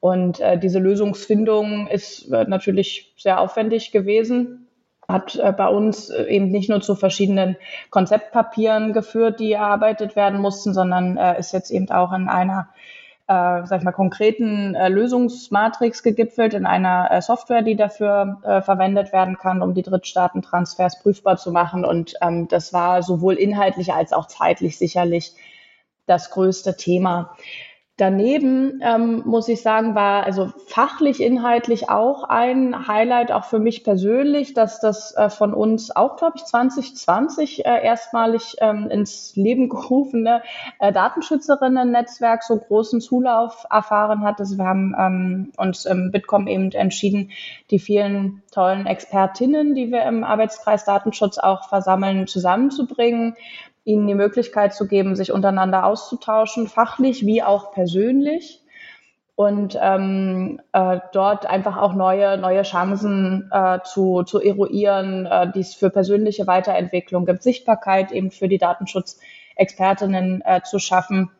Und 0.00 0.40
äh, 0.40 0.58
diese 0.58 0.78
Lösungsfindung 0.78 1.86
ist 1.86 2.30
äh, 2.32 2.44
natürlich 2.44 3.14
sehr 3.16 3.40
aufwendig 3.40 3.92
gewesen, 3.92 4.66
hat 5.06 5.36
äh, 5.36 5.52
bei 5.52 5.68
uns 5.68 6.08
äh, 6.08 6.24
eben 6.24 6.50
nicht 6.50 6.70
nur 6.70 6.80
zu 6.80 6.94
verschiedenen 6.94 7.56
Konzeptpapieren 7.90 8.92
geführt, 8.92 9.40
die 9.40 9.52
erarbeitet 9.52 10.16
werden 10.16 10.40
mussten, 10.40 10.72
sondern 10.72 11.18
äh, 11.18 11.38
ist 11.38 11.52
jetzt 11.52 11.70
eben 11.70 11.90
auch 11.90 12.12
in 12.12 12.28
einer 12.28 12.70
äh, 13.30 13.64
sag 13.64 13.78
ich 13.78 13.84
mal, 13.84 13.92
konkreten 13.92 14.74
äh, 14.74 14.88
Lösungsmatrix 14.88 16.02
gegipfelt 16.02 16.52
in 16.52 16.66
einer 16.66 17.12
äh, 17.12 17.22
Software, 17.22 17.62
die 17.62 17.76
dafür 17.76 18.40
äh, 18.42 18.60
verwendet 18.60 19.12
werden 19.12 19.38
kann, 19.38 19.62
um 19.62 19.72
die 19.72 19.82
Drittstaatentransfers 19.82 21.00
prüfbar 21.00 21.36
zu 21.36 21.52
machen. 21.52 21.84
Und 21.84 22.14
ähm, 22.22 22.48
das 22.48 22.72
war 22.72 23.04
sowohl 23.04 23.34
inhaltlich 23.34 23.92
als 23.92 24.12
auch 24.12 24.26
zeitlich 24.26 24.78
sicherlich 24.78 25.32
das 26.06 26.30
größte 26.30 26.76
Thema. 26.76 27.36
Daneben 28.00 28.80
ähm, 28.82 29.24
muss 29.26 29.46
ich 29.48 29.60
sagen, 29.60 29.94
war 29.94 30.24
also 30.24 30.50
fachlich, 30.68 31.20
inhaltlich 31.20 31.90
auch 31.90 32.24
ein 32.24 32.88
Highlight, 32.88 33.30
auch 33.30 33.44
für 33.44 33.58
mich 33.58 33.84
persönlich, 33.84 34.54
dass 34.54 34.80
das 34.80 35.14
äh, 35.14 35.28
von 35.28 35.52
uns 35.52 35.94
auch, 35.94 36.16
glaube 36.16 36.38
ich, 36.38 36.46
2020 36.46 37.66
äh, 37.66 37.84
erstmalig 37.84 38.56
ähm, 38.62 38.88
ins 38.88 39.36
Leben 39.36 39.68
gerufene 39.68 40.42
äh, 40.78 40.94
Datenschützerinnen-Netzwerk 40.94 42.42
so 42.42 42.56
großen 42.56 43.02
Zulauf 43.02 43.66
erfahren 43.68 44.22
hat. 44.22 44.40
Also 44.40 44.56
wir 44.56 44.64
haben 44.64 44.94
ähm, 44.98 45.52
uns 45.58 45.84
im 45.84 46.10
Bitkom 46.10 46.46
eben 46.46 46.72
entschieden, 46.72 47.32
die 47.70 47.78
vielen 47.78 48.42
tollen 48.50 48.86
Expertinnen, 48.86 49.74
die 49.74 49.92
wir 49.92 50.04
im 50.04 50.24
Arbeitskreis 50.24 50.86
Datenschutz 50.86 51.36
auch 51.36 51.68
versammeln, 51.68 52.26
zusammenzubringen 52.26 53.36
ihnen 53.84 54.06
die 54.06 54.14
Möglichkeit 54.14 54.74
zu 54.74 54.86
geben, 54.86 55.16
sich 55.16 55.32
untereinander 55.32 55.84
auszutauschen, 55.84 56.68
fachlich 56.68 57.24
wie 57.24 57.42
auch 57.42 57.72
persönlich 57.72 58.62
und 59.34 59.78
ähm, 59.80 60.60
äh, 60.72 61.00
dort 61.12 61.46
einfach 61.46 61.78
auch 61.78 61.94
neue, 61.94 62.36
neue 62.36 62.62
Chancen 62.62 63.50
äh, 63.50 63.78
zu, 63.84 64.22
zu 64.22 64.38
eruieren, 64.38 65.24
äh, 65.24 65.50
die 65.50 65.60
es 65.60 65.74
für 65.74 65.88
persönliche 65.88 66.46
Weiterentwicklung 66.46 67.24
gibt, 67.24 67.42
Sichtbarkeit 67.42 68.12
eben 68.12 68.30
für 68.30 68.48
die 68.48 68.58
Datenschutz 68.58 69.18
Expertinnen 69.56 70.42
äh, 70.44 70.60
zu 70.62 70.78
schaffen 70.78 71.30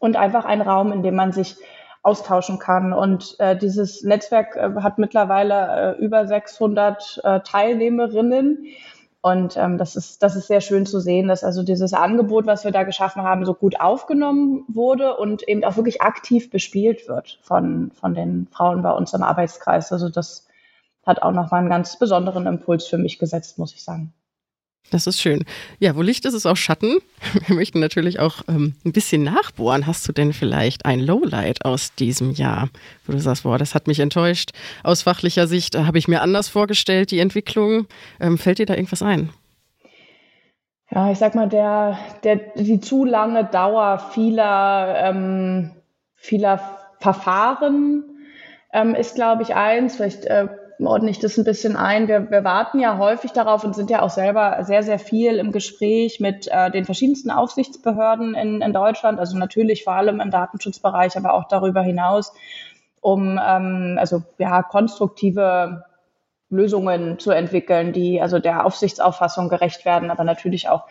und 0.00 0.16
einfach 0.16 0.44
einen 0.44 0.62
Raum, 0.62 0.92
in 0.92 1.02
dem 1.02 1.14
man 1.14 1.32
sich 1.32 1.56
austauschen 2.02 2.58
kann. 2.58 2.92
Und 2.92 3.36
äh, 3.38 3.56
dieses 3.56 4.02
Netzwerk 4.02 4.56
äh, 4.56 4.80
hat 4.82 4.98
mittlerweile 4.98 5.96
äh, 5.96 6.04
über 6.04 6.26
600 6.26 7.20
äh, 7.22 7.40
Teilnehmerinnen. 7.40 8.66
Und 9.28 9.58
ähm, 9.58 9.76
das, 9.76 9.94
ist, 9.94 10.22
das 10.22 10.36
ist 10.36 10.46
sehr 10.46 10.62
schön 10.62 10.86
zu 10.86 11.00
sehen, 11.00 11.28
dass 11.28 11.44
also 11.44 11.62
dieses 11.62 11.92
Angebot, 11.92 12.46
was 12.46 12.64
wir 12.64 12.70
da 12.70 12.84
geschaffen 12.84 13.22
haben, 13.22 13.44
so 13.44 13.52
gut 13.52 13.78
aufgenommen 13.78 14.64
wurde 14.68 15.16
und 15.16 15.46
eben 15.46 15.64
auch 15.64 15.76
wirklich 15.76 16.00
aktiv 16.00 16.48
bespielt 16.48 17.08
wird 17.08 17.38
von, 17.42 17.90
von 17.90 18.14
den 18.14 18.48
Frauen 18.50 18.80
bei 18.80 18.90
uns 18.90 19.12
im 19.12 19.22
Arbeitskreis. 19.22 19.92
Also 19.92 20.08
das 20.08 20.48
hat 21.04 21.20
auch 21.20 21.32
nochmal 21.32 21.60
einen 21.60 21.68
ganz 21.68 21.98
besonderen 21.98 22.46
Impuls 22.46 22.86
für 22.86 22.96
mich 22.96 23.18
gesetzt, 23.18 23.58
muss 23.58 23.74
ich 23.74 23.84
sagen. 23.84 24.14
Das 24.90 25.06
ist 25.06 25.20
schön. 25.20 25.44
Ja, 25.80 25.94
wo 25.96 26.02
Licht 26.02 26.24
ist, 26.24 26.32
ist 26.32 26.46
auch 26.46 26.56
Schatten. 26.56 26.98
Wir 27.46 27.56
möchten 27.56 27.78
natürlich 27.78 28.20
auch 28.20 28.42
ähm, 28.48 28.74
ein 28.84 28.92
bisschen 28.92 29.22
nachbohren. 29.22 29.86
Hast 29.86 30.08
du 30.08 30.12
denn 30.12 30.32
vielleicht 30.32 30.86
ein 30.86 31.00
Lowlight 31.00 31.64
aus 31.64 31.94
diesem 31.94 32.32
Jahr, 32.32 32.70
wo 33.06 33.12
du 33.12 33.20
sagst, 33.20 33.42
boah, 33.42 33.58
das 33.58 33.74
hat 33.74 33.86
mich 33.86 34.00
enttäuscht. 34.00 34.52
Aus 34.82 35.02
fachlicher 35.02 35.46
Sicht 35.46 35.74
äh, 35.74 35.84
habe 35.84 35.98
ich 35.98 36.08
mir 36.08 36.22
anders 36.22 36.48
vorgestellt, 36.48 37.10
die 37.10 37.18
Entwicklung. 37.18 37.86
Ähm, 38.18 38.38
fällt 38.38 38.58
dir 38.58 38.66
da 38.66 38.74
irgendwas 38.74 39.02
ein? 39.02 39.30
Ja, 40.90 41.10
ich 41.10 41.18
sag 41.18 41.34
mal, 41.34 41.48
der, 41.48 41.98
der, 42.24 42.36
die 42.56 42.80
zu 42.80 43.04
lange 43.04 43.44
Dauer 43.44 43.98
vieler, 44.14 44.94
ähm, 45.04 45.72
vieler 46.16 46.78
Verfahren 46.98 48.04
ähm, 48.72 48.94
ist, 48.94 49.14
glaube 49.14 49.42
ich, 49.42 49.54
eins. 49.54 49.96
Vielleicht 49.96 50.24
äh, 50.24 50.48
ordne 50.86 51.10
ich 51.10 51.18
das 51.18 51.36
ein 51.36 51.44
bisschen 51.44 51.76
ein. 51.76 52.08
Wir, 52.08 52.30
wir 52.30 52.44
warten 52.44 52.78
ja 52.78 52.98
häufig 52.98 53.32
darauf 53.32 53.64
und 53.64 53.74
sind 53.74 53.90
ja 53.90 54.02
auch 54.02 54.10
selber 54.10 54.58
sehr, 54.62 54.82
sehr 54.82 54.98
viel 54.98 55.36
im 55.36 55.50
Gespräch 55.50 56.20
mit 56.20 56.48
äh, 56.50 56.70
den 56.70 56.84
verschiedensten 56.84 57.30
Aufsichtsbehörden 57.30 58.34
in, 58.34 58.62
in 58.62 58.72
Deutschland, 58.72 59.18
also 59.18 59.36
natürlich 59.36 59.84
vor 59.84 59.94
allem 59.94 60.20
im 60.20 60.30
Datenschutzbereich, 60.30 61.16
aber 61.16 61.34
auch 61.34 61.48
darüber 61.48 61.82
hinaus, 61.82 62.32
um 63.00 63.40
ähm, 63.44 63.96
also 63.98 64.22
ja 64.38 64.62
konstruktive 64.62 65.84
Lösungen 66.50 67.18
zu 67.18 67.30
entwickeln, 67.30 67.92
die 67.92 68.22
also 68.22 68.38
der 68.38 68.64
Aufsichtsauffassung 68.64 69.48
gerecht 69.48 69.84
werden, 69.84 70.10
aber 70.10 70.24
natürlich 70.24 70.68
auch 70.68 70.84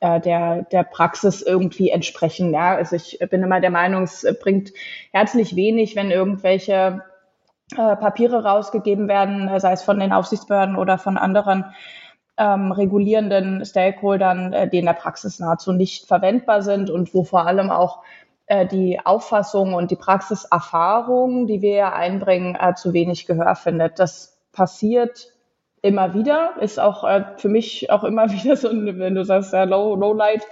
äh, 0.00 0.20
der, 0.20 0.62
der 0.70 0.84
Praxis 0.84 1.42
irgendwie 1.42 1.90
entsprechen. 1.90 2.52
Ja, 2.52 2.76
also 2.76 2.96
ich 2.96 3.18
bin 3.30 3.42
immer 3.42 3.60
der 3.60 3.70
Meinung, 3.70 4.04
es 4.04 4.26
bringt 4.40 4.72
herzlich 5.12 5.56
wenig, 5.56 5.96
wenn 5.96 6.10
irgendwelche 6.10 7.02
äh, 7.72 7.96
Papiere 7.96 8.44
rausgegeben 8.44 9.08
werden, 9.08 9.48
sei 9.60 9.72
es 9.72 9.82
von 9.82 9.98
den 9.98 10.12
Aufsichtsbehörden 10.12 10.76
oder 10.76 10.98
von 10.98 11.16
anderen 11.16 11.64
ähm, 12.36 12.72
regulierenden 12.72 13.64
Stakeholdern, 13.64 14.52
äh, 14.52 14.68
die 14.68 14.78
in 14.78 14.86
der 14.86 14.92
Praxis 14.92 15.38
nahezu 15.38 15.72
nicht 15.72 16.06
verwendbar 16.06 16.62
sind 16.62 16.90
und 16.90 17.14
wo 17.14 17.24
vor 17.24 17.46
allem 17.46 17.70
auch 17.70 18.02
äh, 18.46 18.66
die 18.66 19.00
Auffassung 19.04 19.74
und 19.74 19.90
die 19.90 19.96
Praxiserfahrung, 19.96 21.46
die 21.46 21.62
wir 21.62 21.74
ja 21.74 21.92
einbringen, 21.92 22.56
äh, 22.56 22.74
zu 22.74 22.92
wenig 22.92 23.26
Gehör 23.26 23.54
findet. 23.54 23.98
Das 23.98 24.38
passiert 24.52 25.32
immer 25.80 26.14
wieder, 26.14 26.54
ist 26.60 26.80
auch 26.80 27.04
äh, 27.04 27.24
für 27.36 27.48
mich 27.48 27.90
auch 27.90 28.04
immer 28.04 28.30
wieder 28.32 28.56
so, 28.56 28.68
wenn 28.70 29.14
du 29.14 29.24
sagst, 29.24 29.52
ja, 29.52 29.64
low, 29.64 29.94
low 29.94 30.12
light, 30.12 30.46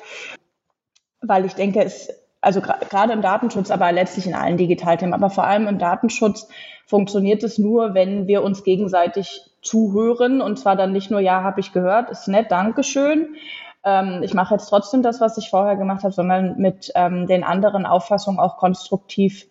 weil 1.21 1.45
ich 1.45 1.55
denke, 1.55 1.83
es 1.83 2.22
also 2.43 2.61
gerade 2.61 3.13
im 3.13 3.23
Datenschutz, 3.23 3.71
aber 3.71 3.91
letztlich 3.93 4.27
in 4.27 4.35
allen 4.35 4.57
Digitalthemen, 4.57 5.15
aber 5.15 5.31
vor 5.31 5.45
allem 5.45 5.69
im 5.69 5.79
Datenschutz 5.79 6.49
funktioniert 6.87 7.43
es 7.45 7.57
nur, 7.57 7.95
wenn 7.95 8.27
wir 8.27 8.43
uns 8.43 8.65
gegenseitig 8.65 9.43
zuhören 9.63 10.43
und 10.43 10.59
zwar 10.59 10.75
dann 10.75 10.93
nicht 10.93 11.11
nur, 11.11 11.21
ja, 11.21 11.43
habe 11.43 11.61
ich 11.61 11.73
gehört, 11.73 12.11
ist 12.11 12.27
nett, 12.27 12.51
Dankeschön. 12.51 13.37
Ähm, 13.85 14.23
ich 14.23 14.35
mache 14.35 14.55
jetzt 14.55 14.67
trotzdem 14.67 15.03
das, 15.03 15.21
was 15.21 15.39
ich 15.39 15.51
vorher 15.51 15.77
gemacht 15.77 16.03
habe, 16.03 16.13
sondern 16.13 16.59
mit 16.59 16.91
ähm, 16.97 17.29
den 17.29 17.45
anderen 17.45 17.87
Auffassungen 17.87 18.41
auch 18.41 18.57
konstruktiv 18.57 19.47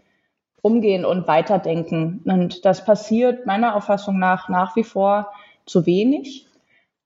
umgehen 0.62 1.06
und 1.06 1.28
weiterdenken. 1.28 2.22
Und 2.26 2.66
das 2.66 2.84
passiert 2.84 3.46
meiner 3.46 3.76
Auffassung 3.76 4.20
nach 4.20 4.50
nach 4.50 4.76
wie 4.76 4.84
vor 4.84 5.32
zu 5.66 5.86
wenig. 5.86 6.46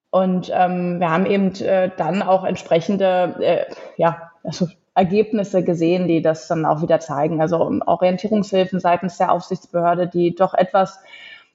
Und 0.09 0.51
ähm, 0.51 0.99
wir 0.99 1.11
haben 1.11 1.27
eben 1.27 1.53
äh, 1.61 1.91
dann 1.95 2.23
auch 2.23 2.43
entsprechende, 2.43 3.35
äh, 3.39 3.65
ja, 3.97 4.31
also 4.43 4.67
Ergebnisse 4.95 5.63
gesehen, 5.63 6.07
die 6.07 6.22
das 6.22 6.47
dann 6.47 6.65
auch 6.65 6.81
wieder 6.81 6.99
zeigen. 6.99 7.41
Also 7.41 7.57
Orientierungshilfen 7.85 8.80
seitens 8.80 9.17
der 9.17 9.31
Aufsichtsbehörde, 9.31 10.07
die 10.07 10.34
doch 10.34 10.53
etwas 10.53 10.99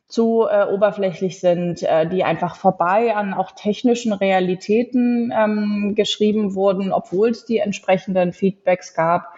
zu 0.07 0.47
äh, 0.51 0.67
oberflächlich 0.67 1.41
sind, 1.41 1.83
äh, 1.83 2.07
die 2.07 2.23
einfach 2.23 2.57
vorbei 2.57 3.15
an 3.15 3.33
auch 3.33 3.53
technischen 3.53 4.13
Realitäten 4.13 5.33
ähm, 5.35 5.95
geschrieben 5.97 6.55
wurden, 6.55 6.93
obwohl 6.93 7.31
es 7.31 7.47
die 7.47 7.59
entsprechenden 7.59 8.33
Feedbacks 8.33 8.93
gab. 8.95 9.35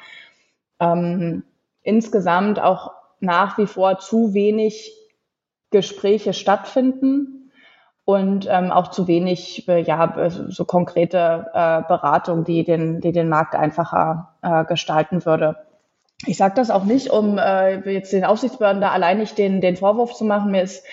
Ähm, 0.81 1.45
insgesamt 1.83 2.59
auch 2.59 2.93
nach 3.21 3.57
wie 3.59 3.67
vor 3.67 3.99
zu 3.99 4.35
wenig 4.35 4.93
Gespräche 5.71 6.33
stattfinden 6.33 7.42
und 8.05 8.49
ähm, 8.51 8.73
auch 8.73 8.89
zu 8.89 9.07
wenig 9.07 9.69
äh, 9.69 9.83
ja, 9.83 10.31
so 10.49 10.65
konkrete 10.65 11.47
äh, 11.55 11.83
Beratung, 11.87 12.45
die 12.45 12.65
den, 12.65 13.01
die 13.01 13.13
den 13.13 13.29
Markt 13.29 13.55
einfacher 13.55 14.35
äh, 14.43 14.65
gestalten 14.65 15.25
würde. 15.25 15.57
Ich 16.27 16.37
sage 16.37 16.55
das 16.57 16.71
auch 16.71 16.85
nicht, 16.85 17.11
um 17.11 17.39
äh, 17.39 17.79
jetzt 17.93 18.13
den 18.13 18.25
Aufsichtsbehörden 18.25 18.81
da 18.81 18.91
allein 18.91 19.19
nicht 19.19 19.39
den, 19.39 19.61
den 19.61 19.77
Vorwurf 19.77 20.15
zu 20.15 20.25
machen. 20.25 20.53
Mir 20.53 20.63
ist 20.63 20.85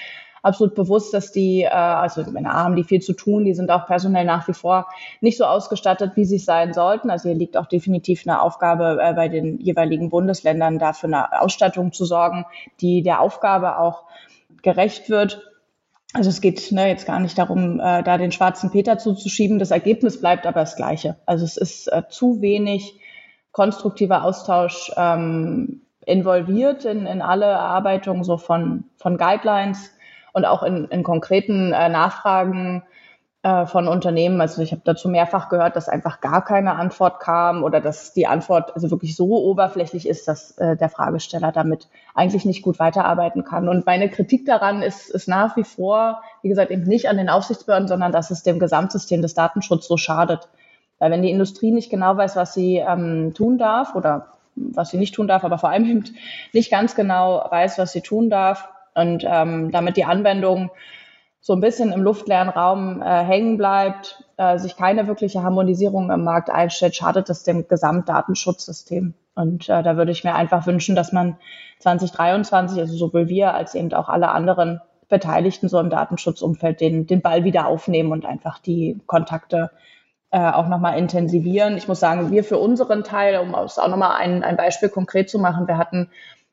absolut 0.42 0.76
bewusst, 0.76 1.14
dass 1.14 1.32
die, 1.32 1.64
äh, 1.64 1.70
also 1.70 2.24
meine 2.32 2.54
haben 2.54 2.76
die 2.76 2.84
viel 2.84 3.02
zu 3.02 3.14
tun, 3.14 3.46
die 3.46 3.54
sind 3.54 3.72
auch 3.72 3.86
personell 3.88 4.26
nach 4.26 4.48
wie 4.48 4.54
vor 4.54 4.88
nicht 5.22 5.38
so 5.38 5.46
ausgestattet, 5.46 6.12
wie 6.16 6.26
sie 6.26 6.40
sein 6.40 6.74
sollten. 6.74 7.10
Also 7.10 7.30
hier 7.30 7.38
liegt 7.38 7.58
auch 7.58 7.68
definitiv 7.68 8.24
eine 8.26 8.42
Aufgabe 8.42 9.00
äh, 9.02 9.14
bei 9.14 9.28
den 9.28 9.60
jeweiligen 9.60 10.10
Bundesländern, 10.10 10.80
dafür 10.80 11.08
eine 11.08 11.42
Ausstattung 11.42 11.92
zu 11.92 12.06
sorgen, 12.06 12.46
die 12.82 13.02
der 13.02 13.22
Aufgabe 13.22 13.80
auch 13.80 14.04
gerecht 14.62 15.10
wird. 15.10 15.42
Also 16.14 16.30
es 16.30 16.42
geht 16.42 16.72
ne, 16.72 16.88
jetzt 16.88 17.06
gar 17.06 17.20
nicht 17.20 17.38
darum, 17.38 17.80
äh, 17.80 18.02
da 18.02 18.18
den 18.18 18.32
schwarzen 18.32 18.72
Peter 18.72 18.98
zuzuschieben. 18.98 19.60
Das 19.60 19.72
Ergebnis 19.72 20.20
bleibt 20.20 20.48
aber 20.48 20.62
das 20.62 20.76
gleiche. 20.76 21.18
Also 21.26 21.46
es 21.46 21.56
ist 21.56 21.88
äh, 21.88 22.04
zu 22.10 22.42
wenig 22.42 23.00
konstruktiver 23.52 24.24
Austausch 24.24 24.92
ähm, 24.98 25.82
involviert 26.06 26.86
in, 26.86 27.06
in 27.06 27.22
alle 27.22 27.46
Erarbeitungen 27.46 28.24
so 28.24 28.38
von, 28.38 28.86
von 28.98 29.18
Guidelines 29.18 29.92
und 30.34 30.46
auch 30.46 30.64
in, 30.64 30.86
in 30.86 31.04
konkreten 31.04 31.74
äh, 31.74 31.90
Nachfragen 31.90 32.84
äh, 33.42 33.66
von 33.66 33.88
Unternehmen. 33.88 34.42
Also 34.42 34.62
ich 34.62 34.72
habe 34.72 34.82
dazu 34.84 35.08
mehrfach 35.08 35.48
gehört, 35.48 35.78
dass 35.78 35.88
einfach 35.88 36.20
gar 36.20 36.44
keine 36.44 36.76
Antwort 36.76 37.22
kam 37.22 37.64
oder 37.64 37.80
dass 37.80 38.12
die 38.12 38.28
Antwort 38.28 38.76
also 38.76 38.92
wirklich 38.92 39.16
so 39.16 39.28
oberflächlich 39.46 40.08
ist, 40.10 40.28
dass 40.28 40.58
äh, 40.58 40.76
der 40.76 40.90
Fragesteller 40.90 41.54
damit 41.54 41.88
eigentlich 42.14 42.44
nicht 42.44 42.64
gut 42.64 42.80
weiterarbeiten 42.80 43.46
kann. 43.46 43.70
Und 43.70 43.86
meine 43.86 44.10
Kritik 44.10 44.46
daran 44.46 44.82
ist, 44.82 45.10
ist 45.10 45.30
nach 45.30 45.56
wie 45.56 45.64
vor, 45.64 46.22
wie 46.42 46.50
gesagt, 46.50 46.70
eben 46.70 46.84
nicht 46.84 47.08
an 47.08 47.16
den 47.16 47.30
Aufsichtsbehörden, 47.30 47.88
sondern 47.88 48.12
dass 48.12 48.30
es 48.30 48.44
dem 48.44 48.60
Gesamtsystem 48.60 49.22
des 49.22 49.36
Datenschutzes 49.36 49.88
so 49.88 49.96
schadet. 49.96 50.50
Weil 50.98 51.12
wenn 51.12 51.22
die 51.22 51.32
Industrie 51.32 51.72
nicht 51.72 51.90
genau 51.90 52.18
weiß, 52.18 52.36
was 52.36 52.54
sie 52.54 52.76
ähm, 52.78 53.34
tun 53.34 53.58
darf 53.58 53.96
oder 53.96 54.34
was 54.56 54.90
sie 54.90 54.98
nicht 54.98 55.16
tun 55.16 55.30
darf, 55.30 55.46
aber 55.46 55.58
vor 55.58 55.70
allem 55.70 56.04
nicht 56.52 56.72
ganz 56.72 56.94
genau 56.94 57.48
weiß, 57.50 57.78
was 57.78 57.94
sie 57.94 58.02
tun 58.02 58.30
darf 58.30 58.68
und 58.96 59.24
ähm, 59.26 59.72
damit 59.72 59.96
die 59.96 60.04
Anwendung 60.04 60.72
so 61.42 61.54
ein 61.54 61.62
bisschen 61.62 61.94
im 61.94 62.04
luftleeren 62.04 62.50
Raum 62.50 63.02
äh, 63.02 63.24
hängen 63.24 63.58
bleibt, 63.58 64.24
äh, 64.38 64.58
sich 64.58 64.76
keine 64.76 65.08
wirkliche 65.08 65.42
Harmonisierung 65.42 66.12
im 66.12 66.24
Markt 66.24 66.50
einstellt, 66.50 66.96
schadet 66.96 67.30
das 67.30 67.44
dem 67.44 67.68
Gesamtdatenschutzsystem. 67.68 69.14
Und 69.36 69.70
äh, 69.70 69.84
da 69.84 69.96
würde 69.96 70.12
ich 70.12 70.24
mir 70.24 70.36
einfach 70.36 70.68
wünschen, 70.68 70.96
dass 70.96 71.14
man 71.14 71.38
2023, 71.80 72.80
also 72.80 72.96
sowohl 72.96 73.30
wir 73.30 73.54
als 73.54 73.74
eben 73.74 73.94
auch 73.94 74.10
alle 74.10 74.30
anderen 74.30 74.82
Beteiligten 75.08 75.70
so 75.70 75.80
im 75.80 75.90
Datenschutzumfeld 75.90 76.82
den, 76.82 77.08
den 77.08 77.22
Ball 77.22 77.44
wieder 77.46 77.68
aufnehmen 77.68 78.12
und 78.12 78.26
einfach 78.26 78.60
die 78.60 79.00
Kontakte 79.08 79.72
äh, 80.32 80.52
auch 80.52 80.68
nochmal 80.68 80.98
intensivieren. 81.00 81.78
Ich 81.78 81.88
muss 81.88 82.00
sagen, 82.00 82.32
wir 82.32 82.44
für 82.44 82.60
unseren 82.60 83.04
Teil, 83.04 83.40
um 83.40 83.56
es 83.56 83.80
auch 83.80 83.88
nochmal 83.88 84.18
ein, 84.18 84.44
ein 84.44 84.58
Beispiel 84.58 84.90
konkret 84.90 85.30
zu 85.30 85.40
machen, 85.40 85.68
wir 85.68 85.78
hatten 85.78 86.10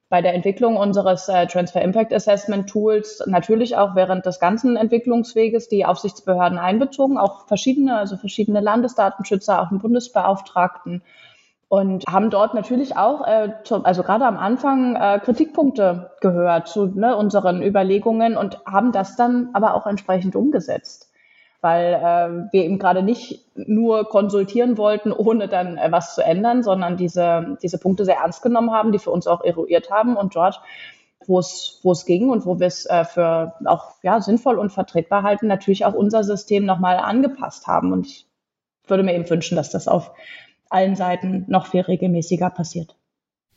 bei 0.08 0.22
der 0.22 0.34
Entwicklung 0.34 0.76
unseres 0.76 1.28
äh, 1.28 1.46
Transfer 1.46 1.82
Impact 1.82 2.12
Assessment 2.12 2.68
Tools 2.68 3.22
natürlich 3.26 3.76
auch 3.76 3.96
während 3.96 4.24
des 4.24 4.38
ganzen 4.38 4.76
Entwicklungsweges 4.76 5.68
die 5.68 5.84
Aufsichtsbehörden 5.84 6.58
einbezogen, 6.58 7.18
auch 7.18 7.46
verschiedene, 7.48 7.96
also 7.96 8.16
verschiedene 8.16 8.60
Landesdatenschützer, 8.60 9.60
auch 9.60 9.70
einen 9.70 9.80
Bundesbeauftragten 9.80 11.02
und 11.68 12.04
haben 12.06 12.30
dort 12.30 12.54
natürlich 12.54 12.96
auch, 12.96 13.26
äh, 13.26 13.54
zu, 13.64 13.84
also 13.84 14.04
gerade 14.04 14.24
am 14.24 14.38
Anfang, 14.38 14.94
äh, 14.94 15.18
Kritikpunkte 15.18 16.12
gehört 16.20 16.68
zu 16.68 16.86
ne, 16.86 17.16
unseren 17.16 17.60
Überlegungen 17.62 18.36
und 18.36 18.64
haben 18.64 18.92
das 18.92 19.16
dann 19.16 19.50
aber 19.54 19.74
auch 19.74 19.86
entsprechend 19.86 20.36
umgesetzt 20.36 21.10
weil 21.66 21.94
äh, 21.94 22.52
wir 22.52 22.64
eben 22.64 22.78
gerade 22.78 23.02
nicht 23.02 23.44
nur 23.56 24.08
konsultieren 24.08 24.78
wollten, 24.78 25.10
ohne 25.10 25.48
dann 25.48 25.76
äh, 25.76 25.90
was 25.90 26.14
zu 26.14 26.22
ändern, 26.22 26.62
sondern 26.62 26.96
diese, 26.96 27.58
diese 27.60 27.78
Punkte 27.78 28.04
sehr 28.04 28.18
ernst 28.18 28.40
genommen 28.40 28.70
haben, 28.70 28.92
die 28.92 29.00
für 29.00 29.10
uns 29.10 29.26
auch 29.26 29.42
eruiert 29.42 29.90
haben 29.90 30.16
und 30.16 30.36
dort, 30.36 30.60
wo 31.26 31.40
es, 31.40 31.80
wo 31.82 31.90
es 31.90 32.04
ging 32.04 32.30
und 32.30 32.46
wo 32.46 32.60
wir 32.60 32.68
es 32.68 32.86
äh, 32.86 33.04
für 33.04 33.54
auch 33.64 33.96
ja, 34.04 34.20
sinnvoll 34.20 34.60
und 34.60 34.70
vertretbar 34.70 35.24
halten, 35.24 35.48
natürlich 35.48 35.84
auch 35.84 35.94
unser 35.94 36.22
System 36.22 36.66
nochmal 36.66 36.98
angepasst 36.98 37.66
haben. 37.66 37.92
Und 37.92 38.06
ich 38.06 38.28
würde 38.86 39.02
mir 39.02 39.16
eben 39.16 39.28
wünschen, 39.28 39.56
dass 39.56 39.70
das 39.70 39.88
auf 39.88 40.12
allen 40.70 40.94
Seiten 40.94 41.46
noch 41.48 41.66
viel 41.66 41.80
regelmäßiger 41.80 42.48
passiert. 42.50 42.94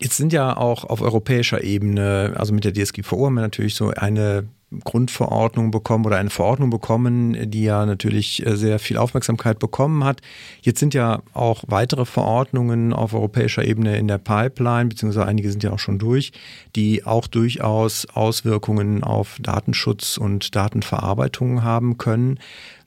Jetzt 0.01 0.15
sind 0.15 0.31
ja 0.31 0.55
auch 0.55 0.85
auf 0.85 1.01
europäischer 1.01 1.61
Ebene, 1.61 2.33
also 2.37 2.53
mit 2.53 2.63
der 2.63 2.73
DSGVO 2.73 3.25
haben 3.25 3.33
wir 3.33 3.41
natürlich 3.41 3.75
so 3.75 3.89
eine 3.89 4.47
Grundverordnung 4.83 5.71
bekommen 5.71 6.05
oder 6.05 6.17
eine 6.17 6.29
Verordnung 6.29 6.69
bekommen, 6.69 7.49
die 7.49 7.63
ja 7.63 7.85
natürlich 7.85 8.45
äh, 8.45 8.55
sehr 8.55 8.79
viel 8.79 8.97
Aufmerksamkeit 8.97 9.59
bekommen 9.59 10.03
hat. 10.03 10.21
Jetzt 10.61 10.79
sind 10.79 10.93
ja 10.93 11.21
auch 11.33 11.63
weitere 11.67 12.05
Verordnungen 12.05 12.93
auf 12.93 13.13
europäischer 13.13 13.65
Ebene 13.65 13.97
in 13.97 14.07
der 14.07 14.19
Pipeline, 14.19 14.89
beziehungsweise 14.89 15.25
einige 15.25 15.49
sind 15.49 15.63
ja 15.63 15.71
auch 15.71 15.79
schon 15.79 15.97
durch, 15.97 16.31
die 16.75 17.03
auch 17.05 17.27
durchaus 17.27 18.05
Auswirkungen 18.13 19.03
auf 19.03 19.37
Datenschutz 19.41 20.17
und 20.17 20.55
Datenverarbeitung 20.55 21.63
haben 21.63 21.97
können. 21.97 22.39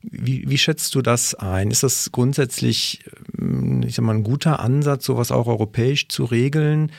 Wie, 0.03 0.49
wie 0.49 0.59
schätzt 0.59 0.95
du 0.95 1.03
das 1.03 1.35
ein? 1.35 1.71
Ist 1.71 1.83
das 1.83 2.11
grundsätzlich, 2.13 3.05
ähm, 3.39 3.83
ich 3.87 3.95
sag 3.95 4.05
mal, 4.05 4.15
ein 4.15 4.25
guter 4.25 4.61
Ansatz, 4.61 5.05
sowas 5.05 5.31
auch 5.31 5.47
europäisch 5.47 6.09
zu 6.09 6.25
regeln? 6.25 6.91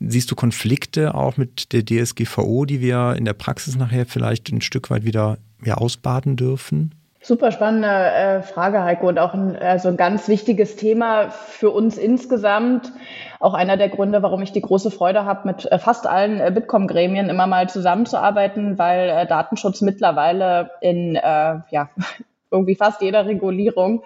Siehst 0.00 0.30
du 0.30 0.34
Konflikte 0.34 1.14
auch 1.14 1.36
mit 1.36 1.72
der 1.72 1.84
DSGVO, 1.84 2.64
die 2.64 2.80
wir 2.80 3.14
in 3.16 3.24
der 3.24 3.34
Praxis 3.34 3.76
nachher 3.76 4.06
vielleicht 4.06 4.50
ein 4.50 4.60
Stück 4.60 4.90
weit 4.90 5.04
wieder 5.04 5.38
ja, 5.64 5.74
ausbaden 5.74 6.36
dürfen? 6.36 6.94
Super 7.22 7.52
spannende 7.52 7.88
äh, 7.88 8.42
Frage, 8.42 8.82
Heiko, 8.82 9.06
und 9.06 9.18
auch 9.18 9.34
ein, 9.34 9.54
also 9.54 9.88
ein 9.88 9.98
ganz 9.98 10.26
wichtiges 10.26 10.76
Thema 10.76 11.28
für 11.28 11.68
uns 11.68 11.98
insgesamt. 11.98 12.92
Auch 13.40 13.52
einer 13.52 13.76
der 13.76 13.90
Gründe, 13.90 14.22
warum 14.22 14.40
ich 14.40 14.52
die 14.52 14.62
große 14.62 14.90
Freude 14.90 15.26
habe, 15.26 15.46
mit 15.46 15.70
äh, 15.70 15.78
fast 15.78 16.06
allen 16.06 16.40
äh, 16.40 16.50
Bitkom-Gremien 16.50 17.28
immer 17.28 17.46
mal 17.46 17.68
zusammenzuarbeiten, 17.68 18.78
weil 18.78 19.26
Datenschutz 19.26 19.82
mittlerweile 19.82 20.70
in 20.80 21.14
äh, 21.14 21.58
ja, 21.68 21.90
irgendwie 22.50 22.74
fast 22.74 23.00
jeder 23.00 23.26
Regulierung 23.26 24.02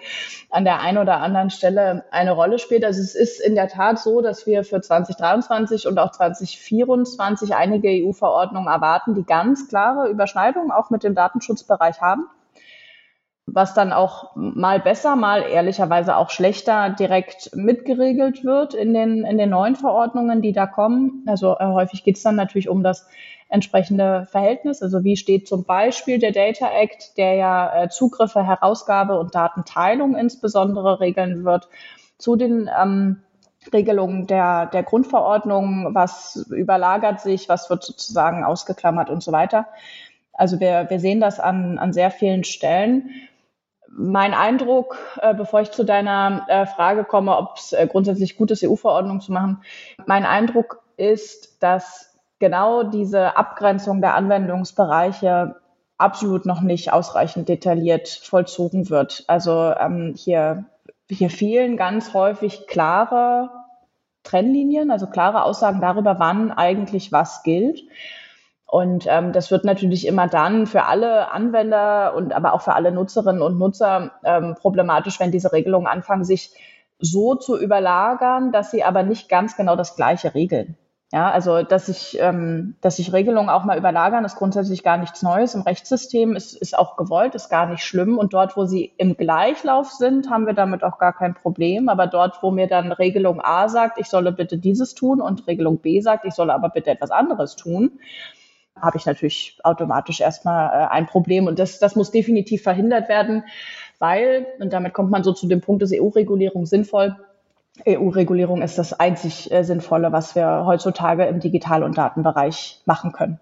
an 0.49 0.65
der 0.65 0.81
einen 0.81 0.97
oder 0.97 1.17
anderen 1.17 1.49
Stelle 1.49 2.05
eine 2.11 2.31
Rolle 2.31 2.59
spielt. 2.59 2.85
Also 2.85 3.01
es 3.01 3.15
ist 3.15 3.39
in 3.39 3.55
der 3.55 3.67
Tat 3.67 3.99
so, 3.99 4.21
dass 4.21 4.45
wir 4.45 4.63
für 4.63 4.81
2023 4.81 5.87
und 5.87 5.97
auch 5.99 6.11
2024 6.11 7.55
einige 7.55 7.89
EU-Verordnungen 7.89 8.67
erwarten, 8.67 9.15
die 9.15 9.23
ganz 9.23 9.67
klare 9.67 10.09
Überschneidungen 10.09 10.71
auch 10.71 10.89
mit 10.89 11.03
dem 11.03 11.15
Datenschutzbereich 11.15 12.01
haben 12.01 12.27
was 13.47 13.73
dann 13.75 13.93
auch 13.93 14.35
mal 14.35 14.79
besser, 14.79 15.15
mal 15.15 15.43
ehrlicherweise 15.43 16.17
auch 16.17 16.31
schlechter 16.31 16.89
direkt 16.89 17.55
mitgeregelt 17.55 18.43
wird 18.43 18.73
in 18.73 18.93
den, 18.93 19.23
in 19.23 19.37
den 19.37 19.51
neuen 19.51 19.75
Verordnungen, 19.75 20.41
die 20.41 20.51
da 20.51 20.65
kommen. 20.65 21.23
Also 21.27 21.55
äh, 21.59 21.65
häufig 21.65 22.03
geht 22.03 22.17
es 22.17 22.23
dann 22.23 22.35
natürlich 22.35 22.69
um 22.69 22.81
das 22.81 23.07
entsprechende 23.49 24.27
Verhältnis. 24.31 24.81
Also 24.81 25.03
wie 25.03 25.17
steht 25.17 25.47
zum 25.47 25.63
Beispiel 25.65 26.19
der 26.19 26.31
Data 26.31 26.69
Act, 26.69 27.17
der 27.17 27.35
ja 27.35 27.83
äh, 27.83 27.89
Zugriffe, 27.89 28.45
Herausgabe 28.45 29.19
und 29.19 29.35
Datenteilung 29.35 30.15
insbesondere 30.15 30.99
regeln 30.99 31.45
wird, 31.45 31.69
zu 32.17 32.35
den 32.35 32.69
ähm, 32.79 33.21
Regelungen 33.73 34.27
der, 34.27 34.67
der 34.67 34.83
Grundverordnung, 34.83 35.93
was 35.93 36.45
überlagert 36.49 37.19
sich, 37.19 37.49
was 37.49 37.69
wird 37.69 37.83
sozusagen 37.83 38.43
ausgeklammert 38.43 39.09
und 39.09 39.23
so 39.23 39.31
weiter. 39.31 39.67
Also 40.33 40.59
wir, 40.59 40.89
wir 40.89 40.99
sehen 40.99 41.21
das 41.21 41.39
an, 41.39 41.77
an 41.77 41.93
sehr 41.93 42.11
vielen 42.11 42.43
Stellen. 42.43 43.09
Mein 43.87 44.33
Eindruck, 44.33 44.97
äh, 45.21 45.33
bevor 45.33 45.61
ich 45.61 45.71
zu 45.71 45.83
deiner 45.83 46.45
äh, 46.49 46.65
Frage 46.65 47.05
komme, 47.05 47.37
ob 47.37 47.57
es 47.57 47.75
grundsätzlich 47.89 48.37
gut 48.37 48.51
ist, 48.51 48.63
EU-Verordnungen 48.63 49.21
zu 49.21 49.31
machen, 49.31 49.61
mein 50.05 50.25
Eindruck 50.25 50.83
ist, 50.97 51.61
dass 51.63 52.14
genau 52.39 52.83
diese 52.83 53.37
Abgrenzung 53.37 54.01
der 54.01 54.15
Anwendungsbereiche 54.15 55.55
absolut 55.97 56.45
noch 56.45 56.61
nicht 56.61 56.91
ausreichend 56.91 57.47
detailliert 57.47 58.07
vollzogen 58.09 58.89
wird. 58.89 59.23
Also 59.27 59.73
ähm, 59.79 60.13
hier, 60.15 60.65
hier 61.09 61.29
fehlen 61.29 61.77
ganz 61.77 62.13
häufig 62.13 62.67
klare 62.67 63.49
Trennlinien, 64.23 64.91
also 64.91 65.07
klare 65.07 65.43
Aussagen 65.43 65.79
darüber, 65.79 66.19
wann 66.19 66.51
eigentlich 66.51 67.11
was 67.11 67.43
gilt. 67.43 67.81
Und 68.65 69.05
ähm, 69.07 69.31
das 69.31 69.51
wird 69.51 69.63
natürlich 69.63 70.05
immer 70.07 70.27
dann 70.27 70.67
für 70.67 70.85
alle 70.85 71.31
Anwender 71.31 72.15
und 72.15 72.33
aber 72.33 72.53
auch 72.53 72.61
für 72.61 72.73
alle 72.73 72.91
Nutzerinnen 72.91 73.41
und 73.41 73.57
Nutzer 73.57 74.11
ähm, 74.23 74.55
problematisch, 74.59 75.19
wenn 75.19 75.31
diese 75.31 75.53
Regelungen 75.53 75.87
anfangen, 75.87 76.25
sich 76.25 76.51
so 76.99 77.35
zu 77.35 77.57
überlagern, 77.57 78.51
dass 78.51 78.71
sie 78.71 78.83
aber 78.83 79.03
nicht 79.03 79.29
ganz 79.29 79.55
genau 79.55 79.75
das 79.75 79.95
Gleiche 79.95 80.33
regeln. 80.33 80.77
Ja, 81.13 81.29
also 81.29 81.61
dass 81.61 81.85
sich, 81.85 82.17
ähm, 82.19 82.75
dass 82.81 82.97
sich 82.97 83.13
Regelungen 83.13 83.49
auch 83.49 83.63
mal 83.63 83.77
überlagern, 83.77 84.25
ist 84.25 84.35
grundsätzlich 84.37 84.83
gar 84.83 84.97
nichts 84.97 85.21
Neues 85.21 85.53
im 85.53 85.61
Rechtssystem, 85.61 86.35
ist, 86.35 86.55
ist 86.55 86.77
auch 86.77 86.97
gewollt, 86.97 87.35
ist 87.35 87.49
gar 87.49 87.67
nicht 87.67 87.83
schlimm. 87.83 88.17
Und 88.17 88.33
dort, 88.33 88.57
wo 88.57 88.65
sie 88.65 88.91
im 88.97 89.15
Gleichlauf 89.15 89.91
sind, 89.91 90.29
haben 90.31 90.47
wir 90.47 90.53
damit 90.53 90.83
auch 90.83 90.97
gar 90.97 91.13
kein 91.13 91.35
Problem. 91.35 91.89
Aber 91.89 92.07
dort, 92.07 92.41
wo 92.41 92.49
mir 92.51 92.67
dann 92.67 92.91
Regelung 92.91 93.39
A 93.39 93.69
sagt, 93.69 93.99
ich 93.99 94.07
solle 94.07 94.31
bitte 94.31 94.57
dieses 94.57 94.95
tun 94.95 95.21
und 95.21 95.45
Regelung 95.47 95.77
B 95.77 96.01
sagt, 96.01 96.25
ich 96.25 96.33
solle 96.33 96.53
aber 96.53 96.69
bitte 96.69 96.89
etwas 96.89 97.11
anderes 97.11 97.55
tun, 97.55 97.99
habe 98.81 98.97
ich 98.97 99.05
natürlich 99.05 99.59
automatisch 99.63 100.21
erstmal 100.21 100.69
äh, 100.69 100.87
ein 100.87 101.05
Problem. 101.05 101.45
Und 101.47 101.59
das, 101.59 101.79
das 101.79 101.95
muss 101.95 102.11
definitiv 102.11 102.63
verhindert 102.63 103.09
werden, 103.09 103.43
weil, 103.99 104.47
und 104.59 104.73
damit 104.73 104.93
kommt 104.93 105.11
man 105.11 105.23
so 105.23 105.33
zu 105.33 105.47
dem 105.47 105.61
Punkt, 105.61 105.83
ist 105.83 105.93
EU-Regulierung 105.93 106.65
sinnvoll? 106.65 107.15
EU-Regulierung 107.85 108.61
ist 108.61 108.77
das 108.77 108.99
einzig 108.99 109.51
äh, 109.51 109.63
Sinnvolle, 109.63 110.11
was 110.11 110.35
wir 110.35 110.65
heutzutage 110.65 111.25
im 111.25 111.39
Digital- 111.39 111.83
und 111.83 111.97
Datenbereich 111.97 112.81
machen 112.85 113.11
können. 113.11 113.39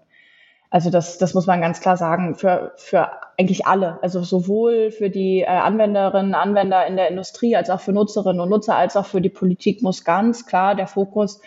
Also 0.70 0.90
das, 0.90 1.18
das 1.18 1.34
muss 1.34 1.46
man 1.46 1.60
ganz 1.60 1.80
klar 1.80 1.96
sagen, 1.96 2.34
für, 2.34 2.72
für 2.76 3.08
eigentlich 3.38 3.64
alle, 3.64 3.98
also 4.02 4.22
sowohl 4.24 4.90
für 4.90 5.08
die 5.08 5.42
äh, 5.42 5.46
Anwenderinnen, 5.46 6.34
Anwender 6.34 6.84
in 6.86 6.96
der 6.96 7.08
Industrie, 7.08 7.54
als 7.54 7.70
auch 7.70 7.80
für 7.80 7.92
Nutzerinnen 7.92 8.40
und 8.40 8.48
Nutzer, 8.48 8.76
als 8.76 8.96
auch 8.96 9.06
für 9.06 9.20
die 9.20 9.30
Politik 9.30 9.82
muss 9.82 10.04
ganz 10.04 10.46
klar 10.46 10.74
der 10.74 10.88
Fokus 10.88 11.40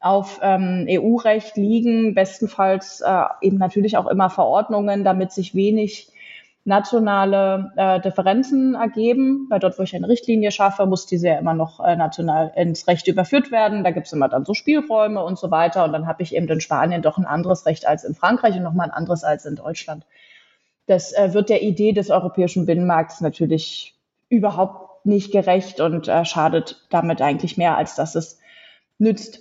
auf 0.00 0.40
ähm, 0.42 0.86
EU-Recht 0.90 1.56
liegen, 1.56 2.14
bestenfalls 2.14 3.02
äh, 3.02 3.22
eben 3.40 3.58
natürlich 3.58 3.96
auch 3.96 4.08
immer 4.08 4.30
Verordnungen, 4.30 5.04
damit 5.04 5.30
sich 5.30 5.54
wenig 5.54 6.11
nationale 6.64 7.72
äh, 7.76 8.00
Differenzen 8.00 8.74
ergeben, 8.74 9.46
weil 9.50 9.58
dort, 9.58 9.78
wo 9.78 9.82
ich 9.82 9.96
eine 9.96 10.08
Richtlinie 10.08 10.52
schaffe, 10.52 10.86
muss 10.86 11.06
diese 11.06 11.28
ja 11.28 11.38
immer 11.38 11.54
noch 11.54 11.80
äh, 11.80 11.96
national 11.96 12.52
ins 12.54 12.86
Recht 12.86 13.08
überführt 13.08 13.50
werden. 13.50 13.82
Da 13.82 13.90
gibt 13.90 14.06
es 14.06 14.12
immer 14.12 14.28
dann 14.28 14.44
so 14.44 14.54
Spielräume 14.54 15.22
und 15.24 15.38
so 15.38 15.50
weiter. 15.50 15.84
Und 15.84 15.92
dann 15.92 16.06
habe 16.06 16.22
ich 16.22 16.36
eben 16.36 16.48
in 16.48 16.60
Spanien 16.60 17.02
doch 17.02 17.18
ein 17.18 17.26
anderes 17.26 17.66
Recht 17.66 17.86
als 17.86 18.04
in 18.04 18.14
Frankreich 18.14 18.56
und 18.56 18.62
nochmal 18.62 18.88
ein 18.88 18.94
anderes 18.94 19.24
als 19.24 19.44
in 19.44 19.56
Deutschland. 19.56 20.06
Das 20.86 21.12
äh, 21.12 21.34
wird 21.34 21.48
der 21.48 21.62
Idee 21.62 21.92
des 21.92 22.10
europäischen 22.10 22.64
Binnenmarkts 22.64 23.20
natürlich 23.20 23.96
überhaupt 24.28 25.04
nicht 25.04 25.32
gerecht 25.32 25.80
und 25.80 26.06
äh, 26.06 26.24
schadet 26.24 26.86
damit 26.90 27.20
eigentlich 27.22 27.56
mehr, 27.56 27.76
als 27.76 27.96
dass 27.96 28.14
es 28.14 28.38
nützt. 28.98 29.40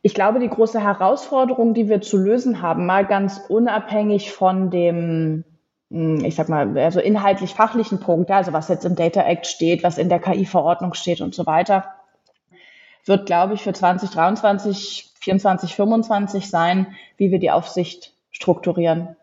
Ich 0.00 0.14
glaube, 0.14 0.38
die 0.38 0.48
große 0.48 0.80
Herausforderung, 0.82 1.74
die 1.74 1.88
wir 1.88 2.00
zu 2.00 2.16
lösen 2.16 2.62
haben, 2.62 2.86
mal 2.86 3.04
ganz 3.04 3.42
unabhängig 3.48 4.32
von 4.32 4.70
dem 4.70 5.44
ich 5.90 6.34
sag 6.34 6.48
mal, 6.48 6.76
also 6.78 7.00
inhaltlich 7.00 7.54
fachlichen 7.54 8.00
Punkt, 8.00 8.30
also 8.30 8.52
was 8.52 8.68
jetzt 8.68 8.84
im 8.84 8.94
Data 8.94 9.22
Act 9.22 9.46
steht, 9.46 9.82
was 9.82 9.96
in 9.96 10.08
der 10.10 10.18
KI-Verordnung 10.18 10.92
steht 10.94 11.20
und 11.20 11.34
so 11.34 11.46
weiter, 11.46 11.94
wird, 13.06 13.24
glaube 13.24 13.54
ich, 13.54 13.62
für 13.62 13.72
2023, 13.72 15.12
24, 15.18 15.74
25 15.74 16.50
sein, 16.50 16.94
wie 17.16 17.30
wir 17.30 17.38
die 17.38 17.50
Aufsicht 17.50 18.12
strukturieren. 18.30 19.16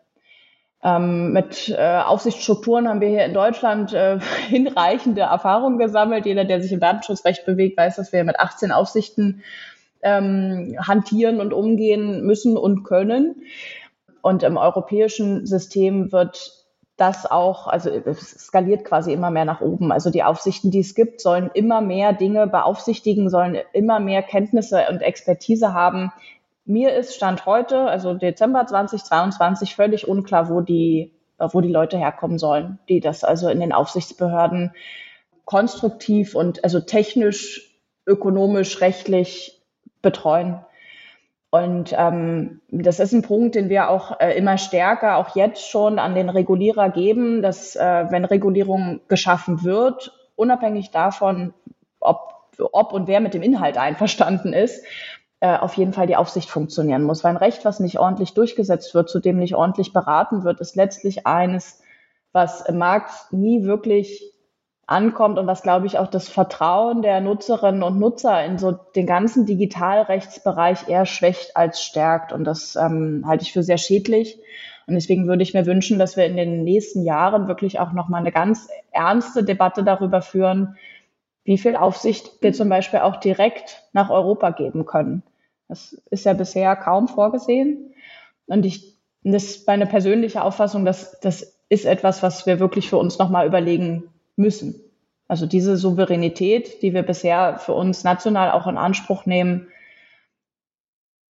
Ähm, 0.82 1.32
mit 1.32 1.68
äh, 1.68 2.00
Aufsichtsstrukturen 2.00 2.88
haben 2.88 3.00
wir 3.00 3.08
hier 3.08 3.24
in 3.24 3.34
Deutschland 3.34 3.92
äh, 3.92 4.18
hinreichende 4.48 5.22
Erfahrungen 5.22 5.78
gesammelt. 5.78 6.26
Jeder, 6.26 6.44
der 6.44 6.60
sich 6.60 6.72
im 6.72 6.80
Datenschutzrecht 6.80 7.46
bewegt, 7.46 7.78
weiß, 7.78 7.96
dass 7.96 8.12
wir 8.12 8.24
mit 8.24 8.40
18 8.40 8.72
Aufsichten 8.72 9.42
ähm, 10.02 10.76
hantieren 10.80 11.40
und 11.40 11.52
umgehen 11.52 12.22
müssen 12.22 12.56
und 12.56 12.82
können. 12.84 13.42
Und 14.26 14.42
im 14.42 14.56
europäischen 14.56 15.46
System 15.46 16.10
wird 16.10 16.66
das 16.96 17.30
auch, 17.30 17.68
also 17.68 17.90
es 17.90 18.30
skaliert 18.30 18.84
quasi 18.84 19.12
immer 19.12 19.30
mehr 19.30 19.44
nach 19.44 19.60
oben. 19.60 19.92
Also 19.92 20.10
die 20.10 20.24
Aufsichten, 20.24 20.72
die 20.72 20.80
es 20.80 20.96
gibt, 20.96 21.20
sollen 21.20 21.48
immer 21.54 21.80
mehr 21.80 22.12
Dinge 22.12 22.48
beaufsichtigen, 22.48 23.30
sollen 23.30 23.56
immer 23.72 24.00
mehr 24.00 24.24
Kenntnisse 24.24 24.84
und 24.90 25.00
Expertise 25.00 25.74
haben. 25.74 26.10
Mir 26.64 26.92
ist 26.96 27.14
Stand 27.14 27.46
heute, 27.46 27.82
also 27.82 28.14
Dezember 28.14 28.66
2022, 28.66 29.76
völlig 29.76 30.08
unklar, 30.08 30.50
wo 30.50 30.60
die, 30.60 31.12
wo 31.38 31.60
die 31.60 31.70
Leute 31.70 31.96
herkommen 31.96 32.40
sollen, 32.40 32.80
die 32.88 32.98
das 32.98 33.22
also 33.22 33.48
in 33.48 33.60
den 33.60 33.72
Aufsichtsbehörden 33.72 34.72
konstruktiv 35.44 36.34
und 36.34 36.64
also 36.64 36.80
technisch, 36.80 37.78
ökonomisch, 38.06 38.80
rechtlich 38.80 39.62
betreuen. 40.02 40.64
Und 41.56 41.94
ähm, 41.96 42.60
das 42.68 43.00
ist 43.00 43.14
ein 43.14 43.22
Punkt, 43.22 43.54
den 43.54 43.70
wir 43.70 43.88
auch 43.88 44.20
äh, 44.20 44.36
immer 44.36 44.58
stärker, 44.58 45.16
auch 45.16 45.34
jetzt 45.34 45.66
schon 45.66 45.98
an 45.98 46.14
den 46.14 46.28
Regulierer 46.28 46.90
geben, 46.90 47.40
dass 47.40 47.76
äh, 47.76 48.04
wenn 48.10 48.26
Regulierung 48.26 49.00
geschaffen 49.08 49.64
wird, 49.64 50.12
unabhängig 50.34 50.90
davon, 50.90 51.54
ob, 51.98 52.34
ob 52.72 52.92
und 52.92 53.08
wer 53.08 53.20
mit 53.20 53.32
dem 53.32 53.40
Inhalt 53.40 53.78
einverstanden 53.78 54.52
ist, 54.52 54.84
äh, 55.40 55.56
auf 55.56 55.74
jeden 55.78 55.94
Fall 55.94 56.06
die 56.06 56.16
Aufsicht 56.16 56.50
funktionieren 56.50 57.04
muss. 57.04 57.24
Weil 57.24 57.30
ein 57.30 57.38
Recht, 57.38 57.64
was 57.64 57.80
nicht 57.80 57.98
ordentlich 57.98 58.34
durchgesetzt 58.34 58.94
wird, 58.94 59.08
zu 59.08 59.18
dem 59.18 59.38
nicht 59.38 59.54
ordentlich 59.54 59.94
beraten 59.94 60.44
wird, 60.44 60.60
ist 60.60 60.76
letztlich 60.76 61.26
eines, 61.26 61.80
was 62.32 62.68
im 62.68 62.76
Markt 62.76 63.32
nie 63.32 63.64
wirklich 63.64 64.30
ankommt 64.86 65.38
und 65.38 65.46
was, 65.46 65.62
glaube 65.62 65.86
ich, 65.86 65.98
auch 65.98 66.06
das 66.06 66.28
Vertrauen 66.28 67.02
der 67.02 67.20
Nutzerinnen 67.20 67.82
und 67.82 67.98
Nutzer 67.98 68.44
in 68.44 68.56
so 68.56 68.72
den 68.72 69.06
ganzen 69.06 69.44
Digitalrechtsbereich 69.44 70.88
eher 70.88 71.06
schwächt 71.06 71.56
als 71.56 71.82
stärkt. 71.82 72.32
Und 72.32 72.44
das 72.44 72.76
ähm, 72.76 73.24
halte 73.26 73.42
ich 73.42 73.52
für 73.52 73.64
sehr 73.64 73.78
schädlich. 73.78 74.38
Und 74.86 74.94
deswegen 74.94 75.26
würde 75.26 75.42
ich 75.42 75.54
mir 75.54 75.66
wünschen, 75.66 75.98
dass 75.98 76.16
wir 76.16 76.26
in 76.26 76.36
den 76.36 76.62
nächsten 76.62 77.02
Jahren 77.02 77.48
wirklich 77.48 77.80
auch 77.80 77.92
nochmal 77.92 78.20
eine 78.20 78.30
ganz 78.30 78.68
ernste 78.92 79.42
Debatte 79.42 79.82
darüber 79.82 80.22
führen, 80.22 80.76
wie 81.42 81.58
viel 81.58 81.74
Aufsicht 81.74 82.30
wir 82.40 82.52
zum 82.52 82.68
Beispiel 82.68 83.00
auch 83.00 83.16
direkt 83.16 83.82
nach 83.92 84.10
Europa 84.10 84.50
geben 84.50 84.86
können. 84.86 85.24
Das 85.68 86.00
ist 86.10 86.24
ja 86.24 86.32
bisher 86.32 86.76
kaum 86.76 87.08
vorgesehen. 87.08 87.92
Und 88.46 88.64
ich, 88.64 88.96
das 89.24 89.44
ist 89.44 89.66
meine 89.66 89.86
persönliche 89.86 90.42
Auffassung, 90.42 90.84
dass 90.84 91.18
das 91.20 91.56
ist 91.68 91.84
etwas, 91.84 92.22
was 92.22 92.46
wir 92.46 92.60
wirklich 92.60 92.88
für 92.88 92.98
uns 92.98 93.18
nochmal 93.18 93.48
überlegen 93.48 94.04
müssen. 94.36 94.80
Also 95.28 95.46
diese 95.46 95.76
Souveränität, 95.76 96.82
die 96.82 96.94
wir 96.94 97.02
bisher 97.02 97.58
für 97.58 97.72
uns 97.72 98.04
national 98.04 98.52
auch 98.52 98.66
in 98.66 98.78
Anspruch 98.78 99.26
nehmen, 99.26 99.68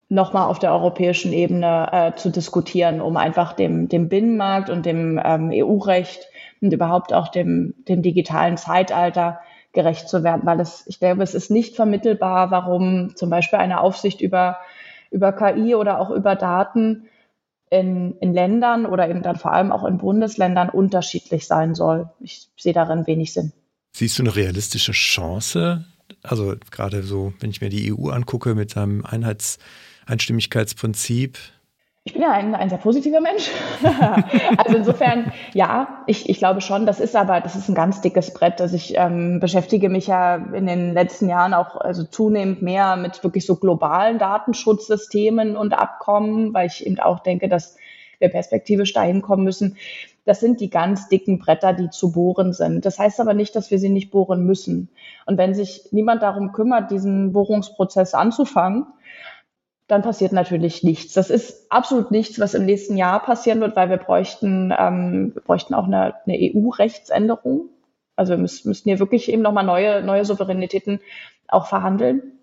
nochmal 0.08 0.48
auf 0.48 0.58
der 0.58 0.72
europäischen 0.72 1.32
Ebene 1.32 1.88
äh, 1.92 2.16
zu 2.16 2.30
diskutieren, 2.30 3.00
um 3.00 3.16
einfach 3.16 3.54
dem, 3.54 3.88
dem 3.88 4.08
Binnenmarkt 4.08 4.70
und 4.70 4.86
dem 4.86 5.20
ähm, 5.24 5.50
EU-Recht 5.52 6.28
und 6.60 6.72
überhaupt 6.72 7.12
auch 7.12 7.28
dem, 7.28 7.74
dem 7.88 8.02
digitalen 8.02 8.56
Zeitalter 8.56 9.40
gerecht 9.72 10.08
zu 10.08 10.22
werden, 10.22 10.42
weil 10.44 10.60
es, 10.60 10.86
ich 10.86 11.00
glaube, 11.00 11.22
es 11.22 11.34
ist 11.34 11.50
nicht 11.50 11.76
vermittelbar, 11.76 12.50
warum 12.50 13.14
zum 13.16 13.30
Beispiel 13.30 13.58
eine 13.58 13.80
Aufsicht 13.80 14.20
über, 14.20 14.58
über 15.10 15.32
KI 15.32 15.74
oder 15.74 16.00
auch 16.00 16.10
über 16.10 16.34
Daten 16.34 17.08
in, 17.70 18.16
in 18.18 18.32
Ländern 18.32 18.86
oder 18.86 19.09
eben 19.09 19.22
dann 19.22 19.36
vor 19.36 19.52
allem 19.52 19.70
auch 19.72 19.84
in 19.84 19.98
Bundesländern 19.98 20.68
unterschiedlich 20.68 21.47
sein 21.47 21.74
soll. 21.74 22.09
Ich 22.20 22.48
sehe 22.56 22.72
darin 22.72 23.06
wenig 23.06 23.32
Sinn. 23.32 23.52
Siehst 23.93 24.18
du 24.18 24.22
eine 24.22 24.34
realistische 24.36 24.93
Chance? 24.93 25.84
Also 26.22 26.55
gerade 26.70 27.02
so, 27.02 27.32
wenn 27.40 27.51
ich 27.51 27.60
mir 27.60 27.68
die 27.68 27.93
EU 27.93 28.10
angucke 28.10 28.55
mit 28.55 28.70
seinem 28.70 29.05
Einheitseinstimmigkeitsprinzip, 29.05 31.38
ich 32.06 32.12
bin 32.12 32.22
ja 32.22 32.30
ein, 32.30 32.54
ein 32.54 32.68
sehr 32.68 32.78
positiver 32.78 33.20
Mensch. 33.20 33.50
also 34.56 34.76
insofern, 34.76 35.32
ja, 35.54 36.04
ich, 36.06 36.28
ich 36.28 36.38
glaube 36.38 36.60
schon, 36.60 36.86
das 36.86 37.00
ist 37.00 37.16
aber, 37.16 37.40
das 37.40 37.56
ist 37.56 37.68
ein 37.68 37.74
ganz 37.74 38.00
dickes 38.00 38.32
Brett. 38.32 38.60
Also 38.60 38.76
ich 38.76 38.94
ähm, 38.96 39.40
beschäftige 39.40 39.88
mich 39.88 40.06
ja 40.06 40.36
in 40.36 40.66
den 40.66 40.94
letzten 40.94 41.28
Jahren 41.28 41.52
auch 41.52 41.74
also 41.74 42.04
zunehmend 42.04 42.62
mehr 42.62 42.94
mit 42.94 43.24
wirklich 43.24 43.44
so 43.44 43.56
globalen 43.56 44.20
Datenschutzsystemen 44.20 45.56
und 45.56 45.76
Abkommen, 45.76 46.54
weil 46.54 46.68
ich 46.68 46.86
eben 46.86 47.00
auch 47.00 47.18
denke, 47.18 47.48
dass 47.48 47.76
wir 48.20 48.28
perspektivisch 48.28 48.92
dahin 48.92 49.20
kommen 49.20 49.42
müssen. 49.42 49.76
Das 50.24 50.38
sind 50.38 50.60
die 50.60 50.70
ganz 50.70 51.08
dicken 51.08 51.40
Bretter, 51.40 51.72
die 51.72 51.90
zu 51.90 52.12
bohren 52.12 52.52
sind. 52.52 52.86
Das 52.86 53.00
heißt 53.00 53.20
aber 53.20 53.34
nicht, 53.34 53.56
dass 53.56 53.72
wir 53.72 53.80
sie 53.80 53.88
nicht 53.90 54.12
bohren 54.12 54.46
müssen. 54.46 54.90
Und 55.26 55.38
wenn 55.38 55.54
sich 55.54 55.88
niemand 55.90 56.22
darum 56.22 56.52
kümmert, 56.52 56.92
diesen 56.92 57.32
Bohrungsprozess 57.32 58.14
anzufangen, 58.14 58.86
dann 59.86 60.02
passiert 60.02 60.32
natürlich 60.32 60.82
nichts. 60.82 61.14
Das 61.14 61.30
ist 61.30 61.70
absolut 61.70 62.10
nichts, 62.10 62.40
was 62.40 62.54
im 62.54 62.64
nächsten 62.64 62.96
Jahr 62.96 63.20
passieren 63.22 63.60
wird, 63.60 63.76
weil 63.76 63.88
wir 63.88 63.98
bräuchten, 63.98 64.72
ähm, 64.76 65.30
wir 65.34 65.42
bräuchten 65.42 65.74
auch 65.74 65.84
eine, 65.84 66.14
eine 66.26 66.36
EU-Rechtsänderung. 66.36 67.68
Also 68.16 68.32
wir 68.32 68.38
müssen, 68.38 68.68
müssten 68.68 68.88
hier 68.88 68.98
wirklich 68.98 69.30
eben 69.30 69.42
nochmal 69.42 69.64
neue, 69.64 70.02
neue 70.02 70.24
Souveränitäten 70.24 71.00
auch 71.48 71.66
verhandeln 71.66 72.38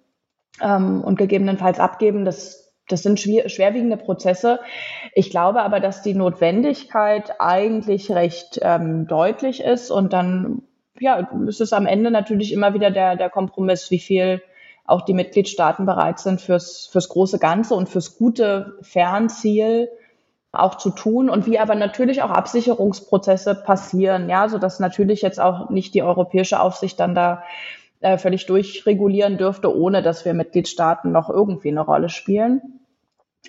ähm, 0.62 1.02
und 1.02 1.18
gegebenenfalls 1.18 1.80
abgeben. 1.80 2.24
Das, 2.24 2.74
das 2.88 3.04
sind 3.04 3.20
schwer, 3.20 3.50
schwerwiegende 3.50 3.98
Prozesse. 3.98 4.60
Ich 5.14 5.30
glaube 5.30 5.64
aber, 5.64 5.82
dass 5.82 6.02
die 6.02 6.14
Notwendigkeit 6.14 7.34
eigentlich 7.40 8.12
recht 8.12 8.60
ähm, 8.62 9.08
deutlich 9.08 9.62
ist 9.62 9.92
und 9.92 10.14
dann 10.14 10.62
ja, 11.00 11.28
ist 11.48 11.60
es 11.60 11.74
am 11.74 11.88
Ende 11.88 12.12
natürlich 12.12 12.54
immer 12.54 12.74
wieder 12.74 12.92
der, 12.92 13.18
der 13.18 13.30
Kompromiss, 13.30 13.92
wie 13.92 14.00
viel 14.00 14.42
auch 14.86 15.02
die 15.02 15.14
Mitgliedstaaten 15.14 15.86
bereit 15.86 16.20
sind, 16.20 16.42
fürs, 16.42 16.88
fürs 16.92 17.10
große 17.10 17.40
Ganze 17.40 17.76
und 17.76 17.90
fürs 17.90 18.18
gute 18.18 18.78
Fernziel 18.82 19.90
auch 20.52 20.76
zu 20.76 20.92
tun 20.92 21.30
und 21.30 21.48
wie 21.48 21.58
aber 21.58 21.74
natürlich 21.74 22.22
auch 22.22 22.30
Absicherungsprozesse 22.30 23.56
passieren, 23.56 24.30
ja, 24.30 24.48
so 24.50 24.60
dass 24.60 24.80
natürlich 24.80 25.22
jetzt 25.22 25.40
auch 25.40 25.70
nicht 25.70 25.96
die 25.96 26.04
europäische 26.04 26.60
Aufsicht 26.60 27.00
dann 27.00 27.16
da 27.16 27.44
äh, 28.02 28.18
völlig 28.18 28.46
durchregulieren 28.46 29.38
dürfte, 29.38 29.76
ohne 29.76 30.04
dass 30.04 30.26
wir 30.26 30.34
Mitgliedstaaten 30.34 31.12
noch 31.12 31.30
irgendwie 31.30 31.70
eine 31.70 31.82
Rolle 31.82 32.10
spielen. 32.10 32.62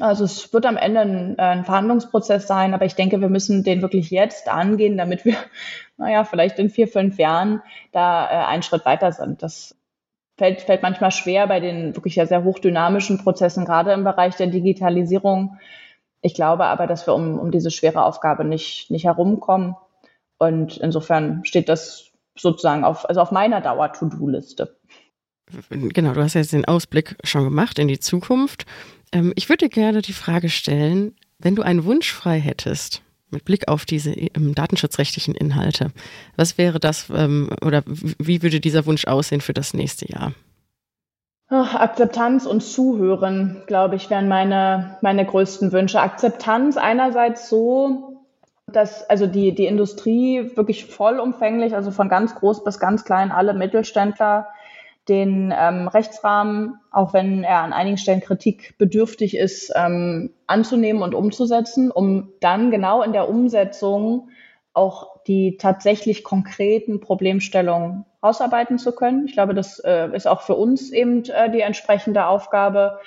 Also 0.01 0.25
es 0.25 0.53
wird 0.53 0.67
am 0.67 0.77
Ende 0.77 1.01
ein, 1.01 1.39
ein 1.39 1.65
Verhandlungsprozess 1.65 2.47
sein, 2.47 2.73
aber 2.75 2.85
ich 2.85 2.95
denke, 2.95 3.21
wir 3.21 3.29
müssen 3.29 3.63
den 3.65 3.83
wirklich 3.83 4.11
jetzt 4.11 4.49
angehen, 4.49 4.97
damit 4.97 5.25
wir, 5.25 5.37
naja, 5.99 6.25
vielleicht 6.25 6.59
in 6.59 6.71
vier, 6.71 6.89
fünf 6.89 7.19
Jahren 7.19 7.63
da 7.93 8.25
äh, 8.25 8.47
einen 8.47 8.63
Schritt 8.63 8.87
weiter 8.87 9.13
sind. 9.13 9.43
Das 9.43 9.77
fällt, 10.37 10.63
fällt 10.63 10.83
manchmal 10.83 11.11
schwer 11.11 11.47
bei 11.47 11.61
den 11.61 11.95
wirklich 11.97 12.17
ja 12.17 12.27
sehr 12.27 12.45
hochdynamischen 12.45 13.19
Prozessen, 13.19 13.65
gerade 13.65 13.93
im 13.93 14.05
Bereich 14.05 14.37
der 14.37 14.49
Digitalisierung. 14.49 15.59
Ich 16.21 16.35
glaube 16.35 16.65
aber, 16.65 16.87
dass 16.87 17.07
wir 17.07 17.15
um, 17.15 17.39
um 17.39 17.51
diese 17.51 17.71
schwere 17.71 18.05
Aufgabe 18.05 18.45
nicht, 18.45 18.91
nicht 18.91 19.05
herumkommen. 19.05 19.77
Und 20.39 20.77
insofern 20.79 21.45
steht 21.45 21.69
das 21.69 22.11
sozusagen 22.37 22.85
auf, 22.85 23.09
also 23.09 23.21
auf 23.21 23.31
meiner 23.31 23.61
Dauer-To-Do-Liste. 23.61 24.77
Genau, 25.71 26.15
du 26.15 26.23
hast 26.23 26.35
jetzt 26.35 26.53
den 26.53 26.65
Ausblick 26.65 27.17
schon 27.23 27.45
gemacht 27.45 27.79
in 27.79 27.89
die 27.89 28.01
Zukunft. 28.01 28.65
Ähm, 29.13 29.33
ich 29.37 29.49
würde 29.49 29.69
dir 29.69 29.71
gerne 29.71 30.03
die 30.03 30.15
Frage 30.15 30.49
stellen, 30.49 31.15
wenn 31.39 31.55
du 31.55 31.63
einen 31.63 31.85
Wunsch 31.85 32.13
frei 32.13 32.41
hättest, 32.41 33.03
mit 33.35 33.45
Blick 33.45 33.69
auf 33.69 33.85
diese 33.85 34.13
ähm, 34.13 34.55
datenschutzrechtlichen 34.55 35.35
Inhalte. 35.35 35.91
Was 36.37 36.57
wäre 36.57 36.81
das 36.81 37.11
ähm, 37.15 37.51
oder 37.63 37.83
wie 37.87 38.43
würde 38.43 38.61
dieser 38.61 38.87
Wunsch 38.87 39.07
aussehen 39.07 39.43
für 39.43 39.53
das 39.53 39.75
nächste 39.75 40.11
Jahr? 40.11 40.33
Ach, 41.49 41.75
Akzeptanz 41.75 42.47
und 42.47 42.63
Zuhören, 42.63 43.63
glaube 43.67 43.97
ich, 43.97 44.09
wären 44.09 44.29
meine, 44.29 44.97
meine 45.03 45.27
größten 45.27 45.73
Wünsche. 45.73 46.01
Akzeptanz 46.01 46.79
einerseits 46.79 47.51
so, 47.51 48.23
dass 48.67 49.09
also 49.11 49.27
die, 49.27 49.55
die 49.55 49.67
Industrie 49.67 50.57
wirklich 50.57 50.87
vollumfänglich, 50.87 51.75
also 51.75 51.91
von 51.91 52.09
ganz 52.09 52.35
groß 52.35 52.65
bis 52.65 52.79
ganz 52.81 53.05
klein, 53.05 53.31
alle 53.31 53.53
Mittelständler 53.53 54.49
den 55.09 55.53
ähm, 55.57 55.89
Rechtsrahmen, 55.89 56.81
auch 56.91 57.13
wenn 57.13 57.45
er 57.45 57.61
an 57.61 57.73
einigen 57.73 57.99
Stellen 57.99 58.21
kritikbedürftig 58.21 59.37
ist, 59.37 59.73
ähm, 59.75 60.31
anzunehmen 60.47 61.03
und 61.03 61.15
umzusetzen, 61.15 61.91
um 61.91 62.33
dann 62.41 62.71
genau 62.71 63.03
in 63.03 63.13
der 63.13 63.29
Umsetzung 63.29 64.29
auch 64.73 65.23
die 65.27 65.57
tatsächlich 65.59 66.25
konkreten 66.25 67.01
Problemstellungen 67.01 68.05
ausarbeiten 68.21 68.79
zu 68.79 68.93
können. 68.93 69.27
Ich 69.27 69.35
glaube, 69.35 69.55
das 69.55 69.79
äh, 69.79 70.09
ist 70.15 70.27
auch 70.27 70.43
für 70.43 70.55
uns 70.55 70.91
eben 70.91 71.25
äh, 71.25 71.51
die 71.51 71.61
entsprechende 71.61 72.27
Aufgabe. 72.27 72.99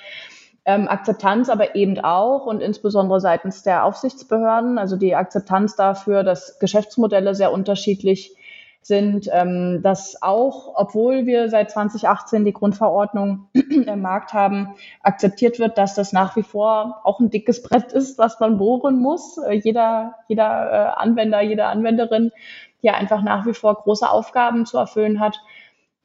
Ähm, 0.64 0.86
Akzeptanz 0.86 1.48
aber 1.48 1.74
eben 1.74 1.98
auch 2.00 2.46
und 2.46 2.60
insbesondere 2.60 3.20
seitens 3.20 3.62
der 3.62 3.84
Aufsichtsbehörden, 3.84 4.78
also 4.78 4.96
die 4.96 5.14
Akzeptanz 5.14 5.76
dafür, 5.76 6.24
dass 6.24 6.58
Geschäftsmodelle 6.58 7.34
sehr 7.34 7.52
unterschiedlich 7.52 8.36
sind, 8.80 9.28
ähm, 9.32 9.80
dass 9.82 10.22
auch, 10.22 10.72
obwohl 10.76 11.26
wir 11.26 11.50
seit 11.50 11.70
2018 11.70 12.44
die 12.44 12.52
Grundverordnung 12.52 13.48
im 13.52 14.00
Markt 14.00 14.32
haben, 14.32 14.74
akzeptiert 15.02 15.58
wird, 15.58 15.76
dass 15.78 15.94
das 15.94 16.12
nach 16.12 16.36
wie 16.36 16.42
vor 16.42 17.00
auch 17.04 17.20
ein 17.20 17.30
dickes 17.30 17.62
Brett 17.62 17.92
ist, 17.92 18.18
was 18.18 18.40
man 18.40 18.58
bohren 18.58 18.98
muss. 18.98 19.38
Äh, 19.38 19.54
jeder, 19.54 20.14
jeder 20.28 20.72
äh, 20.72 21.00
Anwender, 21.00 21.40
jede 21.42 21.66
Anwenderin 21.66 22.32
ja 22.80 22.94
einfach 22.94 23.22
nach 23.22 23.46
wie 23.46 23.54
vor 23.54 23.74
große 23.74 24.08
Aufgaben 24.08 24.64
zu 24.64 24.78
erfüllen 24.78 25.20
hat. 25.20 25.38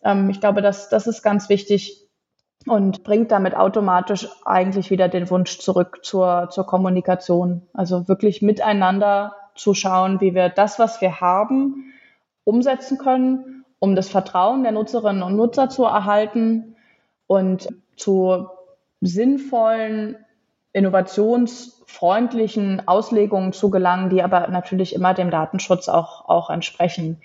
Ähm, 0.03 0.29
ich 0.29 0.39
glaube, 0.39 0.61
das, 0.61 0.89
das 0.89 1.07
ist 1.07 1.23
ganz 1.23 1.49
wichtig 1.49 2.03
und 2.67 3.03
bringt 3.03 3.31
damit 3.31 3.55
automatisch 3.55 4.27
eigentlich 4.45 4.89
wieder 4.89 5.09
den 5.09 5.29
Wunsch 5.29 5.59
zurück 5.59 5.99
zur, 6.03 6.49
zur 6.49 6.65
Kommunikation. 6.65 7.67
Also 7.73 8.07
wirklich 8.07 8.41
miteinander 8.41 9.35
zu 9.55 9.73
schauen, 9.73 10.21
wie 10.21 10.33
wir 10.33 10.49
das, 10.49 10.79
was 10.79 11.01
wir 11.01 11.19
haben, 11.19 11.93
umsetzen 12.43 12.97
können, 12.97 13.63
um 13.79 13.95
das 13.95 14.09
Vertrauen 14.09 14.63
der 14.63 14.71
Nutzerinnen 14.71 15.21
und 15.23 15.35
Nutzer 15.35 15.69
zu 15.69 15.83
erhalten 15.83 16.75
und 17.27 17.67
zu 17.95 18.47
sinnvollen, 19.01 20.17
innovationsfreundlichen 20.71 22.87
Auslegungen 22.87 23.53
zu 23.53 23.69
gelangen, 23.69 24.09
die 24.09 24.23
aber 24.23 24.47
natürlich 24.47 24.95
immer 24.95 25.13
dem 25.13 25.29
Datenschutz 25.29 25.89
auch, 25.89 26.27
auch 26.27 26.49
entsprechen. 26.49 27.21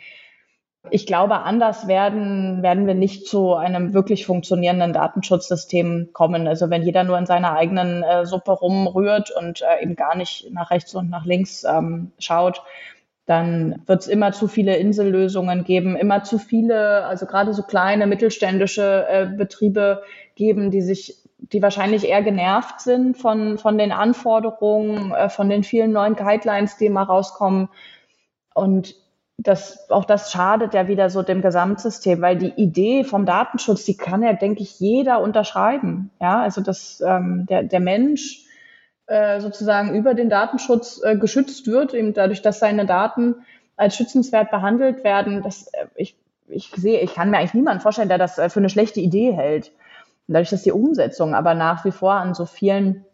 Ich 0.91 1.07
glaube, 1.07 1.41
anders 1.41 1.89
werden, 1.89 2.63
werden 2.63 2.87
wir 2.87 2.95
nicht 2.95 3.27
zu 3.27 3.55
einem 3.55 3.95
wirklich 3.95 4.27
funktionierenden 4.27 4.93
Datenschutzsystem 4.93 6.11
kommen. 6.13 6.47
Also 6.47 6.71
wenn 6.71 6.83
jeder 6.83 7.05
nur 7.05 7.19
in 7.19 7.27
seiner 7.27 7.55
eigenen 7.55 8.03
äh, 8.03 8.27
Suppe 8.27 8.53
rumrührt 8.53 9.31
und 9.31 9.63
äh, 9.63 9.83
eben 9.83 9.97
gar 9.97 10.17
nicht 10.17 10.53
nach 10.53 10.71
rechts 10.71 10.95
und 10.95 11.11
nach 11.11 11.25
links 11.25 11.65
ähm, 11.65 12.13
schaut, 12.19 12.63
dann 13.29 13.83
wird 13.85 14.01
es 14.01 14.09
immer 14.09 14.33
zu 14.33 14.49
viele 14.49 14.79
Insellösungen 14.79 15.63
geben, 15.63 15.97
immer 15.97 16.23
zu 16.23 16.39
viele, 16.39 17.05
also 17.05 17.27
gerade 17.27 17.53
so 17.53 17.63
kleine 17.63 18.07
mittelständische 18.07 19.07
äh, 19.07 19.27
Betriebe 19.27 20.03
geben, 20.35 20.71
die 20.71 20.81
sich, 20.81 21.19
die 21.37 21.61
wahrscheinlich 21.61 22.09
eher 22.09 22.23
genervt 22.23 22.81
sind 22.81 23.19
von, 23.19 23.59
von 23.59 23.77
den 23.77 23.93
Anforderungen, 23.93 25.13
äh, 25.13 25.29
von 25.29 25.51
den 25.51 25.63
vielen 25.63 25.93
neuen 25.93 26.17
Guidelines, 26.17 26.79
die 26.79 26.87
immer 26.87 27.03
rauskommen. 27.03 27.69
Und 28.55 28.95
das, 29.37 29.91
auch 29.91 30.07
das 30.07 30.33
schadet 30.33 30.73
ja 30.73 30.89
wieder 30.89 31.11
so 31.11 31.23
dem 31.23 31.43
Gesamtsystem, 31.43 32.23
weil 32.23 32.39
die 32.39 32.55
Idee 32.57 33.05
vom 33.05 33.27
Datenschutz, 33.27 33.85
die 33.85 33.99
kann 33.99 34.23
ja, 34.23 34.33
denke 34.33 34.63
ich, 34.63 34.81
jeder 34.81 35.21
unterschreiben. 35.21 36.11
Ja, 36.19 36.41
also 36.41 36.63
dass 36.63 37.03
ähm, 37.07 37.45
der, 37.47 37.63
der 37.63 37.81
Mensch 37.81 38.48
äh, 39.09 39.41
sozusagen 39.41 39.95
über 39.95 40.15
den 40.15 40.29
Datenschutz 40.29 41.01
äh, 41.03 41.17
geschützt 41.17 41.67
wird, 41.67 41.95
eben 41.95 42.15
dadurch, 42.15 42.43
dass 42.43 42.59
seine 42.59 42.87
Daten 42.87 43.37
als 43.77 43.97
schützenswert 43.97 44.51
behandelt 44.51 45.05
werden. 45.05 45.43
Das, 45.43 45.69
äh, 45.69 45.87
ich, 45.97 46.17
ich 46.49 46.71
sehe, 46.77 47.01
ich 47.01 47.15
kann 47.15 47.31
mir 47.31 47.39
eigentlich 47.39 47.55
niemanden 47.55 47.81
vorstellen, 47.81 48.09
der 48.09 48.19
das 48.19 48.39
äh, 48.39 48.51
für 48.51 48.61
eine 48.61 48.69
schlechte 48.69 49.01
Idee 49.01 49.33
hält. 49.33 49.69
Und 50.27 50.35
dadurch, 50.35 50.51
dass 50.51 50.63
die 50.63 50.73
Umsetzung 50.73 51.35
aber 51.35 51.55
nach 51.55 51.85
wie 51.85 51.91
vor 51.91 52.13
an 52.13 52.35
so 52.35 52.45
vielen 52.45 53.07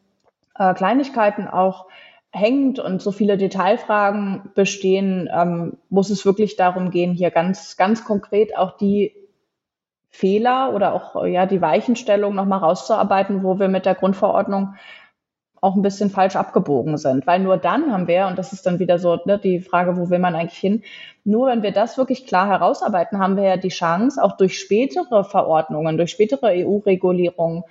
äh, 0.58 0.74
Kleinigkeiten 0.74 1.46
auch 1.46 1.86
hängt 2.32 2.80
und 2.80 3.00
so 3.00 3.12
viele 3.12 3.38
Detailfragen 3.38 4.50
bestehen, 4.56 5.30
ähm, 5.32 5.78
muss 5.88 6.10
es 6.10 6.26
wirklich 6.26 6.56
darum 6.56 6.90
gehen, 6.90 7.12
hier 7.12 7.30
ganz, 7.30 7.76
ganz 7.76 8.04
konkret 8.04 8.56
auch 8.56 8.76
die 8.76 9.14
Fehler 10.10 10.72
oder 10.74 10.92
auch 10.92 11.24
ja 11.24 11.46
die 11.46 11.60
Weichenstellung 11.60 12.34
nochmal 12.34 12.60
rauszuarbeiten, 12.60 13.42
wo 13.42 13.58
wir 13.58 13.68
mit 13.68 13.86
der 13.86 13.94
Grundverordnung 13.94 14.74
auch 15.64 15.76
ein 15.76 15.82
bisschen 15.82 16.10
falsch 16.10 16.36
abgebogen 16.36 16.98
sind. 16.98 17.26
Weil 17.26 17.40
nur 17.40 17.56
dann 17.56 17.90
haben 17.90 18.06
wir, 18.06 18.26
und 18.26 18.38
das 18.38 18.52
ist 18.52 18.66
dann 18.66 18.78
wieder 18.78 18.98
so 18.98 19.18
ne, 19.24 19.38
die 19.38 19.60
Frage, 19.60 19.96
wo 19.96 20.10
will 20.10 20.18
man 20.18 20.34
eigentlich 20.34 20.58
hin, 20.58 20.82
nur 21.24 21.46
wenn 21.46 21.62
wir 21.62 21.72
das 21.72 21.96
wirklich 21.96 22.26
klar 22.26 22.46
herausarbeiten, 22.46 23.18
haben 23.18 23.36
wir 23.36 23.44
ja 23.44 23.56
die 23.56 23.70
Chance, 23.70 24.22
auch 24.22 24.36
durch 24.36 24.58
spätere 24.58 25.24
Verordnungen, 25.24 25.96
durch 25.96 26.10
spätere 26.10 26.48
EU-Regulierungen 26.48 27.64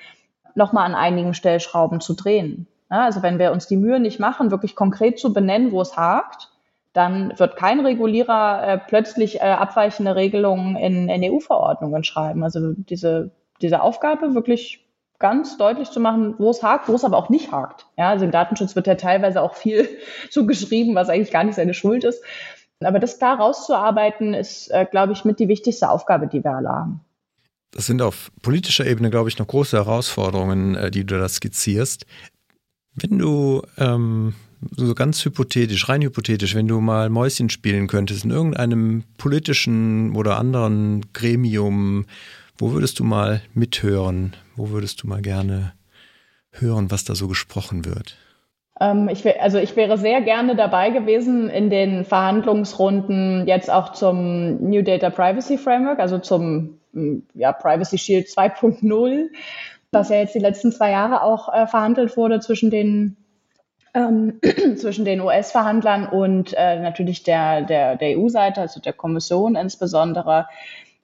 nochmal 0.55 0.85
an 0.85 0.95
einigen 0.95 1.35
Stellschrauben 1.35 2.01
zu 2.01 2.15
drehen. 2.15 2.65
Ja, 2.89 3.05
also 3.05 3.21
wenn 3.21 3.37
wir 3.37 3.51
uns 3.51 3.67
die 3.67 3.77
Mühe 3.77 3.99
nicht 3.99 4.19
machen, 4.19 4.49
wirklich 4.49 4.75
konkret 4.75 5.19
zu 5.19 5.31
benennen, 5.31 5.71
wo 5.71 5.79
es 5.79 5.95
hakt, 5.95 6.49
dann 6.93 7.37
wird 7.37 7.55
kein 7.57 7.79
Regulierer 7.79 8.67
äh, 8.67 8.77
plötzlich 8.79 9.39
äh, 9.39 9.43
abweichende 9.43 10.15
Regelungen 10.15 10.77
in, 10.77 11.09
in 11.09 11.31
EU-Verordnungen 11.31 12.03
schreiben. 12.03 12.43
Also 12.43 12.73
diese, 12.75 13.29
diese 13.61 13.83
Aufgabe 13.83 14.33
wirklich 14.33 14.82
ganz 15.23 15.57
deutlich 15.57 15.89
zu 15.89 16.01
machen, 16.01 16.35
wo 16.37 16.49
es 16.49 16.61
hakt, 16.61 16.89
wo 16.89 16.95
es 16.95 17.05
aber 17.05 17.15
auch 17.15 17.29
nicht 17.29 17.53
hakt. 17.53 17.85
Ja, 17.97 18.09
also 18.09 18.25
im 18.25 18.31
Datenschutz 18.31 18.75
wird 18.75 18.87
ja 18.87 18.95
teilweise 18.95 19.41
auch 19.41 19.55
viel 19.55 19.87
zugeschrieben, 20.29 20.95
was 20.95 21.07
eigentlich 21.07 21.31
gar 21.31 21.45
nicht 21.45 21.55
seine 21.55 21.73
Schuld 21.73 22.03
ist. 22.03 22.21
Aber 22.81 22.99
das 22.99 23.19
da 23.19 23.35
rauszuarbeiten, 23.35 24.33
ist, 24.33 24.69
äh, 24.71 24.85
glaube 24.85 25.13
ich, 25.13 25.23
mit 25.23 25.39
die 25.39 25.47
wichtigste 25.47 25.89
Aufgabe, 25.89 26.27
die 26.27 26.43
wir 26.43 26.51
alle 26.51 26.67
haben. 26.67 26.99
Das 27.71 27.85
sind 27.85 28.01
auf 28.01 28.31
politischer 28.41 28.85
Ebene, 28.85 29.09
glaube 29.11 29.29
ich, 29.29 29.39
noch 29.39 29.47
große 29.47 29.77
Herausforderungen, 29.77 30.75
äh, 30.75 30.91
die 30.91 31.05
du 31.05 31.17
da 31.17 31.29
skizzierst. 31.29 32.05
Wenn 32.93 33.17
du 33.17 33.61
ähm, 33.77 34.33
so 34.75 34.93
ganz 34.93 35.23
hypothetisch, 35.23 35.87
rein 35.87 36.01
hypothetisch, 36.01 36.53
wenn 36.53 36.67
du 36.67 36.81
mal 36.81 37.09
Mäuschen 37.09 37.49
spielen 37.49 37.87
könntest 37.87 38.25
in 38.25 38.31
irgendeinem 38.31 39.05
politischen 39.17 40.17
oder 40.17 40.37
anderen 40.37 41.13
Gremium, 41.13 42.07
wo 42.57 42.73
würdest 42.73 42.99
du 42.99 43.05
mal 43.05 43.41
mithören? 43.53 44.35
Wo 44.55 44.69
würdest 44.69 45.03
du 45.03 45.07
mal 45.07 45.21
gerne 45.21 45.73
hören, 46.51 46.91
was 46.91 47.03
da 47.03 47.15
so 47.15 47.27
gesprochen 47.27 47.85
wird? 47.85 48.17
Ähm, 48.79 49.09
ich, 49.09 49.25
also 49.41 49.57
ich 49.57 49.75
wäre 49.75 49.97
sehr 49.97 50.21
gerne 50.21 50.55
dabei 50.55 50.89
gewesen 50.89 51.49
in 51.49 51.69
den 51.69 52.05
Verhandlungsrunden 52.05 53.47
jetzt 53.47 53.71
auch 53.71 53.93
zum 53.93 54.61
New 54.69 54.81
Data 54.81 55.09
Privacy 55.09 55.57
Framework, 55.57 55.99
also 55.99 56.19
zum 56.19 56.79
ja, 57.33 57.51
Privacy 57.51 57.97
Shield 57.97 58.27
2.0 58.27 59.29
das 59.93 60.09
ja 60.09 60.17
jetzt 60.17 60.35
die 60.35 60.39
letzten 60.39 60.71
zwei 60.71 60.91
Jahre 60.91 61.21
auch 61.21 61.53
äh, 61.53 61.67
verhandelt 61.67 62.17
wurde 62.17 62.39
zwischen 62.39 62.69
den 62.69 63.17
ähm, 63.93 64.39
zwischen 64.75 65.05
den 65.05 65.21
US-Verhandlern 65.21 66.07
und 66.07 66.53
äh, 66.57 66.79
natürlich 66.79 67.23
der, 67.23 67.61
der, 67.61 67.95
der 67.95 68.17
EU-Seite, 68.17 68.61
also 68.61 68.79
der 68.81 68.93
Kommission 68.93 69.55
insbesondere. 69.55 70.47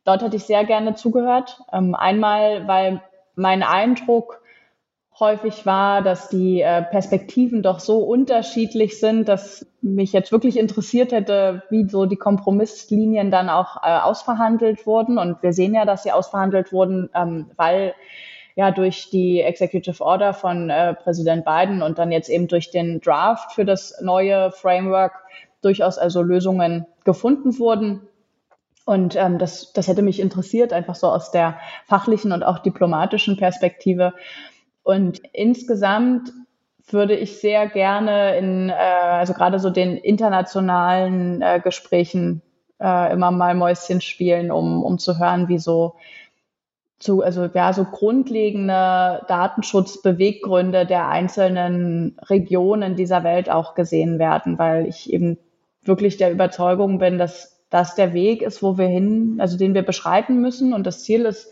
Dort 0.05 0.23
hätte 0.23 0.37
ich 0.37 0.45
sehr 0.45 0.65
gerne 0.65 0.95
zugehört. 0.95 1.61
Ähm, 1.71 1.93
einmal, 1.93 2.67
weil 2.67 3.01
mein 3.39 3.63
Eindruck 3.63 4.41
häufig 5.19 5.65
war, 5.65 6.01
dass 6.01 6.29
die 6.29 6.61
äh, 6.61 6.81
Perspektiven 6.81 7.61
doch 7.61 7.79
so 7.79 7.99
unterschiedlich 7.99 8.99
sind, 8.99 9.27
dass 9.27 9.65
mich 9.81 10.13
jetzt 10.13 10.31
wirklich 10.31 10.57
interessiert 10.57 11.11
hätte, 11.11 11.63
wie 11.69 11.87
so 11.89 12.05
die 12.05 12.15
Kompromisslinien 12.15 13.31
dann 13.31 13.49
auch 13.49 13.83
äh, 13.83 13.99
ausverhandelt 13.99 14.85
wurden. 14.85 15.17
Und 15.17 15.43
wir 15.43 15.51
sehen 15.51 15.73
ja, 15.73 15.85
dass 15.85 16.03
sie 16.03 16.11
ausverhandelt 16.11 16.71
wurden, 16.71 17.09
ähm, 17.13 17.51
weil 17.57 17.93
ja 18.55 18.71
durch 18.71 19.09
die 19.09 19.41
Executive 19.41 20.03
Order 20.03 20.33
von 20.33 20.69
äh, 20.69 20.93
Präsident 20.93 21.45
Biden 21.45 21.81
und 21.81 21.97
dann 21.97 22.11
jetzt 22.11 22.29
eben 22.29 22.47
durch 22.47 22.71
den 22.71 22.99
Draft 23.01 23.53
für 23.53 23.65
das 23.65 23.99
neue 24.01 24.51
Framework 24.51 25.13
durchaus 25.61 25.97
also 25.97 26.21
Lösungen 26.21 26.85
gefunden 27.03 27.57
wurden. 27.59 28.01
Und 28.89 29.15
ähm, 29.15 29.37
das, 29.37 29.71
das 29.71 29.87
hätte 29.87 30.01
mich 30.01 30.19
interessiert, 30.19 30.73
einfach 30.73 30.95
so 30.95 31.09
aus 31.09 31.29
der 31.29 31.59
fachlichen 31.85 32.31
und 32.31 32.41
auch 32.41 32.57
diplomatischen 32.57 33.37
Perspektive. 33.37 34.15
Und 34.81 35.21
insgesamt 35.31 36.31
würde 36.87 37.15
ich 37.15 37.39
sehr 37.39 37.67
gerne 37.67 38.35
in, 38.35 38.69
äh, 38.69 38.73
also 38.73 39.33
gerade 39.33 39.59
so 39.59 39.69
den 39.69 39.95
internationalen 39.95 41.39
äh, 41.43 41.61
Gesprächen 41.63 42.41
äh, 42.81 43.13
immer 43.13 43.29
mal 43.29 43.53
Mäuschen 43.53 44.01
spielen, 44.01 44.49
um, 44.49 44.83
um 44.83 44.97
zu 44.97 45.19
hören, 45.19 45.49
wie 45.49 45.59
so 45.59 45.93
zu, 46.97 47.21
also 47.21 47.45
ja, 47.45 47.73
so 47.73 47.83
grundlegende 47.83 49.23
Datenschutzbeweggründe 49.27 50.87
der 50.87 51.09
einzelnen 51.09 52.17
Regionen 52.27 52.95
dieser 52.95 53.23
Welt 53.23 53.51
auch 53.51 53.75
gesehen 53.75 54.17
werden, 54.17 54.57
weil 54.57 54.87
ich 54.87 55.13
eben 55.13 55.37
wirklich 55.83 56.17
der 56.17 56.31
Überzeugung 56.31 56.97
bin, 56.97 57.19
dass 57.19 57.58
das 57.69 57.95
der 57.95 58.13
Weg 58.13 58.41
ist, 58.41 58.63
wo 58.63 58.77
wir 58.77 58.87
hin, 58.87 59.37
also 59.39 59.57
den 59.57 59.73
wir 59.73 59.83
beschreiten 59.83 60.41
müssen 60.41 60.73
und 60.73 60.85
das 60.87 61.03
Ziel 61.03 61.25
ist, 61.25 61.51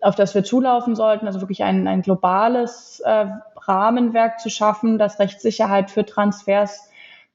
auf 0.00 0.14
das 0.14 0.34
wir 0.34 0.44
zulaufen 0.44 0.94
sollten, 0.94 1.26
also 1.26 1.40
wirklich 1.40 1.62
ein, 1.62 1.86
ein 1.86 2.02
globales 2.02 3.00
äh, 3.04 3.26
Rahmenwerk 3.56 4.40
zu 4.40 4.48
schaffen, 4.48 4.98
das 4.98 5.18
Rechtssicherheit 5.18 5.90
für 5.90 6.06
Transfers 6.06 6.90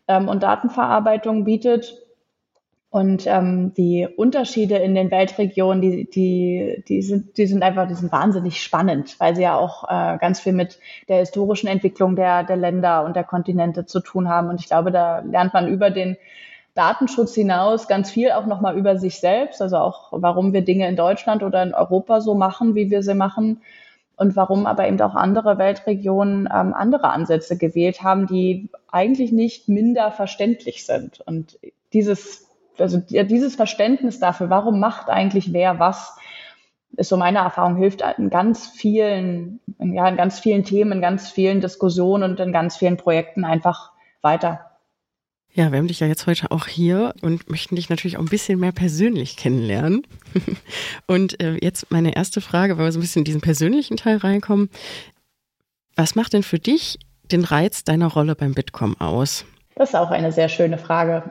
ähm, 0.08 0.28
und 0.28 0.44
Datenverarbeitung 0.44 1.44
bietet 1.44 2.02
und 2.96 3.28
ähm, 3.28 3.74
die 3.74 4.08
Unterschiede 4.16 4.78
in 4.78 4.96
den 4.96 5.12
Weltregionen, 5.12 5.82
die, 5.82 6.10
die, 6.10 6.82
die, 6.88 7.02
sind, 7.02 7.38
die 7.38 7.46
sind 7.46 7.62
einfach, 7.62 7.90
die 7.90 7.94
sind 7.94 8.10
wahnsinnig 8.14 8.64
spannend, 8.64 9.20
weil 9.20 9.36
sie 9.36 9.42
ja 9.42 9.58
auch 9.58 9.84
äh, 9.90 10.18
ganz 10.18 10.40
viel 10.40 10.54
mit 10.54 10.80
der 11.10 11.18
historischen 11.18 11.68
Entwicklung 11.68 12.16
der, 12.16 12.46
der 12.46 12.56
Länder 12.56 13.04
und 13.04 13.18
der 13.18 13.26
Kontinente 13.26 13.86
zu 13.86 14.00
tun 14.00 14.30
haben. 14.30 14.48
Und 14.48 14.62
ich 14.62 14.68
glaube, 14.68 14.94
da 14.94 15.20
lernt 15.20 15.54
man 15.54 15.68
über 15.68 15.90
den 15.90 16.16
Datenschutz 16.76 17.34
hinaus 17.34 17.88
ganz 17.88 18.12
viel 18.12 18.32
auch 18.32 18.46
nochmal 18.46 18.78
über 18.78 18.98
sich 18.98 19.20
selbst, 19.20 19.62
also 19.62 19.78
auch 19.78 20.10
warum 20.12 20.54
wir 20.54 20.62
Dinge 20.62 20.88
in 20.88 20.96
Deutschland 20.96 21.42
oder 21.42 21.64
in 21.64 21.74
Europa 21.74 22.22
so 22.22 22.36
machen, 22.36 22.76
wie 22.76 22.92
wir 22.92 23.02
sie 23.02 23.16
machen 23.16 23.62
und 24.18 24.36
warum 24.36 24.66
aber 24.66 24.88
eben 24.88 25.00
auch 25.02 25.16
andere 25.16 25.58
Weltregionen 25.58 26.50
ähm, 26.54 26.74
andere 26.74 27.10
Ansätze 27.10 27.58
gewählt 27.58 28.04
haben, 28.04 28.28
die 28.28 28.70
eigentlich 28.92 29.32
nicht 29.32 29.70
minder 29.70 30.12
verständlich 30.12 30.86
sind. 30.86 31.22
Und 31.22 31.58
dieses 31.94 32.46
also 32.80 32.98
dieses 32.98 33.56
Verständnis 33.56 34.20
dafür, 34.20 34.50
warum 34.50 34.80
macht 34.80 35.10
eigentlich 35.10 35.54
wer 35.54 35.80
was, 35.80 36.18
ist 36.98 37.10
so 37.10 37.18
meine 37.18 37.40
Erfahrung, 37.40 37.76
hilft 37.76 38.04
in 38.18 38.30
ganz 38.30 38.68
vielen, 38.68 39.60
ja, 39.80 40.08
in 40.08 40.16
ganz 40.16 40.40
vielen 40.40 40.64
Themen, 40.64 40.94
in 40.94 41.02
ganz 41.02 41.30
vielen 41.30 41.62
Diskussionen 41.62 42.32
und 42.32 42.40
in 42.40 42.54
ganz 42.54 42.78
vielen 42.78 42.98
Projekten 42.98 43.44
einfach 43.44 43.92
weiter. 44.22 44.72
Ja, 45.56 45.72
wir 45.72 45.80
haben 45.80 45.88
dich 45.88 46.02
ja 46.02 46.08
jetzt 46.08 46.28
heute 46.28 46.52
auch 46.52 46.68
hier 46.68 47.14
und 47.22 47.50
möchten 47.50 47.78
dich 47.78 47.90
natürlich 47.90 48.18
auch 48.18 48.22
ein 48.22 48.28
bisschen 48.28 48.60
mehr 48.60 48.74
persönlich 48.74 49.38
kennenlernen. 49.38 50.06
und 51.08 51.42
äh, 51.42 51.58
jetzt 51.62 51.90
meine 51.92 52.14
erste 52.14 52.42
Frage, 52.42 52.78
weil 52.78 52.84
wir 52.84 52.92
so 52.92 53.00
ein 53.00 53.02
bisschen 53.02 53.22
in 53.22 53.26
diesen 53.26 53.40
persönlichen 53.40 53.96
Teil 53.96 54.18
reinkommen. 54.18 54.70
Was 55.96 56.16
macht 56.16 56.34
denn 56.34 56.44
für 56.44 56.60
dich 56.60 57.00
den 57.32 57.46
Reiz 57.46 57.86
deiner 57.86 58.08
Rolle 58.08 58.36
beim 58.36 58.54
Bitkom 58.54 59.00
aus? 59.00 59.46
Das 59.76 59.90
ist 59.90 59.96
auch 59.96 60.12
eine 60.12 60.34
sehr 60.34 60.50
schöne 60.50 60.78
Frage. 60.78 61.24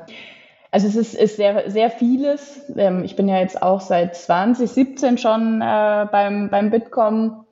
Also 0.70 0.88
es 0.88 0.96
ist, 0.96 1.14
ist 1.14 1.36
sehr, 1.36 1.70
sehr 1.70 1.90
vieles. 1.90 2.62
Ähm, 2.78 3.04
ich 3.04 3.16
bin 3.16 3.28
ja 3.28 3.40
jetzt 3.40 3.60
auch 3.60 3.82
seit 3.82 4.16
2017 4.16 5.18
schon 5.18 5.60
äh, 5.60 6.06
beim, 6.10 6.48
beim 6.48 6.70
Bitkom 6.70 7.44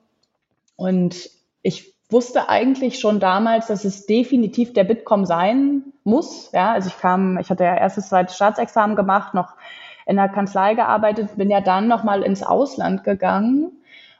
und 0.77 1.29
ich 1.61 1.92
wusste 2.13 2.49
eigentlich 2.49 3.01
schon 3.01 3.19
damals, 3.21 3.67
dass 3.67 3.85
es 3.85 4.07
definitiv 4.07 4.73
der 4.73 4.85
Bitkom 4.85 5.25
sein 5.25 5.85
muss. 6.05 6.53
Ja, 6.53 6.73
also 6.73 6.89
ich 6.89 6.99
kam, 6.99 7.39
ich 7.39 7.51
hatte 7.51 7.65
ja 7.65 7.77
erstes, 7.77 8.09
zweites 8.09 8.37
Staatsexamen 8.37 8.97
gemacht, 8.97 9.35
noch 9.35 9.55
in 10.07 10.17
der 10.17 10.29
Kanzlei 10.29 10.75
gearbeitet, 10.75 11.37
bin 11.37 11.51
ja 11.51 11.61
dann 11.61 11.89
nochmal 11.89 12.23
ins 12.23 12.43
Ausland 12.43 13.05
gegangen. 13.05 13.73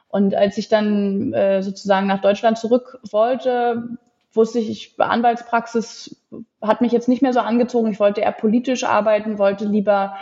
Und 0.07 0.35
als 0.35 0.57
ich 0.57 0.69
dann 0.69 1.33
äh, 1.33 1.61
sozusagen 1.61 2.07
nach 2.07 2.21
Deutschland 2.21 2.57
zurück 2.57 2.99
wollte, 3.09 3.97
wusste 4.31 4.59
ich, 4.59 4.69
ich 4.69 4.99
Anwaltspraxis 4.99 6.15
hat 6.61 6.81
mich 6.81 6.91
jetzt 6.91 7.07
nicht 7.07 7.21
mehr 7.21 7.33
so 7.33 7.39
angezogen. 7.39 7.91
Ich 7.91 7.99
wollte 7.99 8.21
eher 8.21 8.31
politisch 8.31 8.83
arbeiten, 8.83 9.37
wollte 9.37 9.65
lieber 9.65 10.15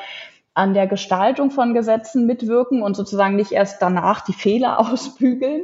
an 0.53 0.73
der 0.73 0.87
Gestaltung 0.87 1.51
von 1.51 1.73
Gesetzen 1.73 2.25
mitwirken 2.25 2.81
und 2.81 2.95
sozusagen 2.95 3.35
nicht 3.35 3.51
erst 3.51 3.81
danach 3.81 4.21
die 4.21 4.33
Fehler 4.33 4.79
ausbügeln. 4.91 5.61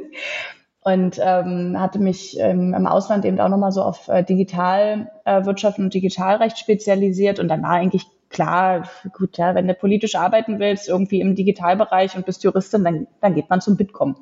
Und 0.80 1.18
ähm, 1.22 1.76
hatte 1.78 1.98
mich 1.98 2.38
ähm, 2.38 2.72
im 2.72 2.86
Ausland 2.86 3.24
eben 3.24 3.40
auch 3.40 3.48
nochmal 3.48 3.72
so 3.72 3.82
auf 3.82 4.08
äh, 4.08 4.22
Digitalwirtschaft 4.22 5.78
äh, 5.78 5.82
und 5.82 5.92
Digitalrecht 5.92 6.58
spezialisiert. 6.58 7.40
Und 7.40 7.48
dann 7.48 7.62
war 7.62 7.72
eigentlich 7.72 8.06
klar, 8.30 8.88
gut, 9.12 9.38
ja, 9.38 9.54
wenn 9.54 9.66
du 9.66 9.74
politisch 9.74 10.14
arbeiten 10.14 10.58
willst, 10.58 10.88
irgendwie 10.88 11.20
im 11.20 11.34
Digitalbereich 11.34 12.16
und 12.16 12.26
bist 12.26 12.44
Juristin, 12.44 12.84
dann, 12.84 13.06
dann 13.20 13.34
geht 13.34 13.50
man 13.50 13.60
zum 13.60 13.76
Bitkom. 13.76 14.16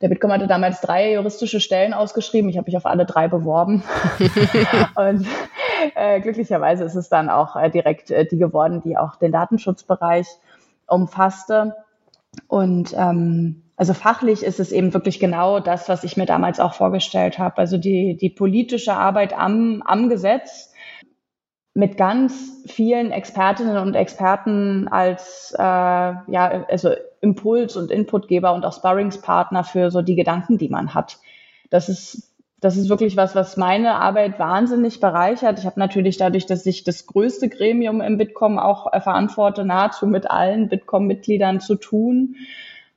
Der 0.00 0.08
Bitkom 0.08 0.32
hatte 0.32 0.46
damals 0.46 0.80
drei 0.80 1.12
juristische 1.12 1.60
Stellen 1.60 1.92
ausgeschrieben. 1.92 2.48
Ich 2.48 2.56
habe 2.56 2.66
mich 2.66 2.76
auf 2.76 2.86
alle 2.86 3.04
drei 3.04 3.28
beworben. 3.28 3.82
und 4.96 5.26
äh, 5.94 6.20
glücklicherweise 6.20 6.84
ist 6.84 6.94
es 6.94 7.10
dann 7.10 7.28
auch 7.28 7.54
äh, 7.54 7.68
direkt 7.68 8.10
äh, 8.10 8.26
die 8.26 8.38
geworden, 8.38 8.80
die 8.82 8.96
auch 8.96 9.16
den 9.16 9.30
Datenschutzbereich 9.30 10.26
umfasste. 10.86 11.76
Und 12.48 12.94
ähm, 12.96 13.62
also 13.80 13.94
fachlich 13.94 14.42
ist 14.42 14.60
es 14.60 14.72
eben 14.72 14.92
wirklich 14.92 15.18
genau 15.20 15.58
das, 15.58 15.88
was 15.88 16.04
ich 16.04 16.18
mir 16.18 16.26
damals 16.26 16.60
auch 16.60 16.74
vorgestellt 16.74 17.38
habe. 17.38 17.56
Also 17.56 17.78
die, 17.78 18.14
die 18.14 18.28
politische 18.28 18.92
Arbeit 18.92 19.32
am, 19.32 19.82
am 19.86 20.10
Gesetz 20.10 20.74
mit 21.72 21.96
ganz 21.96 22.62
vielen 22.66 23.10
Expertinnen 23.10 23.78
und 23.78 23.94
Experten 23.94 24.86
als 24.86 25.54
äh, 25.58 25.62
ja, 25.62 26.66
also 26.68 26.90
Impuls- 27.22 27.78
und 27.78 27.90
Inputgeber 27.90 28.52
und 28.52 28.66
auch 28.66 28.76
Sparringspartner 28.76 29.64
für 29.64 29.90
so 29.90 30.02
die 30.02 30.14
Gedanken, 30.14 30.58
die 30.58 30.68
man 30.68 30.92
hat. 30.92 31.18
Das 31.70 31.88
ist 31.88 32.26
das 32.60 32.76
ist 32.76 32.90
wirklich 32.90 33.16
was, 33.16 33.34
was 33.34 33.56
meine 33.56 33.94
Arbeit 33.94 34.38
wahnsinnig 34.38 35.00
bereichert. 35.00 35.58
Ich 35.58 35.64
habe 35.64 35.80
natürlich 35.80 36.18
dadurch, 36.18 36.44
dass 36.44 36.66
ich 36.66 36.84
das 36.84 37.06
größte 37.06 37.48
Gremium 37.48 38.02
im 38.02 38.18
Bitkom 38.18 38.58
auch 38.58 38.92
äh, 38.92 39.00
verantworte, 39.00 39.64
nahezu 39.64 40.06
mit 40.06 40.30
allen 40.30 40.68
Bitkom-Mitgliedern 40.68 41.60
zu 41.60 41.76
tun. 41.76 42.36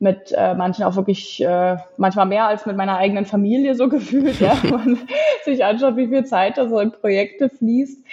Mit 0.03 0.33
äh, 0.33 0.53
manchen 0.53 0.83
auch 0.83 0.97
wirklich, 0.97 1.41
äh, 1.41 1.77
manchmal 1.95 2.25
mehr 2.25 2.45
als 2.45 2.65
mit 2.65 2.75
meiner 2.75 2.97
eigenen 2.97 3.25
Familie 3.25 3.73
so 3.73 3.87
gefühlt, 3.89 4.41
ja, 4.41 4.57
wenn 4.61 4.71
man 4.71 4.99
sich 5.45 5.63
anschaut, 5.63 5.95
wie 5.95 6.09
viel 6.09 6.25
Zeit 6.25 6.57
da 6.57 6.67
so 6.67 6.79
in 6.79 6.91
Projekte 6.91 7.47
fließt. 7.47 8.05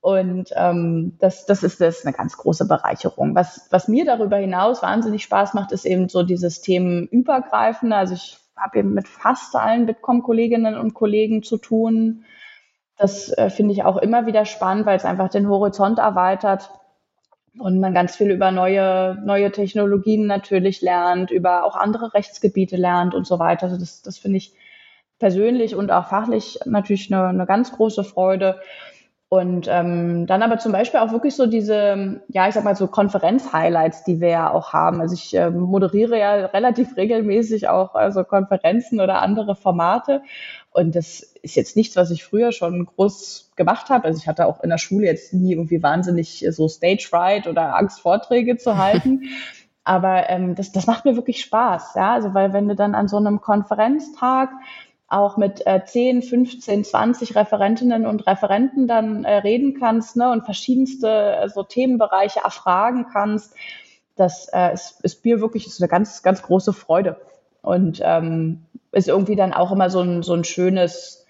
Und 0.00 0.50
ähm, 0.56 1.16
das, 1.20 1.46
das 1.46 1.62
ist 1.62 1.80
das 1.80 2.04
eine 2.04 2.16
ganz 2.16 2.36
große 2.36 2.66
Bereicherung. 2.66 3.36
Was, 3.36 3.68
was 3.70 3.86
mir 3.86 4.04
darüber 4.04 4.38
hinaus 4.38 4.82
wahnsinnig 4.82 5.22
Spaß 5.22 5.54
macht, 5.54 5.70
ist 5.70 5.84
eben 5.84 6.08
so 6.08 6.24
dieses 6.24 6.62
Themenübergreifende. 6.62 7.94
Also 7.94 8.14
ich 8.14 8.38
habe 8.56 8.80
eben 8.80 8.92
mit 8.92 9.06
fast 9.06 9.54
allen 9.54 9.86
Bitkom-Kolleginnen 9.86 10.76
und 10.76 10.94
Kollegen 10.94 11.44
zu 11.44 11.58
tun. 11.58 12.24
Das 12.96 13.30
äh, 13.38 13.50
finde 13.50 13.72
ich 13.72 13.84
auch 13.84 13.98
immer 13.98 14.26
wieder 14.26 14.46
spannend, 14.46 14.84
weil 14.84 14.96
es 14.96 15.04
einfach 15.04 15.28
den 15.28 15.48
Horizont 15.48 16.00
erweitert 16.00 16.70
und 17.58 17.80
man 17.80 17.94
ganz 17.94 18.16
viel 18.16 18.30
über 18.30 18.50
neue, 18.50 19.18
neue 19.24 19.50
Technologien 19.50 20.26
natürlich 20.26 20.82
lernt, 20.82 21.30
über 21.30 21.64
auch 21.64 21.76
andere 21.76 22.14
Rechtsgebiete 22.14 22.76
lernt 22.76 23.14
und 23.14 23.26
so 23.26 23.38
weiter. 23.38 23.64
Also 23.64 23.78
das, 23.78 24.02
das 24.02 24.18
finde 24.18 24.38
ich 24.38 24.54
persönlich 25.18 25.74
und 25.74 25.90
auch 25.90 26.06
fachlich 26.08 26.58
natürlich 26.64 27.12
eine, 27.12 27.26
eine 27.26 27.46
ganz 27.46 27.72
große 27.72 28.04
Freude. 28.04 28.60
Und 29.28 29.68
ähm, 29.70 30.26
dann 30.26 30.42
aber 30.42 30.58
zum 30.58 30.72
Beispiel 30.72 30.98
auch 30.98 31.12
wirklich 31.12 31.36
so 31.36 31.46
diese, 31.46 32.20
ja, 32.28 32.48
ich 32.48 32.54
sag 32.54 32.64
mal 32.64 32.74
so 32.74 32.88
Konferenz-Highlights, 32.88 34.02
die 34.02 34.20
wir 34.20 34.28
ja 34.28 34.50
auch 34.52 34.72
haben. 34.72 35.00
Also 35.00 35.14
ich 35.14 35.36
äh, 35.36 35.50
moderiere 35.50 36.18
ja 36.18 36.46
relativ 36.46 36.96
regelmäßig 36.96 37.68
auch 37.68 37.94
also 37.94 38.24
Konferenzen 38.24 39.00
oder 39.00 39.22
andere 39.22 39.54
Formate. 39.54 40.22
Und 40.72 40.94
das 40.94 41.20
ist 41.20 41.56
jetzt 41.56 41.76
nichts, 41.76 41.96
was 41.96 42.10
ich 42.10 42.24
früher 42.24 42.52
schon 42.52 42.86
groß 42.86 43.50
gemacht 43.56 43.90
habe. 43.90 44.04
Also 44.04 44.18
ich 44.18 44.28
hatte 44.28 44.46
auch 44.46 44.62
in 44.62 44.70
der 44.70 44.78
Schule 44.78 45.06
jetzt 45.06 45.32
nie 45.32 45.52
irgendwie 45.52 45.82
wahnsinnig 45.82 46.46
so 46.50 46.68
Stage 46.68 47.06
Fright 47.08 47.48
oder 47.48 47.76
Angst, 47.76 48.00
Vorträge 48.00 48.56
zu 48.56 48.78
halten. 48.78 49.22
Aber 49.84 50.30
ähm, 50.30 50.54
das, 50.54 50.70
das 50.72 50.86
macht 50.86 51.04
mir 51.04 51.16
wirklich 51.16 51.40
Spaß, 51.40 51.94
ja. 51.96 52.12
Also 52.12 52.34
weil 52.34 52.52
wenn 52.52 52.68
du 52.68 52.76
dann 52.76 52.94
an 52.94 53.08
so 53.08 53.16
einem 53.16 53.40
Konferenztag 53.40 54.50
auch 55.08 55.36
mit 55.36 55.66
äh, 55.66 55.84
10, 55.84 56.22
15, 56.22 56.84
20 56.84 57.34
Referentinnen 57.34 58.06
und 58.06 58.26
Referenten 58.28 58.86
dann 58.86 59.24
äh, 59.24 59.38
reden 59.38 59.76
kannst 59.78 60.16
ne, 60.16 60.30
und 60.30 60.44
verschiedenste 60.44 61.08
äh, 61.08 61.48
so 61.48 61.64
Themenbereiche 61.64 62.40
erfragen 62.44 63.06
kannst. 63.12 63.54
Das 64.14 64.48
äh, 64.52 64.72
ist, 64.72 65.00
ist 65.02 65.24
mir 65.24 65.40
wirklich 65.40 65.66
ist 65.66 65.80
eine 65.80 65.88
ganz, 65.88 66.22
ganz 66.22 66.42
große 66.42 66.72
Freude. 66.72 67.20
Und 67.62 68.00
ähm, 68.04 68.66
ist 68.92 69.08
irgendwie 69.08 69.36
dann 69.36 69.52
auch 69.52 69.72
immer 69.72 69.90
so 69.90 70.00
ein, 70.00 70.22
so 70.22 70.34
ein 70.34 70.44
schönes, 70.44 71.26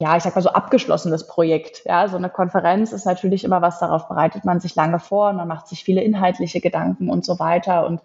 ja, 0.00 0.16
ich 0.16 0.22
sag 0.22 0.34
mal 0.34 0.42
so 0.42 0.50
abgeschlossenes 0.50 1.26
Projekt. 1.26 1.82
Ja, 1.84 2.08
so 2.08 2.16
eine 2.16 2.30
Konferenz 2.30 2.92
ist 2.92 3.06
natürlich 3.06 3.44
immer 3.44 3.62
was, 3.62 3.78
darauf 3.78 4.08
bereitet 4.08 4.44
man 4.44 4.60
sich 4.60 4.74
lange 4.74 4.98
vor 4.98 5.30
und 5.30 5.36
man 5.36 5.48
macht 5.48 5.68
sich 5.68 5.84
viele 5.84 6.02
inhaltliche 6.02 6.60
Gedanken 6.60 7.10
und 7.10 7.24
so 7.24 7.38
weiter. 7.38 7.86
Und 7.86 8.00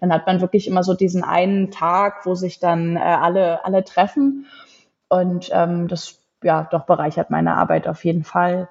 dann 0.00 0.12
hat 0.12 0.26
man 0.26 0.40
wirklich 0.40 0.66
immer 0.66 0.82
so 0.82 0.94
diesen 0.94 1.24
einen 1.24 1.70
Tag, 1.70 2.26
wo 2.26 2.34
sich 2.34 2.58
dann 2.58 2.96
äh, 2.96 3.00
alle, 3.00 3.64
alle 3.64 3.84
treffen. 3.84 4.46
Und 5.08 5.50
ähm, 5.52 5.88
das, 5.88 6.18
ja, 6.42 6.68
doch 6.70 6.84
bereichert 6.84 7.30
meine 7.30 7.56
Arbeit 7.56 7.88
auf 7.88 8.04
jeden 8.04 8.24
Fall 8.24 8.68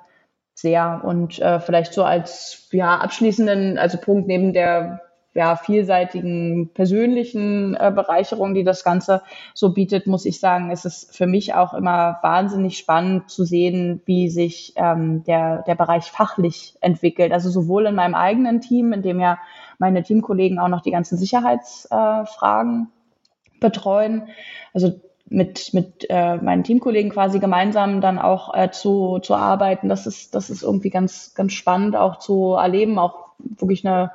sehr. 0.54 1.02
Und 1.04 1.40
äh, 1.40 1.60
vielleicht 1.60 1.94
so 1.94 2.04
als, 2.04 2.68
ja, 2.72 2.98
abschließenden, 2.98 3.78
also 3.78 3.98
Punkt 3.98 4.28
neben 4.28 4.54
der 4.54 5.02
ja, 5.38 5.56
vielseitigen 5.56 6.72
persönlichen 6.74 7.76
äh, 7.76 7.92
Bereicherung, 7.96 8.56
die 8.56 8.64
das 8.64 8.84
Ganze 8.84 9.22
so 9.54 9.72
bietet, 9.72 10.08
muss 10.08 10.26
ich 10.26 10.40
sagen, 10.40 10.72
ist 10.72 10.86
es 10.86 11.08
für 11.12 11.28
mich 11.28 11.54
auch 11.54 11.76
immer 11.76 12.18
wahnsinnig 12.24 12.80
spannend 12.80 13.30
zu 13.30 13.46
sehen, 13.46 14.02
wie 14.06 14.30
sich 14.30 14.74
ähm, 14.78 15.24
der, 15.26 15.62
der 15.62 15.76
Bereich 15.76 16.06
fachlich 16.06 16.76
entwickelt. 16.82 17.32
Also 17.32 17.52
sowohl 17.52 17.86
in 17.86 17.94
meinem 17.94 18.16
eigenen 18.16 18.62
Team, 18.62 18.94
in 18.94 19.04
dem 19.04 19.20
ja 19.20 19.38
meine 19.78 20.02
Teamkollegen 20.02 20.58
auch 20.58 20.70
noch 20.70 20.82
die 20.82 20.92
ganzen 20.92 21.20
Sicherheitsfragen 21.20 22.88
äh, 22.88 23.60
betreuen. 23.60 24.30
Also 24.74 25.00
mit, 25.30 25.72
mit 25.76 26.08
äh, 26.10 26.38
meinen 26.38 26.64
Teamkollegen 26.64 27.12
quasi 27.12 27.38
gemeinsam 27.38 28.02
dann 28.02 28.18
auch 28.18 28.56
äh, 28.56 28.72
zu, 28.72 29.20
zu 29.20 29.36
arbeiten. 29.36 29.88
Das 29.88 30.08
ist, 30.08 30.34
das 30.34 30.50
ist 30.50 30.64
irgendwie 30.64 30.90
ganz, 30.90 31.36
ganz 31.36 31.54
spannend 31.54 31.96
auch 31.96 32.18
zu 32.18 32.54
erleben, 32.54 32.98
auch 32.98 33.28
wirklich 33.38 33.86
eine, 33.86 34.12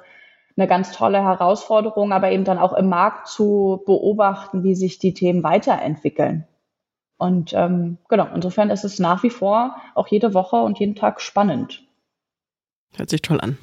eine 0.57 0.67
ganz 0.67 0.93
tolle 0.93 1.23
Herausforderung, 1.23 2.13
aber 2.13 2.31
eben 2.31 2.45
dann 2.45 2.59
auch 2.59 2.73
im 2.73 2.89
Markt 2.89 3.29
zu 3.29 3.83
beobachten, 3.87 4.63
wie 4.63 4.75
sich 4.75 4.99
die 4.99 5.15
Themen 5.15 5.43
weiterentwickeln. 5.43 6.47
Und 7.17 7.53
ähm, 7.55 7.99
genau, 8.09 8.29
insofern 8.35 8.71
ist 8.71 8.85
es 8.85 8.99
nach 8.99 9.23
wie 9.23 9.31
vor 9.31 9.77
auch 9.95 10.09
jede 10.09 10.35
Woche 10.35 10.57
und 10.57 10.79
jeden 10.79 10.97
Tag 10.97 11.21
spannend. 11.21 11.83
Hört 12.97 13.11
sich 13.11 13.23
toll 13.23 13.41
an. 13.41 13.59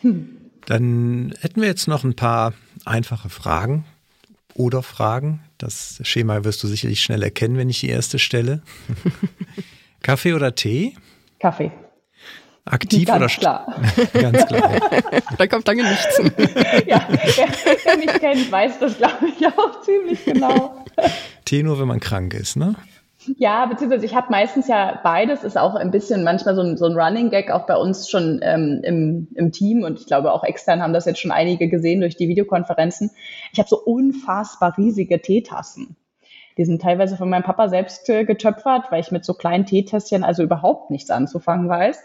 Hm. 0.00 0.50
Dann 0.66 1.34
hätten 1.40 1.60
wir 1.60 1.68
jetzt 1.68 1.86
noch 1.86 2.04
ein 2.04 2.16
paar 2.16 2.54
einfache 2.84 3.28
Fragen 3.28 3.84
oder 4.54 4.82
Fragen. 4.82 5.40
Das 5.58 6.00
Schema 6.02 6.44
wirst 6.44 6.62
du 6.62 6.66
sicherlich 6.66 7.00
schnell 7.00 7.22
erkennen, 7.22 7.56
wenn 7.56 7.70
ich 7.70 7.80
die 7.80 7.88
erste 7.88 8.18
stelle. 8.18 8.62
Kaffee 10.02 10.34
oder 10.34 10.54
Tee? 10.54 10.94
Kaffee. 11.38 11.70
Aktiv 12.70 13.06
Ganz 13.06 13.16
oder 13.16 13.40
klar. 13.40 13.80
Ganz 14.12 14.46
klar. 14.46 14.70
da 15.38 15.46
kommt 15.46 15.66
lange 15.66 15.84
nichts. 15.84 16.18
ja, 16.86 17.06
wer, 17.08 17.48
wer 17.84 17.96
mich 17.96 18.12
kennt, 18.14 18.52
weiß 18.52 18.78
das, 18.78 18.96
glaube 18.98 19.28
ich, 19.28 19.46
auch 19.46 19.80
ziemlich 19.82 20.24
genau. 20.24 20.84
Tee 21.44 21.62
nur, 21.62 21.80
wenn 21.80 21.88
man 21.88 22.00
krank 22.00 22.34
ist, 22.34 22.56
ne? 22.56 22.74
Ja, 23.36 23.66
beziehungsweise 23.66 24.06
ich 24.06 24.14
habe 24.14 24.28
meistens 24.30 24.68
ja 24.68 25.00
beides, 25.02 25.44
ist 25.44 25.58
auch 25.58 25.74
ein 25.74 25.90
bisschen 25.90 26.24
manchmal 26.24 26.54
so 26.54 26.62
ein, 26.62 26.76
so 26.76 26.86
ein 26.86 26.96
Running 26.96 27.30
Gag 27.30 27.50
auch 27.50 27.66
bei 27.66 27.76
uns 27.76 28.08
schon 28.08 28.40
ähm, 28.42 28.80
im, 28.82 29.28
im 29.34 29.52
Team 29.52 29.82
und 29.82 29.98
ich 29.98 30.06
glaube 30.06 30.32
auch 30.32 30.44
extern 30.44 30.82
haben 30.82 30.92
das 30.92 31.04
jetzt 31.04 31.20
schon 31.20 31.30
einige 31.30 31.68
gesehen 31.68 32.00
durch 32.00 32.16
die 32.16 32.28
Videokonferenzen. 32.28 33.10
Ich 33.52 33.58
habe 33.58 33.68
so 33.68 33.78
unfassbar 33.78 34.76
riesige 34.78 35.20
Teetassen. 35.20 35.96
Die 36.56 36.64
sind 36.64 36.82
teilweise 36.82 37.16
von 37.16 37.30
meinem 37.30 37.44
Papa 37.44 37.68
selbst 37.68 38.08
äh, 38.08 38.24
getöpfert, 38.24 38.90
weil 38.90 39.00
ich 39.00 39.12
mit 39.12 39.24
so 39.24 39.34
kleinen 39.34 39.64
Teetässchen 39.64 40.24
also 40.24 40.42
überhaupt 40.42 40.90
nichts 40.90 41.10
anzufangen 41.10 41.68
weiß. 41.68 42.02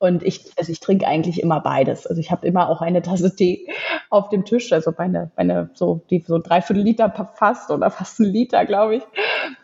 Und 0.00 0.22
ich, 0.22 0.52
also 0.56 0.70
ich 0.70 0.78
trinke 0.78 1.08
eigentlich 1.08 1.42
immer 1.42 1.60
beides. 1.60 2.06
Also 2.06 2.20
ich 2.20 2.30
habe 2.30 2.46
immer 2.46 2.68
auch 2.68 2.80
eine 2.80 3.02
Tasse 3.02 3.34
Tee 3.34 3.68
auf 4.10 4.28
dem 4.28 4.44
Tisch, 4.44 4.72
also 4.72 4.92
meine, 4.96 5.32
meine 5.36 5.70
so 5.74 6.02
die 6.08 6.20
so 6.20 6.38
dreiviertel 6.38 6.82
Liter 6.82 7.10
fast 7.34 7.70
oder 7.70 7.90
fast 7.90 8.20
ein 8.20 8.26
Liter, 8.26 8.64
glaube 8.64 8.96
ich. 8.96 9.02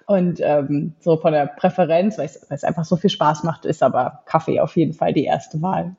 Und 0.07 0.41
ähm, 0.41 0.95
so 1.01 1.17
von 1.17 1.33
der 1.33 1.47
Präferenz, 1.47 2.19
weil 2.19 2.27
es 2.27 2.65
einfach 2.65 2.85
so 2.85 2.97
viel 2.97 3.11
Spaß 3.11 3.45
macht, 3.45 3.65
ist 3.65 3.83
aber 3.83 4.23
Kaffee 4.27 4.61
auf 4.61 4.77
jeden 4.77 4.93
Fall 4.93 5.13
die 5.13 5.25
erste 5.25 5.63
Wahl. 5.63 5.95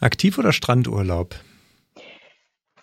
Aktiv 0.00 0.38
oder 0.38 0.52
Strandurlaub? 0.52 1.34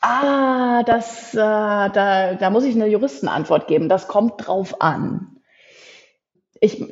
Ah, 0.02 0.84
das, 0.84 1.34
äh, 1.34 1.38
da, 1.38 2.36
da 2.36 2.50
muss 2.50 2.64
ich 2.64 2.76
eine 2.76 2.88
Juristenantwort 2.88 3.68
geben. 3.68 3.90
Das 3.90 4.08
kommt 4.08 4.48
drauf 4.48 4.82
an. 4.82 5.38
Ich, 6.60 6.84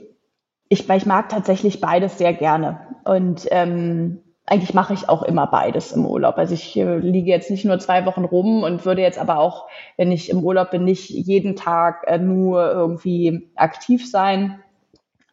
ich, 0.69 0.87
weil 0.87 0.97
ich 0.97 1.05
mag 1.05 1.29
tatsächlich 1.29 1.81
beides 1.81 2.17
sehr 2.17 2.33
gerne. 2.33 2.79
Und 3.03 3.47
ähm, 3.49 4.21
eigentlich 4.45 4.73
mache 4.73 4.93
ich 4.93 5.09
auch 5.09 5.23
immer 5.23 5.47
beides 5.47 5.91
im 5.91 6.05
Urlaub. 6.05 6.37
Also 6.37 6.53
ich 6.53 6.77
äh, 6.77 6.97
liege 6.97 7.29
jetzt 7.29 7.51
nicht 7.51 7.65
nur 7.65 7.79
zwei 7.79 8.05
Wochen 8.05 8.25
rum 8.25 8.63
und 8.63 8.85
würde 8.85 9.01
jetzt 9.01 9.19
aber 9.19 9.39
auch, 9.39 9.67
wenn 9.97 10.11
ich 10.11 10.29
im 10.29 10.43
Urlaub 10.43 10.71
bin, 10.71 10.83
nicht 10.83 11.09
jeden 11.09 11.55
Tag 11.55 12.03
äh, 12.07 12.17
nur 12.17 12.71
irgendwie 12.71 13.49
aktiv 13.55 14.09
sein. 14.09 14.59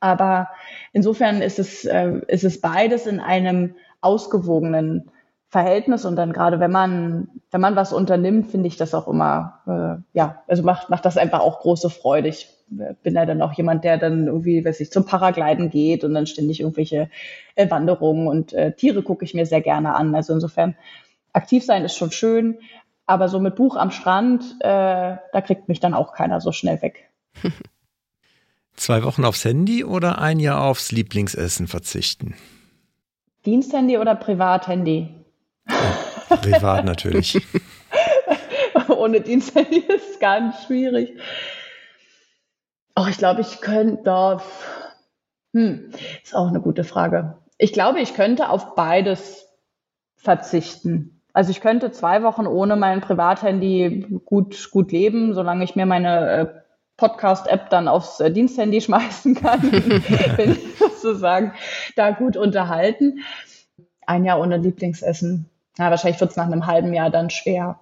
Aber 0.01 0.49
insofern 0.93 1.41
ist 1.41 1.59
es, 1.59 1.85
äh, 1.85 2.21
ist 2.29 2.45
es 2.45 2.61
beides 2.61 3.07
in 3.07 3.21
einem 3.21 3.75
ausgewogenen 4.01 5.11
Verhältnis 5.49 6.05
und 6.05 6.17
dann 6.17 6.33
gerade 6.33 6.61
wenn 6.61 6.73
man 6.73 7.29
wenn 7.51 7.61
man 7.61 7.77
was 7.77 7.93
unternimmt, 7.93 8.49
finde 8.49 8.67
ich 8.67 8.77
das 8.77 8.95
auch 8.95 9.07
immer 9.07 9.61
äh, 9.67 10.03
ja 10.13 10.43
also 10.49 10.65
macht 10.65 10.91
macht 10.91 11.05
das 11.05 11.17
einfach 11.17 11.41
auch 11.41 11.61
große 11.61 11.89
Freude. 11.89 12.29
Ich 12.29 12.49
bin 12.69 13.15
ja 13.15 13.27
dann 13.27 13.43
auch 13.43 13.53
jemand, 13.53 13.85
der 13.85 13.97
dann 13.99 14.27
irgendwie, 14.27 14.65
weiß 14.65 14.81
ich, 14.81 14.91
zum 14.91 15.07
Paragliden 15.07 15.71
geht 15.71 16.05
und 16.05 16.15
dann 16.15 16.27
ständig 16.27 16.61
irgendwelche 16.61 17.11
äh, 17.55 17.71
Wanderungen 17.71 18.27
und 18.27 18.53
äh, 18.53 18.73
Tiere 18.73 19.03
gucke 19.03 19.25
ich 19.25 19.35
mir 19.35 19.47
sehr 19.47 19.61
gerne 19.61 19.95
an. 19.95 20.15
Also 20.15 20.35
insofern 20.35 20.77
aktiv 21.33 21.65
sein 21.65 21.85
ist 21.85 21.97
schon 21.97 22.11
schön, 22.11 22.59
aber 23.07 23.29
so 23.29 23.39
mit 23.39 23.55
Buch 23.55 23.77
am 23.77 23.91
Strand, 23.91 24.43
äh, 24.61 25.17
da 25.33 25.41
kriegt 25.45 25.69
mich 25.69 25.81
dann 25.81 25.95
auch 25.95 26.13
keiner 26.13 26.41
so 26.41 26.53
schnell 26.53 26.83
weg. 26.83 27.09
Zwei 28.75 29.03
Wochen 29.05 29.25
aufs 29.25 29.45
Handy 29.45 29.85
oder 29.85 30.21
ein 30.21 30.39
Jahr 30.39 30.63
aufs 30.63 30.93
Lieblingsessen 30.93 31.67
verzichten? 31.67 32.35
Diensthandy 33.47 33.97
oder 33.97 34.15
Privathandy? 34.17 35.15
Ja, 35.69 36.37
privat 36.37 36.85
natürlich. 36.85 37.41
Ohne 38.89 39.21
Diensthandy 39.21 39.79
ist 39.79 40.11
es 40.11 40.19
ganz 40.19 40.65
schwierig. 40.65 41.15
Oh, 42.97 43.07
ich 43.09 43.19
glaube, 43.19 43.43
ich 43.43 43.61
könnte. 43.61 44.41
Hm, 45.53 45.91
ist 46.23 46.35
auch 46.35 46.49
eine 46.49 46.61
gute 46.61 46.83
Frage. 46.83 47.37
Ich 47.59 47.73
glaube, 47.73 48.01
ich 48.01 48.15
könnte 48.15 48.49
auf 48.49 48.75
beides 48.75 49.47
verzichten. 50.17 51.23
Also 51.33 51.51
ich 51.51 51.61
könnte 51.61 51.93
zwei 51.93 52.23
Wochen 52.23 52.47
ohne 52.47 52.77
mein 52.77 53.03
Privathandy 53.03 54.21
gut, 54.25 54.71
gut 54.71 54.93
leben, 54.93 55.35
solange 55.35 55.65
ich 55.65 55.77
mir 55.77 55.85
meine 55.85 56.31
äh, 56.31 56.47
Podcast-App 56.97 57.69
dann 57.69 57.89
aufs 57.89 58.21
äh, 58.21 58.31
Diensthandy 58.31 58.81
schmeißen 58.83 59.35
kann, 59.35 59.61
bin 60.37 60.53
ich 60.53 60.79
sozusagen 60.79 61.53
da 61.95 62.13
gut 62.13 62.39
unterhalten. 62.39 63.21
Ein 64.07 64.25
Jahr 64.25 64.41
ohne 64.41 64.57
Lieblingsessen. 64.57 65.51
Ja, 65.79 65.91
wahrscheinlich 65.91 66.21
wird 66.21 66.31
es 66.31 66.37
nach 66.39 66.47
einem 66.47 66.67
halben 66.67 66.95
Jahr 66.95 67.11
dann 67.11 67.29
schwer. 67.29 67.81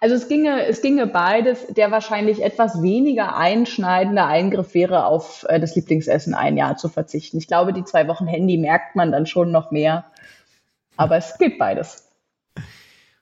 Also 0.00 0.14
es 0.14 0.28
ginge, 0.28 0.66
es 0.66 0.80
ginge 0.80 1.06
beides. 1.06 1.66
Der 1.68 1.90
wahrscheinlich 1.90 2.42
etwas 2.42 2.82
weniger 2.82 3.36
einschneidende 3.36 4.24
Eingriff 4.24 4.74
wäre, 4.74 5.06
auf 5.06 5.44
äh, 5.48 5.58
das 5.58 5.74
Lieblingsessen 5.74 6.34
ein 6.34 6.56
Jahr 6.56 6.76
zu 6.76 6.88
verzichten. 6.88 7.38
Ich 7.38 7.48
glaube, 7.48 7.72
die 7.72 7.84
zwei 7.84 8.06
Wochen 8.08 8.26
Handy 8.26 8.58
merkt 8.58 8.96
man 8.96 9.12
dann 9.12 9.26
schon 9.26 9.50
noch 9.50 9.70
mehr. 9.70 10.04
Aber 10.96 11.16
es 11.16 11.38
geht 11.38 11.58
beides. 11.58 12.08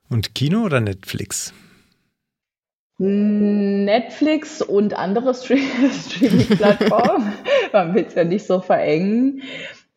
Und 0.09 0.35
Kino 0.35 0.63
oder 0.63 0.81
Netflix? 0.81 1.53
Netflix 2.99 4.63
und 4.63 4.95
andere 4.95 5.35
Streaming-Plattformen. 5.35 7.33
Man 7.73 7.95
will 7.95 8.07
es 8.09 8.15
ja 8.15 8.25
nicht 8.25 8.47
so 8.47 8.61
verengen. 8.61 9.43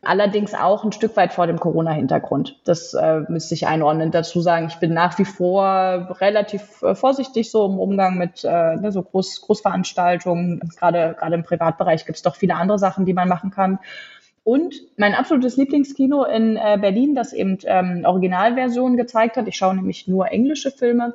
Allerdings 0.02 0.54
auch 0.54 0.86
ein 0.86 0.94
Stück 0.94 1.18
weit 1.18 1.34
vor 1.34 1.46
dem 1.46 1.60
Corona-Hintergrund. 1.60 2.58
Das 2.64 2.94
äh, 2.94 3.22
müsste 3.28 3.54
ich 3.54 3.68
einordnen. 3.68 4.12
Dazu 4.12 4.40
sagen, 4.40 4.68
ich 4.68 4.78
bin 4.78 4.94
nach 4.94 5.20
wie 5.20 5.26
vor 5.26 6.16
relativ 6.22 6.82
äh, 6.84 6.96
vorsichtig 6.96 7.52
so 7.52 7.66
im 7.66 7.80
Umgang 7.80 8.18
mit 8.18 8.46
äh, 8.46 8.78
ne, 8.78 8.94
so 8.94 9.04
Groß 9.04 9.42
Großveranstaltungen. 9.42 10.62
Gerade 10.78 11.16
gerade 11.20 11.36
im 11.36 11.44
Privatbereich 11.44 12.06
gibt 12.06 12.16
es 12.16 12.24
doch 12.24 12.38
viele 12.38 12.56
andere 12.56 12.80
Sachen, 12.80 13.06
die 13.06 13.14
man 13.14 13.28
machen 13.28 13.52
kann. 13.52 13.80
Und 14.46 14.74
mein 14.96 15.16
absolutes 15.16 15.58
Lieblingskino 15.58 16.24
in 16.24 16.56
äh, 16.56 16.78
Berlin, 16.80 17.14
das 17.14 17.34
eben 17.34 17.58
ähm, 17.66 18.04
Originalversionen 18.06 18.96
gezeigt 18.96 19.36
hat. 19.36 19.50
Ich 19.50 19.58
schaue 19.58 19.76
nämlich 19.76 20.08
nur 20.08 20.32
englische 20.32 20.72
Filme. 20.72 21.14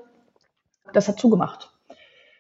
Das 0.93 1.09
hat 1.09 1.19
zugemacht 1.19 1.71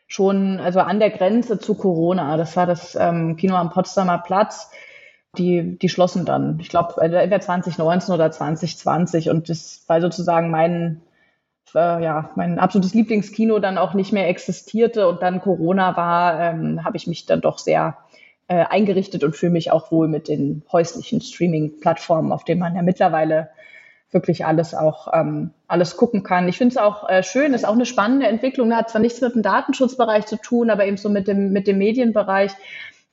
schon 0.06 0.60
also 0.60 0.80
an 0.80 1.00
der 1.00 1.10
Grenze 1.10 1.58
zu 1.58 1.74
Corona. 1.74 2.36
Das 2.36 2.56
war 2.56 2.66
das 2.66 2.94
ähm, 2.94 3.36
Kino 3.36 3.56
am 3.56 3.70
Potsdamer 3.70 4.18
Platz. 4.18 4.70
Die, 5.38 5.78
die 5.78 5.88
schlossen 5.88 6.24
dann, 6.24 6.58
ich 6.60 6.68
glaube, 6.68 7.00
entweder 7.00 7.40
2019 7.40 8.14
oder 8.14 8.30
2020. 8.30 9.30
Und 9.30 9.48
das 9.48 9.84
war 9.86 10.00
sozusagen 10.00 10.50
mein, 10.50 11.00
äh, 11.74 12.02
ja, 12.02 12.30
mein 12.36 12.58
absolutes 12.58 12.94
Lieblingskino 12.94 13.58
dann 13.58 13.78
auch 13.78 13.94
nicht 13.94 14.12
mehr 14.12 14.28
existierte 14.28 15.08
und 15.08 15.22
dann 15.22 15.40
Corona 15.40 15.96
war, 15.96 16.40
ähm, 16.40 16.84
habe 16.84 16.96
ich 16.96 17.06
mich 17.06 17.26
dann 17.26 17.40
doch 17.40 17.58
sehr 17.58 17.96
äh, 18.46 18.64
eingerichtet 18.68 19.24
und 19.24 19.36
fühle 19.36 19.52
mich 19.52 19.70
auch 19.70 19.90
wohl 19.90 20.08
mit 20.08 20.28
den 20.28 20.62
häuslichen 20.70 21.20
Streaming-Plattformen, 21.20 22.32
auf 22.32 22.44
denen 22.44 22.60
man 22.60 22.76
ja 22.76 22.82
mittlerweile 22.82 23.48
wirklich 24.10 24.46
alles 24.46 24.74
auch 24.74 25.08
ähm, 25.12 25.50
alles 25.66 25.96
gucken 25.96 26.22
kann. 26.22 26.48
Ich 26.48 26.56
finde 26.56 26.74
es 26.74 26.76
auch 26.76 27.08
äh, 27.08 27.22
schön, 27.22 27.52
ist 27.52 27.66
auch 27.66 27.72
eine 27.72 27.84
spannende 27.84 28.28
Entwicklung. 28.28 28.74
Hat 28.74 28.88
zwar 28.88 29.00
nichts 29.00 29.20
mit 29.20 29.34
dem 29.34 29.42
Datenschutzbereich 29.42 30.26
zu 30.26 30.36
tun, 30.36 30.70
aber 30.70 30.86
eben 30.86 30.96
so 30.96 31.08
mit 31.08 31.26
dem 31.26 31.52
mit 31.52 31.66
dem 31.66 31.78
Medienbereich. 31.78 32.52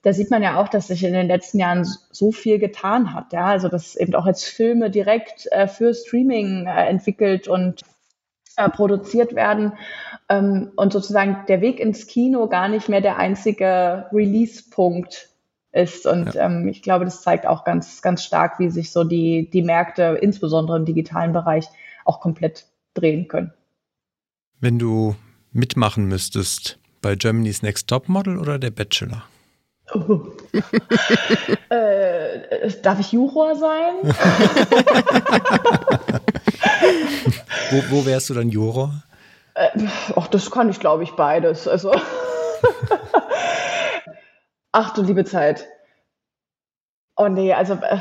Da 0.04 0.14
sieht 0.14 0.32
man 0.32 0.42
ja 0.42 0.60
auch, 0.60 0.68
dass 0.68 0.88
sich 0.88 1.04
in 1.04 1.14
den 1.14 1.28
letzten 1.28 1.60
Jahren 1.60 1.86
so 2.12 2.32
viel 2.32 2.58
getan 2.58 3.14
hat. 3.14 3.34
Ja, 3.34 3.46
also 3.46 3.68
dass 3.68 3.96
eben 3.96 4.16
auch 4.16 4.26
jetzt 4.26 4.46
Filme 4.46 4.90
direkt 4.90 5.48
äh, 5.52 5.68
für 5.68 5.94
Streaming 5.94 6.66
äh, 6.66 6.88
entwickelt 6.88 7.48
und 7.48 7.82
äh, 8.58 8.70
produziert 8.70 9.36
werden 9.36 9.74
ähm, 10.30 10.72
und 10.76 10.92
sozusagen 10.92 11.46
der 11.48 11.62
Weg 11.62 11.80
ins 11.80 12.08
Kino 12.08 12.48
gar 12.48 12.68
nicht 12.68 12.90
mehr 12.90 13.02
der 13.02 13.18
einzige 13.18 14.08
Release-Punkt 14.12 15.30
ist. 15.72 16.06
Und 16.06 16.34
ja. 16.34 16.46
ähm, 16.46 16.68
ich 16.68 16.82
glaube, 16.82 17.06
das 17.06 17.22
zeigt 17.22 17.46
auch 17.48 17.64
ganz, 17.64 18.02
ganz 18.02 18.24
stark, 18.24 18.60
wie 18.60 18.70
sich 18.70 18.92
so 18.92 19.04
die, 19.04 19.50
die 19.52 19.62
Märkte, 19.62 20.18
insbesondere 20.22 20.78
im 20.78 20.86
digitalen 20.86 21.34
Bereich, 21.34 21.68
auch 22.06 22.20
komplett 22.20 22.66
drehen 22.94 23.28
können. 23.28 23.54
Wenn 24.60 24.80
du 24.80 25.16
mitmachen 25.52 26.06
müsstest 26.06 26.80
bei 27.02 27.16
Germany's 27.16 27.62
Next 27.62 27.88
Top 27.88 28.10
Model 28.10 28.38
oder 28.38 28.60
der 28.60 28.72
Bachelor? 28.72 29.24
Oh. 29.94 30.22
äh, 31.70 32.70
darf 32.82 33.00
ich 33.00 33.12
Juror 33.12 33.56
sein? 33.56 33.96
wo, 37.72 37.84
wo 37.90 38.06
wärst 38.06 38.30
du 38.30 38.34
dann 38.34 38.50
Juror? 38.50 39.04
Äh, 39.54 39.70
ach, 40.16 40.28
das 40.28 40.50
kann 40.50 40.70
ich, 40.70 40.80
glaube 40.80 41.04
ich, 41.04 41.12
beides. 41.12 41.68
Also 41.68 41.92
Ach 44.72 44.94
du 44.94 45.02
liebe 45.02 45.26
Zeit. 45.26 45.68
Oh 47.18 47.28
nee, 47.28 47.54
also 47.54 47.74
äh, 47.74 48.00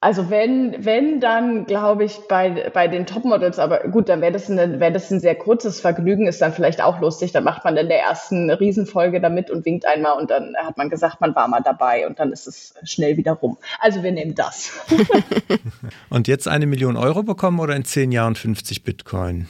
also 0.00 0.28
wenn, 0.28 0.84
wenn 0.84 1.20
dann 1.20 1.64
glaube 1.64 2.04
ich 2.04 2.18
bei, 2.28 2.70
bei 2.72 2.86
den 2.86 3.06
Topmodels, 3.06 3.58
aber 3.58 3.80
gut, 3.88 4.08
dann 4.08 4.20
wäre 4.20 4.32
das, 4.32 4.48
ein, 4.48 4.78
wär 4.78 4.90
das 4.90 5.10
ein 5.10 5.20
sehr 5.20 5.34
kurzes 5.34 5.80
Vergnügen, 5.80 6.26
ist 6.26 6.42
dann 6.42 6.52
vielleicht 6.52 6.82
auch 6.82 7.00
lustig. 7.00 7.32
Dann 7.32 7.44
macht 7.44 7.64
man 7.64 7.76
in 7.76 7.88
der 7.88 8.00
ersten 8.00 8.50
Riesenfolge 8.50 9.20
damit 9.20 9.50
und 9.50 9.64
winkt 9.64 9.86
einmal 9.86 10.18
und 10.18 10.30
dann 10.30 10.54
hat 10.56 10.76
man 10.76 10.90
gesagt, 10.90 11.20
man 11.20 11.34
war 11.34 11.48
mal 11.48 11.62
dabei 11.62 12.06
und 12.06 12.18
dann 12.18 12.32
ist 12.32 12.46
es 12.46 12.74
schnell 12.84 13.16
wieder 13.16 13.32
rum. 13.32 13.56
Also 13.80 14.02
wir 14.02 14.12
nehmen 14.12 14.34
das. 14.34 14.72
und 16.10 16.28
jetzt 16.28 16.46
eine 16.46 16.66
Million 16.66 16.96
Euro 16.96 17.22
bekommen 17.22 17.58
oder 17.58 17.74
in 17.74 17.84
zehn 17.84 18.12
Jahren 18.12 18.34
50 18.34 18.84
Bitcoin? 18.84 19.48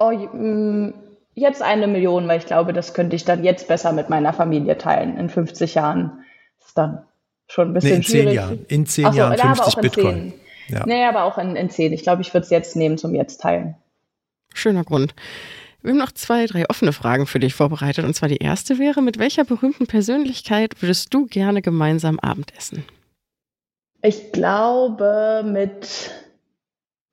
Oh, 0.00 0.10
mh, 0.10 0.92
jetzt 1.34 1.62
eine 1.62 1.86
Million, 1.86 2.26
weil 2.26 2.38
ich 2.38 2.46
glaube, 2.46 2.72
das 2.72 2.92
könnte 2.92 3.14
ich 3.14 3.24
dann 3.24 3.44
jetzt 3.44 3.68
besser 3.68 3.92
mit 3.92 4.10
meiner 4.10 4.32
Familie 4.32 4.76
teilen. 4.78 5.16
In 5.16 5.28
50 5.28 5.74
Jahren 5.74 6.24
ist 6.58 6.76
dann 6.76 7.04
schon 7.48 7.68
ein 7.68 7.74
bisschen 7.74 7.90
nee, 7.90 7.96
in 7.96 8.02
schwierig. 8.02 8.26
Zehn 8.26 8.34
Jahren. 8.34 8.66
In 8.68 8.86
zehn 8.86 9.12
so, 9.12 9.18
Jahren 9.18 9.38
50 9.56 9.74
Bitcoin. 9.76 10.32
Ja. 10.68 10.86
Nee, 10.86 11.04
aber 11.04 11.24
auch 11.24 11.38
in, 11.38 11.56
in 11.56 11.70
zehn. 11.70 11.92
Ich 11.92 12.02
glaube, 12.02 12.22
ich 12.22 12.32
würde 12.32 12.44
es 12.44 12.50
jetzt 12.50 12.76
nehmen 12.76 12.98
zum 12.98 13.14
Jetzt 13.14 13.40
teilen. 13.40 13.76
Schöner 14.54 14.84
Grund. 14.84 15.14
Wir 15.82 15.90
haben 15.90 15.98
noch 15.98 16.12
zwei, 16.12 16.46
drei 16.46 16.68
offene 16.70 16.94
Fragen 16.94 17.26
für 17.26 17.38
dich 17.38 17.52
vorbereitet. 17.52 18.06
Und 18.06 18.14
zwar 18.14 18.30
die 18.30 18.38
erste 18.38 18.78
wäre, 18.78 19.02
mit 19.02 19.18
welcher 19.18 19.44
berühmten 19.44 19.86
Persönlichkeit 19.86 20.80
würdest 20.80 21.12
du 21.12 21.26
gerne 21.26 21.60
gemeinsam 21.60 22.18
Abendessen? 22.18 22.84
Ich 24.00 24.32
glaube 24.32 25.42
mit, 25.44 26.10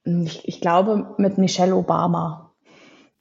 ich, 0.05 0.47
ich 0.47 0.61
glaube 0.61 1.13
mit 1.17 1.37
Michelle 1.37 1.75
Obama. 1.75 2.53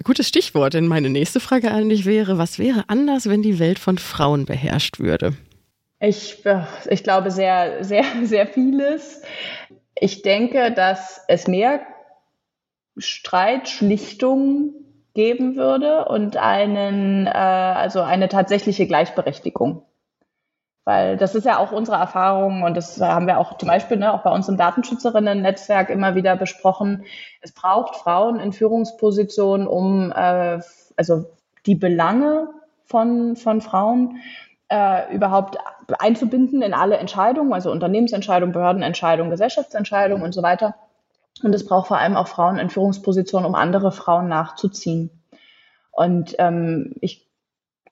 Gutes 0.04 0.28
Stichwort, 0.28 0.74
denn 0.74 0.86
meine 0.86 1.10
nächste 1.10 1.40
Frage 1.40 1.72
an 1.72 1.88
dich 1.88 2.06
wäre, 2.06 2.38
was 2.38 2.58
wäre 2.58 2.84
anders, 2.86 3.28
wenn 3.28 3.42
die 3.42 3.58
Welt 3.58 3.78
von 3.78 3.98
Frauen 3.98 4.46
beherrscht 4.46 4.98
würde? 4.98 5.34
Ich, 6.00 6.42
ich 6.88 7.04
glaube 7.04 7.30
sehr, 7.30 7.84
sehr, 7.84 8.04
sehr 8.22 8.46
vieles. 8.46 9.22
Ich 9.94 10.22
denke, 10.22 10.72
dass 10.72 11.22
es 11.28 11.46
mehr 11.46 11.80
Streit, 12.96 13.68
Schlichtung 13.68 14.72
geben 15.14 15.56
würde 15.56 16.06
und 16.06 16.36
einen, 16.36 17.26
äh, 17.26 17.30
also 17.30 18.00
eine 18.00 18.28
tatsächliche 18.28 18.86
Gleichberechtigung. 18.86 19.84
Weil 20.84 21.18
das 21.18 21.34
ist 21.34 21.44
ja 21.44 21.58
auch 21.58 21.72
unsere 21.72 21.98
Erfahrung 21.98 22.62
und 22.62 22.76
das 22.76 23.00
haben 23.00 23.26
wir 23.26 23.38
auch 23.38 23.58
zum 23.58 23.68
Beispiel 23.68 23.98
ne, 23.98 24.14
auch 24.14 24.22
bei 24.22 24.30
uns 24.30 24.48
im 24.48 24.56
Datenschützerinnen-Netzwerk 24.56 25.90
immer 25.90 26.14
wieder 26.14 26.36
besprochen. 26.36 27.04
Es 27.42 27.52
braucht 27.52 27.96
Frauen 27.96 28.40
in 28.40 28.52
Führungspositionen, 28.52 29.66
um 29.66 30.10
äh, 30.12 30.60
also 30.96 31.26
die 31.66 31.74
Belange 31.74 32.48
von, 32.86 33.36
von 33.36 33.60
Frauen 33.60 34.20
äh, 34.70 35.12
überhaupt 35.12 35.58
einzubinden 35.98 36.62
in 36.62 36.74
alle 36.74 36.96
Entscheidungen, 36.96 37.52
also 37.52 37.70
Unternehmensentscheidungen, 37.70 38.52
Behördenentscheidungen, 38.52 39.30
Gesellschaftsentscheidungen 39.30 40.22
und 40.22 40.32
so 40.32 40.42
weiter. 40.42 40.76
Und 41.42 41.54
es 41.54 41.66
braucht 41.66 41.88
vor 41.88 41.98
allem 41.98 42.16
auch 42.16 42.28
Frauen 42.28 42.58
in 42.58 42.70
Führungspositionen, 42.70 43.46
um 43.46 43.54
andere 43.54 43.92
Frauen 43.92 44.28
nachzuziehen. 44.28 45.10
Und 45.90 46.36
ähm, 46.38 46.94
ich 47.00 47.28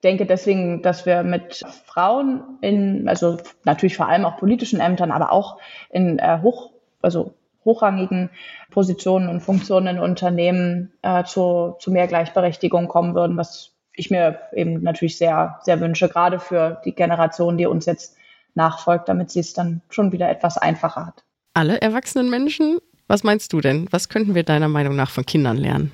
denke 0.03 0.25
deswegen, 0.25 0.81
dass 0.81 1.05
wir 1.05 1.23
mit 1.23 1.65
Frauen 1.85 2.57
in, 2.61 3.09
also 3.09 3.37
natürlich 3.65 3.97
vor 3.97 4.07
allem 4.07 4.25
auch 4.25 4.37
politischen 4.37 4.79
Ämtern, 4.79 5.11
aber 5.11 5.31
auch 5.33 5.59
in 5.89 6.19
äh, 6.19 6.39
hoch, 6.41 6.71
also 7.01 7.33
hochrangigen 7.65 8.29
Positionen 8.71 9.27
und 9.27 9.41
Funktionen 9.41 9.97
in 9.97 9.99
Unternehmen 9.99 10.93
äh, 11.01 11.25
zu, 11.25 11.75
zu 11.79 11.91
mehr 11.91 12.07
Gleichberechtigung 12.07 12.87
kommen 12.87 13.15
würden, 13.15 13.35
was 13.35 13.73
ich 13.93 14.09
mir 14.11 14.39
eben 14.53 14.81
natürlich 14.81 15.17
sehr, 15.17 15.59
sehr 15.63 15.79
wünsche, 15.79 16.09
gerade 16.09 16.39
für 16.39 16.81
die 16.85 16.93
Generation, 16.93 17.57
die 17.57 17.65
uns 17.65 17.85
jetzt 17.85 18.15
nachfolgt, 18.55 19.09
damit 19.09 19.31
sie 19.31 19.39
es 19.39 19.53
dann 19.53 19.81
schon 19.89 20.11
wieder 20.11 20.29
etwas 20.29 20.57
einfacher 20.57 21.05
hat. 21.07 21.23
Alle 21.53 21.81
erwachsenen 21.81 22.29
Menschen, 22.29 22.79
was 23.07 23.23
meinst 23.23 23.53
du 23.53 23.61
denn? 23.61 23.87
Was 23.91 24.09
könnten 24.09 24.35
wir 24.35 24.43
deiner 24.43 24.67
Meinung 24.67 24.95
nach 24.95 25.09
von 25.09 25.25
Kindern 25.25 25.57
lernen? 25.57 25.91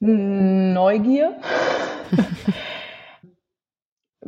Neugier. 0.00 1.36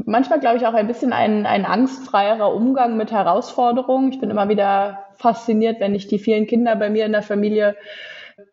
Manchmal 0.04 0.40
glaube 0.40 0.58
ich 0.58 0.66
auch 0.66 0.74
ein 0.74 0.86
bisschen 0.86 1.12
ein, 1.12 1.46
ein 1.46 1.64
angstfreierer 1.64 2.54
Umgang 2.54 2.96
mit 2.96 3.10
Herausforderungen. 3.10 4.12
Ich 4.12 4.20
bin 4.20 4.30
immer 4.30 4.48
wieder 4.48 5.06
fasziniert, 5.16 5.80
wenn 5.80 5.94
ich 5.94 6.06
die 6.06 6.18
vielen 6.18 6.46
Kinder 6.46 6.76
bei 6.76 6.90
mir 6.90 7.06
in 7.06 7.12
der 7.12 7.22
Familie 7.22 7.76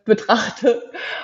betrachte 0.05 0.81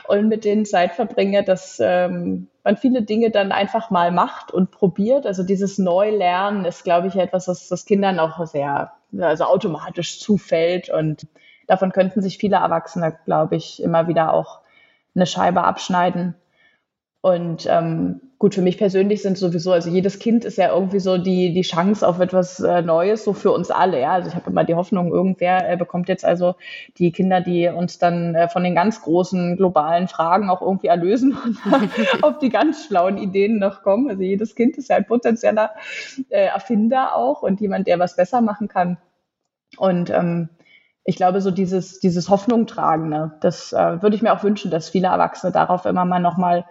und 0.08 0.28
mit 0.28 0.46
denen 0.46 0.66
Zeit 0.66 0.94
verbringe, 0.94 1.44
dass 1.44 1.80
ähm, 1.82 2.48
man 2.70 2.78
viele 2.78 3.02
Dinge 3.02 3.32
dann 3.32 3.52
einfach 3.52 3.90
mal 3.90 4.12
macht 4.12 4.52
und 4.52 4.70
probiert. 4.70 5.26
Also 5.26 5.42
dieses 5.42 5.80
Neulernen 5.80 6.66
ist, 6.66 6.84
glaube 6.84 7.08
ich, 7.08 7.16
etwas, 7.16 7.48
was 7.48 7.68
das 7.68 7.86
Kindern 7.86 8.20
auch 8.20 8.46
sehr, 8.46 8.92
also 9.20 9.46
automatisch 9.46 10.20
zufällt 10.20 10.90
und 10.92 11.26
davon 11.66 11.92
könnten 11.92 12.22
sich 12.22 12.38
viele 12.38 12.58
Erwachsene, 12.58 13.18
glaube 13.26 13.56
ich, 13.56 13.82
immer 13.82 14.08
wieder 14.08 14.34
auch 14.34 14.60
eine 15.16 15.26
Scheibe 15.26 15.64
abschneiden. 15.64 16.36
Und 17.22 17.68
ähm, 17.70 18.22
gut, 18.38 18.56
für 18.56 18.62
mich 18.62 18.78
persönlich 18.78 19.22
sind 19.22 19.38
sowieso, 19.38 19.74
also 19.74 19.90
jedes 19.90 20.20
Kind 20.20 20.46
ist 20.46 20.58
ja 20.58 20.74
irgendwie 20.74 21.02
so 21.02 21.18
die, 21.18 21.54
die 21.54 21.64
Chance 21.64 22.08
auf 22.08 22.22
etwas 22.22 22.62
äh, 22.62 22.82
Neues, 22.82 23.26
so 23.26 23.34
für 23.34 23.52
uns 23.52 23.72
alle. 23.72 24.00
Ja? 24.00 24.14
Also 24.14 24.30
ich 24.30 24.36
habe 24.36 24.50
immer 24.50 24.64
die 24.64 24.76
Hoffnung, 24.76 25.12
irgendwer 25.12 25.70
äh, 25.70 25.76
bekommt 25.76 26.08
jetzt 26.08 26.24
also 26.24 26.56
die 26.98 27.12
Kinder, 27.12 27.42
die 27.42 27.68
uns 27.68 27.98
dann 27.98 28.36
äh, 28.36 28.48
von 28.48 28.64
den 28.64 28.74
ganz 28.74 29.02
großen 29.02 29.58
globalen 29.58 30.08
Fragen 30.08 30.50
auch 30.50 30.62
irgendwie 30.62 30.88
erlösen 30.88 31.38
und 31.44 31.60
auf 32.24 32.40
die 32.40 32.50
ganz 32.50 32.86
schlauen 32.86 33.18
Ideen 33.18 33.60
noch 33.60 33.84
kommen. 33.84 34.10
Also 34.10 34.24
jedes 34.24 34.56
Kind 34.56 34.78
ist 34.78 34.90
ja 34.90 34.96
ein 34.96 35.06
potenzieller 35.06 35.72
äh, 36.30 36.46
Erfinder 36.46 37.18
auch 37.18 37.42
und 37.42 37.60
jemand, 37.60 37.88
der 37.88 38.00
was 38.00 38.16
besser 38.16 38.40
machen 38.40 38.70
kann. 38.70 38.98
Und 39.78 40.10
ähm, 40.10 40.48
ich 41.04 41.18
glaube, 41.18 41.42
so 41.42 41.52
dieses, 41.52 42.00
dieses 42.00 42.30
Hoffnung 42.30 42.66
tragende, 42.68 43.34
das 43.42 43.74
äh, 43.74 44.02
würde 44.02 44.16
ich 44.16 44.22
mir 44.22 44.32
auch 44.32 44.44
wünschen, 44.44 44.72
dass 44.72 44.90
viele 44.90 45.08
Erwachsene 45.08 45.52
darauf 45.52 45.86
immer 45.86 46.06
mal 46.06 46.20
nochmal 46.20 46.64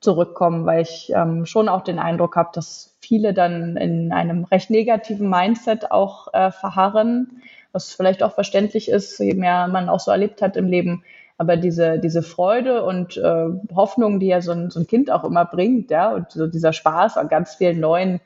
zurückkommen, 0.00 0.66
weil 0.66 0.82
ich 0.82 1.12
ähm, 1.14 1.46
schon 1.46 1.68
auch 1.68 1.82
den 1.82 1.98
Eindruck 1.98 2.36
habe, 2.36 2.50
dass 2.52 2.96
viele 3.00 3.34
dann 3.34 3.76
in 3.76 4.12
einem 4.12 4.44
recht 4.44 4.70
negativen 4.70 5.28
Mindset 5.28 5.90
auch 5.90 6.32
äh, 6.34 6.50
verharren, 6.50 7.42
was 7.72 7.92
vielleicht 7.92 8.22
auch 8.22 8.32
verständlich 8.32 8.88
ist, 8.88 9.18
je 9.18 9.34
mehr 9.34 9.68
man 9.68 9.88
auch 9.88 10.00
so 10.00 10.10
erlebt 10.10 10.42
hat 10.42 10.56
im 10.56 10.66
Leben. 10.66 11.04
Aber 11.38 11.56
diese, 11.56 11.98
diese 11.98 12.22
Freude 12.22 12.84
und 12.84 13.16
äh, 13.16 13.46
Hoffnung, 13.74 14.20
die 14.20 14.28
ja 14.28 14.40
so 14.40 14.52
ein, 14.52 14.70
so 14.70 14.80
ein 14.80 14.86
Kind 14.86 15.10
auch 15.10 15.24
immer 15.24 15.44
bringt, 15.44 15.90
ja, 15.90 16.12
und 16.12 16.30
so 16.30 16.46
dieser 16.46 16.72
Spaß 16.72 17.18
an 17.18 17.28
ganz 17.28 17.56
vielen 17.56 17.80
neuen 17.80 18.20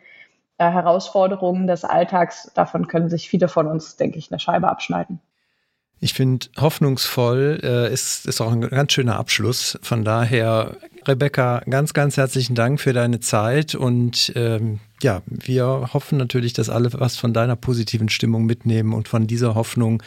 äh, 0.59 0.71
Herausforderungen 0.71 1.67
des 1.67 1.85
Alltags, 1.85 2.53
davon 2.55 2.87
können 2.87 3.09
sich 3.09 3.29
viele 3.29 3.49
von 3.49 3.67
uns, 3.67 3.97
denke 3.97 4.19
ich, 4.19 4.31
eine 4.31 4.39
Scheibe 4.39 4.69
abschneiden. 4.69 5.21
Ich 6.03 6.15
finde, 6.15 6.47
hoffnungsvoll 6.59 7.61
äh, 7.63 7.93
ist, 7.93 8.27
ist 8.27 8.41
auch 8.41 8.53
ein 8.53 8.63
ganz 8.63 8.93
schöner 8.93 9.19
Abschluss. 9.19 9.79
Von 9.83 10.03
daher, 10.03 10.77
Rebecca, 11.07 11.63
ganz, 11.69 11.95
ganz 11.95 12.17
herzlichen 12.17 12.55
Dank 12.55 12.81
für 12.81 12.93
deine 12.93 13.21
Zeit 13.21 13.75
und 13.75 14.33
ähm, 14.37 14.81
ja, 15.03 15.23
wir 15.27 15.91
hoffen 15.95 16.19
natürlich, 16.19 16.53
dass 16.53 16.69
alle 16.69 16.91
was 16.93 17.17
von 17.17 17.33
deiner 17.33 17.57
positiven 17.57 18.11
Stimmung 18.11 18.45
mitnehmen 18.45 18.93
und 18.93 19.09
von 19.09 19.27
dieser 19.27 19.55
Hoffnung 19.55 20.03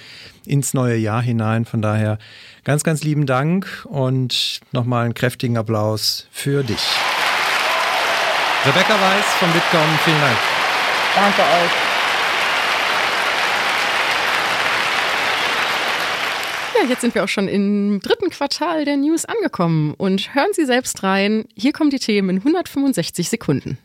ins 0.45 0.73
neue 0.75 0.97
Jahr 0.97 1.21
hinein. 1.21 1.65
Von 1.65 1.81
daher 1.81 2.19
ganz, 2.63 2.83
ganz 2.83 3.03
lieben 3.03 3.25
Dank 3.25 3.87
und 3.89 4.59
nochmal 4.71 5.05
einen 5.05 5.15
kräftigen 5.15 5.57
Applaus 5.57 6.27
für 6.31 6.63
dich. 6.63 6.85
Rebecca 8.65 8.93
Weiß 8.93 9.25
von 9.39 9.51
Bitkom, 9.51 9.99
vielen 10.05 10.21
Dank. 10.21 10.37
Danke 11.15 11.41
euch. 11.41 11.92
Jetzt 16.89 17.01
sind 17.01 17.15
wir 17.15 17.23
auch 17.23 17.29
schon 17.29 17.47
im 17.47 17.99
dritten 18.01 18.29
Quartal 18.29 18.85
der 18.85 18.97
News 18.97 19.25
angekommen 19.25 19.93
und 19.93 20.33
hören 20.35 20.51
Sie 20.53 20.65
selbst 20.65 21.03
rein. 21.03 21.45
Hier 21.55 21.71
kommen 21.71 21.89
die 21.89 21.99
Themen 21.99 22.29
in 22.29 22.37
165 22.37 23.29
Sekunden. 23.29 23.77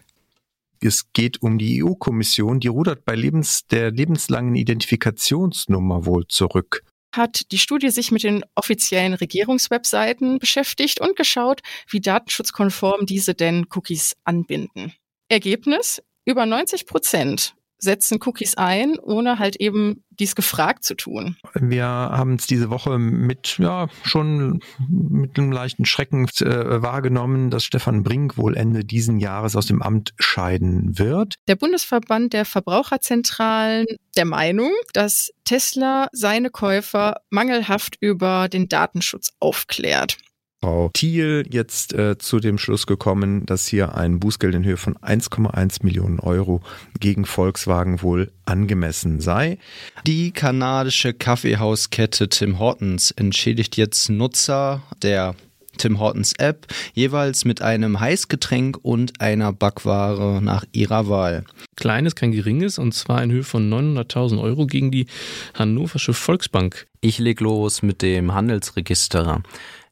Es 0.81 1.13
geht 1.13 1.43
um 1.43 1.59
die 1.59 1.83
EU-Kommission, 1.83 2.61
die 2.61 2.69
rudert 2.69 3.05
bei 3.05 3.15
Lebens, 3.15 3.67
der 3.67 3.91
lebenslangen 3.91 4.55
Identifikationsnummer 4.55 6.07
wohl 6.07 6.27
zurück. 6.29 6.85
Hat 7.13 7.51
die 7.51 7.59
Studie 7.59 7.91
sich 7.91 8.13
mit 8.13 8.23
den 8.23 8.45
offiziellen 8.55 9.15
Regierungswebseiten 9.15 10.39
beschäftigt 10.39 11.01
und 11.01 11.17
geschaut, 11.17 11.63
wie 11.89 12.01
datenschutzkonform 12.01 13.07
diese 13.07 13.35
denn 13.35 13.67
Cookies 13.75 14.17
anbinden. 14.25 14.93
Ergebnis? 15.29 16.03
Über 16.25 16.47
90 16.47 16.87
Prozent 16.87 17.55
setzen 17.79 18.19
Cookies 18.25 18.57
ein, 18.57 18.99
ohne 18.99 19.39
halt 19.39 19.57
eben 19.57 20.05
dies 20.11 20.35
gefragt 20.35 20.85
zu 20.85 20.95
tun. 20.95 21.37
Wir 21.55 21.85
haben 21.85 22.35
es 22.35 22.47
diese 22.47 22.71
Woche 22.71 22.99
mit, 22.99 23.59
ja, 23.59 23.89
schon 24.03 24.61
mit 24.89 25.39
einem 25.39 25.53
leichten 25.53 25.85
Schrecken 25.85 26.27
äh, 26.41 26.83
wahrgenommen, 26.83 27.51
dass 27.51 27.65
Stefan 27.65 28.03
Brink 28.03 28.37
wohl 28.37 28.57
Ende 28.57 28.85
diesen 28.85 29.19
Jahres 29.21 29.55
aus 29.55 29.67
dem 29.67 29.81
Amt 29.81 30.15
scheiden 30.19 30.99
wird. 30.99 31.37
Der 31.47 31.57
Bundesverband 31.57 32.33
der 32.33 32.45
Verbraucherzentralen 32.45 33.87
der 34.17 34.25
Meinung, 34.25 34.73
dass 34.93 35.31
Tesla 35.45 36.09
seine 36.13 36.51
Käufer 36.51 37.21
mangelhaft 37.31 37.97
über 38.01 38.49
den 38.49 38.69
Datenschutz 38.69 39.31
aufklärt. 39.39 40.19
Frau 40.61 40.91
Thiel 40.93 41.45
jetzt 41.49 41.93
äh, 41.93 42.19
zu 42.19 42.41
dem 42.41 42.59
Schluss 42.59 42.87
gekommen, 42.87 43.47
dass 43.47 43.69
hier 43.69 43.95
ein 43.95 44.19
Bußgeld 44.19 44.57
in 44.57 44.65
Höhe 44.65 44.77
von 44.77 44.97
1,1 44.97 45.85
Millionen 45.85 46.19
Euro 46.19 46.63
gegen 46.99 47.27
Volkswagen 47.27 48.03
wohl 48.03 48.33
angemessen 48.45 49.21
sei. 49.21 49.59
Die 50.07 50.33
kanadische 50.33 51.15
Kaffeehauskette 51.15 52.29
Tim 52.29 52.59
Hortons 52.59 53.13
entschädigt 53.13 53.77
jetzt 53.77 54.11
Nutzer 54.11 54.83
der 55.01 55.37
Tim 55.79 56.01
Hortons 56.01 56.35
App 56.39 56.67
jeweils 56.93 57.45
mit 57.45 57.63
einem 57.63 58.01
Heißgetränk 58.01 58.79
und 58.83 59.21
einer 59.21 59.53
Backware 59.53 60.43
nach 60.43 60.65
ihrer 60.73 61.09
Wahl. 61.09 61.45
Kleines, 61.77 62.17
kein 62.17 62.33
geringes, 62.33 62.79
und 62.79 62.93
zwar 62.95 63.23
in 63.23 63.31
Höhe 63.31 63.45
von 63.45 63.71
900.000 63.73 64.43
Euro 64.43 64.67
gegen 64.67 64.91
die 64.91 65.07
Hannoversche 65.55 66.15
Volksbank. 66.15 66.89
Ich 67.01 67.19
leg 67.19 67.41
los 67.41 67.83
mit 67.83 68.03
dem 68.03 68.35
Handelsregister. 68.35 69.43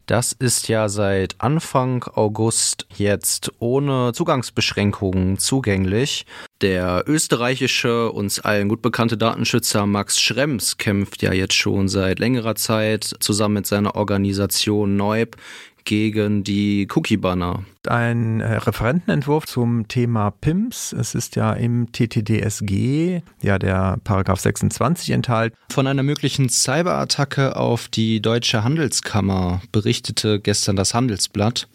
Das 0.07 0.31
ist 0.31 0.69
ja 0.69 0.89
seit 0.89 1.35
Anfang 1.41 2.05
August 2.05 2.87
jetzt 2.97 3.51
ohne 3.59 4.13
Zugangsbeschränkungen 4.13 5.39
zugänglich. 5.39 6.27
Der 6.61 7.03
österreichische, 7.09 8.13
uns 8.13 8.39
allen 8.39 8.69
gut 8.69 8.83
bekannte 8.83 9.17
Datenschützer 9.17 9.85
Max 9.85 10.21
Schrems 10.21 10.79
kämpft 10.79 11.23
ja 11.23 11.33
jetzt 11.33 11.55
schon 11.55 11.89
seit 11.89 12.21
längerer 12.21 12.55
Zeit 12.55 13.17
zusammen 13.19 13.55
mit 13.55 13.67
seiner 13.67 13.97
Organisation 13.97 14.95
Neub 14.95 15.37
gegen 15.87 16.45
die 16.45 16.87
Cookie-Banner. 16.95 17.65
Ein 17.89 18.41
äh, 18.41 18.57
Referentenentwurf 18.57 19.47
zum 19.47 19.89
Thema 19.89 20.31
PIMS. 20.31 20.93
Es 20.93 21.15
ist 21.15 21.37
ja 21.37 21.55
im 21.55 21.91
TTDSG, 21.93 23.23
ja 23.41 23.59
der 23.59 23.99
Paragraph 24.05 24.41
26 24.41 25.11
enthalten. 25.11 25.57
Von 25.73 25.87
einer 25.87 26.03
möglichen 26.03 26.51
Cyberattacke 26.51 27.57
auf 27.57 27.89
die 27.89 28.21
Deutsche 28.21 28.63
Handelskammer 28.63 29.63
berichtete 29.73 30.41
gestern 30.41 30.77
das 30.77 30.93
Handelsblatt. 30.93 31.69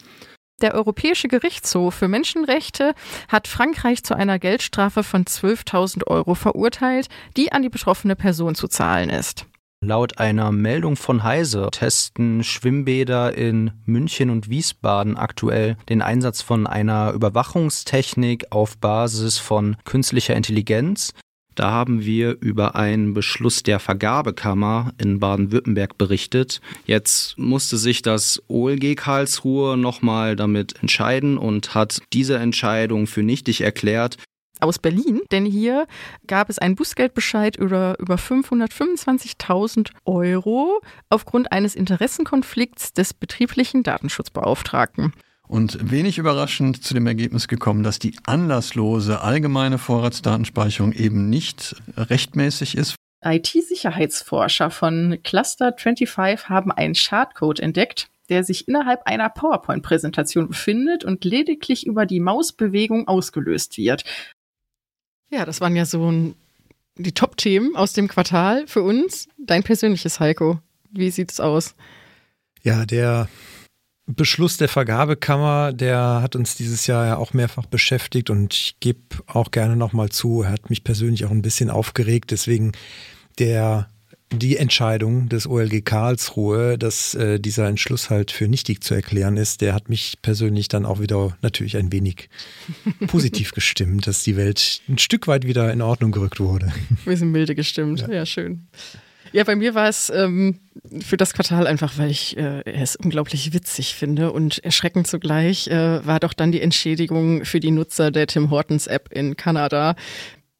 Der 0.60 0.74
Europäische 0.74 1.26
Gerichtshof 1.26 1.94
für 1.94 2.06
Menschenrechte 2.06 2.94
hat 3.26 3.48
Frankreich 3.48 4.04
zu 4.04 4.14
einer 4.14 4.38
Geldstrafe 4.38 5.02
von 5.02 5.24
12.000 5.24 6.06
Euro 6.06 6.36
verurteilt, 6.36 7.08
die 7.36 7.50
an 7.50 7.62
die 7.62 7.68
betroffene 7.68 8.14
Person 8.14 8.54
zu 8.54 8.68
zahlen 8.68 9.10
ist. 9.10 9.46
Laut 9.84 10.18
einer 10.18 10.52
Meldung 10.52 10.94
von 10.94 11.24
Heise 11.24 11.68
testen 11.72 12.44
Schwimmbäder 12.44 13.36
in 13.36 13.72
München 13.84 14.30
und 14.30 14.48
Wiesbaden 14.48 15.16
aktuell 15.16 15.76
den 15.88 16.02
Einsatz 16.02 16.40
von 16.40 16.68
einer 16.68 17.10
Überwachungstechnik 17.10 18.46
auf 18.50 18.78
Basis 18.78 19.38
von 19.38 19.76
künstlicher 19.84 20.36
Intelligenz. 20.36 21.14
Da 21.56 21.72
haben 21.72 22.04
wir 22.04 22.40
über 22.40 22.76
einen 22.76 23.12
Beschluss 23.12 23.64
der 23.64 23.80
Vergabekammer 23.80 24.92
in 24.98 25.18
Baden-Württemberg 25.18 25.98
berichtet. 25.98 26.60
Jetzt 26.86 27.36
musste 27.36 27.76
sich 27.76 28.02
das 28.02 28.40
OLG 28.46 28.94
Karlsruhe 28.94 29.76
nochmal 29.76 30.36
damit 30.36 30.80
entscheiden 30.80 31.36
und 31.36 31.74
hat 31.74 31.98
diese 32.12 32.38
Entscheidung 32.38 33.08
für 33.08 33.24
nichtig 33.24 33.62
erklärt 33.62 34.16
aus 34.62 34.78
Berlin, 34.78 35.20
denn 35.30 35.44
hier 35.44 35.86
gab 36.26 36.48
es 36.50 36.58
einen 36.58 36.76
Bußgeldbescheid 36.76 37.56
über, 37.56 37.96
über 37.98 38.16
525.000 38.16 39.90
Euro 40.04 40.80
aufgrund 41.10 41.52
eines 41.52 41.74
Interessenkonflikts 41.74 42.92
des 42.92 43.14
betrieblichen 43.14 43.82
Datenschutzbeauftragten. 43.82 45.12
Und 45.48 45.90
wenig 45.90 46.18
überraschend 46.18 46.82
zu 46.82 46.94
dem 46.94 47.06
Ergebnis 47.06 47.46
gekommen, 47.46 47.82
dass 47.82 47.98
die 47.98 48.14
anlasslose 48.24 49.20
allgemeine 49.20 49.76
Vorratsdatenspeicherung 49.76 50.92
eben 50.92 51.28
nicht 51.28 51.76
rechtmäßig 51.96 52.76
ist. 52.76 52.94
IT-Sicherheitsforscher 53.24 54.70
von 54.70 55.18
Cluster 55.22 55.74
25 55.76 56.48
haben 56.48 56.72
einen 56.72 56.94
Schadcode 56.94 57.60
entdeckt, 57.60 58.08
der 58.28 58.44
sich 58.44 58.66
innerhalb 58.66 59.02
einer 59.06 59.28
PowerPoint-Präsentation 59.28 60.48
befindet 60.48 61.04
und 61.04 61.24
lediglich 61.24 61.86
über 61.86 62.06
die 62.06 62.20
Mausbewegung 62.20 63.06
ausgelöst 63.06 63.76
wird. 63.76 64.04
Ja, 65.32 65.46
das 65.46 65.62
waren 65.62 65.74
ja 65.74 65.86
so 65.86 66.10
ein, 66.10 66.34
die 66.96 67.12
Top-Themen 67.12 67.74
aus 67.74 67.94
dem 67.94 68.06
Quartal 68.06 68.66
für 68.66 68.82
uns. 68.82 69.28
Dein 69.38 69.62
persönliches 69.62 70.20
Heiko, 70.20 70.60
wie 70.90 71.10
sieht's 71.10 71.40
aus? 71.40 71.74
Ja, 72.62 72.84
der 72.84 73.28
Beschluss 74.06 74.58
der 74.58 74.68
Vergabekammer, 74.68 75.72
der 75.72 76.20
hat 76.22 76.36
uns 76.36 76.56
dieses 76.56 76.86
Jahr 76.86 77.06
ja 77.06 77.16
auch 77.16 77.32
mehrfach 77.32 77.64
beschäftigt 77.64 78.28
und 78.28 78.52
ich 78.52 78.76
gebe 78.80 79.00
auch 79.26 79.50
gerne 79.50 79.74
nochmal 79.74 80.10
zu, 80.10 80.42
er 80.42 80.50
hat 80.50 80.68
mich 80.68 80.84
persönlich 80.84 81.24
auch 81.24 81.30
ein 81.30 81.42
bisschen 81.42 81.70
aufgeregt. 81.70 82.30
Deswegen 82.30 82.72
der 83.38 83.91
die 84.32 84.56
Entscheidung 84.56 85.28
des 85.28 85.46
OLG 85.46 85.84
Karlsruhe, 85.84 86.78
dass 86.78 87.14
äh, 87.14 87.38
dieser 87.38 87.68
Entschluss 87.68 88.10
halt 88.10 88.30
für 88.30 88.48
nichtig 88.48 88.82
zu 88.82 88.94
erklären 88.94 89.36
ist, 89.36 89.60
der 89.60 89.74
hat 89.74 89.88
mich 89.88 90.18
persönlich 90.22 90.68
dann 90.68 90.86
auch 90.86 91.00
wieder 91.00 91.36
natürlich 91.42 91.76
ein 91.76 91.92
wenig 91.92 92.28
positiv 93.06 93.52
gestimmt, 93.52 94.06
dass 94.06 94.22
die 94.22 94.36
Welt 94.36 94.82
ein 94.88 94.98
Stück 94.98 95.26
weit 95.28 95.46
wieder 95.46 95.72
in 95.72 95.82
Ordnung 95.82 96.12
gerückt 96.12 96.40
wurde. 96.40 96.72
Wir 97.04 97.16
sind 97.16 97.30
milde 97.30 97.54
gestimmt, 97.54 98.00
ja, 98.00 98.12
ja 98.12 98.26
schön. 98.26 98.66
Ja, 99.32 99.44
bei 99.44 99.56
mir 99.56 99.74
war 99.74 99.88
es 99.88 100.10
ähm, 100.10 100.58
für 101.00 101.16
das 101.16 101.32
Quartal 101.32 101.66
einfach, 101.66 101.96
weil 101.96 102.10
ich 102.10 102.36
äh, 102.36 102.62
es 102.66 102.96
unglaublich 102.96 103.54
witzig 103.54 103.94
finde 103.94 104.30
und 104.30 104.62
erschreckend 104.62 105.06
zugleich 105.06 105.68
äh, 105.68 106.06
war 106.06 106.20
doch 106.20 106.34
dann 106.34 106.52
die 106.52 106.60
Entschädigung 106.60 107.46
für 107.46 107.58
die 107.58 107.70
Nutzer 107.70 108.10
der 108.10 108.26
Tim 108.26 108.50
Hortons 108.50 108.86
App 108.88 109.08
in 109.10 109.34
Kanada. 109.36 109.96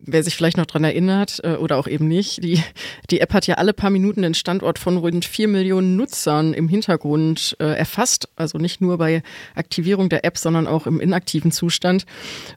Wer 0.04 0.24
sich 0.24 0.34
vielleicht 0.34 0.56
noch 0.56 0.66
dran 0.66 0.82
erinnert 0.82 1.40
äh, 1.44 1.54
oder 1.54 1.78
auch 1.78 1.86
eben 1.86 2.08
nicht, 2.08 2.42
die, 2.42 2.62
die 3.10 3.20
App 3.20 3.32
hat 3.32 3.46
ja 3.46 3.54
alle 3.54 3.72
paar 3.72 3.90
Minuten 3.90 4.22
den 4.22 4.34
Standort 4.34 4.78
von 4.78 4.96
rund 4.96 5.24
vier 5.24 5.46
Millionen 5.46 5.96
Nutzern 5.96 6.54
im 6.54 6.68
Hintergrund 6.68 7.56
äh, 7.60 7.76
erfasst. 7.76 8.28
Also 8.34 8.58
nicht 8.58 8.80
nur 8.80 8.98
bei 8.98 9.22
Aktivierung 9.54 10.08
der 10.08 10.24
App, 10.24 10.38
sondern 10.38 10.66
auch 10.66 10.86
im 10.86 11.00
inaktiven 11.00 11.52
Zustand. 11.52 12.04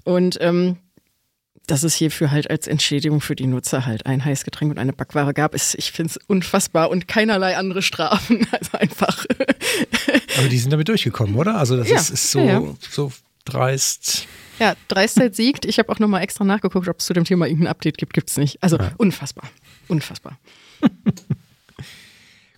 Und 0.03 0.38
ähm, 0.41 0.77
dass 1.67 1.84
es 1.84 1.95
hierfür 1.95 2.31
halt 2.31 2.49
als 2.49 2.67
Entschädigung 2.67 3.22
für 3.22 3.35
die 3.35 3.47
Nutzer 3.47 3.85
halt 3.85 4.05
ein 4.05 4.23
Heißgetränk 4.23 4.72
und 4.72 4.77
eine 4.77 4.93
Backware 4.93 5.34
gab, 5.34 5.55
ist, 5.55 5.76
ich 5.76 5.91
finde 5.91 6.11
es 6.11 6.19
unfassbar 6.27 6.89
und 6.89 7.07
keinerlei 7.07 7.57
andere 7.57 7.81
Strafen. 7.81 8.47
Also 8.55 8.77
einfach. 8.77 9.26
Aber 10.38 10.47
die 10.47 10.57
sind 10.57 10.72
damit 10.72 10.88
durchgekommen, 10.88 11.35
oder? 11.35 11.57
Also 11.57 11.76
das 11.76 11.89
ja, 11.89 11.97
ist, 11.97 12.09
ist, 12.09 12.31
so, 12.31 12.39
ja, 12.39 12.59
ja. 12.61 12.76
so 12.89 13.11
dreist. 13.43 14.27
Ja, 14.60 14.76
Dreistheit 14.88 15.36
siegt. 15.36 15.65
Ich 15.65 15.80
habe 15.80 15.91
auch 15.91 15.99
nochmal 15.99 16.22
extra 16.22 16.44
nachgeguckt, 16.44 16.88
ob 16.88 16.99
es 16.99 17.06
zu 17.06 17.14
dem 17.14 17.26
Thema 17.26 17.45
irgendein 17.45 17.68
Update 17.68 17.98
gibt. 17.98 18.14
Gibt 18.14 18.30
es 18.30 18.38
nicht. 18.38 18.61
Also 18.64 18.77
unfassbar. 18.98 19.49
Unfassbar. 19.88 20.38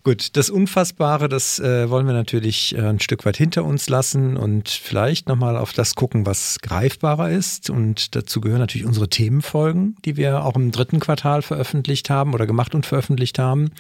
Gut, 0.08 0.38
das 0.38 0.50
Unfassbare, 0.50 1.28
das 1.28 1.60
äh, 1.60 1.90
wollen 1.90 2.08
wir 2.08 2.14
natürlich 2.14 2.74
äh, 2.74 2.80
ein 2.80 3.02
Stück 3.02 3.26
weit 3.26 3.36
hinter 3.36 3.66
uns 3.66 3.90
lassen 3.90 4.38
und 4.38 4.70
vielleicht 4.70 5.28
nochmal 5.28 5.58
auf 5.58 5.74
das 5.74 5.96
gucken, 5.96 6.26
was 6.26 6.60
greifbarer 6.62 7.30
ist. 7.30 7.70
Und 7.70 8.16
dazu 8.16 8.40
gehören 8.40 8.62
natürlich 8.62 8.88
unsere 8.88 9.10
Themenfolgen, 9.10 9.98
die 10.06 10.16
wir 10.16 10.46
auch 10.46 10.56
im 10.56 10.72
dritten 10.72 11.02
Quartal 11.02 11.42
veröffentlicht 11.42 12.10
haben 12.10 12.34
oder 12.34 12.48
gemacht 12.48 12.74
und 12.74 12.86
veröffentlicht 12.86 13.38
haben. 13.38 13.72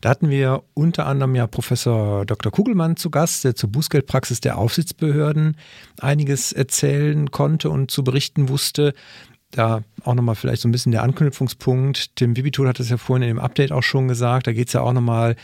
Da 0.00 0.10
hatten 0.10 0.30
wir 0.30 0.62
unter 0.74 1.06
anderem 1.06 1.34
ja 1.34 1.46
Professor 1.46 2.24
Dr. 2.24 2.52
Kugelmann 2.52 2.96
zu 2.96 3.10
Gast, 3.10 3.44
der 3.44 3.56
zur 3.56 3.70
Bußgeldpraxis 3.70 4.40
der 4.40 4.58
Aufsichtsbehörden 4.58 5.56
einiges 6.00 6.52
erzählen 6.52 7.30
konnte 7.30 7.70
und 7.70 7.90
zu 7.90 8.04
berichten 8.04 8.48
wusste 8.48 8.94
da 9.50 9.82
auch 10.04 10.14
nochmal 10.14 10.34
vielleicht 10.34 10.62
so 10.62 10.68
ein 10.68 10.72
bisschen 10.72 10.92
der 10.92 11.02
Anknüpfungspunkt. 11.02 12.16
Tim 12.16 12.34
Bibitul 12.34 12.68
hat 12.68 12.80
es 12.80 12.90
ja 12.90 12.96
vorhin 12.96 13.22
in 13.22 13.36
dem 13.36 13.38
Update 13.38 13.72
auch 13.72 13.82
schon 13.82 14.08
gesagt. 14.08 14.46
Da 14.46 14.52
geht 14.52 14.68
es 14.68 14.74
ja 14.74 14.82
auch 14.82 14.92
nochmal 14.92 15.36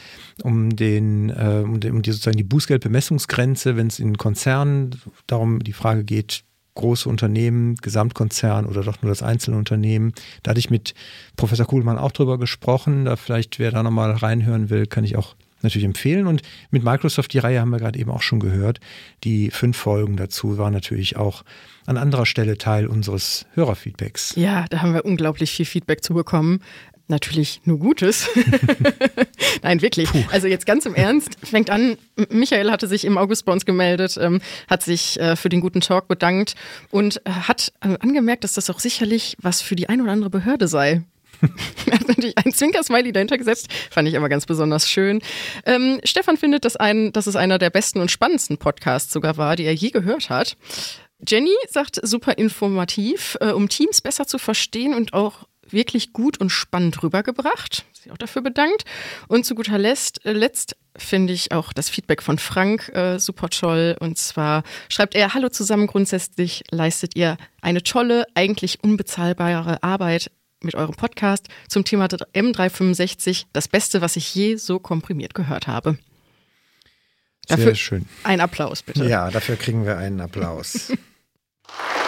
um 0.43 0.77
den, 0.77 1.31
äh, 1.31 1.63
um 1.65 1.81
die 1.81 2.13
sozusagen 2.13 2.37
die 2.37 2.45
Bußgeldbemessungsgrenze, 2.45 3.77
wenn 3.77 3.87
es 3.87 3.99
in 3.99 4.19
Konzernen 4.19 5.01
darum 5.27 5.61
die 5.61 5.73
Frage 5.73 6.05
geht, 6.05 6.45
große 6.75 7.09
Unternehmen, 7.09 7.77
Gesamtkonzern 7.77 8.67
oder 8.67 8.83
doch 8.83 9.01
nur 9.03 9.11
das 9.11 9.23
Einzelunternehmen. 9.23 10.13
Da 10.43 10.51
hatte 10.51 10.59
ich 10.59 10.71
mit 10.71 10.95
Professor 11.37 11.67
Kuhlmann 11.67 11.99
auch 11.99 12.13
drüber 12.13 12.39
gesprochen. 12.39 13.05
Da 13.05 13.17
vielleicht, 13.17 13.59
wer 13.59 13.71
da 13.71 13.83
nochmal 13.83 14.13
reinhören 14.13 14.71
will, 14.71 14.87
kann 14.87 15.05
ich 15.05 15.17
auch 15.17 15.37
natürlich 15.65 15.87
empfehlen. 15.87 16.27
Und 16.29 16.43
mit 16.71 16.85
Microsoft, 16.85 17.33
die 17.33 17.39
Reihe 17.39 17.61
haben 17.61 17.71
wir 17.71 17.79
gerade 17.79 17.99
eben 17.99 18.11
auch 18.11 18.23
schon 18.23 18.39
gehört. 18.39 18.79
Die 19.25 19.51
fünf 19.51 19.77
Folgen 19.77 20.17
dazu 20.17 20.59
waren 20.59 20.73
natürlich 20.73 21.17
auch 21.17 21.43
an 21.87 21.97
anderer 21.97 22.27
Stelle 22.27 22.57
Teil 22.57 22.87
unseres 22.87 23.47
Hörerfeedbacks. 23.55 24.35
Ja, 24.37 24.67
da 24.71 24.83
haben 24.83 24.95
wir 24.95 25.05
unglaublich 25.05 25.51
viel 25.51 25.67
Feedback 25.67 26.05
zu 26.05 26.15
bekommen. 26.15 26.61
Natürlich 27.07 27.61
nur 27.65 27.79
Gutes. 27.79 28.31
Nein, 29.63 29.83
wirklich. 29.83 30.11
Puh. 30.11 30.25
Also 30.33 30.47
jetzt 30.47 30.65
ganz 30.65 30.87
im 30.87 30.95
Ernst, 30.95 31.37
fängt 31.43 31.69
an, 31.69 31.99
Michael 32.31 32.71
hatte 32.71 32.89
sich 32.89 33.05
im 33.05 33.19
August 33.19 33.45
bei 33.45 33.53
uns 33.53 33.67
gemeldet, 33.67 34.17
ähm, 34.19 34.41
hat 34.69 34.83
sich 34.83 35.21
äh, 35.21 35.37
für 35.37 35.51
den 35.51 35.61
guten 35.61 35.83
Talk 35.83 36.09
bedankt 36.09 36.55
und 36.91 37.19
äh, 37.27 37.31
hat 37.31 37.73
äh, 37.83 37.99
angemerkt, 38.01 38.45
dass 38.45 38.55
das 38.55 38.71
auch 38.71 38.81
sicherlich 38.81 39.37
was 39.41 39.61
für 39.61 39.77
die 39.77 39.89
ein 39.89 40.01
oder 40.01 40.13
andere 40.13 40.31
Behörde 40.31 40.67
sei. 40.67 41.03
er 41.87 41.99
hat 41.99 42.09
natürlich 42.09 42.39
ein 42.39 42.53
Zwinker-Smiley 42.53 43.13
dahinter 43.13 43.37
gesetzt, 43.37 43.69
fand 43.91 44.09
ich 44.09 44.17
aber 44.17 44.31
ganz 44.31 44.47
besonders 44.47 44.89
schön. 44.89 45.21
Ähm, 45.67 46.01
Stefan 46.05 46.39
findet, 46.39 46.65
dass, 46.65 46.77
ein, 46.77 47.13
dass 47.13 47.27
es 47.27 47.37
einer 47.37 47.59
der 47.59 47.69
besten 47.69 48.01
und 48.01 48.11
spannendsten 48.11 48.57
Podcasts 48.57 49.13
sogar 49.13 49.37
war, 49.37 49.57
die 49.57 49.65
er 49.65 49.75
je 49.75 49.91
gehört 49.91 50.31
hat. 50.31 50.57
Jenny 51.27 51.55
sagt 51.69 52.01
super 52.03 52.39
informativ, 52.39 53.37
äh, 53.41 53.51
um 53.51 53.69
Teams 53.69 54.01
besser 54.01 54.27
zu 54.27 54.39
verstehen 54.39 54.95
und 54.95 55.13
auch 55.13 55.47
wirklich 55.71 56.13
gut 56.13 56.39
und 56.39 56.51
spannend 56.51 57.03
rübergebracht. 57.03 57.85
Sie 57.93 58.11
auch 58.11 58.19
dafür 58.19 58.43
bedankt. 58.43 58.85
Und 59.29 59.47
zu 59.47 59.55
guter 59.55 59.79
Letzt, 59.79 60.25
äh, 60.25 60.33
letzt 60.33 60.77
finde 60.97 61.33
ich 61.33 61.53
auch 61.53 61.73
das 61.73 61.89
Feedback 61.89 62.23
von 62.23 62.39
Frank 62.39 62.89
äh, 62.95 63.19
super 63.19 63.49
toll. 63.49 63.97
Und 63.99 64.19
zwar 64.19 64.63
schreibt 64.89 65.15
er, 65.15 65.35
hallo 65.35 65.49
zusammen, 65.49 65.87
grundsätzlich 65.87 66.65
leistet 66.71 67.17
ihr 67.17 67.37
eine 67.63 67.83
tolle, 67.83 68.27
eigentlich 68.35 68.83
unbezahlbare 68.83 69.83
Arbeit 69.83 70.31
mit 70.63 70.75
eurem 70.75 70.95
Podcast 70.95 71.49
zum 71.69 71.85
Thema 71.85 72.07
M365 72.07 73.47
das 73.53 73.69
Beste, 73.69 74.01
was 74.01 74.17
ich 74.17 74.35
je 74.35 74.57
so 74.57 74.79
komprimiert 74.79 75.35
gehört 75.35 75.67
habe. 75.67 75.99
Dafür 77.47 77.65
Sehr 77.67 77.75
schön. 77.75 78.09
Ein 78.23 78.41
Applaus, 78.41 78.83
bitte. 78.83 79.05
Ja, 79.07 79.31
dafür 79.31 79.57
kriegen 79.57 79.85
wir 79.85 79.99
einen 79.99 80.21
Applaus. 80.21 80.93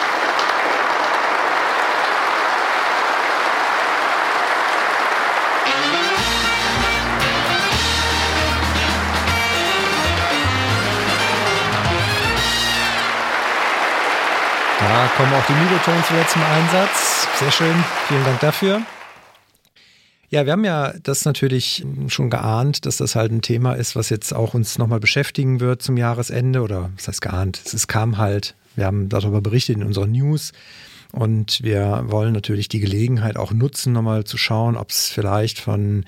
Da 14.87 15.07
kommen 15.17 15.33
auch 15.33 15.45
die 15.45 15.53
Midotones 15.53 16.05
jetzt 16.17 16.31
zum 16.31 16.41
Einsatz. 16.43 17.27
Sehr 17.39 17.51
schön. 17.51 17.75
Vielen 18.07 18.23
Dank 18.23 18.39
dafür. 18.39 18.81
Ja, 20.29 20.45
wir 20.45 20.53
haben 20.53 20.63
ja 20.63 20.93
das 21.03 21.25
natürlich 21.25 21.85
schon 22.07 22.29
geahnt, 22.29 22.85
dass 22.85 22.95
das 22.95 23.15
halt 23.15 23.33
ein 23.33 23.41
Thema 23.41 23.73
ist, 23.73 23.97
was 23.97 24.09
jetzt 24.09 24.33
auch 24.33 24.53
uns 24.53 24.77
nochmal 24.77 25.01
beschäftigen 25.01 25.59
wird 25.59 25.81
zum 25.81 25.97
Jahresende. 25.97 26.61
Oder 26.61 26.89
was 26.95 27.09
heißt 27.09 27.21
geahnt? 27.21 27.61
Es 27.65 27.87
kam 27.89 28.17
halt. 28.17 28.55
Wir 28.77 28.85
haben 28.85 29.09
darüber 29.09 29.41
berichtet 29.41 29.75
in 29.75 29.83
unseren 29.83 30.13
News. 30.13 30.53
Und 31.11 31.61
wir 31.61 32.05
wollen 32.07 32.31
natürlich 32.31 32.69
die 32.69 32.79
Gelegenheit 32.79 33.35
auch 33.35 33.51
nutzen, 33.51 33.91
nochmal 33.91 34.23
zu 34.23 34.37
schauen, 34.37 34.77
ob 34.77 34.91
es 34.91 35.09
vielleicht 35.09 35.59
von 35.59 36.05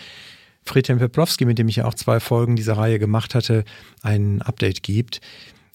Friedhelm 0.64 1.00
Peplowski, 1.00 1.44
mit 1.44 1.58
dem 1.60 1.68
ich 1.68 1.78
ja 1.78 1.86
auch 1.86 1.96
zwei 1.96 2.22
Folgen 2.22 2.56
dieser 2.56 2.78
Reihe 2.78 2.98
gemacht 2.98 3.36
hatte, 3.36 3.66
ein 4.04 4.42
Update 4.42 4.84
gibt. 4.84 5.20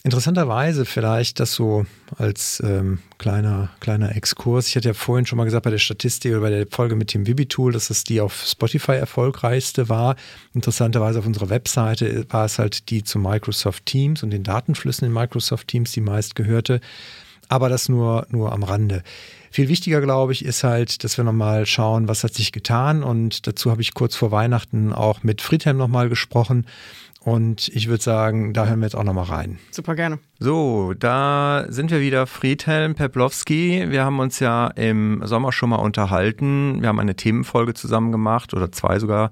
Interessanterweise 0.07 0.85
vielleicht 0.85 1.41
das 1.41 1.55
so 1.55 1.87
als 2.19 2.63
ähm, 2.63 2.99
kleiner, 3.17 3.71
kleiner 3.81 4.15
Exkurs. 4.15 4.69
Ich 4.69 4.77
hatte 4.77 4.89
ja 4.89 4.95
vorhin 4.95 5.25
schon 5.25 5.39
mal 5.39 5.45
gesagt 5.45 5.65
bei 5.65 5.71
der 5.71 5.79
Statistik 5.79 6.33
oder 6.33 6.43
bei 6.43 6.51
der 6.51 6.67
Folge 6.71 6.95
mit 6.95 7.15
dem 7.15 7.27
Vibi-Tool, 7.27 7.73
dass 7.73 7.89
es 7.89 8.05
die 8.05 8.21
auf 8.21 8.45
Spotify 8.47 8.93
erfolgreichste 8.93 9.89
war. 9.89 10.17
Interessanterweise 10.53 11.21
auf 11.21 11.27
unserer 11.27 11.49
Webseite 11.49 12.27
war 12.29 12.45
es 12.45 12.59
halt 12.59 12.91
die 12.91 13.03
zu 13.03 13.19
Microsoft 13.19 13.87
Teams 13.87 14.23
und 14.23 14.29
den 14.29 14.43
Datenflüssen 14.43 15.07
in 15.07 15.15
Microsoft 15.15 15.69
Teams 15.69 15.93
die 15.93 16.03
meistgehörte. 16.03 16.83
Aber 17.49 17.71
das 17.71 17.89
nur, 17.89 18.27
nur 18.29 18.53
am 18.53 18.63
Rande. 18.63 19.03
Viel 19.51 19.69
wichtiger, 19.69 20.03
glaube 20.03 20.33
ich, 20.33 20.45
ist 20.45 20.65
halt, 20.65 21.03
dass 21.05 21.17
wir 21.17 21.25
nochmal 21.25 21.65
schauen, 21.65 22.09
was 22.09 22.25
hat 22.25 22.35
sich 22.35 22.53
getan. 22.53 23.03
Und 23.03 23.47
dazu 23.47 23.71
habe 23.71 23.81
ich 23.81 23.95
kurz 23.95 24.17
vor 24.17 24.33
Weihnachten 24.33 24.93
auch 24.93 25.23
mit 25.23 25.41
Friedhelm 25.41 25.79
nochmal 25.79 26.11
gesprochen. 26.11 26.67
Und 27.25 27.69
ich 27.69 27.89
würde 27.89 28.03
sagen, 28.03 28.53
da 28.53 28.67
hören 28.67 28.81
wir 28.81 28.87
jetzt 28.87 28.95
auch 28.95 29.03
nochmal 29.03 29.25
rein. 29.25 29.59
Super 29.71 29.95
gerne. 29.95 30.19
So, 30.39 30.93
da 30.93 31.65
sind 31.69 31.91
wir 31.91 32.03
wieder. 32.03 32.27
Friedhelm 32.27 32.95
Peplowski. 32.95 33.87
Wir 33.89 34.05
haben 34.05 34.21
uns 34.21 34.41
ja 34.41 34.67
im 34.67 35.23
Sommer 35.25 35.51
schon 35.51 35.71
mal 35.71 35.77
unterhalten. 35.77 36.83
Wir 36.83 36.89
haben 36.89 37.01
eine 37.01 37.17
Themenfolge 37.17 37.73
zusammen 37.73 38.13
gemacht 38.13 38.53
oder 38.53 38.71
zwei 38.73 38.99
sogar. 38.99 39.31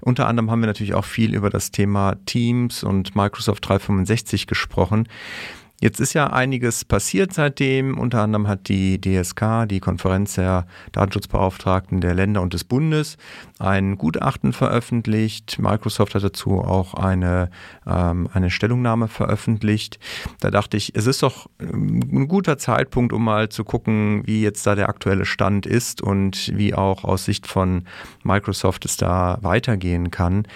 Unter 0.00 0.28
anderem 0.28 0.50
haben 0.50 0.60
wir 0.60 0.66
natürlich 0.66 0.92
auch 0.92 1.06
viel 1.06 1.34
über 1.34 1.48
das 1.48 1.70
Thema 1.70 2.16
Teams 2.26 2.84
und 2.84 3.16
Microsoft 3.16 3.66
365 3.66 4.46
gesprochen. 4.46 5.08
Jetzt 5.82 5.98
ist 5.98 6.12
ja 6.12 6.26
einiges 6.26 6.84
passiert 6.84 7.32
seitdem. 7.32 7.96
Unter 7.96 8.20
anderem 8.20 8.48
hat 8.48 8.68
die 8.68 9.00
DSK, 9.00 9.66
die 9.66 9.80
Konferenz 9.80 10.34
der 10.34 10.66
Datenschutzbeauftragten 10.92 12.02
der 12.02 12.12
Länder 12.12 12.42
und 12.42 12.52
des 12.52 12.64
Bundes, 12.64 13.16
ein 13.58 13.96
Gutachten 13.96 14.52
veröffentlicht. 14.52 15.58
Microsoft 15.58 16.14
hat 16.14 16.22
dazu 16.22 16.60
auch 16.60 16.92
eine, 16.92 17.48
ähm, 17.86 18.28
eine 18.34 18.50
Stellungnahme 18.50 19.08
veröffentlicht. 19.08 19.98
Da 20.40 20.50
dachte 20.50 20.76
ich, 20.76 20.94
es 20.94 21.06
ist 21.06 21.22
doch 21.22 21.46
ähm, 21.58 22.00
ein 22.12 22.28
guter 22.28 22.58
Zeitpunkt, 22.58 23.14
um 23.14 23.24
mal 23.24 23.48
zu 23.48 23.64
gucken, 23.64 24.20
wie 24.26 24.42
jetzt 24.42 24.66
da 24.66 24.74
der 24.74 24.90
aktuelle 24.90 25.24
Stand 25.24 25.64
ist 25.64 26.02
und 26.02 26.52
wie 26.54 26.74
auch 26.74 27.04
aus 27.04 27.24
Sicht 27.24 27.46
von 27.46 27.84
Microsoft 28.22 28.84
es 28.84 28.98
da 28.98 29.38
weitergehen 29.40 30.10
kann. 30.10 30.46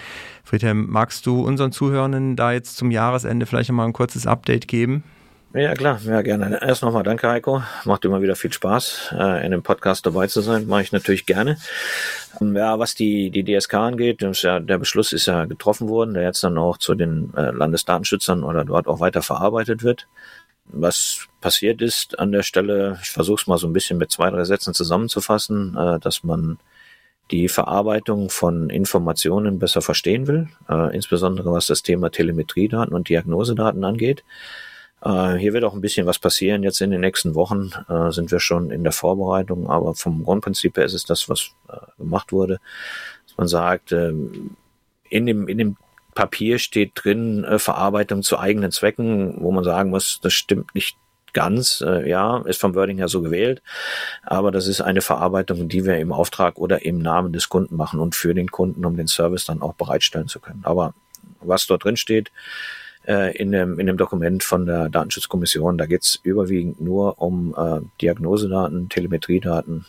Friedhelm, 0.43 0.85
magst 0.87 1.25
du 1.25 1.41
unseren 1.41 1.71
Zuhörenden 1.71 2.35
da 2.35 2.51
jetzt 2.51 2.77
zum 2.77 2.91
Jahresende 2.91 3.47
vielleicht 3.47 3.71
mal 3.71 3.85
ein 3.85 3.93
kurzes 3.93 4.27
Update 4.27 4.67
geben? 4.67 5.03
Ja, 5.55 5.73
klar, 5.73 6.01
ja, 6.03 6.21
gerne. 6.21 6.59
Erst 6.61 6.83
nochmal 6.83 7.03
danke, 7.03 7.29
Heiko. 7.29 7.63
Macht 7.85 8.03
immer 8.03 8.21
wieder 8.21 8.35
viel 8.35 8.51
Spaß, 8.51 9.13
äh, 9.17 9.45
in 9.45 9.51
dem 9.51 9.63
Podcast 9.63 10.05
dabei 10.05 10.27
zu 10.27 10.41
sein. 10.41 10.67
Mache 10.67 10.81
ich 10.81 10.91
natürlich 10.91 11.25
gerne. 11.25 11.55
Ähm, 12.41 12.57
ja, 12.57 12.77
was 12.77 12.93
die, 12.93 13.29
die 13.29 13.45
DSK 13.45 13.75
angeht, 13.75 14.21
ja, 14.21 14.59
der 14.59 14.77
Beschluss 14.77 15.13
ist 15.13 15.27
ja 15.27 15.45
getroffen 15.45 15.87
worden, 15.87 16.13
der 16.13 16.23
jetzt 16.23 16.43
dann 16.43 16.57
auch 16.57 16.77
zu 16.77 16.93
den 16.93 17.33
äh, 17.37 17.51
Landesdatenschützern 17.51 18.43
oder 18.43 18.65
dort 18.65 18.87
auch 18.87 18.99
weiter 18.99 19.21
verarbeitet 19.21 19.81
wird. 19.81 20.07
Was 20.65 21.29
passiert 21.39 21.81
ist 21.81 22.19
an 22.19 22.33
der 22.33 22.43
Stelle, 22.43 22.99
ich 23.01 23.11
versuche 23.11 23.39
es 23.39 23.47
mal 23.47 23.57
so 23.57 23.67
ein 23.67 23.73
bisschen 23.73 23.97
mit 23.97 24.11
zwei, 24.11 24.29
drei 24.31 24.43
Sätzen 24.43 24.73
zusammenzufassen, 24.73 25.77
äh, 25.77 25.99
dass 26.01 26.25
man 26.25 26.59
die 27.31 27.47
Verarbeitung 27.47 28.29
von 28.29 28.69
Informationen 28.69 29.57
besser 29.57 29.81
verstehen 29.81 30.27
will, 30.27 30.47
insbesondere 30.91 31.51
was 31.51 31.65
das 31.65 31.81
Thema 31.81 32.11
Telemetriedaten 32.11 32.93
und 32.93 33.09
Diagnosedaten 33.09 33.83
angeht. 33.83 34.23
Äh, 35.05 35.35
hier 35.35 35.53
wird 35.53 35.63
auch 35.63 35.73
ein 35.73 35.81
bisschen 35.81 36.07
was 36.07 36.19
passieren. 36.19 36.63
Jetzt 36.63 36.81
in 36.81 36.91
den 36.91 37.01
nächsten 37.01 37.35
Wochen 37.35 37.71
äh, 37.87 38.11
sind 38.11 38.31
wir 38.31 38.39
schon 38.39 38.71
in 38.71 38.83
der 38.83 38.91
Vorbereitung, 38.91 39.69
aber 39.69 39.93
vom 39.95 40.23
Grundprinzip 40.23 40.75
her 40.77 40.85
ist 40.85 40.93
es 40.93 41.05
das, 41.05 41.29
was 41.29 41.51
äh, 41.69 41.77
gemacht 41.97 42.31
wurde. 42.31 42.59
Dass 43.27 43.37
man 43.37 43.47
sagt, 43.47 43.91
ähm, 43.91 44.57
in 45.09 45.25
dem, 45.25 45.47
in 45.47 45.57
dem 45.59 45.77
Papier 46.15 46.57
steht 46.59 46.91
drin 46.95 47.43
äh, 47.43 47.59
Verarbeitung 47.59 48.23
zu 48.23 48.39
eigenen 48.39 48.71
Zwecken, 48.71 49.35
wo 49.41 49.51
man 49.51 49.63
sagen 49.63 49.91
muss, 49.91 50.19
das 50.21 50.33
stimmt 50.33 50.73
nicht 50.73 50.97
ganz. 51.33 51.83
Äh, 51.85 52.09
ja, 52.09 52.39
ist 52.45 52.59
vom 52.59 52.73
Wording 52.73 52.97
her 52.97 53.09
so 53.09 53.21
gewählt, 53.21 53.61
aber 54.23 54.49
das 54.49 54.67
ist 54.67 54.81
eine 54.81 55.01
Verarbeitung, 55.01 55.67
die 55.69 55.85
wir 55.85 55.99
im 55.99 56.11
Auftrag 56.11 56.57
oder 56.57 56.83
im 56.83 56.97
Namen 56.97 57.33
des 57.33 57.49
Kunden 57.49 57.75
machen 57.75 57.99
und 57.99 58.15
für 58.15 58.33
den 58.33 58.49
Kunden, 58.49 58.83
um 58.85 58.97
den 58.97 59.07
Service 59.07 59.45
dann 59.45 59.61
auch 59.61 59.73
bereitstellen 59.73 60.27
zu 60.27 60.39
können. 60.39 60.61
Aber 60.63 60.93
was 61.41 61.67
dort 61.67 61.83
drin 61.83 61.97
steht, 61.97 62.31
äh, 63.07 63.35
in, 63.37 63.51
dem, 63.51 63.79
in 63.79 63.87
dem 63.87 63.97
Dokument 63.97 64.43
von 64.43 64.65
der 64.65 64.89
Datenschutzkommission. 64.89 65.77
Da 65.77 65.85
geht 65.85 66.03
es 66.03 66.19
überwiegend 66.23 66.81
nur 66.81 67.21
um 67.21 67.55
äh, 67.57 67.81
Diagnosedaten, 68.01 68.89
Telemetriedaten, 68.89 69.85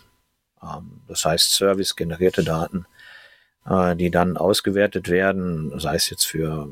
ähm, 0.63 1.01
das 1.09 1.25
heißt 1.25 1.53
service-generierte 1.53 2.45
Daten, 2.45 2.87
äh, 3.69 3.97
die 3.97 4.11
dann 4.11 4.37
ausgewertet 4.37 5.09
werden, 5.09 5.73
sei 5.79 5.97
es 5.97 6.11
jetzt 6.11 6.25
für 6.25 6.69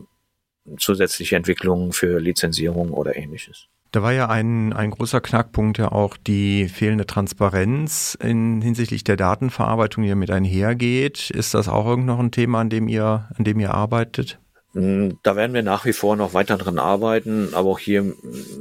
zusätzliche 0.78 1.36
Entwicklungen, 1.36 1.92
für 1.92 2.20
Lizenzierung 2.20 2.90
oder 2.90 3.16
ähnliches. 3.16 3.66
Da 3.92 4.02
war 4.02 4.12
ja 4.12 4.28
ein, 4.28 4.73
ein 4.73 4.90
großer 4.90 5.20
Knackpunkt 5.20 5.78
ja 5.78 5.92
auch 5.92 6.16
die 6.16 6.68
fehlende 6.68 7.06
Transparenz 7.06 8.18
in, 8.20 8.60
hinsichtlich 8.60 9.05
der 9.05 9.16
Datenverarbeitung, 9.16 10.02
die 10.02 10.08
damit 10.08 10.32
einhergeht. 10.32 11.31
Ist 11.31 11.55
das 11.55 11.68
auch 11.68 11.86
irgend 11.86 12.06
noch 12.06 12.18
ein 12.18 12.32
Thema, 12.32 12.60
an 12.60 12.70
dem 12.70 12.89
ihr, 12.89 13.28
an 13.36 13.44
dem 13.44 13.60
ihr 13.60 13.73
arbeitet? 13.73 14.40
Hm, 14.75 15.19
da 15.23 15.36
werden 15.36 15.55
wir 15.55 15.62
nach 15.62 15.85
wie 15.85 15.93
vor 15.93 16.17
noch 16.17 16.35
weiter 16.35 16.59
dran 16.59 16.78
arbeiten, 16.78 17.55
aber 17.55 17.70
auch 17.70 17.78
hier 17.78 18.15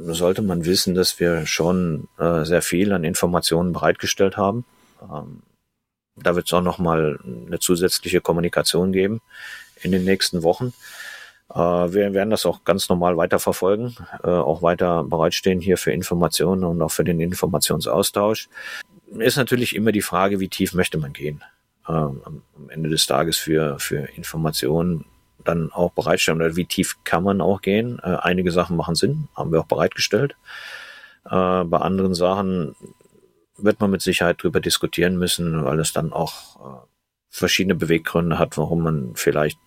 sollte 0.06 0.42
man 0.42 0.64
wissen, 0.64 0.94
dass 0.94 1.18
wir 1.18 1.44
schon 1.46 2.08
äh, 2.18 2.44
sehr 2.44 2.62
viel 2.62 2.92
an 2.92 3.04
Informationen 3.04 3.72
bereitgestellt 3.72 4.36
haben. 4.36 4.64
Ähm, 5.02 5.42
da 6.16 6.36
wird 6.36 6.46
es 6.46 6.52
auch 6.52 6.62
noch 6.62 6.78
mal 6.78 7.18
eine 7.46 7.58
zusätzliche 7.58 8.20
Kommunikation 8.20 8.92
geben 8.92 9.20
in 9.82 9.90
den 9.90 10.04
nächsten 10.04 10.44
Wochen. 10.44 10.72
Äh, 11.52 11.58
wir 11.58 12.14
werden 12.14 12.30
das 12.30 12.46
auch 12.46 12.62
ganz 12.64 12.88
normal 12.88 13.16
weiterverfolgen, 13.16 13.96
äh, 14.22 14.28
auch 14.28 14.62
weiter 14.62 15.02
bereitstehen 15.02 15.60
hier 15.60 15.78
für 15.78 15.90
Informationen 15.90 16.62
und 16.62 16.80
auch 16.80 16.92
für 16.92 17.04
den 17.04 17.18
Informationsaustausch. 17.18 18.48
Ist 19.18 19.36
natürlich 19.36 19.74
immer 19.74 19.90
die 19.90 20.00
Frage, 20.00 20.38
wie 20.38 20.48
tief 20.48 20.74
möchte 20.74 20.98
man 20.98 21.12
gehen. 21.12 21.42
Ähm, 21.88 22.22
am 22.24 22.70
Ende 22.70 22.88
des 22.88 23.06
Tages 23.06 23.36
für, 23.36 23.80
für 23.80 24.08
Informationen 24.16 25.04
dann 25.42 25.72
auch 25.72 25.92
bereitstellen 25.92 26.40
oder 26.40 26.56
wie 26.56 26.64
tief 26.64 26.98
kann 27.04 27.24
man 27.24 27.40
auch 27.40 27.60
gehen. 27.60 27.98
Äh, 28.02 28.16
einige 28.20 28.50
Sachen 28.50 28.76
machen 28.76 28.94
Sinn, 28.94 29.28
haben 29.36 29.52
wir 29.52 29.60
auch 29.60 29.66
bereitgestellt. 29.66 30.36
Äh, 31.24 31.64
bei 31.64 31.78
anderen 31.78 32.14
Sachen 32.14 32.74
wird 33.56 33.80
man 33.80 33.90
mit 33.90 34.02
Sicherheit 34.02 34.42
drüber 34.42 34.60
diskutieren 34.60 35.16
müssen, 35.16 35.64
weil 35.64 35.78
es 35.80 35.92
dann 35.92 36.12
auch 36.12 36.56
äh, 36.56 36.86
verschiedene 37.28 37.74
Beweggründe 37.74 38.38
hat, 38.38 38.56
warum 38.56 38.82
man 38.82 39.12
vielleicht 39.14 39.58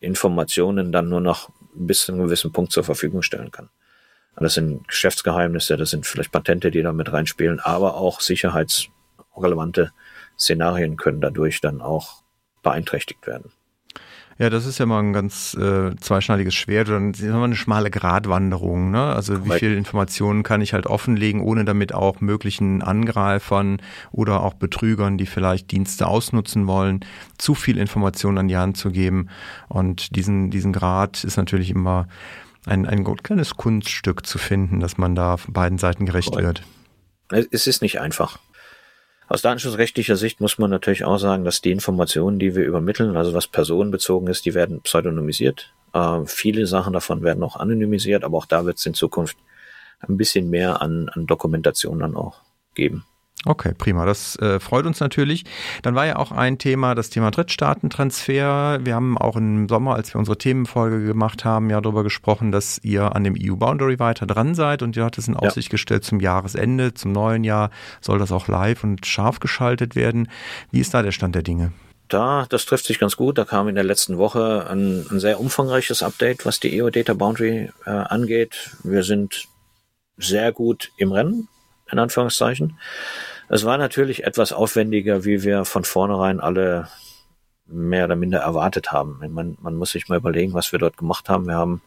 Informationen 0.00 0.92
dann 0.92 1.08
nur 1.08 1.20
noch 1.20 1.50
bis 1.74 2.02
zu 2.02 2.12
einem 2.12 2.22
gewissen 2.22 2.52
Punkt 2.52 2.72
zur 2.72 2.84
Verfügung 2.84 3.22
stellen 3.22 3.50
kann. 3.50 3.68
Das 4.36 4.54
sind 4.54 4.86
Geschäftsgeheimnisse, 4.86 5.76
das 5.76 5.90
sind 5.90 6.06
vielleicht 6.06 6.30
Patente, 6.30 6.70
die 6.70 6.82
da 6.82 6.92
mit 6.92 7.12
reinspielen, 7.12 7.58
aber 7.58 7.96
auch 7.96 8.20
sicherheitsrelevante 8.20 9.92
Szenarien 10.38 10.96
können 10.96 11.20
dadurch 11.20 11.60
dann 11.60 11.80
auch 11.80 12.22
beeinträchtigt 12.62 13.26
werden. 13.26 13.50
Ja, 14.38 14.50
das 14.50 14.66
ist 14.66 14.78
ja 14.78 14.86
mal 14.86 15.00
ein 15.00 15.12
ganz 15.12 15.54
äh, 15.54 15.96
zweischneidiges 15.96 16.54
Schwert 16.54 16.88
oder 16.88 16.98
eine, 16.98 17.12
eine 17.44 17.56
schmale 17.56 17.90
Gratwanderung. 17.90 18.92
Ne? 18.92 19.02
Also 19.02 19.44
wie 19.44 19.58
viel 19.58 19.76
Informationen 19.76 20.44
kann 20.44 20.60
ich 20.60 20.74
halt 20.74 20.86
offenlegen, 20.86 21.40
ohne 21.40 21.64
damit 21.64 21.92
auch 21.92 22.20
möglichen 22.20 22.80
Angreifern 22.80 23.82
oder 24.12 24.42
auch 24.44 24.54
Betrügern, 24.54 25.18
die 25.18 25.26
vielleicht 25.26 25.72
Dienste 25.72 26.06
ausnutzen 26.06 26.68
wollen, 26.68 27.00
zu 27.36 27.56
viel 27.56 27.78
Informationen 27.78 28.38
an 28.38 28.48
die 28.48 28.56
Hand 28.56 28.76
zu 28.76 28.90
geben. 28.90 29.28
Und 29.68 30.14
diesen, 30.14 30.50
diesen 30.50 30.72
Grad 30.72 31.24
ist 31.24 31.36
natürlich 31.36 31.70
immer 31.70 32.06
ein, 32.64 32.86
ein 32.86 33.04
kleines 33.16 33.56
Kunststück 33.56 34.24
zu 34.24 34.38
finden, 34.38 34.78
dass 34.78 34.98
man 34.98 35.16
da 35.16 35.36
beiden 35.48 35.78
Seiten 35.78 36.06
gerecht 36.06 36.30
Korrekt. 36.30 36.62
wird. 37.30 37.48
Es 37.50 37.66
ist 37.66 37.82
nicht 37.82 38.00
einfach. 38.00 38.38
Aus 39.28 39.42
datenschutzrechtlicher 39.42 40.16
Sicht 40.16 40.40
muss 40.40 40.58
man 40.58 40.70
natürlich 40.70 41.04
auch 41.04 41.18
sagen, 41.18 41.44
dass 41.44 41.60
die 41.60 41.70
Informationen, 41.70 42.38
die 42.38 42.54
wir 42.54 42.64
übermitteln, 42.64 43.14
also 43.16 43.34
was 43.34 43.46
personenbezogen 43.46 44.28
ist, 44.28 44.46
die 44.46 44.54
werden 44.54 44.80
pseudonymisiert. 44.80 45.74
Äh, 45.92 46.20
viele 46.24 46.66
Sachen 46.66 46.94
davon 46.94 47.22
werden 47.22 47.42
auch 47.42 47.56
anonymisiert, 47.56 48.24
aber 48.24 48.38
auch 48.38 48.46
da 48.46 48.64
wird 48.64 48.78
es 48.78 48.86
in 48.86 48.94
Zukunft 48.94 49.36
ein 50.00 50.16
bisschen 50.16 50.48
mehr 50.48 50.80
an, 50.80 51.10
an 51.10 51.26
Dokumentation 51.26 51.98
dann 51.98 52.16
auch 52.16 52.40
geben. 52.74 53.04
Okay, 53.44 53.72
prima. 53.76 54.04
Das 54.04 54.36
äh, 54.36 54.58
freut 54.58 54.84
uns 54.84 54.98
natürlich. 54.98 55.44
Dann 55.82 55.94
war 55.94 56.06
ja 56.06 56.16
auch 56.16 56.32
ein 56.32 56.58
Thema 56.58 56.96
das 56.96 57.08
Thema 57.08 57.30
Drittstaatentransfer. 57.30 58.80
Wir 58.82 58.94
haben 58.94 59.16
auch 59.16 59.36
im 59.36 59.68
Sommer, 59.68 59.94
als 59.94 60.12
wir 60.12 60.18
unsere 60.18 60.36
Themenfolge 60.36 61.04
gemacht 61.04 61.44
haben, 61.44 61.70
ja 61.70 61.80
darüber 61.80 62.02
gesprochen, 62.02 62.50
dass 62.50 62.78
ihr 62.82 63.14
an 63.14 63.22
dem 63.22 63.36
EU 63.40 63.54
Boundary 63.54 64.00
weiter 64.00 64.26
dran 64.26 64.56
seid 64.56 64.82
und 64.82 64.96
ihr 64.96 65.04
habt 65.04 65.18
es 65.18 65.28
in 65.28 65.36
Aussicht 65.36 65.68
ja. 65.68 65.72
gestellt 65.72 66.04
zum 66.04 66.18
Jahresende, 66.18 66.94
zum 66.94 67.12
neuen 67.12 67.44
Jahr 67.44 67.70
soll 68.00 68.18
das 68.18 68.32
auch 68.32 68.48
live 68.48 68.82
und 68.82 69.06
scharf 69.06 69.38
geschaltet 69.38 69.94
werden. 69.94 70.28
Wie 70.72 70.80
ist 70.80 70.92
da 70.92 71.02
der 71.02 71.12
Stand 71.12 71.36
der 71.36 71.42
Dinge? 71.42 71.72
Da, 72.08 72.46
das 72.48 72.64
trifft 72.66 72.86
sich 72.86 72.98
ganz 72.98 73.16
gut. 73.16 73.38
Da 73.38 73.44
kam 73.44 73.68
in 73.68 73.74
der 73.76 73.84
letzten 73.84 74.18
Woche 74.18 74.66
ein, 74.68 75.06
ein 75.10 75.20
sehr 75.20 75.38
umfangreiches 75.38 76.02
Update, 76.02 76.44
was 76.44 76.58
die 76.58 76.82
EU 76.82 76.90
Data 76.90 77.14
Boundary 77.14 77.70
äh, 77.84 77.90
angeht. 77.90 78.70
Wir 78.82 79.04
sind 79.04 79.46
sehr 80.16 80.52
gut 80.52 80.90
im 80.96 81.12
Rennen, 81.12 81.48
in 81.90 81.98
Anführungszeichen. 81.98 82.78
Es 83.48 83.64
war 83.64 83.78
natürlich 83.78 84.24
etwas 84.24 84.52
aufwendiger, 84.52 85.24
wie 85.24 85.42
wir 85.42 85.64
von 85.64 85.84
vornherein 85.84 86.40
alle 86.40 86.88
mehr 87.66 88.04
oder 88.04 88.16
minder 88.16 88.40
erwartet 88.40 88.92
haben. 88.92 89.20
Man, 89.30 89.56
man 89.60 89.74
muss 89.74 89.92
sich 89.92 90.08
mal 90.08 90.18
überlegen, 90.18 90.54
was 90.54 90.72
wir 90.72 90.78
dort 90.78 90.96
gemacht 90.96 91.28
haben. 91.28 91.46
Wir 91.46 91.54
haben 91.54 91.82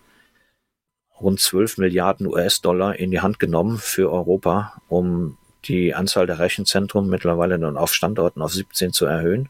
rund 1.20 1.40
12 1.40 1.78
Milliarden 1.78 2.28
US-Dollar 2.28 2.96
in 2.96 3.12
die 3.12 3.22
Hand 3.22 3.40
genommen 3.40 3.78
für 3.78 4.12
Europa, 4.12 4.82
um 4.90 5.38
die 5.66 5.94
Anzahl 5.94 6.26
der 6.26 6.40
Rechenzentren 6.40 7.08
mittlerweile 7.08 7.60
dann 7.60 7.78
auf 7.78 7.94
Standorten 7.94 8.42
auf 8.42 8.54
17 8.54 8.94
zu 8.94 9.06
erhöhen. 9.06 9.50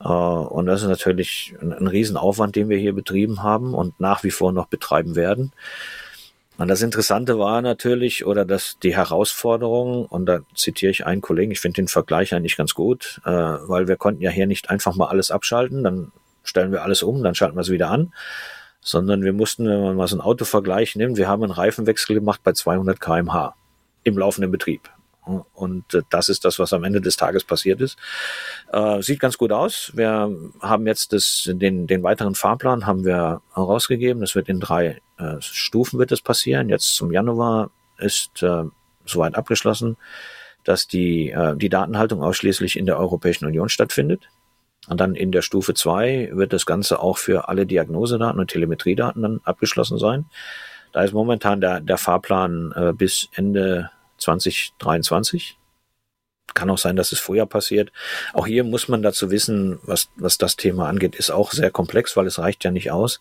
Uh, 0.00 0.46
und 0.48 0.66
das 0.66 0.82
ist 0.82 0.88
natürlich 0.88 1.56
ein, 1.60 1.72
ein 1.72 1.88
Riesenaufwand, 1.88 2.54
den 2.54 2.68
wir 2.68 2.78
hier 2.78 2.92
betrieben 2.92 3.42
haben 3.42 3.74
und 3.74 3.98
nach 3.98 4.22
wie 4.22 4.30
vor 4.30 4.52
noch 4.52 4.66
betreiben 4.66 5.16
werden. 5.16 5.52
Und 6.58 6.66
das 6.66 6.82
Interessante 6.82 7.38
war 7.38 7.62
natürlich, 7.62 8.26
oder 8.26 8.44
dass 8.44 8.80
die 8.80 8.96
Herausforderung, 8.96 10.06
und 10.06 10.26
da 10.26 10.40
zitiere 10.56 10.90
ich 10.90 11.06
einen 11.06 11.20
Kollegen, 11.20 11.52
ich 11.52 11.60
finde 11.60 11.76
den 11.76 11.88
Vergleich 11.88 12.34
eigentlich 12.34 12.56
ganz 12.56 12.74
gut, 12.74 13.20
äh, 13.24 13.30
weil 13.30 13.86
wir 13.86 13.96
konnten 13.96 14.22
ja 14.22 14.30
hier 14.30 14.48
nicht 14.48 14.68
einfach 14.68 14.96
mal 14.96 15.06
alles 15.06 15.30
abschalten, 15.30 15.84
dann 15.84 16.10
stellen 16.42 16.72
wir 16.72 16.82
alles 16.82 17.04
um, 17.04 17.22
dann 17.22 17.36
schalten 17.36 17.56
wir 17.56 17.60
es 17.60 17.70
wieder 17.70 17.90
an, 17.90 18.12
sondern 18.80 19.22
wir 19.22 19.32
mussten, 19.32 19.68
wenn 19.68 19.80
man 19.80 19.96
mal 19.96 20.08
so 20.08 20.16
einen 20.16 20.20
Autovergleich 20.20 20.96
nimmt, 20.96 21.16
wir 21.16 21.28
haben 21.28 21.44
einen 21.44 21.52
Reifenwechsel 21.52 22.16
gemacht 22.16 22.40
bei 22.42 22.52
200 22.52 23.00
kmh 23.00 23.54
im 24.02 24.18
laufenden 24.18 24.50
Betrieb. 24.50 24.90
Und 25.54 25.94
äh, 25.94 26.02
das 26.10 26.28
ist 26.28 26.44
das, 26.44 26.58
was 26.58 26.72
am 26.72 26.82
Ende 26.82 27.00
des 27.00 27.16
Tages 27.16 27.44
passiert 27.44 27.80
ist. 27.80 27.96
Äh, 28.72 29.00
sieht 29.00 29.20
ganz 29.20 29.38
gut 29.38 29.52
aus. 29.52 29.92
Wir 29.94 30.28
haben 30.60 30.86
jetzt 30.88 31.12
das, 31.12 31.48
den, 31.52 31.86
den 31.86 32.02
weiteren 32.02 32.34
Fahrplan 32.34 32.84
haben 32.84 33.04
wir 33.04 33.42
herausgegeben. 33.54 34.20
Das 34.22 34.34
wird 34.34 34.48
in 34.48 34.58
drei 34.58 35.00
äh, 35.18 35.40
Stufen 35.40 35.98
wird 35.98 36.12
es 36.12 36.22
passieren. 36.22 36.68
Jetzt 36.68 36.94
zum 36.94 37.12
Januar 37.12 37.70
ist 37.98 38.42
äh, 38.42 38.64
soweit 39.04 39.34
abgeschlossen, 39.34 39.96
dass 40.64 40.86
die, 40.86 41.30
äh, 41.30 41.56
die 41.56 41.68
Datenhaltung 41.68 42.22
ausschließlich 42.22 42.76
in 42.76 42.86
der 42.86 42.98
Europäischen 42.98 43.46
Union 43.46 43.68
stattfindet. 43.68 44.28
Und 44.88 45.00
dann 45.00 45.14
in 45.14 45.32
der 45.32 45.42
Stufe 45.42 45.74
zwei 45.74 46.30
wird 46.32 46.52
das 46.52 46.64
Ganze 46.64 47.00
auch 47.00 47.18
für 47.18 47.48
alle 47.48 47.66
Diagnosedaten 47.66 48.40
und 48.40 48.50
Telemetriedaten 48.50 49.22
dann 49.22 49.40
abgeschlossen 49.44 49.98
sein. 49.98 50.26
Da 50.92 51.02
ist 51.02 51.12
momentan 51.12 51.60
der, 51.60 51.80
der 51.80 51.98
Fahrplan 51.98 52.72
äh, 52.74 52.92
bis 52.92 53.28
Ende 53.34 53.90
2023. 54.18 55.58
Kann 56.54 56.70
auch 56.70 56.78
sein, 56.78 56.96
dass 56.96 57.12
es 57.12 57.18
früher 57.18 57.44
passiert. 57.44 57.92
Auch 58.32 58.46
hier 58.46 58.64
muss 58.64 58.88
man 58.88 59.02
dazu 59.02 59.30
wissen, 59.30 59.78
was, 59.82 60.08
was 60.16 60.38
das 60.38 60.56
Thema 60.56 60.88
angeht, 60.88 61.14
ist 61.14 61.30
auch 61.30 61.52
sehr 61.52 61.70
komplex, 61.70 62.16
weil 62.16 62.26
es 62.26 62.38
reicht 62.38 62.64
ja 62.64 62.70
nicht 62.70 62.90
aus, 62.90 63.20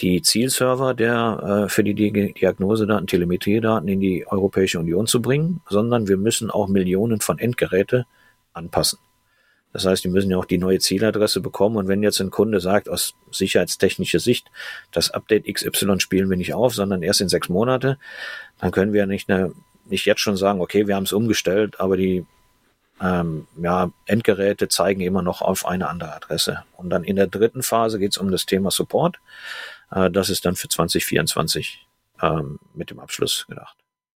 die 0.00 0.22
Zielserver 0.22 0.94
der 0.94 1.64
äh, 1.66 1.68
für 1.68 1.84
die 1.84 1.94
Diagnosedaten, 1.94 3.06
Telemetriedaten 3.06 3.88
in 3.88 4.00
die 4.00 4.26
Europäische 4.26 4.78
Union 4.78 5.06
zu 5.06 5.20
bringen, 5.20 5.60
sondern 5.68 6.08
wir 6.08 6.16
müssen 6.16 6.50
auch 6.50 6.68
Millionen 6.68 7.20
von 7.20 7.38
Endgeräte 7.38 8.06
anpassen. 8.52 8.98
Das 9.72 9.86
heißt, 9.86 10.02
die 10.02 10.08
müssen 10.08 10.30
ja 10.30 10.36
auch 10.36 10.46
die 10.46 10.58
neue 10.58 10.80
Zieladresse 10.80 11.40
bekommen. 11.40 11.76
Und 11.76 11.86
wenn 11.86 12.02
jetzt 12.02 12.20
ein 12.20 12.30
Kunde 12.30 12.60
sagt, 12.60 12.88
aus 12.88 13.14
sicherheitstechnischer 13.30 14.18
Sicht, 14.18 14.50
das 14.90 15.10
Update 15.10 15.44
XY 15.52 16.00
spielen 16.00 16.28
wir 16.28 16.36
nicht 16.36 16.54
auf, 16.54 16.74
sondern 16.74 17.02
erst 17.02 17.20
in 17.20 17.28
sechs 17.28 17.48
Monate, 17.48 17.96
dann 18.58 18.72
können 18.72 18.92
wir 18.92 19.06
nicht, 19.06 19.28
nicht 19.84 20.06
jetzt 20.06 20.20
schon 20.20 20.36
sagen, 20.36 20.60
okay, 20.60 20.88
wir 20.88 20.96
haben 20.96 21.04
es 21.04 21.12
umgestellt, 21.12 21.78
aber 21.78 21.96
die 21.96 22.26
ähm, 23.00 23.46
ja, 23.60 23.90
Endgeräte 24.06 24.68
zeigen 24.68 25.00
immer 25.00 25.22
noch 25.22 25.40
auf 25.40 25.64
eine 25.64 25.88
andere 25.88 26.14
Adresse. 26.14 26.64
Und 26.76 26.90
dann 26.90 27.04
in 27.04 27.16
der 27.16 27.28
dritten 27.28 27.62
Phase 27.62 27.98
geht 27.98 28.12
es 28.12 28.18
um 28.18 28.30
das 28.30 28.46
Thema 28.46 28.70
Support. 28.72 29.18
Äh, 29.90 30.10
das 30.10 30.30
ist 30.30 30.44
dann 30.44 30.56
für 30.56 30.68
2024 30.68 31.86
ähm, 32.22 32.58
mit 32.74 32.90
dem 32.90 33.00
Abschluss 33.00 33.46
gedacht. 33.48 33.76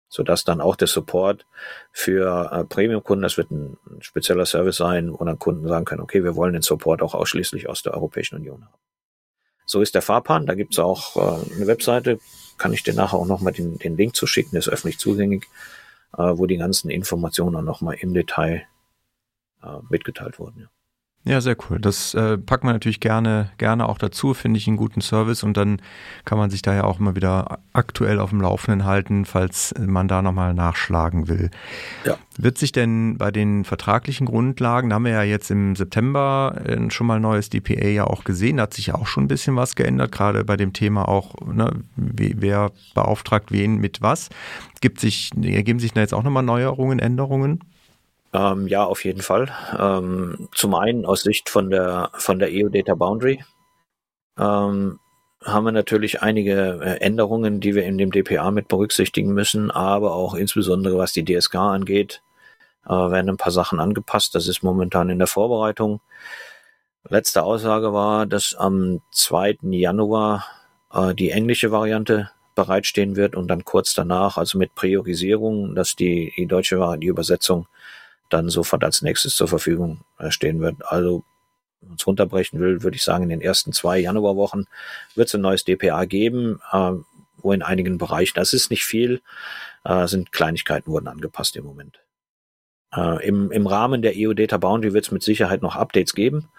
Sodass 0.08 0.42
dann 0.42 0.60
auch 0.60 0.74
der 0.74 0.88
Support 0.88 1.46
für 1.92 2.50
äh, 2.52 2.64
Premium-Kunden, 2.64 3.22
das 3.22 3.36
wird 3.36 3.50
ein, 3.52 3.76
spezieller 4.00 4.44
Service 4.44 4.76
sein, 4.76 5.12
wo 5.12 5.24
dann 5.24 5.38
Kunden 5.38 5.68
sagen 5.68 5.84
können, 5.84 6.00
okay, 6.00 6.24
wir 6.24 6.34
wollen 6.34 6.52
den 6.52 6.62
Support 6.62 7.02
auch 7.02 7.14
ausschließlich 7.14 7.68
aus 7.68 7.82
der 7.82 7.94
Europäischen 7.94 8.36
Union 8.36 8.64
haben. 8.64 8.74
So 9.66 9.80
ist 9.82 9.94
der 9.94 10.02
Fahrplan. 10.02 10.46
Da 10.46 10.54
gibt's 10.54 10.80
auch 10.80 11.16
äh, 11.16 11.54
eine 11.54 11.66
Webseite, 11.68 12.18
kann 12.58 12.72
ich 12.72 12.82
dir 12.82 12.94
nachher 12.94 13.18
auch 13.18 13.26
nochmal 13.26 13.52
den, 13.52 13.78
den 13.78 13.96
Link 13.96 14.16
zu 14.16 14.26
schicken, 14.26 14.50
der 14.52 14.60
ist 14.60 14.68
öffentlich 14.68 14.98
zugänglich, 14.98 15.44
äh, 16.14 16.22
wo 16.22 16.46
die 16.46 16.56
ganzen 16.56 16.90
Informationen 16.90 17.54
auch 17.56 17.62
nochmal 17.62 17.96
im 18.00 18.12
Detail 18.12 18.66
äh, 19.62 19.78
mitgeteilt 19.88 20.40
wurden. 20.40 20.62
Ja. 20.62 20.79
Ja, 21.24 21.42
sehr 21.42 21.56
cool. 21.68 21.78
Das 21.78 22.14
äh, 22.14 22.38
packt 22.38 22.64
man 22.64 22.72
natürlich 22.72 22.98
gerne, 22.98 23.50
gerne 23.58 23.90
auch 23.90 23.98
dazu, 23.98 24.32
finde 24.32 24.56
ich 24.56 24.66
einen 24.66 24.78
guten 24.78 25.02
Service 25.02 25.42
und 25.42 25.54
dann 25.54 25.82
kann 26.24 26.38
man 26.38 26.48
sich 26.48 26.62
da 26.62 26.74
ja 26.74 26.84
auch 26.84 26.98
immer 26.98 27.14
wieder 27.14 27.58
aktuell 27.74 28.18
auf 28.18 28.30
dem 28.30 28.40
Laufenden 28.40 28.86
halten, 28.86 29.26
falls 29.26 29.74
man 29.78 30.08
da 30.08 30.22
nochmal 30.22 30.54
nachschlagen 30.54 31.28
will. 31.28 31.50
Ja. 32.06 32.16
Wird 32.38 32.56
sich 32.56 32.72
denn 32.72 33.18
bei 33.18 33.30
den 33.30 33.66
vertraglichen 33.66 34.26
Grundlagen, 34.26 34.88
da 34.88 34.94
haben 34.94 35.04
wir 35.04 35.12
ja 35.12 35.22
jetzt 35.22 35.50
im 35.50 35.76
September 35.76 36.58
äh, 36.64 36.90
schon 36.90 37.06
mal 37.06 37.20
neues 37.20 37.50
DPA 37.50 37.88
ja 37.88 38.04
auch 38.06 38.24
gesehen, 38.24 38.56
da 38.56 38.62
hat 38.62 38.72
sich 38.72 38.86
ja 38.86 38.94
auch 38.94 39.06
schon 39.06 39.24
ein 39.24 39.28
bisschen 39.28 39.56
was 39.56 39.76
geändert, 39.76 40.12
gerade 40.12 40.42
bei 40.44 40.56
dem 40.56 40.72
Thema 40.72 41.06
auch, 41.06 41.34
ne, 41.46 41.70
wer 41.96 42.72
beauftragt 42.94 43.52
wen 43.52 43.76
mit 43.76 44.00
was. 44.00 44.30
Gibt 44.80 45.00
sich, 45.00 45.32
ergeben 45.42 45.80
sich 45.80 45.92
da 45.92 46.00
jetzt 46.00 46.14
auch 46.14 46.22
nochmal 46.22 46.44
Neuerungen, 46.44 46.98
Änderungen? 46.98 47.60
Ähm, 48.32 48.68
ja, 48.68 48.84
auf 48.84 49.04
jeden 49.04 49.22
Fall. 49.22 49.50
Ähm, 49.78 50.48
zum 50.52 50.74
einen 50.74 51.04
aus 51.04 51.22
Sicht 51.22 51.48
von 51.48 51.70
der 51.70 52.10
von 52.14 52.38
der 52.38 52.48
EU 52.52 52.68
Data 52.68 52.94
Boundary 52.94 53.44
ähm, 54.38 55.00
haben 55.44 55.64
wir 55.64 55.72
natürlich 55.72 56.22
einige 56.22 56.80
äh, 56.82 57.00
Änderungen, 57.00 57.60
die 57.60 57.74
wir 57.74 57.84
in 57.84 57.98
dem 57.98 58.12
DPA 58.12 58.50
mit 58.50 58.68
berücksichtigen 58.68 59.32
müssen, 59.32 59.70
aber 59.70 60.14
auch 60.14 60.34
insbesondere 60.34 60.98
was 60.98 61.12
die 61.12 61.24
DSK 61.24 61.56
angeht, 61.56 62.22
äh, 62.86 62.90
werden 62.90 63.30
ein 63.30 63.36
paar 63.36 63.52
Sachen 63.52 63.80
angepasst. 63.80 64.34
Das 64.34 64.48
ist 64.48 64.62
momentan 64.62 65.10
in 65.10 65.18
der 65.18 65.28
Vorbereitung. 65.28 66.00
Letzte 67.08 67.42
Aussage 67.42 67.92
war, 67.92 68.26
dass 68.26 68.54
am 68.54 69.00
2. 69.12 69.58
Januar 69.62 70.46
äh, 70.92 71.14
die 71.14 71.30
englische 71.30 71.72
Variante 71.72 72.30
bereitstehen 72.54 73.16
wird 73.16 73.34
und 73.36 73.48
dann 73.48 73.64
kurz 73.64 73.94
danach, 73.94 74.36
also 74.36 74.58
mit 74.58 74.74
Priorisierung, 74.74 75.74
dass 75.74 75.96
die, 75.96 76.32
die 76.36 76.46
deutsche 76.46 76.96
die 76.98 77.06
Übersetzung 77.06 77.66
dann 78.32 78.48
sofort 78.48 78.84
als 78.84 79.02
nächstes 79.02 79.34
zur 79.34 79.48
Verfügung 79.48 80.04
äh, 80.18 80.30
stehen 80.30 80.60
wird. 80.60 80.76
Also, 80.86 81.24
es 81.96 82.06
runterbrechen 82.06 82.60
will, 82.60 82.82
würde 82.82 82.96
ich 82.96 83.02
sagen, 83.02 83.24
in 83.24 83.30
den 83.30 83.40
ersten 83.40 83.72
zwei 83.72 83.98
Januarwochen 83.98 84.66
wird 85.14 85.28
es 85.28 85.34
ein 85.34 85.40
neues 85.40 85.64
DPA 85.64 86.04
geben, 86.04 86.60
äh, 86.72 86.92
wo 87.38 87.52
in 87.52 87.62
einigen 87.62 87.98
Bereichen, 87.98 88.34
das 88.34 88.52
ist 88.52 88.70
nicht 88.70 88.84
viel, 88.84 89.22
äh, 89.84 90.06
sind 90.06 90.32
Kleinigkeiten 90.32 90.90
wurden 90.90 91.08
angepasst 91.08 91.56
im 91.56 91.64
Moment. 91.64 92.00
Äh, 92.94 93.26
im, 93.26 93.50
Im 93.50 93.66
Rahmen 93.66 94.02
der 94.02 94.12
EU 94.16 94.34
Data 94.34 94.58
Boundary 94.58 94.92
wird 94.92 95.06
es 95.06 95.10
mit 95.10 95.22
Sicherheit 95.22 95.62
noch 95.62 95.76
Updates 95.76 96.14
geben. 96.14 96.50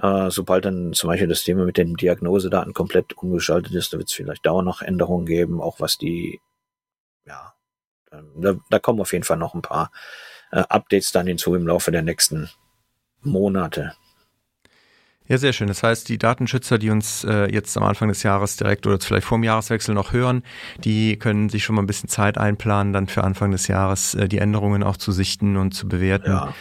Äh, 0.00 0.30
sobald 0.30 0.64
dann 0.64 0.92
zum 0.92 1.08
Beispiel 1.08 1.28
das 1.28 1.44
Thema 1.44 1.64
mit 1.64 1.76
den 1.76 1.94
Diagnosedaten 1.94 2.74
komplett 2.74 3.16
umgeschaltet 3.16 3.74
ist, 3.74 3.92
da 3.92 3.98
wird 3.98 4.08
es 4.08 4.14
vielleicht 4.14 4.46
dauernd 4.46 4.66
noch 4.66 4.82
Änderungen 4.82 5.26
geben, 5.26 5.60
auch 5.60 5.80
was 5.80 5.98
die, 5.98 6.40
ja, 7.26 7.54
da, 8.10 8.54
da 8.68 8.78
kommen 8.78 9.00
auf 9.00 9.12
jeden 9.12 9.24
Fall 9.24 9.36
noch 9.36 9.54
ein 9.54 9.62
paar 9.62 9.92
äh, 10.50 10.62
Updates 10.68 11.12
dann 11.12 11.26
hinzu 11.26 11.54
im 11.54 11.66
Laufe 11.66 11.90
der 11.90 12.02
nächsten 12.02 12.50
Monate. 13.22 13.92
Ja, 15.30 15.38
sehr 15.38 15.52
schön. 15.52 15.68
Das 15.68 15.84
heißt, 15.84 16.08
die 16.08 16.18
Datenschützer, 16.18 16.76
die 16.76 16.90
uns 16.90 17.22
äh, 17.22 17.46
jetzt 17.52 17.76
am 17.76 17.84
Anfang 17.84 18.08
des 18.08 18.24
Jahres 18.24 18.56
direkt 18.56 18.84
oder 18.88 18.98
vielleicht 18.98 19.28
vor 19.28 19.38
dem 19.38 19.44
Jahreswechsel 19.44 19.94
noch 19.94 20.12
hören, 20.12 20.42
die 20.82 21.20
können 21.20 21.48
sich 21.48 21.62
schon 21.62 21.76
mal 21.76 21.82
ein 21.82 21.86
bisschen 21.86 22.08
Zeit 22.08 22.36
einplanen, 22.36 22.92
dann 22.92 23.06
für 23.06 23.22
Anfang 23.22 23.52
des 23.52 23.68
Jahres 23.68 24.14
äh, 24.14 24.26
die 24.26 24.38
Änderungen 24.38 24.82
auch 24.82 24.96
zu 24.96 25.12
sichten 25.12 25.56
und 25.56 25.70
zu 25.72 25.86
bewerten. 25.86 26.32
Ja. 26.32 26.54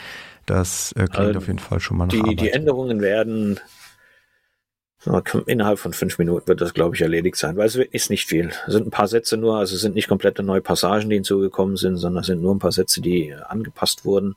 Das 0.45 0.91
äh, 0.91 1.07
klingt 1.07 1.17
also 1.17 1.39
auf 1.39 1.47
jeden 1.47 1.57
Fall 1.57 1.79
schon 1.79 1.97
mal 1.97 2.05
nach 2.05 2.11
die, 2.11 2.19
Arbeit. 2.19 2.41
Die 2.41 2.51
Änderungen 2.51 3.01
werden 3.01 3.59
Innerhalb 5.45 5.79
von 5.79 5.93
fünf 5.93 6.17
Minuten 6.17 6.47
wird 6.47 6.59
das, 6.59 6.73
glaube 6.73 6.95
ich, 6.95 7.01
erledigt 7.01 7.37
sein, 7.37 7.55
weil 7.55 7.67
es 7.67 7.75
ist 7.75 8.09
nicht 8.09 8.25
viel. 8.25 8.51
Es 8.67 8.73
sind 8.73 8.87
ein 8.87 8.91
paar 8.91 9.07
Sätze 9.07 9.37
nur, 9.37 9.57
also 9.57 9.75
es 9.75 9.81
sind 9.81 9.95
nicht 9.95 10.09
komplette 10.09 10.43
neue 10.43 10.61
Passagen, 10.61 11.09
die 11.09 11.15
hinzugekommen 11.15 11.77
sind, 11.77 11.95
sondern 11.95 12.21
es 12.21 12.27
sind 12.27 12.41
nur 12.41 12.53
ein 12.53 12.59
paar 12.59 12.73
Sätze, 12.73 12.99
die 12.99 13.33
angepasst 13.33 14.03
wurden, 14.03 14.35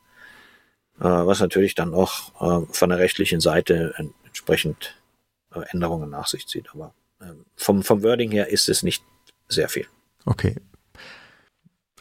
äh, 1.01 1.05
was 1.05 1.41
natürlich 1.41 1.75
dann 1.75 1.95
auch 1.95 2.63
äh, 2.63 2.67
von 2.73 2.91
der 2.91 3.01
rechtlichen 3.01 3.41
Seite 3.41 3.95
entsprechend 4.25 4.95
äh, 5.53 5.63
Änderungen 5.71 6.11
nach 6.11 6.29
sich 6.29 6.47
zieht. 6.47 6.69
Aber 6.73 6.95
vom, 7.57 7.83
vom 7.83 8.03
Wording 8.03 8.31
her 8.31 8.49
ist 8.49 8.69
es 8.69 8.83
nicht 8.83 9.05
sehr 9.49 9.69
viel. 9.69 9.87
Okay. 10.27 10.57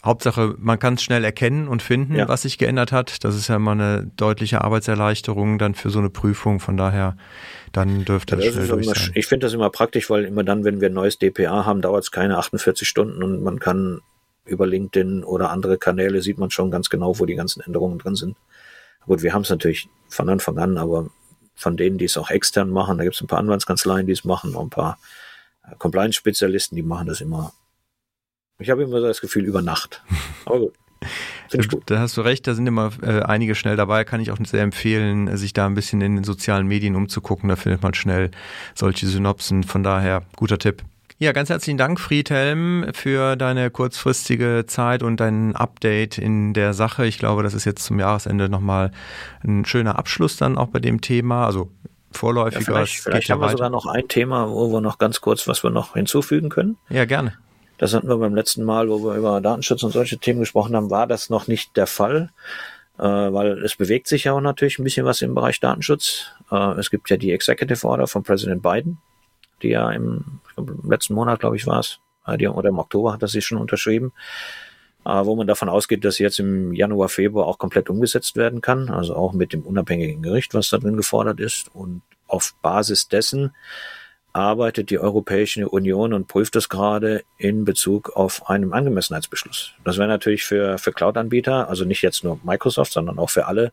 Hauptsache, 0.04 0.56
man 0.58 0.80
kann 0.80 0.96
es 0.96 1.04
schnell 1.04 1.24
erkennen 1.24 1.68
und 1.68 1.84
finden, 1.84 2.16
ja. 2.16 2.28
was 2.28 2.42
sich 2.42 2.58
geändert 2.58 2.92
hat. 2.92 3.24
Das 3.24 3.36
ist 3.36 3.50
ja 3.50 3.58
immer 3.58 3.72
eine 3.72 4.10
deutliche 4.18 4.62
Arbeitserleichterung 4.62 5.60
dann 5.60 5.76
für 5.76 5.92
so 5.92 6.00
eine 6.00 6.10
Prüfung. 6.10 6.60
Von 6.60 6.76
daher, 6.76 7.16
dann 7.72 8.04
dürfte 8.04 8.36
ja, 8.36 8.42
das 8.42 8.54
schnell 8.54 8.68
durch 8.68 8.84
immer, 8.86 8.96
sein. 8.96 9.12
Ich 9.14 9.28
finde 9.28 9.46
das 9.46 9.54
immer 9.54 9.70
praktisch, 9.70 10.10
weil 10.10 10.26
immer 10.26 10.44
dann, 10.44 10.64
wenn 10.64 10.82
wir 10.82 10.90
ein 10.90 10.94
neues 10.94 11.20
DPA 11.20 11.66
haben, 11.66 11.82
dauert 11.82 12.04
es 12.04 12.12
keine 12.12 12.38
48 12.38 12.88
Stunden 12.88 13.22
und 13.22 13.44
man 13.44 13.60
kann 13.60 14.02
über 14.46 14.66
LinkedIn 14.66 15.24
oder 15.24 15.52
andere 15.52 15.78
Kanäle 15.78 16.22
sieht 16.24 16.40
man 16.40 16.50
schon 16.50 16.72
ganz 16.72 16.90
genau, 16.90 17.20
wo 17.20 17.26
die 17.26 17.36
ganzen 17.36 17.62
Änderungen 17.62 18.00
drin 18.00 18.16
sind. 18.16 18.36
Gut, 19.06 19.22
wir 19.22 19.34
haben 19.34 19.44
es 19.44 19.50
natürlich 19.50 19.88
von 20.10 20.30
Anfang 20.30 20.58
an, 20.58 20.78
aber 20.78 21.10
von 21.56 21.78
denen, 21.78 22.00
die 22.00 22.06
es 22.06 22.18
auch 22.18 22.32
extern 22.32 22.72
machen, 22.72 22.98
da 22.98 23.04
gibt 23.04 23.16
es 23.16 23.22
ein 23.22 23.28
paar 23.28 23.40
Anwaltskanzleien, 23.40 24.08
die 24.08 24.14
es 24.14 24.24
machen, 24.24 24.52
noch 24.52 24.62
ein 24.62 24.70
paar 24.72 24.98
äh, 25.64 25.76
Compliance-Spezialisten, 25.78 26.76
die 26.76 26.82
machen 26.82 27.08
das 27.08 27.22
immer 27.22 27.54
ich 28.61 28.69
habe 28.69 28.83
immer 28.83 28.99
so 28.99 29.07
das 29.07 29.22
Gefühl 29.22 29.45
über 29.45 29.61
Nacht. 29.61 30.03
Aber 30.45 30.59
gut. 30.59 30.73
Da 31.88 31.99
hast 31.99 32.15
du 32.15 32.22
recht, 32.22 32.48
da 32.48 32.53
sind 32.53 32.67
immer 32.67 32.91
äh, 33.01 33.22
einige 33.22 33.56
schnell 33.56 33.75
dabei. 33.75 34.03
Kann 34.03 34.22
ich 34.22 34.31
auch 34.31 34.38
sehr 34.45 34.61
empfehlen, 34.61 35.35
sich 35.35 35.53
da 35.53 35.65
ein 35.65 35.73
bisschen 35.73 36.01
in 36.01 36.15
den 36.15 36.23
sozialen 36.23 36.67
Medien 36.67 36.95
umzugucken. 36.95 37.49
Da 37.49 37.56
findet 37.56 37.81
man 37.81 37.93
schnell 37.93 38.31
solche 38.75 39.07
Synopsen. 39.07 39.64
Von 39.64 39.83
daher, 39.83 40.23
guter 40.35 40.59
Tipp. 40.59 40.83
Ja, 41.17 41.33
ganz 41.33 41.49
herzlichen 41.49 41.77
Dank, 41.77 41.99
Friedhelm, 41.99 42.88
für 42.93 43.35
deine 43.35 43.69
kurzfristige 43.69 44.64
Zeit 44.65 45.03
und 45.03 45.19
dein 45.19 45.56
Update 45.56 46.17
in 46.17 46.56
der 46.56 46.73
Sache. 46.73 47.06
Ich 47.06 47.19
glaube, 47.19 47.43
das 47.43 47.53
ist 47.53 47.65
jetzt 47.65 47.83
zum 47.83 47.99
Jahresende 47.99 48.49
nochmal 48.49 48.91
ein 49.43 49.65
schöner 49.65 49.99
Abschluss 49.99 50.38
dann 50.38 50.57
auch 50.57 50.69
bei 50.69 50.80
dem 50.80 50.99
Thema. 50.99 51.45
Also 51.45 51.69
vorläufiger. 52.11 52.59
Ja, 52.59 52.65
vielleicht 52.65 52.99
vielleicht 53.01 53.30
haben 53.30 53.40
wir 53.40 53.49
sogar 53.49 53.69
noch 53.69 53.85
ein 53.85 54.07
Thema, 54.07 54.49
wo 54.49 54.72
wir 54.72 54.81
noch 54.81 54.98
ganz 54.98 55.22
kurz, 55.22 55.48
was 55.48 55.64
wir 55.64 55.69
noch 55.69 55.93
hinzufügen 55.93 56.49
können. 56.49 56.77
Ja, 56.90 57.06
gerne. 57.06 57.33
Das 57.82 57.95
hatten 57.95 58.08
wir 58.08 58.18
beim 58.18 58.35
letzten 58.35 58.64
Mal, 58.64 58.90
wo 58.90 59.03
wir 59.03 59.16
über 59.16 59.42
Datenschutz 59.42 59.82
und 59.82 59.90
solche 59.90 60.19
Themen 60.19 60.40
gesprochen 60.40 60.76
haben, 60.76 60.92
war 60.92 61.08
das 61.08 61.32
noch 61.32 61.48
nicht 61.48 61.76
der 61.76 61.88
Fall, 61.88 62.30
äh, 63.00 63.03
weil 63.03 63.58
es 63.66 63.76
bewegt 63.76 64.08
sich 64.08 64.26
ja 64.26 64.34
auch 64.34 64.40
natürlich 64.40 64.77
ein 64.77 64.84
bisschen 64.84 65.03
was 65.03 65.24
im 65.24 65.34
Bereich 65.34 65.60
Datenschutz. 65.60 66.27
Äh, 66.51 66.74
es 66.74 66.92
gibt 66.92 67.10
ja 67.10 67.18
die 67.18 67.32
Executive 67.32 67.88
Order 67.88 68.06
von 68.06 68.22
Präsident 68.22 68.61
Biden, 68.61 69.00
die 69.64 69.69
ja 69.69 69.90
im, 69.90 70.42
im 70.58 70.92
letzten 70.92 71.16
Monat, 71.16 71.40
glaube 71.40 71.56
ich, 71.56 71.66
war 71.66 71.80
es, 71.80 71.98
äh, 72.27 72.48
oder 72.48 72.69
im 72.69 72.77
Oktober 72.77 73.14
hat 73.14 73.24
er 73.24 73.27
sie 73.27 73.42
schon 73.42 73.58
unterschrieben, 73.58 74.11
äh, 75.03 75.26
wo 75.26 75.35
man 75.35 75.48
davon 75.48 75.68
ausgeht, 75.68 76.06
dass 76.06 76.18
sie 76.18 76.24
jetzt 76.24 76.40
im 76.40 76.74
Januar, 76.74 77.10
Februar 77.10 77.48
auch 77.48 77.58
komplett 77.58 77.90
umgesetzt 77.90 78.35
werden 78.35 78.61
kann, 78.61 78.90
also 78.90 79.16
auch 79.16 79.34
mit 79.34 79.53
dem 79.53 79.64
unabhängigen 79.64 80.22
Gericht, 80.22 80.53
was 80.53 80.69
da 80.69 80.77
drin 80.77 80.98
gefordert 80.98 81.40
ist. 81.40 81.74
Und 81.74 82.03
auf 82.27 82.53
Basis 82.61 83.08
dessen 83.08 83.56
arbeitet 84.34 84.90
die 84.90 85.00
Europäische 85.00 85.68
Union 85.68 86.14
und 86.14 86.27
prüft 86.27 86.56
es 86.56 86.69
gerade 86.69 87.24
in 87.38 87.66
Bezug 87.66 88.11
auf 88.16 88.50
einen 88.50 88.74
Angemessenheitsbeschluss. 88.74 89.74
Das 89.84 89.98
wäre 89.98 90.08
natürlich 90.08 90.43
für, 90.43 90.77
für 90.77 90.93
Cloud-Anbieter, 90.93 91.68
also 91.69 91.84
nicht 91.84 92.01
jetzt 92.01 92.24
nur 92.24 92.40
Microsoft, 92.43 92.93
sondern 92.93 93.19
auch 93.19 93.30
für 93.30 93.48
alle 93.48 93.72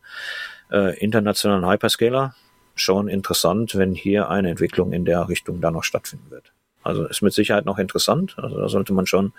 äh, 0.71 0.97
internationalen 0.99 1.65
Hyperscaler 1.65 2.35
schon 2.75 3.07
interessant, 3.07 3.75
wenn 3.75 3.93
hier 3.93 4.29
eine 4.29 4.49
Entwicklung 4.49 4.93
in 4.93 5.05
der 5.05 5.29
Richtung 5.29 5.61
da 5.61 5.71
noch 5.71 5.83
stattfinden 5.83 6.29
wird. 6.29 6.51
Also 6.83 7.05
ist 7.05 7.21
mit 7.21 7.33
Sicherheit 7.33 7.65
noch 7.65 7.77
interessant. 7.77 8.35
Also 8.37 8.59
da 8.59 8.69
sollte 8.69 8.93
man 8.93 9.05
schon, 9.05 9.33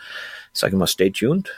ich 0.55 0.73
mal, 0.73 0.87
stay 0.87 1.11
tuned 1.11 1.51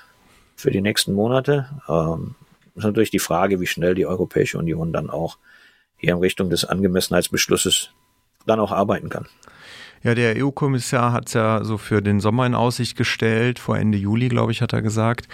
für 0.56 0.70
die 0.70 0.80
nächsten 0.80 1.12
Monate. 1.12 1.68
Ähm, 1.88 2.34
ist 2.74 2.84
natürlich 2.84 3.10
die 3.10 3.18
Frage, 3.18 3.60
wie 3.60 3.66
schnell 3.66 3.94
die 3.94 4.06
Europäische 4.06 4.58
Union 4.58 4.92
dann 4.92 5.10
auch 5.10 5.38
hier 5.96 6.12
in 6.12 6.18
Richtung 6.18 6.50
des 6.50 6.64
Angemessenheitsbeschlusses 6.64 7.90
dann 8.46 8.60
auch 8.60 8.72
arbeiten 8.72 9.08
kann. 9.08 9.26
Ja, 10.02 10.16
der 10.16 10.34
EU-Kommissar 10.36 11.12
hat 11.12 11.28
es 11.28 11.34
ja 11.34 11.62
so 11.62 11.78
für 11.78 12.02
den 12.02 12.18
Sommer 12.18 12.44
in 12.44 12.56
Aussicht 12.56 12.96
gestellt, 12.96 13.60
vor 13.60 13.78
Ende 13.78 13.96
Juli, 13.96 14.28
glaube 14.28 14.50
ich, 14.50 14.60
hat 14.60 14.72
er 14.72 14.82
gesagt. 14.82 15.28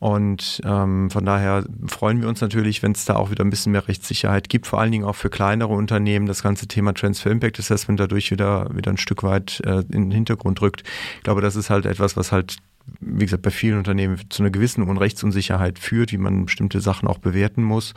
Und 0.00 0.60
ähm, 0.64 1.08
von 1.10 1.24
daher 1.24 1.64
freuen 1.86 2.20
wir 2.20 2.28
uns 2.28 2.40
natürlich, 2.40 2.82
wenn 2.82 2.92
es 2.92 3.04
da 3.04 3.14
auch 3.14 3.30
wieder 3.30 3.44
ein 3.44 3.50
bisschen 3.50 3.72
mehr 3.72 3.86
Rechtssicherheit 3.86 4.48
gibt, 4.48 4.66
vor 4.66 4.80
allen 4.80 4.92
Dingen 4.92 5.04
auch 5.04 5.14
für 5.14 5.30
kleinere 5.30 5.72
Unternehmen, 5.72 6.26
das 6.26 6.42
ganze 6.42 6.66
Thema 6.66 6.94
Transfer 6.94 7.30
Impact 7.30 7.60
Assessment 7.60 8.00
dadurch 8.00 8.30
wieder, 8.30 8.68
wieder 8.74 8.90
ein 8.90 8.96
Stück 8.96 9.22
weit 9.22 9.60
äh, 9.64 9.80
in 9.90 10.04
den 10.04 10.10
Hintergrund 10.10 10.60
rückt. 10.62 10.82
Ich 11.16 11.22
glaube, 11.22 11.40
das 11.40 11.54
ist 11.54 11.70
halt 11.70 11.86
etwas, 11.86 12.16
was 12.16 12.32
halt 12.32 12.56
wie 13.00 13.24
gesagt, 13.24 13.42
bei 13.42 13.50
vielen 13.50 13.78
Unternehmen 13.78 14.18
zu 14.30 14.42
einer 14.42 14.50
gewissen 14.50 14.82
Unrechtsunsicherheit 14.82 15.78
führt, 15.78 16.12
wie 16.12 16.18
man 16.18 16.46
bestimmte 16.46 16.80
Sachen 16.80 17.08
auch 17.08 17.18
bewerten 17.18 17.62
muss. 17.62 17.94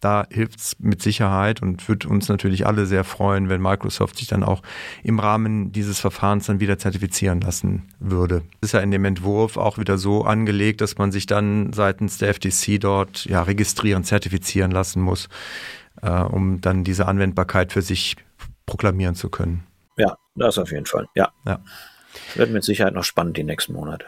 Da 0.00 0.26
hilft 0.30 0.60
es 0.60 0.76
mit 0.78 1.02
Sicherheit 1.02 1.62
und 1.62 1.88
wird 1.88 2.06
uns 2.06 2.28
natürlich 2.28 2.66
alle 2.66 2.86
sehr 2.86 3.04
freuen, 3.04 3.48
wenn 3.48 3.60
Microsoft 3.60 4.16
sich 4.16 4.28
dann 4.28 4.42
auch 4.42 4.62
im 5.02 5.18
Rahmen 5.18 5.72
dieses 5.72 6.00
Verfahrens 6.00 6.46
dann 6.46 6.60
wieder 6.60 6.78
zertifizieren 6.78 7.40
lassen 7.40 7.88
würde. 7.98 8.42
Das 8.60 8.70
ist 8.70 8.72
ja 8.72 8.80
in 8.80 8.90
dem 8.90 9.04
Entwurf 9.04 9.56
auch 9.56 9.78
wieder 9.78 9.98
so 9.98 10.24
angelegt, 10.24 10.80
dass 10.80 10.98
man 10.98 11.12
sich 11.12 11.26
dann 11.26 11.72
seitens 11.72 12.18
der 12.18 12.34
FTC 12.34 12.80
dort 12.80 13.24
ja 13.26 13.42
registrieren, 13.42 14.04
zertifizieren 14.04 14.70
lassen 14.70 15.02
muss, 15.02 15.28
äh, 16.02 16.10
um 16.10 16.60
dann 16.60 16.84
diese 16.84 17.06
Anwendbarkeit 17.06 17.72
für 17.72 17.82
sich 17.82 18.16
proklamieren 18.66 19.14
zu 19.14 19.28
können. 19.28 19.64
Ja, 19.96 20.16
das 20.34 20.58
auf 20.58 20.72
jeden 20.72 20.86
Fall. 20.86 21.06
Ja. 21.14 21.30
ja. 21.44 21.60
Wird 22.34 22.50
mit 22.50 22.64
Sicherheit 22.64 22.94
noch 22.94 23.04
spannend 23.04 23.36
die 23.36 23.44
nächsten 23.44 23.72
Monate. 23.72 24.06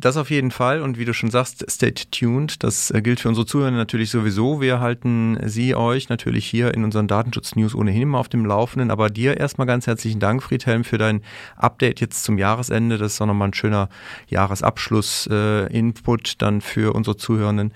Das 0.00 0.16
auf 0.16 0.30
jeden 0.30 0.52
Fall. 0.52 0.80
Und 0.80 0.96
wie 0.96 1.04
du 1.04 1.12
schon 1.12 1.30
sagst, 1.30 1.68
stay 1.68 1.90
tuned. 1.90 2.62
Das 2.62 2.92
äh, 2.92 3.02
gilt 3.02 3.18
für 3.18 3.28
unsere 3.28 3.46
Zuhörer 3.46 3.72
natürlich 3.72 4.10
sowieso. 4.10 4.60
Wir 4.60 4.78
halten 4.78 5.36
Sie 5.42 5.74
euch 5.74 6.08
natürlich 6.08 6.46
hier 6.46 6.72
in 6.72 6.84
unseren 6.84 7.08
Datenschutz-News 7.08 7.74
ohnehin 7.74 8.02
immer 8.02 8.18
auf 8.18 8.28
dem 8.28 8.46
Laufenden. 8.46 8.92
Aber 8.92 9.10
dir 9.10 9.38
erstmal 9.38 9.66
ganz 9.66 9.88
herzlichen 9.88 10.20
Dank, 10.20 10.44
Friedhelm, 10.44 10.84
für 10.84 10.98
dein 10.98 11.22
Update 11.56 12.00
jetzt 12.00 12.22
zum 12.22 12.38
Jahresende. 12.38 12.96
Das 12.96 13.14
ist 13.14 13.20
auch 13.20 13.26
nochmal 13.26 13.48
ein 13.48 13.54
schöner 13.54 13.88
Jahresabschluss-Input 14.28 16.28
äh, 16.28 16.34
dann 16.38 16.60
für 16.60 16.94
unsere 16.94 17.16
Zuhörenden. 17.16 17.72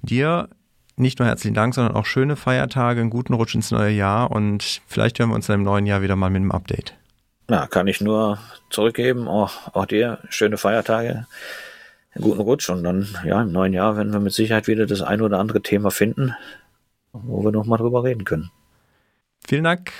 Dir 0.00 0.48
nicht 0.96 1.18
nur 1.18 1.28
herzlichen 1.28 1.54
Dank, 1.54 1.74
sondern 1.74 1.94
auch 1.94 2.06
schöne 2.06 2.36
Feiertage, 2.36 3.02
einen 3.02 3.10
guten 3.10 3.34
Rutsch 3.34 3.54
ins 3.54 3.70
neue 3.70 3.92
Jahr 3.92 4.30
und 4.30 4.80
vielleicht 4.86 5.18
hören 5.18 5.28
wir 5.28 5.36
uns 5.36 5.46
dann 5.46 5.60
im 5.60 5.64
neuen 5.64 5.86
Jahr 5.86 6.02
wieder 6.02 6.16
mal 6.16 6.30
mit 6.30 6.40
einem 6.40 6.50
Update. 6.50 6.97
Na, 7.48 7.66
kann 7.66 7.86
ich 7.86 8.02
nur 8.02 8.38
zurückgeben. 8.70 9.26
Auch, 9.26 9.74
auch 9.74 9.86
dir 9.86 10.18
schöne 10.28 10.58
Feiertage, 10.58 11.26
einen 12.14 12.24
guten 12.24 12.40
Rutsch 12.40 12.68
und 12.68 12.84
dann, 12.84 13.08
ja, 13.24 13.42
im 13.42 13.52
neuen 13.52 13.72
Jahr 13.72 13.96
werden 13.96 14.12
wir 14.12 14.20
mit 14.20 14.34
Sicherheit 14.34 14.66
wieder 14.66 14.86
das 14.86 15.00
ein 15.00 15.22
oder 15.22 15.38
andere 15.38 15.62
Thema 15.62 15.90
finden, 15.90 16.34
wo 17.12 17.42
wir 17.42 17.50
nochmal 17.50 17.78
drüber 17.78 18.04
reden 18.04 18.24
können. 18.24 18.50
Vielen 19.46 19.64
Dank. 19.64 19.92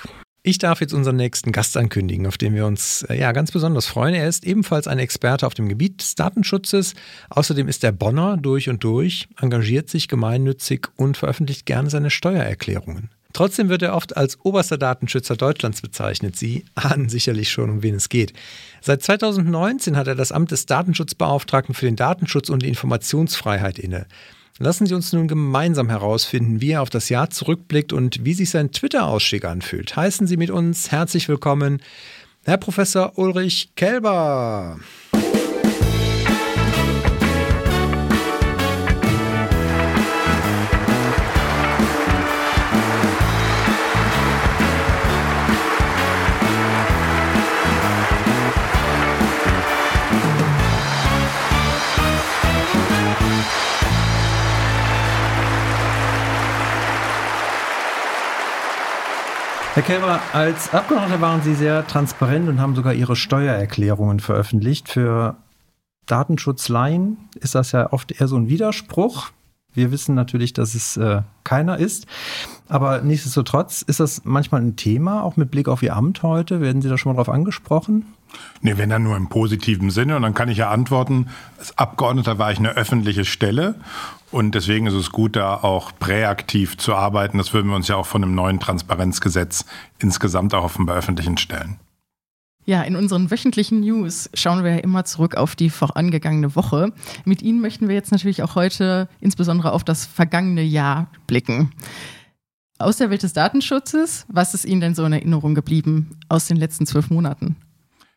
Ich 0.42 0.58
darf 0.58 0.80
jetzt 0.80 0.94
unseren 0.94 1.16
nächsten 1.16 1.52
Gast 1.52 1.76
ankündigen, 1.76 2.26
auf 2.26 2.38
den 2.38 2.54
wir 2.54 2.64
uns 2.64 3.02
äh, 3.02 3.18
ja 3.18 3.32
ganz 3.32 3.50
besonders 3.50 3.86
freuen. 3.86 4.14
Er 4.14 4.28
ist 4.28 4.46
ebenfalls 4.46 4.86
ein 4.86 4.98
Experte 4.98 5.46
auf 5.46 5.54
dem 5.54 5.68
Gebiet 5.68 6.00
des 6.00 6.14
Datenschutzes. 6.14 6.94
Außerdem 7.30 7.66
ist 7.66 7.82
er 7.82 7.92
Bonner 7.92 8.36
durch 8.36 8.68
und 8.68 8.84
durch, 8.84 9.28
engagiert 9.40 9.90
sich 9.90 10.06
gemeinnützig 10.06 10.88
und 10.96 11.16
veröffentlicht 11.16 11.66
gerne 11.66 11.90
seine 11.90 12.10
Steuererklärungen. 12.10 13.10
Trotzdem 13.34 13.68
wird 13.68 13.82
er 13.82 13.94
oft 13.94 14.16
als 14.16 14.38
oberster 14.42 14.78
Datenschützer 14.78 15.36
Deutschlands 15.36 15.82
bezeichnet. 15.82 16.36
Sie 16.36 16.64
ahnen 16.74 17.08
sicherlich 17.08 17.50
schon, 17.50 17.70
um 17.70 17.82
wen 17.82 17.94
es 17.94 18.08
geht. 18.08 18.32
Seit 18.80 19.02
2019 19.02 19.96
hat 19.96 20.06
er 20.06 20.14
das 20.14 20.32
Amt 20.32 20.50
des 20.50 20.66
Datenschutzbeauftragten 20.66 21.74
für 21.74 21.84
den 21.84 21.96
Datenschutz 21.96 22.48
und 22.48 22.62
die 22.62 22.68
Informationsfreiheit 22.68 23.78
inne. 23.78 24.06
Lassen 24.58 24.86
Sie 24.86 24.94
uns 24.94 25.12
nun 25.12 25.28
gemeinsam 25.28 25.88
herausfinden, 25.88 26.60
wie 26.60 26.72
er 26.72 26.82
auf 26.82 26.90
das 26.90 27.10
Jahr 27.10 27.30
zurückblickt 27.30 27.92
und 27.92 28.24
wie 28.24 28.34
sich 28.34 28.50
sein 28.50 28.72
Twitter-Ausstieg 28.72 29.44
anfühlt. 29.44 29.94
Heißen 29.94 30.26
Sie 30.26 30.36
mit 30.36 30.50
uns 30.50 30.90
herzlich 30.90 31.28
willkommen, 31.28 31.80
Herr 32.44 32.56
Professor 32.56 33.12
Ulrich 33.18 33.70
Kelber. 33.76 34.80
Herr 59.78 59.84
Kelber, 59.84 60.20
als 60.32 60.74
Abgeordneter 60.74 61.20
waren 61.20 61.40
Sie 61.40 61.54
sehr 61.54 61.86
transparent 61.86 62.48
und 62.48 62.60
haben 62.60 62.74
sogar 62.74 62.94
Ihre 62.94 63.14
Steuererklärungen 63.14 64.18
veröffentlicht. 64.18 64.88
Für 64.88 65.36
Datenschutzlaien 66.06 67.16
ist 67.36 67.54
das 67.54 67.70
ja 67.70 67.92
oft 67.92 68.10
eher 68.10 68.26
so 68.26 68.34
ein 68.34 68.48
Widerspruch. 68.48 69.30
Wir 69.72 69.92
wissen 69.92 70.16
natürlich, 70.16 70.52
dass 70.52 70.74
es 70.74 70.96
äh, 70.96 71.22
keiner 71.44 71.78
ist. 71.78 72.08
Aber 72.68 73.02
nichtsdestotrotz 73.02 73.82
ist 73.82 74.00
das 74.00 74.22
manchmal 74.24 74.62
ein 74.62 74.74
Thema, 74.74 75.22
auch 75.22 75.36
mit 75.36 75.52
Blick 75.52 75.68
auf 75.68 75.80
Ihr 75.84 75.94
Amt 75.94 76.24
heute. 76.24 76.60
Werden 76.60 76.82
Sie 76.82 76.88
da 76.88 76.98
schon 76.98 77.12
mal 77.12 77.16
drauf 77.16 77.32
angesprochen? 77.32 78.04
Nee, 78.62 78.78
wenn 78.78 78.90
dann 78.90 79.04
nur 79.04 79.16
im 79.16 79.28
positiven 79.28 79.90
Sinne. 79.90 80.16
Und 80.16 80.22
dann 80.22 80.34
kann 80.34 80.48
ich 80.48 80.58
ja 80.58 80.70
antworten, 80.70 81.28
als 81.56 81.78
Abgeordneter 81.78 82.36
war 82.40 82.50
ich 82.50 82.58
eine 82.58 82.70
öffentliche 82.70 83.24
Stelle. 83.24 83.76
Und 84.30 84.54
deswegen 84.54 84.86
ist 84.86 84.94
es 84.94 85.10
gut, 85.10 85.36
da 85.36 85.54
auch 85.54 85.92
präaktiv 85.98 86.76
zu 86.76 86.94
arbeiten. 86.94 87.38
Das 87.38 87.54
würden 87.54 87.68
wir 87.68 87.76
uns 87.76 87.88
ja 87.88 87.96
auch 87.96 88.06
von 88.06 88.22
einem 88.22 88.34
neuen 88.34 88.60
Transparenzgesetz 88.60 89.64
insgesamt 89.98 90.54
auch 90.54 90.64
auf 90.64 90.78
öffentlichen 90.88 91.38
Stellen. 91.38 91.78
Ja, 92.66 92.82
in 92.82 92.96
unseren 92.96 93.30
wöchentlichen 93.30 93.80
News 93.80 94.28
schauen 94.34 94.62
wir 94.62 94.72
ja 94.72 94.78
immer 94.78 95.06
zurück 95.06 95.36
auf 95.36 95.56
die 95.56 95.70
vorangegangene 95.70 96.54
Woche. 96.54 96.92
Mit 97.24 97.40
Ihnen 97.40 97.62
möchten 97.62 97.88
wir 97.88 97.94
jetzt 97.94 98.12
natürlich 98.12 98.42
auch 98.42 98.56
heute 98.56 99.08
insbesondere 99.20 99.72
auf 99.72 99.84
das 99.84 100.04
vergangene 100.04 100.60
Jahr 100.60 101.10
blicken. 101.26 101.72
Aus 102.78 102.98
der 102.98 103.08
Welt 103.08 103.22
des 103.22 103.32
Datenschutzes, 103.32 104.26
was 104.28 104.52
ist 104.52 104.66
Ihnen 104.66 104.82
denn 104.82 104.94
so 104.94 105.06
in 105.06 105.14
Erinnerung 105.14 105.54
geblieben 105.54 106.18
aus 106.28 106.46
den 106.46 106.58
letzten 106.58 106.84
zwölf 106.84 107.08
Monaten? 107.08 107.56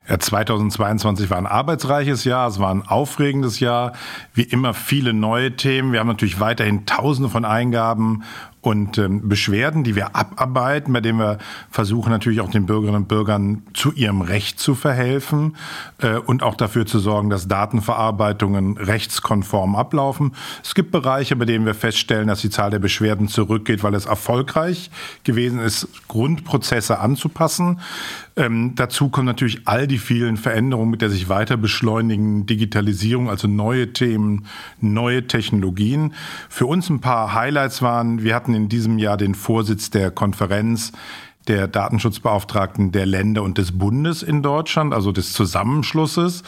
Ja, 0.09 0.17
2022 0.17 1.29
war 1.29 1.37
ein 1.37 1.45
arbeitsreiches 1.45 2.23
Jahr, 2.23 2.47
es 2.47 2.59
war 2.59 2.73
ein 2.73 2.87
aufregendes 2.87 3.59
Jahr, 3.59 3.93
wie 4.33 4.41
immer 4.41 4.73
viele 4.73 5.13
neue 5.13 5.55
Themen. 5.55 5.93
Wir 5.93 5.99
haben 5.99 6.07
natürlich 6.07 6.39
weiterhin 6.39 6.87
tausende 6.87 7.29
von 7.29 7.45
Eingaben 7.45 8.23
und 8.61 8.99
ähm, 8.99 9.27
Beschwerden, 9.27 9.83
die 9.83 9.95
wir 9.95 10.15
abarbeiten, 10.15 10.93
bei 10.93 11.01
denen 11.01 11.19
wir 11.19 11.39
versuchen 11.71 12.11
natürlich 12.11 12.41
auch 12.41 12.51
den 12.51 12.67
Bürgerinnen 12.67 13.03
und 13.03 13.07
Bürgern 13.07 13.63
zu 13.73 13.91
ihrem 13.91 14.21
Recht 14.21 14.59
zu 14.59 14.75
verhelfen 14.75 15.55
äh, 15.99 16.17
und 16.17 16.43
auch 16.43 16.55
dafür 16.55 16.85
zu 16.85 16.99
sorgen, 16.99 17.31
dass 17.31 17.47
Datenverarbeitungen 17.47 18.77
rechtskonform 18.77 19.75
ablaufen. 19.75 20.33
Es 20.63 20.75
gibt 20.75 20.91
Bereiche, 20.91 21.35
bei 21.35 21.45
denen 21.45 21.65
wir 21.65 21.73
feststellen, 21.73 22.27
dass 22.27 22.41
die 22.41 22.51
Zahl 22.51 22.69
der 22.69 22.79
Beschwerden 22.79 23.27
zurückgeht, 23.27 23.83
weil 23.83 23.95
es 23.95 24.05
erfolgreich 24.05 24.91
gewesen 25.23 25.59
ist, 25.59 25.87
Grundprozesse 26.07 26.99
anzupassen. 26.99 27.79
Ähm, 28.37 28.73
dazu 28.75 29.09
kommen 29.09 29.25
natürlich 29.25 29.67
all 29.67 29.87
die 29.87 29.97
vielen 29.97 30.37
Veränderungen 30.37 30.89
mit 30.89 31.01
der 31.01 31.09
sich 31.09 31.27
weiter 31.27 31.57
beschleunigenden 31.57 32.45
Digitalisierung, 32.45 33.29
also 33.29 33.47
neue 33.47 33.91
Themen, 33.91 34.45
neue 34.79 35.27
Technologien. 35.27 36.13
Für 36.47 36.65
uns 36.65 36.89
ein 36.89 37.01
paar 37.01 37.33
Highlights 37.33 37.81
waren, 37.81 38.23
wir 38.23 38.33
hatten 38.33 38.50
hatten 38.51 38.63
in 38.63 38.69
diesem 38.69 38.99
Jahr 38.99 39.17
den 39.17 39.35
Vorsitz 39.35 39.89
der 39.89 40.11
Konferenz 40.11 40.91
der 41.47 41.67
Datenschutzbeauftragten 41.67 42.91
der 42.91 43.07
Länder 43.07 43.41
und 43.41 43.57
des 43.57 43.75
Bundes 43.75 44.21
in 44.21 44.43
Deutschland, 44.43 44.93
also 44.93 45.11
des 45.11 45.33
Zusammenschlusses, 45.33 46.43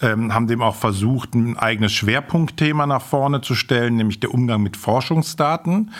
ähm, 0.00 0.32
haben 0.32 0.46
dem 0.46 0.62
auch 0.62 0.76
versucht, 0.76 1.34
ein 1.34 1.56
eigenes 1.56 1.92
Schwerpunktthema 1.92 2.86
nach 2.86 3.02
vorne 3.02 3.40
zu 3.40 3.56
stellen, 3.56 3.96
nämlich 3.96 4.20
der 4.20 4.32
Umgang 4.32 4.62
mit 4.62 4.76
Forschungsdaten, 4.76 5.90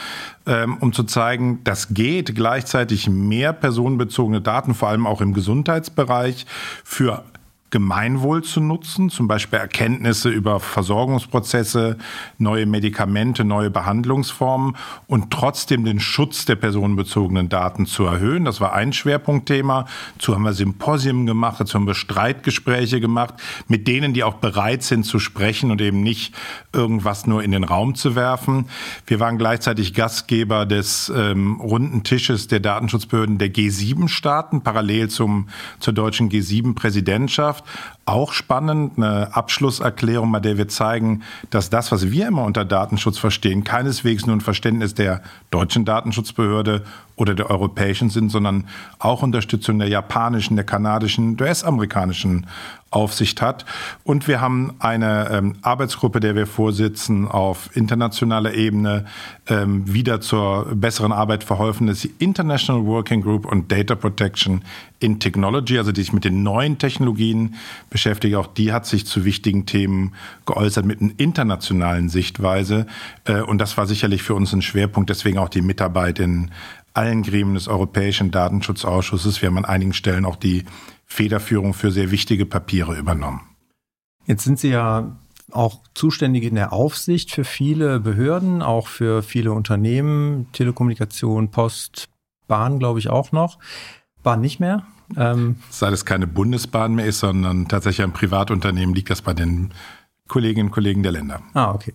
ähm, 0.46 0.76
um 0.78 0.92
zu 0.92 1.02
zeigen, 1.02 1.64
das 1.64 1.92
geht 1.92 2.36
gleichzeitig 2.36 3.08
mehr 3.08 3.52
personenbezogene 3.52 4.40
Daten, 4.40 4.74
vor 4.74 4.90
allem 4.90 5.08
auch 5.08 5.20
im 5.20 5.32
Gesundheitsbereich, 5.32 6.46
für 6.84 7.24
Gemeinwohl 7.70 8.44
zu 8.44 8.60
nutzen, 8.60 9.10
zum 9.10 9.28
Beispiel 9.28 9.58
Erkenntnisse 9.58 10.28
über 10.28 10.60
Versorgungsprozesse, 10.60 11.98
neue 12.38 12.66
Medikamente, 12.66 13.44
neue 13.44 13.70
Behandlungsformen 13.70 14.76
und 15.06 15.32
trotzdem 15.32 15.84
den 15.84 15.98
Schutz 15.98 16.44
der 16.44 16.56
personenbezogenen 16.56 17.48
Daten 17.48 17.86
zu 17.86 18.04
erhöhen. 18.04 18.44
Das 18.44 18.60
war 18.60 18.72
ein 18.72 18.92
Schwerpunktthema. 18.92 19.86
Dazu 20.14 20.34
haben 20.34 20.42
wir 20.42 20.52
Symposien 20.52 21.26
gemacht, 21.26 21.60
dazu 21.60 21.74
haben 21.74 21.86
wir 21.86 21.94
Streitgespräche 21.94 23.00
gemacht 23.00 23.34
mit 23.68 23.88
denen, 23.88 24.14
die 24.14 24.22
auch 24.22 24.34
bereit 24.34 24.82
sind 24.82 25.04
zu 25.04 25.18
sprechen 25.18 25.70
und 25.70 25.80
eben 25.80 26.02
nicht 26.02 26.34
irgendwas 26.72 27.26
nur 27.26 27.42
in 27.42 27.50
den 27.50 27.64
Raum 27.64 27.94
zu 27.94 28.14
werfen. 28.14 28.66
Wir 29.06 29.20
waren 29.20 29.38
gleichzeitig 29.38 29.94
Gastgeber 29.94 30.66
des 30.66 31.12
ähm, 31.14 31.60
runden 31.60 32.02
Tisches 32.02 32.48
der 32.48 32.60
Datenschutzbehörden 32.60 33.38
der 33.38 33.52
G7-Staaten, 33.52 34.62
parallel 34.62 35.08
zum, 35.08 35.48
zur 35.80 35.92
deutschen 35.92 36.30
G7-Präsidentschaft. 36.30 37.55
Wirtschaft. 37.56 37.64
Auch 38.08 38.32
spannend, 38.32 38.92
eine 38.96 39.34
Abschlusserklärung, 39.34 40.30
bei 40.30 40.38
der 40.38 40.56
wir 40.56 40.68
zeigen, 40.68 41.22
dass 41.50 41.70
das, 41.70 41.90
was 41.90 42.10
wir 42.12 42.28
immer 42.28 42.44
unter 42.44 42.64
Datenschutz 42.64 43.18
verstehen, 43.18 43.64
keineswegs 43.64 44.26
nur 44.26 44.36
ein 44.36 44.40
Verständnis 44.40 44.94
der 44.94 45.22
deutschen 45.50 45.84
Datenschutzbehörde 45.84 46.84
oder 47.16 47.34
der 47.34 47.50
europäischen 47.50 48.08
sind, 48.10 48.30
sondern 48.30 48.68
auch 49.00 49.22
Unterstützung 49.22 49.80
der 49.80 49.88
japanischen, 49.88 50.54
der 50.54 50.64
kanadischen, 50.64 51.36
der 51.36 51.48
US-amerikanischen 51.48 52.46
Aufsicht 52.96 53.42
hat. 53.42 53.66
Und 54.04 54.26
wir 54.26 54.40
haben 54.40 54.72
eine 54.78 55.28
ähm, 55.30 55.56
Arbeitsgruppe, 55.60 56.18
der 56.18 56.34
wir 56.34 56.46
vorsitzen, 56.46 57.28
auf 57.28 57.68
internationaler 57.76 58.54
Ebene 58.54 59.04
ähm, 59.48 59.92
wieder 59.92 60.22
zur 60.22 60.74
besseren 60.74 61.12
Arbeit 61.12 61.44
verholfen. 61.44 61.88
Das 61.88 61.98
ist 61.98 62.04
die 62.04 62.24
International 62.24 62.86
Working 62.86 63.20
Group 63.20 63.52
on 63.52 63.68
Data 63.68 63.94
Protection 63.94 64.62
in 64.98 65.20
Technology, 65.20 65.76
also 65.76 65.92
die 65.92 66.00
sich 66.00 66.14
mit 66.14 66.24
den 66.24 66.42
neuen 66.42 66.78
Technologien 66.78 67.56
beschäftigt. 67.90 68.34
Auch 68.34 68.46
die 68.46 68.72
hat 68.72 68.86
sich 68.86 69.06
zu 69.06 69.26
wichtigen 69.26 69.66
Themen 69.66 70.14
geäußert 70.46 70.86
mit 70.86 71.02
einer 71.02 71.12
internationalen 71.18 72.08
Sichtweise. 72.08 72.86
Äh, 73.26 73.42
und 73.42 73.58
das 73.58 73.76
war 73.76 73.86
sicherlich 73.86 74.22
für 74.22 74.34
uns 74.34 74.54
ein 74.54 74.62
Schwerpunkt, 74.62 75.10
deswegen 75.10 75.36
auch 75.36 75.50
die 75.50 75.60
Mitarbeit 75.60 76.18
in 76.18 76.50
allen 76.94 77.22
Gremien 77.22 77.54
des 77.54 77.68
Europäischen 77.68 78.30
Datenschutzausschusses. 78.30 79.42
Wir 79.42 79.50
haben 79.50 79.58
an 79.58 79.66
einigen 79.66 79.92
Stellen 79.92 80.24
auch 80.24 80.36
die 80.36 80.64
Federführung 81.06 81.72
für 81.72 81.90
sehr 81.90 82.10
wichtige 82.10 82.44
Papiere 82.44 82.96
übernommen. 82.96 83.40
Jetzt 84.26 84.44
sind 84.44 84.58
Sie 84.58 84.70
ja 84.70 85.16
auch 85.52 85.80
zuständig 85.94 86.44
in 86.44 86.56
der 86.56 86.72
Aufsicht 86.72 87.30
für 87.30 87.44
viele 87.44 88.00
Behörden, 88.00 88.62
auch 88.62 88.88
für 88.88 89.22
viele 89.22 89.52
Unternehmen, 89.52 90.48
Telekommunikation, 90.52 91.50
Post, 91.50 92.08
Bahn, 92.48 92.78
glaube 92.78 92.98
ich 92.98 93.08
auch 93.08 93.32
noch. 93.32 93.58
Bahn 94.22 94.40
nicht 94.40 94.60
mehr. 94.60 94.84
Ähm 95.16 95.56
Seit 95.70 95.92
es 95.92 96.04
keine 96.04 96.26
Bundesbahn 96.26 96.94
mehr 96.94 97.06
ist, 97.06 97.20
sondern 97.20 97.68
tatsächlich 97.68 98.04
ein 98.04 98.12
Privatunternehmen, 98.12 98.94
liegt 98.94 99.10
das 99.10 99.22
bei 99.22 99.34
den 99.34 99.72
Kolleginnen 100.26 100.68
und 100.68 100.72
Kollegen 100.72 101.04
der 101.04 101.12
Länder. 101.12 101.42
Ah, 101.54 101.72
okay. 101.72 101.94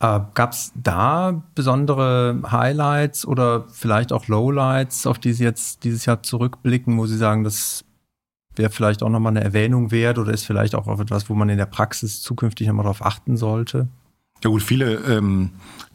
Äh, 0.00 0.20
Gab 0.34 0.52
es 0.52 0.72
da 0.74 1.42
besondere 1.54 2.42
Highlights 2.50 3.24
oder 3.26 3.64
vielleicht 3.68 4.12
auch 4.12 4.28
Lowlights, 4.28 5.06
auf 5.06 5.18
die 5.18 5.32
Sie 5.32 5.44
jetzt 5.44 5.84
dieses 5.84 6.04
Jahr 6.04 6.22
zurückblicken, 6.22 6.98
wo 6.98 7.06
Sie 7.06 7.16
sagen, 7.16 7.44
das 7.44 7.84
wäre 8.56 8.70
vielleicht 8.70 9.02
auch 9.02 9.08
nochmal 9.08 9.32
eine 9.32 9.44
Erwähnung 9.44 9.90
wert 9.90 10.18
oder 10.18 10.32
ist 10.32 10.44
vielleicht 10.44 10.74
auch 10.74 10.86
etwas, 11.00 11.28
wo 11.28 11.34
man 11.34 11.48
in 11.48 11.58
der 11.58 11.66
Praxis 11.66 12.22
zukünftig 12.22 12.66
nochmal 12.66 12.84
darauf 12.84 13.04
achten 13.04 13.36
sollte? 13.36 13.88
Ja 14.42 14.50
gut, 14.50 14.62
viele 14.62 14.96
ähm, 14.96 15.50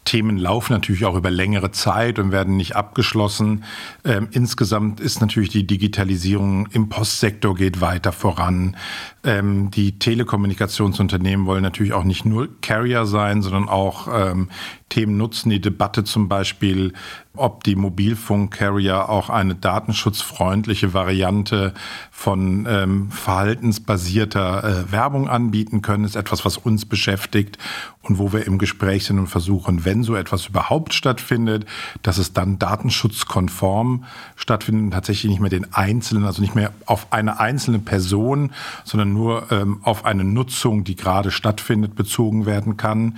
Themen 0.06 0.38
laufen 0.38 0.74
natürlich 0.74 1.06
auch 1.06 1.16
über 1.16 1.30
längere 1.30 1.70
Zeit 1.70 2.18
und 2.18 2.32
werden 2.32 2.58
nicht 2.58 2.76
abgeschlossen. 2.76 3.64
Ähm, 4.04 4.28
insgesamt 4.32 5.00
ist 5.00 5.22
natürlich 5.22 5.50
die 5.50 5.68
Digitalisierung 5.68 6.66
im 6.72 6.90
Postsektor 6.90 7.54
geht 7.54 7.80
weiter 7.80 8.12
voran. 8.12 8.76
Ähm, 9.24 9.70
die 9.70 10.00
Telekommunikationsunternehmen 10.00 11.46
wollen 11.46 11.62
natürlich 11.62 11.94
auch 11.94 12.06
nicht 12.06 12.26
nur 12.26 12.50
Carrier 12.62 13.06
sein, 13.06 13.44
sondern 13.44 13.70
auch 13.70 14.08
ähm, 14.12 14.50
Themen 14.90 15.18
nutzen. 15.18 15.50
Die 15.50 15.62
Debatte 15.62 16.04
zum 16.04 16.28
Beispiel, 16.28 16.94
ob 17.36 17.64
die 17.64 17.76
Mobilfunk-Carrier 17.76 19.08
auch 19.08 19.30
eine 19.30 19.56
datenschutzfreundliche 19.56 20.94
Variante 20.94 21.74
von 22.12 22.68
ähm, 22.70 23.12
verhaltensbasierter 23.12 24.64
äh, 24.64 24.92
Werbung 24.92 25.30
anbieten 25.30 25.82
können, 25.82 26.04
ist 26.04 26.16
etwas, 26.16 26.44
was 26.44 26.58
uns 26.58 26.86
beschäftigt 26.86 27.58
und 28.02 28.18
wo 28.18 28.34
wir 28.34 28.46
im 28.46 28.58
Gespräch 28.58 29.06
sind 29.06 29.20
und 29.20 29.28
versuchen, 29.28 29.86
wenn 29.86 30.04
so 30.04 30.16
etwas 30.16 30.48
überhaupt 30.48 30.94
stattfindet, 30.94 31.66
dass 32.02 32.18
es 32.18 32.34
dann 32.34 32.60
datenschutzkonform 32.60 34.04
stattfindet 34.36 34.84
und 34.86 34.92
tatsächlich 34.92 35.30
nicht 35.30 35.42
mehr 35.42 35.50
den 35.50 35.74
Einzelnen, 35.74 36.26
also 36.26 36.42
nicht 36.42 36.56
mehr 36.56 36.74
auf 36.86 37.14
eine 37.14 37.40
einzelne 37.40 37.80
Person, 37.80 38.52
sondern 38.84 39.14
nur 39.14 39.52
ähm, 39.52 39.80
auf 39.84 40.06
eine 40.06 40.24
Nutzung, 40.24 40.84
die 40.84 40.96
gerade 40.96 41.32
stattfindet, 41.32 41.96
bezogen 41.96 42.46
werden 42.46 42.76
kann. 42.76 43.18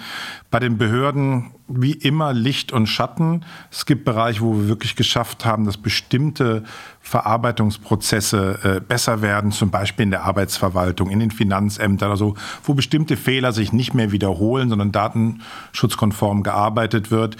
Bei 0.51 0.59
den 0.59 0.77
Behörden 0.77 1.51
wie 1.67 1.93
immer 1.93 2.33
Licht 2.33 2.71
und 2.71 2.87
Schatten. 2.87 3.45
Es 3.71 3.85
gibt 3.85 4.05
Bereiche, 4.05 4.41
wo 4.41 4.53
wir 4.55 4.67
wirklich 4.67 4.95
geschafft 4.95 5.45
haben, 5.45 5.65
dass 5.65 5.77
bestimmte 5.77 6.63
Verarbeitungsprozesse 7.11 8.59
äh, 8.63 8.79
besser 8.79 9.21
werden, 9.21 9.51
zum 9.51 9.69
Beispiel 9.69 10.03
in 10.03 10.11
der 10.11 10.23
Arbeitsverwaltung, 10.23 11.09
in 11.09 11.19
den 11.19 11.29
Finanzämtern, 11.29 12.09
also 12.09 12.35
wo 12.63 12.73
bestimmte 12.73 13.17
Fehler 13.17 13.51
sich 13.51 13.73
nicht 13.73 13.93
mehr 13.93 14.13
wiederholen, 14.13 14.69
sondern 14.69 14.93
datenschutzkonform 14.93 16.41
gearbeitet 16.41 17.11
wird. 17.11 17.35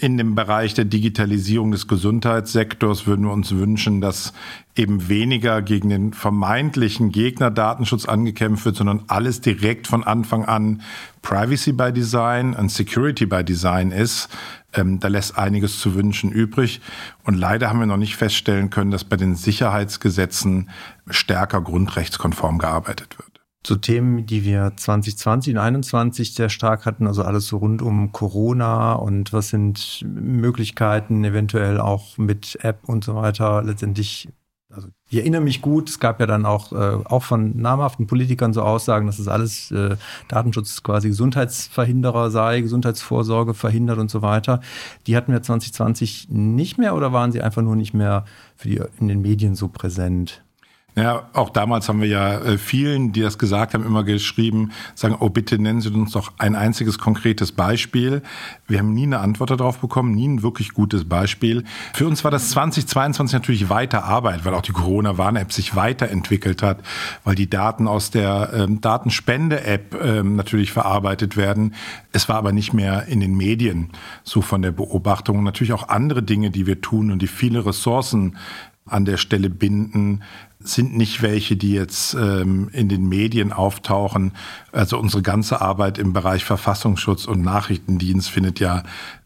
In 0.00 0.18
dem 0.18 0.34
Bereich 0.34 0.74
der 0.74 0.84
Digitalisierung 0.84 1.70
des 1.70 1.86
Gesundheitssektors 1.86 3.06
würden 3.06 3.26
wir 3.26 3.32
uns 3.32 3.52
wünschen, 3.52 4.00
dass 4.00 4.32
eben 4.74 5.08
weniger 5.08 5.62
gegen 5.62 5.90
den 5.90 6.12
vermeintlichen 6.12 7.12
Gegner 7.12 7.52
Datenschutz 7.52 8.06
angekämpft 8.06 8.64
wird, 8.64 8.74
sondern 8.74 9.02
alles 9.06 9.40
direkt 9.40 9.86
von 9.86 10.02
Anfang 10.02 10.44
an 10.44 10.82
Privacy 11.22 11.72
by 11.72 11.92
Design 11.92 12.54
und 12.54 12.72
Security 12.72 13.26
by 13.26 13.44
Design 13.44 13.92
ist. 13.92 14.28
Ähm, 14.74 15.00
da 15.00 15.08
lässt 15.08 15.38
einiges 15.38 15.78
zu 15.78 15.94
wünschen 15.94 16.30
übrig. 16.30 16.80
Und 17.24 17.34
leider 17.34 17.68
haben 17.68 17.80
wir 17.80 17.86
noch 17.86 17.96
nicht 17.96 18.16
feststellen 18.16 18.70
können, 18.70 18.90
dass 18.90 19.04
bei 19.04 19.16
den 19.16 19.34
Sicherheitsgesetzen 19.34 20.70
stärker 21.08 21.60
grundrechtskonform 21.60 22.58
gearbeitet 22.58 23.18
wird 23.18 23.34
zu 23.64 23.76
Themen, 23.76 24.26
die 24.26 24.44
wir 24.44 24.72
2020 24.76 25.54
und 25.54 25.56
2021 25.56 26.34
sehr 26.34 26.50
stark 26.50 26.84
hatten, 26.84 27.06
also 27.06 27.22
alles 27.22 27.46
so 27.46 27.56
rund 27.56 27.80
um 27.80 28.12
Corona 28.12 28.92
und 28.92 29.32
was 29.32 29.48
sind 29.48 30.04
Möglichkeiten 30.06 31.24
eventuell 31.24 31.80
auch 31.80 32.18
mit 32.18 32.58
App 32.62 32.86
und 32.86 33.02
so 33.04 33.16
weiter 33.16 33.62
letztendlich 33.62 34.28
also 34.74 34.88
ich 35.08 35.18
erinnere 35.18 35.40
mich 35.40 35.62
gut, 35.62 35.88
es 35.88 36.00
gab 36.00 36.20
ja 36.20 36.26
dann 36.26 36.44
auch, 36.44 36.72
äh, 36.72 37.04
auch 37.04 37.22
von 37.22 37.56
namhaften 37.56 38.06
Politikern 38.06 38.52
so 38.52 38.62
Aussagen, 38.62 39.06
dass 39.06 39.18
das 39.18 39.28
alles 39.28 39.70
äh, 39.70 39.96
Datenschutz 40.28 40.82
quasi 40.82 41.08
Gesundheitsverhinderer 41.08 42.30
sei, 42.30 42.60
Gesundheitsvorsorge 42.60 43.54
verhindert 43.54 43.98
und 43.98 44.10
so 44.10 44.22
weiter. 44.22 44.60
Die 45.06 45.16
hatten 45.16 45.32
wir 45.32 45.42
2020 45.42 46.28
nicht 46.30 46.78
mehr 46.78 46.94
oder 46.94 47.12
waren 47.12 47.32
sie 47.32 47.42
einfach 47.42 47.62
nur 47.62 47.76
nicht 47.76 47.94
mehr 47.94 48.24
für 48.56 48.68
die 48.68 48.82
in 48.98 49.08
den 49.08 49.22
Medien 49.22 49.54
so 49.54 49.68
präsent? 49.68 50.42
Ja, 50.96 51.28
auch 51.32 51.50
damals 51.50 51.88
haben 51.88 52.00
wir 52.00 52.06
ja 52.06 52.38
äh, 52.38 52.56
vielen, 52.56 53.10
die 53.12 53.20
das 53.20 53.36
gesagt 53.36 53.74
haben, 53.74 53.84
immer 53.84 54.04
geschrieben, 54.04 54.70
sagen, 54.94 55.16
oh 55.18 55.28
bitte 55.28 55.58
nennen 55.58 55.80
Sie 55.80 55.88
uns 55.90 56.12
doch 56.12 56.32
ein 56.38 56.54
einziges 56.54 57.00
konkretes 57.00 57.50
Beispiel. 57.50 58.22
Wir 58.68 58.78
haben 58.78 58.94
nie 58.94 59.02
eine 59.02 59.18
Antwort 59.18 59.50
darauf 59.50 59.78
bekommen, 59.78 60.14
nie 60.14 60.28
ein 60.28 60.44
wirklich 60.44 60.72
gutes 60.72 61.08
Beispiel. 61.08 61.64
Für 61.94 62.06
uns 62.06 62.22
war 62.22 62.30
das 62.30 62.50
2022 62.50 63.32
natürlich 63.32 63.68
weiter 63.70 64.04
Arbeit, 64.04 64.44
weil 64.44 64.54
auch 64.54 64.62
die 64.62 64.70
Corona-Warn-App 64.70 65.52
sich 65.52 65.74
weiterentwickelt 65.74 66.62
hat, 66.62 66.78
weil 67.24 67.34
die 67.34 67.50
Daten 67.50 67.88
aus 67.88 68.12
der 68.12 68.52
ähm, 68.54 68.80
Datenspende-App 68.80 70.00
ähm, 70.00 70.36
natürlich 70.36 70.70
verarbeitet 70.70 71.36
werden. 71.36 71.74
Es 72.12 72.28
war 72.28 72.36
aber 72.36 72.52
nicht 72.52 72.72
mehr 72.72 73.06
in 73.06 73.18
den 73.18 73.36
Medien 73.36 73.90
so 74.22 74.42
von 74.42 74.62
der 74.62 74.70
Beobachtung. 74.70 75.42
natürlich 75.42 75.72
auch 75.72 75.88
andere 75.88 76.22
Dinge, 76.22 76.52
die 76.52 76.68
wir 76.68 76.80
tun 76.80 77.10
und 77.10 77.20
die 77.20 77.26
viele 77.26 77.66
Ressourcen 77.66 78.36
an 78.86 79.04
der 79.04 79.16
Stelle 79.16 79.50
binden, 79.50 80.22
sind 80.64 80.96
nicht 80.96 81.22
welche, 81.22 81.56
die 81.56 81.72
jetzt 81.72 82.14
ähm, 82.14 82.68
in 82.72 82.88
den 82.88 83.08
Medien 83.08 83.52
auftauchen. 83.52 84.32
Also 84.72 84.98
unsere 84.98 85.22
ganze 85.22 85.60
Arbeit 85.60 85.98
im 85.98 86.12
Bereich 86.12 86.44
Verfassungsschutz 86.44 87.26
und 87.26 87.42
Nachrichtendienst 87.42 88.30
findet 88.30 88.60
ja 88.60 88.82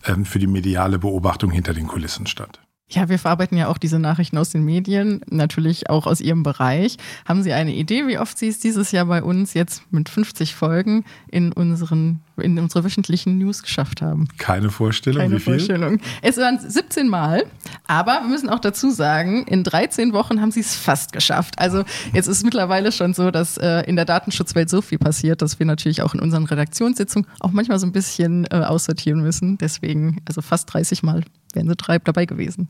ähm, 0.06 0.24
für 0.24 0.38
die 0.38 0.46
mediale 0.46 0.98
Beobachtung 0.98 1.50
hinter 1.50 1.74
den 1.74 1.86
Kulissen 1.86 2.26
statt. 2.26 2.60
Ja, 2.90 3.10
wir 3.10 3.18
verarbeiten 3.18 3.58
ja 3.58 3.68
auch 3.68 3.76
diese 3.76 3.98
Nachrichten 3.98 4.38
aus 4.38 4.48
den 4.48 4.64
Medien, 4.64 5.20
natürlich 5.28 5.90
auch 5.90 6.06
aus 6.06 6.22
Ihrem 6.22 6.42
Bereich. 6.42 6.96
Haben 7.26 7.42
Sie 7.42 7.52
eine 7.52 7.74
Idee, 7.74 8.06
wie 8.06 8.18
oft 8.18 8.38
Sie 8.38 8.48
es 8.48 8.60
dieses 8.60 8.92
Jahr 8.92 9.04
bei 9.04 9.22
uns 9.22 9.52
jetzt 9.52 9.82
mit 9.92 10.08
50 10.08 10.54
Folgen 10.54 11.04
in 11.30 11.52
unseren 11.52 12.20
in 12.38 12.58
unsere 12.58 12.84
wöchentlichen 12.84 13.38
News 13.38 13.62
geschafft 13.62 14.02
haben? 14.02 14.28
Keine 14.38 14.70
Vorstellung. 14.70 15.22
Keine 15.22 15.36
wie 15.36 15.40
viel? 15.40 15.54
Vorstellung. 15.54 16.00
Es 16.22 16.36
waren 16.36 16.58
17 16.58 17.08
Mal, 17.08 17.44
aber 17.86 18.20
wir 18.22 18.28
müssen 18.28 18.48
auch 18.48 18.58
dazu 18.58 18.90
sagen, 18.90 19.44
in 19.46 19.64
13 19.64 20.12
Wochen 20.12 20.40
haben 20.40 20.50
Sie 20.50 20.60
es 20.60 20.76
fast 20.76 21.12
geschafft. 21.12 21.58
Also 21.58 21.84
jetzt 22.12 22.26
ist 22.26 22.38
es 22.38 22.44
mittlerweile 22.44 22.92
schon 22.92 23.14
so, 23.14 23.30
dass 23.30 23.56
äh, 23.58 23.80
in 23.82 23.96
der 23.96 24.04
Datenschutzwelt 24.04 24.70
so 24.70 24.82
viel 24.82 24.98
passiert, 24.98 25.42
dass 25.42 25.58
wir 25.58 25.66
natürlich 25.66 26.02
auch 26.02 26.14
in 26.14 26.20
unseren 26.20 26.44
Redaktionssitzungen 26.44 27.28
auch 27.40 27.52
manchmal 27.52 27.78
so 27.78 27.86
ein 27.86 27.92
bisschen 27.92 28.46
äh, 28.46 28.56
aussortieren 28.56 29.20
müssen. 29.20 29.58
Deswegen, 29.58 30.20
also 30.26 30.42
fast 30.42 30.72
30 30.72 31.02
Mal 31.02 31.24
wären 31.52 31.68
Sie 31.68 31.76
drei 31.76 31.98
dabei 31.98 32.26
gewesen. 32.26 32.68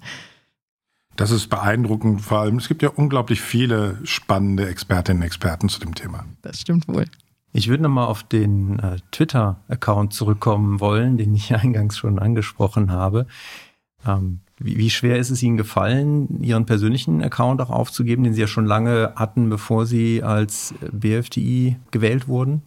Das 1.18 1.32
ist 1.32 1.48
beeindruckend, 1.48 2.20
vor 2.20 2.38
allem 2.38 2.58
es 2.58 2.68
gibt 2.68 2.80
ja 2.80 2.90
unglaublich 2.90 3.40
viele 3.40 3.98
spannende 4.04 4.68
Expertinnen 4.68 5.22
und 5.22 5.26
Experten 5.26 5.68
zu 5.68 5.80
dem 5.80 5.96
Thema. 5.96 6.24
Das 6.42 6.60
stimmt 6.60 6.86
wohl. 6.86 7.06
Ich 7.52 7.68
würde 7.68 7.82
nochmal 7.82 8.06
auf 8.06 8.22
den 8.22 8.78
äh, 8.78 8.96
Twitter-Account 9.10 10.12
zurückkommen 10.12 10.80
wollen, 10.80 11.16
den 11.16 11.34
ich 11.34 11.54
eingangs 11.54 11.96
schon 11.96 12.18
angesprochen 12.18 12.90
habe. 12.90 13.26
Ähm, 14.06 14.40
wie, 14.58 14.76
wie, 14.76 14.90
schwer 14.90 15.18
ist 15.18 15.30
es 15.30 15.42
Ihnen 15.42 15.56
gefallen, 15.56 16.42
Ihren 16.42 16.66
persönlichen 16.66 17.22
Account 17.22 17.60
auch 17.60 17.70
aufzugeben, 17.70 18.24
den 18.24 18.34
Sie 18.34 18.40
ja 18.40 18.46
schon 18.46 18.66
lange 18.66 19.12
hatten, 19.16 19.48
bevor 19.48 19.86
Sie 19.86 20.22
als 20.22 20.74
BFDI 20.92 21.76
gewählt 21.90 22.28
wurden? 22.28 22.62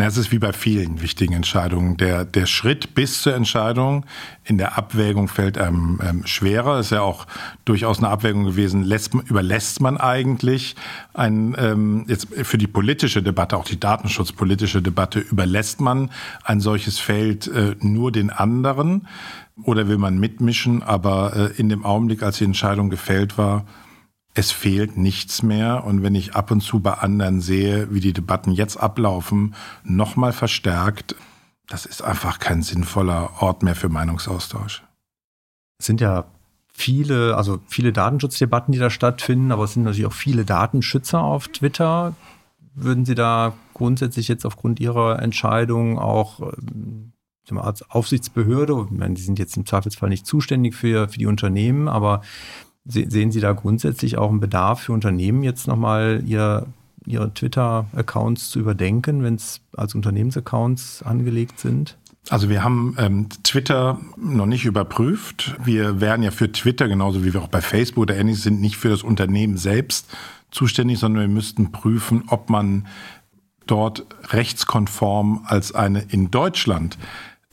Na, 0.00 0.06
es 0.06 0.16
ist 0.16 0.30
wie 0.30 0.38
bei 0.38 0.52
vielen 0.52 1.02
wichtigen 1.02 1.32
Entscheidungen. 1.32 1.96
Der, 1.96 2.24
der 2.24 2.46
Schritt 2.46 2.94
bis 2.94 3.20
zur 3.20 3.34
Entscheidung 3.34 4.06
in 4.44 4.56
der 4.56 4.78
Abwägung 4.78 5.26
fällt 5.26 5.58
einem 5.58 5.98
ähm, 6.00 6.24
schwerer. 6.24 6.78
Ist 6.78 6.90
ja 6.90 7.00
auch 7.00 7.26
durchaus 7.64 7.98
eine 7.98 8.08
Abwägung 8.08 8.44
gewesen. 8.44 8.84
Lässt, 8.84 9.12
überlässt 9.12 9.80
man 9.80 9.96
eigentlich 9.96 10.76
ein, 11.14 11.56
ähm, 11.58 12.04
jetzt 12.06 12.28
für 12.32 12.58
die 12.58 12.68
politische 12.68 13.24
Debatte, 13.24 13.56
auch 13.56 13.64
die 13.64 13.80
datenschutzpolitische 13.80 14.82
Debatte, 14.82 15.18
überlässt 15.18 15.80
man 15.80 16.10
ein 16.44 16.60
solches 16.60 17.00
Feld 17.00 17.48
äh, 17.48 17.74
nur 17.80 18.12
den 18.12 18.30
anderen? 18.30 19.08
Oder 19.64 19.88
will 19.88 19.98
man 19.98 20.16
mitmischen? 20.16 20.84
Aber 20.84 21.34
äh, 21.34 21.60
in 21.60 21.68
dem 21.68 21.84
Augenblick, 21.84 22.22
als 22.22 22.38
die 22.38 22.44
Entscheidung 22.44 22.88
gefällt 22.88 23.36
war, 23.36 23.64
es 24.38 24.52
fehlt 24.52 24.96
nichts 24.96 25.42
mehr. 25.42 25.82
Und 25.84 26.04
wenn 26.04 26.14
ich 26.14 26.36
ab 26.36 26.52
und 26.52 26.60
zu 26.60 26.78
bei 26.78 26.92
anderen 26.92 27.40
sehe, 27.40 27.92
wie 27.92 27.98
die 27.98 28.12
Debatten 28.12 28.52
jetzt 28.52 28.76
ablaufen, 28.76 29.56
nochmal 29.82 30.32
verstärkt, 30.32 31.16
das 31.66 31.86
ist 31.86 32.02
einfach 32.02 32.38
kein 32.38 32.62
sinnvoller 32.62 33.42
Ort 33.42 33.64
mehr 33.64 33.74
für 33.74 33.88
Meinungsaustausch. 33.88 34.84
Es 35.80 35.86
sind 35.86 36.00
ja 36.00 36.26
viele, 36.72 37.36
also 37.36 37.58
viele 37.66 37.92
Datenschutzdebatten, 37.92 38.70
die 38.70 38.78
da 38.78 38.90
stattfinden, 38.90 39.50
aber 39.50 39.64
es 39.64 39.72
sind 39.72 39.82
natürlich 39.82 40.06
auch 40.06 40.12
viele 40.12 40.44
Datenschützer 40.44 41.20
auf 41.20 41.48
Twitter. 41.48 42.14
Würden 42.76 43.04
Sie 43.04 43.16
da 43.16 43.54
grundsätzlich 43.74 44.28
jetzt 44.28 44.46
aufgrund 44.46 44.78
Ihrer 44.78 45.20
Entscheidung 45.20 45.98
auch 45.98 46.40
ähm, 46.40 47.12
als 47.56 47.90
Aufsichtsbehörde, 47.90 48.86
ich 48.88 48.96
meine, 48.96 49.14
die 49.14 49.22
sind 49.22 49.38
jetzt 49.38 49.56
im 49.56 49.66
Zweifelsfall 49.66 50.10
nicht 50.10 50.26
zuständig 50.26 50.74
für, 50.76 51.08
für 51.08 51.18
die 51.18 51.26
Unternehmen, 51.26 51.88
aber 51.88 52.20
Sehen 52.90 53.30
Sie 53.30 53.40
da 53.40 53.52
grundsätzlich 53.52 54.16
auch 54.16 54.30
einen 54.30 54.40
Bedarf 54.40 54.80
für 54.80 54.92
Unternehmen, 54.92 55.42
jetzt 55.42 55.68
nochmal 55.68 56.22
ihr, 56.24 56.66
ihre 57.04 57.32
Twitter-Accounts 57.34 58.48
zu 58.48 58.58
überdenken, 58.58 59.22
wenn 59.22 59.34
es 59.34 59.60
als 59.76 59.94
Unternehmensaccounts 59.94 61.02
angelegt 61.02 61.60
sind? 61.60 61.98
Also 62.30 62.48
wir 62.48 62.64
haben 62.64 62.96
ähm, 62.98 63.28
Twitter 63.42 63.98
noch 64.16 64.46
nicht 64.46 64.64
überprüft. 64.64 65.56
Wir 65.62 66.00
wären 66.00 66.22
ja 66.22 66.30
für 66.30 66.50
Twitter, 66.50 66.88
genauso 66.88 67.24
wie 67.24 67.32
wir 67.32 67.42
auch 67.42 67.48
bei 67.48 67.60
Facebook 67.60 68.02
oder 68.02 68.16
ähnliches 68.16 68.42
sind, 68.42 68.60
nicht 68.60 68.76
für 68.76 68.88
das 68.88 69.02
Unternehmen 69.02 69.56
selbst 69.56 70.08
zuständig, 70.50 70.98
sondern 70.98 71.22
wir 71.22 71.28
müssten 71.28 71.72
prüfen, 71.72 72.24
ob 72.28 72.50
man 72.50 72.86
dort 73.66 74.06
rechtskonform 74.30 75.44
als 75.46 75.74
eine 75.74 76.00
in 76.08 76.30
Deutschland 76.30 76.98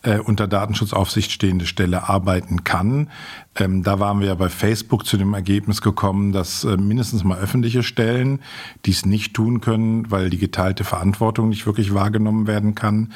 äh, 0.06 0.19
unter 0.19 0.48
Datenschutzaufsicht 0.48 1.32
stehende 1.32 1.66
Stelle 1.66 2.08
arbeiten 2.08 2.64
kann. 2.64 3.09
Ähm, 3.56 3.84
da 3.84 4.00
waren 4.00 4.19
wir 4.19 4.27
ja 4.27 4.35
bei 4.35 4.50
Facebook 4.50 5.06
zu 5.06 5.17
dem 5.17 5.34
Ergebnis 5.34 5.82
gekommen, 5.82 6.32
dass 6.32 6.64
äh, 6.64 6.77
mindestens 6.77 7.24
mal 7.24 7.40
öffentliche 7.40 7.84
Stellen 7.84 8.40
dies 8.85 9.06
nicht 9.06 9.34
tun 9.34 9.61
können, 9.61 10.11
weil 10.11 10.30
die 10.30 10.38
geteilte 10.38 10.84
Verantwortung 10.84 11.50
nicht 11.50 11.66
wirklich 11.66 11.93
wahrgenommen 11.93 12.48
werden 12.48 12.75
kann. 12.75 13.14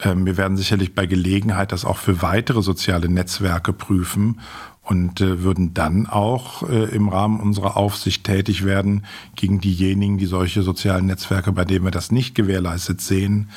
Ähm, 0.00 0.26
wir 0.26 0.36
werden 0.36 0.56
sicherlich 0.56 0.94
bei 0.94 1.06
Gelegenheit 1.06 1.72
das 1.72 1.84
auch 1.84 1.98
für 1.98 2.22
weitere 2.22 2.62
soziale 2.62 3.08
Netzwerke 3.08 3.72
prüfen 3.72 4.40
und 4.82 5.20
äh, 5.20 5.42
würden 5.42 5.74
dann 5.74 6.06
auch 6.08 6.68
äh, 6.68 6.84
im 6.94 7.08
Rahmen 7.08 7.38
unserer 7.38 7.76
Aufsicht 7.76 8.24
tätig 8.24 8.64
werden 8.64 9.04
gegen 9.36 9.60
diejenigen, 9.60 10.18
die 10.18 10.26
solche 10.26 10.62
sozialen 10.62 11.06
Netzwerke, 11.06 11.52
bei 11.52 11.64
denen 11.64 11.84
wir 11.84 11.92
das 11.92 12.10
nicht 12.10 12.34
gewährleistet 12.34 13.00
sehen, 13.00 13.50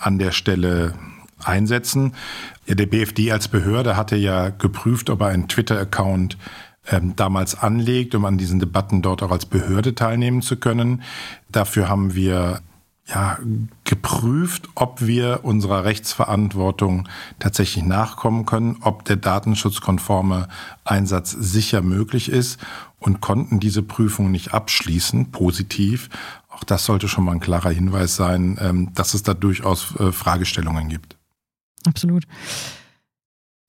an 0.00 0.18
der 0.18 0.32
Stelle 0.32 0.94
einsetzen. 1.42 2.14
Der 2.66 2.86
BFD 2.86 3.32
als 3.32 3.48
Behörde 3.48 3.96
hatte 3.96 4.16
ja 4.16 4.50
geprüft, 4.50 5.10
ob 5.10 5.20
er 5.20 5.28
einen 5.28 5.48
Twitter-Account 5.48 6.36
ähm, 6.90 7.16
damals 7.16 7.54
anlegt, 7.54 8.14
um 8.14 8.24
an 8.24 8.38
diesen 8.38 8.60
Debatten 8.60 9.02
dort 9.02 9.22
auch 9.22 9.30
als 9.30 9.46
Behörde 9.46 9.94
teilnehmen 9.94 10.42
zu 10.42 10.56
können. 10.56 11.02
Dafür 11.50 11.88
haben 11.88 12.14
wir 12.14 12.60
ja, 13.08 13.38
geprüft, 13.84 14.68
ob 14.74 15.00
wir 15.00 15.40
unserer 15.42 15.84
Rechtsverantwortung 15.84 17.08
tatsächlich 17.38 17.84
nachkommen 17.84 18.44
können, 18.44 18.78
ob 18.82 19.04
der 19.04 19.16
datenschutzkonforme 19.16 20.48
Einsatz 20.84 21.30
sicher 21.30 21.80
möglich 21.80 22.28
ist 22.28 22.58
und 22.98 23.20
konnten 23.20 23.60
diese 23.60 23.82
Prüfung 23.82 24.30
nicht 24.30 24.52
abschließen, 24.52 25.30
positiv. 25.30 26.10
Auch 26.50 26.64
das 26.64 26.84
sollte 26.84 27.08
schon 27.08 27.24
mal 27.24 27.32
ein 27.32 27.40
klarer 27.40 27.70
Hinweis 27.70 28.16
sein, 28.16 28.58
ähm, 28.60 28.92
dass 28.94 29.14
es 29.14 29.22
da 29.22 29.32
durchaus 29.34 29.94
äh, 29.96 30.12
Fragestellungen 30.12 30.88
gibt. 30.88 31.17
Absolut. 31.88 32.24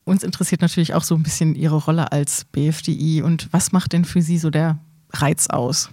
Uns 0.03 0.23
interessiert 0.23 0.61
natürlich 0.61 0.93
auch 0.93 1.03
so 1.03 1.15
ein 1.15 1.23
bisschen 1.23 1.55
Ihre 1.55 1.77
Rolle 1.77 2.11
als 2.11 2.45
BFDI 2.45 3.21
und 3.21 3.47
was 3.51 3.71
macht 3.71 3.93
denn 3.93 4.05
für 4.05 4.21
Sie 4.21 4.37
so 4.37 4.49
der 4.49 4.79
Reiz 5.11 5.47
aus? 5.47 5.89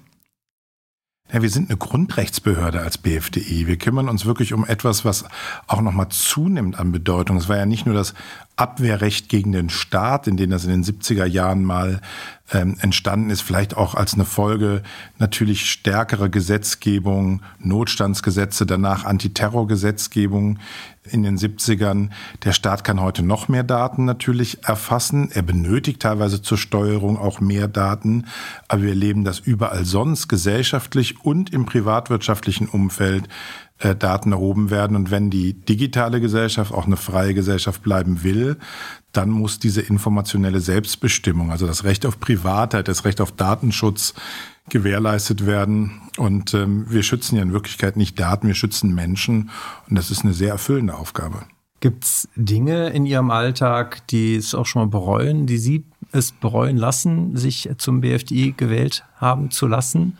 Ja, 1.32 1.42
wir 1.42 1.50
sind 1.50 1.68
eine 1.68 1.76
Grundrechtsbehörde 1.76 2.80
als 2.80 2.98
BFDI. 2.98 3.66
Wir 3.66 3.76
kümmern 3.78 4.08
uns 4.08 4.26
wirklich 4.26 4.52
um 4.52 4.64
etwas, 4.64 5.04
was 5.04 5.24
auch 5.66 5.80
nochmal 5.80 6.08
zunimmt 6.08 6.78
an 6.78 6.92
Bedeutung. 6.92 7.36
Es 7.36 7.48
war 7.48 7.56
ja 7.56 7.66
nicht 7.66 7.84
nur 7.84 7.96
das 7.96 8.14
Abwehrrecht 8.54 9.28
gegen 9.28 9.50
den 9.50 9.68
Staat, 9.68 10.28
in 10.28 10.36
dem 10.36 10.50
das 10.50 10.64
in 10.64 10.70
den 10.70 10.84
70er 10.84 11.24
Jahren 11.26 11.64
mal 11.64 12.00
ähm, 12.52 12.76
entstanden 12.80 13.30
ist, 13.30 13.40
vielleicht 13.40 13.76
auch 13.76 13.96
als 13.96 14.14
eine 14.14 14.24
Folge 14.24 14.84
natürlich 15.18 15.68
stärkere 15.68 16.30
Gesetzgebung, 16.30 17.42
Notstandsgesetze, 17.58 18.64
danach 18.64 19.04
Antiterrorgesetzgebung 19.04 20.60
in 21.10 21.22
den 21.22 21.38
70ern. 21.38 22.10
Der 22.44 22.52
Staat 22.52 22.84
kann 22.84 23.00
heute 23.00 23.22
noch 23.22 23.48
mehr 23.48 23.64
Daten 23.64 24.04
natürlich 24.04 24.64
erfassen. 24.64 25.30
Er 25.32 25.42
benötigt 25.42 26.00
teilweise 26.00 26.42
zur 26.42 26.58
Steuerung 26.58 27.18
auch 27.18 27.40
mehr 27.40 27.68
Daten, 27.68 28.26
aber 28.68 28.82
wir 28.82 28.90
erleben 28.90 29.24
das 29.24 29.38
überall 29.38 29.84
sonst 29.84 30.28
gesellschaftlich 30.28 31.24
und 31.24 31.52
im 31.52 31.66
privatwirtschaftlichen 31.66 32.68
Umfeld 32.68 33.28
äh, 33.78 33.94
Daten 33.94 34.32
erhoben 34.32 34.70
werden. 34.70 34.96
Und 34.96 35.10
wenn 35.10 35.30
die 35.30 35.52
digitale 35.52 36.20
Gesellschaft 36.20 36.72
auch 36.72 36.86
eine 36.86 36.96
freie 36.96 37.34
Gesellschaft 37.34 37.82
bleiben 37.82 38.22
will, 38.22 38.56
dann 39.12 39.30
muss 39.30 39.58
diese 39.58 39.82
informationelle 39.82 40.60
Selbstbestimmung, 40.60 41.50
also 41.50 41.66
das 41.66 41.84
Recht 41.84 42.06
auf 42.06 42.20
Privatheit, 42.20 42.88
das 42.88 43.04
Recht 43.04 43.20
auf 43.20 43.32
Datenschutz 43.32 44.14
gewährleistet 44.70 45.46
werden. 45.46 46.02
Und 46.16 46.54
ähm, 46.54 46.86
wir 46.88 47.02
schützen 47.02 47.36
ja 47.36 47.42
in 47.42 47.52
Wirklichkeit 47.52 47.96
nicht 47.96 48.18
Daten, 48.18 48.46
wir 48.46 48.54
schützen 48.54 48.94
Menschen. 48.94 49.50
Und 49.88 49.96
das 49.96 50.10
ist 50.10 50.24
eine 50.24 50.34
sehr 50.34 50.50
erfüllende 50.50 50.94
Aufgabe. 50.94 51.44
Gibt 51.80 52.04
es 52.04 52.28
Dinge 52.36 52.88
in 52.88 53.06
Ihrem 53.06 53.30
Alltag, 53.30 54.06
die 54.08 54.34
es 54.34 54.54
auch 54.54 54.66
schon 54.66 54.82
mal 54.82 54.88
bereuen, 54.88 55.46
die 55.46 55.58
Sie 55.58 55.84
es 56.12 56.32
bereuen 56.32 56.76
lassen, 56.76 57.36
sich 57.36 57.68
zum 57.78 58.00
BFDI 58.00 58.54
gewählt 58.56 59.04
haben 59.16 59.50
zu 59.50 59.66
lassen? 59.66 60.16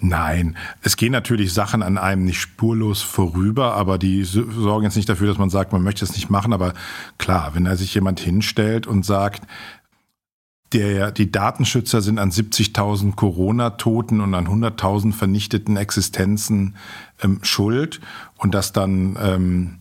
Nein, 0.00 0.56
es 0.82 0.96
gehen 0.96 1.12
natürlich 1.12 1.52
Sachen 1.52 1.82
an 1.82 1.98
einem 1.98 2.24
nicht 2.24 2.40
spurlos 2.40 3.02
vorüber, 3.02 3.74
aber 3.74 3.98
die 3.98 4.22
sorgen 4.22 4.84
jetzt 4.84 4.96
nicht 4.96 5.08
dafür, 5.08 5.26
dass 5.26 5.38
man 5.38 5.50
sagt, 5.50 5.72
man 5.72 5.82
möchte 5.82 6.04
es 6.04 6.14
nicht 6.14 6.30
machen. 6.30 6.52
Aber 6.52 6.72
klar, 7.18 7.50
wenn 7.54 7.64
da 7.64 7.74
sich 7.74 7.94
jemand 7.94 8.20
hinstellt 8.20 8.86
und 8.86 9.04
sagt, 9.04 9.42
der, 10.72 11.10
die 11.10 11.32
Datenschützer 11.32 12.02
sind 12.02 12.18
an 12.18 12.30
70.000 12.30 13.14
Corona-Toten 13.14 14.20
und 14.20 14.34
an 14.34 14.46
100.000 14.46 15.12
vernichteten 15.12 15.76
Existenzen 15.76 16.76
ähm, 17.22 17.40
schuld 17.42 18.00
und 18.36 18.54
das 18.54 18.72
dann 18.72 19.16
ähm, 19.20 19.78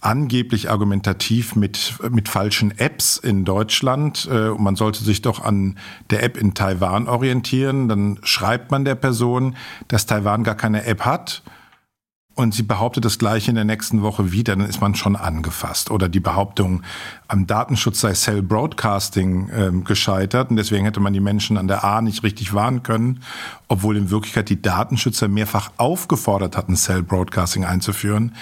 angeblich 0.00 0.70
argumentativ 0.70 1.56
mit, 1.56 1.98
mit 2.10 2.28
falschen 2.28 2.76
Apps 2.78 3.16
in 3.16 3.44
Deutschland. 3.44 4.28
Äh, 4.30 4.50
man 4.50 4.76
sollte 4.76 5.02
sich 5.04 5.22
doch 5.22 5.42
an 5.42 5.78
der 6.10 6.22
App 6.22 6.36
in 6.36 6.54
Taiwan 6.54 7.08
orientieren. 7.08 7.88
Dann 7.88 8.18
schreibt 8.22 8.70
man 8.70 8.84
der 8.84 8.94
Person, 8.94 9.56
dass 9.88 10.06
Taiwan 10.06 10.44
gar 10.44 10.54
keine 10.54 10.84
App 10.84 11.04
hat 11.04 11.42
und 12.40 12.54
sie 12.54 12.62
behauptet 12.62 13.04
das 13.04 13.18
gleiche 13.18 13.50
in 13.50 13.54
der 13.54 13.64
nächsten 13.64 14.02
Woche 14.02 14.32
wieder, 14.32 14.56
dann 14.56 14.66
ist 14.66 14.80
man 14.80 14.94
schon 14.94 15.16
angefasst. 15.16 15.90
Oder 15.90 16.08
die 16.08 16.20
Behauptung, 16.20 16.82
am 17.28 17.46
Datenschutz 17.46 18.00
sei 18.00 18.12
Cell 18.12 18.42
Broadcasting 18.42 19.50
ähm, 19.54 19.84
gescheitert 19.84 20.50
und 20.50 20.56
deswegen 20.56 20.84
hätte 20.84 21.00
man 21.00 21.12
die 21.12 21.20
Menschen 21.20 21.56
an 21.56 21.68
der 21.68 21.84
A 21.84 22.00
nicht 22.00 22.22
richtig 22.22 22.52
warnen 22.54 22.82
können, 22.82 23.22
obwohl 23.68 23.96
in 23.96 24.10
Wirklichkeit 24.10 24.48
die 24.48 24.60
Datenschützer 24.60 25.28
mehrfach 25.28 25.70
aufgefordert 25.76 26.56
hatten, 26.56 26.76
Cell 26.76 27.02
Broadcasting 27.02 27.64
einzuführen. 27.64 28.34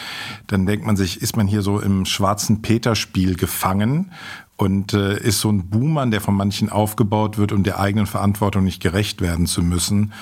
Dann 0.47 0.67
denkt 0.67 0.87
man 0.87 0.97
sich, 0.97 1.21
ist 1.21 1.37
man 1.37 1.47
hier 1.47 1.63
so 1.63 1.81
im 1.81 2.07
schwarzen 2.07 2.63
Peter-Spiel 2.63 3.37
gefangen 3.37 4.13
und 4.59 4.93
äh, 4.93 5.19
ist 5.21 5.41
so 5.41 5.51
ein 5.51 5.71
Buhmann, 5.71 6.11
der 6.11 6.21
von 6.21 6.35
manchen 6.35 6.69
aufgebaut 6.69 7.39
wird, 7.39 7.53
um 7.53 7.63
der 7.63 7.79
eigenen 7.79 8.07
Verantwortung 8.07 8.65
nicht 8.65 8.83
gerecht 8.83 9.21
werden 9.21 9.47
zu 9.47 9.63
müssen. 9.63 10.13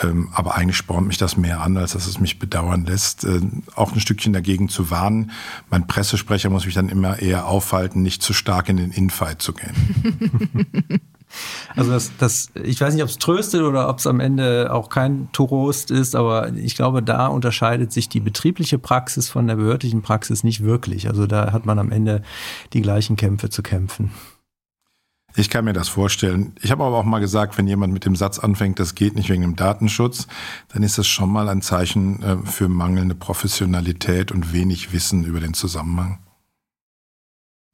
Ähm, 0.00 0.28
aber 0.32 0.54
eigentlich 0.54 0.76
spornt 0.76 1.08
mich 1.08 1.18
das 1.18 1.36
mehr 1.36 1.60
an, 1.60 1.76
als 1.76 1.92
dass 1.92 2.06
es 2.06 2.20
mich 2.20 2.38
bedauern 2.38 2.86
lässt, 2.86 3.24
äh, 3.24 3.40
auch 3.74 3.92
ein 3.92 4.00
Stückchen 4.00 4.32
dagegen 4.32 4.68
zu 4.68 4.90
warnen. 4.90 5.32
Mein 5.70 5.88
Pressesprecher 5.88 6.50
muss 6.50 6.66
mich 6.66 6.74
dann 6.74 6.88
immer 6.88 7.18
eher 7.18 7.46
aufhalten, 7.46 8.02
nicht 8.02 8.22
zu 8.22 8.32
stark 8.32 8.68
in 8.68 8.76
den 8.76 8.92
Infight 8.92 9.42
zu 9.42 9.52
gehen. 9.52 11.00
Also 11.76 11.92
das, 11.92 12.12
das, 12.18 12.50
ich 12.62 12.80
weiß 12.80 12.94
nicht, 12.94 13.02
ob 13.02 13.08
es 13.08 13.18
tröstet 13.18 13.62
oder 13.62 13.88
ob 13.88 13.98
es 13.98 14.06
am 14.06 14.20
Ende 14.20 14.72
auch 14.72 14.88
kein 14.88 15.28
Trost 15.32 15.90
ist, 15.90 16.16
aber 16.16 16.52
ich 16.54 16.74
glaube, 16.74 17.02
da 17.02 17.28
unterscheidet 17.28 17.92
sich 17.92 18.08
die 18.08 18.20
betriebliche 18.20 18.78
Praxis 18.78 19.28
von 19.28 19.46
der 19.46 19.56
behördlichen 19.56 20.02
Praxis 20.02 20.42
nicht 20.44 20.62
wirklich. 20.64 21.08
Also 21.08 21.26
da 21.26 21.52
hat 21.52 21.66
man 21.66 21.78
am 21.78 21.92
Ende 21.92 22.22
die 22.72 22.82
gleichen 22.82 23.16
Kämpfe 23.16 23.50
zu 23.50 23.62
kämpfen. 23.62 24.10
Ich 25.36 25.48
kann 25.48 25.64
mir 25.64 25.72
das 25.72 25.88
vorstellen. 25.88 26.54
Ich 26.60 26.72
habe 26.72 26.82
aber 26.82 26.96
auch 26.96 27.04
mal 27.04 27.20
gesagt, 27.20 27.56
wenn 27.56 27.68
jemand 27.68 27.92
mit 27.92 28.04
dem 28.04 28.16
Satz 28.16 28.38
anfängt, 28.40 28.80
das 28.80 28.96
geht 28.96 29.14
nicht 29.14 29.30
wegen 29.30 29.42
dem 29.42 29.54
Datenschutz, 29.54 30.26
dann 30.72 30.82
ist 30.82 30.98
das 30.98 31.06
schon 31.06 31.30
mal 31.30 31.48
ein 31.48 31.62
Zeichen 31.62 32.22
äh, 32.22 32.36
für 32.44 32.68
mangelnde 32.68 33.14
Professionalität 33.14 34.32
und 34.32 34.52
wenig 34.52 34.92
Wissen 34.92 35.24
über 35.24 35.38
den 35.38 35.54
Zusammenhang. 35.54 36.18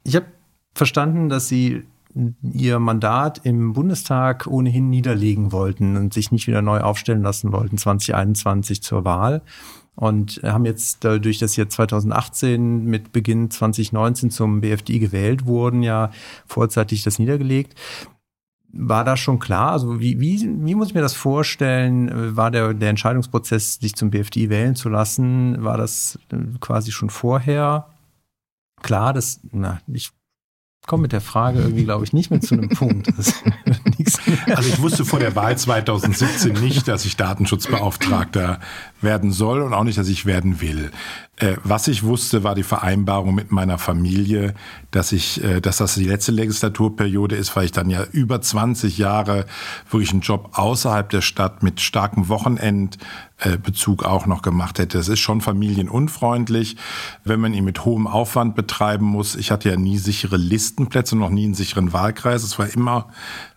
Ich 0.04 0.16
habe 0.16 0.26
verstanden, 0.74 1.30
dass 1.30 1.48
Sie 1.48 1.84
ihr 2.42 2.78
Mandat 2.78 3.40
im 3.44 3.72
Bundestag 3.72 4.46
ohnehin 4.46 4.88
niederlegen 4.88 5.52
wollten 5.52 5.96
und 5.96 6.14
sich 6.14 6.32
nicht 6.32 6.46
wieder 6.46 6.62
neu 6.62 6.80
aufstellen 6.80 7.22
lassen 7.22 7.52
wollten, 7.52 7.78
2021 7.78 8.82
zur 8.82 9.04
Wahl. 9.04 9.42
Und 9.94 10.42
haben 10.42 10.66
jetzt 10.66 11.04
dadurch, 11.04 11.38
dass 11.38 11.52
sie 11.52 11.66
2018 11.66 12.84
mit 12.84 13.12
Beginn 13.12 13.50
2019 13.50 14.30
zum 14.30 14.60
BFDI 14.60 14.98
gewählt 14.98 15.46
wurden, 15.46 15.82
ja 15.82 16.10
vorzeitig 16.46 17.02
das 17.02 17.18
niedergelegt. 17.18 17.74
War 18.72 19.04
das 19.04 19.20
schon 19.20 19.38
klar? 19.38 19.72
Also 19.72 20.00
wie, 20.00 20.20
wie, 20.20 20.42
wie 20.42 20.74
muss 20.74 20.88
ich 20.88 20.94
mir 20.94 21.00
das 21.00 21.14
vorstellen? 21.14 22.36
War 22.36 22.50
der, 22.50 22.74
der 22.74 22.90
Entscheidungsprozess, 22.90 23.74
sich 23.74 23.94
zum 23.94 24.10
BFDI 24.10 24.50
wählen 24.50 24.74
zu 24.74 24.90
lassen, 24.90 25.64
war 25.64 25.78
das 25.78 26.18
quasi 26.60 26.92
schon 26.92 27.08
vorher 27.08 27.86
klar? 28.82 29.14
Das, 29.14 29.40
na, 29.50 29.80
ich 29.86 30.10
komme 30.86 31.02
mit 31.02 31.12
der 31.12 31.20
Frage 31.20 31.60
irgendwie, 31.60 31.84
glaube 31.84 32.04
ich, 32.04 32.12
nicht 32.12 32.30
mehr 32.30 32.40
zu 32.40 32.54
einem 32.54 32.68
Punkt. 32.68 33.08
also 33.18 34.68
ich 34.68 34.80
wusste 34.80 35.04
vor 35.04 35.18
der 35.18 35.34
Wahl 35.34 35.58
2017 35.58 36.52
nicht, 36.54 36.86
dass 36.88 37.04
ich 37.04 37.16
Datenschutzbeauftragter 37.16 38.60
werden 39.00 39.32
soll 39.32 39.62
und 39.62 39.74
auch 39.74 39.84
nicht, 39.84 39.98
dass 39.98 40.08
ich 40.08 40.26
werden 40.26 40.60
will. 40.60 40.90
Äh, 41.38 41.56
was 41.62 41.86
ich 41.86 42.02
wusste, 42.02 42.44
war 42.44 42.54
die 42.54 42.62
Vereinbarung 42.62 43.34
mit 43.34 43.52
meiner 43.52 43.76
Familie, 43.76 44.54
dass 44.90 45.12
ich, 45.12 45.44
äh, 45.44 45.60
dass 45.60 45.76
das 45.76 45.94
die 45.94 46.04
letzte 46.04 46.32
Legislaturperiode 46.32 47.36
ist, 47.36 47.54
weil 47.54 47.66
ich 47.66 47.72
dann 47.72 47.90
ja 47.90 48.04
über 48.12 48.40
20 48.40 48.96
Jahre 48.96 49.44
wirklich 49.90 50.12
einen 50.12 50.22
Job 50.22 50.50
außerhalb 50.54 51.10
der 51.10 51.20
Stadt 51.20 51.62
mit 51.62 51.82
starkem 51.82 52.28
Wochenendbezug 52.28 54.04
auch 54.04 54.24
noch 54.24 54.40
gemacht 54.40 54.78
hätte. 54.78 54.98
Es 54.98 55.08
ist 55.08 55.20
schon 55.20 55.42
familienunfreundlich, 55.42 56.76
wenn 57.22 57.40
man 57.40 57.52
ihn 57.52 57.64
mit 57.64 57.84
hohem 57.84 58.06
Aufwand 58.06 58.54
betreiben 58.54 59.04
muss. 59.04 59.36
Ich 59.36 59.50
hatte 59.50 59.68
ja 59.68 59.76
nie 59.76 59.98
sichere 59.98 60.38
Listenplätze, 60.38 61.16
noch 61.16 61.30
nie 61.30 61.44
einen 61.44 61.54
sicheren 61.54 61.92
Wahlkreis. 61.92 62.42
Es 62.44 62.58
war 62.58 62.72
immer 62.72 63.08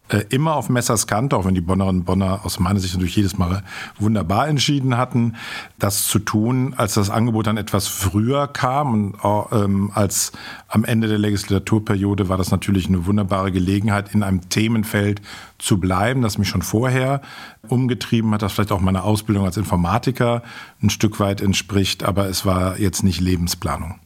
äh, 0.10 0.26
immer 0.30 0.56
auf 0.56 0.70
Messers 0.70 1.08
Kante, 1.08 1.38
auch 1.38 1.46
wenn 1.46 1.56
die 1.56 1.62
Bonnerinnen 1.62 2.02
und 2.02 2.06
Bonner 2.06 2.42
aus 2.44 2.60
meiner 2.60 2.80
Sicht 2.80 2.94
natürlich 2.96 3.16
jedes 3.16 3.38
Mal 3.38 3.64
wunderbar 3.98 4.48
entschieden 4.48 4.98
hatten, 4.98 5.36
das 5.78 6.08
zu 6.08 6.20
tun, 6.20 6.74
als 6.76 6.96
das 6.96 7.10
Angebot 7.10 7.48
dann 7.48 7.58
etwas 7.58 7.88
früher 7.88 8.48
kam 8.48 8.94
und 8.94 9.16
ähm, 9.52 9.92
als 9.94 10.32
am 10.68 10.84
Ende 10.84 11.08
der 11.08 11.18
Legislaturperiode 11.18 12.30
war 12.30 12.38
das 12.38 12.52
natürlich 12.52 12.88
eine 12.88 13.06
wunderbare 13.06 13.52
Gelegenheit, 13.52 14.14
in 14.14 14.24
einem 14.24 14.50
Themenfeld 14.50 15.22
zu 15.58 15.80
bleiben, 15.80 16.22
das 16.22 16.38
mich 16.38 16.50
schon 16.50 16.62
vorher 16.62 17.22
umgetrieben 17.68 18.32
hat, 18.34 18.42
das 18.42 18.54
vielleicht 18.54 18.72
auch 18.72 18.82
meiner 18.82 19.04
Ausbildung 19.04 19.46
als 19.46 19.58
Informatiker 19.58 20.42
ein 20.82 20.90
Stück 20.90 21.20
weit 21.20 21.42
entspricht, 21.42 22.04
aber 22.04 22.28
es 22.28 22.46
war 22.46 22.80
jetzt 22.80 23.04
nicht 23.04 23.22
Lebensplanung. 23.22 24.00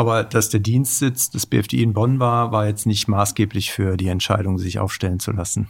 Aber 0.00 0.24
dass 0.24 0.48
der 0.48 0.60
Dienstsitz 0.60 1.28
des 1.28 1.44
BFDI 1.44 1.82
in 1.82 1.92
Bonn 1.92 2.20
war, 2.20 2.52
war 2.52 2.66
jetzt 2.66 2.86
nicht 2.86 3.06
maßgeblich 3.06 3.70
für 3.70 3.98
die 3.98 4.08
Entscheidung, 4.08 4.56
sich 4.56 4.78
aufstellen 4.78 5.20
zu 5.20 5.30
lassen. 5.30 5.68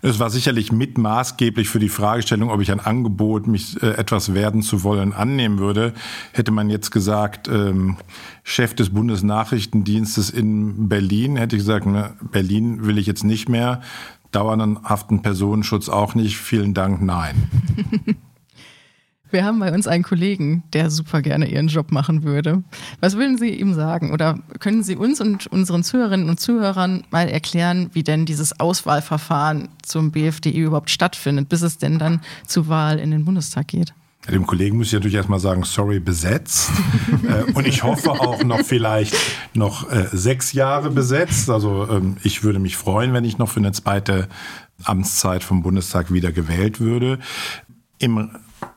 Es 0.00 0.18
war 0.18 0.30
sicherlich 0.30 0.72
mit 0.72 0.96
maßgeblich 0.96 1.68
für 1.68 1.78
die 1.78 1.90
Fragestellung, 1.90 2.48
ob 2.48 2.62
ich 2.62 2.72
ein 2.72 2.80
Angebot, 2.80 3.46
mich 3.46 3.82
äh, 3.82 3.90
etwas 3.90 4.32
werden 4.32 4.62
zu 4.62 4.82
wollen, 4.82 5.12
annehmen 5.12 5.58
würde. 5.58 5.92
Hätte 6.32 6.52
man 6.52 6.70
jetzt 6.70 6.90
gesagt, 6.90 7.48
ähm, 7.48 7.98
Chef 8.44 8.72
des 8.72 8.88
Bundesnachrichtendienstes 8.94 10.30
in 10.30 10.88
Berlin, 10.88 11.36
hätte 11.36 11.56
ich 11.56 11.60
gesagt, 11.60 11.84
ne, 11.84 12.14
Berlin 12.32 12.86
will 12.86 12.96
ich 12.96 13.06
jetzt 13.06 13.24
nicht 13.24 13.50
mehr, 13.50 13.82
dauerhaften 14.32 15.20
Personenschutz 15.20 15.90
auch 15.90 16.14
nicht. 16.14 16.38
Vielen 16.38 16.72
Dank, 16.72 17.02
nein. 17.02 17.50
Wir 19.36 19.44
haben 19.44 19.58
bei 19.58 19.70
uns 19.70 19.86
einen 19.86 20.02
Kollegen, 20.02 20.62
der 20.72 20.88
super 20.88 21.20
gerne 21.20 21.46
ihren 21.46 21.68
Job 21.68 21.92
machen 21.92 22.22
würde. 22.22 22.64
Was 23.00 23.18
würden 23.18 23.36
Sie 23.36 23.50
ihm 23.50 23.74
sagen? 23.74 24.12
Oder 24.12 24.38
können 24.60 24.82
Sie 24.82 24.96
uns 24.96 25.20
und 25.20 25.46
unseren 25.48 25.84
Zuhörerinnen 25.84 26.30
und 26.30 26.40
Zuhörern 26.40 27.04
mal 27.10 27.28
erklären, 27.28 27.90
wie 27.92 28.02
denn 28.02 28.24
dieses 28.24 28.58
Auswahlverfahren 28.58 29.68
zum 29.82 30.10
BFDI 30.10 30.60
überhaupt 30.60 30.88
stattfindet, 30.88 31.50
bis 31.50 31.60
es 31.60 31.76
denn 31.76 31.98
dann 31.98 32.22
zur 32.46 32.68
Wahl 32.68 32.98
in 32.98 33.10
den 33.10 33.26
Bundestag 33.26 33.68
geht? 33.68 33.92
Dem 34.26 34.46
Kollegen 34.46 34.78
muss 34.78 34.86
ich 34.86 34.94
natürlich 34.94 35.16
erstmal 35.16 35.38
sagen, 35.38 35.64
sorry, 35.64 36.00
besetzt. 36.00 36.70
Äh, 37.26 37.52
und 37.54 37.66
ich 37.66 37.82
hoffe 37.82 38.12
auch 38.12 38.44
noch 38.44 38.60
vielleicht 38.60 39.16
noch 39.52 39.90
äh, 39.90 40.06
sechs 40.12 40.52
Jahre 40.52 40.90
besetzt. 40.90 41.50
Also 41.50 41.88
ähm, 41.90 42.18
ich 42.22 42.44
würde 42.44 42.60
mich 42.60 42.76
freuen, 42.76 43.12
wenn 43.14 43.24
ich 43.24 43.36
noch 43.36 43.48
für 43.48 43.58
eine 43.58 43.72
zweite 43.72 44.28
Amtszeit 44.84 45.42
vom 45.42 45.62
Bundestag 45.62 46.12
wieder 46.12 46.30
gewählt 46.30 46.78
würde. 46.78 47.18
Im 47.98 48.30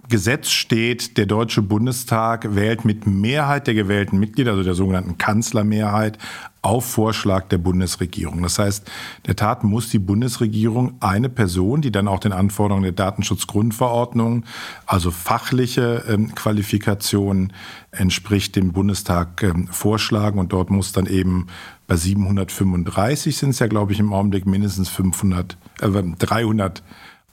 Gesetz 0.09 0.49
steht, 0.49 1.17
der 1.17 1.27
Deutsche 1.27 1.61
Bundestag 1.61 2.55
wählt 2.55 2.83
mit 2.83 3.05
Mehrheit 3.05 3.67
der 3.67 3.75
gewählten 3.75 4.19
Mitglieder, 4.19 4.51
also 4.51 4.63
der 4.63 4.73
sogenannten 4.73 5.17
Kanzlermehrheit, 5.17 6.17
auf 6.61 6.85
Vorschlag 6.85 7.47
der 7.47 7.57
Bundesregierung. 7.57 8.41
Das 8.41 8.59
heißt, 8.59 8.89
der 9.27 9.35
Tat 9.35 9.63
muss 9.63 9.89
die 9.89 9.99
Bundesregierung 9.99 10.95
eine 10.99 11.29
Person, 11.29 11.81
die 11.81 11.91
dann 11.91 12.07
auch 12.07 12.19
den 12.19 12.33
Anforderungen 12.33 12.83
der 12.83 12.91
Datenschutzgrundverordnung, 12.91 14.43
also 14.85 15.11
fachliche 15.11 16.03
ähm, 16.09 16.35
Qualifikation 16.35 17.53
entspricht, 17.91 18.55
dem 18.55 18.73
Bundestag 18.73 19.41
ähm, 19.43 19.67
vorschlagen. 19.67 20.39
Und 20.39 20.51
dort 20.51 20.69
muss 20.69 20.91
dann 20.91 21.05
eben 21.05 21.47
bei 21.87 21.95
735 21.95 23.37
sind 23.37 23.51
es 23.51 23.59
ja, 23.59 23.67
glaube 23.67 23.93
ich, 23.93 23.99
im 23.99 24.11
Augenblick 24.11 24.45
mindestens 24.45 24.89
500, 24.89 25.57
äh, 25.81 25.87
300 25.87 26.83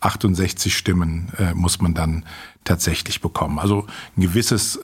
68 0.00 0.76
Stimmen 0.76 1.32
äh, 1.38 1.54
muss 1.54 1.80
man 1.80 1.94
dann 1.94 2.24
tatsächlich 2.64 3.20
bekommen. 3.20 3.58
Also 3.58 3.86
ein 4.16 4.22
gewisses 4.22 4.80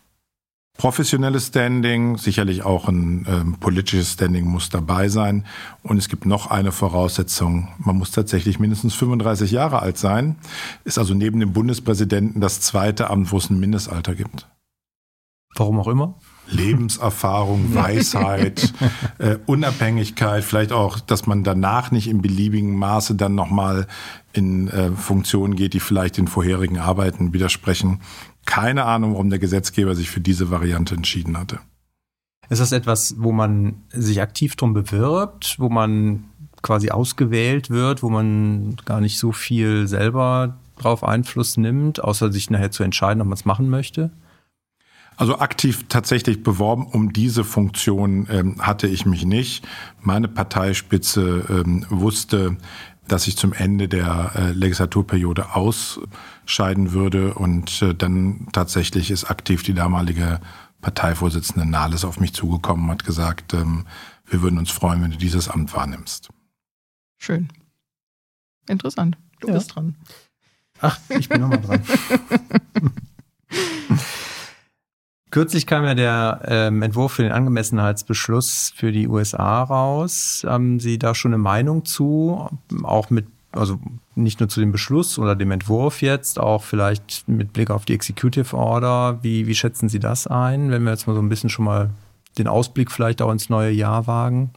professionelles 0.78 1.48
Standing, 1.48 2.16
sicherlich 2.16 2.64
auch 2.64 2.88
ein 2.88 3.26
ähm, 3.28 3.56
politisches 3.60 4.14
Standing 4.14 4.46
muss 4.46 4.70
dabei 4.70 5.08
sein. 5.08 5.46
Und 5.82 5.98
es 5.98 6.08
gibt 6.08 6.26
noch 6.26 6.50
eine 6.50 6.72
Voraussetzung, 6.72 7.68
man 7.78 7.98
muss 7.98 8.10
tatsächlich 8.10 8.58
mindestens 8.58 8.94
35 8.94 9.50
Jahre 9.50 9.80
alt 9.80 9.98
sein. 9.98 10.36
Ist 10.84 10.98
also 10.98 11.14
neben 11.14 11.40
dem 11.40 11.52
Bundespräsidenten 11.52 12.40
das 12.40 12.60
zweite 12.60 13.10
Amt, 13.10 13.32
wo 13.32 13.38
es 13.38 13.50
ein 13.50 13.60
Mindestalter 13.60 14.14
gibt. 14.14 14.48
Warum 15.54 15.78
auch 15.78 15.88
immer? 15.88 16.14
Lebenserfahrung, 16.48 17.74
Weisheit, 17.74 18.72
äh, 19.18 19.38
Unabhängigkeit, 19.46 20.44
vielleicht 20.44 20.72
auch, 20.72 21.00
dass 21.00 21.26
man 21.26 21.44
danach 21.44 21.90
nicht 21.90 22.08
im 22.08 22.22
beliebigen 22.22 22.76
Maße 22.76 23.14
dann 23.14 23.34
nochmal 23.34 23.86
in 24.32 24.68
äh, 24.68 24.90
Funktionen 24.92 25.56
geht, 25.56 25.74
die 25.74 25.80
vielleicht 25.80 26.16
den 26.16 26.28
vorherigen 26.28 26.78
Arbeiten 26.78 27.32
widersprechen. 27.32 28.00
Keine 28.44 28.84
Ahnung, 28.84 29.12
warum 29.12 29.30
der 29.30 29.38
Gesetzgeber 29.38 29.94
sich 29.94 30.10
für 30.10 30.20
diese 30.20 30.50
Variante 30.50 30.94
entschieden 30.94 31.38
hatte. 31.38 31.60
Ist 32.48 32.60
das 32.60 32.72
etwas, 32.72 33.14
wo 33.18 33.32
man 33.32 33.82
sich 33.90 34.20
aktiv 34.20 34.56
drum 34.56 34.74
bewirbt, 34.74 35.56
wo 35.58 35.68
man 35.68 36.24
quasi 36.60 36.90
ausgewählt 36.90 37.70
wird, 37.70 38.02
wo 38.02 38.10
man 38.10 38.76
gar 38.84 39.00
nicht 39.00 39.18
so 39.18 39.32
viel 39.32 39.86
selber 39.86 40.58
drauf 40.78 41.04
Einfluss 41.04 41.56
nimmt, 41.56 42.02
außer 42.02 42.32
sich 42.32 42.50
nachher 42.50 42.70
zu 42.70 42.82
entscheiden, 42.82 43.20
ob 43.20 43.28
man 43.28 43.36
es 43.36 43.44
machen 43.44 43.68
möchte? 43.68 44.10
Also 45.16 45.38
aktiv 45.38 45.84
tatsächlich 45.88 46.42
beworben 46.42 46.86
um 46.86 47.12
diese 47.12 47.44
Funktion 47.44 48.26
ähm, 48.30 48.56
hatte 48.60 48.88
ich 48.88 49.06
mich 49.06 49.24
nicht. 49.24 49.66
Meine 50.00 50.28
Parteispitze 50.28 51.44
ähm, 51.48 51.86
wusste, 51.90 52.56
dass 53.08 53.26
ich 53.26 53.36
zum 53.36 53.52
Ende 53.52 53.88
der 53.88 54.32
äh, 54.34 54.52
Legislaturperiode 54.52 55.54
ausscheiden 55.54 56.92
würde 56.92 57.34
und 57.34 57.82
äh, 57.82 57.94
dann 57.94 58.48
tatsächlich 58.52 59.10
ist 59.10 59.24
aktiv 59.24 59.62
die 59.62 59.74
damalige 59.74 60.40
Parteivorsitzende 60.80 61.68
Nahles 61.68 62.04
auf 62.04 62.18
mich 62.20 62.32
zugekommen 62.32 62.84
und 62.86 62.90
hat 62.92 63.04
gesagt, 63.04 63.54
ähm, 63.54 63.86
wir 64.26 64.42
würden 64.42 64.58
uns 64.58 64.70
freuen, 64.70 65.02
wenn 65.02 65.10
du 65.10 65.18
dieses 65.18 65.48
Amt 65.48 65.74
wahrnimmst. 65.74 66.30
Schön. 67.18 67.48
Interessant. 68.68 69.18
Du 69.40 69.48
ja. 69.48 69.54
bist 69.54 69.74
dran. 69.74 69.96
Ach, 70.80 70.98
ich 71.08 71.28
bin 71.28 71.40
nochmal 71.42 71.60
dran. 71.60 71.82
Kürzlich 75.32 75.66
kam 75.66 75.84
ja 75.84 75.94
der 75.94 76.42
ähm, 76.44 76.82
Entwurf 76.82 77.12
für 77.12 77.22
den 77.22 77.32
Angemessenheitsbeschluss 77.32 78.74
für 78.76 78.92
die 78.92 79.08
USA 79.08 79.62
raus. 79.62 80.44
Haben 80.46 80.78
Sie 80.78 80.98
da 80.98 81.14
schon 81.14 81.32
eine 81.32 81.42
Meinung 81.42 81.86
zu? 81.86 82.50
Auch 82.82 83.08
mit, 83.08 83.24
also 83.50 83.80
nicht 84.14 84.40
nur 84.40 84.50
zu 84.50 84.60
dem 84.60 84.72
Beschluss 84.72 85.18
oder 85.18 85.34
dem 85.34 85.50
Entwurf 85.50 86.02
jetzt, 86.02 86.38
auch 86.38 86.62
vielleicht 86.62 87.26
mit 87.28 87.54
Blick 87.54 87.70
auf 87.70 87.86
die 87.86 87.94
Executive 87.94 88.54
Order. 88.54 89.20
Wie, 89.22 89.46
wie 89.46 89.54
schätzen 89.54 89.88
Sie 89.88 90.00
das 90.00 90.26
ein, 90.26 90.70
wenn 90.70 90.84
wir 90.84 90.90
jetzt 90.90 91.06
mal 91.06 91.14
so 91.14 91.22
ein 91.22 91.30
bisschen 91.30 91.48
schon 91.48 91.64
mal 91.64 91.88
den 92.36 92.46
Ausblick 92.46 92.92
vielleicht 92.92 93.22
auch 93.22 93.32
ins 93.32 93.48
neue 93.48 93.70
Jahr 93.70 94.06
wagen? 94.06 94.50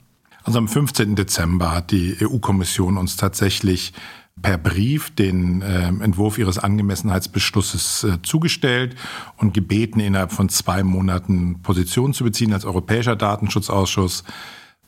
Also 0.44 0.60
am 0.60 0.68
15. 0.68 1.16
Dezember 1.16 1.74
hat 1.74 1.92
die 1.92 2.18
EU-Kommission 2.22 2.98
uns 2.98 3.16
tatsächlich 3.16 3.94
per 4.42 4.58
Brief 4.58 5.10
den 5.16 5.62
äh, 5.62 5.88
Entwurf 5.88 6.38
ihres 6.38 6.60
Angemessenheitsbeschlusses 6.60 8.04
äh, 8.04 8.22
zugestellt 8.22 8.96
und 9.38 9.54
gebeten, 9.54 10.00
innerhalb 10.00 10.32
von 10.32 10.50
zwei 10.50 10.84
Monaten 10.84 11.62
Position 11.62 12.14
zu 12.14 12.24
beziehen 12.24 12.54
als 12.54 12.66
Europäischer 12.66 13.16
Datenschutzausschuss 13.16 14.24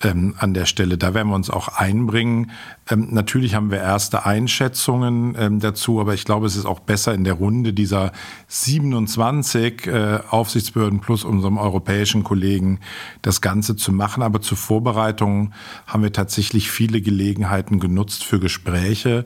ähm, 0.03 0.35
an 0.37 0.53
der 0.53 0.65
Stelle. 0.65 0.97
Da 0.97 1.13
werden 1.13 1.29
wir 1.29 1.35
uns 1.35 1.49
auch 1.49 1.69
einbringen. 1.69 2.51
Ähm, 2.89 3.07
natürlich 3.11 3.55
haben 3.55 3.71
wir 3.71 3.79
erste 3.79 4.25
Einschätzungen 4.25 5.35
ähm, 5.37 5.59
dazu, 5.59 5.99
aber 5.99 6.13
ich 6.13 6.25
glaube, 6.25 6.45
es 6.45 6.55
ist 6.55 6.65
auch 6.65 6.79
besser 6.79 7.13
in 7.13 7.23
der 7.23 7.33
Runde 7.33 7.73
dieser 7.73 8.11
27 8.47 9.87
äh, 9.87 10.19
Aufsichtsbehörden 10.29 10.99
plus 10.99 11.23
unserem 11.23 11.57
europäischen 11.57 12.23
Kollegen 12.23 12.79
das 13.21 13.41
Ganze 13.41 13.75
zu 13.75 13.91
machen. 13.91 14.23
Aber 14.23 14.41
zur 14.41 14.57
Vorbereitung 14.57 15.53
haben 15.87 16.03
wir 16.03 16.13
tatsächlich 16.13 16.69
viele 16.69 17.01
Gelegenheiten 17.01 17.79
genutzt 17.79 18.23
für 18.23 18.39
Gespräche 18.39 19.25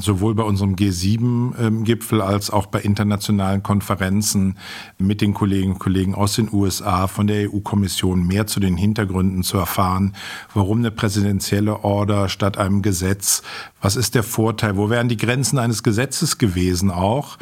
sowohl 0.00 0.34
bei 0.34 0.42
unserem 0.42 0.74
G7-Gipfel 0.74 2.20
als 2.20 2.50
auch 2.50 2.66
bei 2.66 2.80
internationalen 2.80 3.62
Konferenzen 3.62 4.56
mit 4.98 5.20
den 5.20 5.34
Kolleginnen 5.34 5.74
und 5.74 5.78
Kollegen 5.78 6.14
aus 6.14 6.34
den 6.34 6.48
USA, 6.52 7.06
von 7.06 7.26
der 7.26 7.50
EU-Kommission 7.50 8.26
mehr 8.26 8.46
zu 8.46 8.60
den 8.60 8.76
Hintergründen 8.76 9.42
zu 9.42 9.58
erfahren. 9.58 10.14
Warum 10.54 10.78
eine 10.78 10.90
präsidentielle 10.90 11.84
Order 11.84 12.28
statt 12.28 12.58
einem 12.58 12.82
Gesetz? 12.82 13.42
Was 13.80 13.96
ist 13.96 14.14
der 14.14 14.22
Vorteil? 14.22 14.76
Wo 14.76 14.90
wären 14.90 15.08
die 15.08 15.16
Grenzen 15.16 15.58
eines 15.58 15.82
Gesetzes 15.82 16.38
gewesen 16.38 16.90
auch? 16.90 17.38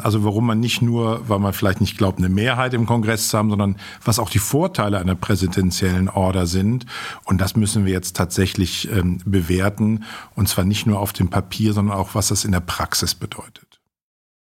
Also 0.00 0.24
warum 0.24 0.46
man 0.46 0.60
nicht 0.60 0.82
nur, 0.82 1.28
weil 1.28 1.38
man 1.38 1.52
vielleicht 1.52 1.80
nicht 1.80 1.96
glaubt, 1.98 2.18
eine 2.18 2.28
Mehrheit 2.28 2.74
im 2.74 2.86
Kongress 2.86 3.28
zu 3.28 3.38
haben, 3.38 3.50
sondern 3.50 3.76
was 4.04 4.18
auch 4.18 4.30
die 4.30 4.38
Vorteile 4.38 4.98
einer 4.98 5.14
präsidentiellen 5.14 6.08
Order 6.08 6.46
sind. 6.46 6.86
Und 7.24 7.40
das 7.40 7.56
müssen 7.56 7.84
wir 7.84 7.92
jetzt 7.92 8.16
tatsächlich 8.16 8.90
ähm, 8.90 9.18
bewerten. 9.24 10.04
Und 10.34 10.48
zwar 10.48 10.64
nicht 10.64 10.86
nur 10.86 11.00
auf 11.00 11.12
dem 11.12 11.28
Papier, 11.30 11.72
sondern 11.72 11.96
auch, 11.96 12.14
was 12.14 12.28
das 12.28 12.44
in 12.44 12.52
der 12.52 12.60
Praxis 12.60 13.14
bedeutet. 13.14 13.80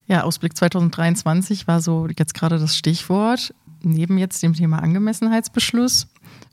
Ja, 0.08 0.24
Ausblick 0.24 0.56
2023 0.56 1.68
war 1.68 1.82
so 1.82 2.08
jetzt 2.18 2.34
gerade 2.34 2.60
das 2.60 2.76
Stichwort. 2.78 3.54
Neben 3.82 4.18
jetzt 4.18 4.42
dem 4.42 4.54
Thema 4.54 4.80
Angemessenheitsbeschluss, 4.80 6.08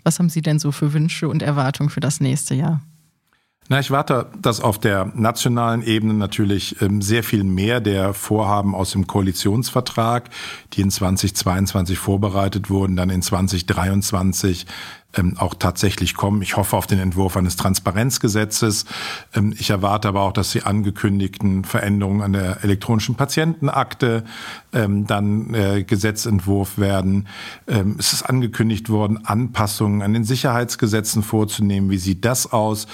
was 0.05 0.19
haben 0.19 0.29
Sie 0.29 0.43
denn 0.43 0.59
so 0.59 0.73
für 0.73 0.93
Wünsche 0.93 1.29
und 1.29 1.43
Erwartungen 1.43 1.91
für 1.91 2.01
das 2.01 2.21
nächste 2.21 2.55
Jahr? 2.55 2.83
Na, 3.73 3.81
ich 3.81 3.91
warte, 3.91 4.27
dass 4.39 4.61
auf 4.61 4.79
der 4.79 5.11
nationalen 5.15 5.83
Ebene 5.83 6.13
natürlich 6.13 6.83
ähm, 6.83 7.01
sehr 7.01 7.25
viel 7.25 7.43
mehr 7.43 7.81
der 7.81 8.13
Vorhaben 8.13 8.75
aus 8.75 8.91
dem 8.91 9.07
Koalitionsvertrag, 9.07 10.29
die 10.75 10.83
in 10.83 10.91
2022 10.91 11.99
vorbereitet 11.99 12.69
wurden, 12.69 12.97
dann 12.97 13.09
in 13.09 13.23
2023 13.23 14.67
ähm, 15.17 15.39
auch 15.39 15.55
tatsächlich 15.55 16.15
kommen. 16.15 16.43
Ich 16.43 16.59
hoffe 16.59 16.77
auf 16.77 16.87
den 16.87 16.99
Entwurf 16.99 17.35
eines 17.35 17.57
Transparenzgesetzes. 17.57 18.85
Ähm, 19.35 19.55
ich 19.59 19.71
erwarte 19.71 20.09
aber 20.09 20.21
auch, 20.21 20.33
dass 20.33 20.53
die 20.53 20.65
angekündigten 20.65 21.65
Veränderungen 21.65 22.21
an 22.21 22.35
der 22.35 22.63
elektronischen 22.65 23.15
Patientenakte 23.15 24.25
ähm, 24.75 25.07
dann 25.07 25.55
äh, 25.55 25.83
Gesetzentwurf 25.83 26.77
werden. 26.77 27.27
Ähm, 27.67 27.97
es 27.99 28.13
ist 28.13 28.23
angekündigt 28.23 28.91
worden, 28.91 29.25
Anpassungen 29.25 30.03
an 30.03 30.13
den 30.13 30.25
Sicherheitsgesetzen 30.25 31.23
vorzunehmen. 31.23 31.89
Wie 31.89 31.97
sieht 31.97 32.27
das 32.27 32.53
aus? 32.53 32.87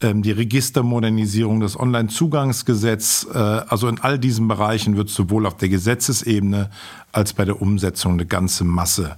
Ähm, 0.00 0.22
die 0.22 0.30
Registermodernisierung, 0.30 1.60
das 1.60 1.78
Onlinezugangsgesetz. 1.78 3.26
Äh, 3.32 3.38
also 3.38 3.88
in 3.88 4.00
all 4.00 4.18
diesen 4.18 4.46
Bereichen 4.46 4.96
wird 4.96 5.08
sowohl 5.08 5.46
auf 5.46 5.56
der 5.56 5.68
Gesetzesebene 5.68 6.70
als 7.10 7.32
bei 7.32 7.44
der 7.44 7.60
Umsetzung 7.60 8.12
eine 8.12 8.26
ganze 8.26 8.64
Masse 8.64 9.16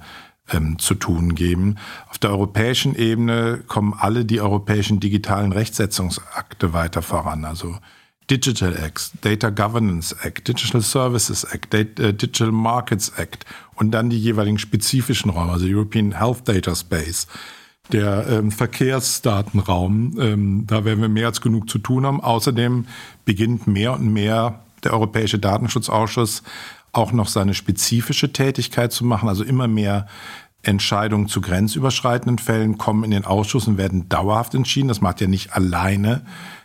ähm, 0.51 0.79
zu 0.79 0.95
tun 0.95 1.35
geben. 1.35 1.77
Auf 2.09 2.17
der 2.17 2.31
europäischen 2.31 2.95
Ebene 2.95 3.63
kommen 3.67 3.95
alle 3.99 4.25
die 4.25 4.41
europäischen 4.41 5.01
digitalen 5.01 5.53
Rechtsetzungsakte 5.53 6.73
weiter 6.73 7.03
voran. 7.03 7.45
Also 7.45 7.77
Digital 8.31 8.75
Act, 8.75 9.11
Data 9.21 9.51
Governance 9.51 10.17
Act, 10.23 10.49
Digital 10.49 10.81
Services 10.81 11.45
Act, 11.45 11.75
äh, 11.75 11.85
Digital 11.85 12.53
Markets 12.53 13.11
Act 13.17 13.45
und 13.75 13.91
dann 13.91 14.09
die 14.09 14.19
jeweiligen 14.19 14.59
spezifischen 14.59 15.31
Räume, 15.31 15.53
also 15.53 15.67
European 15.67 16.13
Health 16.13 16.49
Data 16.49 16.75
Space 16.75 17.27
der 17.93 18.27
ähm, 18.29 18.51
Verkehrsdatenraum. 18.51 20.19
Ähm, 20.21 20.65
da 20.67 20.85
werden 20.85 21.01
wir 21.01 21.09
mehr 21.09 21.27
als 21.27 21.41
genug 21.41 21.69
zu 21.69 21.79
tun 21.79 22.07
haben. 22.07 22.21
Außerdem 22.21 22.87
beginnt 23.25 23.67
mehr 23.67 23.95
und 23.95 24.13
mehr 24.13 24.61
der 24.85 24.93
Europäische 24.93 25.39
Datenschutzausschuss 25.39 26.43
auch 26.93 27.13
noch 27.13 27.29
seine 27.29 27.55
spezifische 27.55 28.33
Tätigkeit 28.33 28.93
zu 28.93 29.05
machen. 29.05 29.29
Also 29.29 29.45
immer 29.45 29.69
mehr 29.69 30.07
Entscheidungen 30.63 31.29
zu 31.29 31.41
grenzüberschreitenden 31.41 32.39
Fällen 32.39 32.77
kommen 32.77 33.05
in 33.05 33.13
den 33.13 33.25
Ausschuss 33.25 33.67
und 33.67 33.79
werden 33.79 34.09
dauerhaft 34.09 34.55
entschieden. 34.55 34.89
Das 34.89 35.01
macht 35.01 35.21
ja 35.21 35.27
nicht 35.27 35.55
alleine 35.55 36.23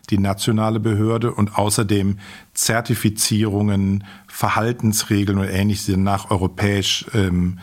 die 0.10 0.18
nationale 0.18 0.80
Behörde 0.80 1.32
und 1.32 1.58
außerdem 1.58 2.20
Zertifizierungen, 2.54 4.04
Verhaltensregeln 4.28 5.40
und 5.40 5.48
ähnliches 5.48 5.86
sind 5.86 6.04
nach 6.04 6.30
europäisch 6.30 7.06
ähm, 7.14 7.60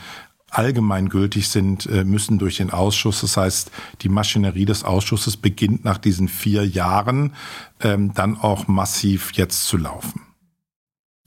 allgemeingültig 0.53 1.49
sind, 1.49 1.87
äh, 1.87 2.05
müssen 2.05 2.39
durch 2.39 2.59
den 2.59 2.71
Ausschuss. 2.71 3.23
Das 3.23 3.37
heißt, 3.37 3.71
die 4.03 4.09
Maschinerie 4.09 4.65
des 4.65 4.85
Ausschusses 4.85 5.37
beginnt 5.37 5.85
nach 5.85 5.99
diesen 5.99 6.29
vier 6.29 6.67
Jahren 6.67 7.35
ähm, 7.81 8.13
dann 8.15 8.37
auch 8.37 8.69
massiv 8.69 9.33
jetzt 9.33 9.67
zu 9.67 9.77
laufen. 9.77 10.23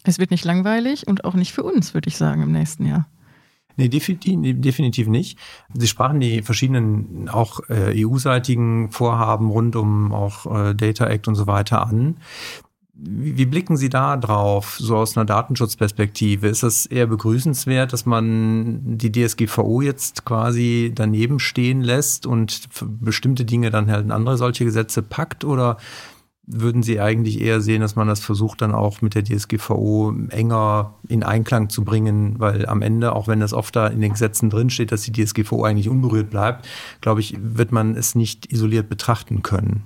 Es 0.04 0.20
wird 0.20 0.32
nicht 0.32 0.46
langweilig 0.46 1.08
und 1.08 1.26
auch 1.26 1.34
nicht 1.34 1.52
für 1.52 1.64
uns, 1.64 1.94
würde 1.94 2.08
ich 2.08 2.18
sagen, 2.18 2.44
im 2.44 2.52
nächsten 2.52 2.86
Jahr. 2.86 3.08
Nee, 3.78 3.90
definitiv 3.90 5.08
nicht. 5.08 5.38
Sie 5.74 5.88
sprachen 5.88 6.22
die 6.22 6.42
verschiedenen 6.44 7.28
auch 7.28 7.60
äh, 7.70 8.06
EU-seitigen 8.06 8.92
Vorhaben 8.92 9.50
rund 9.50 9.76
um 9.76 10.14
auch 10.14 10.46
äh, 10.46 10.74
Data 10.74 11.08
Act 11.08 11.28
und 11.28 11.36
so 11.36 11.46
weiter 11.46 11.86
an. 11.86 12.18
Wie 12.98 13.46
blicken 13.46 13.76
Sie 13.76 13.90
da 13.90 14.16
drauf, 14.16 14.78
so 14.80 14.96
aus 14.96 15.18
einer 15.18 15.26
Datenschutzperspektive? 15.26 16.48
Ist 16.48 16.64
das 16.64 16.86
eher 16.86 17.08
begrüßenswert, 17.08 17.92
dass 17.92 18.06
man 18.06 18.98
die 18.98 19.12
DSGVO 19.12 19.82
jetzt 19.82 20.24
quasi 20.24 20.94
daneben 20.96 21.40
stehen 21.40 21.82
lässt 21.82 22.26
und 22.26 22.70
bestimmte 23.02 23.44
Dinge 23.44 23.70
dann 23.70 23.92
halt 23.92 24.06
in 24.06 24.12
andere 24.12 24.38
solche 24.38 24.64
Gesetze 24.64 25.02
packt? 25.02 25.44
Oder 25.44 25.76
würden 26.48 26.84
Sie 26.84 27.02
eigentlich 27.02 27.42
eher 27.42 27.60
sehen, 27.60 27.82
dass 27.82 27.98
man 27.98 28.08
das 28.08 28.22
versucht, 28.22 28.62
dann 28.62 28.74
auch 28.74 29.02
mit 29.02 29.14
der 29.14 29.26
DSGVO 29.26 30.14
enger 30.30 30.94
in 31.10 31.24
Einklang 31.24 31.68
zu 31.70 31.84
bringen? 31.84 32.36
Weil 32.40 32.66
am 32.66 32.82
Ende, 32.82 33.14
auch 33.14 33.28
wenn 33.28 33.42
das 33.42 33.52
oft 33.52 33.76
da 33.76 33.88
in 33.88 34.00
den 34.00 34.14
Gesetzen 34.14 34.50
drinsteht, 34.50 34.94
dass 34.94 35.02
die 35.02 35.12
DSGVO 35.12 35.66
eigentlich 35.66 35.90
unberührt 35.90 36.30
bleibt, 36.30 36.66
glaube 37.02 37.20
ich, 37.20 37.36
wird 37.42 37.74
man 37.74 37.98
es 37.98 38.16
nicht 38.16 38.54
isoliert 38.54 38.88
betrachten 38.88 39.44
können. 39.44 39.84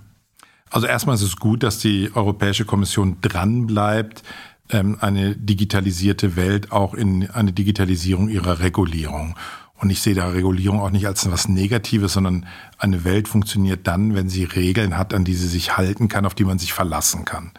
Also 0.69 0.88
erstmal 0.88 1.15
ist 1.15 1.23
es 1.23 1.38
gut, 1.38 1.64
dass 1.64 1.80
die 1.80 2.11
Europäische 2.14 2.65
Kommission 2.65 3.17
dranbleibt, 3.22 4.23
ähm, 4.69 4.98
eine 4.99 5.35
digitalisierte 5.35 6.35
Welt 6.35 6.72
auch 6.72 6.93
in 6.93 7.30
eine 7.30 7.53
Digitalisierung 7.53 8.30
ihrer 8.30 8.59
Regulierung. 8.59 9.35
Und 9.80 9.89
ich 9.89 10.01
sehe 10.01 10.14
da 10.14 10.27
Regulierung 10.27 10.81
auch 10.81 10.91
nicht 10.91 11.07
als 11.07 11.25
etwas 11.25 11.48
Negatives, 11.48 12.14
sondern 12.14 12.45
eine 12.77 13.06
Welt 13.06 13.27
funktioniert 13.27 13.88
dann, 13.88 14.14
wenn 14.14 14.30
sie 14.30 14.43
Regeln 14.43 14.98
hat, 14.98 15.14
an 15.14 15.23
die 15.23 15.35
sie 15.35 15.48
sich 15.48 15.77
halten 15.77 16.09
kann, 16.09 16.25
auf 16.25 16.35
die 16.35 16.43
man 16.43 16.59
sich 16.59 16.73
verlassen 16.73 17.23
kann. 17.23 17.51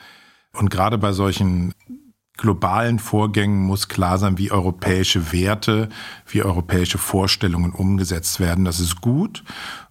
Und 0.52 0.70
gerade 0.70 0.98
bei 0.98 1.12
solchen 1.12 1.72
globalen 2.36 2.98
Vorgängen 2.98 3.60
muss 3.60 3.89
klar 3.89 4.18
sein, 4.18 4.39
wie 4.39 4.50
europäische 4.50 5.32
Werte, 5.32 5.89
wie 6.26 6.42
europäische 6.42 6.98
Vorstellungen 6.98 7.72
umgesetzt 7.72 8.40
werden. 8.40 8.64
Das 8.64 8.80
ist 8.80 9.00
gut. 9.00 9.44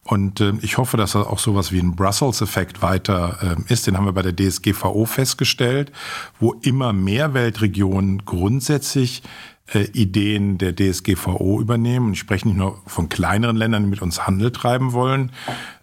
Und 0.10 0.42
äh, 0.42 0.54
ich 0.62 0.80
hoffe, 0.80 0.98
dass 0.98 1.12
das 1.12 1.28
auch 1.28 1.38
sowas 1.38 1.72
wie 1.72 1.80
ein 1.80 1.96
Brussels-Effekt 1.96 2.82
weiter 2.82 3.56
äh, 3.68 3.72
ist. 3.72 3.86
Den 3.86 3.96
haben 3.96 4.06
wir 4.06 4.14
bei 4.14 4.24
der 4.24 4.36
DSGVO 4.36 5.06
festgestellt, 5.06 5.92
wo 6.40 6.54
immer 6.64 6.94
mehr 6.94 7.36
Weltregionen 7.36 8.26
grundsätzlich 8.26 9.22
äh, 9.72 9.84
Ideen 9.94 10.58
der 10.58 10.76
DSGVO 10.76 11.62
übernehmen. 11.62 12.08
Und 12.08 12.14
ich 12.14 12.20
spreche 12.20 12.48
nicht 12.48 12.58
nur 12.58 12.82
von 12.88 13.08
kleineren 13.08 13.56
Ländern, 13.56 13.84
die 13.84 13.90
mit 13.90 14.02
uns 14.02 14.26
Handel 14.26 14.52
treiben 14.52 14.94
wollen. 14.94 15.32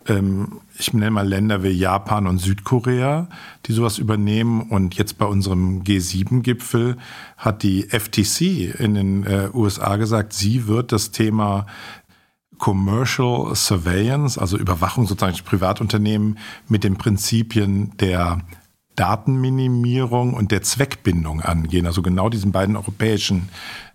Ähm, 0.09 0.61
ich 0.77 0.93
nenne 0.93 1.13
mal 1.13 1.29
Länder 1.29 1.63
wie 1.63 1.69
Japan 1.69 2.27
und 2.27 2.39
Südkorea, 2.39 3.29
die 3.67 3.73
sowas 3.75 3.99
übernehmen. 3.99 4.63
Und 4.63 4.97
jetzt 4.97 5.19
bei 5.19 5.27
unserem 5.27 5.85
G7-Gipfel 5.85 6.97
hat 7.37 7.63
die 7.63 7.85
FTC 7.85 8.75
in 8.81 8.95
den 8.95 9.25
äh, 9.25 9.51
USA 9.55 9.95
gesagt, 9.95 10.33
sie 10.33 10.67
wird 10.67 10.91
das 10.91 11.13
Thema 11.13 11.67
Commercial 12.59 13.55
Surveillance, 13.55 14.41
also 14.41 14.57
Überwachung 14.57 15.07
sozusagen 15.07 15.33
durch 15.33 15.45
Privatunternehmen 15.45 16.39
mit 16.69 16.85
den 16.85 16.97
Prinzipien 16.97 17.97
der 17.99 18.41
Datenminimierung 18.97 20.35
und 20.35 20.51
der 20.51 20.63
Zweckbindung 20.63 21.43
angehen. 21.43 21.87
Also 21.87 22.03
genau 22.03 22.29
diesen 22.29 22.53
beiden 22.53 22.77
europäischen 22.77 23.51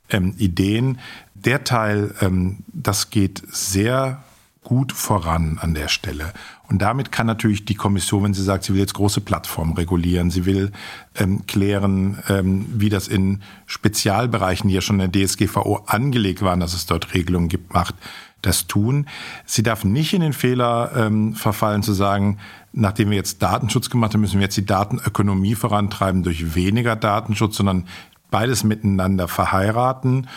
ähm, 0.09 0.35
Ideen. 0.37 0.99
Der 1.33 1.63
Teil, 1.63 2.13
ähm, 2.21 2.59
das 2.67 3.09
geht 3.09 3.41
sehr 3.49 4.23
gut 4.63 4.91
voran 4.91 5.57
an 5.59 5.73
der 5.73 5.87
Stelle. 5.87 6.33
Und 6.69 6.83
damit 6.83 7.11
kann 7.11 7.25
natürlich 7.25 7.65
die 7.65 7.75
Kommission, 7.75 8.23
wenn 8.23 8.33
sie 8.35 8.43
sagt, 8.43 8.63
sie 8.63 8.73
will 8.73 8.79
jetzt 8.79 8.93
große 8.93 9.21
Plattformen 9.21 9.73
regulieren, 9.73 10.29
sie 10.29 10.45
will 10.45 10.71
ähm, 11.15 11.45
klären, 11.47 12.19
ähm, 12.29 12.67
wie 12.71 12.89
das 12.89 13.07
in 13.07 13.41
Spezialbereichen, 13.65 14.69
die 14.69 14.75
ja 14.75 14.81
schon 14.81 14.99
in 14.99 15.11
der 15.11 15.25
DSGVO 15.25 15.83
angelegt 15.87 16.43
waren, 16.43 16.59
dass 16.59 16.75
es 16.75 16.85
dort 16.85 17.13
Regelungen 17.15 17.49
gibt, 17.49 17.73
macht, 17.73 17.95
das 18.41 18.67
tun. 18.67 19.07
Sie 19.45 19.63
darf 19.63 19.83
nicht 19.83 20.13
in 20.13 20.21
den 20.21 20.33
Fehler 20.33 20.91
ähm, 20.95 21.33
verfallen 21.33 21.83
zu 21.83 21.93
sagen, 21.93 22.37
nachdem 22.73 23.09
wir 23.09 23.17
jetzt 23.17 23.41
Datenschutz 23.41 23.89
gemacht 23.89 24.13
haben, 24.13 24.21
müssen 24.21 24.39
wir 24.39 24.45
jetzt 24.45 24.57
die 24.57 24.65
Datenökonomie 24.65 25.55
vorantreiben 25.55 26.23
durch 26.23 26.55
weniger 26.55 26.95
Datenschutz, 26.95 27.57
sondern 27.57 27.87
beides 28.29 28.63
miteinander 28.63 29.27
verheiraten. 29.27 30.27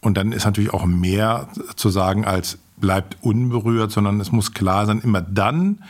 Und 0.00 0.16
dann 0.16 0.32
ist 0.32 0.44
natürlich 0.44 0.74
auch 0.74 0.84
mehr 0.84 1.48
zu 1.76 1.88
sagen 1.88 2.24
als 2.24 2.58
bleibt 2.76 3.16
unberührt, 3.22 3.92
sondern 3.92 4.20
es 4.20 4.32
muss 4.32 4.52
klar 4.52 4.86
sein, 4.86 5.00
immer 5.00 5.22
dann, 5.22 5.84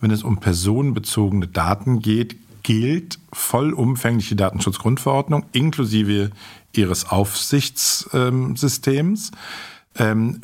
wenn 0.00 0.10
es 0.10 0.22
um 0.22 0.38
personenbezogene 0.38 1.46
Daten 1.46 2.00
geht, 2.00 2.36
gilt 2.62 3.18
vollumfängliche 3.32 4.36
Datenschutzgrundverordnung 4.36 5.46
inklusive 5.52 6.30
ihres 6.72 7.08
Aufsichtssystems. 7.08 9.30
Ähm, 9.30 9.36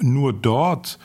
nur 0.00 0.32
dort, 0.32 0.98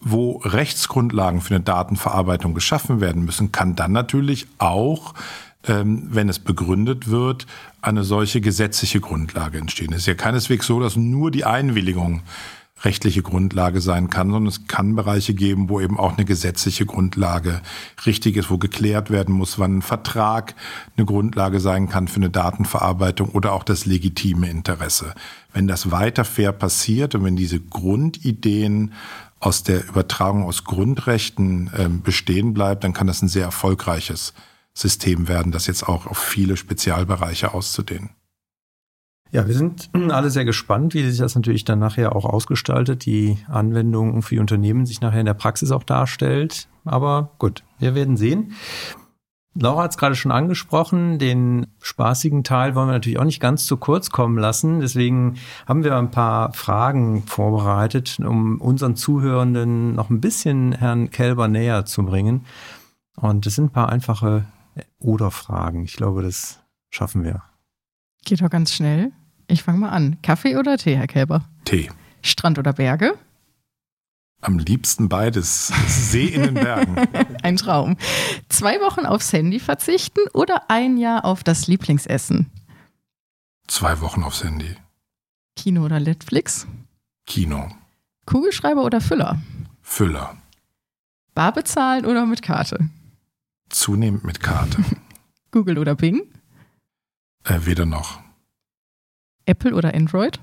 wo 0.00 0.38
Rechtsgrundlagen 0.38 1.40
für 1.40 1.54
eine 1.54 1.64
Datenverarbeitung 1.64 2.54
geschaffen 2.54 3.00
werden 3.00 3.24
müssen, 3.24 3.52
kann 3.52 3.74
dann 3.74 3.92
natürlich 3.92 4.46
auch, 4.58 5.14
ähm, 5.66 6.08
wenn 6.10 6.28
es 6.28 6.38
begründet 6.38 7.08
wird, 7.08 7.46
eine 7.80 8.04
solche 8.04 8.40
gesetzliche 8.40 9.00
Grundlage 9.00 9.58
entstehen. 9.58 9.92
Es 9.92 10.00
ist 10.00 10.06
ja 10.06 10.14
keineswegs 10.14 10.66
so, 10.66 10.80
dass 10.80 10.96
nur 10.96 11.30
die 11.30 11.44
Einwilligung 11.44 12.22
rechtliche 12.82 13.22
Grundlage 13.22 13.80
sein 13.80 14.10
kann, 14.10 14.30
sondern 14.30 14.48
es 14.48 14.66
kann 14.66 14.94
Bereiche 14.96 15.32
geben, 15.32 15.68
wo 15.68 15.80
eben 15.80 15.98
auch 15.98 16.16
eine 16.16 16.26
gesetzliche 16.26 16.84
Grundlage 16.84 17.62
richtig 18.04 18.36
ist, 18.36 18.50
wo 18.50 18.58
geklärt 18.58 19.10
werden 19.10 19.34
muss, 19.34 19.58
wann 19.58 19.78
ein 19.78 19.82
Vertrag 19.82 20.54
eine 20.96 21.06
Grundlage 21.06 21.60
sein 21.60 21.88
kann 21.88 22.06
für 22.06 22.16
eine 22.16 22.30
Datenverarbeitung 22.30 23.30
oder 23.30 23.52
auch 23.52 23.64
das 23.64 23.86
legitime 23.86 24.50
Interesse. 24.50 25.14
Wenn 25.52 25.66
das 25.66 25.90
weiter 25.90 26.24
fair 26.24 26.52
passiert 26.52 27.14
und 27.14 27.24
wenn 27.24 27.36
diese 27.36 27.60
Grundideen 27.60 28.92
aus 29.40 29.62
der 29.62 29.86
Übertragung 29.88 30.44
aus 30.44 30.64
Grundrechten 30.64 31.70
äh, 31.74 31.88
bestehen 31.88 32.52
bleibt, 32.52 32.84
dann 32.84 32.92
kann 32.92 33.06
das 33.06 33.22
ein 33.22 33.28
sehr 33.28 33.44
erfolgreiches 33.44 34.34
System 34.74 35.28
werden, 35.28 35.52
das 35.52 35.66
jetzt 35.66 35.88
auch 35.88 36.06
auf 36.06 36.18
viele 36.18 36.56
Spezialbereiche 36.56 37.54
auszudehnen. 37.54 38.10
Ja, 39.32 39.46
wir 39.46 39.54
sind 39.54 39.90
alle 40.10 40.30
sehr 40.30 40.44
gespannt, 40.44 40.94
wie 40.94 41.08
sich 41.08 41.18
das 41.18 41.34
natürlich 41.34 41.64
dann 41.64 41.78
nachher 41.78 42.14
auch 42.14 42.24
ausgestaltet, 42.24 43.04
die 43.06 43.38
Anwendung 43.48 44.22
für 44.22 44.36
die 44.36 44.40
Unternehmen 44.40 44.86
sich 44.86 45.00
nachher 45.00 45.20
in 45.20 45.26
der 45.26 45.34
Praxis 45.34 45.72
auch 45.72 45.82
darstellt. 45.82 46.68
Aber 46.84 47.30
gut, 47.38 47.64
wir 47.78 47.94
werden 47.94 48.16
sehen. 48.16 48.52
Laura 49.58 49.84
hat 49.84 49.92
es 49.92 49.98
gerade 49.98 50.14
schon 50.14 50.32
angesprochen, 50.32 51.18
den 51.18 51.66
spaßigen 51.80 52.44
Teil 52.44 52.74
wollen 52.74 52.88
wir 52.88 52.92
natürlich 52.92 53.18
auch 53.18 53.24
nicht 53.24 53.40
ganz 53.40 53.64
zu 53.64 53.78
kurz 53.78 54.10
kommen 54.10 54.36
lassen. 54.36 54.80
Deswegen 54.80 55.36
haben 55.66 55.82
wir 55.82 55.96
ein 55.96 56.10
paar 56.10 56.52
Fragen 56.52 57.22
vorbereitet, 57.22 58.18
um 58.20 58.60
unseren 58.60 58.96
Zuhörenden 58.96 59.94
noch 59.94 60.10
ein 60.10 60.20
bisschen 60.20 60.72
Herrn 60.72 61.10
Kelber 61.10 61.48
näher 61.48 61.86
zu 61.86 62.04
bringen. 62.04 62.44
Und 63.16 63.46
es 63.46 63.54
sind 63.54 63.66
ein 63.66 63.70
paar 63.70 63.88
einfache 63.88 64.44
Oder-Fragen. 64.98 65.84
Ich 65.84 65.96
glaube, 65.96 66.22
das 66.22 66.60
schaffen 66.90 67.24
wir. 67.24 67.42
Geht 68.26 68.42
doch 68.42 68.50
ganz 68.50 68.74
schnell. 68.74 69.12
Ich 69.46 69.62
fange 69.62 69.78
mal 69.78 69.90
an. 69.90 70.20
Kaffee 70.20 70.56
oder 70.56 70.76
Tee, 70.78 70.96
Herr 70.96 71.06
Kälber? 71.06 71.48
Tee. 71.64 71.92
Strand 72.22 72.58
oder 72.58 72.72
Berge? 72.72 73.16
Am 74.40 74.58
liebsten 74.58 75.08
beides. 75.08 75.68
See 75.86 76.26
in 76.26 76.42
den 76.42 76.54
Bergen. 76.54 76.96
ein 77.44 77.56
Traum. 77.56 77.96
Zwei 78.48 78.80
Wochen 78.80 79.06
aufs 79.06 79.32
Handy 79.32 79.60
verzichten 79.60 80.22
oder 80.34 80.68
ein 80.68 80.96
Jahr 80.96 81.24
auf 81.24 81.44
das 81.44 81.68
Lieblingsessen? 81.68 82.50
Zwei 83.68 84.00
Wochen 84.00 84.24
aufs 84.24 84.42
Handy. 84.42 84.74
Kino 85.54 85.84
oder 85.84 86.00
Netflix? 86.00 86.66
Kino. 87.26 87.70
Kugelschreiber 88.26 88.82
oder 88.82 89.00
Füller? 89.00 89.40
Füller. 89.82 90.36
Bar 91.32 91.52
bezahlen 91.52 92.04
oder 92.04 92.26
mit 92.26 92.42
Karte? 92.42 92.90
Zunehmend 93.68 94.24
mit 94.24 94.40
Karte. 94.40 94.82
Google 95.52 95.78
oder 95.78 95.94
Bing? 95.94 96.22
Äh, 97.46 97.64
weder 97.64 97.86
noch. 97.86 98.20
Apple 99.46 99.74
oder 99.74 99.94
Android? 99.94 100.40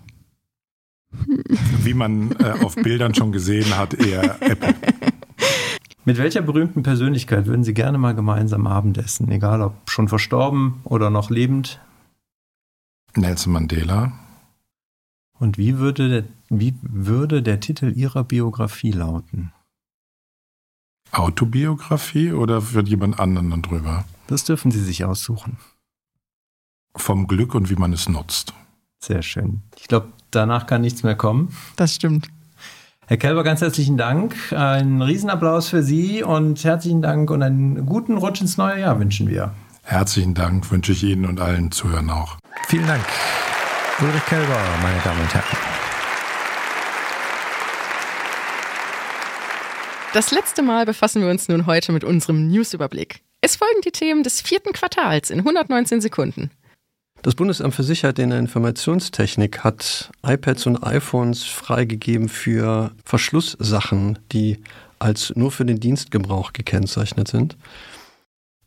Wie 1.83 1.93
man 1.93 2.31
äh, 2.39 2.53
auf 2.63 2.75
Bildern 2.75 3.13
schon 3.13 3.31
gesehen 3.31 3.77
hat, 3.77 3.93
eher 3.93 4.41
Apple. 4.41 4.73
Mit 6.05 6.17
welcher 6.17 6.41
berühmten 6.41 6.83
Persönlichkeit 6.83 7.45
würden 7.45 7.63
Sie 7.63 7.73
gerne 7.73 7.97
mal 7.97 8.15
gemeinsam 8.15 8.67
Abendessen? 8.67 9.29
Egal 9.31 9.61
ob 9.61 9.89
schon 9.89 10.07
verstorben 10.07 10.81
oder 10.85 11.09
noch 11.09 11.29
lebend? 11.29 11.79
Nelson 13.15 13.53
Mandela. 13.53 14.11
Und 15.39 15.57
wie 15.57 15.77
würde 15.77 16.09
der, 16.09 16.23
wie 16.49 16.73
würde 16.81 17.43
der 17.43 17.59
Titel 17.59 17.93
Ihrer 17.95 18.23
Biografie 18.23 18.91
lauten? 18.91 19.51
Autobiografie 21.11 22.31
oder 22.31 22.61
für 22.61 22.83
jemand 22.83 23.19
anderen 23.19 23.61
drüber? 23.61 24.05
Das 24.27 24.45
dürfen 24.45 24.71
Sie 24.71 24.83
sich 24.83 25.05
aussuchen. 25.05 25.57
Vom 26.95 27.27
Glück 27.27 27.55
und 27.55 27.69
wie 27.69 27.75
man 27.75 27.91
es 27.93 28.07
nutzt. 28.07 28.53
Sehr 28.99 29.21
schön. 29.21 29.61
Ich 29.77 29.87
glaube, 29.87 30.07
danach 30.31 30.67
kann 30.67 30.81
nichts 30.81 31.03
mehr 31.03 31.15
kommen. 31.15 31.55
Das 31.75 31.93
stimmt. 31.93 32.27
Herr 33.07 33.17
Kelber, 33.17 33.43
ganz 33.43 33.61
herzlichen 33.61 33.97
Dank. 33.97 34.35
Ein 34.53 35.01
Riesenapplaus 35.01 35.67
für 35.69 35.83
Sie 35.83 36.23
und 36.23 36.63
herzlichen 36.63 37.01
Dank 37.01 37.29
und 37.31 37.43
einen 37.43 37.85
guten 37.85 38.17
Rutsch 38.17 38.41
ins 38.41 38.57
neue 38.57 38.79
Jahr 38.79 38.99
wünschen 38.99 39.27
wir. 39.27 39.53
Herzlichen 39.83 40.33
Dank 40.33 40.71
wünsche 40.71 40.93
ich 40.93 41.03
Ihnen 41.03 41.25
und 41.25 41.41
allen 41.41 41.71
Zuhörern 41.71 42.09
auch. 42.09 42.37
Vielen 42.67 42.87
Dank. 42.87 43.03
Ulrich 43.99 44.25
Kelber, 44.25 44.57
meine 44.81 44.99
Damen 45.03 45.19
und 45.19 45.33
Herren. 45.33 45.57
Das 50.13 50.31
letzte 50.31 50.61
Mal 50.61 50.85
befassen 50.85 51.21
wir 51.21 51.29
uns 51.29 51.49
nun 51.49 51.65
heute 51.65 51.91
mit 51.91 52.03
unserem 52.03 52.47
Newsüberblick. 52.47 53.21
Es 53.41 53.55
folgen 53.57 53.81
die 53.83 53.91
Themen 53.91 54.23
des 54.23 54.41
vierten 54.41 54.71
Quartals 54.71 55.29
in 55.29 55.39
119 55.39 55.99
Sekunden. 55.99 56.51
Das 57.23 57.35
Bundesamt 57.35 57.73
für 57.73 57.83
Sicherheit 57.83 58.19
in 58.19 58.31
der 58.31 58.39
Informationstechnik 58.39 59.63
hat 59.63 60.11
iPads 60.27 60.67
und 60.67 60.83
iPhones 60.83 61.45
freigegeben 61.45 62.27
für 62.27 62.91
Verschlusssachen, 63.05 64.19
die 64.33 64.59
als 64.99 65.33
nur 65.37 65.49
für 65.49 65.63
den 65.63 65.79
Dienstgebrauch 65.79 66.51
gekennzeichnet 66.51 67.29
sind. 67.29 67.55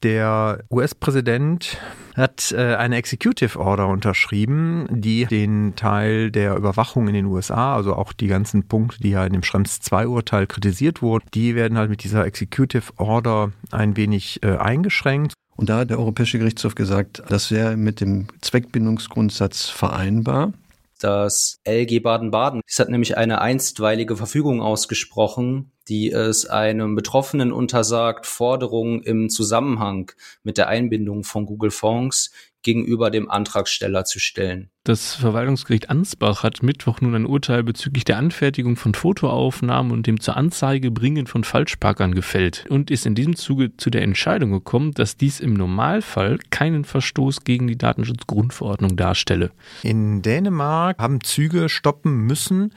Der 0.03 0.65
US-Präsident 0.71 1.77
hat 2.15 2.51
äh, 2.53 2.77
eine 2.77 2.97
Executive 2.97 3.61
Order 3.61 3.89
unterschrieben, 3.89 4.87
die 4.91 5.27
den 5.27 5.77
Teil 5.77 6.31
der 6.31 6.57
Überwachung 6.57 7.09
in 7.09 7.15
den 7.15 7.27
USA, 7.27 7.77
also 7.77 7.95
auch 7.95 8.15
die 8.15 8.27
ganzen 8.27 8.69
Punkte, 8.69 9.01
die 9.01 9.11
ja 9.11 9.27
in 9.27 9.35
dem 9.35 9.43
Schrems 9.43 9.81
2 9.81 10.09
Urteil 10.09 10.47
kritisiert 10.47 11.03
wurden, 11.03 11.27
die 11.35 11.55
werden 11.55 11.77
halt 11.77 11.91
mit 11.91 12.05
dieser 12.05 12.25
Executive 12.25 12.91
Order 12.97 13.53
ein 13.71 13.99
wenig 13.99 14.43
äh, 14.43 14.57
eingeschränkt. 14.57 15.35
Und 15.57 15.69
da 15.71 15.79
hat 15.79 15.91
der 15.91 15.99
Europäische 15.99 16.39
Gerichtshof 16.39 16.75
gesagt, 16.75 17.23
das 17.29 17.51
wäre 17.51 17.77
mit 17.77 18.01
dem 18.01 18.29
Zweckbindungsgrundsatz 18.43 19.69
vereinbar. 19.69 20.53
Das 21.01 21.61
LG 21.65 22.01
Baden-Baden 22.01 22.63
hat 22.79 22.89
nämlich 22.89 23.17
eine 23.19 23.41
einstweilige 23.41 24.17
Verfügung 24.17 24.63
ausgesprochen, 24.63 25.73
die 25.89 26.11
es 26.11 26.47
einem 26.47 26.95
Betroffenen 26.95 27.53
untersagt, 27.53 28.27
Forderungen 28.27 29.03
im 29.03 29.29
Zusammenhang 29.29 30.13
mit 30.43 30.57
der 30.57 30.69
Einbindung 30.69 31.23
von 31.23 31.45
Google 31.45 31.71
Fonds 31.71 32.33
gegenüber 32.67 33.11
dem 33.11 33.31
Antragsteller 33.31 34.05
zu 34.05 34.19
stellen. 34.19 34.71
Das 34.83 35.15
Verwaltungsgericht 35.15 35.89
Ansbach 35.89 36.43
hat 36.43 36.63
Mittwoch 36.63 37.01
nun 37.01 37.15
ein 37.15 37.27
Urteil 37.27 37.63
bezüglich 37.63 38.05
der 38.05 38.19
Anfertigung 38.19 38.77
von 38.77 38.95
Fotoaufnahmen 38.95 39.93
und 39.93 40.07
dem 40.07 40.21
zur 40.21 40.37
Anzeige 40.37 40.91
bringen 40.91 41.27
von 41.27 41.45
Falschparkern 41.45 42.15
gefällt 42.15 42.67
und 42.69 42.91
ist 42.91 43.07
in 43.07 43.15
diesem 43.15 43.37
Zuge 43.37 43.77
zu 43.77 43.91
der 43.91 44.03
Entscheidung 44.03 44.51
gekommen, 44.51 44.93
dass 44.93 45.17
dies 45.17 45.41
im 45.41 45.55
Normalfall 45.55 46.39
keinen 46.51 46.85
Verstoß 46.85 47.45
gegen 47.45 47.69
die 47.69 47.79
Datenschutzgrundverordnung 47.79 48.97
darstelle. 48.97 49.53
In 49.83 50.23
Dänemark 50.23 50.99
haben 50.99 51.23
Züge 51.23 51.69
stoppen 51.69 52.19
müssen, 52.27 52.73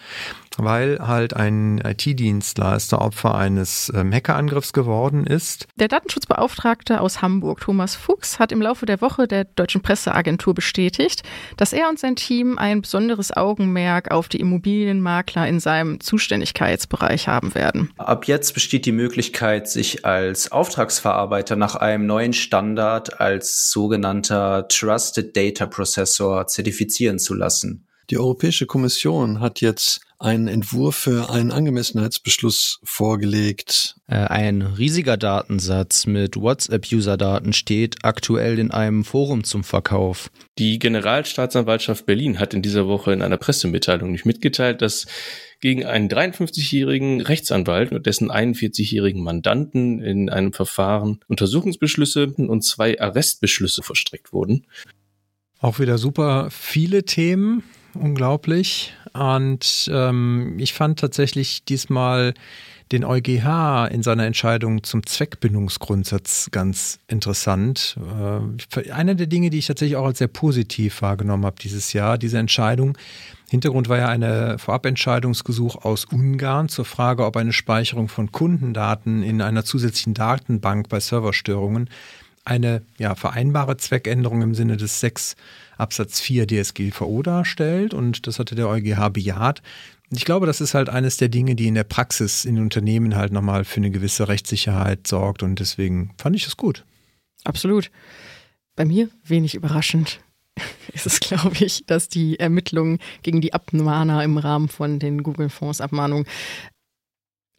weil 0.63 0.99
halt 0.99 1.35
ein 1.35 1.79
IT-Dienstleister 1.79 3.01
Opfer 3.01 3.35
eines 3.35 3.91
ähm, 3.95 4.13
Hackerangriffs 4.13 4.73
geworden 4.73 5.25
ist. 5.25 5.67
Der 5.75 5.87
Datenschutzbeauftragte 5.87 7.01
aus 7.01 7.21
Hamburg, 7.21 7.61
Thomas 7.61 7.95
Fuchs, 7.95 8.39
hat 8.39 8.51
im 8.51 8.61
Laufe 8.61 8.85
der 8.85 9.01
Woche 9.01 9.27
der 9.27 9.45
deutschen 9.45 9.81
Presseagentur 9.81 10.53
bestätigt, 10.53 11.23
dass 11.57 11.73
er 11.73 11.89
und 11.89 11.99
sein 11.99 12.15
Team 12.15 12.57
ein 12.57 12.81
besonderes 12.81 13.35
Augenmerk 13.35 14.11
auf 14.11 14.29
die 14.29 14.39
Immobilienmakler 14.39 15.47
in 15.47 15.59
seinem 15.59 15.99
Zuständigkeitsbereich 15.99 17.27
haben 17.27 17.55
werden. 17.55 17.91
Ab 17.97 18.25
jetzt 18.25 18.53
besteht 18.53 18.85
die 18.85 18.91
Möglichkeit, 18.91 19.69
sich 19.69 20.05
als 20.05 20.51
Auftragsverarbeiter 20.51 21.55
nach 21.55 21.75
einem 21.75 22.05
neuen 22.05 22.33
Standard 22.33 23.19
als 23.19 23.71
sogenannter 23.71 24.67
Trusted 24.67 25.35
Data 25.35 25.65
Processor 25.65 26.47
zertifizieren 26.47 27.19
zu 27.19 27.33
lassen. 27.33 27.85
Die 28.09 28.17
Europäische 28.17 28.65
Kommission 28.65 29.39
hat 29.39 29.61
jetzt 29.61 30.01
einen 30.19 30.49
Entwurf 30.49 30.97
für 30.97 31.29
einen 31.29 31.51
Angemessenheitsbeschluss 31.51 32.79
vorgelegt. 32.83 33.95
Äh, 34.07 34.15
ein 34.15 34.61
riesiger 34.61 35.15
Datensatz 35.15 36.05
mit 36.05 36.35
WhatsApp-User-Daten 36.35 37.53
steht 37.53 38.03
aktuell 38.03 38.59
in 38.59 38.71
einem 38.71 39.05
Forum 39.05 39.45
zum 39.45 39.63
Verkauf. 39.63 40.29
Die 40.57 40.77
Generalstaatsanwaltschaft 40.77 42.05
Berlin 42.05 42.39
hat 42.39 42.53
in 42.53 42.61
dieser 42.61 42.87
Woche 42.87 43.13
in 43.13 43.21
einer 43.21 43.37
Pressemitteilung 43.37 44.11
nicht 44.11 44.25
mitgeteilt, 44.25 44.81
dass 44.81 45.07
gegen 45.61 45.85
einen 45.85 46.09
53-jährigen 46.09 47.21
Rechtsanwalt 47.21 47.91
und 47.91 48.05
dessen 48.05 48.31
41-jährigen 48.31 49.23
Mandanten 49.23 50.01
in 50.01 50.29
einem 50.29 50.53
Verfahren 50.53 51.19
Untersuchungsbeschlüsse 51.27 52.27
und 52.27 52.63
zwei 52.63 52.99
Arrestbeschlüsse 52.99 53.83
verstreckt 53.83 54.33
wurden. 54.33 54.65
Auch 55.59 55.79
wieder 55.79 55.97
super 55.97 56.49
viele 56.51 57.03
Themen, 57.03 57.63
unglaublich. 57.93 58.93
Und 59.13 59.89
ähm, 59.93 60.55
ich 60.57 60.73
fand 60.73 60.99
tatsächlich 60.99 61.63
diesmal 61.63 62.33
den 62.91 63.05
EuGH 63.05 63.87
in 63.91 64.01
seiner 64.01 64.25
Entscheidung 64.25 64.83
zum 64.83 65.05
Zweckbindungsgrundsatz 65.05 66.49
ganz 66.51 66.99
interessant. 67.07 67.97
Äh, 68.75 68.91
eine 68.91 69.15
der 69.15 69.27
Dinge, 69.27 69.51
die 69.51 69.59
ich 69.59 69.67
tatsächlich 69.67 69.95
auch 69.95 70.05
als 70.05 70.17
sehr 70.17 70.27
positiv 70.27 71.01
wahrgenommen 71.01 71.45
habe 71.45 71.57
dieses 71.61 71.93
Jahr, 71.93 72.17
diese 72.17 72.39
Entscheidung. 72.39 72.97
Hintergrund 73.49 73.89
war 73.89 73.97
ja 73.97 74.07
eine 74.07 74.57
Vorabentscheidungsgesuch 74.57 75.83
aus 75.83 76.05
Ungarn 76.05 76.69
zur 76.69 76.85
Frage, 76.85 77.25
ob 77.25 77.37
eine 77.37 77.53
Speicherung 77.53 78.07
von 78.07 78.31
Kundendaten 78.31 79.23
in 79.23 79.41
einer 79.41 79.65
zusätzlichen 79.65 80.13
Datenbank 80.13 80.89
bei 80.89 80.99
Serverstörungen 80.99 81.89
eine 82.45 82.81
ja, 82.97 83.15
vereinbare 83.15 83.77
Zweckänderung 83.77 84.41
im 84.41 84.55
Sinne 84.55 84.77
des 84.77 84.99
6 84.99 85.35
Absatz 85.79 86.19
4 86.19 86.47
DSGVO 86.47 87.21
darstellt. 87.23 87.93
Und 87.93 88.27
das 88.27 88.39
hatte 88.39 88.55
der 88.55 88.67
EuGH 88.67 89.09
bejaht. 89.09 89.61
Ich 90.11 90.25
glaube, 90.25 90.47
das 90.47 90.59
ist 90.59 90.73
halt 90.73 90.89
eines 90.89 91.17
der 91.17 91.29
Dinge, 91.29 91.55
die 91.55 91.67
in 91.67 91.75
der 91.75 91.83
Praxis 91.83 92.45
in 92.45 92.57
Unternehmen 92.57 93.15
halt 93.15 93.31
nochmal 93.31 93.63
für 93.63 93.77
eine 93.77 93.91
gewisse 93.91 94.27
Rechtssicherheit 94.27 95.07
sorgt. 95.07 95.43
Und 95.43 95.59
deswegen 95.59 96.11
fand 96.17 96.35
ich 96.35 96.47
es 96.47 96.57
gut. 96.57 96.85
Absolut. 97.43 97.91
Bei 98.75 98.85
mir 98.85 99.09
wenig 99.23 99.55
überraschend 99.55 100.21
ist 100.93 101.05
es, 101.05 101.19
glaube 101.19 101.63
ich, 101.63 101.85
dass 101.85 102.09
die 102.09 102.39
Ermittlungen 102.39 102.99
gegen 103.21 103.41
die 103.41 103.53
Abmahner 103.53 104.23
im 104.23 104.37
Rahmen 104.37 104.67
von 104.67 104.99
den 104.99 105.23
Google-Fonds-Abmahnungen 105.23 106.25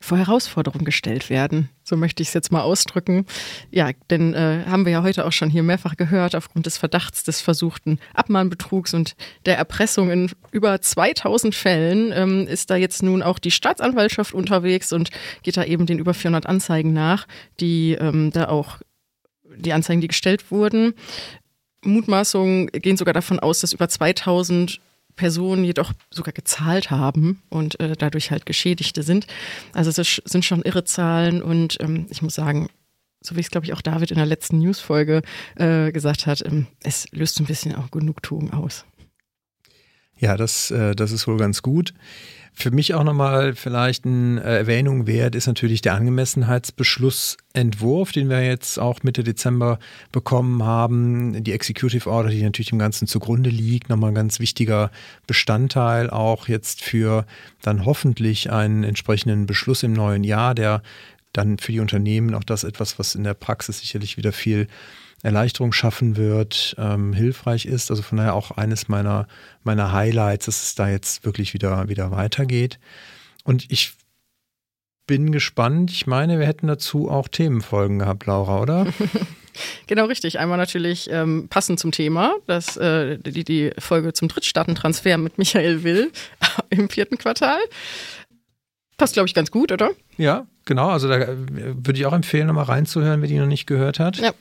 vor 0.00 0.18
Herausforderungen 0.18 0.84
gestellt 0.84 1.30
werden. 1.30 1.68
So 1.84 1.96
möchte 1.96 2.22
ich 2.22 2.28
es 2.28 2.34
jetzt 2.34 2.50
mal 2.50 2.62
ausdrücken. 2.62 3.26
Ja, 3.70 3.90
denn 4.08 4.34
äh, 4.34 4.64
haben 4.66 4.84
wir 4.84 4.92
ja 4.92 5.02
heute 5.02 5.26
auch 5.26 5.32
schon 5.32 5.50
hier 5.50 5.62
mehrfach 5.62 5.96
gehört, 5.96 6.34
aufgrund 6.34 6.66
des 6.66 6.78
Verdachts 6.78 7.22
des 7.22 7.40
versuchten 7.40 7.98
Abmahnbetrugs 8.14 8.94
und 8.94 9.14
der 9.44 9.58
Erpressung 9.58 10.10
in 10.10 10.30
über 10.52 10.80
2000 10.80 11.54
Fällen 11.54 12.12
ähm, 12.12 12.46
ist 12.46 12.70
da 12.70 12.76
jetzt 12.76 13.02
nun 13.02 13.22
auch 13.22 13.38
die 13.38 13.50
Staatsanwaltschaft 13.50 14.34
unterwegs 14.34 14.92
und 14.92 15.10
geht 15.42 15.56
da 15.56 15.64
eben 15.64 15.86
den 15.86 15.98
über 15.98 16.14
400 16.14 16.46
Anzeigen 16.46 16.92
nach, 16.92 17.26
die 17.60 17.92
ähm, 17.92 18.30
da 18.32 18.48
auch 18.48 18.78
die 19.56 19.72
Anzeigen, 19.72 20.00
die 20.00 20.08
gestellt 20.08 20.50
wurden. 20.50 20.94
Mutmaßungen 21.84 22.68
gehen 22.68 22.96
sogar 22.96 23.14
davon 23.14 23.38
aus, 23.38 23.60
dass 23.60 23.72
über 23.72 23.88
2000 23.88 24.80
Personen 25.20 25.64
jedoch 25.64 25.92
sogar 26.10 26.32
gezahlt 26.32 26.90
haben 26.90 27.42
und 27.50 27.78
äh, 27.78 27.94
dadurch 27.94 28.30
halt 28.30 28.46
Geschädigte 28.46 29.02
sind. 29.02 29.26
Also 29.74 29.90
es 29.90 30.22
sind 30.24 30.46
schon 30.46 30.62
irre 30.62 30.84
Zahlen 30.84 31.42
und 31.42 31.76
ähm, 31.80 32.06
ich 32.08 32.22
muss 32.22 32.34
sagen, 32.34 32.70
so 33.20 33.36
wie 33.36 33.40
es, 33.40 33.50
glaube 33.50 33.66
ich, 33.66 33.74
auch 33.74 33.82
David 33.82 34.12
in 34.12 34.16
der 34.16 34.24
letzten 34.24 34.60
Newsfolge 34.60 35.20
äh, 35.56 35.92
gesagt 35.92 36.26
hat, 36.26 36.42
ähm, 36.46 36.68
es 36.82 37.06
löst 37.12 37.38
ein 37.38 37.44
bisschen 37.44 37.74
auch 37.74 37.90
Genugtuung 37.90 38.54
aus. 38.54 38.86
Ja, 40.16 40.38
das, 40.38 40.70
äh, 40.70 40.96
das 40.96 41.12
ist 41.12 41.26
wohl 41.26 41.36
ganz 41.36 41.60
gut. 41.60 41.92
Für 42.52 42.70
mich 42.70 42.94
auch 42.94 43.04
nochmal 43.04 43.54
vielleicht 43.54 44.04
eine 44.04 44.42
äh, 44.42 44.58
Erwähnung 44.58 45.06
wert 45.06 45.34
ist 45.34 45.46
natürlich 45.46 45.80
der 45.80 45.94
Angemessenheitsbeschlussentwurf, 45.94 48.12
den 48.12 48.28
wir 48.28 48.44
jetzt 48.44 48.78
auch 48.78 49.02
Mitte 49.02 49.24
Dezember 49.24 49.78
bekommen 50.12 50.62
haben. 50.62 51.42
Die 51.42 51.52
Executive 51.52 52.10
Order, 52.10 52.28
die 52.28 52.42
natürlich 52.42 52.68
dem 52.70 52.78
Ganzen 52.78 53.06
zugrunde 53.06 53.48
liegt, 53.50 53.88
nochmal 53.88 54.10
ein 54.10 54.14
ganz 54.14 54.40
wichtiger 54.40 54.90
Bestandteil 55.26 56.10
auch 56.10 56.48
jetzt 56.48 56.82
für 56.82 57.24
dann 57.62 57.86
hoffentlich 57.86 58.50
einen 58.50 58.84
entsprechenden 58.84 59.46
Beschluss 59.46 59.82
im 59.82 59.94
neuen 59.94 60.24
Jahr, 60.24 60.54
der 60.54 60.82
dann 61.32 61.58
für 61.58 61.72
die 61.72 61.80
Unternehmen 61.80 62.34
auch 62.34 62.44
das 62.44 62.64
etwas, 62.64 62.98
was 62.98 63.14
in 63.14 63.24
der 63.24 63.34
Praxis 63.34 63.80
sicherlich 63.80 64.16
wieder 64.16 64.32
viel 64.32 64.66
Erleichterung 65.22 65.72
schaffen 65.72 66.16
wird, 66.16 66.74
ähm, 66.78 67.12
hilfreich 67.12 67.66
ist. 67.66 67.90
Also 67.90 68.02
von 68.02 68.18
daher 68.18 68.34
auch 68.34 68.52
eines 68.52 68.88
meiner, 68.88 69.26
meiner 69.62 69.92
Highlights, 69.92 70.46
dass 70.46 70.62
es 70.62 70.74
da 70.74 70.88
jetzt 70.88 71.24
wirklich 71.24 71.54
wieder, 71.54 71.88
wieder 71.88 72.10
weitergeht. 72.10 72.78
Und 73.44 73.70
ich 73.70 73.92
bin 75.06 75.32
gespannt. 75.32 75.90
Ich 75.90 76.06
meine, 76.06 76.38
wir 76.38 76.46
hätten 76.46 76.68
dazu 76.68 77.10
auch 77.10 77.28
Themenfolgen 77.28 77.98
gehabt, 77.98 78.26
Laura, 78.26 78.60
oder? 78.60 78.86
Genau 79.88 80.04
richtig. 80.06 80.38
Einmal 80.38 80.58
natürlich 80.58 81.10
ähm, 81.10 81.48
passend 81.48 81.80
zum 81.80 81.90
Thema, 81.90 82.36
das, 82.46 82.76
äh, 82.76 83.18
die, 83.18 83.44
die 83.44 83.72
Folge 83.78 84.12
zum 84.12 84.28
Drittstaatentransfer 84.28 85.18
mit 85.18 85.38
Michael 85.38 85.82
Will 85.82 86.12
im 86.70 86.88
vierten 86.88 87.18
Quartal. 87.18 87.58
Passt, 88.96 89.14
glaube 89.14 89.28
ich, 89.28 89.34
ganz 89.34 89.50
gut, 89.50 89.72
oder? 89.72 89.90
Ja, 90.16 90.46
genau. 90.64 90.90
Also 90.90 91.08
da 91.08 91.16
äh, 91.16 91.36
würde 91.36 91.98
ich 91.98 92.06
auch 92.06 92.12
empfehlen, 92.12 92.46
nochmal 92.46 92.64
reinzuhören, 92.64 93.20
wer 93.22 93.28
die 93.28 93.38
noch 93.38 93.46
nicht 93.46 93.66
gehört 93.66 93.98
hat. 93.98 94.18
Ja. 94.18 94.32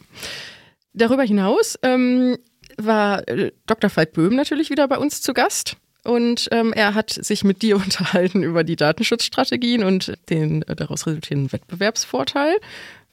Darüber 0.94 1.24
hinaus 1.24 1.78
ähm, 1.84 2.38
war 2.78 3.28
äh, 3.28 3.52
Dr. 3.66 3.90
Falk 3.90 4.14
Böhm 4.14 4.36
natürlich 4.36 4.70
wieder 4.70 4.88
bei 4.88 4.98
uns 4.98 5.22
zu 5.22 5.34
Gast. 5.34 5.78
Und 6.04 6.48
ähm, 6.52 6.72
er 6.74 6.94
hat 6.94 7.10
sich 7.12 7.44
mit 7.44 7.62
dir 7.62 7.76
unterhalten 7.84 8.44
über 8.44 8.64
die 8.64 8.76
Datenschutzstrategien 8.76 9.84
und 9.84 10.14
den 10.30 10.64
äh, 10.64 10.76
daraus 10.76 11.06
resultierenden 11.06 11.52
Wettbewerbsvorteil. 11.52 12.58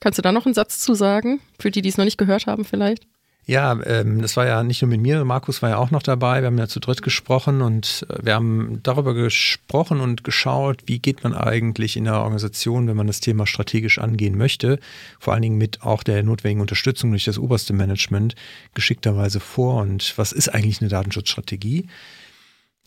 Kannst 0.00 0.18
du 0.18 0.22
da 0.22 0.32
noch 0.32 0.46
einen 0.46 0.54
Satz 0.54 0.80
zu 0.80 0.94
sagen, 0.94 1.40
für 1.58 1.70
die, 1.70 1.82
die 1.82 1.88
es 1.88 1.96
noch 1.96 2.04
nicht 2.04 2.18
gehört 2.18 2.46
haben 2.46 2.64
vielleicht? 2.64 3.06
Ja, 3.48 3.78
ähm, 3.84 4.22
das 4.22 4.36
war 4.36 4.44
ja 4.44 4.64
nicht 4.64 4.82
nur 4.82 4.88
mit 4.88 5.00
mir, 5.00 5.24
Markus 5.24 5.62
war 5.62 5.70
ja 5.70 5.76
auch 5.76 5.92
noch 5.92 6.02
dabei. 6.02 6.40
Wir 6.40 6.48
haben 6.48 6.58
ja 6.58 6.66
zu 6.66 6.80
dritt 6.80 7.02
gesprochen 7.02 7.62
und 7.62 8.04
äh, 8.08 8.26
wir 8.26 8.34
haben 8.34 8.80
darüber 8.82 9.14
gesprochen 9.14 10.00
und 10.00 10.24
geschaut, 10.24 10.82
wie 10.86 10.98
geht 10.98 11.22
man 11.22 11.32
eigentlich 11.32 11.96
in 11.96 12.04
der 12.04 12.14
Organisation, 12.22 12.88
wenn 12.88 12.96
man 12.96 13.06
das 13.06 13.20
Thema 13.20 13.46
strategisch 13.46 14.00
angehen 14.00 14.36
möchte, 14.36 14.80
vor 15.20 15.32
allen 15.32 15.42
Dingen 15.42 15.58
mit 15.58 15.82
auch 15.82 16.02
der 16.02 16.24
notwendigen 16.24 16.60
Unterstützung 16.60 17.10
durch 17.10 17.24
das 17.24 17.38
oberste 17.38 17.72
Management 17.72 18.34
geschickterweise 18.74 19.38
vor 19.38 19.80
und 19.80 20.14
was 20.18 20.32
ist 20.32 20.48
eigentlich 20.48 20.80
eine 20.80 20.90
Datenschutzstrategie? 20.90 21.86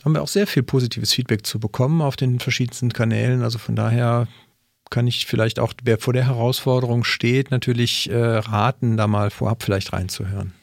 Haben 0.04 0.14
wir 0.14 0.22
auch 0.22 0.28
sehr 0.28 0.46
viel 0.46 0.64
positives 0.64 1.14
Feedback 1.14 1.46
zu 1.46 1.62
bekommen 1.62 2.02
auf 2.02 2.18
den 2.18 2.40
verschiedensten 2.40 2.92
Kanälen. 2.92 3.44
Also 3.44 3.60
von 3.60 3.78
daher 3.78 4.28
kann 4.90 5.08
ich 5.08 5.26
vielleicht 5.26 5.60
auch, 5.60 5.74
wer 5.84 5.98
vor 5.98 6.14
der 6.14 6.26
Herausforderung 6.26 7.04
steht, 7.04 7.52
natürlich 7.52 8.10
äh, 8.10 8.18
raten, 8.18 8.98
da 8.98 9.08
mal 9.08 9.30
vorab 9.30 9.64
vielleicht 9.64 9.94
reinzuhören. 9.94 10.54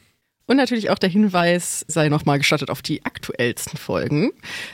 Und 0.46 0.56
natürlich 0.58 0.90
auch 0.90 0.98
der 0.98 1.08
Hinweis 1.08 1.84
sei 1.88 2.08
nochmal 2.08 2.38
gestattet 2.38 2.70
auf 2.70 2.80
die 2.80 3.04
aktuellsten 3.04 3.76
Folgen. 3.78 4.30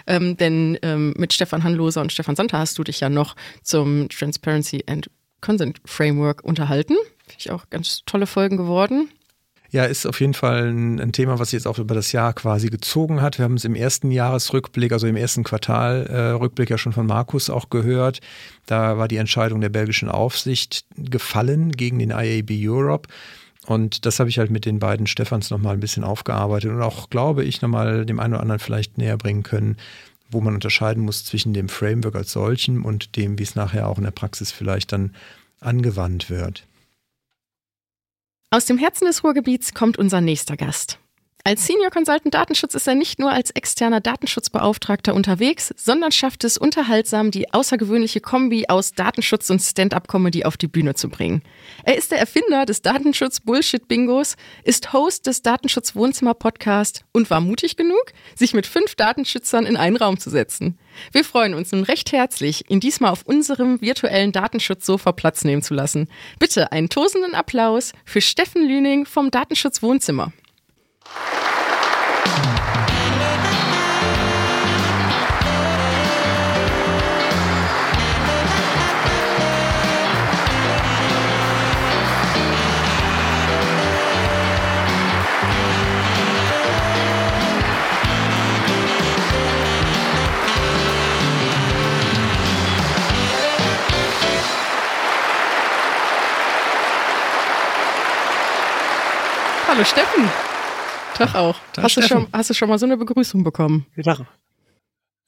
Ähm, 0.07 0.37
denn 0.37 0.79
ähm, 0.83 1.15
mit 1.17 1.33
Stefan 1.33 1.65
Hanloser 1.65 2.03
und 2.03 2.13
Stefan 2.13 2.37
Santa 2.37 2.59
hast 2.59 2.79
du 2.79 2.85
dich 2.85 3.01
ja 3.01 3.09
noch 3.09 3.37
zum 3.63 4.09
Transparency 4.11 4.85
and 4.87 5.11
Consent 5.41 5.81
Framework 5.87 6.45
unterhalten. 6.45 6.95
Finde 7.27 7.39
ich 7.39 7.51
auch 7.51 7.71
ganz 7.71 8.03
tolle 8.05 8.27
Folgen 8.27 8.59
geworden. 8.59 9.09
Ja, 9.73 9.85
ist 9.85 10.05
auf 10.05 10.21
jeden 10.21 10.35
Fall 10.35 10.69
ein, 10.69 11.01
ein, 11.01 11.13
Thema, 11.13 11.39
was 11.39 11.49
sich 11.49 11.61
jetzt 11.61 11.67
auch 11.67 11.79
über 11.79 11.95
das 11.95 12.13
Jahr 12.13 12.35
quasi 12.35 12.69
gezogen 12.69 13.23
hat. 13.23 13.39
Wir 13.39 13.47
haben 13.47 13.55
es 13.55 13.65
im 13.65 13.75
ersten 13.75 14.11
Jahresrückblick, 14.11 14.93
also 14.93 15.07
im 15.07 15.17
ersten 15.17 15.45
Quartalrückblick 15.45 16.69
äh, 16.69 16.75
ja 16.75 16.79
schon 16.79 16.93
von 16.93 17.07
Markus 17.07 17.49
auch 17.49 17.71
gehört. 17.71 18.21
Da 18.67 18.99
war 18.99 19.09
die 19.09 19.17
Entscheidung 19.17 19.63
der 19.63 19.71
belgischen 19.71 20.11
Aufsicht 20.11 20.85
gefallen 20.99 21.73
gegen 21.73 21.99
den 21.99 22.11
IAB 22.11 22.51
Europe. 22.51 23.09
Und 23.65 24.05
das 24.05 24.21
habe 24.21 24.29
ich 24.29 24.39
halt 24.39 24.51
mit 24.51 24.67
den 24.67 24.79
beiden 24.79 25.07
Stefans 25.07 25.49
nochmal 25.49 25.73
ein 25.73 25.81
bisschen 25.81 26.05
aufgearbeitet 26.05 26.71
und 26.71 26.83
auch, 26.83 27.09
glaube 27.09 27.43
ich, 27.43 27.63
nochmal 27.63 28.05
dem 28.05 28.21
einen 28.21 28.35
oder 28.35 28.43
anderen 28.43 28.59
vielleicht 28.59 28.99
näher 28.99 29.17
bringen 29.17 29.43
können, 29.43 29.79
wo 30.31 30.43
man 30.43 30.53
unterscheiden 30.53 31.03
muss 31.03 31.25
zwischen 31.25 31.55
dem 31.55 31.71
Framework 31.71 32.17
als 32.17 32.33
solchem 32.33 32.85
und 32.85 33.17
dem, 33.17 33.39
wie 33.39 33.45
es 33.45 33.55
nachher 33.55 33.89
auch 33.89 33.97
in 33.97 34.05
der 34.05 34.11
Praxis 34.11 34.53
vielleicht 34.53 34.93
dann 34.93 35.15
angewandt 35.61 36.29
wird. 36.29 36.67
Aus 38.55 38.67
dem 38.67 38.77
Herzen 38.77 39.07
des 39.07 39.25
Ruhrgebiets 39.25 39.73
kommt 39.73 39.97
unser 39.97 40.21
nächster 40.21 40.59
Gast. 40.59 40.99
Als 41.45 41.67
Senior 41.67 41.91
Consultant 41.91 42.33
Datenschutz 42.33 42.77
ist 42.77 42.87
er 42.87 42.95
nicht 42.95 43.19
nur 43.19 43.33
als 43.33 43.51
externer 43.51 44.01
Datenschutzbeauftragter 44.01 45.13
unterwegs, 45.13 45.75
sondern 45.77 46.13
schafft 46.13 46.45
es 46.45 46.57
unterhaltsam, 46.57 47.33
die 47.33 47.53
außergewöhnliche 47.53 48.21
Kombi 48.21 48.67
aus 48.69 48.93
Datenschutz 48.93 49.51
und 49.51 49.59
Stand-up-Comedy 49.59 50.45
auf 50.45 50.57
die 50.57 50.69
Bühne 50.69 50.95
zu 50.95 51.09
bringen. 51.09 51.43
Er 51.83 51.99
ist 51.99 52.13
der 52.13 52.21
Erfinder 52.21 52.65
des 52.65 52.83
Datenschutz-Bullshit-Bingos, 52.83 54.37
ist 54.63 54.93
Host 54.93 55.27
des 55.27 55.43
Datenschutz-Wohnzimmer-Podcast 55.43 57.05
und 57.11 57.29
war 57.29 57.41
mutig 57.41 57.77
genug, 57.77 58.13
sich 58.37 58.55
mit 58.55 58.69
fünf 58.69 58.95
Datenschützern 58.95 59.67
in 59.67 59.77
einen 59.77 59.97
Raum 59.97 60.21
zu 60.21 60.31
setzen. 60.31 60.79
Wir 61.11 61.25
freuen 61.25 61.55
uns 61.55 61.73
nun 61.73 61.83
recht 61.83 62.13
herzlich, 62.13 62.71
ihn 62.71 62.79
diesmal 62.79 63.11
auf 63.11 63.23
unserem 63.25 63.81
virtuellen 63.81 64.31
Datenschutzsofa 64.31 65.11
Platz 65.11 65.43
nehmen 65.43 65.63
zu 65.63 65.75
lassen. 65.75 66.09
Bitte 66.39 66.71
einen 66.71 66.89
tosenden 66.89 67.35
Applaus 67.35 67.91
für 68.05 68.21
Steffen 68.21 68.63
Lüning 68.65 69.07
vom 69.07 69.33
Datenschutz-Wohnzimmer. 69.33 70.33
Hallo 99.73 99.85
Steffen. 99.85 100.52
Tag 101.27 101.35
auch. 101.35 101.57
Tag, 101.73 101.85
hast, 101.85 101.97
du 101.97 102.03
schon, 102.03 102.27
hast 102.33 102.51
du 102.51 102.55
schon 102.55 102.69
mal 102.69 102.79
so 102.79 102.87
eine 102.87 102.97
Begrüßung 102.97 103.45
bekommen? 103.45 103.87
Tag. 104.03 104.27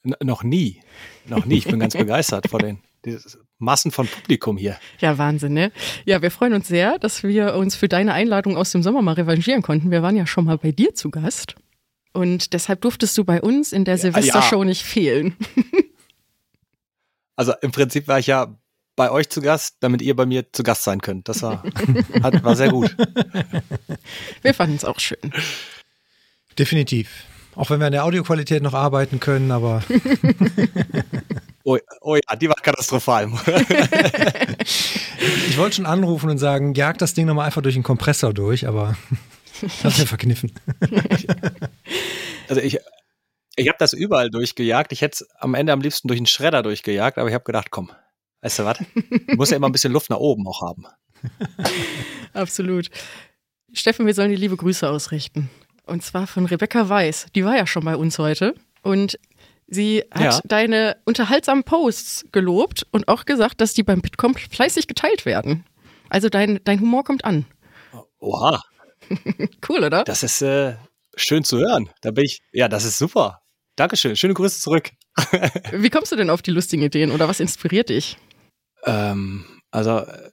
N 0.03 0.15
noch 0.23 0.43
nie. 0.43 0.81
Noch 1.25 1.45
nie. 1.45 1.57
Ich 1.57 1.65
bin 1.65 1.79
ganz 1.79 1.95
begeistert 1.95 2.49
vor 2.49 2.59
den 2.59 2.79
Massen 3.57 3.91
von 3.91 4.07
Publikum 4.07 4.57
hier. 4.57 4.77
Ja, 4.99 5.17
Wahnsinn, 5.17 5.53
ne? 5.53 5.71
Ja, 6.05 6.21
wir 6.21 6.31
freuen 6.31 6.53
uns 6.53 6.67
sehr, 6.67 6.99
dass 6.99 7.23
wir 7.23 7.55
uns 7.55 7.75
für 7.75 7.87
deine 7.87 8.13
Einladung 8.13 8.57
aus 8.57 8.71
dem 8.71 8.83
Sommer 8.83 9.01
mal 9.01 9.13
revanchieren 9.13 9.61
konnten. 9.61 9.91
Wir 9.91 10.01
waren 10.01 10.15
ja 10.15 10.27
schon 10.27 10.45
mal 10.45 10.57
bei 10.57 10.71
dir 10.71 10.93
zu 10.93 11.09
Gast. 11.11 11.55
Und 12.13 12.53
deshalb 12.53 12.81
durftest 12.81 13.17
du 13.17 13.25
bei 13.25 13.41
uns 13.41 13.73
in 13.73 13.85
der 13.85 13.97
Silvestershow 13.97 14.63
nicht 14.63 14.83
fehlen. 14.83 15.35
Also 17.37 17.53
im 17.61 17.71
Prinzip 17.71 18.07
war 18.07 18.17
ich 18.17 18.27
ja 18.27 18.57
bei 18.95 19.11
euch 19.11 19.29
zu 19.29 19.41
Gast, 19.41 19.75
damit 19.81 20.01
ihr 20.01 20.15
bei 20.15 20.25
mir 20.25 20.51
zu 20.53 20.63
Gast 20.63 20.83
sein 20.83 21.01
könnt. 21.01 21.27
Das 21.27 21.41
war, 21.41 21.63
hat, 22.23 22.43
war 22.43 22.55
sehr 22.55 22.69
gut. 22.69 22.95
Wir 24.41 24.53
fanden 24.53 24.77
es 24.77 24.85
auch 24.85 24.99
schön. 24.99 25.19
Definitiv. 26.57 27.25
Auch 27.55 27.69
wenn 27.69 27.79
wir 27.79 27.85
an 27.87 27.93
der 27.93 28.03
Audioqualität 28.03 28.61
noch 28.61 28.73
arbeiten 28.73 29.19
können, 29.19 29.51
aber. 29.51 29.81
oh, 31.63 31.77
oh 32.01 32.15
ja, 32.15 32.35
die 32.35 32.49
war 32.49 32.55
katastrophal. 32.55 33.31
ich 35.47 35.57
wollte 35.57 35.77
schon 35.77 35.85
anrufen 35.85 36.29
und 36.29 36.37
sagen, 36.37 36.73
jag 36.73 36.97
das 36.97 37.13
Ding 37.13 37.25
nochmal 37.25 37.45
einfach 37.45 37.61
durch 37.61 37.75
den 37.75 37.83
Kompressor 37.83 38.33
durch, 38.33 38.67
aber 38.67 38.97
hat 39.83 39.97
mir 39.97 40.05
verkniffen. 40.05 40.51
also 42.49 42.59
ich, 42.59 42.77
ich 43.55 43.67
habe 43.69 43.77
das 43.79 43.93
überall 43.93 44.29
durchgejagt. 44.29 44.91
Ich 44.91 45.01
hätte 45.01 45.23
es 45.23 45.29
am 45.39 45.53
Ende 45.53 45.71
am 45.71 45.79
liebsten 45.79 46.09
durch 46.09 46.19
einen 46.19 46.25
Schredder 46.25 46.61
durchgejagt, 46.61 47.17
aber 47.17 47.29
ich 47.29 47.33
habe 47.33 47.45
gedacht, 47.45 47.71
komm, 47.71 47.89
weißt 48.41 48.59
du 48.59 48.65
was? 48.65 48.79
Du 48.79 49.35
musst 49.35 49.51
ja 49.51 49.57
immer 49.57 49.69
ein 49.69 49.71
bisschen 49.71 49.93
Luft 49.93 50.09
nach 50.09 50.17
oben 50.17 50.45
auch 50.45 50.61
haben. 50.61 50.85
Absolut. 52.33 52.89
Steffen, 53.71 54.05
wir 54.05 54.13
sollen 54.13 54.29
die 54.29 54.35
liebe 54.35 54.57
Grüße 54.57 54.89
ausrichten. 54.89 55.49
Und 55.85 56.03
zwar 56.03 56.27
von 56.27 56.45
Rebecca 56.45 56.87
Weiß. 56.89 57.27
Die 57.35 57.45
war 57.45 57.55
ja 57.55 57.67
schon 57.67 57.83
bei 57.85 57.95
uns 57.95 58.17
heute. 58.19 58.55
Und 58.81 59.17
sie 59.67 60.03
hat 60.11 60.21
Ja. 60.21 60.41
deine 60.45 60.97
unterhaltsamen 61.05 61.63
Posts 61.63 62.25
gelobt 62.31 62.85
und 62.91 63.07
auch 63.07 63.25
gesagt, 63.25 63.61
dass 63.61 63.73
die 63.73 63.83
beim 63.83 64.01
Bitkom 64.01 64.35
fleißig 64.35 64.87
geteilt 64.87 65.25
werden. 65.25 65.65
Also 66.09 66.29
dein, 66.29 66.59
dein 66.63 66.79
Humor 66.81 67.03
kommt 67.03 67.25
an. 67.25 67.45
Oha. 68.19 68.61
cool, 69.69 69.83
oder? 69.83 70.03
Das 70.03 70.23
ist 70.23 70.41
äh, 70.41 70.75
schön 71.15 71.43
zu 71.43 71.59
hören. 71.59 71.89
Da 72.01 72.11
bin 72.11 72.25
ich, 72.25 72.41
ja, 72.51 72.67
das 72.67 72.85
ist 72.85 72.97
super. 72.97 73.41
Dankeschön. 73.75 74.15
Schöne 74.15 74.33
Grüße 74.33 74.59
zurück. 74.59 74.91
Wie 75.71 75.89
kommst 75.89 76.11
du 76.11 76.15
denn 76.15 76.29
auf 76.29 76.41
die 76.41 76.51
lustigen 76.51 76.83
Ideen 76.83 77.11
oder 77.11 77.27
was 77.27 77.39
inspiriert 77.39 77.89
dich? 77.89 78.17
Ähm, 78.85 79.45
also 79.71 79.99
äh, 79.99 80.29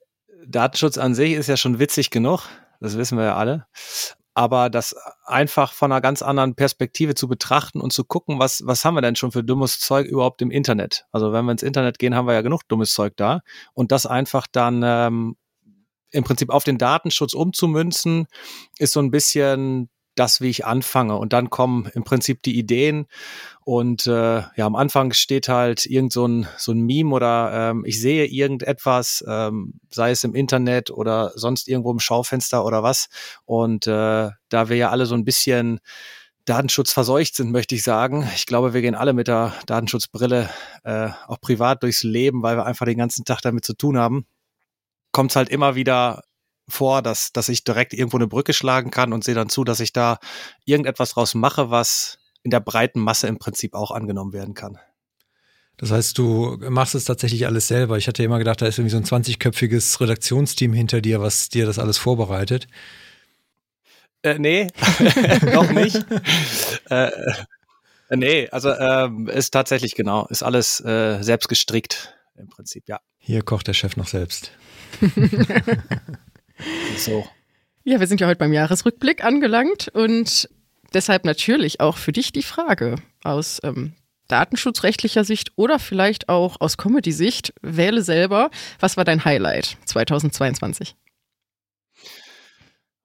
Datenschutz 0.46 0.98
an 0.98 1.14
sich 1.14 1.32
ist 1.32 1.48
ja 1.48 1.56
schon 1.56 1.78
witzig 1.78 2.10
genug, 2.10 2.42
das 2.80 2.96
wissen 2.96 3.16
wir 3.18 3.24
ja 3.24 3.36
alle. 3.36 3.66
Aber 4.34 4.70
das 4.70 4.96
einfach 5.26 5.72
von 5.72 5.92
einer 5.92 6.00
ganz 6.00 6.22
anderen 6.22 6.54
Perspektive 6.54 7.14
zu 7.14 7.28
betrachten 7.28 7.80
und 7.80 7.92
zu 7.92 8.04
gucken, 8.04 8.38
was, 8.38 8.62
was 8.64 8.84
haben 8.84 8.94
wir 8.94 9.02
denn 9.02 9.16
schon 9.16 9.32
für 9.32 9.44
dummes 9.44 9.78
Zeug 9.78 10.06
überhaupt 10.06 10.40
im 10.40 10.50
Internet? 10.50 11.04
Also 11.12 11.32
wenn 11.32 11.44
wir 11.44 11.52
ins 11.52 11.62
Internet 11.62 11.98
gehen, 11.98 12.14
haben 12.14 12.26
wir 12.26 12.34
ja 12.34 12.40
genug 12.40 12.66
dummes 12.68 12.94
Zeug 12.94 13.14
da. 13.16 13.40
Und 13.74 13.92
das 13.92 14.06
einfach 14.06 14.46
dann 14.50 14.82
ähm, 14.84 15.36
im 16.10 16.24
Prinzip 16.24 16.50
auf 16.50 16.64
den 16.64 16.78
Datenschutz 16.78 17.34
umzumünzen, 17.34 18.26
ist 18.78 18.92
so 18.92 19.00
ein 19.00 19.10
bisschen 19.10 19.90
das, 20.14 20.40
wie 20.40 20.50
ich 20.50 20.66
anfange. 20.66 21.16
Und 21.16 21.32
dann 21.32 21.50
kommen 21.50 21.90
im 21.94 22.04
Prinzip 22.04 22.42
die 22.42 22.58
Ideen. 22.58 23.06
Und 23.64 24.06
äh, 24.06 24.42
ja, 24.56 24.66
am 24.66 24.76
Anfang 24.76 25.12
steht 25.12 25.48
halt 25.48 25.86
irgend 25.86 26.12
so 26.12 26.26
ein, 26.26 26.46
so 26.58 26.72
ein 26.72 26.80
Meme 26.80 27.14
oder 27.14 27.70
ähm, 27.70 27.84
ich 27.86 28.00
sehe 28.00 28.26
irgendetwas, 28.26 29.24
ähm, 29.26 29.74
sei 29.90 30.10
es 30.10 30.24
im 30.24 30.34
Internet 30.34 30.90
oder 30.90 31.32
sonst 31.36 31.68
irgendwo 31.68 31.92
im 31.92 32.00
Schaufenster 32.00 32.64
oder 32.64 32.82
was. 32.82 33.08
Und 33.44 33.86
äh, 33.86 34.30
da 34.48 34.68
wir 34.68 34.76
ja 34.76 34.90
alle 34.90 35.06
so 35.06 35.14
ein 35.14 35.24
bisschen 35.24 35.80
datenschutzverseucht 36.44 37.36
sind, 37.36 37.52
möchte 37.52 37.74
ich 37.74 37.82
sagen. 37.82 38.28
Ich 38.34 38.46
glaube, 38.46 38.74
wir 38.74 38.82
gehen 38.82 38.94
alle 38.94 39.12
mit 39.12 39.28
der 39.28 39.54
Datenschutzbrille 39.66 40.50
äh, 40.84 41.10
auch 41.26 41.40
privat 41.40 41.82
durchs 41.82 42.02
Leben, 42.02 42.42
weil 42.42 42.56
wir 42.56 42.66
einfach 42.66 42.86
den 42.86 42.98
ganzen 42.98 43.24
Tag 43.24 43.40
damit 43.42 43.64
zu 43.64 43.74
tun 43.74 43.96
haben. 43.96 44.26
Kommt 45.12 45.30
es 45.30 45.36
halt 45.36 45.50
immer 45.50 45.74
wieder 45.74 46.22
vor, 46.72 47.02
dass, 47.02 47.32
dass 47.32 47.48
ich 47.48 47.64
direkt 47.64 47.92
irgendwo 47.92 48.16
eine 48.16 48.26
Brücke 48.26 48.52
schlagen 48.52 48.90
kann 48.90 49.12
und 49.12 49.24
sehe 49.24 49.34
dann 49.34 49.48
zu, 49.48 49.64
dass 49.64 49.80
ich 49.80 49.92
da 49.92 50.18
irgendetwas 50.64 51.10
draus 51.10 51.34
mache, 51.34 51.70
was 51.70 52.18
in 52.42 52.50
der 52.50 52.60
breiten 52.60 53.00
Masse 53.00 53.28
im 53.28 53.38
Prinzip 53.38 53.74
auch 53.74 53.90
angenommen 53.90 54.32
werden 54.32 54.54
kann. 54.54 54.78
Das 55.76 55.90
heißt, 55.90 56.18
du 56.18 56.58
machst 56.68 56.94
es 56.94 57.04
tatsächlich 57.04 57.46
alles 57.46 57.68
selber. 57.68 57.96
Ich 57.96 58.06
hatte 58.06 58.22
immer 58.22 58.38
gedacht, 58.38 58.62
da 58.62 58.66
ist 58.66 58.78
irgendwie 58.78 58.90
so 58.90 58.98
ein 58.98 59.24
20-köpfiges 59.24 60.00
Redaktionsteam 60.00 60.72
hinter 60.72 61.00
dir, 61.00 61.20
was 61.20 61.48
dir 61.48 61.66
das 61.66 61.78
alles 61.78 61.98
vorbereitet. 61.98 62.68
Äh, 64.22 64.38
nee, 64.38 64.68
noch 65.52 65.70
nicht. 65.72 66.04
äh, 66.90 67.06
äh, 67.06 68.16
nee, 68.16 68.48
also 68.50 68.70
ähm, 68.70 69.28
ist 69.28 69.50
tatsächlich 69.50 69.94
genau, 69.94 70.26
ist 70.26 70.42
alles 70.42 70.80
äh, 70.80 71.20
selbst 71.22 71.48
gestrickt 71.48 72.14
im 72.36 72.48
Prinzip, 72.48 72.84
ja. 72.86 73.00
Hier 73.18 73.42
kocht 73.42 73.66
der 73.66 73.74
Chef 73.74 73.96
noch 73.96 74.06
selbst. 74.06 74.52
so. 76.96 77.26
Ja, 77.84 78.00
wir 78.00 78.06
sind 78.06 78.20
ja 78.20 78.26
heute 78.28 78.38
beim 78.38 78.52
Jahresrückblick 78.52 79.24
angelangt 79.24 79.88
und 79.88 80.48
deshalb 80.94 81.24
natürlich 81.24 81.80
auch 81.80 81.96
für 81.96 82.12
dich 82.12 82.32
die 82.32 82.42
Frage 82.42 82.96
aus 83.24 83.60
ähm, 83.64 83.94
datenschutzrechtlicher 84.28 85.24
Sicht 85.24 85.52
oder 85.56 85.78
vielleicht 85.78 86.28
auch 86.28 86.60
aus 86.60 86.76
Comedy-Sicht. 86.76 87.52
Wähle 87.60 88.02
selber, 88.02 88.50
was 88.80 88.96
war 88.96 89.04
dein 89.04 89.24
Highlight 89.24 89.76
2022? 89.84 90.96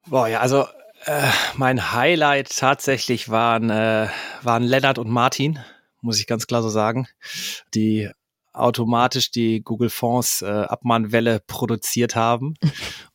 Boah, 0.06 0.28
ja, 0.28 0.40
also 0.40 0.66
äh, 1.06 1.28
mein 1.56 1.92
Highlight 1.92 2.56
tatsächlich 2.56 3.30
waren, 3.30 3.70
äh, 3.70 4.08
waren 4.42 4.64
Lennart 4.64 5.00
und 5.00 5.10
Martin, 5.10 5.60
muss 6.02 6.20
ich 6.20 6.28
ganz 6.28 6.48
klar 6.48 6.62
so 6.62 6.70
sagen, 6.70 7.08
die 7.74 8.10
automatisch 8.54 9.32
die 9.32 9.62
Google 9.62 9.90
Fonds 9.90 10.42
äh, 10.42 10.46
Abmahnwelle 10.46 11.42
produziert 11.46 12.16
haben. 12.16 12.56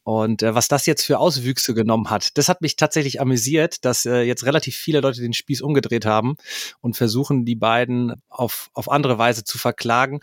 Und 0.04 0.42
äh, 0.42 0.54
was 0.54 0.68
das 0.68 0.86
jetzt 0.86 1.04
für 1.04 1.18
Auswüchse 1.18 1.74
genommen 1.74 2.10
hat, 2.10 2.36
das 2.36 2.48
hat 2.48 2.60
mich 2.60 2.76
tatsächlich 2.76 3.20
amüsiert, 3.20 3.84
dass 3.84 4.04
äh, 4.04 4.22
jetzt 4.22 4.44
relativ 4.44 4.76
viele 4.76 5.00
Leute 5.00 5.20
den 5.20 5.32
Spieß 5.32 5.62
umgedreht 5.62 6.06
haben 6.06 6.36
und 6.80 6.96
versuchen, 6.96 7.44
die 7.44 7.54
beiden 7.54 8.14
auf, 8.28 8.70
auf 8.74 8.90
andere 8.90 9.18
Weise 9.18 9.44
zu 9.44 9.58
verklagen. 9.58 10.20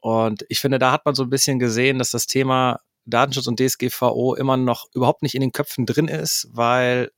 Und 0.00 0.44
ich 0.48 0.60
finde, 0.60 0.78
da 0.78 0.92
hat 0.92 1.06
man 1.06 1.14
so 1.14 1.22
ein 1.22 1.30
bisschen 1.30 1.58
gesehen, 1.58 1.98
dass 1.98 2.10
das 2.10 2.26
Thema 2.26 2.80
Datenschutz 3.06 3.46
und 3.46 3.58
DSGVO 3.58 4.34
immer 4.34 4.56
noch 4.56 4.86
überhaupt 4.94 5.22
nicht 5.22 5.34
in 5.34 5.40
den 5.40 5.52
Köpfen 5.52 5.86
drin 5.86 6.08
ist, 6.08 6.48
weil 6.52 7.10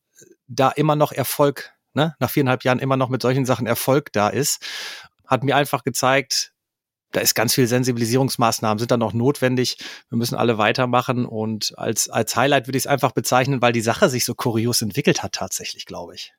da 0.46 0.70
immer 0.70 0.96
noch 0.96 1.12
Erfolg, 1.12 1.72
ne, 1.94 2.14
nach 2.20 2.30
viereinhalb 2.30 2.64
Jahren 2.64 2.78
immer 2.78 2.96
noch 2.96 3.08
mit 3.08 3.22
solchen 3.22 3.44
Sachen 3.44 3.66
Erfolg 3.66 4.12
da 4.12 4.28
ist, 4.28 4.64
hat 5.26 5.42
mir 5.42 5.56
einfach 5.56 5.84
gezeigt, 5.84 6.53
da 7.14 7.20
ist 7.20 7.34
ganz 7.34 7.54
viel 7.54 7.66
Sensibilisierungsmaßnahmen, 7.66 8.78
sind 8.78 8.90
da 8.90 8.96
noch 8.96 9.12
notwendig. 9.12 9.78
Wir 10.08 10.18
müssen 10.18 10.34
alle 10.34 10.58
weitermachen 10.58 11.26
und 11.26 11.72
als, 11.78 12.08
als 12.08 12.34
Highlight 12.36 12.66
würde 12.66 12.76
ich 12.76 12.84
es 12.84 12.88
einfach 12.88 13.12
bezeichnen, 13.12 13.62
weil 13.62 13.72
die 13.72 13.80
Sache 13.80 14.08
sich 14.08 14.24
so 14.24 14.34
kurios 14.34 14.82
entwickelt 14.82 15.22
hat 15.22 15.32
tatsächlich, 15.32 15.86
glaube 15.86 16.14
ich. 16.14 16.34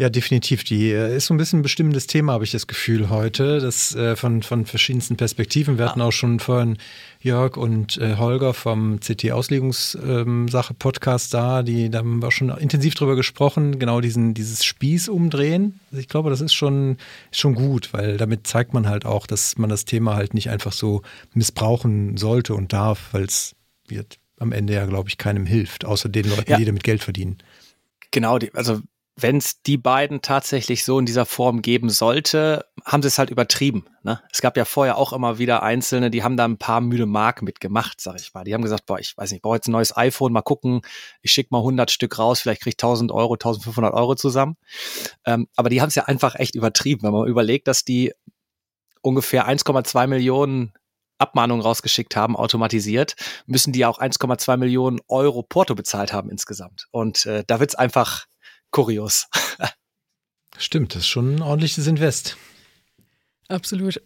Ja, 0.00 0.08
definitiv. 0.08 0.62
Die 0.62 0.92
äh, 0.92 1.16
ist 1.16 1.26
so 1.26 1.34
ein 1.34 1.38
bisschen 1.38 1.58
ein 1.58 1.62
bestimmendes 1.62 2.06
Thema, 2.06 2.32
habe 2.34 2.44
ich 2.44 2.52
das 2.52 2.68
Gefühl 2.68 3.10
heute. 3.10 3.58
Das 3.58 3.96
äh, 3.96 4.14
von, 4.14 4.44
von 4.44 4.64
verschiedensten 4.64 5.16
Perspektiven. 5.16 5.76
Wir 5.76 5.86
hatten 5.86 6.00
auch 6.00 6.12
schon 6.12 6.38
vorhin 6.38 6.78
Jörg 7.20 7.56
und 7.56 7.96
äh, 7.96 8.14
Holger 8.14 8.54
vom 8.54 9.00
CT 9.00 9.32
Auslegungssache 9.32 10.74
Podcast 10.74 11.34
da, 11.34 11.64
die 11.64 11.90
da 11.90 11.98
haben 11.98 12.22
wir 12.22 12.30
schon 12.30 12.50
intensiv 12.50 12.94
drüber 12.94 13.16
gesprochen, 13.16 13.80
genau 13.80 14.00
diesen 14.00 14.34
dieses 14.34 14.64
Spieß 14.64 15.08
umdrehen. 15.08 15.80
Also 15.90 16.00
ich 16.00 16.06
glaube, 16.08 16.30
das 16.30 16.42
ist 16.42 16.54
schon 16.54 16.96
ist 17.32 17.40
schon 17.40 17.56
gut, 17.56 17.92
weil 17.92 18.18
damit 18.18 18.46
zeigt 18.46 18.72
man 18.74 18.88
halt 18.88 19.04
auch, 19.04 19.26
dass 19.26 19.58
man 19.58 19.68
das 19.68 19.84
Thema 19.84 20.14
halt 20.14 20.32
nicht 20.32 20.48
einfach 20.48 20.72
so 20.72 21.02
missbrauchen 21.34 22.16
sollte 22.16 22.54
und 22.54 22.72
darf, 22.72 23.08
weil 23.10 23.24
es 23.24 23.56
wird 23.88 24.18
am 24.38 24.52
Ende 24.52 24.74
ja, 24.74 24.86
glaube 24.86 25.08
ich, 25.08 25.18
keinem 25.18 25.44
hilft, 25.44 25.84
außer 25.84 26.08
den 26.08 26.30
Leuten, 26.30 26.48
Ja. 26.52 26.56
die 26.56 26.66
damit 26.66 26.84
Geld 26.84 27.02
verdienen. 27.02 27.38
Genau, 28.12 28.38
die, 28.38 28.54
also 28.54 28.80
wenn 29.20 29.38
es 29.38 29.62
die 29.62 29.76
beiden 29.76 30.22
tatsächlich 30.22 30.84
so 30.84 30.98
in 31.00 31.04
dieser 31.04 31.26
Form 31.26 31.60
geben 31.60 31.90
sollte, 31.90 32.66
haben 32.84 33.02
sie 33.02 33.08
es 33.08 33.18
halt 33.18 33.30
übertrieben. 33.30 33.86
Ne? 34.04 34.22
Es 34.32 34.40
gab 34.40 34.56
ja 34.56 34.64
vorher 34.64 34.96
auch 34.96 35.12
immer 35.12 35.38
wieder 35.38 35.64
Einzelne, 35.64 36.10
die 36.10 36.22
haben 36.22 36.36
da 36.36 36.44
ein 36.44 36.56
paar 36.56 36.80
müde 36.80 37.06
Mark 37.06 37.42
mitgemacht, 37.42 38.00
sag 38.00 38.20
ich 38.20 38.32
mal. 38.32 38.44
Die 38.44 38.54
haben 38.54 38.62
gesagt, 38.62 38.86
boah, 38.86 39.00
ich 39.00 39.16
weiß 39.16 39.30
nicht, 39.30 39.38
ich 39.38 39.42
brauche 39.42 39.56
jetzt 39.56 39.66
ein 39.66 39.72
neues 39.72 39.96
iPhone, 39.96 40.32
mal 40.32 40.42
gucken, 40.42 40.82
ich 41.20 41.32
schicke 41.32 41.48
mal 41.50 41.58
100 41.58 41.90
Stück 41.90 42.16
raus, 42.16 42.40
vielleicht 42.40 42.62
kriege 42.62 42.76
ich 42.76 42.82
1000 42.82 43.10
Euro, 43.10 43.34
1500 43.34 43.92
Euro 43.92 44.14
zusammen. 44.14 44.56
Ähm, 45.24 45.48
aber 45.56 45.68
die 45.68 45.80
haben 45.80 45.88
es 45.88 45.96
ja 45.96 46.04
einfach 46.04 46.36
echt 46.36 46.54
übertrieben, 46.54 47.02
wenn 47.02 47.12
man 47.12 47.26
überlegt, 47.26 47.66
dass 47.66 47.84
die 47.84 48.12
ungefähr 49.02 49.48
1,2 49.48 50.06
Millionen 50.06 50.72
Abmahnungen 51.18 51.64
rausgeschickt 51.64 52.14
haben, 52.14 52.36
automatisiert, 52.36 53.16
müssen 53.46 53.72
die 53.72 53.84
auch 53.84 53.98
1,2 53.98 54.56
Millionen 54.56 55.00
Euro 55.08 55.42
Porto 55.42 55.74
bezahlt 55.74 56.12
haben 56.12 56.30
insgesamt. 56.30 56.86
Und 56.92 57.26
äh, 57.26 57.42
da 57.44 57.58
wird's 57.58 57.74
einfach 57.74 58.26
kurios. 58.70 59.26
Stimmt, 60.58 60.94
das 60.94 61.02
ist 61.02 61.08
schon 61.08 61.36
ein 61.36 61.42
ordentliches 61.42 61.86
Invest. 61.86 62.36
Absolut. 63.48 64.02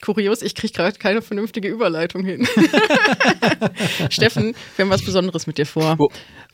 Kurios, 0.00 0.42
ich 0.42 0.54
kriege 0.54 0.72
gerade 0.72 0.98
keine 0.98 1.22
vernünftige 1.22 1.68
Überleitung 1.68 2.24
hin. 2.24 2.46
Steffen, 4.10 4.54
wir 4.76 4.84
haben 4.84 4.90
was 4.90 5.04
Besonderes 5.04 5.46
mit 5.46 5.58
dir 5.58 5.66
vor. 5.66 5.96
Oh. 5.98 6.08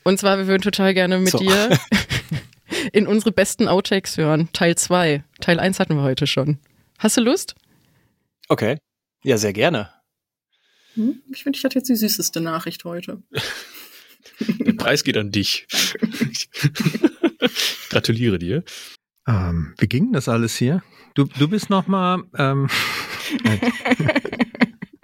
Und 0.04 0.18
zwar, 0.18 0.38
wir 0.38 0.46
würden 0.46 0.62
total 0.62 0.94
gerne 0.94 1.18
mit 1.18 1.30
So. 1.30 1.38
dir 1.38 1.78
in 2.92 3.06
unsere 3.06 3.32
besten 3.32 3.68
Outtakes 3.68 4.16
hören. 4.16 4.48
Teil 4.52 4.76
2. 4.76 5.24
Teil 5.40 5.60
1 5.60 5.78
hatten 5.78 5.96
wir 5.96 6.02
heute 6.02 6.26
schon. 6.26 6.58
Hast 6.98 7.16
du 7.16 7.22
Lust? 7.22 7.54
Okay. 8.48 8.78
Ja, 9.22 9.36
sehr 9.36 9.52
gerne. 9.52 9.90
Hm? 10.94 11.22
Ich 11.32 11.42
finde, 11.42 11.58
ich 11.58 11.64
hatte 11.64 11.78
jetzt 11.78 11.88
die 11.88 11.96
süßeste 11.96 12.40
Nachricht 12.40 12.84
heute. 12.84 13.22
Der 14.60 14.74
Preis 14.74 15.04
geht 15.04 15.16
an 15.16 15.30
dich. 15.30 15.66
Gratuliere 17.90 18.38
dir. 18.38 18.64
Ähm, 19.26 19.74
wie 19.78 19.88
ging 19.88 20.12
das 20.12 20.28
alles 20.28 20.56
hier? 20.56 20.82
Du, 21.14 21.24
du 21.24 21.48
bist 21.48 21.70
noch 21.70 21.86
mal. 21.86 22.22
Ähm, 22.36 22.68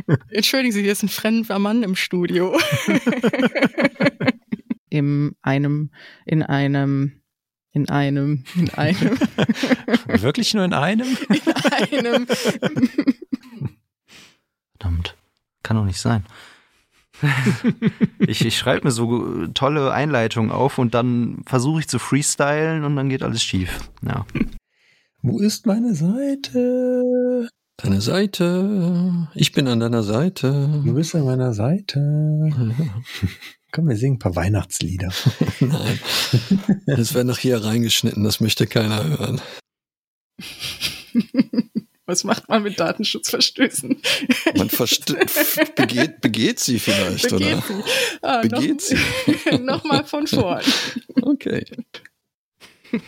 Entschuldigen 0.30 0.72
Sie, 0.72 0.82
hier 0.82 0.92
ist 0.92 1.02
ein 1.02 1.08
fremder 1.08 1.58
Mann 1.58 1.82
im 1.82 1.96
Studio. 1.96 2.58
in 4.88 5.34
einem, 5.42 5.90
in 6.24 6.42
einem, 6.42 7.22
in 7.72 7.88
einem, 7.88 8.44
in 8.54 8.70
einem, 8.70 9.18
wirklich 10.06 10.54
nur 10.54 10.64
in 10.64 10.72
einem? 10.72 11.16
in 11.90 12.06
einem. 12.06 12.26
Verdammt, 14.78 15.16
kann 15.62 15.76
doch 15.76 15.84
nicht 15.84 16.00
sein. 16.00 16.24
ich 18.18 18.44
ich 18.44 18.58
schreibe 18.58 18.86
mir 18.86 18.90
so 18.90 19.46
tolle 19.48 19.92
Einleitungen 19.92 20.50
auf 20.50 20.78
und 20.78 20.94
dann 20.94 21.42
versuche 21.46 21.80
ich 21.80 21.88
zu 21.88 21.98
freestylen 21.98 22.84
und 22.84 22.96
dann 22.96 23.08
geht 23.08 23.22
alles 23.22 23.42
schief. 23.42 23.90
Ja. 24.02 24.26
Wo 25.22 25.38
ist 25.38 25.66
meine 25.66 25.94
Seite? 25.94 27.48
Deine 27.78 28.00
Seite. 28.00 29.28
Ich 29.34 29.52
bin 29.52 29.68
an 29.68 29.80
deiner 29.80 30.02
Seite. 30.02 30.80
Du 30.84 30.94
bist 30.94 31.14
an 31.14 31.24
meiner 31.24 31.52
Seite. 31.52 31.98
Komm, 33.72 33.88
wir 33.88 33.96
singen 33.96 34.16
ein 34.16 34.18
paar 34.18 34.36
Weihnachtslieder. 34.36 35.12
Nein. 35.60 35.98
Das 36.86 37.12
wäre 37.12 37.24
noch 37.24 37.38
hier 37.38 37.62
reingeschnitten, 37.62 38.24
das 38.24 38.40
möchte 38.40 38.66
keiner 38.66 39.04
hören. 39.04 39.40
Was 42.06 42.22
macht 42.22 42.48
man 42.48 42.62
mit 42.62 42.78
Datenschutzverstößen? 42.78 44.00
Man 44.54 44.70
begeht, 45.74 46.20
begeht 46.20 46.60
sie 46.60 46.78
vielleicht, 46.78 47.30
Begeht 47.30 47.54
oder? 47.54 47.62
sie. 47.62 47.82
Ah, 48.22 48.40
Begeht 48.42 48.80
sie. 48.80 48.96
Nochmal 49.58 50.04
von 50.04 50.26
vorn. 50.28 50.62
Okay. 51.20 51.64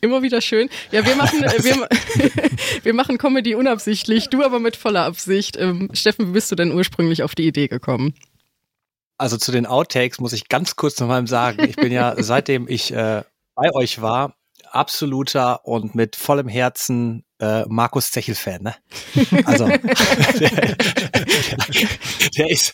Immer 0.00 0.22
wieder 0.22 0.40
schön. 0.40 0.68
Ja, 0.90 1.06
wir 1.06 1.14
machen, 1.14 1.44
äh, 1.44 1.62
wir, 1.62 1.88
wir 2.82 2.94
machen 2.94 3.18
Comedy 3.18 3.54
unabsichtlich, 3.54 4.28
du 4.28 4.42
aber 4.42 4.58
mit 4.58 4.76
voller 4.76 5.04
Absicht. 5.04 5.56
Ähm, 5.56 5.90
Steffen, 5.92 6.28
wie 6.28 6.32
bist 6.32 6.50
du 6.50 6.56
denn 6.56 6.72
ursprünglich 6.72 7.22
auf 7.22 7.34
die 7.34 7.46
Idee 7.46 7.68
gekommen? 7.68 8.14
Also 9.18 9.36
zu 9.36 9.52
den 9.52 9.66
Outtakes 9.66 10.20
muss 10.20 10.32
ich 10.32 10.48
ganz 10.48 10.76
kurz 10.76 11.00
noch 11.00 11.08
mal 11.08 11.26
sagen. 11.26 11.64
Ich 11.68 11.76
bin 11.76 11.92
ja, 11.92 12.14
seitdem 12.18 12.68
ich 12.68 12.92
äh, 12.92 13.22
bei 13.54 13.72
euch 13.72 14.02
war, 14.02 14.36
absoluter 14.70 15.64
und 15.64 15.94
mit 15.94 16.16
vollem 16.16 16.48
Herzen 16.48 17.24
äh, 17.40 17.64
Markus 17.68 18.10
Zechel-Fan. 18.10 18.62
Ne? 18.62 18.74
Also, 19.44 19.66
der, 20.38 20.76
der 22.36 22.50
ist, 22.50 22.72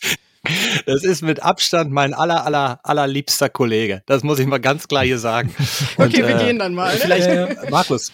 das 0.85 1.03
ist 1.03 1.21
mit 1.21 1.41
Abstand 1.41 1.91
mein 1.91 2.13
aller, 2.13 2.45
aller, 2.45 2.79
allerliebster 2.83 3.49
Kollege. 3.49 4.03
Das 4.05 4.23
muss 4.23 4.39
ich 4.39 4.47
mal 4.47 4.59
ganz 4.59 4.87
klar 4.87 5.03
hier 5.03 5.19
sagen. 5.19 5.53
Okay, 5.97 6.27
wir 6.27 6.37
gehen 6.37 6.59
dann 6.59 6.73
mal? 6.73 6.91
Vielleicht, 6.97 7.27
Ja, 7.27 7.45
äh, 7.45 7.69
Markus, 7.69 8.11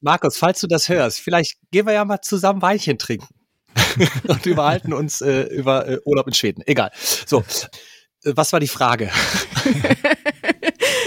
Markus, 0.00 0.36
falls 0.36 0.60
du 0.60 0.66
das 0.66 0.88
hörst, 0.88 1.20
vielleicht 1.20 1.56
gehen 1.70 1.86
wir 1.86 1.94
ja 1.94 2.04
mal 2.04 2.20
zusammen 2.20 2.62
Weinchen 2.62 2.98
trinken 2.98 3.34
und 4.28 4.46
überhalten 4.46 4.92
uns 4.92 5.20
äh, 5.20 5.42
über 5.42 5.88
äh, 5.88 5.98
Urlaub 6.04 6.26
in 6.26 6.34
Schweden. 6.34 6.62
Egal. 6.66 6.90
So, 6.94 7.40
äh, 8.24 8.32
was 8.34 8.52
war 8.52 8.60
die 8.60 8.68
Frage? 8.68 9.10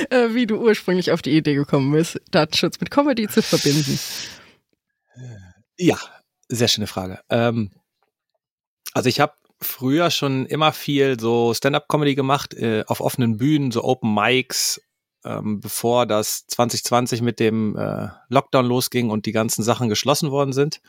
Äh, 0.09 0.33
wie 0.33 0.45
du 0.45 0.57
ursprünglich 0.57 1.11
auf 1.11 1.21
die 1.21 1.35
Idee 1.35 1.55
gekommen 1.55 1.91
bist, 1.91 2.21
Datenschutz 2.31 2.79
mit 2.79 2.91
Comedy 2.91 3.27
zu 3.27 3.41
verbinden. 3.41 3.99
Ja, 5.77 5.97
sehr 6.49 6.67
schöne 6.67 6.87
Frage. 6.87 7.19
Ähm, 7.29 7.71
also 8.93 9.09
ich 9.09 9.19
habe 9.19 9.33
früher 9.59 10.11
schon 10.11 10.45
immer 10.45 10.71
viel 10.71 11.19
so 11.19 11.53
Stand-up-Comedy 11.53 12.15
gemacht 12.15 12.53
äh, 12.53 12.83
auf 12.87 13.01
offenen 13.01 13.37
Bühnen, 13.37 13.71
so 13.71 13.83
Open 13.83 14.13
Mics, 14.13 14.81
ähm, 15.25 15.59
bevor 15.59 16.05
das 16.05 16.45
2020 16.47 17.21
mit 17.21 17.39
dem 17.39 17.75
äh, 17.75 18.07
Lockdown 18.29 18.65
losging 18.65 19.09
und 19.09 19.25
die 19.25 19.31
ganzen 19.31 19.63
Sachen 19.63 19.89
geschlossen 19.89 20.31
worden 20.31 20.53
sind, 20.53 20.79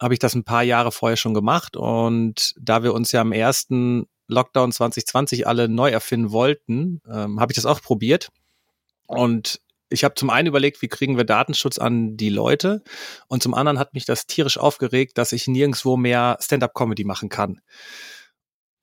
habe 0.00 0.14
ich 0.14 0.20
das 0.20 0.34
ein 0.34 0.44
paar 0.44 0.62
Jahre 0.62 0.92
vorher 0.92 1.16
schon 1.16 1.34
gemacht 1.34 1.76
und 1.76 2.54
da 2.60 2.82
wir 2.82 2.94
uns 2.94 3.12
ja 3.12 3.22
im 3.22 3.32
ersten 3.32 4.06
Lockdown 4.28 4.72
2020 4.72 5.46
alle 5.46 5.68
neu 5.68 5.90
erfinden 5.90 6.32
wollten, 6.32 7.00
ähm, 7.08 7.40
habe 7.40 7.52
ich 7.52 7.56
das 7.56 7.66
auch 7.66 7.80
probiert 7.80 8.28
und 9.06 9.60
ich 9.88 10.02
habe 10.02 10.16
zum 10.16 10.30
einen 10.30 10.48
überlegt, 10.48 10.82
wie 10.82 10.88
kriegen 10.88 11.16
wir 11.16 11.24
Datenschutz 11.24 11.78
an 11.78 12.16
die 12.16 12.28
Leute 12.28 12.82
und 13.28 13.42
zum 13.42 13.54
anderen 13.54 13.78
hat 13.78 13.94
mich 13.94 14.04
das 14.04 14.26
tierisch 14.26 14.58
aufgeregt, 14.58 15.16
dass 15.16 15.32
ich 15.32 15.46
nirgendwo 15.46 15.96
mehr 15.96 16.38
Stand-up-Comedy 16.40 17.04
machen 17.04 17.28
kann. 17.28 17.60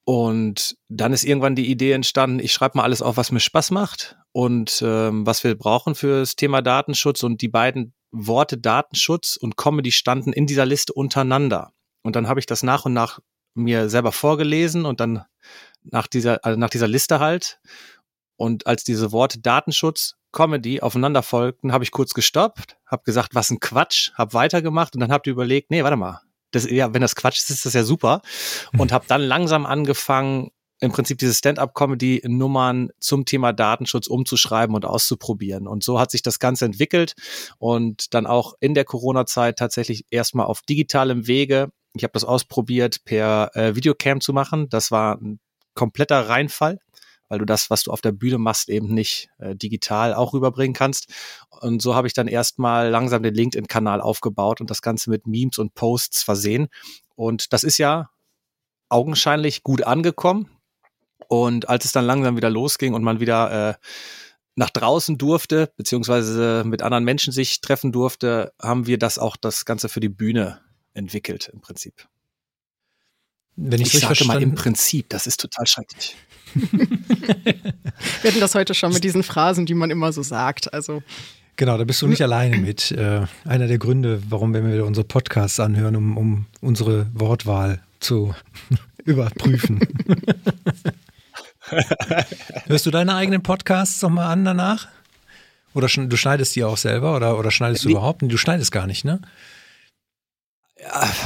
Und 0.06 0.76
dann 0.90 1.14
ist 1.14 1.24
irgendwann 1.24 1.56
die 1.56 1.70
Idee 1.70 1.94
entstanden, 1.94 2.40
ich 2.40 2.52
schreibe 2.52 2.78
mal 2.78 2.84
alles 2.84 3.02
auf, 3.02 3.16
was 3.16 3.32
mir 3.32 3.40
Spaß 3.40 3.72
macht 3.72 4.18
und 4.34 4.82
ähm, 4.86 5.26
was 5.26 5.44
wir 5.44 5.58
brauchen 5.58 5.96
fürs 5.96 6.36
Thema 6.36 6.62
Datenschutz. 6.62 7.24
Und 7.24 7.42
die 7.42 7.48
beiden 7.48 7.94
Worte 8.14 8.58
Datenschutz 8.58 9.36
und 9.36 9.58
Comedy 9.58 9.92
standen 9.92 10.32
in 10.32 10.46
dieser 10.46 10.66
Liste 10.66 10.94
untereinander. 10.94 11.74
Und 12.04 12.16
dann 12.16 12.28
habe 12.28 12.40
ich 12.40 12.46
das 12.46 12.64
nach 12.64 12.86
und 12.86 12.94
nach 12.94 13.20
mir 13.56 13.90
selber 13.90 14.12
vorgelesen 14.12 14.86
und 14.86 15.00
dann 15.00 15.26
nach 15.84 16.08
dieser, 16.08 16.46
also 16.46 16.58
nach 16.58 16.70
dieser 16.70 16.88
Liste 16.88 17.20
halt. 17.20 17.60
Und 18.38 18.68
als 18.68 18.84
diese 18.84 19.12
Worte 19.12 19.40
Datenschutz, 19.40 20.16
Comedy 20.32 20.82
aufeinander 20.82 21.24
folgten, 21.24 21.72
habe 21.72 21.84
ich 21.84 21.92
kurz 21.92 22.14
gestoppt, 22.14 22.78
habe 22.86 23.04
gesagt, 23.04 23.36
was 23.36 23.50
ein 23.50 23.60
Quatsch, 23.60 24.12
habe 24.16 24.34
weitergemacht 24.34 24.96
und 24.96 25.02
dann 25.02 25.12
habt 25.12 25.28
ihr 25.28 25.34
überlegt, 25.34 25.70
nee, 25.70 25.84
warte 25.84 25.98
mal, 25.98 26.22
das, 26.52 26.70
ja, 26.70 26.94
wenn 26.94 27.02
das 27.02 27.16
Quatsch 27.16 27.40
ist, 27.40 27.50
ist 27.50 27.66
das 27.66 27.74
ja 27.74 27.84
super. 27.84 28.22
Und 28.78 28.92
habe 28.94 29.06
dann 29.08 29.22
langsam 29.22 29.66
angefangen, 29.66 30.52
im 30.80 30.92
Prinzip 30.92 31.18
diese 31.18 31.34
Stand-up-Comedy-Nummern 31.34 32.90
zum 33.00 33.26
Thema 33.26 33.54
Datenschutz 33.54 34.08
umzuschreiben 34.08 34.76
und 34.76 34.86
auszuprobieren. 34.86 35.68
Und 35.68 35.84
so 35.84 36.00
hat 36.00 36.12
sich 36.12 36.22
das 36.22 36.40
Ganze 36.40 36.66
entwickelt 36.66 37.14
und 37.58 38.14
dann 38.14 38.26
auch 38.26 38.54
in 38.60 38.74
der 38.74 38.86
Corona-Zeit 38.86 39.58
tatsächlich 39.58 40.06
erstmal 40.10 40.46
auf 40.46 40.62
digitalem 40.62 41.28
Wege. 41.28 41.70
Ich 41.96 42.04
habe 42.04 42.14
das 42.14 42.26
ausprobiert, 42.26 43.06
per 43.06 43.52
äh, 43.54 43.76
Videocam 43.76 44.20
zu 44.20 44.34
machen. 44.34 44.68
Das 44.70 44.92
war 44.92 45.18
ein 45.22 45.40
kompletter 45.74 46.28
Reinfall 46.28 46.80
weil 47.34 47.40
du 47.40 47.46
das, 47.46 47.72
was 47.72 47.82
du 47.82 47.92
auf 47.92 48.02
der 48.02 48.12
Bühne 48.12 48.38
machst, 48.38 48.70
eben 48.70 48.94
nicht 48.94 49.28
äh, 49.40 49.56
digital 49.56 50.14
auch 50.14 50.34
rüberbringen 50.34 50.76
kannst. 50.76 51.12
Und 51.50 51.82
so 51.82 51.96
habe 51.96 52.06
ich 52.06 52.14
dann 52.14 52.28
erstmal 52.28 52.90
langsam 52.90 53.24
den 53.24 53.34
LinkedIn-Kanal 53.34 54.02
aufgebaut 54.02 54.62
und 54.62 54.70
das 54.70 54.84
Ganze 54.84 55.10
mit 55.10 55.26
Memes 55.26 55.58
und 55.58 55.74
Posts 55.74 56.22
versehen. 56.22 56.68
Und 57.16 57.52
das 57.52 57.64
ist 57.64 57.80
ja 57.80 58.12
augenscheinlich 58.88 59.64
gut 59.64 59.82
angekommen. 59.82 60.48
Und 61.28 61.70
als 61.70 61.86
es 61.86 61.92
dann 61.92 62.06
langsam 62.06 62.38
wieder 62.38 62.50
losging 62.50 62.94
und 62.94 63.04
man 63.04 63.20
wieder 63.20 63.70
äh, 63.70 63.74
nach 64.56 64.70
draußen 64.70 65.18
durfte, 65.18 65.72
beziehungsweise 65.78 66.64
mit 66.66 66.82
anderen 66.82 67.04
Menschen 67.04 67.34
sich 67.34 67.62
treffen 67.62 67.92
durfte, 67.92 68.54
haben 68.62 68.88
wir 68.88 68.98
das 68.98 69.18
auch 69.18 69.36
das 69.36 69.66
Ganze 69.66 69.90
für 69.90 70.00
die 70.00 70.10
Bühne 70.10 70.62
entwickelt 70.94 71.50
im 71.52 71.62
Prinzip. 71.62 72.08
Wenn 73.56 73.82
ich, 73.82 73.94
ich 73.94 74.00
sage 74.00 74.26
mal 74.26 74.42
im 74.42 74.56
Prinzip, 74.56 75.10
das 75.10 75.28
ist 75.28 75.40
total 75.40 75.68
schrecklich. 75.68 76.16
Wir 76.56 78.32
hatten 78.32 78.40
das 78.40 78.56
heute 78.56 78.74
schon 78.74 78.92
mit 78.94 79.04
diesen 79.04 79.24
Phrasen, 79.24 79.66
die 79.66 79.76
man 79.76 79.92
immer 79.92 80.12
so 80.12 80.24
sagt. 80.24 80.74
Also 80.74 81.04
Genau, 81.56 81.78
da 81.78 81.84
bist 81.84 82.02
du 82.02 82.08
nicht 82.08 82.22
alleine 82.24 82.58
mit. 82.58 82.92
Äh, 82.92 83.28
einer 83.46 83.68
der 83.68 83.78
Gründe, 83.78 84.24
warum 84.30 84.54
wir 84.54 84.66
wieder 84.66 84.86
unsere 84.86 85.06
Podcasts 85.06 85.60
anhören, 85.60 85.96
um, 85.96 86.18
um 86.18 86.46
unsere 86.62 87.08
Wortwahl 87.14 87.84
zu 88.00 88.34
überprüfen. 89.06 89.80
Hörst 92.68 92.86
du 92.86 92.92
deine 92.92 93.16
eigenen 93.16 93.42
Podcasts 93.44 94.02
nochmal 94.02 94.28
an 94.32 94.46
danach? 94.46 94.88
Oder 95.74 95.88
du 95.88 96.18
schneidest 96.18 96.56
die 96.56 96.64
auch 96.64 96.78
selber 96.78 97.16
oder, 97.16 97.38
oder 97.40 97.50
schneidest 97.52 97.84
du 97.84 97.88
Nee. 97.90 97.94
überhaupt? 97.96 98.22
Du 98.22 98.38
schneidest 98.38 98.72
gar 98.72 98.86
nicht, 98.86 99.06
ne? 99.06 99.20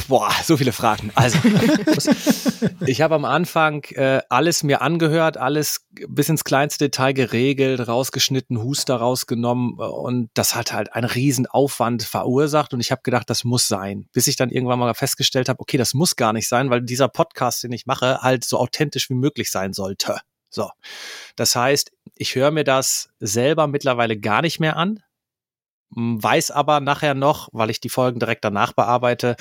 Boah, 0.08 0.32
so 0.44 0.58
viele 0.58 0.72
Fragen. 0.72 1.12
Also, 1.16 1.38
ich 2.86 3.02
habe 3.02 3.16
am 3.16 3.26
Anfang 3.26 3.84
äh, 3.92 4.22
alles 4.30 4.64
mir 4.64 4.82
angehört, 4.82 5.38
alles 5.38 5.86
bis 6.08 6.30
ins 6.30 6.44
kleinste 6.44 6.86
Detail 6.86 7.14
geregelt, 7.14 7.88
rausgeschnitten, 7.88 8.62
Huster 8.62 8.96
rausgenommen 8.96 9.78
äh, 9.80 9.84
und 9.84 10.30
das 10.34 10.56
hat 10.56 10.74
halt 10.74 10.94
einen 10.94 11.08
riesen 11.08 11.48
Aufwand 11.48 12.04
verursacht 12.04 12.74
und 12.74 12.80
ich 12.80 12.92
habe 12.92 13.02
gedacht, 13.04 13.30
das 13.30 13.44
muss 13.44 13.68
sein. 13.68 14.08
Bis 14.14 14.28
ich 14.28 14.36
dann 14.36 14.50
irgendwann 14.50 14.80
mal 14.80 14.94
festgestellt 14.94 15.50
habe, 15.50 15.60
okay, 15.60 15.78
das 15.78 15.94
muss 15.94 16.16
gar 16.16 16.34
nicht 16.34 16.48
sein, 16.48 16.70
weil 16.70 16.82
dieser 16.82 17.08
Podcast, 17.08 17.64
den 17.64 17.72
ich 17.72 17.86
mache, 17.86 18.22
halt 18.22 18.44
so 18.44 18.58
authentisch 18.58 19.10
wie 19.10 19.16
möglich 19.16 19.52
sein 19.52 19.74
sollte. 19.74 20.20
So. 20.50 20.70
Das 21.36 21.56
heißt, 21.56 21.92
ich 22.16 22.36
höre 22.36 22.52
mir 22.52 22.64
das 22.64 23.10
selber 23.20 23.68
mittlerweile 23.68 24.18
gar 24.18 24.42
nicht 24.42 24.60
mehr 24.60 24.78
an, 24.78 25.02
weiß 25.92 26.52
aber 26.52 26.80
nachher 26.80 27.14
noch, 27.14 27.50
weil 27.52 27.70
ich 27.70 27.80
die 27.80 27.90
Folgen 27.90 28.20
direkt 28.20 28.44
danach 28.44 28.74
bearbeite, 28.74 29.36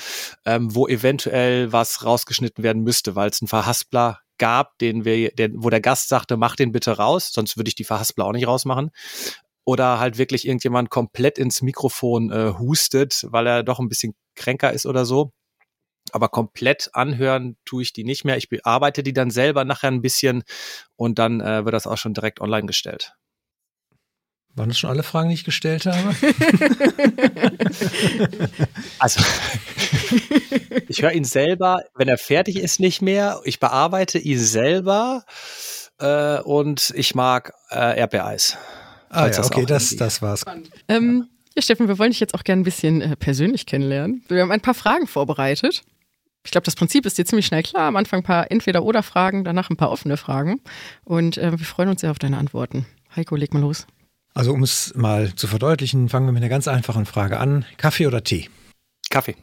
ähm, 0.45 0.73
wo 0.73 0.87
eventuell 0.87 1.71
was 1.71 2.05
rausgeschnitten 2.05 2.63
werden 2.63 2.83
müsste, 2.83 3.15
weil 3.15 3.29
es 3.29 3.41
einen 3.41 3.49
Verhaspler 3.49 4.19
gab, 4.37 4.77
den 4.79 5.05
wir, 5.05 5.31
den, 5.31 5.63
wo 5.63 5.69
der 5.69 5.81
Gast 5.81 6.09
sagte, 6.09 6.37
mach 6.37 6.55
den 6.55 6.71
bitte 6.71 6.91
raus, 6.97 7.31
sonst 7.33 7.57
würde 7.57 7.69
ich 7.69 7.75
die 7.75 7.83
Verhaspler 7.83 8.25
auch 8.25 8.31
nicht 8.31 8.47
rausmachen. 8.47 8.91
Oder 9.65 9.99
halt 9.99 10.17
wirklich 10.17 10.47
irgendjemand 10.47 10.89
komplett 10.89 11.37
ins 11.37 11.61
Mikrofon 11.61 12.31
äh, 12.31 12.53
hustet, 12.57 13.25
weil 13.29 13.47
er 13.47 13.63
doch 13.63 13.79
ein 13.79 13.89
bisschen 13.89 14.15
kränker 14.35 14.71
ist 14.71 14.85
oder 14.85 15.03
so. 15.05 15.33
Aber 16.13 16.29
komplett 16.29 16.89
anhören 16.93 17.57
tue 17.65 17.81
ich 17.81 17.91
die 17.91 18.05
nicht 18.05 18.23
mehr. 18.23 18.37
Ich 18.37 18.47
bearbeite 18.47 19.03
die 19.03 19.11
dann 19.11 19.29
selber 19.29 19.65
nachher 19.65 19.91
ein 19.91 20.01
bisschen 20.01 20.43
und 20.95 21.19
dann 21.19 21.41
äh, 21.41 21.65
wird 21.65 21.73
das 21.73 21.85
auch 21.85 21.97
schon 21.97 22.13
direkt 22.13 22.39
online 22.39 22.65
gestellt. 22.65 23.17
Waren 24.57 24.69
das 24.69 24.79
schon 24.79 24.89
alle 24.89 25.03
Fragen, 25.03 25.29
die 25.29 25.35
ich 25.35 25.43
gestellt 25.45 25.85
habe? 25.85 26.15
Also, 28.99 29.21
ich 30.87 31.01
höre 31.03 31.11
ihn 31.11 31.23
selber, 31.23 31.83
wenn 31.95 32.07
er 32.07 32.17
fertig 32.17 32.57
ist, 32.57 32.79
nicht 32.79 33.01
mehr. 33.01 33.39
Ich 33.43 33.59
bearbeite 33.59 34.17
ihn 34.17 34.39
selber 34.39 35.23
äh, 35.99 36.39
und 36.41 36.91
ich 36.95 37.13
mag 37.13 37.53
äh, 37.69 37.99
Erdbeereis. 37.99 38.57
Ah 39.09 39.27
ja, 39.27 39.43
okay, 39.43 39.65
das, 39.65 39.91
irgendwie- 39.91 39.97
das 39.97 40.21
war's. 40.21 40.43
Ähm, 40.87 41.27
ja, 41.55 41.61
Steffen, 41.61 41.87
wir 41.87 41.99
wollen 41.99 42.11
dich 42.11 42.19
jetzt 42.19 42.33
auch 42.33 42.43
gerne 42.43 42.61
ein 42.61 42.65
bisschen 42.65 43.01
äh, 43.01 43.15
persönlich 43.15 43.65
kennenlernen. 43.67 44.23
Wir 44.27 44.41
haben 44.41 44.51
ein 44.51 44.61
paar 44.61 44.73
Fragen 44.73 45.05
vorbereitet. 45.07 45.83
Ich 46.43 46.51
glaube, 46.51 46.65
das 46.65 46.75
Prinzip 46.75 47.05
ist 47.05 47.17
dir 47.17 47.25
ziemlich 47.25 47.45
schnell 47.45 47.63
klar. 47.63 47.83
Am 47.87 47.95
Anfang 47.97 48.21
ein 48.21 48.23
paar 48.23 48.49
Entweder-Oder-Fragen, 48.51 49.43
danach 49.43 49.69
ein 49.69 49.77
paar 49.77 49.91
offene 49.91 50.17
Fragen. 50.17 50.59
Und 51.03 51.37
äh, 51.37 51.51
wir 51.51 51.65
freuen 51.65 51.89
uns 51.89 52.01
sehr 52.01 52.11
auf 52.11 52.19
deine 52.19 52.37
Antworten. 52.37 52.85
Heiko, 53.15 53.35
leg 53.35 53.53
mal 53.53 53.59
los. 53.59 53.85
Also 54.37 54.53
um 54.53 54.61
es 54.61 54.93
mal 54.93 55.33
zu 55.33 55.47
verdeutlichen, 55.47 56.09
fangen 56.09 56.27
wir 56.27 56.31
mit 56.31 56.43
einer 56.43 56.49
ganz 56.49 56.67
einfachen 56.67 57.07
Frage 57.07 57.39
an. 57.39 57.65
Kaffee 57.77 58.05
oder 58.05 58.23
Tee? 58.23 58.51
Kaffee. 59.09 59.35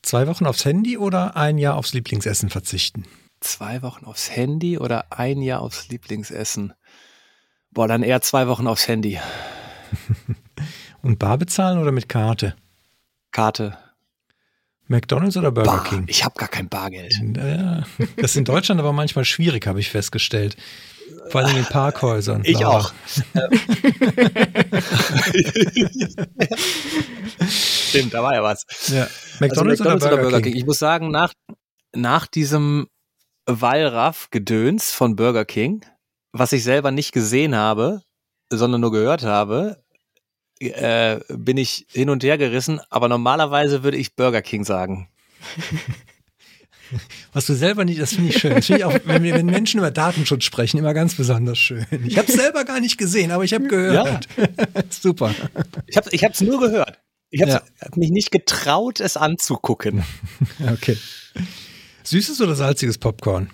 Zwei 0.00 0.26
Wochen 0.26 0.46
aufs 0.46 0.64
Handy 0.64 0.96
oder 0.96 1.36
ein 1.36 1.58
Jahr 1.58 1.76
aufs 1.76 1.92
Lieblingsessen 1.92 2.48
verzichten? 2.48 3.04
Zwei 3.40 3.82
Wochen 3.82 4.06
aufs 4.06 4.34
Handy 4.34 4.78
oder 4.78 5.12
ein 5.12 5.42
Jahr 5.42 5.60
aufs 5.60 5.90
Lieblingsessen? 5.90 6.72
Boah, 7.70 7.88
dann 7.88 8.02
eher 8.02 8.22
zwei 8.22 8.48
Wochen 8.48 8.66
aufs 8.66 8.88
Handy. 8.88 9.20
Und 11.02 11.18
bar 11.18 11.36
bezahlen 11.36 11.78
oder 11.78 11.92
mit 11.92 12.08
Karte? 12.08 12.56
Karte. 13.32 13.76
McDonalds 14.86 15.36
oder 15.36 15.52
Burger 15.52 15.72
Bar. 15.72 15.84
King? 15.84 16.04
Ich 16.06 16.24
habe 16.24 16.38
gar 16.38 16.48
kein 16.48 16.70
Bargeld. 16.70 17.20
Ja, 17.36 17.82
das 18.16 18.30
ist 18.30 18.36
in 18.36 18.46
Deutschland 18.46 18.80
aber 18.80 18.94
manchmal 18.94 19.26
schwierig, 19.26 19.66
habe 19.66 19.78
ich 19.78 19.90
festgestellt. 19.90 20.56
Vor 21.28 21.40
allem 21.40 21.56
in 21.56 21.64
Parkhäusern. 21.64 22.42
Ich 22.44 22.60
Laura. 22.60 22.78
auch. 22.78 22.92
Stimmt, 27.48 28.14
da 28.14 28.22
war 28.22 28.34
ja 28.34 28.42
was. 28.42 28.66
Ja. 28.88 29.06
McDonald's, 29.40 29.80
McDonald's 29.80 30.06
oder 30.06 30.18
Burger 30.18 30.40
King? 30.40 30.56
Ich 30.56 30.66
muss 30.66 30.78
sagen, 30.78 31.10
nach, 31.10 31.32
nach 31.94 32.26
diesem 32.26 32.88
Wallraff-Gedöns 33.46 34.92
von 34.92 35.16
Burger 35.16 35.44
King, 35.44 35.84
was 36.32 36.52
ich 36.52 36.64
selber 36.64 36.90
nicht 36.90 37.12
gesehen 37.12 37.54
habe, 37.54 38.02
sondern 38.50 38.80
nur 38.80 38.92
gehört 38.92 39.24
habe, 39.24 39.82
äh, 40.60 41.20
bin 41.28 41.56
ich 41.56 41.86
hin 41.90 42.10
und 42.10 42.22
her 42.22 42.38
gerissen. 42.38 42.80
Aber 42.90 43.08
normalerweise 43.08 43.82
würde 43.82 43.96
ich 43.96 44.14
Burger 44.14 44.42
King 44.42 44.64
sagen. 44.64 45.08
Was 47.32 47.46
du 47.46 47.54
selber 47.54 47.84
nicht, 47.84 48.00
das 48.00 48.14
finde 48.14 48.30
ich 48.30 48.38
schön. 48.38 48.54
Das 48.54 48.66
finde 48.66 48.80
ich 48.80 48.84
auch, 48.84 48.98
wenn, 49.04 49.22
wir, 49.22 49.34
wenn 49.34 49.46
Menschen 49.46 49.78
über 49.78 49.90
Datenschutz 49.90 50.44
sprechen, 50.44 50.78
immer 50.78 50.94
ganz 50.94 51.14
besonders 51.14 51.58
schön. 51.58 51.86
Ich 52.04 52.18
habe 52.18 52.28
es 52.28 52.34
selber 52.34 52.64
gar 52.64 52.80
nicht 52.80 52.98
gesehen, 52.98 53.30
aber 53.30 53.44
ich 53.44 53.54
habe 53.54 53.66
gehört. 53.68 54.28
Super. 54.90 55.34
Ich 55.86 55.96
habe 55.96 56.08
ich 56.12 56.22
es 56.22 56.40
nur 56.40 56.60
gehört. 56.60 56.98
Ich 57.30 57.40
habe 57.40 57.50
Ja. 57.52 57.62
hab 57.80 57.96
mich 57.96 58.10
nicht 58.10 58.30
getraut, 58.30 59.00
es 59.00 59.16
anzugucken. 59.16 60.04
Okay. 60.72 60.96
Süßes 62.04 62.40
oder 62.40 62.54
salziges 62.54 62.98
Popcorn? 62.98 63.50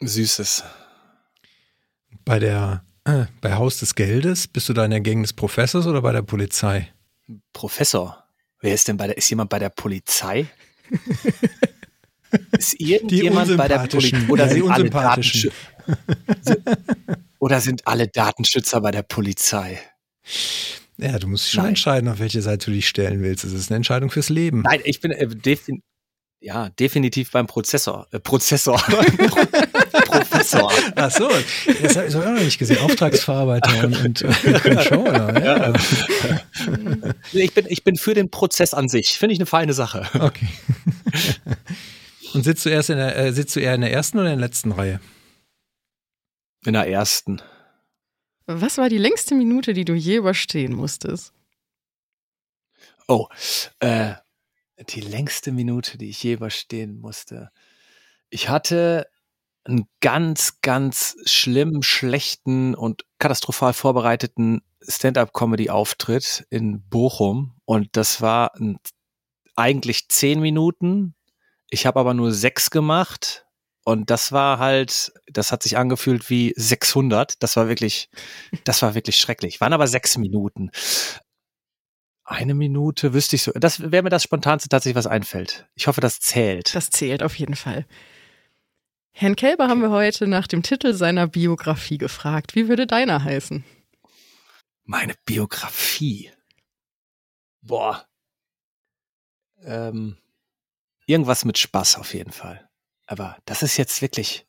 Süßes. 0.00 0.64
Bei 2.24 2.38
der 2.38 2.84
äh, 3.04 3.24
bei 3.40 3.54
Haus 3.54 3.78
des 3.78 3.94
Geldes 3.94 4.48
bist 4.48 4.68
du 4.68 4.72
da 4.74 4.84
in 4.84 4.90
der 4.90 5.00
Gang 5.00 5.22
des 5.22 5.32
Professors 5.32 5.86
oder 5.86 6.02
bei 6.02 6.12
der 6.12 6.22
Polizei? 6.22 6.92
Professor. 7.52 8.24
Wer 8.60 8.74
ist 8.74 8.88
denn 8.88 8.96
bei 8.96 9.06
der, 9.06 9.16
ist 9.16 9.30
jemand 9.30 9.50
bei 9.50 9.58
der 9.58 9.70
Polizei? 9.70 10.46
Ist 12.52 12.80
irgendjemand 12.80 13.56
bei 13.56 13.68
der 13.68 13.78
Polizei? 13.86 14.18
Oder, 14.28 14.46
Ja, 14.46 14.50
sind 14.52 14.62
alle 14.70 14.76
Unsympathischen. 14.84 15.50
Datenschü- 15.50 17.16
oder 17.38 17.60
sind 17.60 17.86
alle 17.86 18.08
Datenschützer 18.08 18.80
bei 18.80 18.90
der 18.90 19.02
Polizei? 19.02 19.78
Ja, 20.98 21.18
du 21.18 21.28
musst 21.28 21.44
dich 21.46 21.52
schon 21.52 21.62
Nein. 21.62 21.68
entscheiden, 21.70 22.08
auf 22.08 22.18
welche 22.18 22.42
Seite 22.42 22.66
du 22.66 22.72
dich 22.72 22.88
stellen 22.88 23.22
willst. 23.22 23.44
Es 23.44 23.52
ist 23.52 23.70
eine 23.70 23.76
Entscheidung 23.76 24.10
fürs 24.10 24.28
Leben. 24.28 24.62
Nein, 24.62 24.80
ich 24.84 25.00
bin 25.00 25.12
äh, 25.12 25.26
defin 25.28 25.82
ja, 26.40 26.68
definitiv 26.70 27.32
beim 27.32 27.48
Prozessor. 27.48 28.06
Äh, 28.12 28.20
Prozessor. 28.20 28.80
Professor. 30.06 30.72
Ach 30.94 31.10
so, 31.10 31.28
das 31.82 31.96
habe 31.96 32.06
ich 32.06 32.14
auch 32.14 32.24
noch 32.24 32.32
nicht 32.40 32.58
gesehen. 32.58 32.78
Auftragsverarbeiter 32.78 33.84
und, 33.84 34.04
und 34.04 34.22
äh, 34.22 34.52
Controller. 34.60 35.44
Ja. 35.44 35.72
Nee, 37.32 37.42
Ich 37.42 37.54
bin, 37.54 37.66
ich 37.68 37.82
bin 37.82 37.96
für 37.96 38.14
den 38.14 38.30
Prozess 38.30 38.72
an 38.72 38.88
sich. 38.88 39.18
Finde 39.18 39.32
ich 39.34 39.40
eine 39.40 39.46
feine 39.46 39.72
Sache. 39.72 40.06
Okay. 40.14 40.46
Und 42.34 42.44
sitzt 42.44 42.64
du 42.66 42.70
erst 42.70 42.90
in 42.90 42.96
der, 42.96 43.16
äh, 43.16 43.32
sitzt 43.32 43.56
du 43.56 43.60
eher 43.60 43.74
in 43.74 43.80
der 43.80 43.92
ersten 43.92 44.18
oder 44.18 44.32
in 44.32 44.38
der 44.38 44.48
letzten 44.48 44.72
Reihe? 44.72 45.00
In 46.64 46.72
der 46.72 46.88
ersten. 46.88 47.40
Was 48.46 48.78
war 48.78 48.88
die 48.88 48.98
längste 48.98 49.34
Minute, 49.34 49.74
die 49.74 49.84
du 49.84 49.94
je 49.94 50.16
überstehen 50.16 50.74
musstest? 50.74 51.32
Oh, 53.06 53.26
äh, 53.80 54.14
die 54.90 55.00
längste 55.00 55.52
Minute, 55.52 55.98
die 55.98 56.10
ich 56.10 56.22
je 56.22 56.34
überstehen 56.34 56.98
musste. 56.98 57.50
Ich 58.30 58.48
hatte 58.48 59.08
einen 59.64 59.86
ganz, 60.00 60.60
ganz 60.62 61.16
schlimmen, 61.24 61.82
schlechten 61.82 62.74
und 62.74 63.04
katastrophal 63.18 63.72
vorbereiteten 63.72 64.62
Stand-up-Comedy-Auftritt 64.86 66.46
in 66.50 66.82
Bochum. 66.88 67.54
Und 67.64 67.88
das 67.92 68.20
war 68.20 68.54
ein, 68.56 68.78
eigentlich 69.56 70.08
zehn 70.08 70.40
Minuten. 70.40 71.14
Ich 71.70 71.86
habe 71.86 72.00
aber 72.00 72.14
nur 72.14 72.32
sechs 72.32 72.70
gemacht. 72.70 73.46
Und 73.84 74.10
das 74.10 74.32
war 74.32 74.58
halt, 74.58 75.12
das 75.32 75.50
hat 75.50 75.62
sich 75.62 75.78
angefühlt 75.78 76.28
wie 76.28 76.52
600. 76.56 77.42
Das 77.42 77.56
war 77.56 77.68
wirklich, 77.68 78.10
das 78.64 78.82
war 78.82 78.94
wirklich 78.94 79.16
schrecklich. 79.16 79.60
Waren 79.60 79.72
aber 79.72 79.86
sechs 79.86 80.18
Minuten. 80.18 80.70
Eine 82.24 82.52
Minute 82.52 83.14
wüsste 83.14 83.36
ich 83.36 83.42
so. 83.42 83.52
Das 83.52 83.90
wäre 83.90 84.02
mir 84.02 84.10
das 84.10 84.22
Spontanste 84.22 84.68
tatsächlich, 84.68 84.96
was 84.96 85.06
einfällt. 85.06 85.66
Ich 85.74 85.86
hoffe, 85.86 86.02
das 86.02 86.20
zählt. 86.20 86.74
Das 86.74 86.90
zählt 86.90 87.22
auf 87.22 87.34
jeden 87.36 87.56
Fall. 87.56 87.86
Herrn 89.12 89.34
Kelber 89.34 89.68
haben 89.68 89.80
wir 89.80 89.90
heute 89.90 90.26
nach 90.26 90.46
dem 90.46 90.62
Titel 90.62 90.92
seiner 90.92 91.26
Biografie 91.26 91.96
gefragt. 91.96 92.54
Wie 92.54 92.68
würde 92.68 92.86
deiner 92.86 93.24
heißen? 93.24 93.64
Meine 94.84 95.14
Biografie. 95.24 96.30
Boah. 97.62 98.06
Ähm, 99.62 100.18
irgendwas 101.08 101.44
mit 101.44 101.58
Spaß 101.58 101.96
auf 101.96 102.14
jeden 102.14 102.32
Fall. 102.32 102.68
Aber 103.06 103.36
das 103.46 103.62
ist 103.62 103.76
jetzt 103.76 104.00
wirklich. 104.02 104.46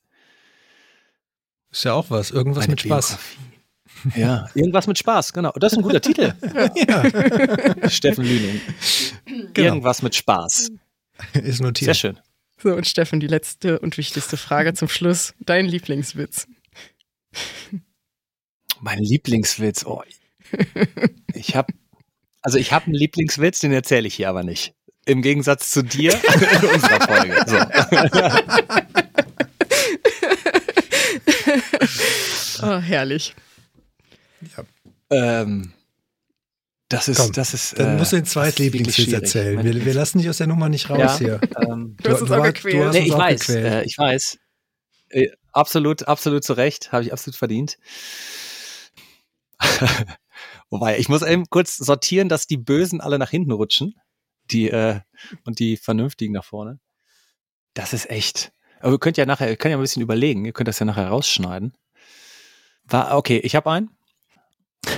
Ist 1.71 1.85
ja 1.85 1.93
auch 1.93 2.09
was. 2.09 2.31
Irgendwas 2.31 2.67
mit 2.67 2.81
Spaß. 2.81 3.07
Biografie. 3.07 3.49
Ja, 4.15 4.47
irgendwas 4.53 4.88
mit 4.88 4.97
Spaß, 4.97 5.33
genau. 5.33 5.51
Das 5.59 5.73
ist 5.73 5.79
ein 5.79 5.83
guter 5.83 6.01
Titel. 6.01 6.33
Ja. 6.75 7.89
Steffen 7.89 8.23
Lüning. 8.23 8.61
Irgendwas 9.55 10.01
mit 10.01 10.15
Spaß. 10.15 10.69
Ist 11.33 11.61
notiert. 11.61 11.85
Sehr 11.85 11.93
schön. 11.93 12.19
So, 12.61 12.73
und 12.75 12.88
Steffen, 12.88 13.19
die 13.19 13.27
letzte 13.27 13.79
und 13.79 13.97
wichtigste 13.97 14.38
Frage 14.38 14.73
zum 14.73 14.88
Schluss. 14.88 15.33
Dein 15.39 15.65
Lieblingswitz. 15.65 16.47
Mein 18.79 18.99
Lieblingswitz. 18.99 19.85
Oh. 19.85 20.03
Ich 21.33 21.55
habe 21.55 21.73
also 22.41 22.57
ich 22.57 22.71
habe 22.71 22.85
einen 22.85 22.95
Lieblingswitz, 22.95 23.59
den 23.59 23.71
erzähle 23.71 24.07
ich 24.07 24.15
hier 24.15 24.29
aber 24.29 24.43
nicht. 24.43 24.73
Im 25.09 25.23
Gegensatz 25.23 25.71
zu 25.71 25.81
dir 25.81 26.13
in 26.61 26.69
unserer 26.69 27.01
Folge. 27.01 27.35
So. 27.47 27.57
Oh, 32.61 32.77
herrlich. 32.79 33.35
Ähm, 35.09 35.73
das 36.89 37.07
ist, 37.07 37.17
Komm, 37.17 37.31
das 37.31 37.53
ist. 37.53 37.79
Dann 37.79 37.95
äh, 37.95 37.99
musst 37.99 38.11
du 38.11 38.17
den 38.17 38.25
Zweitlieblingswitz 38.25 39.13
erzählen. 39.13 39.63
Wir, 39.63 39.85
wir 39.85 39.93
lassen 39.93 40.17
dich 40.19 40.29
aus 40.29 40.38
der 40.38 40.47
Nummer 40.47 40.67
nicht 40.69 40.89
raus 40.89 40.99
Ja, 40.99 41.17
hier. 41.17 41.39
ähm, 41.61 41.95
Du 42.03 42.11
hast 42.11 42.21
uns 42.21 42.31
auch 42.31 42.43
gequält. 42.43 42.85
hast 42.88 42.93
Nee, 42.95 43.05
ich 43.05 43.13
auch 43.13 43.19
weiß, 43.19 43.39
gequält. 43.47 43.65
äh, 43.65 43.83
ich 43.83 43.97
weiß. 43.97 44.38
Äh, 45.09 45.29
absolut, 45.53 46.07
absolut 46.07 46.43
zu 46.43 46.53
Recht, 46.53 46.91
habe 46.91 47.03
ich 47.03 47.13
absolut 47.13 47.35
verdient. 47.38 47.77
Wobei, 50.69 50.99
ich 50.99 51.09
muss 51.09 51.21
eben 51.21 51.45
kurz 51.49 51.77
sortieren, 51.77 52.29
dass 52.29 52.45
die 52.45 52.57
Bösen 52.57 53.01
alle 53.01 53.17
nach 53.19 53.29
hinten 53.29 53.51
rutschen, 53.51 53.95
die 54.52 54.69
äh, 54.69 55.00
und 55.45 55.60
die 55.60 55.78
Vernünftigen 55.78 56.34
nach 56.34 56.45
vorne. 56.45 56.80
Das 57.74 57.94
ist 57.94 58.10
echt. 58.10 58.52
Aber 58.80 58.94
ihr 58.94 59.00
könnt 59.00 59.18
ja 59.18 59.26
nachher, 59.26 59.50
ihr 59.50 59.58
könnt 59.58 59.72
ja 59.72 59.78
ein 59.78 59.82
bisschen 59.82 60.02
überlegen, 60.02 60.45
ihr 60.45 60.53
könnt 60.53 60.68
das 60.68 60.80
ja 60.80 60.86
nachher 60.86 61.10
rausschneiden. 61.10 61.74
War, 62.86 63.18
okay, 63.18 63.38
ich 63.40 63.56
habe 63.56 63.72
einen. 63.72 63.90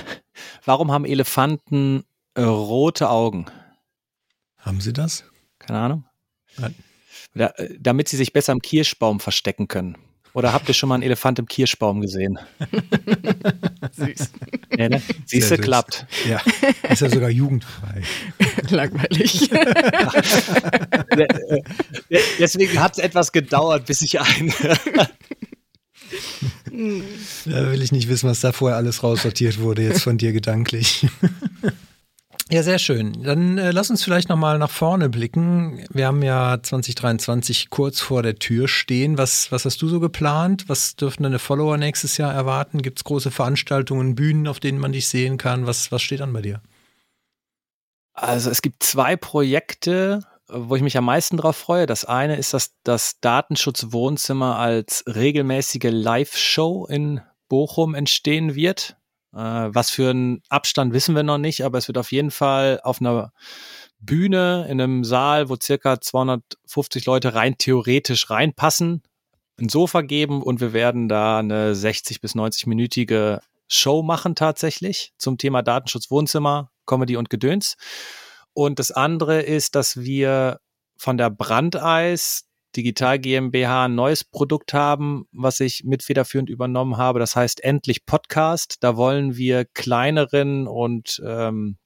Warum 0.64 0.92
haben 0.92 1.04
Elefanten 1.04 2.04
äh, 2.34 2.42
rote 2.42 3.10
Augen? 3.10 3.46
Haben 4.56 4.80
sie 4.80 4.92
das? 4.92 5.24
Keine 5.58 5.78
Ahnung. 5.78 6.04
Nein. 6.56 6.74
Da, 7.34 7.46
äh, 7.56 7.76
damit 7.78 8.08
sie 8.08 8.16
sich 8.16 8.32
besser 8.32 8.52
im 8.52 8.62
Kirschbaum 8.62 9.20
verstecken 9.20 9.68
können. 9.68 9.98
Oder 10.34 10.52
habt 10.52 10.68
ihr 10.68 10.74
schon 10.74 10.88
mal 10.88 10.94
einen 10.96 11.02
Elefant 11.02 11.38
im 11.38 11.46
Kirschbaum 11.46 12.00
gesehen? 12.00 12.38
Süß. 13.92 14.30
Ja, 14.78 14.88
ne? 14.88 15.02
Siehst 15.26 15.50
du, 15.50 15.58
klappt. 15.58 16.06
Ja, 16.26 16.40
ist 16.88 17.02
ja 17.02 17.10
sogar 17.10 17.28
jugendfrei. 17.28 18.02
Langweilig. 18.70 19.50
Deswegen 22.38 22.80
hat 22.80 22.92
es 22.92 22.98
etwas 22.98 23.32
gedauert, 23.32 23.84
bis 23.86 24.00
ich 24.00 24.18
einen. 24.20 24.54
Da 27.44 27.70
will 27.70 27.82
ich 27.82 27.92
nicht 27.92 28.08
wissen, 28.08 28.30
was 28.30 28.40
da 28.40 28.52
vorher 28.52 28.78
alles 28.78 29.02
raussortiert 29.02 29.60
wurde, 29.60 29.82
jetzt 29.82 30.02
von 30.02 30.16
dir 30.16 30.32
gedanklich. 30.32 31.06
Ja, 32.50 32.62
sehr 32.62 32.78
schön. 32.78 33.22
Dann 33.22 33.56
äh, 33.56 33.70
lass 33.70 33.90
uns 33.90 34.04
vielleicht 34.04 34.28
nochmal 34.28 34.58
nach 34.58 34.70
vorne 34.70 35.08
blicken. 35.08 35.84
Wir 35.90 36.06
haben 36.06 36.22
ja 36.22 36.58
2023 36.62 37.70
kurz 37.70 38.00
vor 38.00 38.22
der 38.22 38.36
Tür 38.36 38.68
stehen. 38.68 39.16
Was, 39.16 39.50
was 39.52 39.64
hast 39.64 39.80
du 39.80 39.88
so 39.88 40.00
geplant? 40.00 40.68
Was 40.68 40.96
dürfen 40.96 41.22
deine 41.22 41.38
Follower 41.38 41.76
nächstes 41.76 42.16
Jahr 42.16 42.32
erwarten? 42.32 42.82
Gibt 42.82 42.98
es 42.98 43.04
große 43.04 43.30
Veranstaltungen, 43.30 44.14
Bühnen, 44.14 44.48
auf 44.48 44.60
denen 44.60 44.78
man 44.78 44.92
dich 44.92 45.08
sehen 45.08 45.38
kann? 45.38 45.66
Was, 45.66 45.92
was 45.92 46.02
steht 46.02 46.20
an 46.20 46.32
bei 46.32 46.42
dir? 46.42 46.60
Also 48.12 48.50
es 48.50 48.60
gibt 48.60 48.82
zwei 48.82 49.16
Projekte, 49.16 50.20
wo 50.48 50.76
ich 50.76 50.82
mich 50.82 50.98
am 50.98 51.04
meisten 51.04 51.36
drauf 51.36 51.56
freue. 51.56 51.86
Das 51.86 52.04
eine 52.04 52.36
ist, 52.36 52.52
dass 52.52 52.74
das 52.82 53.20
Datenschutzwohnzimmer 53.20 54.58
als 54.58 55.04
regelmäßige 55.06 55.90
Live-Show 55.90 56.86
in 56.86 57.22
Bochum 57.48 57.94
entstehen 57.94 58.54
wird. 58.54 58.96
Äh, 59.34 59.38
was 59.38 59.90
für 59.90 60.10
einen 60.10 60.42
Abstand 60.48 60.92
wissen 60.92 61.14
wir 61.14 61.22
noch 61.22 61.38
nicht, 61.38 61.64
aber 61.64 61.78
es 61.78 61.88
wird 61.88 61.98
auf 61.98 62.12
jeden 62.12 62.30
Fall 62.30 62.80
auf 62.82 63.00
einer 63.00 63.32
Bühne 63.98 64.66
in 64.68 64.80
einem 64.80 65.04
Saal, 65.04 65.48
wo 65.48 65.56
circa 65.60 66.00
250 66.00 67.06
Leute 67.06 67.34
rein 67.34 67.56
theoretisch 67.56 68.30
reinpassen, 68.30 69.02
ein 69.58 69.68
Sofa 69.68 70.02
geben 70.02 70.42
und 70.42 70.60
wir 70.60 70.72
werden 70.72 71.08
da 71.08 71.38
eine 71.38 71.74
60 71.74 72.20
bis 72.20 72.34
90-minütige 72.34 73.40
Show 73.68 74.02
machen 74.02 74.34
tatsächlich 74.34 75.12
zum 75.18 75.38
Thema 75.38 75.62
Datenschutz 75.62 76.10
Wohnzimmer, 76.10 76.70
Comedy 76.84 77.16
und 77.16 77.30
Gedöns. 77.30 77.76
Und 78.52 78.78
das 78.78 78.90
andere 78.90 79.40
ist, 79.40 79.74
dass 79.74 79.98
wir 80.00 80.60
von 80.96 81.16
der 81.16 81.30
Brandeis 81.30 82.44
Digital 82.76 83.18
GmbH 83.18 83.86
ein 83.86 83.94
neues 83.94 84.24
Produkt 84.24 84.72
haben, 84.74 85.26
was 85.32 85.60
ich 85.60 85.84
mit 85.84 86.02
federführend 86.02 86.48
übernommen 86.50 86.96
habe. 86.96 87.18
Das 87.18 87.36
heißt 87.36 87.62
endlich 87.62 88.06
Podcast. 88.06 88.78
Da 88.80 88.96
wollen 88.96 89.36
wir 89.36 89.64
kleineren 89.64 90.66
und 90.66 91.22
ähm, 91.24 91.76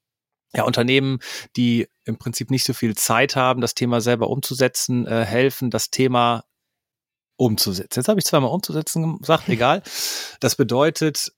ja, 0.55 0.65
Unternehmen, 0.65 1.18
die 1.56 1.89
im 2.05 2.18
Prinzip 2.18 2.50
nicht 2.50 2.65
so 2.65 2.73
viel 2.73 2.94
Zeit 2.97 3.36
haben, 3.36 3.60
das 3.60 3.74
Thema 3.74 4.00
selber 4.00 4.31
umzusetzen, 4.31 5.06
äh, 5.06 5.24
helfen, 5.24 5.70
das 5.70 5.90
Thema 5.90 6.44
umzusetzen. 7.36 8.00
Jetzt 8.00 8.08
habe 8.08 8.18
ich 8.18 8.24
zweimal 8.24 8.50
umzusetzen 8.50 9.18
gesagt, 9.18 9.48
egal. 9.48 9.82
Das 10.40 10.56
bedeutet, 10.56 11.32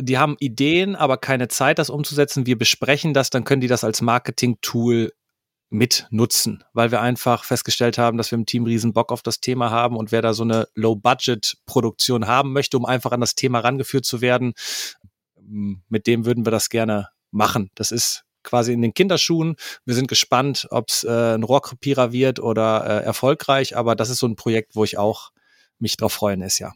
die 0.00 0.18
haben 0.18 0.36
Ideen, 0.40 0.96
aber 0.96 1.18
keine 1.18 1.48
Zeit, 1.48 1.78
das 1.78 1.90
umzusetzen. 1.90 2.46
Wir 2.46 2.56
besprechen 2.56 3.14
das, 3.14 3.30
dann 3.30 3.44
können 3.44 3.60
die 3.60 3.68
das 3.68 3.84
als 3.84 4.00
Marketing-Tool 4.00 5.12
mit 5.72 6.06
nutzen, 6.10 6.62
weil 6.74 6.90
wir 6.90 7.00
einfach 7.00 7.44
festgestellt 7.44 7.96
haben, 7.96 8.18
dass 8.18 8.30
wir 8.30 8.36
im 8.38 8.44
Team 8.44 8.64
riesen 8.64 8.92
Bock 8.92 9.10
auf 9.10 9.22
das 9.22 9.40
Thema 9.40 9.70
haben 9.70 9.96
und 9.96 10.12
wer 10.12 10.20
da 10.20 10.34
so 10.34 10.42
eine 10.42 10.68
Low-Budget-Produktion 10.74 12.26
haben 12.26 12.52
möchte, 12.52 12.76
um 12.76 12.84
einfach 12.84 13.12
an 13.12 13.20
das 13.20 13.34
Thema 13.34 13.60
rangeführt 13.60 14.04
zu 14.04 14.20
werden, 14.20 14.52
mit 15.40 16.06
dem 16.06 16.26
würden 16.26 16.46
wir 16.46 16.50
das 16.50 16.68
gerne 16.68 17.08
machen. 17.30 17.70
Das 17.74 17.90
ist 17.90 18.24
quasi 18.42 18.74
in 18.74 18.82
den 18.82 18.92
Kinderschuhen. 18.92 19.56
Wir 19.86 19.94
sind 19.94 20.08
gespannt, 20.08 20.68
ob 20.70 20.90
es 20.90 21.04
äh, 21.04 21.34
ein 21.34 21.42
Rohrkrepierer 21.42 22.12
wird 22.12 22.38
oder 22.38 22.84
äh, 22.84 23.04
erfolgreich, 23.04 23.76
aber 23.76 23.96
das 23.96 24.10
ist 24.10 24.18
so 24.18 24.26
ein 24.26 24.36
Projekt, 24.36 24.76
wo 24.76 24.84
ich 24.84 24.98
auch 24.98 25.30
mich 25.78 25.96
drauf 25.96 26.12
freuen 26.12 26.42
ist, 26.42 26.58
ja. 26.58 26.72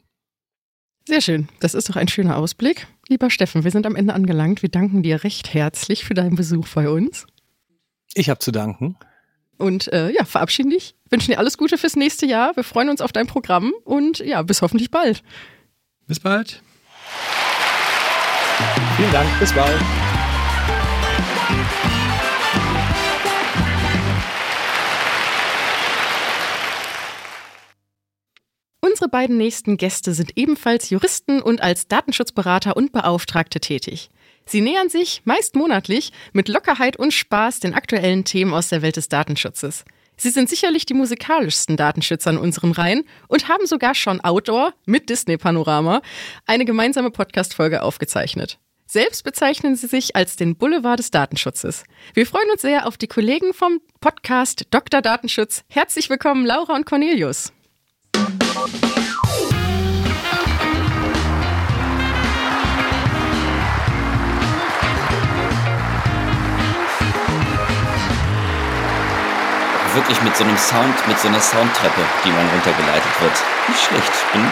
Sehr 1.06 1.20
schön. 1.20 1.48
Das 1.60 1.74
ist 1.74 1.88
doch 1.88 1.96
ein 1.96 2.08
schöner 2.08 2.36
Ausblick. 2.36 2.88
Lieber 3.08 3.30
Steffen, 3.30 3.62
wir 3.62 3.70
sind 3.70 3.86
am 3.86 3.94
Ende 3.94 4.14
angelangt. 4.14 4.62
Wir 4.62 4.70
danken 4.70 5.02
dir 5.02 5.22
recht 5.22 5.54
herzlich 5.54 6.04
für 6.04 6.14
deinen 6.14 6.34
Besuch 6.34 6.66
bei 6.74 6.88
uns. 6.88 7.26
Ich 8.18 8.30
habe 8.30 8.38
zu 8.38 8.50
danken. 8.50 8.96
Und 9.58 9.92
äh, 9.92 10.10
ja, 10.10 10.24
verabschieden 10.24 10.70
dich. 10.70 10.94
Wünschen 11.10 11.32
dir 11.32 11.38
alles 11.38 11.58
Gute 11.58 11.76
fürs 11.76 11.96
nächste 11.96 12.24
Jahr. 12.24 12.56
Wir 12.56 12.64
freuen 12.64 12.88
uns 12.88 13.02
auf 13.02 13.12
dein 13.12 13.26
Programm 13.26 13.74
und 13.84 14.20
ja, 14.20 14.40
bis 14.40 14.62
hoffentlich 14.62 14.90
bald. 14.90 15.22
Bis 16.06 16.18
bald. 16.18 16.62
Vielen 18.96 19.12
Dank. 19.12 19.28
Bis 19.38 19.52
bald. 19.52 19.78
Unsere 28.80 29.10
beiden 29.10 29.36
nächsten 29.36 29.76
Gäste 29.76 30.14
sind 30.14 30.38
ebenfalls 30.38 30.88
Juristen 30.88 31.42
und 31.42 31.62
als 31.62 31.86
Datenschutzberater 31.86 32.78
und 32.78 32.92
Beauftragte 32.92 33.60
tätig. 33.60 34.08
Sie 34.48 34.60
nähern 34.60 34.88
sich, 34.88 35.22
meist 35.24 35.56
monatlich, 35.56 36.12
mit 36.32 36.48
Lockerheit 36.48 36.96
und 36.96 37.12
Spaß 37.12 37.60
den 37.60 37.74
aktuellen 37.74 38.24
Themen 38.24 38.54
aus 38.54 38.68
der 38.68 38.80
Welt 38.80 38.96
des 38.96 39.08
Datenschutzes. 39.08 39.84
Sie 40.16 40.30
sind 40.30 40.48
sicherlich 40.48 40.86
die 40.86 40.94
musikalischsten 40.94 41.76
Datenschützer 41.76 42.30
in 42.30 42.38
unseren 42.38 42.72
Reihen 42.72 43.04
und 43.28 43.48
haben 43.48 43.66
sogar 43.66 43.94
schon 43.94 44.20
Outdoor 44.20 44.72
mit 44.86 45.10
Disney 45.10 45.36
Panorama 45.36 46.00
eine 46.46 46.64
gemeinsame 46.64 47.10
Podcast-Folge 47.10 47.82
aufgezeichnet. 47.82 48.58
Selbst 48.86 49.24
bezeichnen 49.24 49.74
sie 49.74 49.88
sich 49.88 50.14
als 50.14 50.36
den 50.36 50.56
Boulevard 50.56 51.00
des 51.00 51.10
Datenschutzes. 51.10 51.82
Wir 52.14 52.24
freuen 52.24 52.48
uns 52.52 52.62
sehr 52.62 52.86
auf 52.86 52.96
die 52.96 53.08
Kollegen 53.08 53.52
vom 53.52 53.80
Podcast 54.00 54.66
Dr. 54.70 55.02
Datenschutz. 55.02 55.64
Herzlich 55.68 56.08
willkommen, 56.08 56.46
Laura 56.46 56.74
und 56.74 56.86
Cornelius. 56.86 57.52
Wirklich 69.96 70.20
mit 70.22 70.36
so 70.36 70.44
einem 70.44 70.58
Sound, 70.58 71.08
mit 71.08 71.18
so 71.18 71.28
einer 71.28 71.40
Soundtreppe, 71.40 72.02
die 72.24 72.28
man 72.28 72.46
runtergeleitet 72.50 73.20
wird. 73.20 73.32
Nicht 73.68 73.80
schlecht. 73.80 74.12
Bin, 74.32 74.42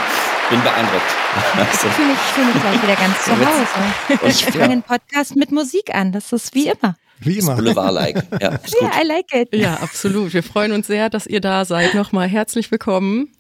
bin 0.50 0.62
beeindruckt. 0.62 1.04
Also, 1.56 1.88
ich 1.88 1.92
fühle 1.92 2.08
mich, 2.08 2.18
fühl 2.18 2.44
mich 2.46 2.60
gleich 2.60 2.82
wieder 2.82 2.96
ganz 2.96 3.24
zu 3.24 3.32
Hause. 3.32 4.26
Ich 4.26 4.44
fange 4.46 4.72
einen 4.72 4.82
Podcast 4.82 5.36
mit 5.36 5.52
Musik 5.52 5.94
an. 5.94 6.12
Das 6.12 6.32
ist 6.32 6.54
wie 6.54 6.68
immer. 6.68 6.96
Wie 7.20 7.38
immer. 7.38 7.56
Boulevard-like. 7.56 8.24
Ja, 8.40 8.58
ja, 8.80 8.90
I 9.02 9.06
like 9.06 9.34
it. 9.34 9.54
Ja, 9.54 9.74
absolut. 9.74 10.32
Wir 10.32 10.42
freuen 10.42 10.72
uns 10.72 10.86
sehr, 10.86 11.10
dass 11.10 11.26
ihr 11.26 11.40
da 11.40 11.64
seid. 11.64 11.94
Nochmal 11.94 12.28
herzlich 12.28 12.70
willkommen. 12.70 13.32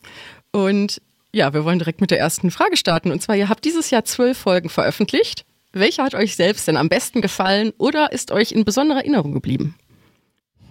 Und 0.52 1.00
ja, 1.32 1.54
wir 1.54 1.64
wollen 1.64 1.78
direkt 1.78 2.00
mit 2.00 2.10
der 2.10 2.18
ersten 2.18 2.50
Frage 2.50 2.76
starten. 2.76 3.10
Und 3.10 3.22
zwar, 3.22 3.36
ihr 3.36 3.48
habt 3.48 3.64
dieses 3.64 3.90
Jahr 3.90 4.04
zwölf 4.04 4.36
Folgen 4.36 4.68
veröffentlicht. 4.68 5.44
Welche 5.72 6.02
hat 6.02 6.14
euch 6.14 6.36
selbst 6.36 6.68
denn 6.68 6.76
am 6.76 6.88
besten 6.88 7.22
gefallen 7.22 7.72
oder 7.78 8.12
ist 8.12 8.30
euch 8.30 8.52
in 8.52 8.64
besonderer 8.64 8.98
Erinnerung 8.98 9.32
geblieben? 9.32 9.76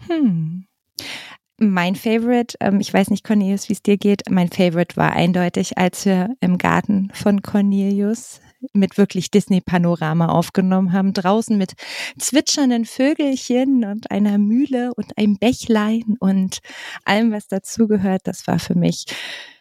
Hm. 0.07 0.65
Mein 1.59 1.95
Favorite, 1.95 2.57
ähm, 2.59 2.79
ich 2.79 2.93
weiß 2.93 3.09
nicht, 3.09 3.23
Cornelius, 3.23 3.69
wie 3.69 3.73
es 3.73 3.83
dir 3.83 3.97
geht, 3.97 4.23
mein 4.29 4.49
Favorite 4.49 4.97
war 4.97 5.13
eindeutig, 5.13 5.77
als 5.77 6.05
wir 6.05 6.35
im 6.41 6.57
Garten 6.57 7.09
von 7.13 7.41
Cornelius 7.41 8.41
mit 8.73 8.97
wirklich 8.97 9.29
Disney-Panorama 9.29 10.27
aufgenommen 10.27 10.93
haben, 10.93 11.13
draußen 11.13 11.57
mit 11.57 11.73
zwitschernden 12.17 12.85
Vögelchen 12.85 13.83
und 13.83 14.09
einer 14.09 14.37
Mühle 14.37 14.93
und 14.95 15.17
einem 15.17 15.37
Bächlein 15.37 16.15
und 16.19 16.59
allem, 17.05 17.31
was 17.31 17.47
dazugehört. 17.47 18.21
Das 18.25 18.47
war 18.47 18.59
für 18.59 18.75
mich 18.75 19.05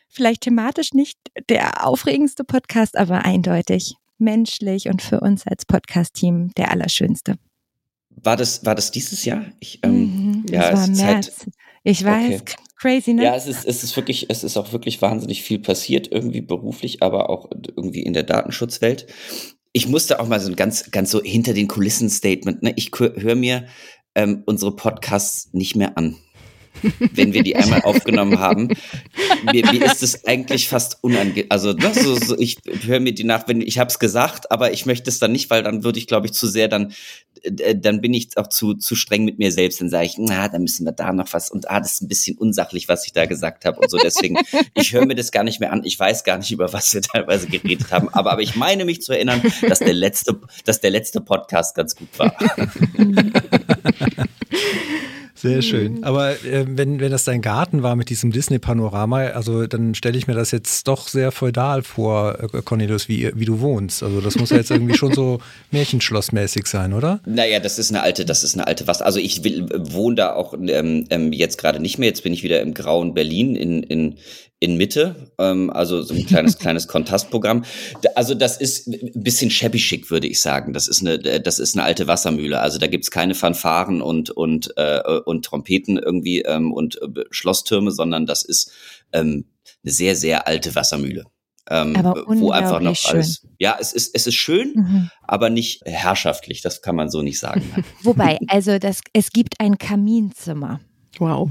vielleicht 0.09 0.43
thematisch 0.43 0.93
nicht 0.93 1.19
der 1.49 1.86
aufregendste 1.86 2.44
Podcast, 2.44 2.97
aber 2.97 3.25
eindeutig 3.25 3.97
menschlich 4.19 4.89
und 4.89 5.02
für 5.02 5.20
uns 5.20 5.47
als 5.47 5.67
Podcast-Team 5.67 6.52
der 6.57 6.70
allerschönste. 6.70 7.36
War 8.16 8.36
das, 8.36 8.65
war 8.65 8.74
das 8.74 8.91
dieses 8.91 9.24
Jahr? 9.24 9.47
Ich, 9.60 9.81
ähm, 9.82 9.92
mhm, 9.92 10.47
ja, 10.50 10.70
das 10.70 10.81
war 10.81 10.86
im 10.86 10.92
März. 10.92 11.05
Halt, 11.39 11.55
ich 11.84 12.05
weiß, 12.05 12.41
okay. 12.41 12.55
crazy, 12.78 13.12
ne? 13.12 13.24
Ja, 13.24 13.34
es 13.34 13.47
ist, 13.47 13.65
es 13.65 13.82
ist 13.82 13.97
wirklich, 13.97 14.26
es 14.31 14.44
ist 14.44 14.57
auch 14.57 14.73
wirklich 14.73 15.02
wahnsinnig 15.02 15.42
viel 15.42 15.58
passiert, 15.58 16.10
irgendwie 16.10 16.41
beruflich, 16.41 17.02
aber 17.02 17.31
auch 17.31 17.50
irgendwie 17.50 18.02
in 18.02 18.12
der 18.12 18.23
Datenschutzwelt. 18.23 19.07
Ich 19.73 19.89
musste 19.89 20.20
auch 20.20 20.28
mal 20.28 20.41
so 20.41 20.49
ein 20.49 20.57
ganz, 20.57 20.91
ganz 20.91 21.10
so 21.10 21.23
hinter 21.23 21.55
den 21.55 21.68
Kulissen 21.68 22.10
Statement, 22.10 22.62
ne? 22.62 22.73
Ich 22.76 22.91
höre 22.99 23.34
mir 23.34 23.66
ähm, 24.15 24.42
unsere 24.47 24.76
Podcasts 24.76 25.52
nicht 25.52 25.76
mehr 25.76 25.97
an. 25.97 26.16
Wenn 27.15 27.33
wir 27.33 27.42
die 27.42 27.57
einmal 27.57 27.83
aufgenommen 27.83 28.39
haben. 28.39 28.68
Mir, 29.52 29.70
mir 29.70 29.84
ist 29.84 30.02
es 30.02 30.25
eigentlich 30.25 30.68
fast 30.68 30.99
unangenehm. 31.02 31.47
Also 31.49 31.73
ne, 31.73 31.92
so, 31.94 32.17
so, 32.17 32.39
ich 32.39 32.59
höre 32.84 33.01
mir 33.01 33.12
die 33.12 33.25
nach, 33.25 33.49
wenn 33.49 33.60
ich 33.60 33.78
habe 33.78 33.89
es 33.89 33.99
gesagt, 33.99 34.51
aber 34.51 34.73
ich 34.73 34.86
möchte 34.86 35.10
es 35.10 35.18
dann 35.18 35.33
nicht, 35.33 35.51
weil 35.51 35.62
dann 35.62 35.84
würde 35.84 35.99
ich, 35.99 36.07
glaube 36.07 36.26
ich, 36.26 36.33
zu 36.33 36.47
sehr 36.47 36.68
dann 36.68 36.92
äh, 37.42 37.76
dann 37.76 38.01
bin 38.01 38.15
ich 38.15 38.36
auch 38.36 38.49
zu, 38.49 38.75
zu 38.75 38.94
streng 38.94 39.25
mit 39.25 39.39
mir 39.39 39.52
selbst. 39.52 39.81
Dann 39.81 39.91
sage 39.91 40.07
ich, 40.07 40.15
na, 40.18 40.49
da 40.49 40.59
müssen 40.59 40.84
wir 40.84 40.92
da 40.92 41.12
noch 41.12 41.33
was 41.33 41.51
und 41.51 41.70
ah, 41.70 41.81
das 41.81 41.94
ist 41.94 42.02
ein 42.02 42.09
bisschen 42.09 42.39
unsachlich, 42.39 42.89
was 42.89 43.07
ich 43.07 43.12
da 43.12 43.26
gesagt 43.26 43.65
habe 43.65 43.81
und 43.81 43.91
so. 43.91 43.99
Deswegen, 43.99 44.39
ich 44.75 44.92
höre 44.92 45.07
mir 45.07 45.15
das 45.15 45.33
gar 45.33 45.44
nicht 45.44 45.60
mehr 45.60 45.73
an. 45.73 45.83
Ich 45.84 45.99
weiß 45.99 46.25
gar 46.25 46.39
nicht, 46.39 46.51
über 46.51 46.73
was 46.73 46.92
wir 46.94 47.02
teilweise 47.02 47.47
geredet 47.47 47.91
haben. 47.91 48.09
Aber, 48.10 48.33
aber 48.33 48.42
ich 48.42 48.57
meine 48.57 48.84
mich 48.84 49.02
zu 49.02 49.12
erinnern, 49.12 49.42
dass 49.68 49.81
der 49.81 49.94
letzte, 49.94 50.41
dass 50.65 50.81
der 50.81 50.91
letzte 50.91 51.20
Podcast 51.20 51.75
ganz 51.75 51.97
gut 51.97 52.09
war. 52.18 52.36
Sehr 55.42 55.60
schön. 55.60 55.94
Mhm. 55.94 56.04
Aber 56.04 56.30
äh, 56.44 56.64
wenn, 56.68 57.00
wenn 57.00 57.10
das 57.10 57.24
dein 57.24 57.42
Garten 57.42 57.82
war 57.82 57.96
mit 57.96 58.10
diesem 58.10 58.30
Disney-Panorama, 58.30 59.26
also 59.28 59.66
dann 59.66 59.96
stelle 59.96 60.16
ich 60.16 60.28
mir 60.28 60.34
das 60.34 60.52
jetzt 60.52 60.86
doch 60.86 61.08
sehr 61.08 61.32
feudal 61.32 61.82
vor, 61.82 62.38
äh, 62.40 62.62
Cornelius, 62.62 63.08
wie, 63.08 63.32
wie 63.34 63.44
du 63.44 63.58
wohnst. 63.58 64.04
Also 64.04 64.20
das 64.20 64.36
muss 64.36 64.50
ja 64.50 64.58
jetzt 64.58 64.70
irgendwie 64.70 64.94
schon 64.94 65.12
so 65.12 65.40
Märchenschlossmäßig 65.72 66.68
sein, 66.68 66.92
oder? 66.92 67.18
Naja, 67.26 67.58
das 67.58 67.80
ist 67.80 67.90
eine 67.90 68.02
alte, 68.02 68.24
das 68.24 68.44
ist 68.44 68.54
eine 68.54 68.68
alte 68.68 68.86
was. 68.86 69.02
Also 69.02 69.18
ich 69.18 69.42
will, 69.42 69.66
wohne 69.76 70.14
da 70.14 70.32
auch 70.34 70.54
ähm, 70.54 71.06
ähm, 71.10 71.32
jetzt 71.32 71.58
gerade 71.58 71.80
nicht 71.80 71.98
mehr. 71.98 72.08
Jetzt 72.08 72.22
bin 72.22 72.32
ich 72.32 72.44
wieder 72.44 72.60
im 72.60 72.72
grauen 72.72 73.12
Berlin 73.12 73.56
in, 73.56 73.82
in, 73.82 74.18
in 74.62 74.76
Mitte, 74.76 75.32
ähm, 75.39 75.70
also 75.70 76.02
so 76.02 76.15
ein 76.15 76.24
kleines, 76.24 76.57
kleines 76.60 76.86
Kontastprogramm. 76.86 77.65
Also 78.15 78.34
das 78.34 78.57
ist 78.58 78.86
ein 78.86 79.10
bisschen 79.12 79.50
shabby 79.50 79.81
schick, 79.81 80.08
würde 80.08 80.28
ich 80.28 80.41
sagen. 80.41 80.73
Das 80.73 80.86
ist 80.86 81.00
eine, 81.00 81.18
das 81.18 81.58
ist 81.58 81.74
eine 81.74 81.82
alte 81.82 82.07
Wassermühle. 82.07 82.60
Also 82.60 82.78
da 82.78 82.86
gibt's 82.86 83.10
keine 83.10 83.34
Fanfaren 83.34 84.00
und, 84.00 84.31
und, 84.31 84.73
äh, 84.76 85.00
und 85.24 85.44
Trompeten 85.44 85.99
irgendwie 85.99 86.42
ähm, 86.42 86.73
und 86.73 87.02
äh, 87.02 87.24
Schlosstürme, 87.32 87.91
sondern 87.91 88.24
das 88.24 88.44
ist 88.44 88.70
ähm, 89.12 89.47
eine 89.82 89.92
sehr, 89.92 90.15
sehr 90.15 90.47
alte 90.47 90.76
Wassermühle. 90.76 91.24
Ähm, 91.68 91.97
aber 91.97 92.24
wo 92.28 92.52
einfach 92.52 92.81
noch 92.81 92.94
schön. 92.94 93.15
alles. 93.15 93.44
Ja, 93.58 93.76
es 93.81 93.92
ist, 93.92 94.15
es 94.15 94.28
ist 94.28 94.36
schön, 94.36 94.74
mhm. 94.76 95.10
aber 95.23 95.50
nicht 95.50 95.82
herrschaftlich. 95.86 96.62
Das 96.62 96.82
kann 96.82 96.94
man 96.94 97.10
so 97.10 97.23
nicht 97.23 97.41
sagen. 97.41 97.65
Wobei, 98.05 98.39
also 98.47 98.78
das, 98.78 99.00
es 99.12 99.32
gibt 99.32 99.58
ein 99.58 99.76
Kaminzimmer. 99.76 100.78
Wow. 101.18 101.50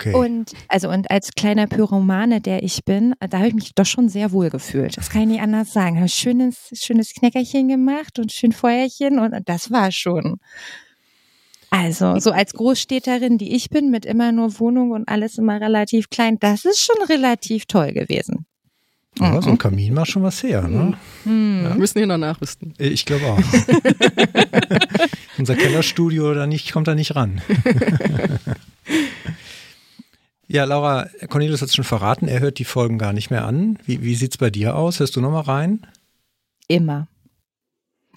Okay. 0.00 0.14
Und 0.14 0.52
also 0.68 0.88
und 0.88 1.10
als 1.10 1.32
kleiner 1.32 1.66
Pyromane, 1.66 2.40
der 2.40 2.62
ich 2.62 2.84
bin, 2.86 3.14
da 3.20 3.38
habe 3.38 3.48
ich 3.48 3.54
mich 3.54 3.74
doch 3.74 3.84
schon 3.84 4.08
sehr 4.08 4.32
wohl 4.32 4.48
gefühlt. 4.48 4.96
Das 4.96 5.10
kann 5.10 5.22
ich 5.22 5.28
nicht 5.28 5.42
anders 5.42 5.74
sagen. 5.74 5.98
Habe 5.98 6.08
schönes 6.08 6.70
schönes 6.72 7.12
Knäckerchen 7.12 7.68
gemacht 7.68 8.18
und 8.18 8.32
schön 8.32 8.52
Feuerchen 8.52 9.18
und 9.18 9.34
das 9.46 9.70
war 9.70 9.92
schon. 9.92 10.38
Also, 11.68 12.18
so 12.18 12.32
als 12.32 12.54
Großstädterin, 12.54 13.38
die 13.38 13.54
ich 13.54 13.68
bin, 13.68 13.90
mit 13.90 14.06
immer 14.06 14.32
nur 14.32 14.58
Wohnung 14.58 14.90
und 14.90 15.06
alles 15.06 15.38
immer 15.38 15.60
relativ 15.60 16.08
klein, 16.08 16.38
das 16.40 16.64
ist 16.64 16.80
schon 16.80 16.96
relativ 17.08 17.66
toll 17.66 17.92
gewesen. 17.92 18.46
Ja, 19.18 19.32
mhm. 19.32 19.42
so 19.42 19.50
ein 19.50 19.58
Kamin 19.58 19.92
macht 19.92 20.10
schon 20.10 20.22
was 20.22 20.42
her, 20.42 20.66
ne? 20.66 20.94
Mhm. 21.24 21.60
Ja. 21.62 21.68
Wir 21.70 21.76
müssen 21.76 21.98
hier 21.98 22.06
noch 22.06 22.16
nachrüsten. 22.16 22.74
Ich 22.78 23.04
glaube 23.04 23.26
auch. 23.26 23.38
Unser 25.38 25.56
Kellerstudio 25.56 26.32
da 26.34 26.46
nicht, 26.46 26.72
kommt 26.72 26.88
da 26.88 26.94
nicht 26.94 27.14
ran. 27.14 27.42
Ja, 30.52 30.64
Laura, 30.64 31.08
Cornelius 31.28 31.62
hat 31.62 31.68
es 31.68 31.76
schon 31.76 31.84
verraten, 31.84 32.26
er 32.26 32.40
hört 32.40 32.58
die 32.58 32.64
Folgen 32.64 32.98
gar 32.98 33.12
nicht 33.12 33.30
mehr 33.30 33.44
an. 33.44 33.78
Wie, 33.84 34.02
wie 34.02 34.16
sieht 34.16 34.32
es 34.32 34.38
bei 34.38 34.50
dir 34.50 34.74
aus? 34.74 34.98
Hörst 34.98 35.14
du 35.14 35.20
noch 35.20 35.30
mal 35.30 35.42
rein? 35.42 35.86
Immer. 36.66 37.06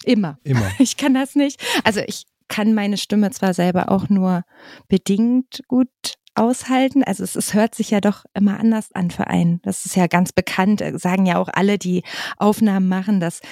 Immer. 0.04 0.40
Immer. 0.42 0.68
Ich 0.80 0.96
kann 0.96 1.14
das 1.14 1.36
nicht. 1.36 1.62
Also 1.84 2.00
ich 2.04 2.24
kann 2.48 2.74
meine 2.74 2.96
Stimme 2.96 3.30
zwar 3.30 3.54
selber 3.54 3.88
auch 3.88 4.08
nur 4.08 4.42
bedingt 4.88 5.62
gut 5.68 5.88
aushalten. 6.34 7.04
Also 7.04 7.22
es, 7.22 7.36
es 7.36 7.54
hört 7.54 7.76
sich 7.76 7.90
ja 7.90 8.00
doch 8.00 8.24
immer 8.34 8.58
anders 8.58 8.90
an 8.94 9.12
für 9.12 9.28
einen. 9.28 9.60
Das 9.62 9.86
ist 9.86 9.94
ja 9.94 10.08
ganz 10.08 10.32
bekannt, 10.32 10.82
sagen 10.94 11.26
ja 11.26 11.38
auch 11.38 11.50
alle, 11.52 11.78
die 11.78 12.02
Aufnahmen 12.36 12.88
machen, 12.88 13.20
das 13.20 13.42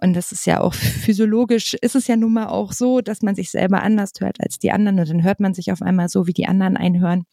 und 0.00 0.12
das 0.14 0.32
ist 0.32 0.44
ja 0.44 0.60
auch 0.60 0.74
physiologisch, 0.74 1.74
ist 1.74 1.94
es 1.94 2.08
ja 2.08 2.16
nun 2.16 2.32
mal 2.32 2.46
auch 2.46 2.72
so, 2.72 3.00
dass 3.00 3.22
man 3.22 3.36
sich 3.36 3.52
selber 3.52 3.84
anders 3.84 4.10
hört 4.18 4.40
als 4.40 4.58
die 4.58 4.72
anderen 4.72 4.98
und 4.98 5.08
dann 5.08 5.22
hört 5.22 5.38
man 5.38 5.54
sich 5.54 5.70
auf 5.70 5.82
einmal 5.82 6.08
so, 6.08 6.26
wie 6.26 6.32
die 6.32 6.48
anderen 6.48 6.76
einhören. 6.76 7.26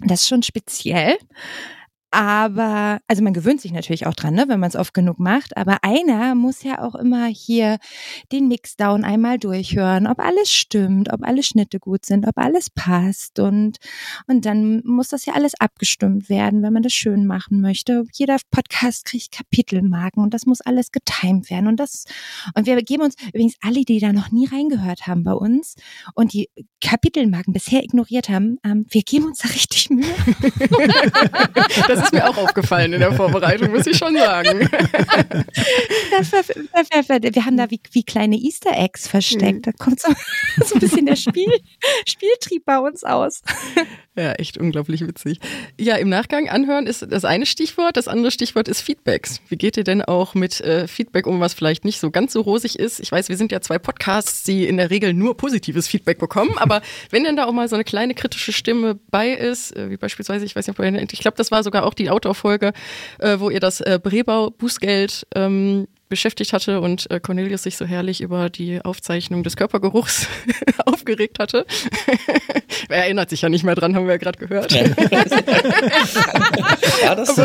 Das 0.00 0.22
ist 0.22 0.28
schon 0.28 0.42
speziell. 0.42 1.18
Aber, 2.12 3.00
also 3.06 3.22
man 3.22 3.34
gewöhnt 3.34 3.60
sich 3.60 3.72
natürlich 3.72 4.06
auch 4.06 4.14
dran, 4.14 4.34
ne, 4.34 4.46
wenn 4.48 4.58
man 4.58 4.68
es 4.68 4.74
oft 4.74 4.94
genug 4.94 5.20
macht. 5.20 5.56
Aber 5.56 5.78
einer 5.82 6.34
muss 6.34 6.64
ja 6.64 6.82
auch 6.82 6.96
immer 6.96 7.26
hier 7.26 7.78
den 8.32 8.48
Mixdown 8.48 9.04
einmal 9.04 9.38
durchhören, 9.38 10.08
ob 10.08 10.18
alles 10.18 10.52
stimmt, 10.52 11.12
ob 11.12 11.22
alle 11.22 11.44
Schnitte 11.44 11.78
gut 11.78 12.04
sind, 12.04 12.26
ob 12.26 12.36
alles 12.36 12.68
passt. 12.68 13.38
Und, 13.38 13.78
und 14.26 14.44
dann 14.44 14.82
muss 14.84 15.08
das 15.08 15.24
ja 15.24 15.34
alles 15.34 15.54
abgestimmt 15.60 16.28
werden, 16.28 16.62
wenn 16.64 16.72
man 16.72 16.82
das 16.82 16.92
schön 16.92 17.26
machen 17.26 17.60
möchte. 17.60 18.04
Jeder 18.12 18.38
Podcast 18.50 19.04
kriegt 19.04 19.30
Kapitelmarken 19.30 20.20
und 20.20 20.34
das 20.34 20.46
muss 20.46 20.60
alles 20.60 20.90
getimt 20.90 21.48
werden. 21.48 21.68
Und 21.68 21.78
das, 21.78 22.06
und 22.56 22.66
wir 22.66 22.82
geben 22.82 23.04
uns 23.04 23.14
übrigens 23.28 23.54
alle, 23.60 23.84
die 23.84 24.00
da 24.00 24.12
noch 24.12 24.32
nie 24.32 24.48
reingehört 24.48 25.06
haben 25.06 25.22
bei 25.22 25.34
uns 25.34 25.76
und 26.14 26.32
die 26.32 26.50
Kapitelmarken 26.80 27.52
bisher 27.52 27.84
ignoriert 27.84 28.28
haben, 28.28 28.58
ähm, 28.64 28.84
wir 28.90 29.02
geben 29.02 29.26
uns 29.26 29.38
da 29.38 29.48
richtig 29.48 29.90
Mühe. 29.90 30.04
Das 32.00 32.08
ist 32.08 32.12
mir 32.14 32.28
auch 32.28 32.36
aufgefallen 32.38 32.92
in 32.94 33.00
der 33.00 33.12
Vorbereitung, 33.12 33.70
muss 33.72 33.86
ich 33.86 33.96
schon 33.98 34.16
sagen. 34.16 34.60
Wir 36.10 37.44
haben 37.44 37.56
da 37.56 37.70
wie, 37.70 37.80
wie 37.92 38.02
kleine 38.02 38.36
Easter 38.36 38.72
Eggs 38.72 39.06
versteckt. 39.06 39.58
Mhm. 39.58 39.62
Da 39.62 39.72
kommt 39.72 40.00
so, 40.00 40.12
so 40.64 40.74
ein 40.74 40.80
bisschen 40.80 41.06
der 41.06 41.16
Spiel, 41.16 41.52
Spieltrieb 42.06 42.64
bei 42.64 42.78
uns 42.78 43.04
aus. 43.04 43.42
Ja, 44.16 44.32
echt 44.32 44.58
unglaublich 44.58 45.06
witzig. 45.06 45.38
Ja, 45.78 45.96
im 45.96 46.08
Nachgang 46.08 46.48
anhören 46.48 46.86
ist 46.86 47.06
das 47.10 47.24
eine 47.24 47.46
Stichwort. 47.46 47.96
Das 47.96 48.08
andere 48.08 48.30
Stichwort 48.30 48.66
ist 48.66 48.80
Feedbacks. 48.80 49.40
Wie 49.48 49.56
geht 49.56 49.76
ihr 49.76 49.84
denn 49.84 50.02
auch 50.02 50.34
mit 50.34 50.60
äh, 50.60 50.88
Feedback 50.88 51.26
um, 51.26 51.40
was 51.40 51.54
vielleicht 51.54 51.84
nicht 51.84 52.00
so 52.00 52.10
ganz 52.10 52.32
so 52.32 52.40
rosig 52.40 52.78
ist? 52.78 52.98
Ich 53.00 53.12
weiß, 53.12 53.28
wir 53.28 53.36
sind 53.36 53.52
ja 53.52 53.60
zwei 53.60 53.78
Podcasts, 53.78 54.42
die 54.42 54.66
in 54.66 54.78
der 54.78 54.90
Regel 54.90 55.14
nur 55.14 55.36
positives 55.36 55.86
Feedback 55.86 56.18
bekommen. 56.18 56.58
Aber 56.58 56.82
wenn 57.10 57.24
denn 57.24 57.36
da 57.36 57.46
auch 57.46 57.52
mal 57.52 57.68
so 57.68 57.76
eine 57.76 57.84
kleine 57.84 58.14
kritische 58.14 58.52
Stimme 58.52 58.98
bei 59.10 59.30
ist, 59.30 59.76
äh, 59.76 59.90
wie 59.90 59.96
beispielsweise, 59.96 60.44
ich 60.44 60.56
weiß 60.56 60.66
nicht, 60.66 60.78
ob 60.78 60.84
ihr 60.84 61.00
ich 61.00 61.20
glaube, 61.20 61.36
das 61.36 61.50
war 61.50 61.62
sogar 61.62 61.84
auch 61.84 61.89
die 61.94 62.10
Outdoor-Folge, 62.10 62.72
äh, 63.18 63.38
wo 63.38 63.50
ihr 63.50 63.60
das 63.60 63.80
äh, 63.80 63.98
Brebau-Bußgeld 64.02 65.26
ähm, 65.34 65.86
beschäftigt 66.10 66.52
hatte 66.52 66.82
und 66.82 67.10
äh, 67.10 67.20
Cornelius 67.20 67.62
sich 67.62 67.78
so 67.78 67.86
herrlich 67.86 68.20
über 68.20 68.50
die 68.50 68.84
Aufzeichnung 68.84 69.42
des 69.42 69.56
Körpergeruchs 69.56 70.26
aufgeregt 70.84 71.38
hatte. 71.38 71.64
er 72.90 73.04
erinnert 73.04 73.30
sich 73.30 73.40
ja 73.40 73.48
nicht 73.48 73.64
mehr 73.64 73.76
dran, 73.76 73.94
haben 73.94 74.06
wir 74.06 74.14
ja 74.14 74.18
gerade 74.18 74.38
gehört. 74.38 74.74
War 77.04 77.16
das 77.16 77.34
so? 77.34 77.42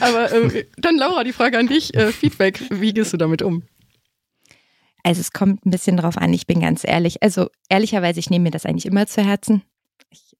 Aber, 0.00 0.30
aber 0.30 0.32
äh, 0.32 0.66
dann 0.76 0.98
Laura, 0.98 1.24
die 1.24 1.32
Frage 1.32 1.58
an 1.58 1.68
dich, 1.68 1.94
äh, 1.94 2.12
Feedback, 2.12 2.60
wie 2.68 2.92
gehst 2.92 3.14
du 3.14 3.16
damit 3.16 3.40
um? 3.42 3.62
Also 5.02 5.20
es 5.20 5.32
kommt 5.32 5.64
ein 5.64 5.70
bisschen 5.70 5.96
drauf 5.96 6.18
an, 6.18 6.34
ich 6.34 6.46
bin 6.46 6.60
ganz 6.60 6.84
ehrlich. 6.84 7.22
Also 7.22 7.48
ehrlicherweise, 7.70 8.20
ich 8.20 8.28
nehme 8.28 8.42
mir 8.44 8.50
das 8.50 8.66
eigentlich 8.66 8.86
immer 8.86 9.06
zu 9.06 9.24
Herzen 9.24 9.62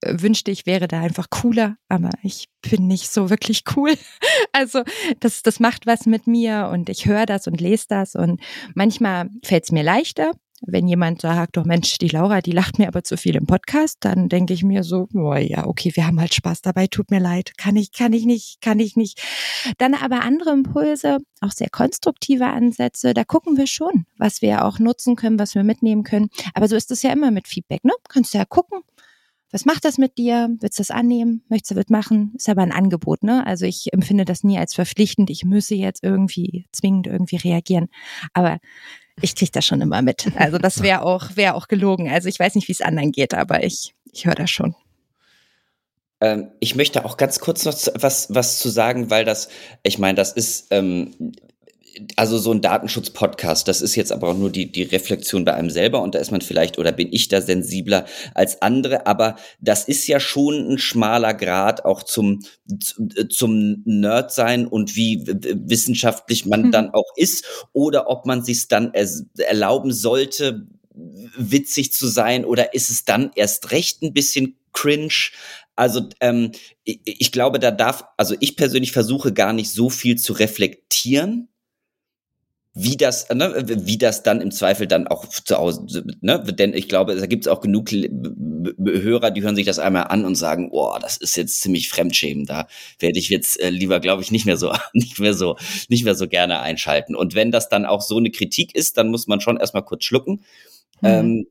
wünschte, 0.05 0.51
ich 0.51 0.67
wäre 0.67 0.89
da 0.89 1.01
einfach 1.01 1.31
cooler, 1.31 1.77
aber 1.89 2.11
ich 2.23 2.49
bin 2.63 2.87
nicht 2.87 3.11
so 3.11 3.31
wirklich 3.31 3.65
cool. 3.77 3.95
Also 4.53 4.83
das, 5.21 5.43
das 5.43 5.61
macht 5.61 5.87
was 5.87 6.07
mit 6.07 6.27
mir 6.27 6.71
und 6.73 6.89
ich 6.89 7.07
höre 7.07 7.25
das 7.25 7.47
und 7.47 7.61
lese 7.61 7.87
das 7.89 8.15
und 8.15 8.41
manchmal 8.75 9.29
fällt 9.45 9.65
es 9.65 9.73
mir 9.73 9.85
leichter. 9.85 10.33
Wenn 10.63 10.89
jemand 10.89 11.23
sagt, 11.23 11.57
doch 11.57 11.65
Mensch, 11.65 11.97
die 11.99 12.09
Laura, 12.09 12.41
die 12.43 12.53
lacht 12.53 12.79
mir 12.79 12.89
aber 12.89 13.03
zu 13.03 13.17
viel 13.17 13.37
im 13.37 13.47
Podcast, 13.47 13.99
dann 14.01 14.29
denke 14.29 14.53
ich 14.53 14.63
mir 14.63 14.83
so, 14.83 15.09
oh 15.15 15.35
ja, 15.35 15.67
okay, 15.67 15.93
wir 15.95 16.07
haben 16.07 16.21
halt 16.21 16.35
Spaß 16.35 16.61
dabei, 16.63 16.87
tut 16.87 17.11
mir 17.11 17.21
leid, 17.21 17.53
kann 17.57 17.77
ich, 17.77 17.93
kann 17.93 18.13
ich 18.13 18.27
nicht, 18.27 18.61
kann 18.61 18.79
ich 18.81 18.97
nicht. 18.97 19.23
Dann 19.79 19.95
aber 19.95 20.23
andere 20.23 20.51
Impulse, 20.51 21.19
auch 21.41 21.53
sehr 21.53 21.71
konstruktive 21.71 22.47
Ansätze, 22.47 23.15
da 23.15 23.25
gucken 23.25 23.57
wir 23.57 23.67
schon, 23.67 24.05
was 24.19 24.43
wir 24.43 24.65
auch 24.65 24.79
nutzen 24.79 25.17
können, 25.17 25.39
was 25.39 25.55
wir 25.55 25.65
mitnehmen 25.65 26.03
können. 26.03 26.29
Aber 26.53 26.69
so 26.69 26.77
ist 26.77 26.91
es 26.91 27.03
ja 27.03 27.13
immer 27.13 27.31
mit 27.31 27.49
Feedback, 27.49 27.85
ne? 27.85 27.93
Kannst 28.09 28.35
du 28.35 28.39
ja 28.39 28.45
gucken, 28.45 28.81
was 29.51 29.65
macht 29.65 29.85
das 29.85 29.99
mit 29.99 30.17
dir? 30.17 30.49
Willst 30.61 30.79
du 30.79 30.83
das 30.83 30.91
annehmen? 30.91 31.43
Möchtest 31.49 31.73
du 31.73 31.75
das 31.75 31.89
machen? 31.89 32.33
Ist 32.37 32.49
aber 32.49 32.63
ein 32.63 32.73
Angebot, 32.73 33.23
ne? 33.25 33.47
Also 33.47 33.67
ich 33.67 33.93
empfinde 33.93 34.25
das 34.25 34.45
nie 34.45 34.59
als 34.59 34.75
verpflichtend. 34.75 35.29
Ich 35.31 35.45
müsse 35.45 35.75
jetzt 35.75 36.05
irgendwie 36.05 36.67
zwingend 36.73 37.07
irgendwie 37.07 37.37
reagieren. 37.37 37.89
Aber 38.33 38.59
ich 39.21 39.35
kriege 39.35 39.51
das 39.51 39.67
schon 39.67 39.81
immer 39.81 40.03
mit. 40.03 40.31
Also 40.37 40.59
das 40.59 40.83
wäre 40.83 41.03
auch, 41.03 41.37
wäre 41.37 41.55
auch 41.55 41.69
gelogen. 41.69 42.09
Also 42.09 42.29
ich 42.29 42.39
weiß 42.39 42.55
nicht, 42.55 42.69
wie 42.69 42.73
es 42.73 42.81
anderen 42.81 43.13
geht, 43.13 43.35
aber 43.35 43.65
ich, 43.65 43.95
ich 44.13 44.27
höre 44.27 44.35
das 44.35 44.51
schon. 44.51 44.75
Ähm, 46.21 46.51
ich 46.61 46.77
möchte 46.77 47.05
auch 47.05 47.17
ganz 47.17 47.41
kurz 47.41 47.65
noch 47.65 47.75
was, 47.95 48.29
was 48.31 48.59
zu 48.59 48.69
sagen, 48.69 49.11
weil 49.11 49.25
das, 49.25 49.49
ich 49.83 49.99
meine, 49.99 50.15
das 50.15 50.33
ist, 50.33 50.69
ähm, 50.71 51.33
also 52.17 52.39
so 52.39 52.53
ein 52.53 52.61
Datenschutz-Podcast, 52.61 53.69
das 53.69 53.81
ist 53.81 53.97
jetzt 53.97 54.13
aber 54.13 54.29
auch 54.29 54.37
nur 54.37 54.51
die, 54.51 54.71
die 54.71 54.83
Reflexion 54.83 55.45
bei 55.45 55.55
einem 55.55 55.71
selber 55.71 56.03
und 56.03 56.15
da 56.15 56.19
ist 56.19 56.31
man 56.31 56.41
vielleicht 56.41 56.79
oder 56.79 56.93
bin 56.93 57.09
ich 57.13 57.29
da 57.29 57.41
sensibler 57.41 58.07
als 58.35 58.63
andere, 58.63 59.07
aber 59.07 59.37
das 59.61 59.85
ist 59.85 60.07
ja 60.07 60.21
schon 60.21 60.73
ein 60.73 60.79
schmaler 60.79 61.35
Grad 61.35 61.85
auch 61.85 62.03
zum, 62.03 62.43
zum 63.29 63.83
Nerd 63.85 64.33
sein 64.33 64.67
und 64.67 64.97
wie 64.97 65.25
wissenschaftlich 65.27 66.47
man 66.47 66.67
mhm. 66.67 66.73
dann 66.73 66.91
auch 66.91 67.13
ist 67.17 67.45
oder 67.73 68.09
ob 68.09 68.27
man 68.27 68.45
sich 68.45 68.69
dann 68.69 68.93
erlauben 69.39 69.93
sollte, 69.93 70.67
witzig 71.37 71.93
zu 71.93 72.07
sein 72.07 72.45
oder 72.45 72.75
ist 72.75 72.91
es 72.91 73.05
dann 73.05 73.31
erst 73.35 73.71
recht 73.71 74.03
ein 74.03 74.13
bisschen 74.13 74.57
cringe. 74.73 75.31
Also 75.77 76.09
ähm, 76.21 76.53
ich, 76.85 77.01
ich 77.05 77.33
glaube, 77.33 77.59
da 77.59 77.71
darf, 77.71 78.05
also 78.17 78.35
ich 78.41 78.57
persönlich 78.57 78.93
versuche 78.93 79.33
gar 79.33 79.53
nicht 79.53 79.71
so 79.71 79.91
viel 79.91 80.19
zu 80.19 80.33
reflektieren, 80.33 81.49
wie 82.73 82.97
das, 82.97 83.29
ne, 83.31 83.65
wie 83.67 83.99
das 83.99 84.23
dann 84.23 84.41
im 84.41 84.53
Zweifel 84.53 84.87
dann 84.87 85.09
auch 85.09 85.27
zu 85.27 85.57
Hause, 85.57 86.05
ne, 86.21 86.39
denn 86.41 86.73
ich 86.73 86.89
glaube, 86.89 87.17
da 87.17 87.27
gibt 87.27 87.45
es 87.45 87.49
auch 87.49 87.61
genug 87.61 87.91
Hörer, 87.91 89.33
die 89.33 89.43
hören 89.43 89.57
sich 89.57 89.67
das 89.67 89.81
einmal 89.81 90.05
an 90.05 90.25
und 90.25 90.37
sagen, 90.37 90.71
boah, 90.71 91.01
das 91.01 91.17
ist 91.17 91.37
jetzt 91.37 91.61
ziemlich 91.61 91.89
Fremdschämen, 91.89 92.47
da 92.47 92.69
werde 93.01 93.19
ich 93.19 93.29
jetzt 93.29 93.61
äh, 93.61 93.71
lieber, 93.71 93.99
glaube 93.99 94.23
ich, 94.23 94.31
nicht 94.31 94.47
mehr 94.47 94.57
so, 94.57 94.73
nicht 94.93 95.19
mehr 95.19 95.35
so, 95.35 95.57
nicht 95.89 96.05
mehr 96.05 96.15
so 96.15 96.29
gerne 96.29 96.61
einschalten. 96.61 97.17
Und 97.17 97.35
wenn 97.35 97.51
das 97.51 97.69
dann 97.69 97.87
auch 97.87 98.03
so 98.03 98.19
eine 98.19 98.31
Kritik 98.31 98.75
ist, 98.75 98.97
dann 98.97 99.09
muss 99.09 99.27
man 99.27 99.41
schon 99.41 99.57
erstmal 99.57 99.85
kurz 99.85 100.05
schlucken. 100.05 100.45
Mhm. 101.01 101.09
Ähm, 101.09 101.47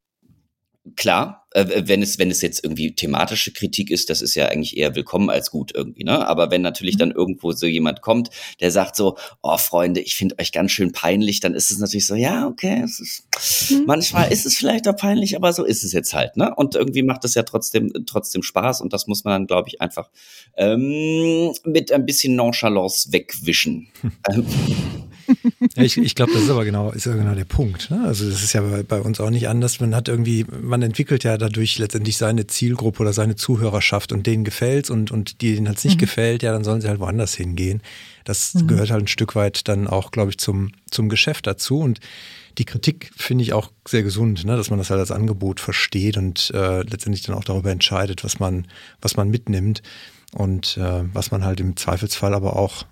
klar, 0.96 1.48
äh, 1.52 1.84
wenn 1.88 2.02
es, 2.02 2.20
wenn 2.20 2.30
es 2.30 2.42
jetzt 2.42 2.64
irgendwie 2.64 2.94
thematische 2.94 3.52
Kritik 3.52 3.90
ist, 3.90 4.10
das 4.10 4.22
ist 4.22 4.36
ja 4.36 4.48
eigentlich 4.48 4.78
eher 4.78 4.96
willkommen 4.96 5.30
als 5.30 5.50
gut 5.50 5.72
irgendwie, 5.74 6.04
ne? 6.04 6.28
Aber 6.28 6.52
wenn 6.52 6.62
natürlich 6.62 6.96
mhm. 6.96 7.00
dann 7.00 7.12
irgendwo 7.12 7.52
so 7.52 7.66
jemand 7.66 8.02
kommt, 8.02 8.30
der 8.60 8.72
sagt 8.72 8.96
so, 8.96 9.18
oh 9.42 9.58
Freunde, 9.58 10.02
ich 10.02 10.16
finde 10.16 10.36
euch 10.40 10.52
ganz 10.52 10.72
schön 10.72 10.92
peinlich, 10.92 11.40
dann 11.40 11.56
ist 11.56 11.72
es 11.72 11.80
natürlich 11.80 12.08
so, 12.08 12.16
ja, 12.16 12.48
okay, 12.48 12.82
es 12.84 13.00
ist, 13.00 13.72
mhm. 13.72 13.86
manchmal 13.86 14.32
ist 14.32 14.46
es 14.46 14.58
vielleicht 14.58 14.88
auch 14.88 14.96
peinlich, 14.96 15.36
aber 15.36 15.52
so 15.54 15.64
ist 15.66 15.84
es 15.84 15.92
jetzt 15.92 16.14
halt, 16.14 16.38
ne? 16.38 16.54
Und 16.56 16.76
irgendwie 16.76 17.04
macht 17.04 17.26
es 17.26 17.34
ja 17.34 17.44
trotzdem, 17.44 17.92
trotzdem 18.06 18.44
Spaß 18.44 18.82
und 18.82 18.94
das 18.94 19.08
muss 19.08 19.24
man 19.24 19.34
dann, 19.34 19.48
glaube 19.48 19.70
ich, 19.70 19.82
einfach 19.82 20.10
ähm, 20.56 21.54
mit 21.64 21.92
ein 21.92 22.06
bisschen 22.06 22.36
Nonchalance 22.36 23.12
wegwischen. 23.12 23.88
ja, 25.76 25.84
ich 25.84 25.98
ich 25.98 26.16
glaube, 26.16 26.34
das 26.34 26.44
ist 26.44 26.50
aber 26.50 26.66
genau, 26.66 26.92
ist 26.92 27.06
ja 27.06 27.14
genau 27.14 27.36
der 27.36 27.46
Punkt. 27.46 27.92
Ne? 27.92 28.04
Also 28.06 28.30
das 28.30 28.44
ist 28.44 28.54
ja 28.54 28.62
bei, 28.62 28.84
bei, 28.84 29.02
uns 29.02 29.20
auch 29.20 29.30
nicht 29.30 29.48
anders. 29.48 29.80
Man 29.80 29.96
hat 29.96 30.08
irgendwie, 30.08 30.46
man 30.62 30.82
entwickelt 30.82 31.24
ja 31.24 31.38
dadurch 31.38 31.78
letztendlich 31.78 32.18
seine 32.18 32.48
Zielgruppe 32.48 33.02
oder 33.02 33.14
seine 33.14 33.36
Zuhörerschaft 33.36 34.12
und 34.12 34.28
denen 34.28 34.44
gefällt's 34.44 34.90
und, 34.90 35.12
und 35.12 35.42
denen 35.42 35.70
hat's 35.70 35.84
nicht 35.84 35.96
mhm. 35.96 36.00
gefällt, 36.00 36.44
ja, 36.44 36.52
dann 36.52 36.64
sollen 36.64 36.82
sie 36.82 36.88
halt 36.88 37.00
woanders 37.00 37.36
hingehen. 37.36 37.82
Das 38.26 38.54
mhm. 38.54 38.68
gehört 38.68 38.92
halt 38.92 39.04
ein 39.04 39.08
Stück 39.08 39.36
weit 39.36 39.68
dann 39.68 39.88
auch, 39.88 40.12
glaube 40.12 40.32
ich, 40.32 40.38
zum, 40.38 40.72
zum 40.92 41.10
Geschäft 41.10 41.48
dazu. 41.48 41.80
Und 41.80 42.00
die 42.58 42.66
Kritik 42.66 43.12
finde 43.16 43.44
ich 43.44 43.54
auch 43.54 43.72
sehr 43.88 44.04
gesund, 44.04 44.46
ne? 44.46 44.58
dass 44.58 44.70
man 44.70 44.80
das 44.80 44.90
halt 44.90 45.00
als 45.00 45.12
Angebot 45.12 45.60
versteht 45.60 46.18
und 46.18 46.52
äh, 46.54 46.82
letztendlich 46.82 47.24
dann 47.24 47.36
auch 47.36 47.44
darüber 47.44 47.72
entscheidet, 47.72 48.24
was 48.24 48.40
man, 48.40 48.68
was 49.02 49.16
man 49.16 49.30
mitnimmt 49.30 49.82
und 50.34 50.78
äh, 50.78 51.04
was 51.14 51.32
man 51.32 51.44
halt 51.44 51.60
im 51.60 51.76
Zweifelsfall 51.78 52.34
aber 52.34 52.56
auch 52.56 52.86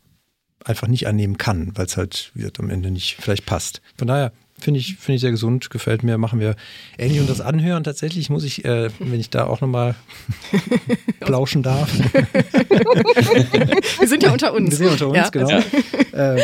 einfach 0.67 0.87
nicht 0.87 1.07
annehmen 1.07 1.37
kann, 1.37 1.71
weil 1.75 1.85
es 1.85 1.97
halt 1.97 2.31
wird 2.33 2.59
am 2.59 2.69
Ende 2.69 2.91
nicht 2.91 3.17
vielleicht 3.19 3.45
passt. 3.45 3.81
Von 3.97 4.07
daher 4.07 4.31
finde 4.59 4.79
ich, 4.79 4.95
finde 4.97 5.15
ich 5.15 5.21
sehr 5.21 5.31
gesund, 5.31 5.69
gefällt 5.69 6.03
mir, 6.03 6.17
machen 6.17 6.39
wir 6.39 6.55
ähnlich 6.97 7.19
und 7.21 7.29
das 7.29 7.41
Anhören. 7.41 7.83
Tatsächlich 7.83 8.29
muss 8.29 8.43
ich, 8.43 8.65
äh, 8.65 8.89
wenn 8.99 9.19
ich 9.19 9.29
da 9.29 9.45
auch 9.45 9.61
nochmal 9.61 9.95
plauschen 11.19 11.61
darf. 11.63 11.91
wir 13.99 14.07
sind 14.07 14.23
ja 14.23 14.31
unter 14.31 14.53
uns. 14.53 14.71
Wir 14.71 14.77
sind 14.77 14.89
unter 14.89 15.07
uns, 15.09 15.17
ja. 15.17 15.29
genau. 15.29 15.59
Äh, 16.11 16.41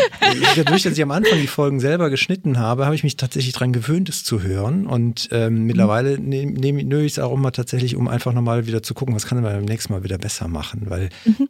dadurch, 0.55 0.83
dass 0.83 0.93
ich 0.93 1.01
am 1.01 1.11
Anfang 1.11 1.39
die 1.39 1.47
Folgen 1.47 1.79
selber 1.79 2.09
geschnitten 2.11 2.59
habe, 2.59 2.85
habe 2.85 2.93
ich 2.95 3.03
mich 3.03 3.17
tatsächlich 3.17 3.53
daran 3.53 3.73
gewöhnt, 3.73 4.09
es 4.09 4.23
zu 4.23 4.43
hören. 4.43 4.85
Und 4.85 5.29
ähm, 5.31 5.63
mittlerweile 5.65 6.19
nehme 6.19 6.51
nehm, 6.51 6.75
nehme 6.75 7.01
ich 7.01 7.13
es 7.13 7.19
auch 7.19 7.33
immer 7.33 7.51
tatsächlich, 7.51 7.95
um 7.95 8.07
einfach 8.07 8.33
nochmal 8.33 8.67
wieder 8.67 8.83
zu 8.83 8.93
gucken, 8.93 9.15
was 9.15 9.25
kann 9.25 9.41
man 9.41 9.51
beim 9.51 9.65
nächsten 9.65 9.91
Mal 9.91 10.03
wieder 10.03 10.19
besser 10.19 10.47
machen. 10.47 10.83
Weil 10.89 11.09
mhm 11.25 11.49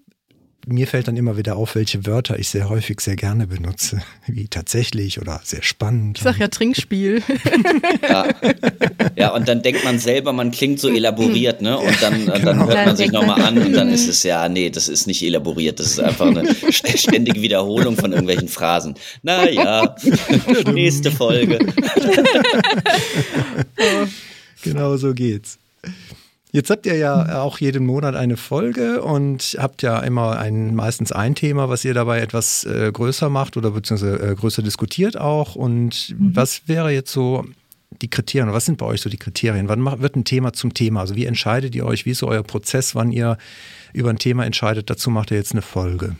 mir 0.66 0.88
fällt 0.88 1.08
dann 1.08 1.17
immer 1.17 1.38
wieder 1.38 1.56
auf, 1.56 1.75
welche 1.75 2.06
Wörter 2.06 2.40
ich 2.40 2.50
sehr 2.50 2.69
häufig 2.69 3.01
sehr 3.01 3.16
gerne 3.16 3.48
benutze, 3.48 4.01
wie 4.27 4.48
tatsächlich 4.48 5.19
oder 5.19 5.42
sehr 5.43 5.61
spannend. 5.61 6.17
Ich 6.17 6.24
sag 6.24 6.40
ja 6.40 6.48
Trinkspiel. 6.48 7.22
ja. 8.09 8.27
ja, 9.16 9.33
und 9.33 9.48
dann 9.48 9.61
denkt 9.61 9.83
man 9.83 10.00
selber, 10.00 10.33
man 10.33 10.51
klingt 10.51 10.80
so 10.80 10.90
elaboriert, 10.90 11.61
ne? 11.61 11.77
Und 11.77 12.01
dann, 12.01 12.25
genau. 12.25 12.40
dann 12.40 12.66
hört 12.66 12.85
man 12.85 12.95
sich 12.95 13.11
nochmal 13.11 13.42
an 13.42 13.58
und 13.58 13.74
dann 13.74 13.90
ist 13.93 14.08
es 14.08 14.24
ja, 14.24 14.48
nee, 14.50 14.69
das 14.69 14.88
ist 14.88 15.08
nicht 15.08 15.24
elaboriert, 15.24 15.80
das 15.80 15.88
ist 15.88 16.00
einfach 16.00 16.27
eine 16.27 16.56
ständige 16.72 17.42
Wiederholung 17.42 17.95
von 17.95 18.11
irgendwelchen 18.11 18.48
Phrasen. 18.48 18.95
Naja, 19.22 19.95
nächste 20.72 21.11
Folge. 21.11 21.59
genau 24.61 24.98
so 24.98 25.14
geht's. 25.14 25.58
Jetzt 26.56 26.69
habt 26.69 26.85
ihr 26.85 26.95
ja 26.95 27.41
auch 27.41 27.57
jeden 27.57 27.83
Monat 27.83 28.14
eine 28.14 28.38
Folge 28.38 29.01
und 29.01 29.57
habt 29.59 29.82
ja 29.82 29.98
immer 30.01 30.38
ein, 30.38 30.75
meistens 30.75 31.11
ein 31.11 31.33
Thema, 31.33 31.67
was 31.67 31.83
ihr 31.83 31.95
dabei 31.95 32.19
etwas 32.19 32.64
äh, 32.64 32.91
größer 32.93 33.27
macht 33.30 33.57
oder 33.57 33.72
beziehungsweise 33.72 34.19
äh, 34.22 34.35
größer 34.35 34.61
diskutiert 34.61 35.17
auch. 35.17 35.56
Und 35.56 36.14
mhm. 36.15 36.35
was 36.35 36.67
wäre 36.67 36.91
jetzt 36.91 37.11
so 37.11 37.43
die 38.03 38.07
Kriterien 38.07 38.53
was 38.53 38.65
sind 38.65 38.77
bei 38.77 38.85
euch 38.85 39.01
so 39.01 39.09
die 39.09 39.17
Kriterien? 39.17 39.67
Wann 39.67 39.83
wird 39.99 40.15
ein 40.15 40.25
Thema 40.25 40.53
zum 40.53 40.75
Thema? 40.75 40.99
Also 40.99 41.15
wie 41.15 41.25
entscheidet 41.25 41.73
ihr 41.73 41.88
euch? 41.88 42.06
Wie 42.06 42.11
ist 42.11 42.19
so 42.19 42.27
euer 42.27 42.43
Prozess, 42.43 42.93
wann 42.93 43.11
ihr 43.11 43.40
über 43.91 44.11
ein 44.11 44.19
Thema 44.19 44.45
entscheidet? 44.45 44.91
Dazu 44.91 45.09
macht 45.09 45.32
ihr 45.32 45.38
jetzt 45.38 45.53
eine 45.53 45.64
Folge. 45.64 46.15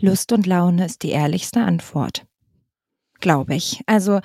Lust 0.00 0.32
und 0.32 0.46
Laune 0.46 0.86
ist 0.86 1.04
die 1.04 1.10
ehrlichste 1.10 1.60
Antwort. 1.60 2.26
Glaube 3.20 3.54
ich. 3.54 3.82
Also 3.86 4.20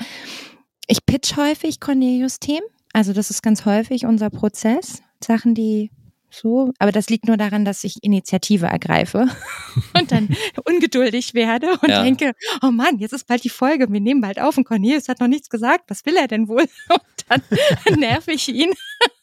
ich 0.88 1.06
pitch 1.06 1.38
häufig 1.38 1.80
Cornelius-Themen 1.80 2.66
also 2.94 3.14
das 3.14 3.30
ist 3.30 3.44
ganz 3.44 3.66
häufig 3.66 4.06
unser 4.06 4.30
Prozess. 4.30 5.02
Sachen, 5.22 5.54
die 5.54 5.92
so, 6.32 6.72
aber 6.78 6.92
das 6.92 7.10
liegt 7.10 7.26
nur 7.26 7.38
daran, 7.38 7.66
dass 7.66 7.84
ich 7.84 8.04
Initiative 8.04 8.68
ergreife 8.68 9.28
und 9.98 10.12
dann 10.12 10.30
ungeduldig 10.64 11.34
werde 11.34 11.72
und 11.82 11.90
ja. 11.90 12.04
denke, 12.04 12.34
oh 12.62 12.72
Mann, 12.72 13.00
jetzt 13.00 13.14
ist 13.14 13.28
bald 13.28 13.44
die 13.44 13.50
Folge, 13.50 13.92
wir 13.92 14.00
nehmen 14.00 14.22
bald 14.22 14.40
auf 14.40 14.58
und 14.58 14.64
Cornelius 14.64 15.10
hat 15.10 15.20
noch 15.20 15.28
nichts 15.28 15.50
gesagt, 15.50 15.86
was 15.88 16.06
will 16.06 16.16
er 16.16 16.28
denn 16.28 16.48
wohl? 16.48 16.66
Und 16.90 17.02
dann 17.28 18.00
nerv 18.00 18.28
ich 18.28 18.48
ihn. 18.50 18.72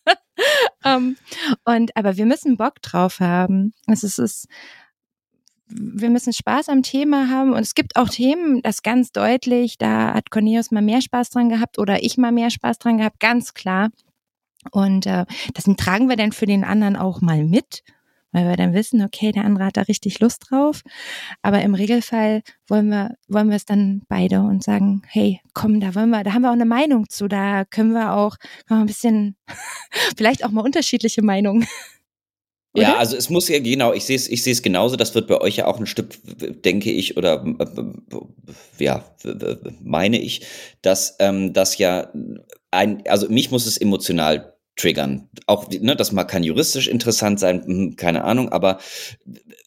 um, 0.06 0.12
ähm, 0.84 1.16
und 1.64 1.96
aber 1.96 2.16
wir 2.16 2.26
müssen 2.26 2.56
Bock 2.56 2.80
drauf 2.82 3.18
haben. 3.18 3.72
Es 3.88 4.04
ist, 4.04 4.20
es 4.20 4.44
ist 4.44 4.48
wir 5.68 6.10
müssen 6.10 6.32
Spaß 6.32 6.68
am 6.68 6.82
Thema 6.82 7.28
haben 7.28 7.52
und 7.52 7.60
es 7.60 7.74
gibt 7.74 7.96
auch 7.96 8.08
Themen, 8.08 8.62
das 8.62 8.82
ganz 8.82 9.12
deutlich, 9.12 9.78
da 9.78 10.14
hat 10.14 10.30
Cornelius 10.30 10.70
mal 10.70 10.82
mehr 10.82 11.00
Spaß 11.00 11.30
dran 11.30 11.48
gehabt 11.48 11.78
oder 11.78 12.02
ich 12.02 12.16
mal 12.18 12.32
mehr 12.32 12.50
Spaß 12.50 12.78
dran 12.78 12.98
gehabt, 12.98 13.20
ganz 13.20 13.54
klar. 13.54 13.90
Und 14.72 15.06
äh, 15.06 15.26
das 15.54 15.64
tragen 15.76 16.08
wir 16.08 16.16
dann 16.16 16.32
für 16.32 16.46
den 16.46 16.64
anderen 16.64 16.96
auch 16.96 17.20
mal 17.20 17.44
mit, 17.44 17.82
weil 18.32 18.48
wir 18.48 18.56
dann 18.56 18.74
wissen, 18.74 19.02
okay, 19.02 19.32
der 19.32 19.44
andere 19.44 19.66
hat 19.66 19.76
da 19.76 19.82
richtig 19.82 20.20
Lust 20.20 20.46
drauf. 20.48 20.82
Aber 21.42 21.62
im 21.62 21.74
Regelfall 21.74 22.42
wollen 22.68 22.88
wir, 22.88 23.16
wollen 23.28 23.48
wir 23.48 23.56
es 23.56 23.64
dann 23.64 24.02
beide 24.08 24.40
und 24.40 24.62
sagen, 24.62 25.02
hey, 25.06 25.40
komm, 25.54 25.80
da 25.80 25.94
wollen 25.94 26.10
wir, 26.10 26.24
da 26.24 26.32
haben 26.32 26.42
wir 26.42 26.50
auch 26.50 26.54
eine 26.54 26.64
Meinung 26.64 27.08
zu, 27.08 27.28
da 27.28 27.64
können 27.64 27.92
wir 27.92 28.12
auch 28.12 28.36
können 28.66 28.80
wir 28.80 28.84
ein 28.84 28.86
bisschen, 28.86 29.36
vielleicht 30.16 30.44
auch 30.44 30.50
mal 30.50 30.64
unterschiedliche 30.64 31.22
Meinungen 31.22 31.66
oder? 32.76 32.82
Ja, 32.82 32.96
also 32.98 33.16
es 33.16 33.30
muss 33.30 33.48
ja 33.48 33.58
genau, 33.58 33.92
ich 33.92 34.04
sehe 34.04 34.16
es 34.16 34.28
ich 34.28 34.42
sehe 34.42 34.52
es 34.52 34.62
genauso, 34.62 34.96
das 34.96 35.14
wird 35.14 35.26
bei 35.26 35.40
euch 35.40 35.56
ja 35.56 35.66
auch 35.66 35.80
ein 35.80 35.86
Stück, 35.86 36.18
denke 36.62 36.92
ich, 36.92 37.16
oder 37.16 37.44
ja, 38.78 39.04
meine 39.82 40.20
ich, 40.20 40.42
dass 40.82 41.16
ähm, 41.18 41.52
das 41.52 41.78
ja 41.78 42.12
ein, 42.70 43.02
also 43.08 43.28
mich 43.28 43.50
muss 43.50 43.66
es 43.66 43.78
emotional 43.78 44.54
triggern. 44.76 45.30
Auch, 45.46 45.70
ne, 45.70 45.96
das 45.96 46.12
mag 46.12 46.28
kann 46.28 46.42
juristisch 46.42 46.86
interessant 46.86 47.40
sein, 47.40 47.64
hm, 47.64 47.96
keine 47.96 48.24
Ahnung, 48.24 48.50
aber 48.50 48.78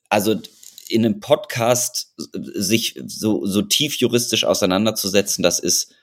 also 0.09 0.35
in 0.87 1.05
einem 1.05 1.19
Podcast 1.19 2.13
sich 2.33 2.99
so, 3.05 3.45
so 3.45 3.61
tief 3.63 3.95
juristisch 3.95 4.43
auseinanderzusetzen, 4.43 5.41
das 5.43 5.59
ist 5.59 5.93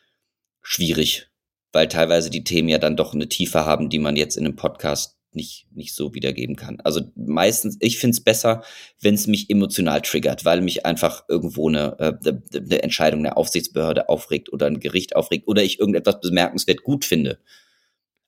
schwierig, 0.62 1.28
weil 1.72 1.88
teilweise 1.88 2.30
die 2.30 2.44
Themen 2.44 2.68
ja 2.68 2.78
dann 2.78 2.96
doch 2.96 3.14
eine 3.14 3.28
Tiefe 3.28 3.64
haben, 3.64 3.90
die 3.90 3.98
man 3.98 4.16
jetzt 4.16 4.36
in 4.36 4.44
einem 4.44 4.56
Podcast 4.56 5.15
nicht, 5.36 5.66
nicht 5.72 5.94
so 5.94 6.14
wiedergeben 6.14 6.56
kann. 6.56 6.80
Also 6.80 7.02
meistens, 7.14 7.76
ich 7.80 7.98
finde 7.98 8.16
es 8.16 8.24
besser, 8.24 8.64
wenn 9.00 9.14
es 9.14 9.26
mich 9.26 9.50
emotional 9.50 10.00
triggert, 10.00 10.44
weil 10.44 10.62
mich 10.62 10.84
einfach 10.84 11.24
irgendwo 11.28 11.68
eine, 11.68 11.96
äh, 11.98 12.32
eine 12.56 12.82
Entscheidung 12.82 13.22
der 13.22 13.36
Aufsichtsbehörde 13.36 14.08
aufregt 14.08 14.52
oder 14.52 14.66
ein 14.66 14.80
Gericht 14.80 15.14
aufregt 15.14 15.46
oder 15.46 15.62
ich 15.62 15.78
irgendetwas 15.78 16.20
bemerkenswert 16.20 16.82
gut 16.82 17.04
finde. 17.04 17.38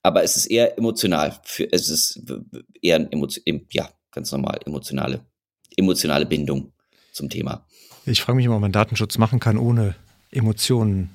Aber 0.02 0.22
es 0.22 0.36
ist 0.36 0.46
eher 0.46 0.78
emotional. 0.78 1.38
Für, 1.42 1.70
es 1.72 1.88
ist 1.88 2.22
eher 2.80 2.96
ein 2.96 3.10
Emotion, 3.10 3.66
ja, 3.72 3.90
ganz 4.12 4.30
normal 4.30 4.60
emotionale, 4.64 5.24
emotionale 5.76 6.26
Bindung 6.26 6.72
zum 7.12 7.28
Thema. 7.28 7.66
Ich 8.06 8.22
frage 8.22 8.36
mich 8.36 8.46
immer, 8.46 8.56
ob 8.56 8.60
man 8.60 8.72
Datenschutz 8.72 9.18
machen 9.18 9.40
kann, 9.40 9.58
ohne 9.58 9.96
Emotionen 10.30 11.10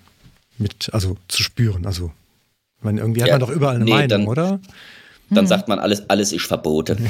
mit, 0.58 0.94
also 0.94 1.18
zu 1.28 1.42
spüren. 1.44 1.86
Also, 1.86 2.12
man, 2.82 2.98
irgendwie 2.98 3.22
hat 3.22 3.30
ja, 3.30 3.34
man 3.36 3.48
doch 3.48 3.50
überall 3.50 3.76
eine 3.76 3.86
nee, 3.86 3.92
Meinung, 3.92 4.10
dann, 4.10 4.28
oder? 4.28 4.60
Dann 5.30 5.46
hm. 5.46 5.48
sagt 5.48 5.68
man, 5.68 5.80
alles, 5.80 6.10
alles 6.10 6.32
ist 6.32 6.46
verboten. 6.46 7.10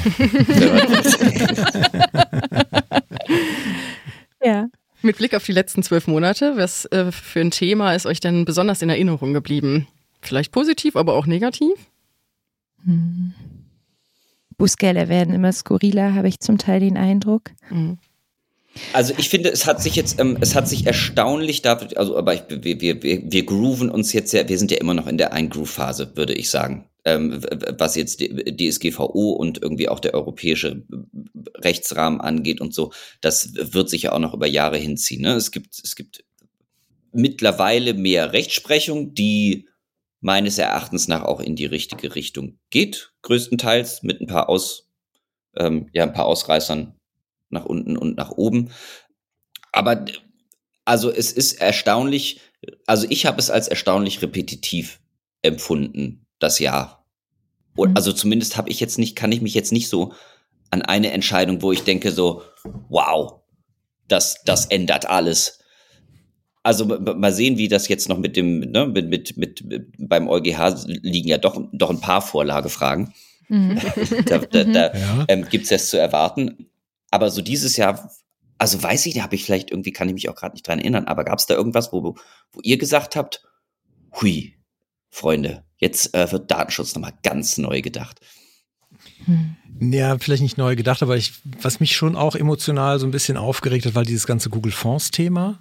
ja. 4.42 4.66
Mit 5.02 5.18
Blick 5.18 5.34
auf 5.34 5.44
die 5.44 5.52
letzten 5.52 5.82
zwölf 5.82 6.06
Monate, 6.06 6.56
was 6.56 6.86
äh, 6.86 7.12
für 7.12 7.40
ein 7.40 7.50
Thema 7.50 7.94
ist 7.94 8.06
euch 8.06 8.20
denn 8.20 8.44
besonders 8.44 8.80
in 8.80 8.88
Erinnerung 8.88 9.34
geblieben? 9.34 9.86
Vielleicht 10.22 10.52
positiv, 10.52 10.96
aber 10.96 11.14
auch 11.14 11.26
negativ? 11.26 11.74
Hm. 12.84 13.34
Bußgelder 14.56 15.08
werden 15.08 15.34
immer 15.34 15.52
skurriler, 15.52 16.14
habe 16.14 16.28
ich 16.28 16.40
zum 16.40 16.58
Teil 16.58 16.80
den 16.80 16.96
Eindruck. 16.96 17.50
Mhm. 17.70 17.98
Also 18.92 19.14
ich 19.16 19.28
finde, 19.28 19.50
es 19.50 19.66
hat 19.66 19.82
sich 19.82 19.94
jetzt, 19.94 20.18
ähm, 20.18 20.36
es 20.40 20.54
hat 20.54 20.68
sich 20.68 20.86
erstaunlich 20.86 21.62
dafür, 21.62 21.88
also 21.96 22.16
aber 22.16 22.34
ich, 22.34 22.42
wir, 22.48 22.80
wir, 22.80 23.02
wir, 23.02 23.44
grooven 23.44 23.90
uns 23.90 24.12
jetzt 24.12 24.32
ja, 24.32 24.48
wir 24.48 24.58
sind 24.58 24.70
ja 24.70 24.78
immer 24.78 24.94
noch 24.94 25.06
in 25.06 25.18
der 25.18 25.32
Eingroove-Phase, 25.32 26.16
würde 26.16 26.34
ich 26.34 26.50
sagen. 26.50 26.88
Ähm, 27.06 27.40
was 27.78 27.96
jetzt 27.96 28.20
DSGVO 28.20 29.32
und 29.32 29.62
irgendwie 29.62 29.90
auch 29.90 30.00
der 30.00 30.14
europäische 30.14 30.84
Rechtsrahmen 31.56 32.20
angeht 32.20 32.62
und 32.62 32.72
so, 32.72 32.92
das 33.20 33.52
wird 33.54 33.90
sich 33.90 34.02
ja 34.02 34.12
auch 34.12 34.18
noch 34.18 34.32
über 34.32 34.46
Jahre 34.46 34.78
hinziehen. 34.78 35.20
Ne? 35.20 35.34
Es 35.34 35.50
gibt, 35.50 35.78
es 35.84 35.96
gibt 35.96 36.24
mittlerweile 37.12 37.92
mehr 37.92 38.32
Rechtsprechung, 38.32 39.12
die 39.12 39.68
meines 40.20 40.56
Erachtens 40.56 41.06
nach 41.06 41.22
auch 41.22 41.40
in 41.40 41.54
die 41.56 41.66
richtige 41.66 42.14
Richtung 42.14 42.58
geht, 42.70 43.12
größtenteils 43.20 44.02
mit 44.02 44.22
ein 44.22 44.26
paar 44.26 44.48
Aus, 44.48 44.88
ähm, 45.56 45.90
ja, 45.92 46.04
ein 46.04 46.14
paar 46.14 46.24
Ausreißern 46.24 46.98
nach 47.54 47.64
unten 47.64 47.96
und 47.96 48.16
nach 48.16 48.30
oben. 48.30 48.70
Aber 49.72 50.04
also 50.84 51.10
es 51.10 51.32
ist 51.32 51.54
erstaunlich, 51.54 52.40
also 52.86 53.06
ich 53.08 53.26
habe 53.26 53.38
es 53.38 53.50
als 53.50 53.68
erstaunlich 53.68 54.20
repetitiv 54.22 55.00
empfunden, 55.42 56.26
das 56.38 56.58
Jahr. 56.58 57.06
Und, 57.76 57.90
mhm. 57.90 57.96
Also 57.96 58.12
zumindest 58.12 58.56
habe 58.56 58.70
ich 58.70 58.80
jetzt 58.80 58.98
nicht, 58.98 59.16
kann 59.16 59.32
ich 59.32 59.40
mich 59.40 59.54
jetzt 59.54 59.72
nicht 59.72 59.88
so 59.88 60.12
an 60.70 60.82
eine 60.82 61.12
Entscheidung, 61.12 61.62
wo 61.62 61.72
ich 61.72 61.84
denke 61.84 62.10
so, 62.12 62.42
wow, 62.88 63.40
das, 64.08 64.42
das 64.44 64.66
ändert 64.66 65.06
alles. 65.06 65.60
Also 66.62 66.86
mal 66.86 67.32
sehen, 67.32 67.58
wie 67.58 67.68
das 67.68 67.88
jetzt 67.88 68.08
noch 68.08 68.18
mit 68.18 68.36
dem, 68.36 68.60
ne, 68.60 68.86
mit, 68.86 69.36
mit, 69.36 69.36
mit 69.36 69.86
beim 69.98 70.28
EuGH 70.28 70.86
liegen 70.86 71.28
ja 71.28 71.36
doch, 71.36 71.60
doch 71.72 71.90
ein 71.90 72.00
paar 72.00 72.22
Vorlagefragen. 72.22 73.12
Mhm. 73.48 73.78
da 74.26 74.38
da, 74.38 74.64
da 74.64 74.94
ja. 74.94 75.24
ähm, 75.28 75.46
gibt 75.50 75.64
es 75.64 75.70
das 75.70 75.90
zu 75.90 75.98
erwarten. 75.98 76.70
Aber 77.14 77.30
so 77.30 77.42
dieses 77.42 77.76
Jahr, 77.76 78.10
also 78.58 78.82
weiß 78.82 79.06
ich, 79.06 79.14
da 79.14 79.22
habe 79.22 79.36
ich 79.36 79.44
vielleicht 79.44 79.70
irgendwie, 79.70 79.92
kann 79.92 80.08
ich 80.08 80.14
mich 80.14 80.28
auch 80.28 80.34
gerade 80.34 80.54
nicht 80.54 80.66
dran 80.66 80.80
erinnern, 80.80 81.04
aber 81.04 81.22
gab 81.22 81.38
es 81.38 81.46
da 81.46 81.54
irgendwas, 81.54 81.92
wo, 81.92 82.02
wo 82.02 82.60
ihr 82.64 82.76
gesagt 82.76 83.14
habt, 83.14 83.44
hui, 84.20 84.56
Freunde, 85.10 85.62
jetzt 85.76 86.12
äh, 86.12 86.32
wird 86.32 86.50
Datenschutz 86.50 86.92
nochmal 86.92 87.14
ganz 87.22 87.56
neu 87.56 87.82
gedacht. 87.82 88.18
Hm. 89.26 89.54
Ja, 89.92 90.18
vielleicht 90.18 90.42
nicht 90.42 90.58
neu 90.58 90.74
gedacht, 90.74 91.04
aber 91.04 91.16
ich, 91.16 91.34
was 91.62 91.78
mich 91.78 91.94
schon 91.94 92.16
auch 92.16 92.34
emotional 92.34 92.98
so 92.98 93.06
ein 93.06 93.12
bisschen 93.12 93.36
aufgeregt 93.36 93.86
hat, 93.86 93.94
war 93.94 94.02
dieses 94.02 94.26
ganze 94.26 94.50
Google 94.50 94.72
Fonds-Thema. 94.72 95.60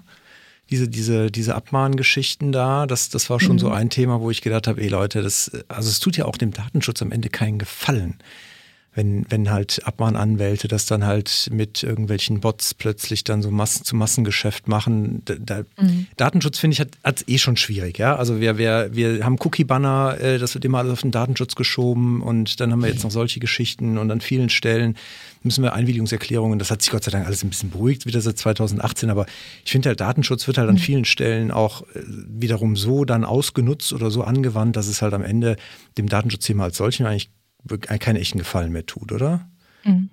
Diese, 0.72 0.90
diese, 0.90 1.30
diese 1.30 1.54
Abmahngeschichten 1.54 2.52
da, 2.52 2.88
das, 2.88 3.10
das 3.10 3.30
war 3.30 3.40
schon 3.40 3.58
mhm. 3.58 3.60
so 3.60 3.70
ein 3.70 3.92
Thema, 3.92 4.22
wo 4.22 4.32
ich 4.32 4.42
gedacht 4.42 4.66
habe, 4.66 4.82
ey 4.82 4.88
Leute, 4.88 5.22
das, 5.22 5.52
also 5.68 5.88
es 5.88 6.00
tut 6.00 6.18
ja 6.18 6.26
auch 6.26 6.38
dem 6.38 6.50
Datenschutz 6.50 7.04
am 7.04 7.12
Ende 7.12 7.30
keinen 7.30 7.60
Gefallen 7.60 8.18
wenn, 8.96 9.26
wenn 9.30 9.50
halt 9.50 9.82
Abmahnanwälte 9.86 10.68
das 10.68 10.86
dann 10.86 11.06
halt 11.06 11.50
mit 11.52 11.84
irgendwelchen 11.84 12.40
Bots 12.40 12.74
plötzlich 12.74 13.24
dann 13.24 13.42
so 13.42 13.50
Massen 13.50 13.86
zu 13.86 13.96
Massengeschäft 13.96 14.68
machen. 14.68 15.24
Da, 15.26 15.64
mhm. 15.80 16.08
Datenschutz, 16.18 16.60
finde 16.60 16.76
ich, 16.76 16.80
hat 16.80 16.98
es 17.04 17.28
eh 17.28 17.38
schon 17.38 17.58
schwierig, 17.58 17.98
ja. 17.98 18.16
Also 18.16 18.40
wir, 18.40 18.58
wir, 18.58 18.90
wir 18.94 19.26
haben 19.26 19.38
Cookie-Banner, 19.40 20.18
äh, 20.20 20.38
das 20.38 20.54
wird 20.54 20.66
immer 20.66 20.80
alles 20.80 20.94
auf 20.94 21.02
den 21.02 21.12
Datenschutz 21.12 21.56
geschoben 21.56 22.22
und 22.22 22.60
dann 22.60 22.72
haben 22.72 22.82
wir 22.82 22.90
jetzt 22.90 23.04
noch 23.04 23.12
solche 23.12 23.40
Geschichten 23.40 23.98
und 23.98 24.12
an 24.12 24.22
vielen 24.22 24.50
Stellen 24.50 24.96
müssen 25.42 25.64
wir 25.64 25.74
Einwilligungserklärungen, 25.74 26.58
das 26.58 26.72
hat 26.72 26.82
sich 26.82 26.92
Gott 26.92 27.04
sei 27.04 27.12
Dank 27.12 27.26
alles 27.26 27.44
ein 27.44 27.50
bisschen 27.50 27.70
beruhigt, 27.70 28.06
wieder 28.06 28.22
seit 28.22 28.38
2018, 28.38 29.10
aber 29.10 29.26
ich 29.66 29.72
finde 29.72 29.90
halt, 29.90 30.00
Datenschutz 30.00 30.48
wird 30.48 30.58
halt 30.58 30.70
an 30.70 30.76
mhm. 30.76 30.80
vielen 30.80 31.06
Stellen 31.06 31.52
auch 31.52 31.82
äh, 31.82 32.02
wiederum 32.06 32.76
so 32.76 33.06
dann 33.06 33.26
ausgenutzt 33.26 33.92
oder 33.92 34.12
so 34.12 34.24
angewandt, 34.24 34.76
dass 34.76 34.88
es 34.88 35.02
halt 35.02 35.14
am 35.14 35.24
Ende 35.24 35.58
dem 35.98 36.08
Datenschutzthema 36.08 36.66
als 36.66 36.78
solchen 36.78 37.06
eigentlich 37.06 37.30
keinen 38.00 38.17
echten 38.17 38.40
Gefallen 38.40 38.72
mehr 38.72 38.85
tut, 38.85 39.11
oder? 39.11 39.50
Mhm. 39.83 40.09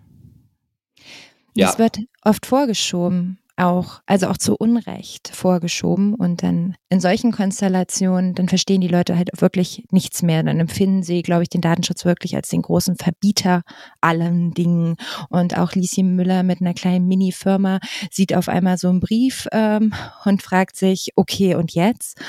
Ja. 1.55 1.71
Es 1.71 1.79
wird 1.79 1.99
oft 2.23 2.47
vorgeschoben 2.47 3.40
auch, 3.61 4.01
also 4.07 4.29
auch 4.29 4.37
zu 4.37 4.57
Unrecht 4.57 5.29
vorgeschoben. 5.35 6.15
Und 6.15 6.43
dann 6.43 6.75
in 6.89 7.01
solchen 7.01 7.33
Konstellationen, 7.33 8.35
dann 8.35 8.49
verstehen 8.49 8.81
die 8.81 8.89
Leute 8.89 9.17
halt 9.17 9.31
wirklich 9.41 9.85
nichts 9.91 10.23
mehr. 10.23 10.43
Dann 10.43 10.61
empfinden 10.61 11.03
sie, 11.03 11.23
glaube 11.23 11.43
ich, 11.43 11.49
den 11.49 11.61
Datenschutz 11.61 12.05
wirklich 12.05 12.35
als 12.37 12.49
den 12.49 12.63
großen 12.63 12.97
Verbieter 12.97 13.63
allen 14.01 14.53
Dingen. 14.53 14.97
Und 15.29 15.57
auch 15.57 15.73
Lieschen 15.73 16.17
Müller 16.17 16.43
mit 16.43 16.61
einer 16.61 16.75
kleinen 16.75 17.07
Mini-Firma 17.07 17.81
sieht 18.11 18.35
auf 18.35 18.49
einmal 18.49 18.79
so 18.79 18.89
einen 18.89 19.01
Brief 19.01 19.47
ähm, 19.53 19.93
und 20.25 20.43
fragt 20.43 20.77
sich, 20.77 21.11
okay, 21.17 21.55
und 21.55 21.73
jetzt? 21.73 22.21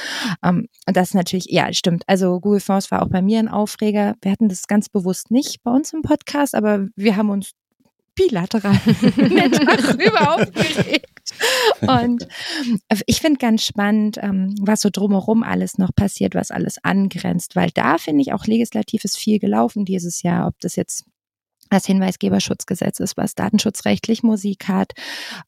Ähm, 0.43 0.67
und 0.87 0.97
das 0.97 1.09
ist 1.09 1.15
natürlich, 1.15 1.45
ja, 1.49 1.71
stimmt. 1.73 2.03
Also 2.07 2.39
Google 2.39 2.59
Fonds 2.59 2.91
war 2.91 3.01
auch 3.01 3.09
bei 3.09 3.21
mir 3.21 3.39
ein 3.39 3.47
Aufreger. 3.47 4.15
Wir 4.21 4.31
hatten 4.31 4.49
das 4.49 4.67
ganz 4.67 4.89
bewusst 4.89 5.31
nicht 5.31 5.63
bei 5.63 5.71
uns 5.71 5.93
im 5.93 6.01
Podcast, 6.01 6.55
aber 6.55 6.87
wir 6.95 7.15
haben 7.15 7.29
uns 7.29 7.51
bilateral 8.15 8.77
darüber 8.85 10.35
aufgeregt. 10.35 11.07
Und 11.81 12.27
ich 13.05 13.21
finde 13.21 13.37
ganz 13.37 13.65
spannend, 13.65 14.17
ähm, 14.21 14.55
was 14.59 14.81
so 14.81 14.89
drumherum 14.91 15.43
alles 15.43 15.77
noch 15.77 15.93
passiert, 15.95 16.35
was 16.35 16.51
alles 16.51 16.83
angrenzt, 16.83 17.55
weil 17.55 17.69
da 17.73 17.97
finde 17.97 18.21
ich 18.21 18.33
auch 18.33 18.45
legislativ 18.45 19.03
ist 19.05 19.17
viel 19.17 19.39
gelaufen 19.39 19.85
dieses 19.85 20.23
Jahr, 20.23 20.47
ob 20.47 20.59
das 20.59 20.75
jetzt 20.75 21.05
das 21.69 21.85
Hinweisgeberschutzgesetz 21.85 22.99
ist, 22.99 23.15
was 23.15 23.33
datenschutzrechtlich 23.33 24.23
Musik 24.23 24.67
hat 24.67 24.91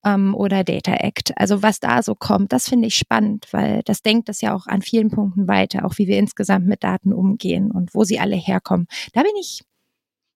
ähm, 0.06 0.34
oder 0.34 0.64
Data 0.64 0.94
Act. 0.94 1.38
Also 1.38 1.62
was 1.62 1.82
da 1.82 2.02
so 2.02 2.16
kommt, 2.16 2.54
das 2.54 2.70
finde 2.70 2.88
ich 2.88 2.96
spannend, 2.96 3.48
weil 3.52 3.82
das 3.84 4.02
denkt 4.02 4.30
das 4.30 4.40
ja 4.40 4.56
auch 4.56 4.66
an 4.68 4.82
vielen 4.82 5.10
Punkten 5.10 5.50
weiter, 5.50 5.86
auch 5.86 5.98
wie 5.98 6.08
wir 6.08 6.18
insgesamt 6.18 6.66
mit 6.66 6.84
Daten 6.84 7.12
umgehen 7.12 7.72
und 7.72 7.94
wo 7.94 8.06
sie 8.06 8.20
alle 8.20 8.38
herkommen. 8.38 8.88
Da 9.12 9.22
bin 9.22 9.34
ich 9.38 9.64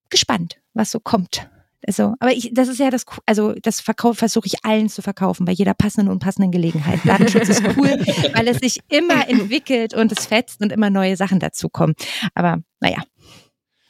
gespannt, 0.09 0.59
was 0.73 0.91
so 0.91 0.99
kommt. 0.99 1.49
Also, 1.87 2.15
aber 2.19 2.33
ich, 2.33 2.51
das 2.53 2.67
ist 2.67 2.79
ja 2.79 2.89
das, 2.89 3.05
also 3.25 3.53
das 3.53 3.79
Verkauf 3.79 4.17
versuche 4.17 4.45
ich 4.47 4.65
allen 4.65 4.89
zu 4.89 5.01
verkaufen, 5.01 5.45
bei 5.45 5.53
jeder 5.53 5.73
passenden 5.73 6.11
und 6.11 6.19
passenden 6.19 6.51
Gelegenheit. 6.51 6.99
Datenschutz 7.05 7.47
ist 7.47 7.63
cool, 7.77 7.97
weil 8.33 8.47
es 8.49 8.57
sich 8.57 8.81
immer 8.89 9.29
entwickelt 9.29 9.93
und 9.93 10.11
es 10.11 10.25
fetzt 10.25 10.61
und 10.61 10.73
immer 10.73 10.89
neue 10.89 11.15
Sachen 11.15 11.39
dazukommen. 11.39 11.95
Aber 12.35 12.57
naja, 12.81 13.01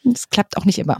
das 0.04 0.30
klappt 0.30 0.58
auch 0.58 0.66
nicht 0.66 0.78
immer. 0.78 0.98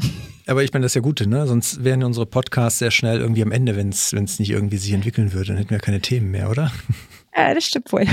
Aber 0.48 0.64
ich 0.64 0.74
meine, 0.74 0.84
das 0.84 0.92
ist 0.92 0.96
ja 0.96 1.02
gut, 1.02 1.22
ne? 1.26 1.46
Sonst 1.46 1.84
wären 1.84 2.04
unsere 2.04 2.26
Podcasts 2.26 2.80
sehr 2.80 2.92
schnell 2.92 3.20
irgendwie 3.20 3.44
am 3.44 3.52
Ende, 3.52 3.76
wenn 3.76 3.90
es 3.90 4.12
nicht 4.14 4.50
irgendwie 4.50 4.78
sich 4.78 4.94
entwickeln 4.94 5.34
würde. 5.34 5.50
Dann 5.50 5.58
hätten 5.58 5.70
wir 5.70 5.78
keine 5.78 6.02
Themen 6.02 6.32
mehr, 6.32 6.50
oder? 6.50 6.72
Ja, 7.38 7.54
das 7.54 7.66
stimmt 7.66 7.92
wohl. 7.92 8.06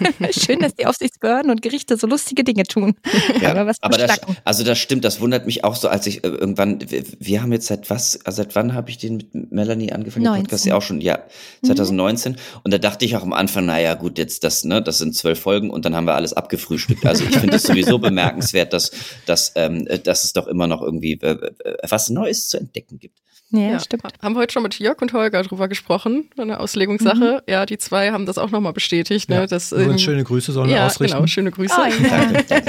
Schön, 0.30 0.60
dass 0.60 0.74
die 0.74 0.86
Aufsichtsbehörden 0.86 1.50
und 1.50 1.60
Gerichte 1.60 1.96
so 1.96 2.06
lustige 2.06 2.44
Dinge 2.44 2.62
tun. 2.62 2.94
Ja, 3.40 3.50
aber 3.50 3.66
was 3.66 3.82
aber 3.82 3.98
das, 3.98 4.20
also 4.44 4.64
das 4.64 4.78
stimmt, 4.78 5.04
das 5.04 5.20
wundert 5.20 5.44
mich 5.44 5.64
auch 5.64 5.74
so, 5.74 5.88
als 5.88 6.06
ich 6.06 6.24
äh, 6.24 6.28
irgendwann, 6.28 6.80
wir, 6.88 7.02
wir, 7.18 7.42
haben 7.42 7.52
jetzt 7.52 7.66
seit 7.66 7.90
was, 7.90 8.24
also 8.24 8.42
seit 8.42 8.54
wann 8.54 8.74
habe 8.74 8.90
ich 8.90 8.98
den 8.98 9.16
mit 9.16 9.52
Melanie 9.52 9.92
angefangen, 9.92 10.24
19. 10.24 10.42
den 10.42 10.46
Podcast 10.46 10.66
ja 10.66 10.76
auch 10.76 10.82
schon, 10.82 11.00
ja, 11.00 11.18
2019. 11.64 12.32
Mhm. 12.32 12.36
Und 12.62 12.72
da 12.72 12.78
dachte 12.78 13.04
ich 13.04 13.16
auch 13.16 13.22
am 13.22 13.32
Anfang, 13.32 13.66
naja, 13.66 13.94
gut, 13.94 14.18
jetzt 14.18 14.44
das, 14.44 14.64
ne, 14.64 14.80
das 14.80 14.98
sind 14.98 15.16
zwölf 15.16 15.40
Folgen 15.40 15.70
und 15.70 15.84
dann 15.84 15.96
haben 15.96 16.06
wir 16.06 16.14
alles 16.14 16.32
abgefrühstückt. 16.32 17.04
Also 17.04 17.24
ich 17.24 17.36
finde 17.36 17.56
es 17.56 17.64
sowieso 17.64 17.98
bemerkenswert, 17.98 18.72
dass, 18.72 18.92
dass, 19.26 19.52
ähm, 19.56 19.86
dass 20.04 20.24
es 20.24 20.32
doch 20.32 20.46
immer 20.46 20.68
noch 20.68 20.80
irgendwie 20.80 21.14
äh, 21.20 21.50
äh 21.64 21.76
was 21.88 22.08
Neues 22.08 22.48
zu 22.48 22.56
entdecken 22.56 23.00
gibt. 23.00 23.18
Ja, 23.52 23.60
ja, 23.60 23.80
stimmt. 23.80 24.04
Haben 24.22 24.34
wir 24.34 24.40
heute 24.40 24.52
schon 24.52 24.62
mit 24.62 24.78
Jörg 24.78 25.02
und 25.02 25.12
Holger 25.12 25.42
drüber 25.42 25.66
gesprochen, 25.66 26.30
eine 26.38 26.60
Auslegungssache. 26.60 27.42
Mhm. 27.44 27.52
Ja, 27.52 27.66
die 27.66 27.78
zwei 27.78 28.12
haben 28.12 28.24
das 28.24 28.38
auch 28.38 28.50
nochmal 28.50 28.72
bestätigt. 28.72 29.28
Ne, 29.28 29.36
ja. 29.36 29.46
dass, 29.46 29.72
ähm, 29.72 29.98
schöne 29.98 30.22
Grüße 30.22 30.52
sollen 30.52 30.68
wir 30.68 30.76
ja, 30.76 30.86
ausrichten. 30.86 31.16
Genau, 31.16 31.26
schöne 31.26 31.50
Grüße. 31.50 31.74
Oh, 31.76 32.04
ja. 32.04 32.60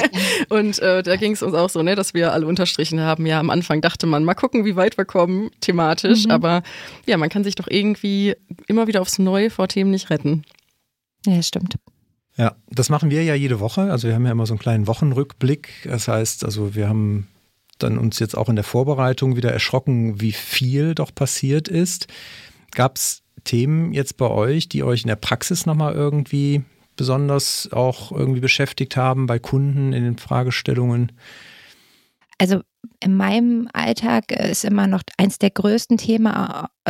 und 0.58 0.80
äh, 0.80 1.04
da 1.04 1.16
ging 1.18 1.34
es 1.34 1.44
uns 1.44 1.54
auch 1.54 1.70
so, 1.70 1.84
ne, 1.84 1.96
dass 1.96 2.16
wir 2.16 2.34
alle 2.34 2.48
unterstrichen 2.48 3.00
haben. 3.00 3.28
Ja, 3.28 3.40
am 3.40 3.52
Anfang 3.52 3.82
dachte 3.82 4.08
man, 4.08 4.24
mal 4.24 4.34
gucken, 4.34 4.66
wie 4.66 4.76
weit 4.76 4.98
wir 4.98 5.06
kommen 5.06 5.52
thematisch. 5.62 6.26
Mhm. 6.26 6.32
Aber 6.32 6.64
ja, 7.06 7.18
man 7.18 7.30
kann 7.30 7.44
sich 7.44 7.54
doch 7.54 7.68
irgendwie 7.70 8.36
immer 8.66 8.88
wieder 8.88 9.02
aufs 9.02 9.20
Neue 9.20 9.52
vor 9.52 9.68
Themen 9.68 9.92
nicht 9.92 10.10
retten. 10.10 10.44
Ja, 11.28 11.44
stimmt. 11.44 11.76
Ja, 12.38 12.56
das 12.72 12.90
machen 12.90 13.12
wir 13.12 13.24
ja 13.24 13.36
jede 13.36 13.60
Woche. 13.60 13.82
Also 13.92 14.08
wir 14.08 14.16
haben 14.16 14.26
ja 14.26 14.32
immer 14.32 14.48
so 14.48 14.54
einen 14.54 14.60
kleinen 14.60 14.88
Wochenrückblick. 14.88 15.70
Das 15.84 16.08
heißt, 16.08 16.44
also 16.44 16.74
wir 16.74 16.90
haben 16.90 17.28
dann 17.84 17.98
uns 17.98 18.20
jetzt 18.20 18.38
auch 18.38 18.50
in 18.50 18.56
der 18.56 18.64
Vorbereitung 18.64 19.36
wieder 19.36 19.52
erschrocken, 19.52 20.22
wie 20.22 20.32
viel 20.32 20.96
doch 20.96 21.14
passiert 21.14 21.68
ist. 21.68 22.08
Gab 22.72 22.98
es 22.98 23.24
Themen 23.44 23.94
jetzt 23.94 24.18
bei 24.18 24.30
euch, 24.30 24.70
die 24.70 24.84
euch 24.84 25.02
in 25.02 25.08
der 25.08 25.16
Praxis 25.16 25.66
nochmal 25.66 25.94
irgendwie 25.94 26.64
besonders 26.96 27.70
auch 27.72 28.12
irgendwie 28.12 28.40
beschäftigt 28.40 28.96
haben, 28.98 29.26
bei 29.26 29.40
Kunden 29.40 29.94
in 29.94 30.04
den 30.04 30.18
Fragestellungen? 30.18 31.12
Also 32.38 32.62
in 33.00 33.16
meinem 33.16 33.68
Alltag 33.74 34.32
ist 34.32 34.66
immer 34.66 34.88
noch 34.88 35.02
eins 35.18 35.40
der 35.40 35.52
größten 35.52 35.98
Themen 35.98 36.32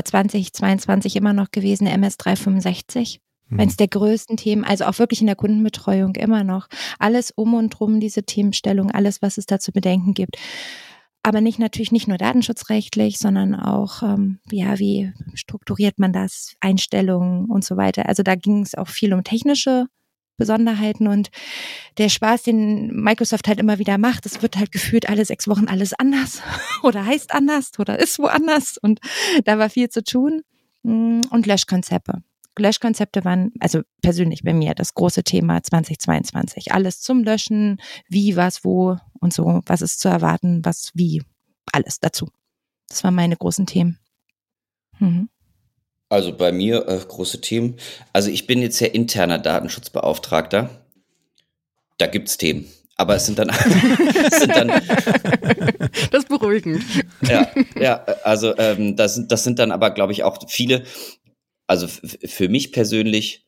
2022 0.01 1.15
immer 1.15 1.33
noch 1.33 1.51
gewesen, 1.51 1.87
MS 1.87 2.17
365 2.17 3.19
mhm. 3.51 3.59
eines 3.59 3.77
der 3.77 3.87
größten 3.87 4.37
Themen, 4.37 4.63
also 4.63 4.85
auch 4.85 4.97
wirklich 4.97 5.21
in 5.21 5.27
der 5.27 5.35
Kundenbetreuung 5.35 6.15
immer 6.15 6.43
noch. 6.43 6.67
Alles 6.97 7.31
um 7.31 7.53
und 7.53 7.69
drum, 7.69 7.99
diese 7.99 8.23
Themenstellung, 8.23 8.91
alles, 8.91 9.21
was 9.21 9.37
es 9.37 9.45
da 9.45 9.59
zu 9.59 9.71
bedenken 9.71 10.13
gibt. 10.13 10.37
Aber 11.23 11.39
nicht 11.39 11.59
natürlich 11.59 11.91
nicht 11.91 12.07
nur 12.07 12.17
datenschutzrechtlich, 12.17 13.19
sondern 13.19 13.53
auch, 13.53 14.01
ähm, 14.01 14.39
ja, 14.49 14.79
wie 14.79 15.13
strukturiert 15.35 15.99
man 15.99 16.13
das, 16.13 16.55
Einstellungen 16.59 17.45
und 17.45 17.63
so 17.63 17.77
weiter. 17.77 18.09
Also 18.09 18.23
da 18.23 18.33
ging 18.33 18.61
es 18.63 18.73
auch 18.73 18.87
viel 18.87 19.13
um 19.13 19.23
technische 19.23 19.85
Besonderheiten 20.37 21.05
und 21.07 21.29
der 21.99 22.09
Spaß, 22.09 22.41
den 22.41 22.87
Microsoft 22.95 23.47
halt 23.47 23.59
immer 23.59 23.77
wieder 23.77 23.99
macht, 23.99 24.25
es 24.25 24.41
wird 24.41 24.57
halt 24.57 24.71
gefühlt 24.71 25.07
alle 25.07 25.23
sechs 25.23 25.47
Wochen 25.47 25.67
alles 25.67 25.93
anders 25.93 26.41
oder 26.81 27.05
heißt 27.05 27.35
anders 27.35 27.71
oder 27.77 27.99
ist 27.99 28.17
woanders 28.17 28.79
und 28.81 28.99
da 29.45 29.59
war 29.59 29.69
viel 29.69 29.89
zu 29.89 30.03
tun. 30.03 30.41
Mm, 30.81 31.21
Und 31.29 31.45
Löschkonzepte. 31.45 32.23
Löschkonzepte 32.57 33.23
waren, 33.25 33.51
also 33.59 33.81
persönlich 34.01 34.43
bei 34.43 34.53
mir, 34.53 34.73
das 34.75 34.93
große 34.93 35.23
Thema 35.23 35.61
2022. 35.63 36.71
Alles 36.73 37.01
zum 37.01 37.23
Löschen, 37.23 37.81
wie, 38.09 38.35
was, 38.35 38.63
wo 38.63 38.97
und 39.19 39.33
so, 39.33 39.61
was 39.65 39.81
ist 39.81 39.99
zu 39.99 40.09
erwarten, 40.09 40.63
was, 40.65 40.91
wie, 40.93 41.23
alles 41.71 41.99
dazu. 41.99 42.27
Das 42.89 43.03
waren 43.03 43.15
meine 43.15 43.37
großen 43.37 43.65
Themen. 43.65 43.99
Mhm. 44.99 45.29
Also 46.09 46.35
bei 46.35 46.51
mir 46.51 46.85
äh, 46.89 46.99
große 47.07 47.39
Themen. 47.39 47.77
Also 48.11 48.29
ich 48.29 48.45
bin 48.47 48.61
jetzt 48.61 48.79
ja 48.81 48.87
interner 48.87 49.39
Datenschutzbeauftragter. 49.39 50.69
Da 51.97 52.07
gibt's 52.07 52.37
Themen. 52.37 52.65
Aber 52.97 53.15
es 53.15 53.25
sind 53.25 53.39
dann, 53.39 53.49
es 54.31 54.39
sind 54.41 54.53
dann 54.55 54.67
Das 54.67 56.23
ist 56.23 56.27
beruhigend. 56.29 56.83
ja, 57.21 57.47
ja, 57.79 58.03
also 58.25 58.55
ähm, 58.57 58.95
das, 58.97 59.15
sind- 59.15 59.31
das 59.31 59.43
sind 59.45 59.57
dann 59.59 59.71
aber, 59.71 59.91
glaube 59.91 60.11
ich, 60.11 60.23
auch 60.23 60.37
viele, 60.49 60.83
also 61.71 61.87
für 61.87 62.49
mich 62.49 62.73
persönlich, 62.73 63.47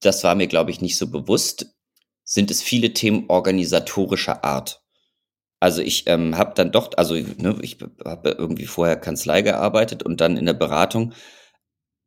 das 0.00 0.22
war 0.22 0.34
mir, 0.34 0.48
glaube 0.48 0.70
ich, 0.70 0.82
nicht 0.82 0.98
so 0.98 1.06
bewusst, 1.06 1.74
sind 2.22 2.50
es 2.50 2.60
viele 2.60 2.92
Themen 2.92 3.24
organisatorischer 3.28 4.44
Art. 4.44 4.82
Also 5.58 5.80
ich 5.80 6.06
ähm, 6.08 6.36
habe 6.36 6.52
dann 6.54 6.72
doch, 6.72 6.90
also 6.98 7.14
ne, 7.14 7.58
ich 7.62 7.78
habe 8.04 8.36
irgendwie 8.38 8.66
vorher 8.66 8.96
Kanzlei 8.96 9.40
gearbeitet 9.40 10.02
und 10.02 10.20
dann 10.20 10.36
in 10.36 10.44
der 10.44 10.52
Beratung. 10.52 11.14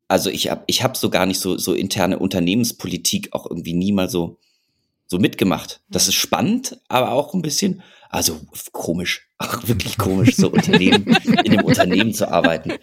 Also 0.07 0.29
ich 0.29 0.51
habe 0.51 0.61
ich 0.67 0.83
hab 0.83 0.95
so 0.95 1.09
gar 1.09 1.25
nicht 1.25 1.39
so, 1.39 1.57
so 1.57 1.73
interne 1.73 2.19
Unternehmenspolitik 2.19 3.29
auch 3.31 3.49
irgendwie 3.49 3.73
nie 3.73 3.93
mal 3.93 4.09
so, 4.09 4.37
so 5.07 5.17
mitgemacht. 5.17 5.81
Das 5.89 6.07
ist 6.07 6.13
spannend, 6.13 6.79
aber 6.87 7.13
auch 7.13 7.33
ein 7.33 7.41
bisschen, 7.41 7.81
also 8.11 8.39
komisch, 8.73 9.27
ach, 9.39 9.63
wirklich 9.67 9.97
komisch, 9.97 10.35
so 10.35 10.51
Unternehmen, 10.51 11.07
in 11.23 11.53
einem 11.53 11.65
Unternehmen 11.65 12.13
zu 12.13 12.29
arbeiten. 12.29 12.73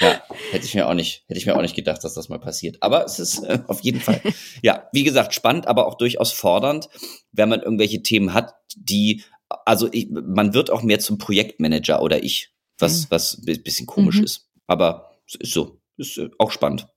Ja, 0.00 0.22
hätte 0.50 0.64
ich 0.66 0.74
mir 0.74 0.88
auch 0.88 0.94
nicht, 0.94 1.24
hätte 1.28 1.38
ich 1.38 1.46
mir 1.46 1.56
auch 1.56 1.62
nicht 1.62 1.76
gedacht, 1.76 2.02
dass 2.02 2.14
das 2.14 2.28
mal 2.28 2.38
passiert. 2.38 2.78
Aber 2.82 3.04
es 3.04 3.18
ist 3.18 3.44
äh, 3.44 3.60
auf 3.68 3.80
jeden 3.80 4.00
Fall, 4.00 4.20
ja, 4.62 4.88
wie 4.92 5.04
gesagt, 5.04 5.34
spannend, 5.34 5.66
aber 5.68 5.86
auch 5.86 5.94
durchaus 5.96 6.32
fordernd, 6.32 6.88
wenn 7.32 7.48
man 7.48 7.60
irgendwelche 7.62 8.02
Themen 8.02 8.34
hat, 8.34 8.54
die, 8.76 9.22
also 9.66 9.88
ich, 9.92 10.08
man 10.10 10.52
wird 10.54 10.70
auch 10.70 10.82
mehr 10.82 10.98
zum 10.98 11.18
Projektmanager 11.18 12.02
oder 12.02 12.22
ich, 12.24 12.52
was, 12.78 13.02
Mhm. 13.02 13.06
was 13.10 13.38
ein 13.46 13.62
bisschen 13.62 13.86
komisch 13.86 14.18
Mhm. 14.18 14.24
ist. 14.24 14.48
Aber 14.66 15.10
es 15.26 15.36
ist 15.36 15.52
so, 15.52 15.80
ist 15.96 16.18
äh, 16.18 16.28
auch 16.38 16.50
spannend. 16.50 16.88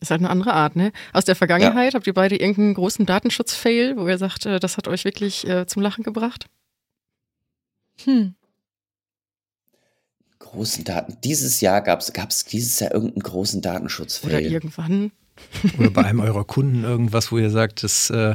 Ist 0.00 0.10
halt 0.10 0.20
eine 0.20 0.28
andere 0.28 0.52
Art, 0.52 0.76
ne? 0.76 0.92
Aus 1.14 1.24
der 1.24 1.36
Vergangenheit 1.36 1.94
habt 1.94 2.06
ihr 2.06 2.12
beide 2.12 2.36
irgendeinen 2.36 2.74
großen 2.74 3.06
Datenschutz-Fail, 3.06 3.96
wo 3.96 4.06
ihr 4.06 4.18
sagt, 4.18 4.44
äh, 4.44 4.60
das 4.60 4.76
hat 4.76 4.86
euch 4.86 5.04
wirklich 5.06 5.48
äh, 5.48 5.66
zum 5.66 5.80
Lachen 5.80 6.04
gebracht? 6.04 6.46
Hm. 8.04 8.34
Großen 10.38 10.84
Daten. 10.84 11.16
Dieses 11.24 11.60
Jahr 11.60 11.80
gab 11.80 12.00
es 12.00 12.44
dieses 12.44 12.78
Jahr 12.80 12.92
irgendeinen 12.92 13.22
großen 13.22 13.60
Oder 13.60 13.72
Datenschutzfail. 13.72 14.40
irgendwann? 14.52 15.12
Oder 15.78 15.90
bei 15.90 16.04
einem 16.04 16.20
eurer 16.20 16.44
Kunden 16.44 16.84
irgendwas, 16.84 17.32
wo 17.32 17.38
ihr 17.38 17.50
sagt, 17.50 17.82
das 17.82 18.10
äh, 18.10 18.34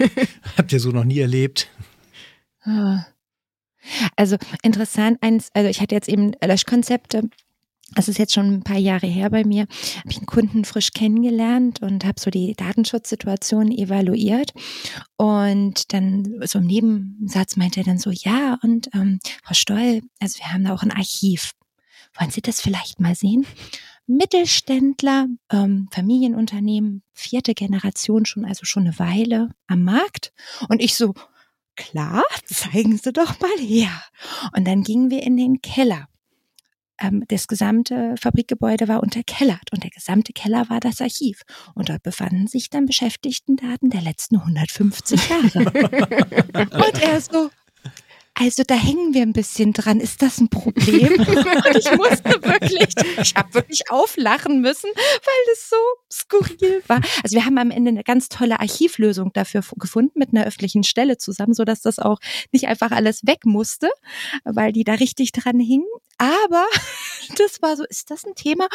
habt 0.56 0.72
ihr 0.72 0.80
so 0.80 0.90
noch 0.90 1.04
nie 1.04 1.18
erlebt. 1.20 1.68
Ah. 2.62 3.06
Also 4.16 4.36
interessant, 4.62 5.18
eins, 5.20 5.50
also 5.52 5.68
ich 5.68 5.80
hatte 5.80 5.94
jetzt 5.94 6.08
eben 6.08 6.32
Löschkonzepte. 6.42 7.28
Das 7.92 8.08
ist 8.08 8.18
jetzt 8.18 8.32
schon 8.32 8.52
ein 8.52 8.62
paar 8.62 8.78
Jahre 8.78 9.06
her 9.06 9.30
bei 9.30 9.44
mir. 9.44 9.66
Habe 9.98 10.10
ich 10.10 10.16
einen 10.16 10.26
Kunden 10.26 10.64
frisch 10.64 10.92
kennengelernt 10.92 11.82
und 11.82 12.04
habe 12.04 12.18
so 12.18 12.30
die 12.30 12.54
Datenschutzsituation 12.54 13.70
evaluiert. 13.70 14.52
Und 15.16 15.92
dann 15.92 16.40
so 16.44 16.58
im 16.58 16.66
Nebensatz 16.66 17.56
meinte 17.56 17.80
er 17.80 17.84
dann 17.84 17.98
so, 17.98 18.10
ja, 18.10 18.58
und 18.62 18.88
ähm, 18.94 19.20
Frau 19.44 19.54
Stoll, 19.54 20.00
also 20.20 20.38
wir 20.38 20.52
haben 20.52 20.64
da 20.64 20.74
auch 20.74 20.82
ein 20.82 20.90
Archiv. 20.90 21.52
Wollen 22.18 22.30
Sie 22.30 22.42
das 22.42 22.60
vielleicht 22.60 23.00
mal 23.00 23.14
sehen? 23.14 23.46
Mittelständler, 24.06 25.28
ähm, 25.50 25.88
Familienunternehmen, 25.90 27.02
vierte 27.12 27.54
Generation 27.54 28.26
schon, 28.26 28.44
also 28.44 28.64
schon 28.64 28.84
eine 28.84 28.98
Weile 28.98 29.50
am 29.66 29.82
Markt. 29.82 30.32
Und 30.68 30.82
ich 30.82 30.94
so, 30.94 31.14
klar, 31.76 32.22
zeigen 32.44 32.98
Sie 32.98 33.12
doch 33.12 33.40
mal 33.40 33.58
her. 33.58 33.90
Und 34.56 34.66
dann 34.66 34.82
gingen 34.82 35.10
wir 35.10 35.22
in 35.22 35.36
den 35.36 35.60
Keller. 35.62 36.08
Ähm, 37.04 37.24
das 37.28 37.46
gesamte 37.46 38.14
Fabrikgebäude 38.20 38.88
war 38.88 39.02
unterkellert 39.02 39.72
und 39.72 39.82
der 39.82 39.90
gesamte 39.90 40.32
Keller 40.32 40.68
war 40.68 40.80
das 40.80 41.00
Archiv. 41.00 41.42
Und 41.74 41.88
dort 41.88 42.02
befanden 42.02 42.46
sich 42.46 42.70
dann 42.70 42.86
Beschäftigtendaten 42.86 43.90
der 43.90 44.02
letzten 44.02 44.36
150 44.36 45.28
Jahre. 45.28 45.64
und 46.54 47.02
er 47.02 47.20
so, 47.20 47.50
also 48.34 48.64
da 48.66 48.74
hängen 48.74 49.14
wir 49.14 49.22
ein 49.22 49.32
bisschen 49.32 49.72
dran. 49.72 50.00
Ist 50.00 50.20
das 50.20 50.40
ein 50.40 50.48
Problem? 50.48 51.12
Und 51.20 51.76
ich 51.76 51.90
musste 51.96 52.42
wirklich, 52.42 52.92
ich 53.20 53.34
habe 53.36 53.54
wirklich 53.54 53.90
auflachen 53.90 54.60
müssen, 54.60 54.90
weil 54.94 55.44
das 55.50 55.70
so 55.70 55.76
skurril 56.12 56.82
war. 56.88 57.00
Also 57.22 57.36
wir 57.36 57.44
haben 57.44 57.58
am 57.58 57.70
Ende 57.70 57.90
eine 57.90 58.02
ganz 58.02 58.28
tolle 58.28 58.58
Archivlösung 58.58 59.32
dafür 59.32 59.62
gefunden 59.76 60.18
mit 60.18 60.30
einer 60.32 60.46
öffentlichen 60.46 60.82
Stelle 60.82 61.16
zusammen, 61.16 61.54
so 61.54 61.64
dass 61.64 61.80
das 61.80 62.00
auch 62.00 62.18
nicht 62.50 62.66
einfach 62.66 62.90
alles 62.90 63.24
weg 63.24 63.44
musste, 63.44 63.88
weil 64.44 64.72
die 64.72 64.84
da 64.84 64.94
richtig 64.94 65.30
dran 65.30 65.60
hingen. 65.60 65.86
Aber 66.18 66.66
das 67.38 67.62
war 67.62 67.76
so, 67.76 67.84
ist 67.84 68.10
das 68.10 68.24
ein 68.24 68.34
Thema? 68.34 68.66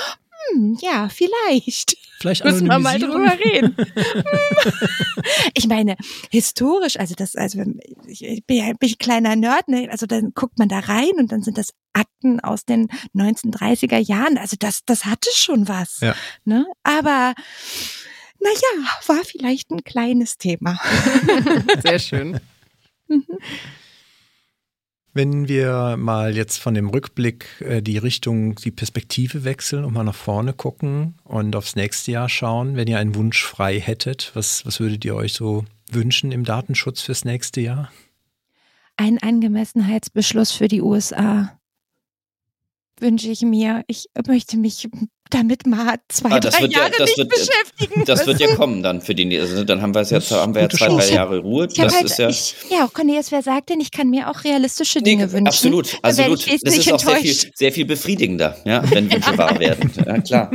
Hm, 0.53 0.77
ja, 0.81 1.09
vielleicht. 1.09 1.97
Vielleicht 2.19 2.43
Müssen 2.43 2.67
wir 2.67 2.79
mal 2.79 2.99
drüber 2.99 3.31
reden. 3.39 3.75
ich 5.53 5.67
meine, 5.67 5.95
historisch, 6.29 6.99
also 6.99 7.15
das, 7.15 7.35
also 7.35 7.59
wenn- 7.59 7.79
ich 8.07 8.43
bin 8.45 8.57
ja 8.57 8.65
ein 8.65 8.77
kleiner 8.99 9.35
Nerd, 9.35 9.67
ne? 9.69 9.87
also 9.89 10.05
dann 10.05 10.33
guckt 10.33 10.59
man 10.59 10.67
da 10.67 10.79
rein 10.79 11.11
und 11.17 11.31
dann 11.31 11.43
sind 11.43 11.57
das 11.57 11.73
Akten 11.93 12.39
aus 12.41 12.65
den 12.65 12.87
1930er 13.15 13.97
Jahren. 13.99 14.37
Also 14.37 14.57
das, 14.59 14.81
das 14.85 15.05
hatte 15.05 15.29
schon 15.33 15.67
was. 15.67 15.99
Ja. 16.01 16.15
Ne? 16.43 16.65
Aber 16.83 17.33
naja, 18.41 18.87
war 19.07 19.23
vielleicht 19.23 19.71
ein 19.71 19.83
kleines 19.83 20.37
Thema. 20.37 20.79
Sehr 21.83 21.99
schön. 21.99 22.39
Wenn 25.13 25.47
wir 25.47 25.97
mal 25.97 26.35
jetzt 26.35 26.57
von 26.57 26.73
dem 26.75 26.89
Rückblick 26.89 27.47
äh, 27.61 27.81
die 27.81 27.97
Richtung, 27.97 28.55
die 28.55 28.71
Perspektive 28.71 29.43
wechseln 29.43 29.83
und 29.83 29.93
mal 29.93 30.03
nach 30.03 30.15
vorne 30.15 30.53
gucken 30.53 31.15
und 31.23 31.55
aufs 31.55 31.75
nächste 31.75 32.11
Jahr 32.11 32.29
schauen, 32.29 32.75
wenn 32.75 32.87
ihr 32.87 32.99
einen 32.99 33.15
Wunsch 33.15 33.43
frei 33.43 33.79
hättet, 33.79 34.31
was, 34.35 34.65
was 34.65 34.79
würdet 34.79 35.03
ihr 35.05 35.15
euch 35.15 35.33
so 35.33 35.65
wünschen 35.91 36.31
im 36.31 36.43
Datenschutz 36.43 37.01
fürs 37.01 37.25
nächste 37.25 37.61
Jahr? 37.61 37.91
Ein 38.97 39.17
Angemessenheitsbeschluss 39.17 40.51
für 40.51 40.67
die 40.67 40.81
USA 40.81 41.58
wünsche 43.01 43.29
ich 43.29 43.41
mir. 43.41 43.83
Ich 43.87 44.07
möchte 44.27 44.57
mich 44.57 44.87
damit 45.31 45.67
mal 45.67 45.97
zwei, 46.07 46.31
Ah, 46.31 46.39
das 46.39 46.55
drei 46.55 46.61
wird 46.63 46.73
ja- 46.73 46.79
Jahre 46.79 46.91
das 46.97 47.07
nicht 47.07 47.17
wird- 47.19 47.29
beschäftigen 47.29 48.03
Das 48.05 48.25
wird 48.25 48.39
ja 48.39 48.47
müssen. 48.47 48.57
kommen 48.57 48.81
dann 48.83 48.99
für 49.01 49.13
die, 49.13 49.39
also 49.39 49.63
dann 49.63 49.79
haben 49.81 49.93
wir 49.93 50.01
es 50.01 50.09
jetzt, 50.09 50.31
haben 50.31 50.55
wir 50.55 50.63
ja 50.63 50.69
zwei, 50.69 50.87
drei. 50.87 51.09
Jahre 51.13 51.37
Ruhe. 51.39 51.67
Das 51.67 51.93
halt, 51.95 52.05
ist 52.05 52.17
ja, 52.17 52.29
ich, 52.29 52.55
ja, 52.71 52.87
Cornelius, 52.91 53.31
wer 53.31 53.43
sagt 53.43 53.69
denn, 53.69 53.79
ich 53.79 53.91
kann 53.91 54.09
mir 54.09 54.27
auch 54.29 54.43
realistische 54.43 55.01
Dinge 55.03 55.31
wünschen? 55.31 55.45
absolut, 55.47 55.99
absolut. 56.01 56.47
Ich 56.47 56.61
Das 56.61 56.75
ist 56.77 56.91
auch 56.91 56.99
sehr 56.99 57.15
viel, 57.17 57.35
sehr 57.53 57.71
viel 57.71 57.85
befriedigender, 57.85 58.57
ja, 58.65 58.81
wenn 58.91 59.11
Wünsche 59.11 59.37
wahr 59.37 59.59
werden. 59.59 59.91
Ja, 60.03 60.17
klar. 60.19 60.51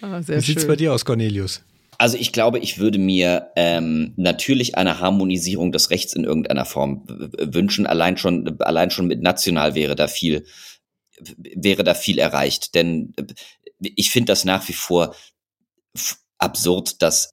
Ah, 0.00 0.22
sehr 0.22 0.36
Wie 0.38 0.40
sieht's 0.40 0.62
schön. 0.62 0.68
bei 0.68 0.76
dir 0.76 0.92
aus, 0.92 1.04
Cornelius? 1.04 1.62
Also 1.98 2.16
ich 2.16 2.32
glaube, 2.32 2.60
ich 2.60 2.78
würde 2.78 2.98
mir 2.98 3.50
ähm, 3.56 4.14
natürlich 4.16 4.76
eine 4.76 5.00
Harmonisierung 5.00 5.72
des 5.72 5.90
Rechts 5.90 6.12
in 6.12 6.22
irgendeiner 6.22 6.64
Form 6.64 7.04
wünschen. 7.08 7.86
Allein 7.86 8.16
schon, 8.16 8.60
allein 8.60 8.92
schon 8.92 9.08
mit 9.08 9.20
national 9.20 9.74
wäre 9.74 9.96
da 9.96 10.06
viel, 10.06 10.46
wäre 11.36 11.82
da 11.82 11.94
viel 11.94 12.20
erreicht. 12.20 12.76
Denn 12.76 13.14
äh, 13.16 13.24
ich 13.80 14.12
finde 14.12 14.30
das 14.30 14.44
nach 14.44 14.68
wie 14.68 14.74
vor 14.74 15.14
absurd, 16.38 17.02
dass 17.02 17.30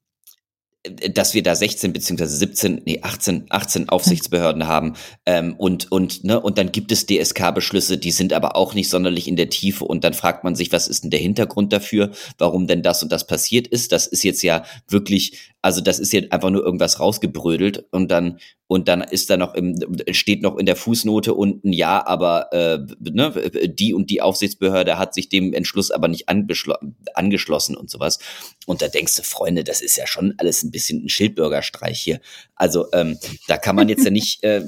dass 1.12 1.34
wir 1.34 1.42
da 1.42 1.54
16 1.54 1.92
beziehungsweise 1.92 2.36
17, 2.36 2.82
nee 2.84 3.00
18, 3.02 3.46
18 3.48 3.88
Aufsichtsbehörden 3.88 4.66
haben 4.66 4.94
ähm, 5.24 5.54
und 5.56 5.90
und 5.90 6.24
ne 6.24 6.40
und 6.40 6.58
dann 6.58 6.72
gibt 6.72 6.92
es 6.92 7.06
DSK-Beschlüsse, 7.06 7.98
die 7.98 8.10
sind 8.10 8.32
aber 8.32 8.56
auch 8.56 8.74
nicht 8.74 8.88
sonderlich 8.88 9.28
in 9.28 9.36
der 9.36 9.48
Tiefe 9.48 9.84
und 9.84 10.04
dann 10.04 10.14
fragt 10.14 10.44
man 10.44 10.54
sich, 10.54 10.72
was 10.72 10.88
ist 10.88 11.04
denn 11.04 11.10
der 11.10 11.20
Hintergrund 11.20 11.72
dafür, 11.72 12.10
warum 12.38 12.66
denn 12.66 12.82
das 12.82 13.02
und 13.02 13.12
das 13.12 13.26
passiert 13.26 13.66
ist? 13.66 13.92
Das 13.92 14.06
ist 14.06 14.24
jetzt 14.24 14.42
ja 14.42 14.64
wirklich, 14.88 15.52
also 15.62 15.80
das 15.80 15.98
ist 15.98 16.12
jetzt 16.12 16.32
einfach 16.32 16.50
nur 16.50 16.64
irgendwas 16.64 17.00
rausgebrödelt 17.00 17.86
und 17.90 18.10
dann 18.10 18.38
und 18.68 18.88
dann 18.88 19.00
ist 19.00 19.30
da 19.30 19.36
noch 19.36 19.54
im 19.54 19.76
steht 20.10 20.42
noch 20.42 20.56
in 20.56 20.66
der 20.66 20.76
Fußnote 20.76 21.34
unten 21.34 21.72
ja, 21.72 22.04
aber 22.04 22.52
äh, 22.52 22.78
ne, 22.98 23.32
die 23.68 23.94
und 23.94 24.10
die 24.10 24.20
Aufsichtsbehörde 24.20 24.98
hat 24.98 25.14
sich 25.14 25.28
dem 25.28 25.52
Entschluss 25.52 25.90
aber 25.90 26.08
nicht 26.08 26.28
angeschlo 26.28 26.74
angeschlossen 27.14 27.76
und 27.76 27.90
sowas. 27.90 28.18
Und 28.66 28.82
da 28.82 28.88
denkst 28.88 29.16
du, 29.16 29.22
Freunde, 29.22 29.62
das 29.62 29.82
ist 29.82 29.96
ja 29.96 30.06
schon 30.06 30.34
alles 30.38 30.62
ein 30.62 30.70
bisschen 30.70 31.04
ein 31.04 31.08
Schildbürgerstreich 31.08 32.00
hier. 32.00 32.20
Also 32.56 32.86
ähm, 32.92 33.18
da 33.46 33.56
kann 33.56 33.76
man 33.76 33.88
jetzt 33.88 34.04
ja 34.04 34.10
nicht 34.10 34.42
äh, 34.42 34.60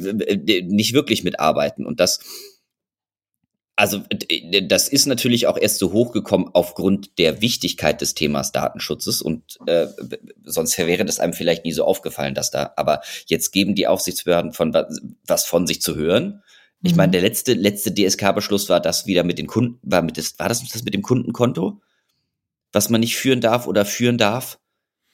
nicht 0.64 0.92
wirklich 0.92 1.24
mitarbeiten 1.24 1.84
und 1.84 1.98
das 1.98 2.20
also 3.78 4.02
das 4.64 4.88
ist 4.88 5.06
natürlich 5.06 5.46
auch 5.46 5.56
erst 5.56 5.78
so 5.78 5.92
hochgekommen 5.92 6.50
aufgrund 6.52 7.16
der 7.18 7.40
Wichtigkeit 7.40 8.00
des 8.00 8.14
Themas 8.14 8.50
Datenschutzes 8.50 9.22
und 9.22 9.56
äh, 9.66 9.86
sonst 10.44 10.76
wäre 10.78 11.04
das 11.04 11.20
einem 11.20 11.32
vielleicht 11.32 11.64
nie 11.64 11.72
so 11.72 11.84
aufgefallen, 11.84 12.34
dass 12.34 12.50
da. 12.50 12.72
Aber 12.76 13.02
jetzt 13.26 13.52
geben 13.52 13.76
die 13.76 13.86
Aufsichtsbehörden 13.86 14.52
von 14.52 14.74
wa- 14.74 14.88
was 15.26 15.44
von 15.44 15.68
sich 15.68 15.80
zu 15.80 15.94
hören. 15.94 16.42
Ich 16.82 16.92
Mhm. 16.92 16.96
meine, 16.96 17.12
der 17.12 17.20
letzte, 17.22 17.54
letzte 17.54 17.94
DSK-Beschluss 17.94 18.68
war 18.68 18.80
das 18.80 19.06
wieder 19.06 19.22
mit 19.22 19.38
den 19.38 19.46
Kunden, 19.46 19.78
war 19.82 20.02
mit 20.02 20.18
das, 20.18 20.36
war 20.40 20.48
das 20.48 20.66
das 20.68 20.82
mit 20.82 20.92
dem 20.94 21.02
Kundenkonto? 21.02 21.80
Was 22.72 22.90
man 22.90 23.00
nicht 23.00 23.16
führen 23.16 23.40
darf 23.40 23.66
oder 23.68 23.84
führen 23.84 24.18
darf? 24.18 24.58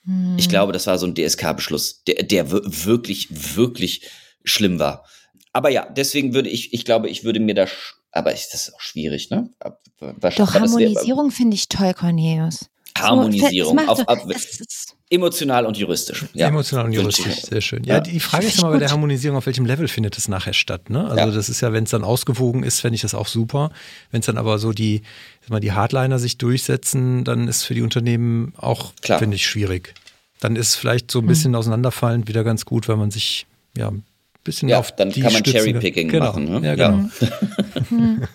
Mhm. 0.04 0.36
Ich 0.38 0.48
glaube, 0.48 0.72
das 0.72 0.86
war 0.86 0.96
so 0.98 1.06
ein 1.06 1.14
DSK-Beschluss, 1.14 2.02
der, 2.04 2.22
der 2.22 2.50
wir- 2.50 2.62
wirklich, 2.64 3.28
wirklich 3.56 4.08
schlimm 4.42 4.78
war. 4.78 5.04
Aber 5.52 5.68
ja, 5.68 5.86
deswegen 5.88 6.32
würde 6.34 6.48
ich, 6.48 6.72
ich 6.72 6.84
glaube, 6.86 7.08
ich 7.10 7.24
würde 7.24 7.40
mir 7.40 7.54
da, 7.54 7.66
aber 8.14 8.32
ich, 8.32 8.48
das 8.50 8.68
ist 8.68 8.74
auch 8.74 8.80
schwierig, 8.80 9.30
ne? 9.30 9.50
Was- 10.00 10.34
Doch, 10.36 10.52
das 10.52 10.60
Harmonisierung 10.60 11.30
finde 11.30 11.54
ich 11.56 11.68
toll, 11.68 11.92
Cornelius. 11.94 12.70
Harmonisierung 12.96 13.78
So, 13.80 13.86
auf, 13.86 14.06
auf, 14.08 14.18
emotional 15.10 15.66
und 15.66 15.76
juristisch. 15.76 16.24
Ja. 16.32 16.46
Emotional 16.48 16.86
und 16.86 16.92
juristisch, 16.92 17.42
sehr 17.42 17.60
schön. 17.60 17.82
Ja, 17.84 17.98
die 18.00 18.20
Frage 18.20 18.46
ist 18.46 18.60
immer 18.60 18.70
bei 18.70 18.78
der 18.78 18.90
Harmonisierung, 18.90 19.36
auf 19.36 19.46
welchem 19.46 19.66
Level 19.66 19.88
findet 19.88 20.16
es 20.16 20.28
nachher 20.28 20.52
statt. 20.52 20.90
Ne? 20.90 21.04
Also 21.04 21.16
Ja. 21.18 21.26
das 21.30 21.48
ist 21.48 21.60
ja, 21.60 21.72
wenn 21.72 21.84
es 21.84 21.90
dann 21.90 22.04
ausgewogen 22.04 22.62
ist, 22.62 22.80
fände 22.80 22.94
ich 22.94 23.02
das 23.02 23.14
auch 23.14 23.26
super. 23.26 23.70
Wenn 24.12 24.20
es 24.20 24.26
dann 24.26 24.38
aber 24.38 24.58
so 24.60 24.72
die, 24.72 25.02
sag 25.40 25.50
mal, 25.50 25.60
die 25.60 25.72
Hardliner 25.72 26.20
sich 26.20 26.38
durchsetzen, 26.38 27.24
dann 27.24 27.48
ist 27.48 27.64
für 27.64 27.74
die 27.74 27.82
Unternehmen 27.82 28.54
auch, 28.56 28.92
finde 29.02 29.34
ich, 29.36 29.44
schwierig. 29.46 29.94
Dann 30.40 30.54
ist 30.54 30.76
vielleicht 30.76 31.10
so 31.10 31.18
ein 31.18 31.24
Mhm. 31.24 31.28
bisschen 31.28 31.54
auseinanderfallend 31.56 32.28
wieder 32.28 32.44
ganz 32.44 32.64
gut, 32.64 32.88
weil 32.88 32.96
man 32.96 33.10
sich 33.10 33.46
ja 33.76 33.88
ein 33.88 34.04
bisschen 34.44 34.68
Ja, 34.68 34.78
auf 34.78 34.94
dann 34.94 35.10
die 35.10 35.20
kann 35.20 35.32
man 35.32 35.40
stützen 35.44 35.58
Cherrypicking 35.64 36.08
genau. 36.08 36.26
machen, 36.26 36.44
ne? 36.44 36.60
Ja, 36.64 36.74
Ja. 36.74 37.10
genau. 37.88 38.26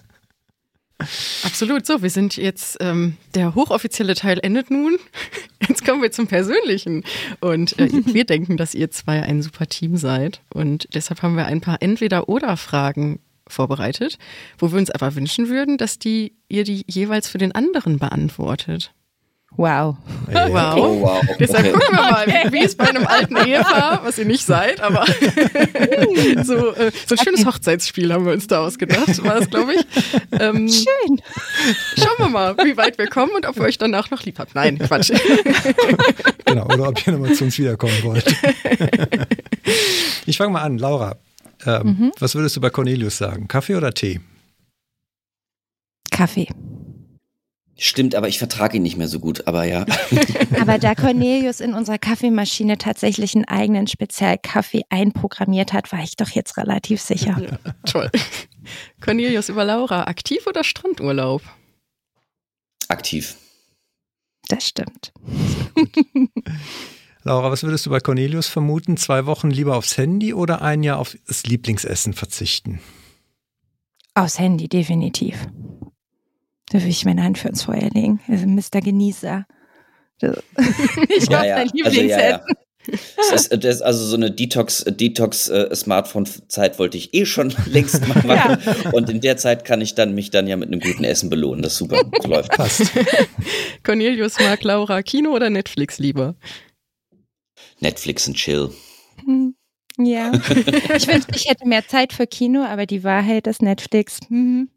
Absolut. 1.43 1.85
So, 1.85 2.01
wir 2.01 2.09
sind 2.09 2.35
jetzt, 2.35 2.77
ähm, 2.81 3.15
der 3.33 3.55
hochoffizielle 3.55 4.15
Teil 4.15 4.39
endet 4.43 4.69
nun. 4.69 4.97
Jetzt 5.67 5.85
kommen 5.85 6.01
wir 6.01 6.11
zum 6.11 6.27
Persönlichen. 6.27 7.05
Und 7.39 7.79
äh, 7.79 7.89
wir 8.05 8.25
denken, 8.25 8.57
dass 8.57 8.75
ihr 8.75 8.91
zwei 8.91 9.23
ein 9.23 9.41
super 9.41 9.67
Team 9.67 9.95
seid. 9.95 10.41
Und 10.53 10.93
deshalb 10.93 11.21
haben 11.21 11.37
wir 11.37 11.45
ein 11.45 11.61
paar 11.61 11.81
Entweder-Oder-Fragen 11.81 13.19
vorbereitet, 13.47 14.17
wo 14.57 14.71
wir 14.71 14.77
uns 14.77 14.91
aber 14.91 15.15
wünschen 15.15 15.47
würden, 15.47 15.77
dass 15.77 15.99
die, 15.99 16.33
ihr 16.49 16.65
die 16.65 16.83
jeweils 16.87 17.29
für 17.29 17.37
den 17.37 17.53
anderen 17.53 17.97
beantwortet. 17.97 18.93
Wow. 19.57 19.97
Wow. 20.27 20.75
Oh, 20.77 21.01
wow. 21.01 21.21
Deshalb 21.39 21.65
Okay. 21.65 21.71
gucken 21.73 21.97
wir 21.97 22.11
mal, 22.11 22.27
wie, 22.27 22.51
wie 22.53 22.63
es 22.63 22.75
bei 22.75 22.87
einem 22.87 23.05
alten 23.05 23.35
Ehepaar, 23.35 23.99
was 24.05 24.17
ihr 24.17 24.25
nicht 24.25 24.45
seid, 24.45 24.79
aber 24.79 25.05
so, 26.43 26.73
äh, 26.75 26.91
so 27.05 27.15
ein 27.15 27.17
schönes 27.23 27.45
Hochzeitsspiel 27.45 28.13
haben 28.13 28.25
wir 28.25 28.31
uns 28.33 28.47
da 28.47 28.59
ausgedacht, 28.59 29.21
war 29.23 29.35
das, 29.39 29.49
glaube 29.49 29.73
ich. 29.73 29.85
Ähm, 30.39 30.69
Schön. 30.69 31.21
Schauen 31.97 32.15
wir 32.19 32.29
mal, 32.29 32.55
wie 32.59 32.77
weit 32.77 32.97
wir 32.97 33.07
kommen 33.07 33.31
und 33.35 33.45
ob 33.47 33.57
ihr 33.57 33.63
euch 33.63 33.77
danach 33.77 34.09
noch 34.11 34.23
lieb 34.23 34.39
habt. 34.39 34.55
Nein, 34.55 34.77
Quatsch. 34.79 35.11
genau. 36.45 36.65
Oder 36.65 36.87
ob 36.89 37.05
ihr 37.05 37.13
nochmal 37.13 37.33
zu 37.33 37.43
uns 37.43 37.57
wiederkommen 37.57 37.97
wollt. 38.03 38.33
ich 40.25 40.37
fange 40.37 40.53
mal 40.53 40.61
an, 40.61 40.77
Laura. 40.77 41.15
Ähm, 41.65 41.81
Mhm. 41.99 42.11
Was 42.19 42.35
würdest 42.35 42.55
du 42.55 42.61
bei 42.61 42.69
Cornelius 42.69 43.17
sagen? 43.17 43.47
Kaffee 43.49 43.75
oder 43.75 43.93
Tee? 43.93 44.21
Kaffee. 46.11 46.47
Stimmt, 47.81 48.13
aber 48.13 48.27
ich 48.27 48.39
vertrage 48.39 48.75
ihn 48.75 48.83
nicht 48.83 48.97
mehr 48.97 49.07
so 49.07 49.19
gut, 49.19 49.47
aber 49.47 49.63
ja. 49.63 49.85
Aber 50.59 50.77
da 50.77 50.95
Cornelius 50.95 51.61
in 51.61 51.73
unserer 51.73 51.97
Kaffeemaschine 51.97 52.77
tatsächlich 52.77 53.35
einen 53.35 53.45
eigenen 53.45 53.87
Spezialkaffee 53.87 54.83
einprogrammiert 54.89 55.71
hat, 55.71 55.91
war 55.93 56.03
ich 56.03 56.17
doch 56.17 56.29
jetzt 56.29 56.57
relativ 56.57 57.01
sicher. 57.01 57.39
Ja, 57.39 57.73
toll. 57.85 58.11
Cornelius 59.01 59.47
über 59.47 59.63
Laura, 59.63 60.03
aktiv 60.03 60.45
oder 60.45 60.65
Strandurlaub? 60.65 61.41
Aktiv. 62.89 63.37
Das 64.49 64.67
stimmt. 64.67 65.13
Laura, 67.23 67.49
was 67.49 67.63
würdest 67.63 67.85
du 67.85 67.91
bei 67.91 68.01
Cornelius 68.01 68.47
vermuten? 68.47 68.97
Zwei 68.97 69.25
Wochen 69.25 69.51
lieber 69.51 69.77
aufs 69.77 69.97
Handy 69.97 70.33
oder 70.33 70.61
ein 70.61 70.83
Jahr 70.83 70.99
auf 70.99 71.17
das 71.27 71.43
Lieblingsessen 71.43 72.13
verzichten? 72.13 72.81
Aufs 74.15 74.37
Handy, 74.37 74.67
definitiv. 74.67 75.47
Da 76.71 76.79
würde 76.79 76.89
ich 76.89 77.05
meine 77.05 77.23
Hand 77.23 77.37
für 77.37 77.49
ins 77.49 77.63
Feuer 77.63 77.89
legen. 77.93 78.19
Also 78.27 78.45
Mr. 78.47 78.81
Genießer. 78.81 79.45
Das- 80.19 80.43
Ich 81.09 81.27
ja, 81.29 81.37
mach 81.39 81.43
ja. 81.45 81.55
dein 81.55 81.69
Also, 81.83 82.01
ja, 82.01 82.19
ja. 82.19 82.41
Lieblingsessen. 82.41 82.55
Das 83.17 83.31
ist, 83.47 83.63
das 83.63 83.75
ist 83.75 83.81
also 83.81 84.03
so 84.05 84.15
eine 84.15 84.31
Detox, 84.31 84.83
Detox 84.87 85.47
äh, 85.49 85.75
Smartphone-Zeit 85.75 86.79
wollte 86.79 86.97
ich 86.97 87.13
eh 87.13 87.25
schon 87.25 87.53
längst 87.67 88.07
mal 88.07 88.23
machen. 88.25 88.91
Und 88.93 89.09
in 89.09 89.21
der 89.21 89.37
Zeit 89.37 89.63
kann 89.65 89.81
ich 89.81 89.93
dann 89.95 90.15
mich 90.15 90.31
dann 90.31 90.47
ja 90.47 90.55
mit 90.55 90.69
einem 90.71 90.79
guten 90.79 91.03
Essen 91.03 91.29
belohnen. 91.29 91.61
Das 91.61 91.73
ist 91.73 91.77
super. 91.79 92.01
Das 92.11 92.25
läuft. 92.27 92.51
Passt. 92.51 92.91
Cornelius 93.83 94.39
mag 94.39 94.63
Laura 94.63 95.03
Kino 95.03 95.31
oder 95.35 95.49
Netflix 95.49 95.99
lieber? 95.99 96.35
Netflix 97.79 98.27
und 98.27 98.35
Chill. 98.35 98.69
Hm, 99.23 99.55
Ja. 99.97 100.31
Ich 100.95 101.07
wünschte, 101.07 101.35
ich 101.35 101.49
hätte 101.49 101.67
mehr 101.67 101.87
Zeit 101.87 102.13
für 102.13 102.27
Kino, 102.27 102.63
aber 102.63 102.85
die 102.85 103.03
Wahrheit 103.03 103.45
ist 103.47 103.61
Netflix. 103.61 104.19
Mhm. 104.29 104.69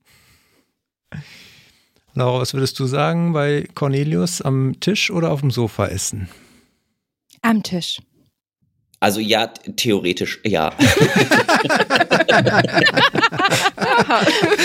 Laura, 2.15 2.41
was 2.41 2.55
würdest 2.55 2.78
du 2.78 2.86
sagen 2.86 3.32
bei 3.32 3.66
Cornelius 3.74 4.42
am 4.42 4.78
Tisch 4.81 5.10
oder 5.10 5.31
auf 5.31 5.41
dem 5.41 5.50
Sofa 5.50 5.86
essen? 5.86 6.28
Am 7.41 7.62
Tisch. 7.62 8.00
Also 9.00 9.18
ja, 9.18 9.49
theoretisch, 9.76 10.39
ja. 10.44 10.73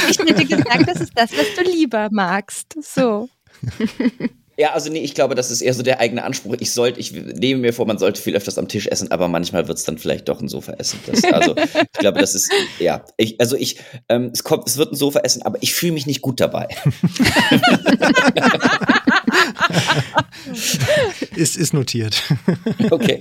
Ich 0.09 0.19
hätte 0.19 0.45
gesagt, 0.45 0.87
das 0.87 1.01
ist 1.01 1.13
das, 1.15 1.31
was 1.31 1.55
du 1.55 1.63
lieber 1.63 2.09
magst. 2.11 2.75
So. 2.81 3.29
Ja, 4.59 4.73
also 4.73 4.91
nee, 4.91 5.01
ich 5.01 5.13
glaube, 5.13 5.35
das 5.35 5.51
ist 5.51 5.61
eher 5.61 5.75
so 5.75 5.83
der 5.83 5.99
eigene 5.99 6.23
Anspruch. 6.23 6.55
Ich 6.59 6.71
sollte, 6.71 6.99
ich 6.99 7.11
nehme 7.11 7.61
mir 7.61 7.73
vor, 7.73 7.85
man 7.85 7.99
sollte 7.99 8.19
viel 8.19 8.35
öfters 8.35 8.57
am 8.57 8.67
Tisch 8.67 8.87
essen, 8.87 9.11
aber 9.11 9.27
manchmal 9.27 9.67
wird 9.67 9.77
es 9.77 9.83
dann 9.83 9.99
vielleicht 9.99 10.27
doch 10.27 10.41
ein 10.41 10.47
Sofa 10.47 10.73
essen. 10.73 10.99
Das, 11.05 11.23
also 11.25 11.55
ich 11.55 11.99
glaube, 11.99 12.19
das 12.19 12.33
ist, 12.33 12.51
ja, 12.79 13.05
ich, 13.17 13.39
also 13.39 13.55
ich, 13.55 13.77
ähm, 14.09 14.31
es 14.33 14.43
kommt, 14.43 14.67
es 14.67 14.77
wird 14.77 14.93
ein 14.93 14.95
Sofa 14.95 15.19
essen, 15.19 15.43
aber 15.43 15.59
ich 15.61 15.75
fühle 15.75 15.91
mich 15.91 16.07
nicht 16.07 16.21
gut 16.21 16.39
dabei. 16.39 16.67
Ist, 21.35 21.57
ist 21.57 21.73
notiert. 21.73 22.23
Okay. 22.89 23.19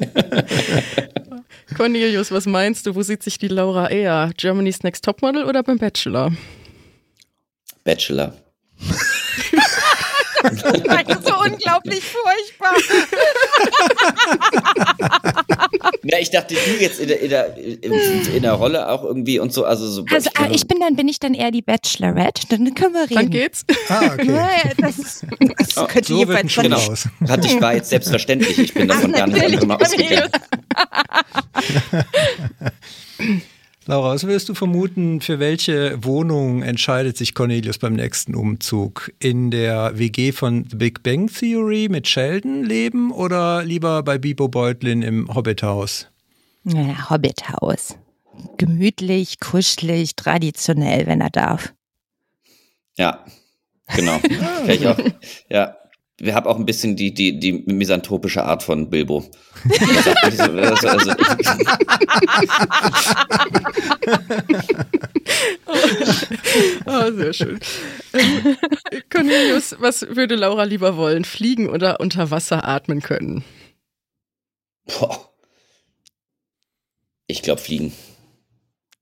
Cornelius, 1.76 2.31
was 2.31 2.47
meinst 2.47 2.86
du, 2.86 2.94
wo 2.94 3.02
sieht 3.02 3.23
sich 3.23 3.39
die 3.39 3.48
Laura 3.48 3.90
eher? 3.90 4.31
Germany's 4.36 4.82
Next 4.82 5.05
Topmodel 5.05 5.44
oder 5.44 5.62
beim 5.62 5.78
Bachelor? 5.78 6.32
Bachelor. 7.84 8.34
so 10.52 11.34
unglaublich 11.44 12.05
furchtbar. 12.05 12.75
Ja, 16.08 16.18
ich 16.20 16.31
dachte, 16.31 16.55
du 16.55 16.83
jetzt 16.83 17.00
in 17.00 17.08
der, 17.08 17.20
in 17.20 17.31
der, 17.31 17.57
in, 17.57 18.42
der 18.42 18.52
Rolle 18.52 18.89
auch 18.89 19.02
irgendwie 19.02 19.41
und 19.41 19.52
so, 19.52 19.65
also 19.65 19.89
so. 19.89 20.05
Also 20.12 20.31
ah, 20.39 20.49
ich 20.52 20.66
bin 20.68 20.78
dann 20.78 20.94
bin 20.94 21.08
ich 21.08 21.18
dann 21.18 21.34
eher 21.34 21.50
die 21.50 21.62
Bachelorette, 21.62 22.42
dann 22.49 22.75
können 22.75 22.94
wir 22.94 23.02
reden. 23.02 23.15
Dann 23.15 23.31
geht's. 23.31 23.65
Ah, 23.89 24.10
okay. 24.12 24.33
Ja, 24.33 24.49
das, 24.78 25.25
das 25.58 25.76
Oh, 25.76 25.86
könnte 25.86 26.08
so 26.08 26.18
jeweils 26.18 26.52
Schuh 26.52 26.62
Genau. 26.62 26.76
raus. 26.78 27.08
Hatte 27.28 27.49
ich 27.49 27.60
war 27.60 27.75
jetzt 27.75 27.91
selbstverständlich. 27.91 28.58
Ich 28.58 28.75
bin 28.75 28.86
davon 28.89 29.12
gar 29.12 29.26
nicht 29.26 29.66
mal 29.66 29.76
ausgegangen. 29.76 30.31
Laura, 33.89 34.15
was 34.15 34.24
würdest 34.24 34.48
du 34.48 34.55
vermuten, 34.55 35.20
für 35.20 35.39
welche 35.39 36.02
Wohnung 36.02 36.62
entscheidet 36.62 37.16
sich 37.16 37.34
Cornelius 37.34 37.78
beim 37.78 37.92
nächsten 37.92 38.34
Umzug? 38.34 39.12
In 39.20 39.52
der 39.52 39.97
WG 39.97 40.32
von 40.32 40.66
The 40.68 40.74
Big 40.74 41.05
Bang 41.05 41.28
Theory 41.28 41.86
mit 41.89 42.08
Sheldon 42.08 42.65
leben 42.65 43.12
oder 43.12 43.62
lieber 43.62 44.02
bei 44.02 44.18
Bibo 44.18 44.48
Beutlin 44.48 45.02
im 45.02 45.32
Hobbithaus? 45.32 46.08
Ja, 46.65 47.10
Hobbithaus. 47.10 47.97
Gemütlich, 48.56 49.39
kuschelig, 49.39 50.16
traditionell, 50.16 51.06
wenn 51.06 51.20
er 51.20 51.31
darf. 51.31 51.73
Ja, 52.98 53.24
genau. 53.94 54.18
Kann 54.18 54.68
ich 54.68 54.84
auch. 54.84 54.98
Ja. 55.48 55.76
Wir 56.19 56.35
haben 56.35 56.47
auch 56.47 56.57
ein 56.59 56.65
bisschen 56.65 56.97
die, 56.97 57.12
die, 57.12 57.39
die 57.39 57.53
misanthropische 57.67 58.43
Art 58.45 58.62
von 58.62 58.89
Bilbo. 58.89 59.25
Er 59.69 60.03
sagt 60.03 60.25
nicht 60.25 60.36
so- 60.39 60.45
also, 60.45 60.89
also 60.89 61.12
ich, 61.12 61.36
Oh, 66.86 67.11
sehr 67.12 67.33
schön. 67.33 67.61
Ähm, 68.12 68.57
Cornelius, 69.11 69.77
was 69.78 70.03
würde 70.09 70.36
Laura 70.36 70.65
lieber 70.65 70.97
wollen? 70.97 71.25
Fliegen 71.25 71.69
oder 71.69 72.01
unter 72.01 72.31
Wasser 72.31 72.67
atmen 72.67 73.01
können? 73.03 73.45
ich 77.27 77.43
glaube, 77.43 77.61
fliegen. 77.61 77.93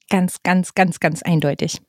Ganz, 0.09 0.43
ganz, 0.43 0.75
ganz, 0.75 0.99
ganz 1.01 1.23
eindeutig. 1.23 1.81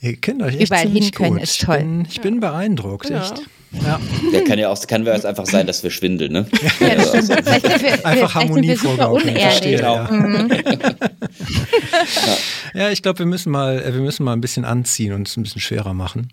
Ihr 0.00 0.16
kennt 0.16 0.42
euch 0.42 0.54
echt 0.54 0.66
Überall 0.68 0.82
ziemlich 0.84 1.04
hin 1.04 1.12
können 1.12 1.32
gut. 1.34 1.42
ist 1.42 1.60
toll. 1.60 1.76
Ich 1.76 1.82
bin, 1.82 2.06
ich 2.08 2.20
bin 2.20 2.40
beeindruckt, 2.40 3.10
Ja. 3.10 3.22
echt. 3.22 3.42
Ja. 3.84 4.00
Der 4.32 4.44
kann 4.44 4.58
ja 4.58 4.70
auch, 4.70 4.86
kann 4.86 5.04
ja 5.04 5.12
einfach 5.12 5.44
sein, 5.44 5.66
dass 5.66 5.82
wir 5.82 5.90
schwindeln, 5.90 6.32
ne? 6.32 6.46
Ja, 6.80 6.94
das 6.94 7.08
stimmt. 7.08 7.26
Vielleicht 7.44 7.66
sind 7.66 7.82
wir, 7.82 8.06
Einfach 8.06 8.34
Harmonie 8.34 8.76
vorgaukeln. 8.76 9.36
Verstehe, 9.36 9.80
ja. 9.82 10.10
Mhm. 10.10 10.48
Ja, 12.74 12.90
ich 12.90 13.02
glaube, 13.02 13.18
wir 13.18 13.26
müssen 13.26 13.50
mal, 13.50 13.78
äh, 13.82 13.92
wir 13.92 14.00
müssen 14.00 14.24
mal 14.24 14.32
ein 14.32 14.40
bisschen 14.40 14.64
anziehen 14.64 15.12
und 15.12 15.28
es 15.28 15.36
ein 15.36 15.42
bisschen 15.42 15.60
schwerer 15.60 15.92
machen. 15.92 16.32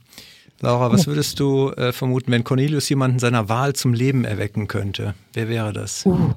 Laura, 0.62 0.92
was 0.94 1.08
würdest 1.08 1.40
du 1.42 1.72
äh, 1.72 1.92
vermuten, 1.92 2.32
wenn 2.32 2.46
Cornelius 2.46 2.88
jemanden 2.88 3.20
seiner 3.20 3.50
Wahl 3.50 3.74
zum 3.74 3.94
Leben 3.94 4.24
erwecken 4.24 4.68
könnte? 4.68 5.14
Wer 5.34 5.50
wäre 5.50 5.74
das? 5.74 6.06
Uh. 6.06 6.36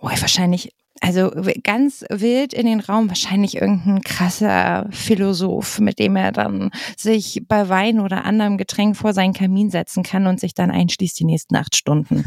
Boah, 0.00 0.12
wahrscheinlich, 0.20 0.72
Also 1.06 1.30
ganz 1.62 2.04
wild 2.10 2.52
in 2.52 2.66
den 2.66 2.80
Raum, 2.80 3.08
wahrscheinlich 3.08 3.54
irgendein 3.54 4.02
krasser 4.02 4.88
Philosoph, 4.90 5.78
mit 5.78 6.00
dem 6.00 6.16
er 6.16 6.32
dann 6.32 6.72
sich 6.96 7.42
bei 7.46 7.68
Wein 7.68 8.00
oder 8.00 8.24
anderem 8.24 8.58
Getränk 8.58 8.96
vor 8.96 9.12
seinen 9.12 9.32
Kamin 9.32 9.70
setzen 9.70 10.02
kann 10.02 10.26
und 10.26 10.40
sich 10.40 10.52
dann 10.52 10.72
einschließt 10.72 11.20
die 11.20 11.24
nächsten 11.24 11.54
acht 11.54 11.76
Stunden. 11.76 12.24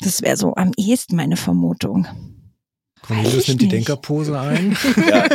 Das 0.00 0.22
wäre 0.22 0.38
so 0.38 0.54
am 0.54 0.72
ehesten 0.78 1.14
meine 1.14 1.36
Vermutung. 1.36 2.06
Cornelius 3.02 3.48
nimmt 3.48 3.60
die 3.60 3.68
Denkerpose 3.68 4.40
ein. 4.40 4.74
Ja. 4.96 5.28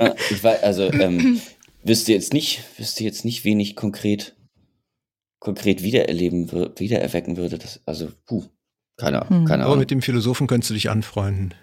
Ja, 0.00 0.14
ich 0.28 0.42
weiß, 0.42 0.62
also 0.64 0.90
ähm, 0.92 1.40
wüsste 1.84 2.12
jetzt 2.12 2.32
nicht, 2.32 2.64
wüsste 2.78 3.04
jetzt 3.04 3.24
nicht, 3.24 3.44
wen 3.44 3.60
ich 3.60 3.76
konkret, 3.76 4.34
konkret 5.38 5.84
wiedererleben 5.84 6.50
würde, 6.50 6.80
wiedererwecken 6.80 7.36
würde. 7.36 7.58
Das, 7.58 7.80
also, 7.86 8.08
puh, 8.26 8.44
keine, 9.00 9.28
Hm. 9.28 9.44
keine 9.46 9.62
Aber 9.62 9.72
Ahnung. 9.72 9.78
mit 9.80 9.90
dem 9.90 10.02
Philosophen 10.02 10.46
könntest 10.46 10.70
du 10.70 10.74
dich 10.74 10.90
anfreunden. 10.90 11.54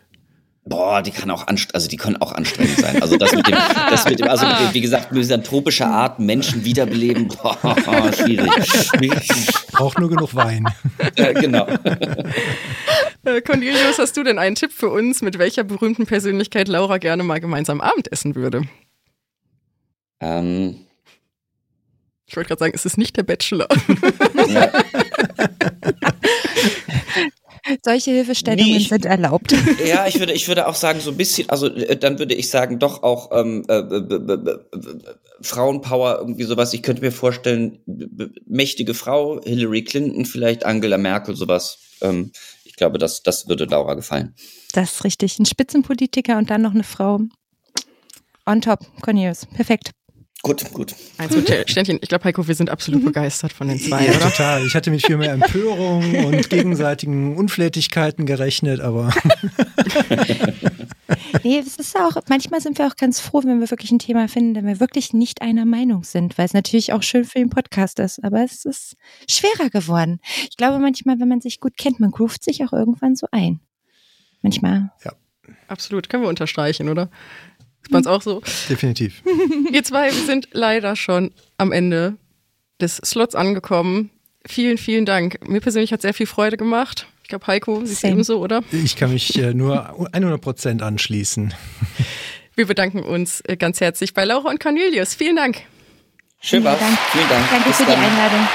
Boah, 0.70 1.02
die 1.02 1.12
kann 1.12 1.32
auch 1.32 1.48
anst 1.48 1.74
also 1.74 1.88
die 1.88 1.96
können 1.96 2.18
auch 2.18 2.34
anstrengend 2.34 2.78
sein. 2.80 3.02
Also 3.02 3.16
das 3.16 3.32
mit 3.34 3.48
dem, 3.48 3.56
das 3.90 4.04
mit 4.04 4.20
dem, 4.20 4.28
also 4.28 4.46
mit 4.46 4.60
dem, 4.60 4.74
wie 4.74 4.82
gesagt, 4.82 5.14
misanthropischer 5.14 5.88
Art 5.88 6.20
Menschen 6.20 6.66
wiederbeleben, 6.66 7.30
boah, 7.30 7.58
schwierig. 8.12 8.52
Braucht 9.72 9.98
nur 9.98 10.10
genug 10.10 10.36
Wein. 10.36 10.68
Ja, 11.18 11.32
genau. 11.32 11.68
Äh, 13.24 13.42
Cornelius, 13.42 13.98
hast 13.98 14.18
du 14.18 14.24
denn 14.24 14.40
einen 14.40 14.56
Tipp 14.56 14.74
für 14.74 14.90
uns, 14.90 15.22
mit 15.22 15.38
welcher 15.38 15.64
berühmten 15.64 16.06
Persönlichkeit 16.06 16.68
Laura 16.68 16.98
gerne 16.98 17.24
mal 17.24 17.40
gemeinsam 17.40 17.80
Abendessen 17.80 18.36
würde? 18.36 18.64
Ähm, 20.20 20.80
Ich 22.26 22.36
wollte 22.36 22.50
gerade 22.50 22.60
sagen, 22.60 22.74
es 22.76 22.86
ist 22.86 22.98
nicht 22.98 23.16
der 23.16 23.24
Bachelor. 23.24 23.68
Solche 27.84 28.12
Hilfestellungen 28.12 28.66
Nee, 28.72 28.78
ich- 28.78 28.90
sind 28.90 29.06
erlaubt. 29.06 29.54
Ja, 29.86 30.08
ich 30.08 30.20
würde, 30.20 30.34
ich 30.34 30.48
würde 30.48 30.68
auch 30.68 30.76
sagen, 30.76 31.00
so 31.00 31.12
ein 31.12 31.18
bisschen, 31.18 31.50
also 31.50 31.68
äh, 31.68 31.98
dann 31.98 32.20
würde 32.20 32.34
ich 32.36 32.50
sagen, 32.50 32.80
doch 32.80 33.04
auch 33.04 33.30
ähm, 33.32 33.64
äh, 33.68 33.82
b- 33.84 34.00
b- 34.20 34.58
Frauenpower, 35.42 36.18
irgendwie 36.20 36.44
sowas. 36.44 36.74
Ich 36.74 36.82
könnte 36.84 37.02
mir 37.02 37.12
vorstellen, 37.12 37.80
mächtige 38.46 38.94
Frau, 38.94 39.40
Hillary 39.44 39.84
Clinton, 39.84 40.26
vielleicht 40.26 40.66
Angela 40.66 40.98
Merkel, 40.98 41.36
sowas. 41.36 41.78
Ähm, 42.02 42.32
ich 42.64 42.76
glaube, 42.76 42.98
das, 42.98 43.24
das 43.24 43.48
würde 43.48 43.66
Laura 43.66 43.94
gefallen. 43.94 44.34
Das 44.74 44.94
ist 44.94 45.04
richtig. 45.04 45.40
Ein 45.40 45.46
Spitzenpolitiker 45.46 46.38
und 46.38 46.50
dann 46.50 46.62
noch 46.62 46.74
eine 46.74 46.84
Frau. 46.84 47.20
On 48.46 48.62
top, 48.62 48.80
Cornelius. 49.02 49.46
Perfekt. 49.46 49.92
Gut, 50.44 50.72
gut. 50.72 50.96
Eins 51.18 51.36
mit 51.36 51.50
der 51.50 51.68
Ständchen. 51.68 51.98
Ich 52.02 52.10
glaube, 52.10 52.24
Heiko, 52.26 52.48
wir 52.48 52.56
sind 52.56 52.70
absolut 52.70 53.04
begeistert 53.04 53.52
von 53.52 53.68
den 53.68 53.80
zwei, 53.80 54.06
Ja, 54.06 54.12
oder? 54.12 54.20
total. 54.30 54.66
Ich 54.66 54.76
hatte 54.76 54.92
mit 54.92 55.06
viel 55.06 55.18
mehr 55.18 55.34
Empörung 55.34 56.16
und 56.26 56.50
gegenseitigen 56.50 57.36
Unflätigkeiten 57.36 58.26
gerechnet, 58.26 58.80
aber 58.80 59.12
Nee, 61.44 61.62
das 61.64 61.78
ist 61.78 61.96
auch, 61.96 62.18
manchmal 62.30 62.62
sind 62.62 62.78
wir 62.78 62.88
auch 62.88 62.96
ganz 62.96 63.20
froh, 63.20 63.42
wenn 63.44 63.60
wir 63.60 63.70
wirklich 63.72 63.92
ein 63.92 64.00
Thema 64.00 64.28
finden, 64.28 64.56
wenn 64.56 64.66
wir 64.66 64.80
wirklich 64.80 65.14
nicht 65.14 65.42
einer 65.42 65.66
Meinung 65.66 66.04
sind, 66.04 66.38
weil 66.38 66.46
es 66.46 66.54
natürlich 66.54 66.94
auch 66.94 67.04
schön 67.04 67.26
für 67.26 67.40
den 67.40 67.50
Podcast 67.50 68.00
ist. 68.00 68.24
Aber 68.24 68.44
es 68.44 68.66
ist 68.66 68.96
schwerer 69.30 69.70
geworden. 69.70 70.20
Ich 70.50 70.58
glaube 70.58 70.80
manchmal, 70.80 71.20
wenn 71.20 71.28
man 71.28 71.42
sich 71.42 71.60
gut 71.60 71.78
kennt, 71.78 72.00
man 72.00 72.12
groovt 72.12 72.44
sich 72.44 72.64
auch 72.64 72.74
irgendwann 72.74 73.16
so 73.16 73.28
ein. 73.32 73.60
Manchmal. 74.42 74.92
Absolut. 75.68 76.10
Können 76.10 76.24
wir 76.24 76.30
unterstreichen, 76.30 76.90
oder? 76.90 77.10
Ist 77.88 77.92
bei 77.92 77.98
uns 78.00 78.08
auch 78.08 78.22
so. 78.22 78.42
definitiv. 78.70 79.24
Ihr 79.72 79.84
zwei 79.84 80.08
wir 80.08 80.24
sind 80.26 80.50
leider 80.52 80.96
schon 80.98 81.32
am 81.58 81.72
Ende 81.72 82.18
des 82.82 82.98
Slots 82.98 83.34
angekommen. 83.34 84.10
Vielen, 84.46 84.78
vielen 84.78 85.06
Dank. 85.06 85.48
Mir 85.48 85.62
persönlich 85.62 85.94
hat 85.94 86.02
sehr 86.02 86.14
viel 86.14 86.28
Freude 86.28 86.58
gemacht. 86.58 87.08
Ich 87.24 87.30
glaube, 87.30 87.48
Heiko, 87.48 87.80
du 87.80 87.86
Same. 87.86 88.14
ebenso, 88.14 88.40
oder? 88.40 88.62
Ich 88.72 88.96
kann 88.96 89.12
mich 89.12 89.38
äh, 89.38 89.54
nur 89.54 90.08
100 90.14 90.40
Prozent 90.42 90.82
anschließen. 90.82 91.54
Wir 92.56 92.66
bedanken 92.66 93.04
uns 93.04 93.42
äh, 93.42 93.56
ganz 93.56 93.80
herzlich 93.82 94.14
bei 94.14 94.26
Laura 94.26 94.50
und 94.50 94.60
Cornelius. 94.60 95.14
Vielen 95.14 95.36
Dank. 95.36 95.62
Schön 96.42 96.64
war's. 96.64 96.80
Dank. 96.80 96.98
Vielen 97.12 97.30
Dank. 97.30 97.50
Danke 97.50 97.70
Bis 97.70 97.78
für 97.78 97.84
die 97.86 97.92
dann. 97.92 98.04
Einladung. 98.04 98.48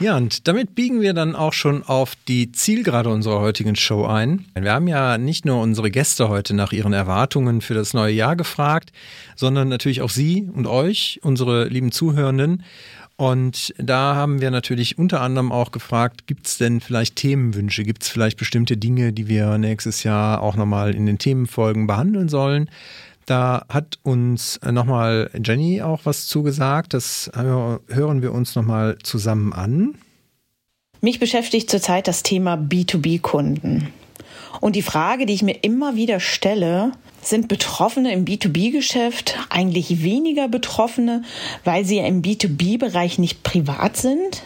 Ja, 0.00 0.16
und 0.16 0.46
damit 0.46 0.76
biegen 0.76 1.00
wir 1.00 1.12
dann 1.12 1.34
auch 1.34 1.52
schon 1.52 1.82
auf 1.82 2.12
die 2.28 2.52
Zielgerade 2.52 3.08
unserer 3.10 3.40
heutigen 3.40 3.74
Show 3.74 4.06
ein. 4.06 4.44
Wir 4.54 4.72
haben 4.72 4.86
ja 4.86 5.18
nicht 5.18 5.44
nur 5.44 5.60
unsere 5.60 5.90
Gäste 5.90 6.28
heute 6.28 6.54
nach 6.54 6.70
ihren 6.70 6.92
Erwartungen 6.92 7.60
für 7.60 7.74
das 7.74 7.94
neue 7.94 8.12
Jahr 8.14 8.36
gefragt, 8.36 8.92
sondern 9.34 9.68
natürlich 9.68 10.00
auch 10.00 10.10
Sie 10.10 10.48
und 10.54 10.68
euch, 10.68 11.18
unsere 11.24 11.66
lieben 11.66 11.90
Zuhörenden. 11.90 12.62
Und 13.16 13.74
da 13.78 14.14
haben 14.14 14.40
wir 14.40 14.52
natürlich 14.52 14.98
unter 14.98 15.20
anderem 15.20 15.50
auch 15.50 15.72
gefragt, 15.72 16.28
gibt 16.28 16.46
es 16.46 16.58
denn 16.58 16.80
vielleicht 16.80 17.16
Themenwünsche? 17.16 17.82
Gibt 17.82 18.04
es 18.04 18.08
vielleicht 18.08 18.38
bestimmte 18.38 18.76
Dinge, 18.76 19.12
die 19.12 19.26
wir 19.26 19.58
nächstes 19.58 20.04
Jahr 20.04 20.40
auch 20.40 20.54
nochmal 20.54 20.94
in 20.94 21.06
den 21.06 21.18
Themenfolgen 21.18 21.88
behandeln 21.88 22.28
sollen? 22.28 22.70
Da 23.28 23.66
hat 23.68 23.98
uns 24.04 24.58
nochmal 24.64 25.30
Jenny 25.44 25.82
auch 25.82 26.00
was 26.04 26.26
zugesagt. 26.28 26.94
Das 26.94 27.30
hören 27.34 28.22
wir 28.22 28.32
uns 28.32 28.54
nochmal 28.54 28.96
zusammen 29.02 29.52
an. 29.52 29.96
Mich 31.02 31.20
beschäftigt 31.20 31.68
zurzeit 31.68 32.08
das 32.08 32.22
Thema 32.22 32.54
B2B-Kunden. 32.54 33.88
Und 34.62 34.76
die 34.76 34.82
Frage, 34.82 35.26
die 35.26 35.34
ich 35.34 35.42
mir 35.42 35.62
immer 35.62 35.94
wieder 35.94 36.20
stelle, 36.20 36.92
sind 37.20 37.48
Betroffene 37.48 38.14
im 38.14 38.24
B2B-Geschäft 38.24 39.36
eigentlich 39.50 40.02
weniger 40.02 40.48
Betroffene, 40.48 41.22
weil 41.64 41.84
sie 41.84 41.98
im 41.98 42.22
B2B-Bereich 42.22 43.18
nicht 43.18 43.42
privat 43.42 43.98
sind? 43.98 44.42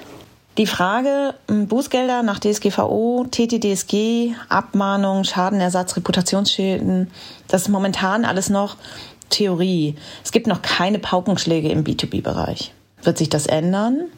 Die 0.58 0.66
Frage, 0.66 1.34
m, 1.48 1.66
Bußgelder 1.66 2.22
nach 2.22 2.38
DSGVO, 2.38 3.26
TTDSG, 3.30 4.34
Abmahnung, 4.50 5.24
Schadenersatz, 5.24 5.96
Reputationsschäden, 5.96 7.10
das 7.48 7.62
ist 7.62 7.68
momentan 7.68 8.26
alles 8.26 8.50
noch 8.50 8.76
Theorie. 9.30 9.96
Es 10.22 10.30
gibt 10.30 10.46
noch 10.46 10.60
keine 10.60 10.98
Paukenschläge 10.98 11.70
im 11.70 11.84
B2B-Bereich. 11.84 12.74
Wird 13.02 13.16
sich 13.16 13.30
das 13.30 13.46
ändern? 13.46 14.08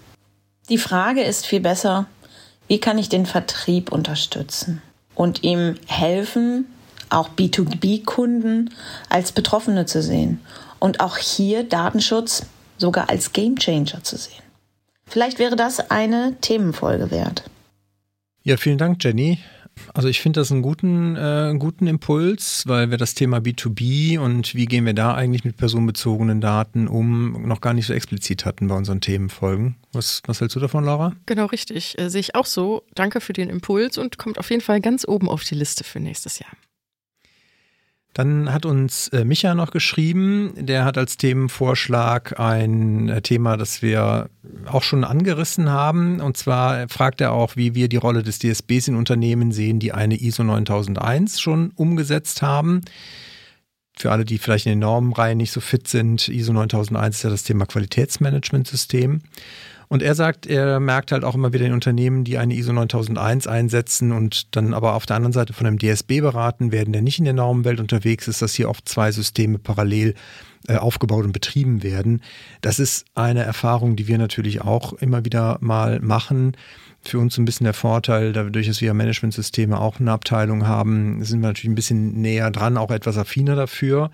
Die 0.68 0.78
Frage 0.78 1.22
ist 1.22 1.46
viel 1.46 1.60
besser, 1.60 2.06
wie 2.66 2.80
kann 2.80 2.98
ich 2.98 3.08
den 3.08 3.26
Vertrieb 3.26 3.92
unterstützen 3.92 4.82
und 5.14 5.44
ihm 5.44 5.76
helfen, 5.86 6.66
auch 7.10 7.28
B2B-Kunden 7.28 8.74
als 9.08 9.30
Betroffene 9.30 9.86
zu 9.86 10.02
sehen 10.02 10.40
und 10.80 10.98
auch 10.98 11.16
hier 11.16 11.62
Datenschutz 11.62 12.46
sogar 12.76 13.08
als 13.08 13.32
Gamechanger 13.32 14.02
zu 14.02 14.16
sehen. 14.16 14.43
Vielleicht 15.06 15.38
wäre 15.38 15.56
das 15.56 15.90
eine 15.90 16.36
Themenfolge 16.40 17.10
wert. 17.10 17.44
Ja, 18.42 18.56
vielen 18.56 18.78
Dank, 18.78 19.02
Jenny. 19.02 19.38
Also 19.92 20.08
ich 20.08 20.20
finde 20.20 20.40
das 20.40 20.52
einen 20.52 20.62
guten, 20.62 21.16
äh, 21.16 21.54
guten 21.58 21.86
Impuls, 21.86 22.64
weil 22.66 22.90
wir 22.90 22.98
das 22.98 23.14
Thema 23.14 23.38
B2B 23.38 24.18
und 24.18 24.54
wie 24.54 24.66
gehen 24.66 24.86
wir 24.86 24.94
da 24.94 25.14
eigentlich 25.14 25.44
mit 25.44 25.56
personenbezogenen 25.56 26.40
Daten 26.40 26.86
um, 26.86 27.46
noch 27.46 27.60
gar 27.60 27.74
nicht 27.74 27.86
so 27.86 27.92
explizit 27.92 28.44
hatten 28.44 28.68
bei 28.68 28.76
unseren 28.76 29.00
Themenfolgen. 29.00 29.76
Was, 29.92 30.22
was 30.26 30.40
hältst 30.40 30.56
du 30.56 30.60
davon, 30.60 30.84
Laura? 30.84 31.12
Genau 31.26 31.46
richtig. 31.46 31.98
Äh, 31.98 32.08
sehe 32.08 32.20
ich 32.20 32.34
auch 32.34 32.46
so. 32.46 32.84
Danke 32.94 33.20
für 33.20 33.32
den 33.32 33.50
Impuls 33.50 33.98
und 33.98 34.18
kommt 34.18 34.38
auf 34.38 34.50
jeden 34.50 34.62
Fall 34.62 34.80
ganz 34.80 35.06
oben 35.06 35.28
auf 35.28 35.44
die 35.44 35.54
Liste 35.54 35.84
für 35.84 36.00
nächstes 36.00 36.38
Jahr. 36.38 36.52
Dann 38.14 38.52
hat 38.52 38.64
uns 38.64 39.08
äh, 39.08 39.24
Micha 39.24 39.56
noch 39.56 39.72
geschrieben, 39.72 40.52
der 40.56 40.84
hat 40.84 40.96
als 40.96 41.16
Themenvorschlag 41.16 42.38
ein 42.38 43.08
äh, 43.08 43.20
Thema, 43.22 43.56
das 43.56 43.82
wir 43.82 44.30
auch 44.66 44.84
schon 44.84 45.02
angerissen 45.02 45.68
haben. 45.68 46.20
Und 46.20 46.36
zwar 46.36 46.88
fragt 46.88 47.20
er 47.20 47.32
auch, 47.32 47.56
wie 47.56 47.74
wir 47.74 47.88
die 47.88 47.96
Rolle 47.96 48.22
des 48.22 48.38
DSBs 48.38 48.86
in 48.88 48.94
Unternehmen 48.94 49.50
sehen, 49.50 49.80
die 49.80 49.92
eine 49.92 50.20
ISO 50.20 50.44
9001 50.44 51.40
schon 51.40 51.72
umgesetzt 51.74 52.40
haben. 52.40 52.82
Für 53.96 54.12
alle, 54.12 54.24
die 54.24 54.38
vielleicht 54.38 54.66
in 54.66 54.72
den 54.72 54.78
Normenreihen 54.78 55.38
nicht 55.38 55.52
so 55.52 55.60
fit 55.60 55.88
sind, 55.88 56.28
ISO 56.28 56.52
9001 56.52 57.16
ist 57.16 57.22
ja 57.24 57.30
das 57.30 57.42
Thema 57.42 57.66
Qualitätsmanagementsystem. 57.66 59.22
Und 59.88 60.02
er 60.02 60.14
sagt, 60.14 60.46
er 60.46 60.80
merkt 60.80 61.12
halt 61.12 61.24
auch 61.24 61.34
immer 61.34 61.52
wieder 61.52 61.66
in 61.66 61.72
Unternehmen, 61.72 62.24
die 62.24 62.38
eine 62.38 62.54
ISO 62.54 62.72
9001 62.72 63.46
einsetzen 63.46 64.12
und 64.12 64.56
dann 64.56 64.74
aber 64.74 64.94
auf 64.94 65.06
der 65.06 65.16
anderen 65.16 65.32
Seite 65.32 65.52
von 65.52 65.66
einem 65.66 65.78
DSB 65.78 66.20
beraten 66.20 66.72
werden, 66.72 66.92
der 66.92 67.02
nicht 67.02 67.18
in 67.18 67.24
der 67.24 67.34
Normenwelt 67.34 67.80
unterwegs 67.80 68.28
ist, 68.28 68.42
dass 68.42 68.54
hier 68.54 68.68
oft 68.68 68.88
zwei 68.88 69.12
Systeme 69.12 69.58
parallel 69.58 70.14
äh, 70.66 70.76
aufgebaut 70.76 71.24
und 71.24 71.32
betrieben 71.32 71.82
werden. 71.82 72.22
Das 72.62 72.78
ist 72.78 73.04
eine 73.14 73.42
Erfahrung, 73.42 73.96
die 73.96 74.08
wir 74.08 74.16
natürlich 74.16 74.62
auch 74.62 74.94
immer 74.94 75.24
wieder 75.24 75.58
mal 75.60 76.00
machen. 76.00 76.56
Für 77.02 77.18
uns 77.18 77.36
ein 77.36 77.44
bisschen 77.44 77.64
der 77.64 77.74
Vorteil, 77.74 78.32
dadurch, 78.32 78.66
dass 78.66 78.80
wir 78.80 78.94
Managementsysteme 78.94 79.78
auch 79.78 80.00
eine 80.00 80.12
Abteilung 80.12 80.66
haben, 80.66 81.22
sind 81.22 81.42
wir 81.42 81.48
natürlich 81.48 81.70
ein 81.70 81.74
bisschen 81.74 82.22
näher 82.22 82.50
dran, 82.50 82.78
auch 82.78 82.90
etwas 82.90 83.18
affiner 83.18 83.56
dafür. 83.56 84.10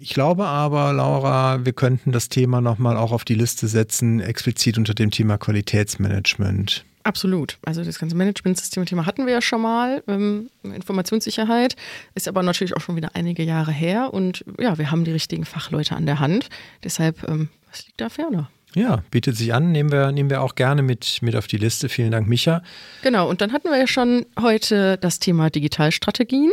Ich 0.00 0.14
glaube 0.14 0.46
aber, 0.46 0.92
Laura, 0.92 1.64
wir 1.64 1.72
könnten 1.72 2.12
das 2.12 2.28
Thema 2.28 2.60
nochmal 2.60 2.96
auch 2.96 3.12
auf 3.12 3.24
die 3.24 3.34
Liste 3.34 3.66
setzen, 3.66 4.20
explizit 4.20 4.78
unter 4.78 4.94
dem 4.94 5.10
Thema 5.10 5.38
Qualitätsmanagement. 5.38 6.84
Absolut. 7.02 7.58
Also 7.64 7.82
das 7.82 7.98
ganze 7.98 8.16
Management-System-Thema 8.16 9.06
hatten 9.06 9.26
wir 9.26 9.32
ja 9.32 9.40
schon 9.40 9.62
mal. 9.62 10.02
Ähm, 10.06 10.50
Informationssicherheit 10.62 11.74
ist 12.14 12.28
aber 12.28 12.42
natürlich 12.42 12.76
auch 12.76 12.80
schon 12.80 12.96
wieder 12.96 13.10
einige 13.14 13.42
Jahre 13.42 13.72
her. 13.72 14.12
Und 14.12 14.44
ja, 14.60 14.78
wir 14.78 14.90
haben 14.90 15.04
die 15.04 15.12
richtigen 15.12 15.44
Fachleute 15.44 15.96
an 15.96 16.06
der 16.06 16.20
Hand. 16.20 16.48
Deshalb, 16.84 17.26
ähm, 17.26 17.48
was 17.70 17.86
liegt 17.86 18.00
da 18.00 18.08
ferner? 18.08 18.50
Ja, 18.74 19.02
bietet 19.10 19.36
sich 19.36 19.54
an, 19.54 19.72
nehmen 19.72 19.90
wir, 19.90 20.12
nehmen 20.12 20.28
wir 20.28 20.42
auch 20.42 20.54
gerne 20.54 20.82
mit, 20.82 21.22
mit 21.22 21.34
auf 21.34 21.46
die 21.46 21.56
Liste. 21.56 21.88
Vielen 21.88 22.10
Dank, 22.10 22.28
Micha. 22.28 22.62
Genau, 23.02 23.28
und 23.28 23.40
dann 23.40 23.52
hatten 23.52 23.70
wir 23.70 23.78
ja 23.78 23.86
schon 23.86 24.26
heute 24.38 24.98
das 24.98 25.18
Thema 25.18 25.48
Digitalstrategien 25.48 26.50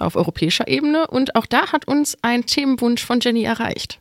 auf 0.00 0.16
europäischer 0.16 0.68
Ebene. 0.68 1.06
Und 1.06 1.36
auch 1.36 1.46
da 1.46 1.72
hat 1.72 1.88
uns 1.88 2.16
ein 2.22 2.46
Themenwunsch 2.46 3.04
von 3.04 3.20
Jenny 3.20 3.44
erreicht. 3.44 4.00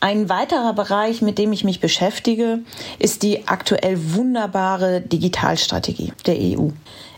Ein 0.00 0.28
weiterer 0.28 0.74
Bereich, 0.74 1.22
mit 1.22 1.38
dem 1.38 1.52
ich 1.52 1.64
mich 1.64 1.80
beschäftige, 1.80 2.58
ist 2.98 3.22
die 3.22 3.48
aktuell 3.48 4.14
wunderbare 4.14 5.00
Digitalstrategie 5.00 6.12
der 6.26 6.36
EU. 6.36 6.68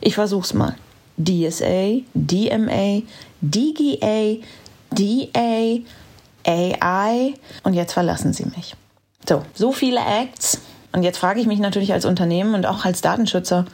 Ich 0.00 0.14
versuch's 0.14 0.54
mal. 0.54 0.76
DSA, 1.18 2.02
DMA, 2.14 3.02
DGA, 3.40 4.36
DA, 4.90 5.80
AI 6.46 7.34
und 7.62 7.74
jetzt 7.74 7.92
verlassen 7.92 8.32
Sie 8.32 8.44
mich. 8.44 8.76
So, 9.28 9.42
so 9.54 9.72
viele 9.72 10.00
Acts. 10.00 10.60
Und 10.92 11.02
jetzt 11.02 11.18
frage 11.18 11.40
ich 11.40 11.46
mich 11.46 11.58
natürlich 11.58 11.92
als 11.92 12.04
Unternehmen 12.04 12.54
und 12.54 12.66
auch 12.66 12.84
als 12.84 13.00
Datenschützer, 13.00 13.64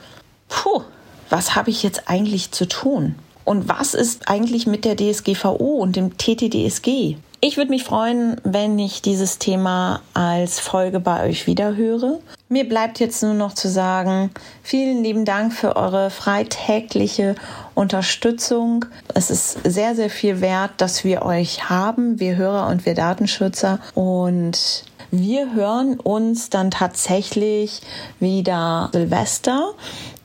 puh, 0.49 0.81
was 1.29 1.55
habe 1.55 1.69
ich 1.69 1.83
jetzt 1.83 2.09
eigentlich 2.09 2.51
zu 2.51 2.67
tun? 2.67 3.15
Und 3.45 3.69
was 3.69 3.93
ist 3.93 4.29
eigentlich 4.29 4.67
mit 4.67 4.85
der 4.85 4.95
DSGVO 4.95 5.77
und 5.79 5.95
dem 5.95 6.17
TTDSG? 6.17 7.17
Ich 7.45 7.57
würde 7.57 7.71
mich 7.71 7.83
freuen, 7.83 8.37
wenn 8.45 8.79
ich 8.79 9.01
dieses 9.01 9.37
Thema 9.37 9.99
als 10.13 10.61
Folge 10.61 11.01
bei 11.01 11.27
euch 11.27 11.45
wiederhöre. 11.45 12.19
Mir 12.47 12.69
bleibt 12.69 13.01
jetzt 13.01 13.21
nur 13.21 13.33
noch 13.33 13.53
zu 13.53 13.67
sagen, 13.67 14.31
vielen 14.61 15.03
lieben 15.03 15.25
Dank 15.25 15.51
für 15.51 15.75
eure 15.75 16.09
freitägliche 16.09 17.35
Unterstützung. 17.75 18.85
Es 19.13 19.29
ist 19.29 19.59
sehr, 19.65 19.93
sehr 19.93 20.09
viel 20.09 20.39
wert, 20.39 20.71
dass 20.77 21.03
wir 21.03 21.23
euch 21.23 21.69
haben, 21.69 22.17
wir 22.17 22.37
Hörer 22.37 22.67
und 22.67 22.85
wir 22.85 22.95
Datenschützer. 22.95 23.79
Und 23.93 24.85
wir 25.11 25.53
hören 25.53 25.99
uns 25.99 26.49
dann 26.49 26.71
tatsächlich 26.71 27.81
wieder 28.21 28.89
Silvester 28.93 29.73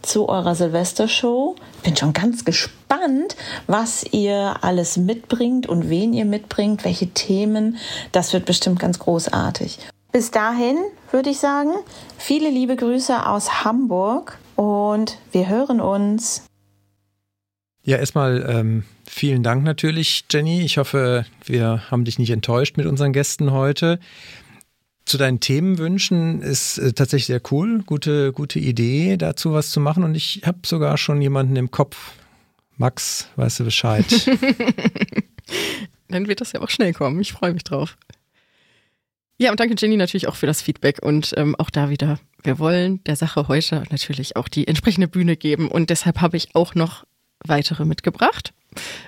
zu 0.02 0.28
eurer 0.28 0.54
Silvestershow. 0.54 1.56
Bin 1.82 1.96
schon 1.96 2.12
ganz 2.12 2.44
gespannt, 2.44 3.36
was 3.66 4.04
ihr 4.12 4.56
alles 4.62 4.96
mitbringt 4.96 5.66
und 5.66 5.88
wen 5.88 6.12
ihr 6.12 6.24
mitbringt, 6.24 6.84
welche 6.84 7.08
Themen. 7.08 7.76
Das 8.12 8.32
wird 8.32 8.44
bestimmt 8.44 8.78
ganz 8.78 8.98
großartig. 8.98 9.78
Bis 10.12 10.30
dahin 10.30 10.76
würde 11.12 11.30
ich 11.30 11.38
sagen, 11.38 11.70
viele 12.16 12.50
liebe 12.50 12.76
Grüße 12.76 13.26
aus 13.26 13.64
Hamburg 13.64 14.38
und 14.56 15.18
wir 15.32 15.48
hören 15.48 15.80
uns. 15.80 16.44
Ja, 17.84 17.96
erstmal 17.96 18.44
ähm, 18.48 18.84
vielen 19.06 19.42
Dank 19.42 19.64
natürlich, 19.64 20.24
Jenny. 20.30 20.62
Ich 20.62 20.78
hoffe, 20.78 21.26
wir 21.44 21.90
haben 21.90 22.04
dich 22.04 22.18
nicht 22.18 22.30
enttäuscht 22.30 22.76
mit 22.76 22.86
unseren 22.86 23.12
Gästen 23.12 23.52
heute 23.52 23.98
zu 25.08 25.18
deinen 25.18 25.40
Themenwünschen 25.40 26.42
ist 26.42 26.78
äh, 26.78 26.92
tatsächlich 26.92 27.26
sehr 27.26 27.40
cool. 27.50 27.82
Gute, 27.84 28.32
gute 28.32 28.58
Idee, 28.58 29.16
dazu 29.16 29.52
was 29.52 29.70
zu 29.70 29.80
machen. 29.80 30.04
Und 30.04 30.14
ich 30.14 30.42
habe 30.44 30.58
sogar 30.64 30.98
schon 30.98 31.20
jemanden 31.20 31.56
im 31.56 31.70
Kopf. 31.70 32.12
Max, 32.76 33.28
weißt 33.36 33.60
du 33.60 33.64
Bescheid? 33.64 34.04
Dann 36.08 36.28
wird 36.28 36.40
das 36.40 36.52
ja 36.52 36.60
auch 36.60 36.70
schnell 36.70 36.92
kommen. 36.92 37.20
Ich 37.20 37.32
freue 37.32 37.52
mich 37.52 37.64
drauf. 37.64 37.96
Ja, 39.38 39.50
und 39.50 39.60
danke 39.60 39.74
Jenny 39.78 39.96
natürlich 39.96 40.26
auch 40.28 40.36
für 40.36 40.46
das 40.46 40.62
Feedback 40.62 41.00
und 41.02 41.32
ähm, 41.36 41.54
auch 41.56 41.70
da 41.70 41.90
wieder. 41.90 42.18
Wir 42.42 42.58
wollen 42.58 43.02
der 43.04 43.16
Sache 43.16 43.48
heute 43.48 43.84
natürlich 43.90 44.36
auch 44.36 44.48
die 44.48 44.66
entsprechende 44.66 45.08
Bühne 45.08 45.36
geben 45.36 45.68
und 45.68 45.90
deshalb 45.90 46.20
habe 46.20 46.36
ich 46.36 46.54
auch 46.54 46.74
noch 46.74 47.04
weitere 47.44 47.84
mitgebracht. 47.84 48.52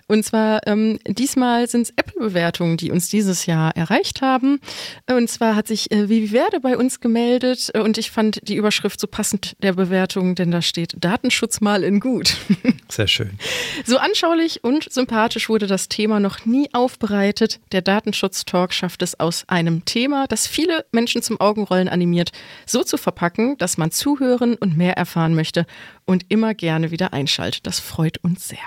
Und 0.06 0.24
zwar 0.24 0.66
ähm, 0.66 0.98
diesmal 1.06 1.68
sind 1.68 1.82
es 1.82 1.90
Apple-Bewertungen, 1.90 2.76
die 2.76 2.90
uns 2.90 3.08
dieses 3.08 3.46
Jahr 3.46 3.76
erreicht 3.76 4.22
haben. 4.22 4.60
Und 5.08 5.28
zwar 5.30 5.54
hat 5.54 5.68
sich 5.68 5.90
äh, 5.92 6.08
Vivi 6.08 6.32
Werde 6.32 6.60
bei 6.60 6.76
uns 6.76 7.00
gemeldet 7.00 7.70
und 7.74 7.98
ich 7.98 8.10
fand 8.10 8.40
die 8.48 8.56
Überschrift 8.56 9.00
so 9.00 9.06
passend 9.06 9.56
der 9.62 9.74
Bewertung, 9.74 10.34
denn 10.34 10.50
da 10.50 10.62
steht 10.62 10.94
Datenschutz 10.98 11.60
mal 11.60 11.84
in 11.84 12.00
gut. 12.00 12.36
Sehr 12.88 13.08
schön. 13.08 13.38
So 13.84 13.98
anschaulich 13.98 14.64
und 14.64 14.92
sympathisch 14.92 15.48
wurde 15.48 15.66
das 15.66 15.88
Thema 15.88 16.20
noch 16.20 16.44
nie 16.44 16.68
aufbereitet. 16.72 17.60
Der 17.72 17.82
Datenschutz-Talk 17.82 18.72
schafft 18.72 19.02
es 19.02 19.18
aus 19.18 19.44
einem 19.48 19.84
Thema, 19.84 20.26
das 20.26 20.46
viele 20.46 20.84
Menschen 20.92 21.22
zum 21.22 21.40
Augenrollen 21.40 21.88
animiert, 21.88 22.32
so 22.66 22.82
zu 22.82 22.96
verpacken, 22.96 23.56
dass 23.58 23.78
man 23.78 23.90
zuhören 23.90 24.54
und 24.56 24.76
mehr 24.76 24.96
erfahren 24.96 25.34
möchte 25.34 25.66
und 26.04 26.26
immer 26.28 26.54
gerne 26.54 26.90
wieder 26.90 27.12
einschaltet. 27.12 27.66
Das 27.66 27.80
freut 27.80 28.18
uns 28.18 28.48
sehr. 28.48 28.58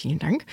Vielen 0.00 0.18
Dank. 0.18 0.46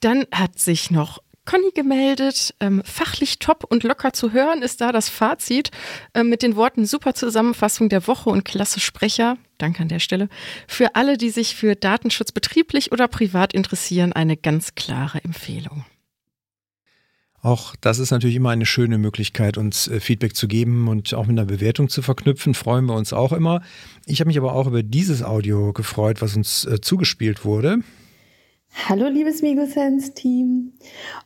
Dann 0.00 0.26
hat 0.32 0.58
sich 0.58 0.90
noch 0.90 1.22
Conny 1.44 1.70
gemeldet. 1.74 2.54
Ähm, 2.60 2.82
fachlich 2.84 3.38
top 3.38 3.64
und 3.68 3.82
locker 3.84 4.12
zu 4.12 4.32
hören 4.32 4.62
ist 4.62 4.80
da 4.80 4.92
das 4.92 5.08
Fazit 5.08 5.70
äh, 6.14 6.22
mit 6.22 6.42
den 6.42 6.56
Worten 6.56 6.84
super 6.86 7.14
Zusammenfassung 7.14 7.88
der 7.88 8.06
Woche 8.06 8.30
und 8.30 8.44
klasse 8.44 8.80
Sprecher. 8.80 9.38
Danke 9.58 9.82
an 9.82 9.88
der 9.88 9.98
Stelle. 9.98 10.28
Für 10.68 10.94
alle, 10.94 11.16
die 11.16 11.30
sich 11.30 11.56
für 11.56 11.74
Datenschutz 11.74 12.32
betrieblich 12.32 12.92
oder 12.92 13.08
privat 13.08 13.54
interessieren, 13.54 14.12
eine 14.12 14.36
ganz 14.36 14.74
klare 14.74 15.24
Empfehlung. 15.24 15.84
Auch 17.40 17.74
das 17.80 17.98
ist 17.98 18.12
natürlich 18.12 18.36
immer 18.36 18.50
eine 18.50 18.66
schöne 18.66 18.98
Möglichkeit, 18.98 19.58
uns 19.58 19.88
äh, 19.88 19.98
Feedback 19.98 20.36
zu 20.36 20.46
geben 20.46 20.86
und 20.86 21.12
auch 21.14 21.26
mit 21.26 21.36
einer 21.36 21.46
Bewertung 21.46 21.88
zu 21.88 22.02
verknüpfen. 22.02 22.54
Freuen 22.54 22.84
wir 22.84 22.94
uns 22.94 23.12
auch 23.12 23.32
immer. 23.32 23.62
Ich 24.06 24.20
habe 24.20 24.28
mich 24.28 24.38
aber 24.38 24.52
auch 24.52 24.68
über 24.68 24.84
dieses 24.84 25.24
Audio 25.24 25.72
gefreut, 25.72 26.22
was 26.22 26.36
uns 26.36 26.66
äh, 26.66 26.80
zugespielt 26.80 27.44
wurde. 27.44 27.78
Hallo 28.74 29.06
liebes 29.06 29.42
Migosense-Team. 29.42 30.72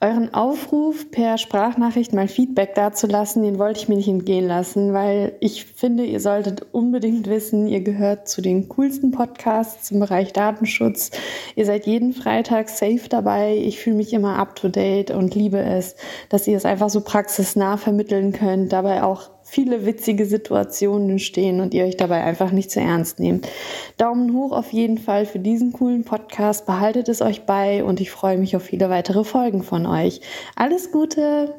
Euren 0.00 0.34
Aufruf 0.34 1.10
per 1.10 1.38
Sprachnachricht 1.38 2.12
mal 2.12 2.26
Feedback 2.26 2.74
dazulassen, 2.74 3.44
den 3.44 3.58
wollte 3.58 3.80
ich 3.80 3.88
mir 3.88 3.96
nicht 3.96 4.08
entgehen 4.08 4.46
lassen, 4.46 4.92
weil 4.92 5.36
ich 5.40 5.64
finde, 5.64 6.04
ihr 6.04 6.20
solltet 6.20 6.66
unbedingt 6.72 7.28
wissen, 7.28 7.68
ihr 7.68 7.80
gehört 7.80 8.28
zu 8.28 8.42
den 8.42 8.68
coolsten 8.68 9.10
Podcasts 9.12 9.90
im 9.90 10.00
Bereich 10.00 10.32
Datenschutz. 10.32 11.12
Ihr 11.54 11.66
seid 11.66 11.86
jeden 11.86 12.12
Freitag 12.12 12.68
safe 12.68 13.08
dabei. 13.08 13.56
Ich 13.56 13.78
fühle 13.78 13.96
mich 13.96 14.12
immer 14.12 14.38
up 14.38 14.56
to 14.56 14.68
date 14.68 15.12
und 15.12 15.34
liebe 15.34 15.58
es, 15.58 15.94
dass 16.28 16.46
ihr 16.48 16.56
es 16.56 16.64
einfach 16.64 16.90
so 16.90 17.00
praxisnah 17.00 17.76
vermitteln 17.76 18.32
könnt, 18.32 18.72
dabei 18.72 19.02
auch 19.02 19.35
viele 19.46 19.86
witzige 19.86 20.26
Situationen 20.26 21.10
entstehen 21.10 21.60
und 21.60 21.72
ihr 21.72 21.84
euch 21.84 21.96
dabei 21.96 22.24
einfach 22.24 22.50
nicht 22.50 22.70
zu 22.70 22.80
ernst 22.80 23.20
nehmt. 23.20 23.48
Daumen 23.96 24.34
hoch 24.34 24.52
auf 24.52 24.72
jeden 24.72 24.98
Fall 24.98 25.24
für 25.24 25.38
diesen 25.38 25.72
coolen 25.72 26.04
Podcast. 26.04 26.66
Behaltet 26.66 27.08
es 27.08 27.22
euch 27.22 27.42
bei 27.42 27.84
und 27.84 28.00
ich 28.00 28.10
freue 28.10 28.38
mich 28.38 28.56
auf 28.56 28.64
viele 28.64 28.90
weitere 28.90 29.24
Folgen 29.24 29.62
von 29.62 29.86
euch. 29.86 30.20
Alles 30.56 30.90
Gute! 30.90 31.54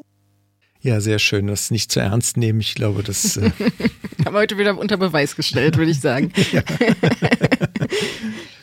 Ja, 0.80 1.00
sehr 1.00 1.18
schön. 1.18 1.48
Das 1.48 1.70
nicht 1.70 1.90
zu 1.90 2.00
ernst 2.00 2.36
nehmen. 2.36 2.60
Ich 2.60 2.74
glaube, 2.74 3.02
das 3.02 3.36
äh 3.36 3.50
haben 4.24 4.34
wir 4.34 4.40
heute 4.40 4.58
wieder 4.58 4.78
unter 4.78 4.96
Beweis 4.96 5.34
gestellt, 5.34 5.76
würde 5.76 5.90
ich 5.90 6.00
sagen. 6.00 6.32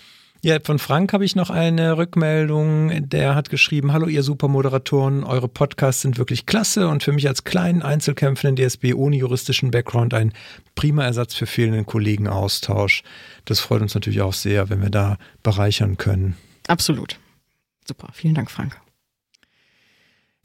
ja. 0.46 0.60
Von 0.64 0.80
Frank 0.80 1.12
habe 1.14 1.26
ich 1.26 1.36
noch 1.36 1.50
eine 1.50 1.98
Rückmeldung. 1.98 3.10
Der 3.10 3.36
hat 3.36 3.50
geschrieben, 3.50 3.92
hallo 3.94 4.08
ihr 4.08 4.24
Supermoderatoren, 4.24 5.24
eure 5.24 5.48
Podcasts 5.48 6.02
sind 6.02 6.18
wirklich 6.18 6.46
klasse 6.46 6.88
und 6.88 7.04
für 7.04 7.12
mich 7.12 7.28
als 7.28 7.44
kleinen 7.44 7.82
Einzelkämpfer 7.82 8.48
in 8.50 8.56
DSB 8.56 8.94
ohne 8.94 9.16
juristischen 9.16 9.72
Background 9.72 10.14
ein 10.14 10.34
prima 10.76 11.04
Ersatz 11.04 11.34
für 11.34 11.48
fehlenden 11.48 11.86
Kollegenaustausch. 11.86 13.04
Das 13.46 13.60
freut 13.60 13.82
uns 13.82 13.96
natürlich 13.96 14.22
auch 14.22 14.34
sehr, 14.34 14.70
wenn 14.70 14.82
wir 14.82 14.90
da 14.90 15.18
bereichern 15.44 15.98
können. 15.98 16.38
Absolut. 16.68 17.20
Super. 17.88 18.10
Vielen 18.14 18.36
Dank, 18.36 18.52
Frank. 18.52 18.80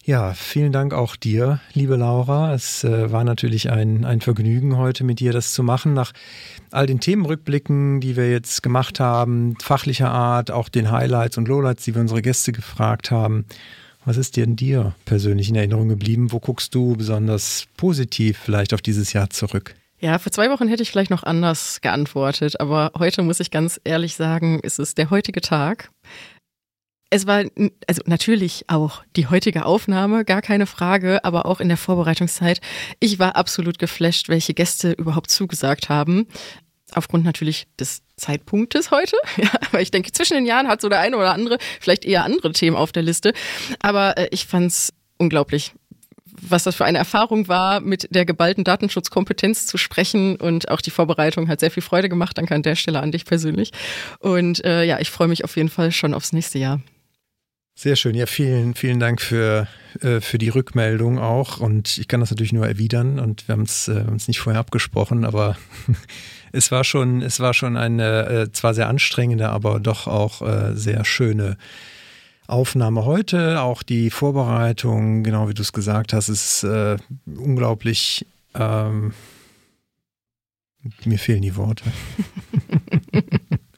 Ja, 0.05 0.33
vielen 0.33 0.73
Dank 0.73 0.95
auch 0.95 1.15
dir, 1.15 1.61
liebe 1.75 1.97
Laura. 1.97 2.55
Es 2.55 2.85
äh, 2.85 3.13
war 3.13 3.23
natürlich 3.23 3.71
ein, 3.71 4.07
ein 4.07 4.23
Vergnügen, 4.23 4.79
heute 4.79 5.05
mit 5.05 5.21
dir 5.21 5.33
das 5.33 5.53
zu 5.53 5.63
machen. 5.63 5.93
Nach 5.93 6.13
all 6.71 6.87
den 6.87 7.01
Themenrückblicken, 7.01 8.01
die 8.01 8.17
wir 8.17 8.31
jetzt 8.31 8.63
gemacht 8.63 8.99
haben, 8.99 9.57
fachlicher 9.61 10.11
Art, 10.11 10.51
auch 10.51 10.71
den 10.71 10.91
Highlights 10.91 11.37
und 11.37 11.49
Lowlights, 11.49 11.85
die 11.85 11.95
wir 11.95 12.01
unsere 12.01 12.23
Gäste 12.23 12.53
gefragt 12.53 13.11
haben. 13.11 13.45
Was 14.07 14.17
ist 14.17 14.37
dir 14.37 14.47
denn 14.47 14.57
dir 14.57 14.95
persönlich 15.05 15.51
in 15.51 15.55
Erinnerung 15.57 15.89
geblieben? 15.89 16.33
Wo 16.33 16.41
guckst 16.41 16.75
du 16.75 16.97
besonders 16.97 17.67
positiv 17.77 18.39
vielleicht 18.39 18.73
auf 18.73 18.81
dieses 18.81 19.13
Jahr 19.13 19.29
zurück? 19.29 19.75
Ja, 19.99 20.19
vor 20.19 20.33
zwei 20.33 20.49
Wochen 20.49 20.67
hätte 20.67 20.83
ich 20.83 20.91
vielleicht 20.91 21.11
noch 21.11 21.25
anders 21.25 21.83
geantwortet, 21.83 22.59
aber 22.59 22.91
heute 22.99 23.23
muss 23.23 23.39
ich 23.39 23.51
ganz 23.51 23.79
ehrlich 23.85 24.17
sagen, 24.17 24.59
ist 24.61 24.79
es 24.79 24.95
der 24.95 25.11
heutige 25.11 25.43
Tag 25.43 25.91
es 27.11 27.27
war 27.27 27.45
also 27.87 28.03
natürlich 28.07 28.65
auch 28.69 29.03
die 29.17 29.27
heutige 29.27 29.65
Aufnahme, 29.67 30.25
gar 30.25 30.43
keine 30.43 30.67
Frage, 30.67 31.25
aber 31.25 31.45
auch 31.45 31.61
in 31.61 31.69
der 31.69 31.77
Vorbereitungszeit. 31.77 32.61
Ich 33.01 33.19
war 33.19 33.35
absolut 33.35 33.81
geflasht, 33.81 34.29
welche 34.29 34.55
Gäste 34.55 34.93
überhaupt 34.93 35.31
zugesagt 35.31 35.89
haben. 35.89 36.29
Aufgrund 36.93 37.25
natürlich 37.25 37.67
des 37.79 38.03
Zeitpunktes 38.17 38.91
heute. 38.91 39.17
Ja, 39.37 39.51
aber 39.69 39.81
ich 39.81 39.91
denke, 39.91 40.13
zwischen 40.13 40.35
den 40.35 40.47
Jahren 40.47 40.69
hat 40.69 40.81
so 40.81 40.89
der 40.89 41.01
eine 41.01 41.17
oder 41.17 41.33
andere 41.33 41.59
vielleicht 41.81 42.05
eher 42.05 42.25
andere 42.25 42.53
Themen 42.53 42.77
auf 42.77 42.93
der 42.93 43.03
Liste. 43.03 43.33
Aber 43.81 44.17
äh, 44.17 44.29
ich 44.31 44.47
fand's 44.47 44.93
unglaublich, 45.19 45.73
was 46.41 46.65
das 46.65 46.77
für 46.77 46.85
eine 46.85 46.99
Erfahrung 46.99 47.49
war, 47.49 47.81
mit 47.81 48.15
der 48.15 48.25
geballten 48.25 48.65
Datenschutzkompetenz 48.65 49.67
zu 49.67 49.79
sprechen 49.79 50.37
und 50.37 50.71
auch 50.71 50.81
die 50.81 50.91
Vorbereitung 50.91 51.49
hat 51.49 51.61
sehr 51.61 51.71
viel 51.71 51.83
Freude 51.83 52.09
gemacht. 52.09 52.39
Danke 52.39 52.55
an 52.55 52.63
der 52.63 52.77
Stelle 52.77 53.01
an 53.01 53.13
dich 53.13 53.25
persönlich. 53.25 53.73
Und 54.21 54.65
äh, 54.65 54.85
ja, 54.85 55.01
ich 55.01 55.11
freue 55.11 55.29
mich 55.29 55.45
auf 55.45 55.57
jeden 55.57 55.69
Fall 55.69 55.93
schon 55.93 56.15
aufs 56.15 56.33
nächste 56.33 56.59
Jahr. 56.59 56.81
Sehr 57.75 57.97
schön. 57.97 58.15
Ja, 58.15 58.27
vielen, 58.27 58.75
vielen 58.75 59.01
Dank 59.01 59.23
für, 59.23 59.67
äh, 60.01 60.21
für 60.21 60.37
die 60.37 60.51
Rückmeldung 60.51 61.19
auch. 61.19 61.61
Und 61.61 61.97
ich 61.97 62.09
kann 62.09 62.21
das 62.21 62.31
natürlich 62.31 62.53
nur 62.53 62.67
erwidern. 62.67 63.19
Und 63.19 63.49
wir 63.49 63.55
haben 63.55 63.63
es 63.63 63.89
äh, 63.89 64.05
nicht 64.27 64.41
vorher 64.41 64.61
abgesprochen, 64.61 65.25
aber 65.25 65.57
es 66.53 66.71
war 66.71 66.85
schon, 66.85 67.23
es 67.23 67.41
war 67.41 67.55
schon 67.55 67.77
eine 67.77 68.27
äh, 68.27 68.53
zwar 68.53 68.75
sehr 68.75 68.89
anstrengende, 68.89 69.49
aber 69.49 69.81
doch 69.81 70.07
auch 70.07 70.43
äh, 70.43 70.77
sehr 70.77 71.05
schöne 71.05 71.57
Aufnahme 72.47 73.05
heute. 73.05 73.63
Auch 73.63 73.83
die 73.83 74.11
Vorbereitung, 74.11 75.23
genau 75.23 75.49
wie 75.49 75.55
du 75.55 75.63
es 75.63 75.73
gesagt 75.73 76.13
hast, 76.13 76.29
ist 76.29 76.65
äh, 76.65 76.97
unglaublich. 77.27 78.27
Ähm, 78.55 79.15
mir 81.05 81.19
fehlen 81.19 81.43
die 81.43 81.57
Worte. 81.57 81.85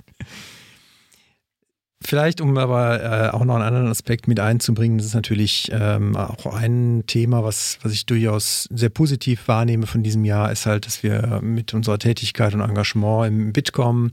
Vielleicht, 2.13 2.43
um 2.43 2.59
aber 2.59 3.03
äh, 3.03 3.31
auch 3.31 3.43
noch 3.43 3.55
einen 3.55 3.65
anderen 3.65 3.89
Aspekt 3.89 4.29
mit 4.29 4.39
einzubringen, 4.39 4.99
das 4.99 5.07
ist 5.07 5.15
natürlich 5.15 5.71
ähm, 5.73 6.15
auch 6.15 6.45
ein 6.45 7.05
Thema, 7.07 7.43
was, 7.43 7.79
was 7.81 7.95
ich 7.95 8.05
durchaus 8.05 8.69
sehr 8.71 8.91
positiv 8.91 9.49
wahrnehme 9.49 9.87
von 9.87 10.03
diesem 10.03 10.27
Jahr, 10.27 10.53
ist 10.53 10.67
halt, 10.67 10.85
dass 10.85 11.03
wir 11.03 11.41
mit 11.43 11.73
unserer 11.73 11.99
Tätigkeit 11.99 12.53
und 12.53 12.61
Engagement 12.61 13.29
im 13.29 13.55
Bitkom 13.55 14.11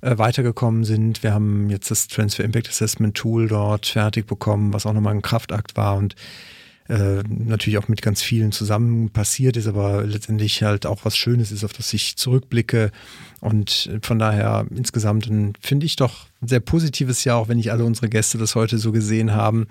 äh, 0.00 0.18
weitergekommen 0.18 0.82
sind. 0.82 1.22
Wir 1.22 1.34
haben 1.34 1.70
jetzt 1.70 1.88
das 1.88 2.08
Transfer 2.08 2.42
Impact 2.42 2.68
Assessment 2.68 3.16
Tool 3.16 3.46
dort 3.46 3.86
fertig 3.86 4.26
bekommen, 4.26 4.72
was 4.72 4.84
auch 4.84 4.92
nochmal 4.92 5.14
ein 5.14 5.22
Kraftakt 5.22 5.76
war 5.76 5.94
und 5.94 6.16
äh, 6.88 7.22
natürlich 7.28 7.78
auch 7.78 7.88
mit 7.88 8.02
ganz 8.02 8.22
vielen 8.22 8.52
zusammen 8.52 9.10
passiert 9.10 9.56
ist, 9.56 9.66
aber 9.66 10.04
letztendlich 10.04 10.62
halt 10.62 10.86
auch 10.86 11.04
was 11.04 11.16
Schönes 11.16 11.50
ist, 11.50 11.64
auf 11.64 11.72
das 11.72 11.92
ich 11.92 12.16
zurückblicke. 12.16 12.92
Und 13.40 13.90
von 14.02 14.18
daher 14.18 14.66
insgesamt 14.74 15.28
finde 15.60 15.86
ich 15.86 15.96
doch 15.96 16.26
ein 16.40 16.48
sehr 16.48 16.60
positives 16.60 17.24
Jahr, 17.24 17.38
auch 17.38 17.48
wenn 17.48 17.56
nicht 17.56 17.72
alle 17.72 17.84
unsere 17.84 18.08
Gäste 18.08 18.38
das 18.38 18.54
heute 18.54 18.78
so 18.78 18.92
gesehen 18.92 19.32
haben. 19.32 19.66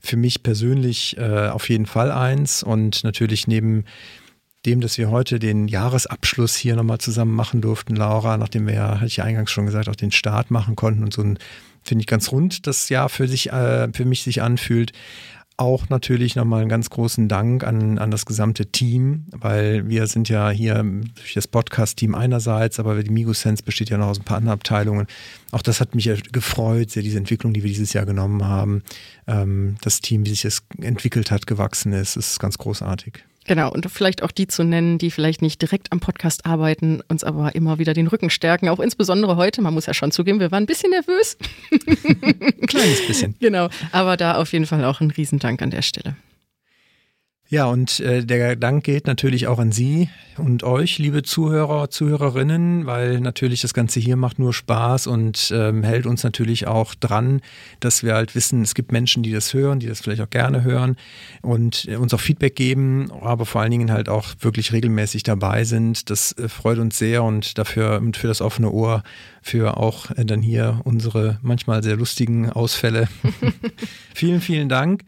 Für 0.00 0.16
mich 0.16 0.42
persönlich 0.42 1.16
äh, 1.16 1.48
auf 1.48 1.68
jeden 1.68 1.86
Fall 1.86 2.12
eins 2.12 2.62
und 2.62 3.04
natürlich 3.04 3.46
neben 3.46 3.84
dem, 4.66 4.80
dass 4.80 4.96
wir 4.96 5.10
heute 5.10 5.38
den 5.38 5.68
Jahresabschluss 5.68 6.56
hier 6.56 6.76
nochmal 6.76 6.98
zusammen 6.98 7.34
machen 7.34 7.60
durften, 7.60 7.96
Laura, 7.96 8.36
nachdem 8.36 8.66
wir 8.66 8.74
ja, 8.74 8.94
hatte 8.96 9.06
ich 9.06 9.16
ja 9.16 9.24
eingangs 9.24 9.50
schon 9.50 9.66
gesagt, 9.66 9.88
auch 9.88 9.96
den 9.96 10.12
Start 10.12 10.50
machen 10.50 10.76
konnten 10.76 11.04
und 11.04 11.12
so 11.12 11.22
ein, 11.22 11.38
finde 11.82 12.02
ich 12.02 12.06
ganz 12.06 12.32
rund, 12.32 12.66
das 12.66 12.88
Jahr 12.88 13.08
für 13.08 13.28
sich, 13.28 13.52
äh, 13.52 13.88
für 13.92 14.04
mich 14.04 14.22
sich 14.22 14.40
anfühlt 14.40 14.92
auch 15.56 15.88
natürlich 15.88 16.34
nochmal 16.34 16.60
einen 16.60 16.68
ganz 16.68 16.90
großen 16.90 17.28
Dank 17.28 17.64
an, 17.64 17.98
an 17.98 18.10
das 18.10 18.26
gesamte 18.26 18.66
Team, 18.66 19.26
weil 19.30 19.88
wir 19.88 20.06
sind 20.06 20.28
ja 20.28 20.50
hier 20.50 20.82
durch 21.14 21.34
das 21.34 21.46
Podcast-Team 21.46 22.14
einerseits, 22.14 22.80
aber 22.80 23.02
die 23.02 23.10
MigoSense 23.10 23.62
besteht 23.62 23.90
ja 23.90 23.96
noch 23.96 24.08
aus 24.08 24.18
ein 24.18 24.24
paar 24.24 24.38
anderen 24.38 24.58
Abteilungen. 24.58 25.06
Auch 25.52 25.62
das 25.62 25.80
hat 25.80 25.94
mich 25.94 26.10
gefreut, 26.32 26.90
sehr 26.90 27.02
diese 27.02 27.18
Entwicklung, 27.18 27.52
die 27.52 27.62
wir 27.62 27.70
dieses 27.70 27.92
Jahr 27.92 28.06
genommen 28.06 28.44
haben. 28.46 28.82
Ähm, 29.26 29.76
das 29.80 30.00
Team, 30.00 30.26
wie 30.26 30.30
sich 30.30 30.44
es 30.44 30.64
entwickelt 30.80 31.30
hat, 31.30 31.46
gewachsen 31.46 31.92
ist, 31.92 32.16
ist 32.16 32.40
ganz 32.40 32.58
großartig. 32.58 33.24
Genau, 33.44 33.70
und 33.70 33.90
vielleicht 33.90 34.22
auch 34.22 34.30
die 34.30 34.46
zu 34.46 34.64
nennen, 34.64 34.98
die 34.98 35.10
vielleicht 35.10 35.42
nicht 35.42 35.60
direkt 35.60 35.92
am 35.92 36.00
Podcast 36.00 36.46
arbeiten, 36.46 37.02
uns 37.08 37.24
aber 37.24 37.54
immer 37.54 37.78
wieder 37.78 37.92
den 37.92 38.06
Rücken 38.06 38.30
stärken. 38.30 38.68
Auch 38.68 38.80
insbesondere 38.80 39.36
heute, 39.36 39.60
man 39.60 39.74
muss 39.74 39.86
ja 39.86 39.94
schon 39.94 40.10
zugeben, 40.10 40.40
wir 40.40 40.50
waren 40.50 40.62
ein 40.62 40.66
bisschen 40.66 40.90
nervös. 40.90 41.36
ein 41.70 42.66
kleines 42.66 43.06
bisschen. 43.06 43.34
Genau, 43.40 43.68
aber 43.92 44.16
da 44.16 44.36
auf 44.36 44.52
jeden 44.52 44.66
Fall 44.66 44.84
auch 44.84 45.00
ein 45.00 45.10
Riesendank 45.10 45.60
an 45.60 45.70
der 45.70 45.82
Stelle. 45.82 46.16
Ja, 47.54 47.66
und 47.66 48.00
äh, 48.00 48.26
der 48.26 48.56
Dank 48.56 48.82
geht 48.82 49.06
natürlich 49.06 49.46
auch 49.46 49.60
an 49.60 49.70
Sie 49.70 50.08
und 50.38 50.64
euch, 50.64 50.98
liebe 50.98 51.22
Zuhörer, 51.22 51.88
Zuhörerinnen, 51.88 52.84
weil 52.84 53.20
natürlich 53.20 53.60
das 53.60 53.74
Ganze 53.74 54.00
hier 54.00 54.16
macht 54.16 54.40
nur 54.40 54.52
Spaß 54.52 55.06
und 55.06 55.52
ähm, 55.54 55.84
hält 55.84 56.06
uns 56.06 56.24
natürlich 56.24 56.66
auch 56.66 56.96
dran, 56.96 57.42
dass 57.78 58.02
wir 58.02 58.14
halt 58.14 58.34
wissen, 58.34 58.62
es 58.62 58.74
gibt 58.74 58.90
Menschen, 58.90 59.22
die 59.22 59.30
das 59.30 59.54
hören, 59.54 59.78
die 59.78 59.86
das 59.86 60.00
vielleicht 60.00 60.20
auch 60.20 60.30
gerne 60.30 60.64
hören 60.64 60.96
und 61.42 61.86
äh, 61.88 61.94
uns 61.94 62.12
auch 62.12 62.18
Feedback 62.18 62.56
geben, 62.56 63.12
aber 63.22 63.46
vor 63.46 63.60
allen 63.60 63.70
Dingen 63.70 63.92
halt 63.92 64.08
auch 64.08 64.34
wirklich 64.40 64.72
regelmäßig 64.72 65.22
dabei 65.22 65.62
sind. 65.62 66.10
Das 66.10 66.32
äh, 66.32 66.48
freut 66.48 66.78
uns 66.78 66.98
sehr 66.98 67.22
und 67.22 67.56
dafür 67.56 67.98
und 67.98 68.16
für 68.16 68.26
das 68.26 68.40
offene 68.40 68.72
Ohr, 68.72 69.04
für 69.42 69.76
auch 69.76 70.10
äh, 70.10 70.24
dann 70.24 70.42
hier 70.42 70.80
unsere 70.82 71.38
manchmal 71.40 71.84
sehr 71.84 71.94
lustigen 71.94 72.50
Ausfälle. 72.50 73.06
vielen, 74.12 74.40
vielen 74.40 74.68
Dank. 74.68 75.04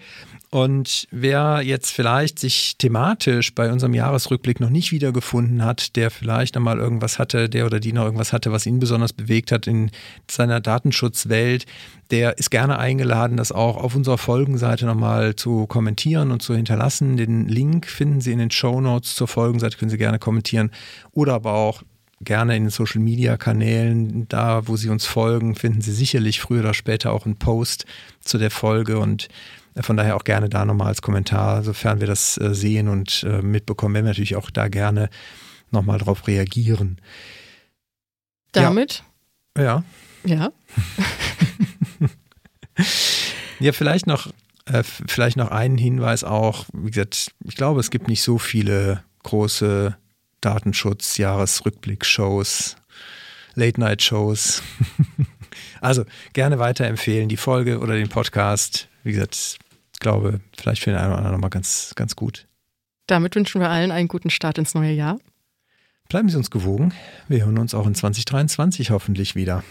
Und 0.57 1.07
wer 1.11 1.61
jetzt 1.61 1.91
vielleicht 1.91 2.39
sich 2.39 2.79
thematisch 2.79 3.55
bei 3.55 3.71
unserem 3.71 3.93
Jahresrückblick 3.93 4.59
noch 4.59 4.71
nicht 4.71 4.91
wiedergefunden 4.91 5.63
hat, 5.63 5.97
der 5.97 6.11
vielleicht 6.11 6.57
einmal 6.57 6.79
irgendwas 6.79 7.19
hatte, 7.19 7.51
der 7.51 7.67
oder 7.67 7.79
die 7.79 7.93
noch 7.93 8.05
irgendwas 8.05 8.33
hatte, 8.33 8.53
was 8.53 8.65
ihn 8.65 8.79
besonders 8.79 9.13
bewegt 9.13 9.53
hat 9.53 9.67
in 9.67 9.91
seiner 10.31 10.63
Datenschutzwelt, 10.63 11.67
der 12.11 12.39
ist 12.39 12.51
gerne 12.51 12.79
eingeladen, 12.79 13.37
das 13.37 13.53
auch 13.53 13.77
auf 13.77 13.95
unserer 13.95 14.17
Folgenseite 14.17 14.87
nochmal 14.87 15.37
zu 15.37 15.67
kommentieren 15.67 16.31
und 16.31 16.41
zu 16.41 16.55
hinterlassen. 16.55 17.19
Den 17.19 17.49
Link 17.49 17.87
finden 17.87 18.23
Sie 18.23 18.33
in 18.33 18.39
den 18.39 18.51
Show 18.51 18.81
Notes 18.81 19.15
zur 19.15 19.29
Folgenseite, 19.29 19.77
können 19.77 19.91
Sie 19.91 19.99
gerne 19.99 20.19
kommentieren 20.19 20.71
oder 21.13 21.35
aber 21.35 21.53
auch 21.53 21.83
gerne 22.23 22.57
in 22.57 22.65
den 22.65 22.71
Social 22.71 23.03
Media 23.03 23.37
Kanälen, 23.37 24.27
da 24.29 24.67
wo 24.67 24.77
Sie 24.77 24.89
uns 24.89 25.05
folgen, 25.05 25.55
finden 25.55 25.83
Sie 25.83 25.93
sicherlich 25.93 26.41
früher 26.41 26.61
oder 26.61 26.73
später 26.73 27.13
auch 27.13 27.27
einen 27.27 27.37
Post 27.37 27.85
zu 28.21 28.39
der 28.39 28.51
Folge 28.51 28.99
und 28.99 29.29
von 29.81 29.97
daher 29.97 30.17
auch 30.17 30.25
gerne 30.25 30.49
da 30.49 30.65
nochmal 30.65 30.89
als 30.89 31.03
Kommentar, 31.03 31.63
sofern 31.63 32.01
wir 32.01 32.07
das 32.07 32.39
äh, 32.39 32.55
sehen 32.55 32.89
und 32.89 33.25
äh, 33.25 33.43
mitbekommen, 33.43 33.95
werden 33.95 34.07
wir 34.07 34.11
natürlich 34.11 34.37
auch 34.37 34.51
da 34.51 34.69
gerne 34.69 35.11
nochmal 35.71 35.99
drauf 35.99 36.27
reagieren. 36.27 36.99
Damit? 38.53 39.05
Ja. 39.57 39.85
Ja. 40.25 40.53
ja, 43.61 43.73
vielleicht 43.73 44.07
noch, 44.07 44.33
äh, 44.65 44.83
vielleicht 44.83 45.37
noch 45.37 45.51
einen 45.51 45.77
Hinweis 45.79 46.25
auch. 46.25 46.65
Wie 46.73 46.91
gesagt, 46.91 47.33
ich 47.45 47.57
glaube, 47.57 47.81
es 47.81 47.91
gibt 47.91 48.09
nicht 48.09 48.23
so 48.23 48.39
viele 48.39 49.05
große 49.25 49.95
Datenschutz-Jahresrückblick-Shows, 50.41 52.77
Late-Night-Shows. 53.55 54.63
also 55.81 56.05
gerne 56.33 56.59
weiterempfehlen, 56.59 57.29
die 57.29 57.37
Folge 57.37 57.79
oder 57.81 57.95
den 57.95 58.09
Podcast. 58.09 58.89
Wie 59.03 59.13
gesagt, 59.13 59.59
glaube, 59.99 60.41
vielleicht 60.57 60.83
für 60.83 60.91
den 60.91 60.99
einen 60.99 61.09
oder 61.09 61.19
anderen 61.19 61.35
nochmal 61.35 61.51
ganz, 61.51 61.93
ganz 61.95 62.17
gut. 62.17 62.47
Damit 63.07 63.37
wünschen 63.37 63.61
wir 63.61 63.71
allen 63.71 63.93
einen 63.93 64.09
guten 64.09 64.31
Start 64.31 64.59
ins 64.59 64.75
neue 64.75 64.93
Jahr. 64.93 65.19
Bleiben 66.09 66.29
Sie 66.29 66.37
uns 66.37 66.51
gewogen. 66.51 66.93
Wir 67.29 67.45
hören 67.45 67.59
uns 67.59 67.75
auch 67.75 67.87
in 67.87 67.95
2023 67.95 68.91
hoffentlich 68.91 69.35
wieder. 69.35 69.63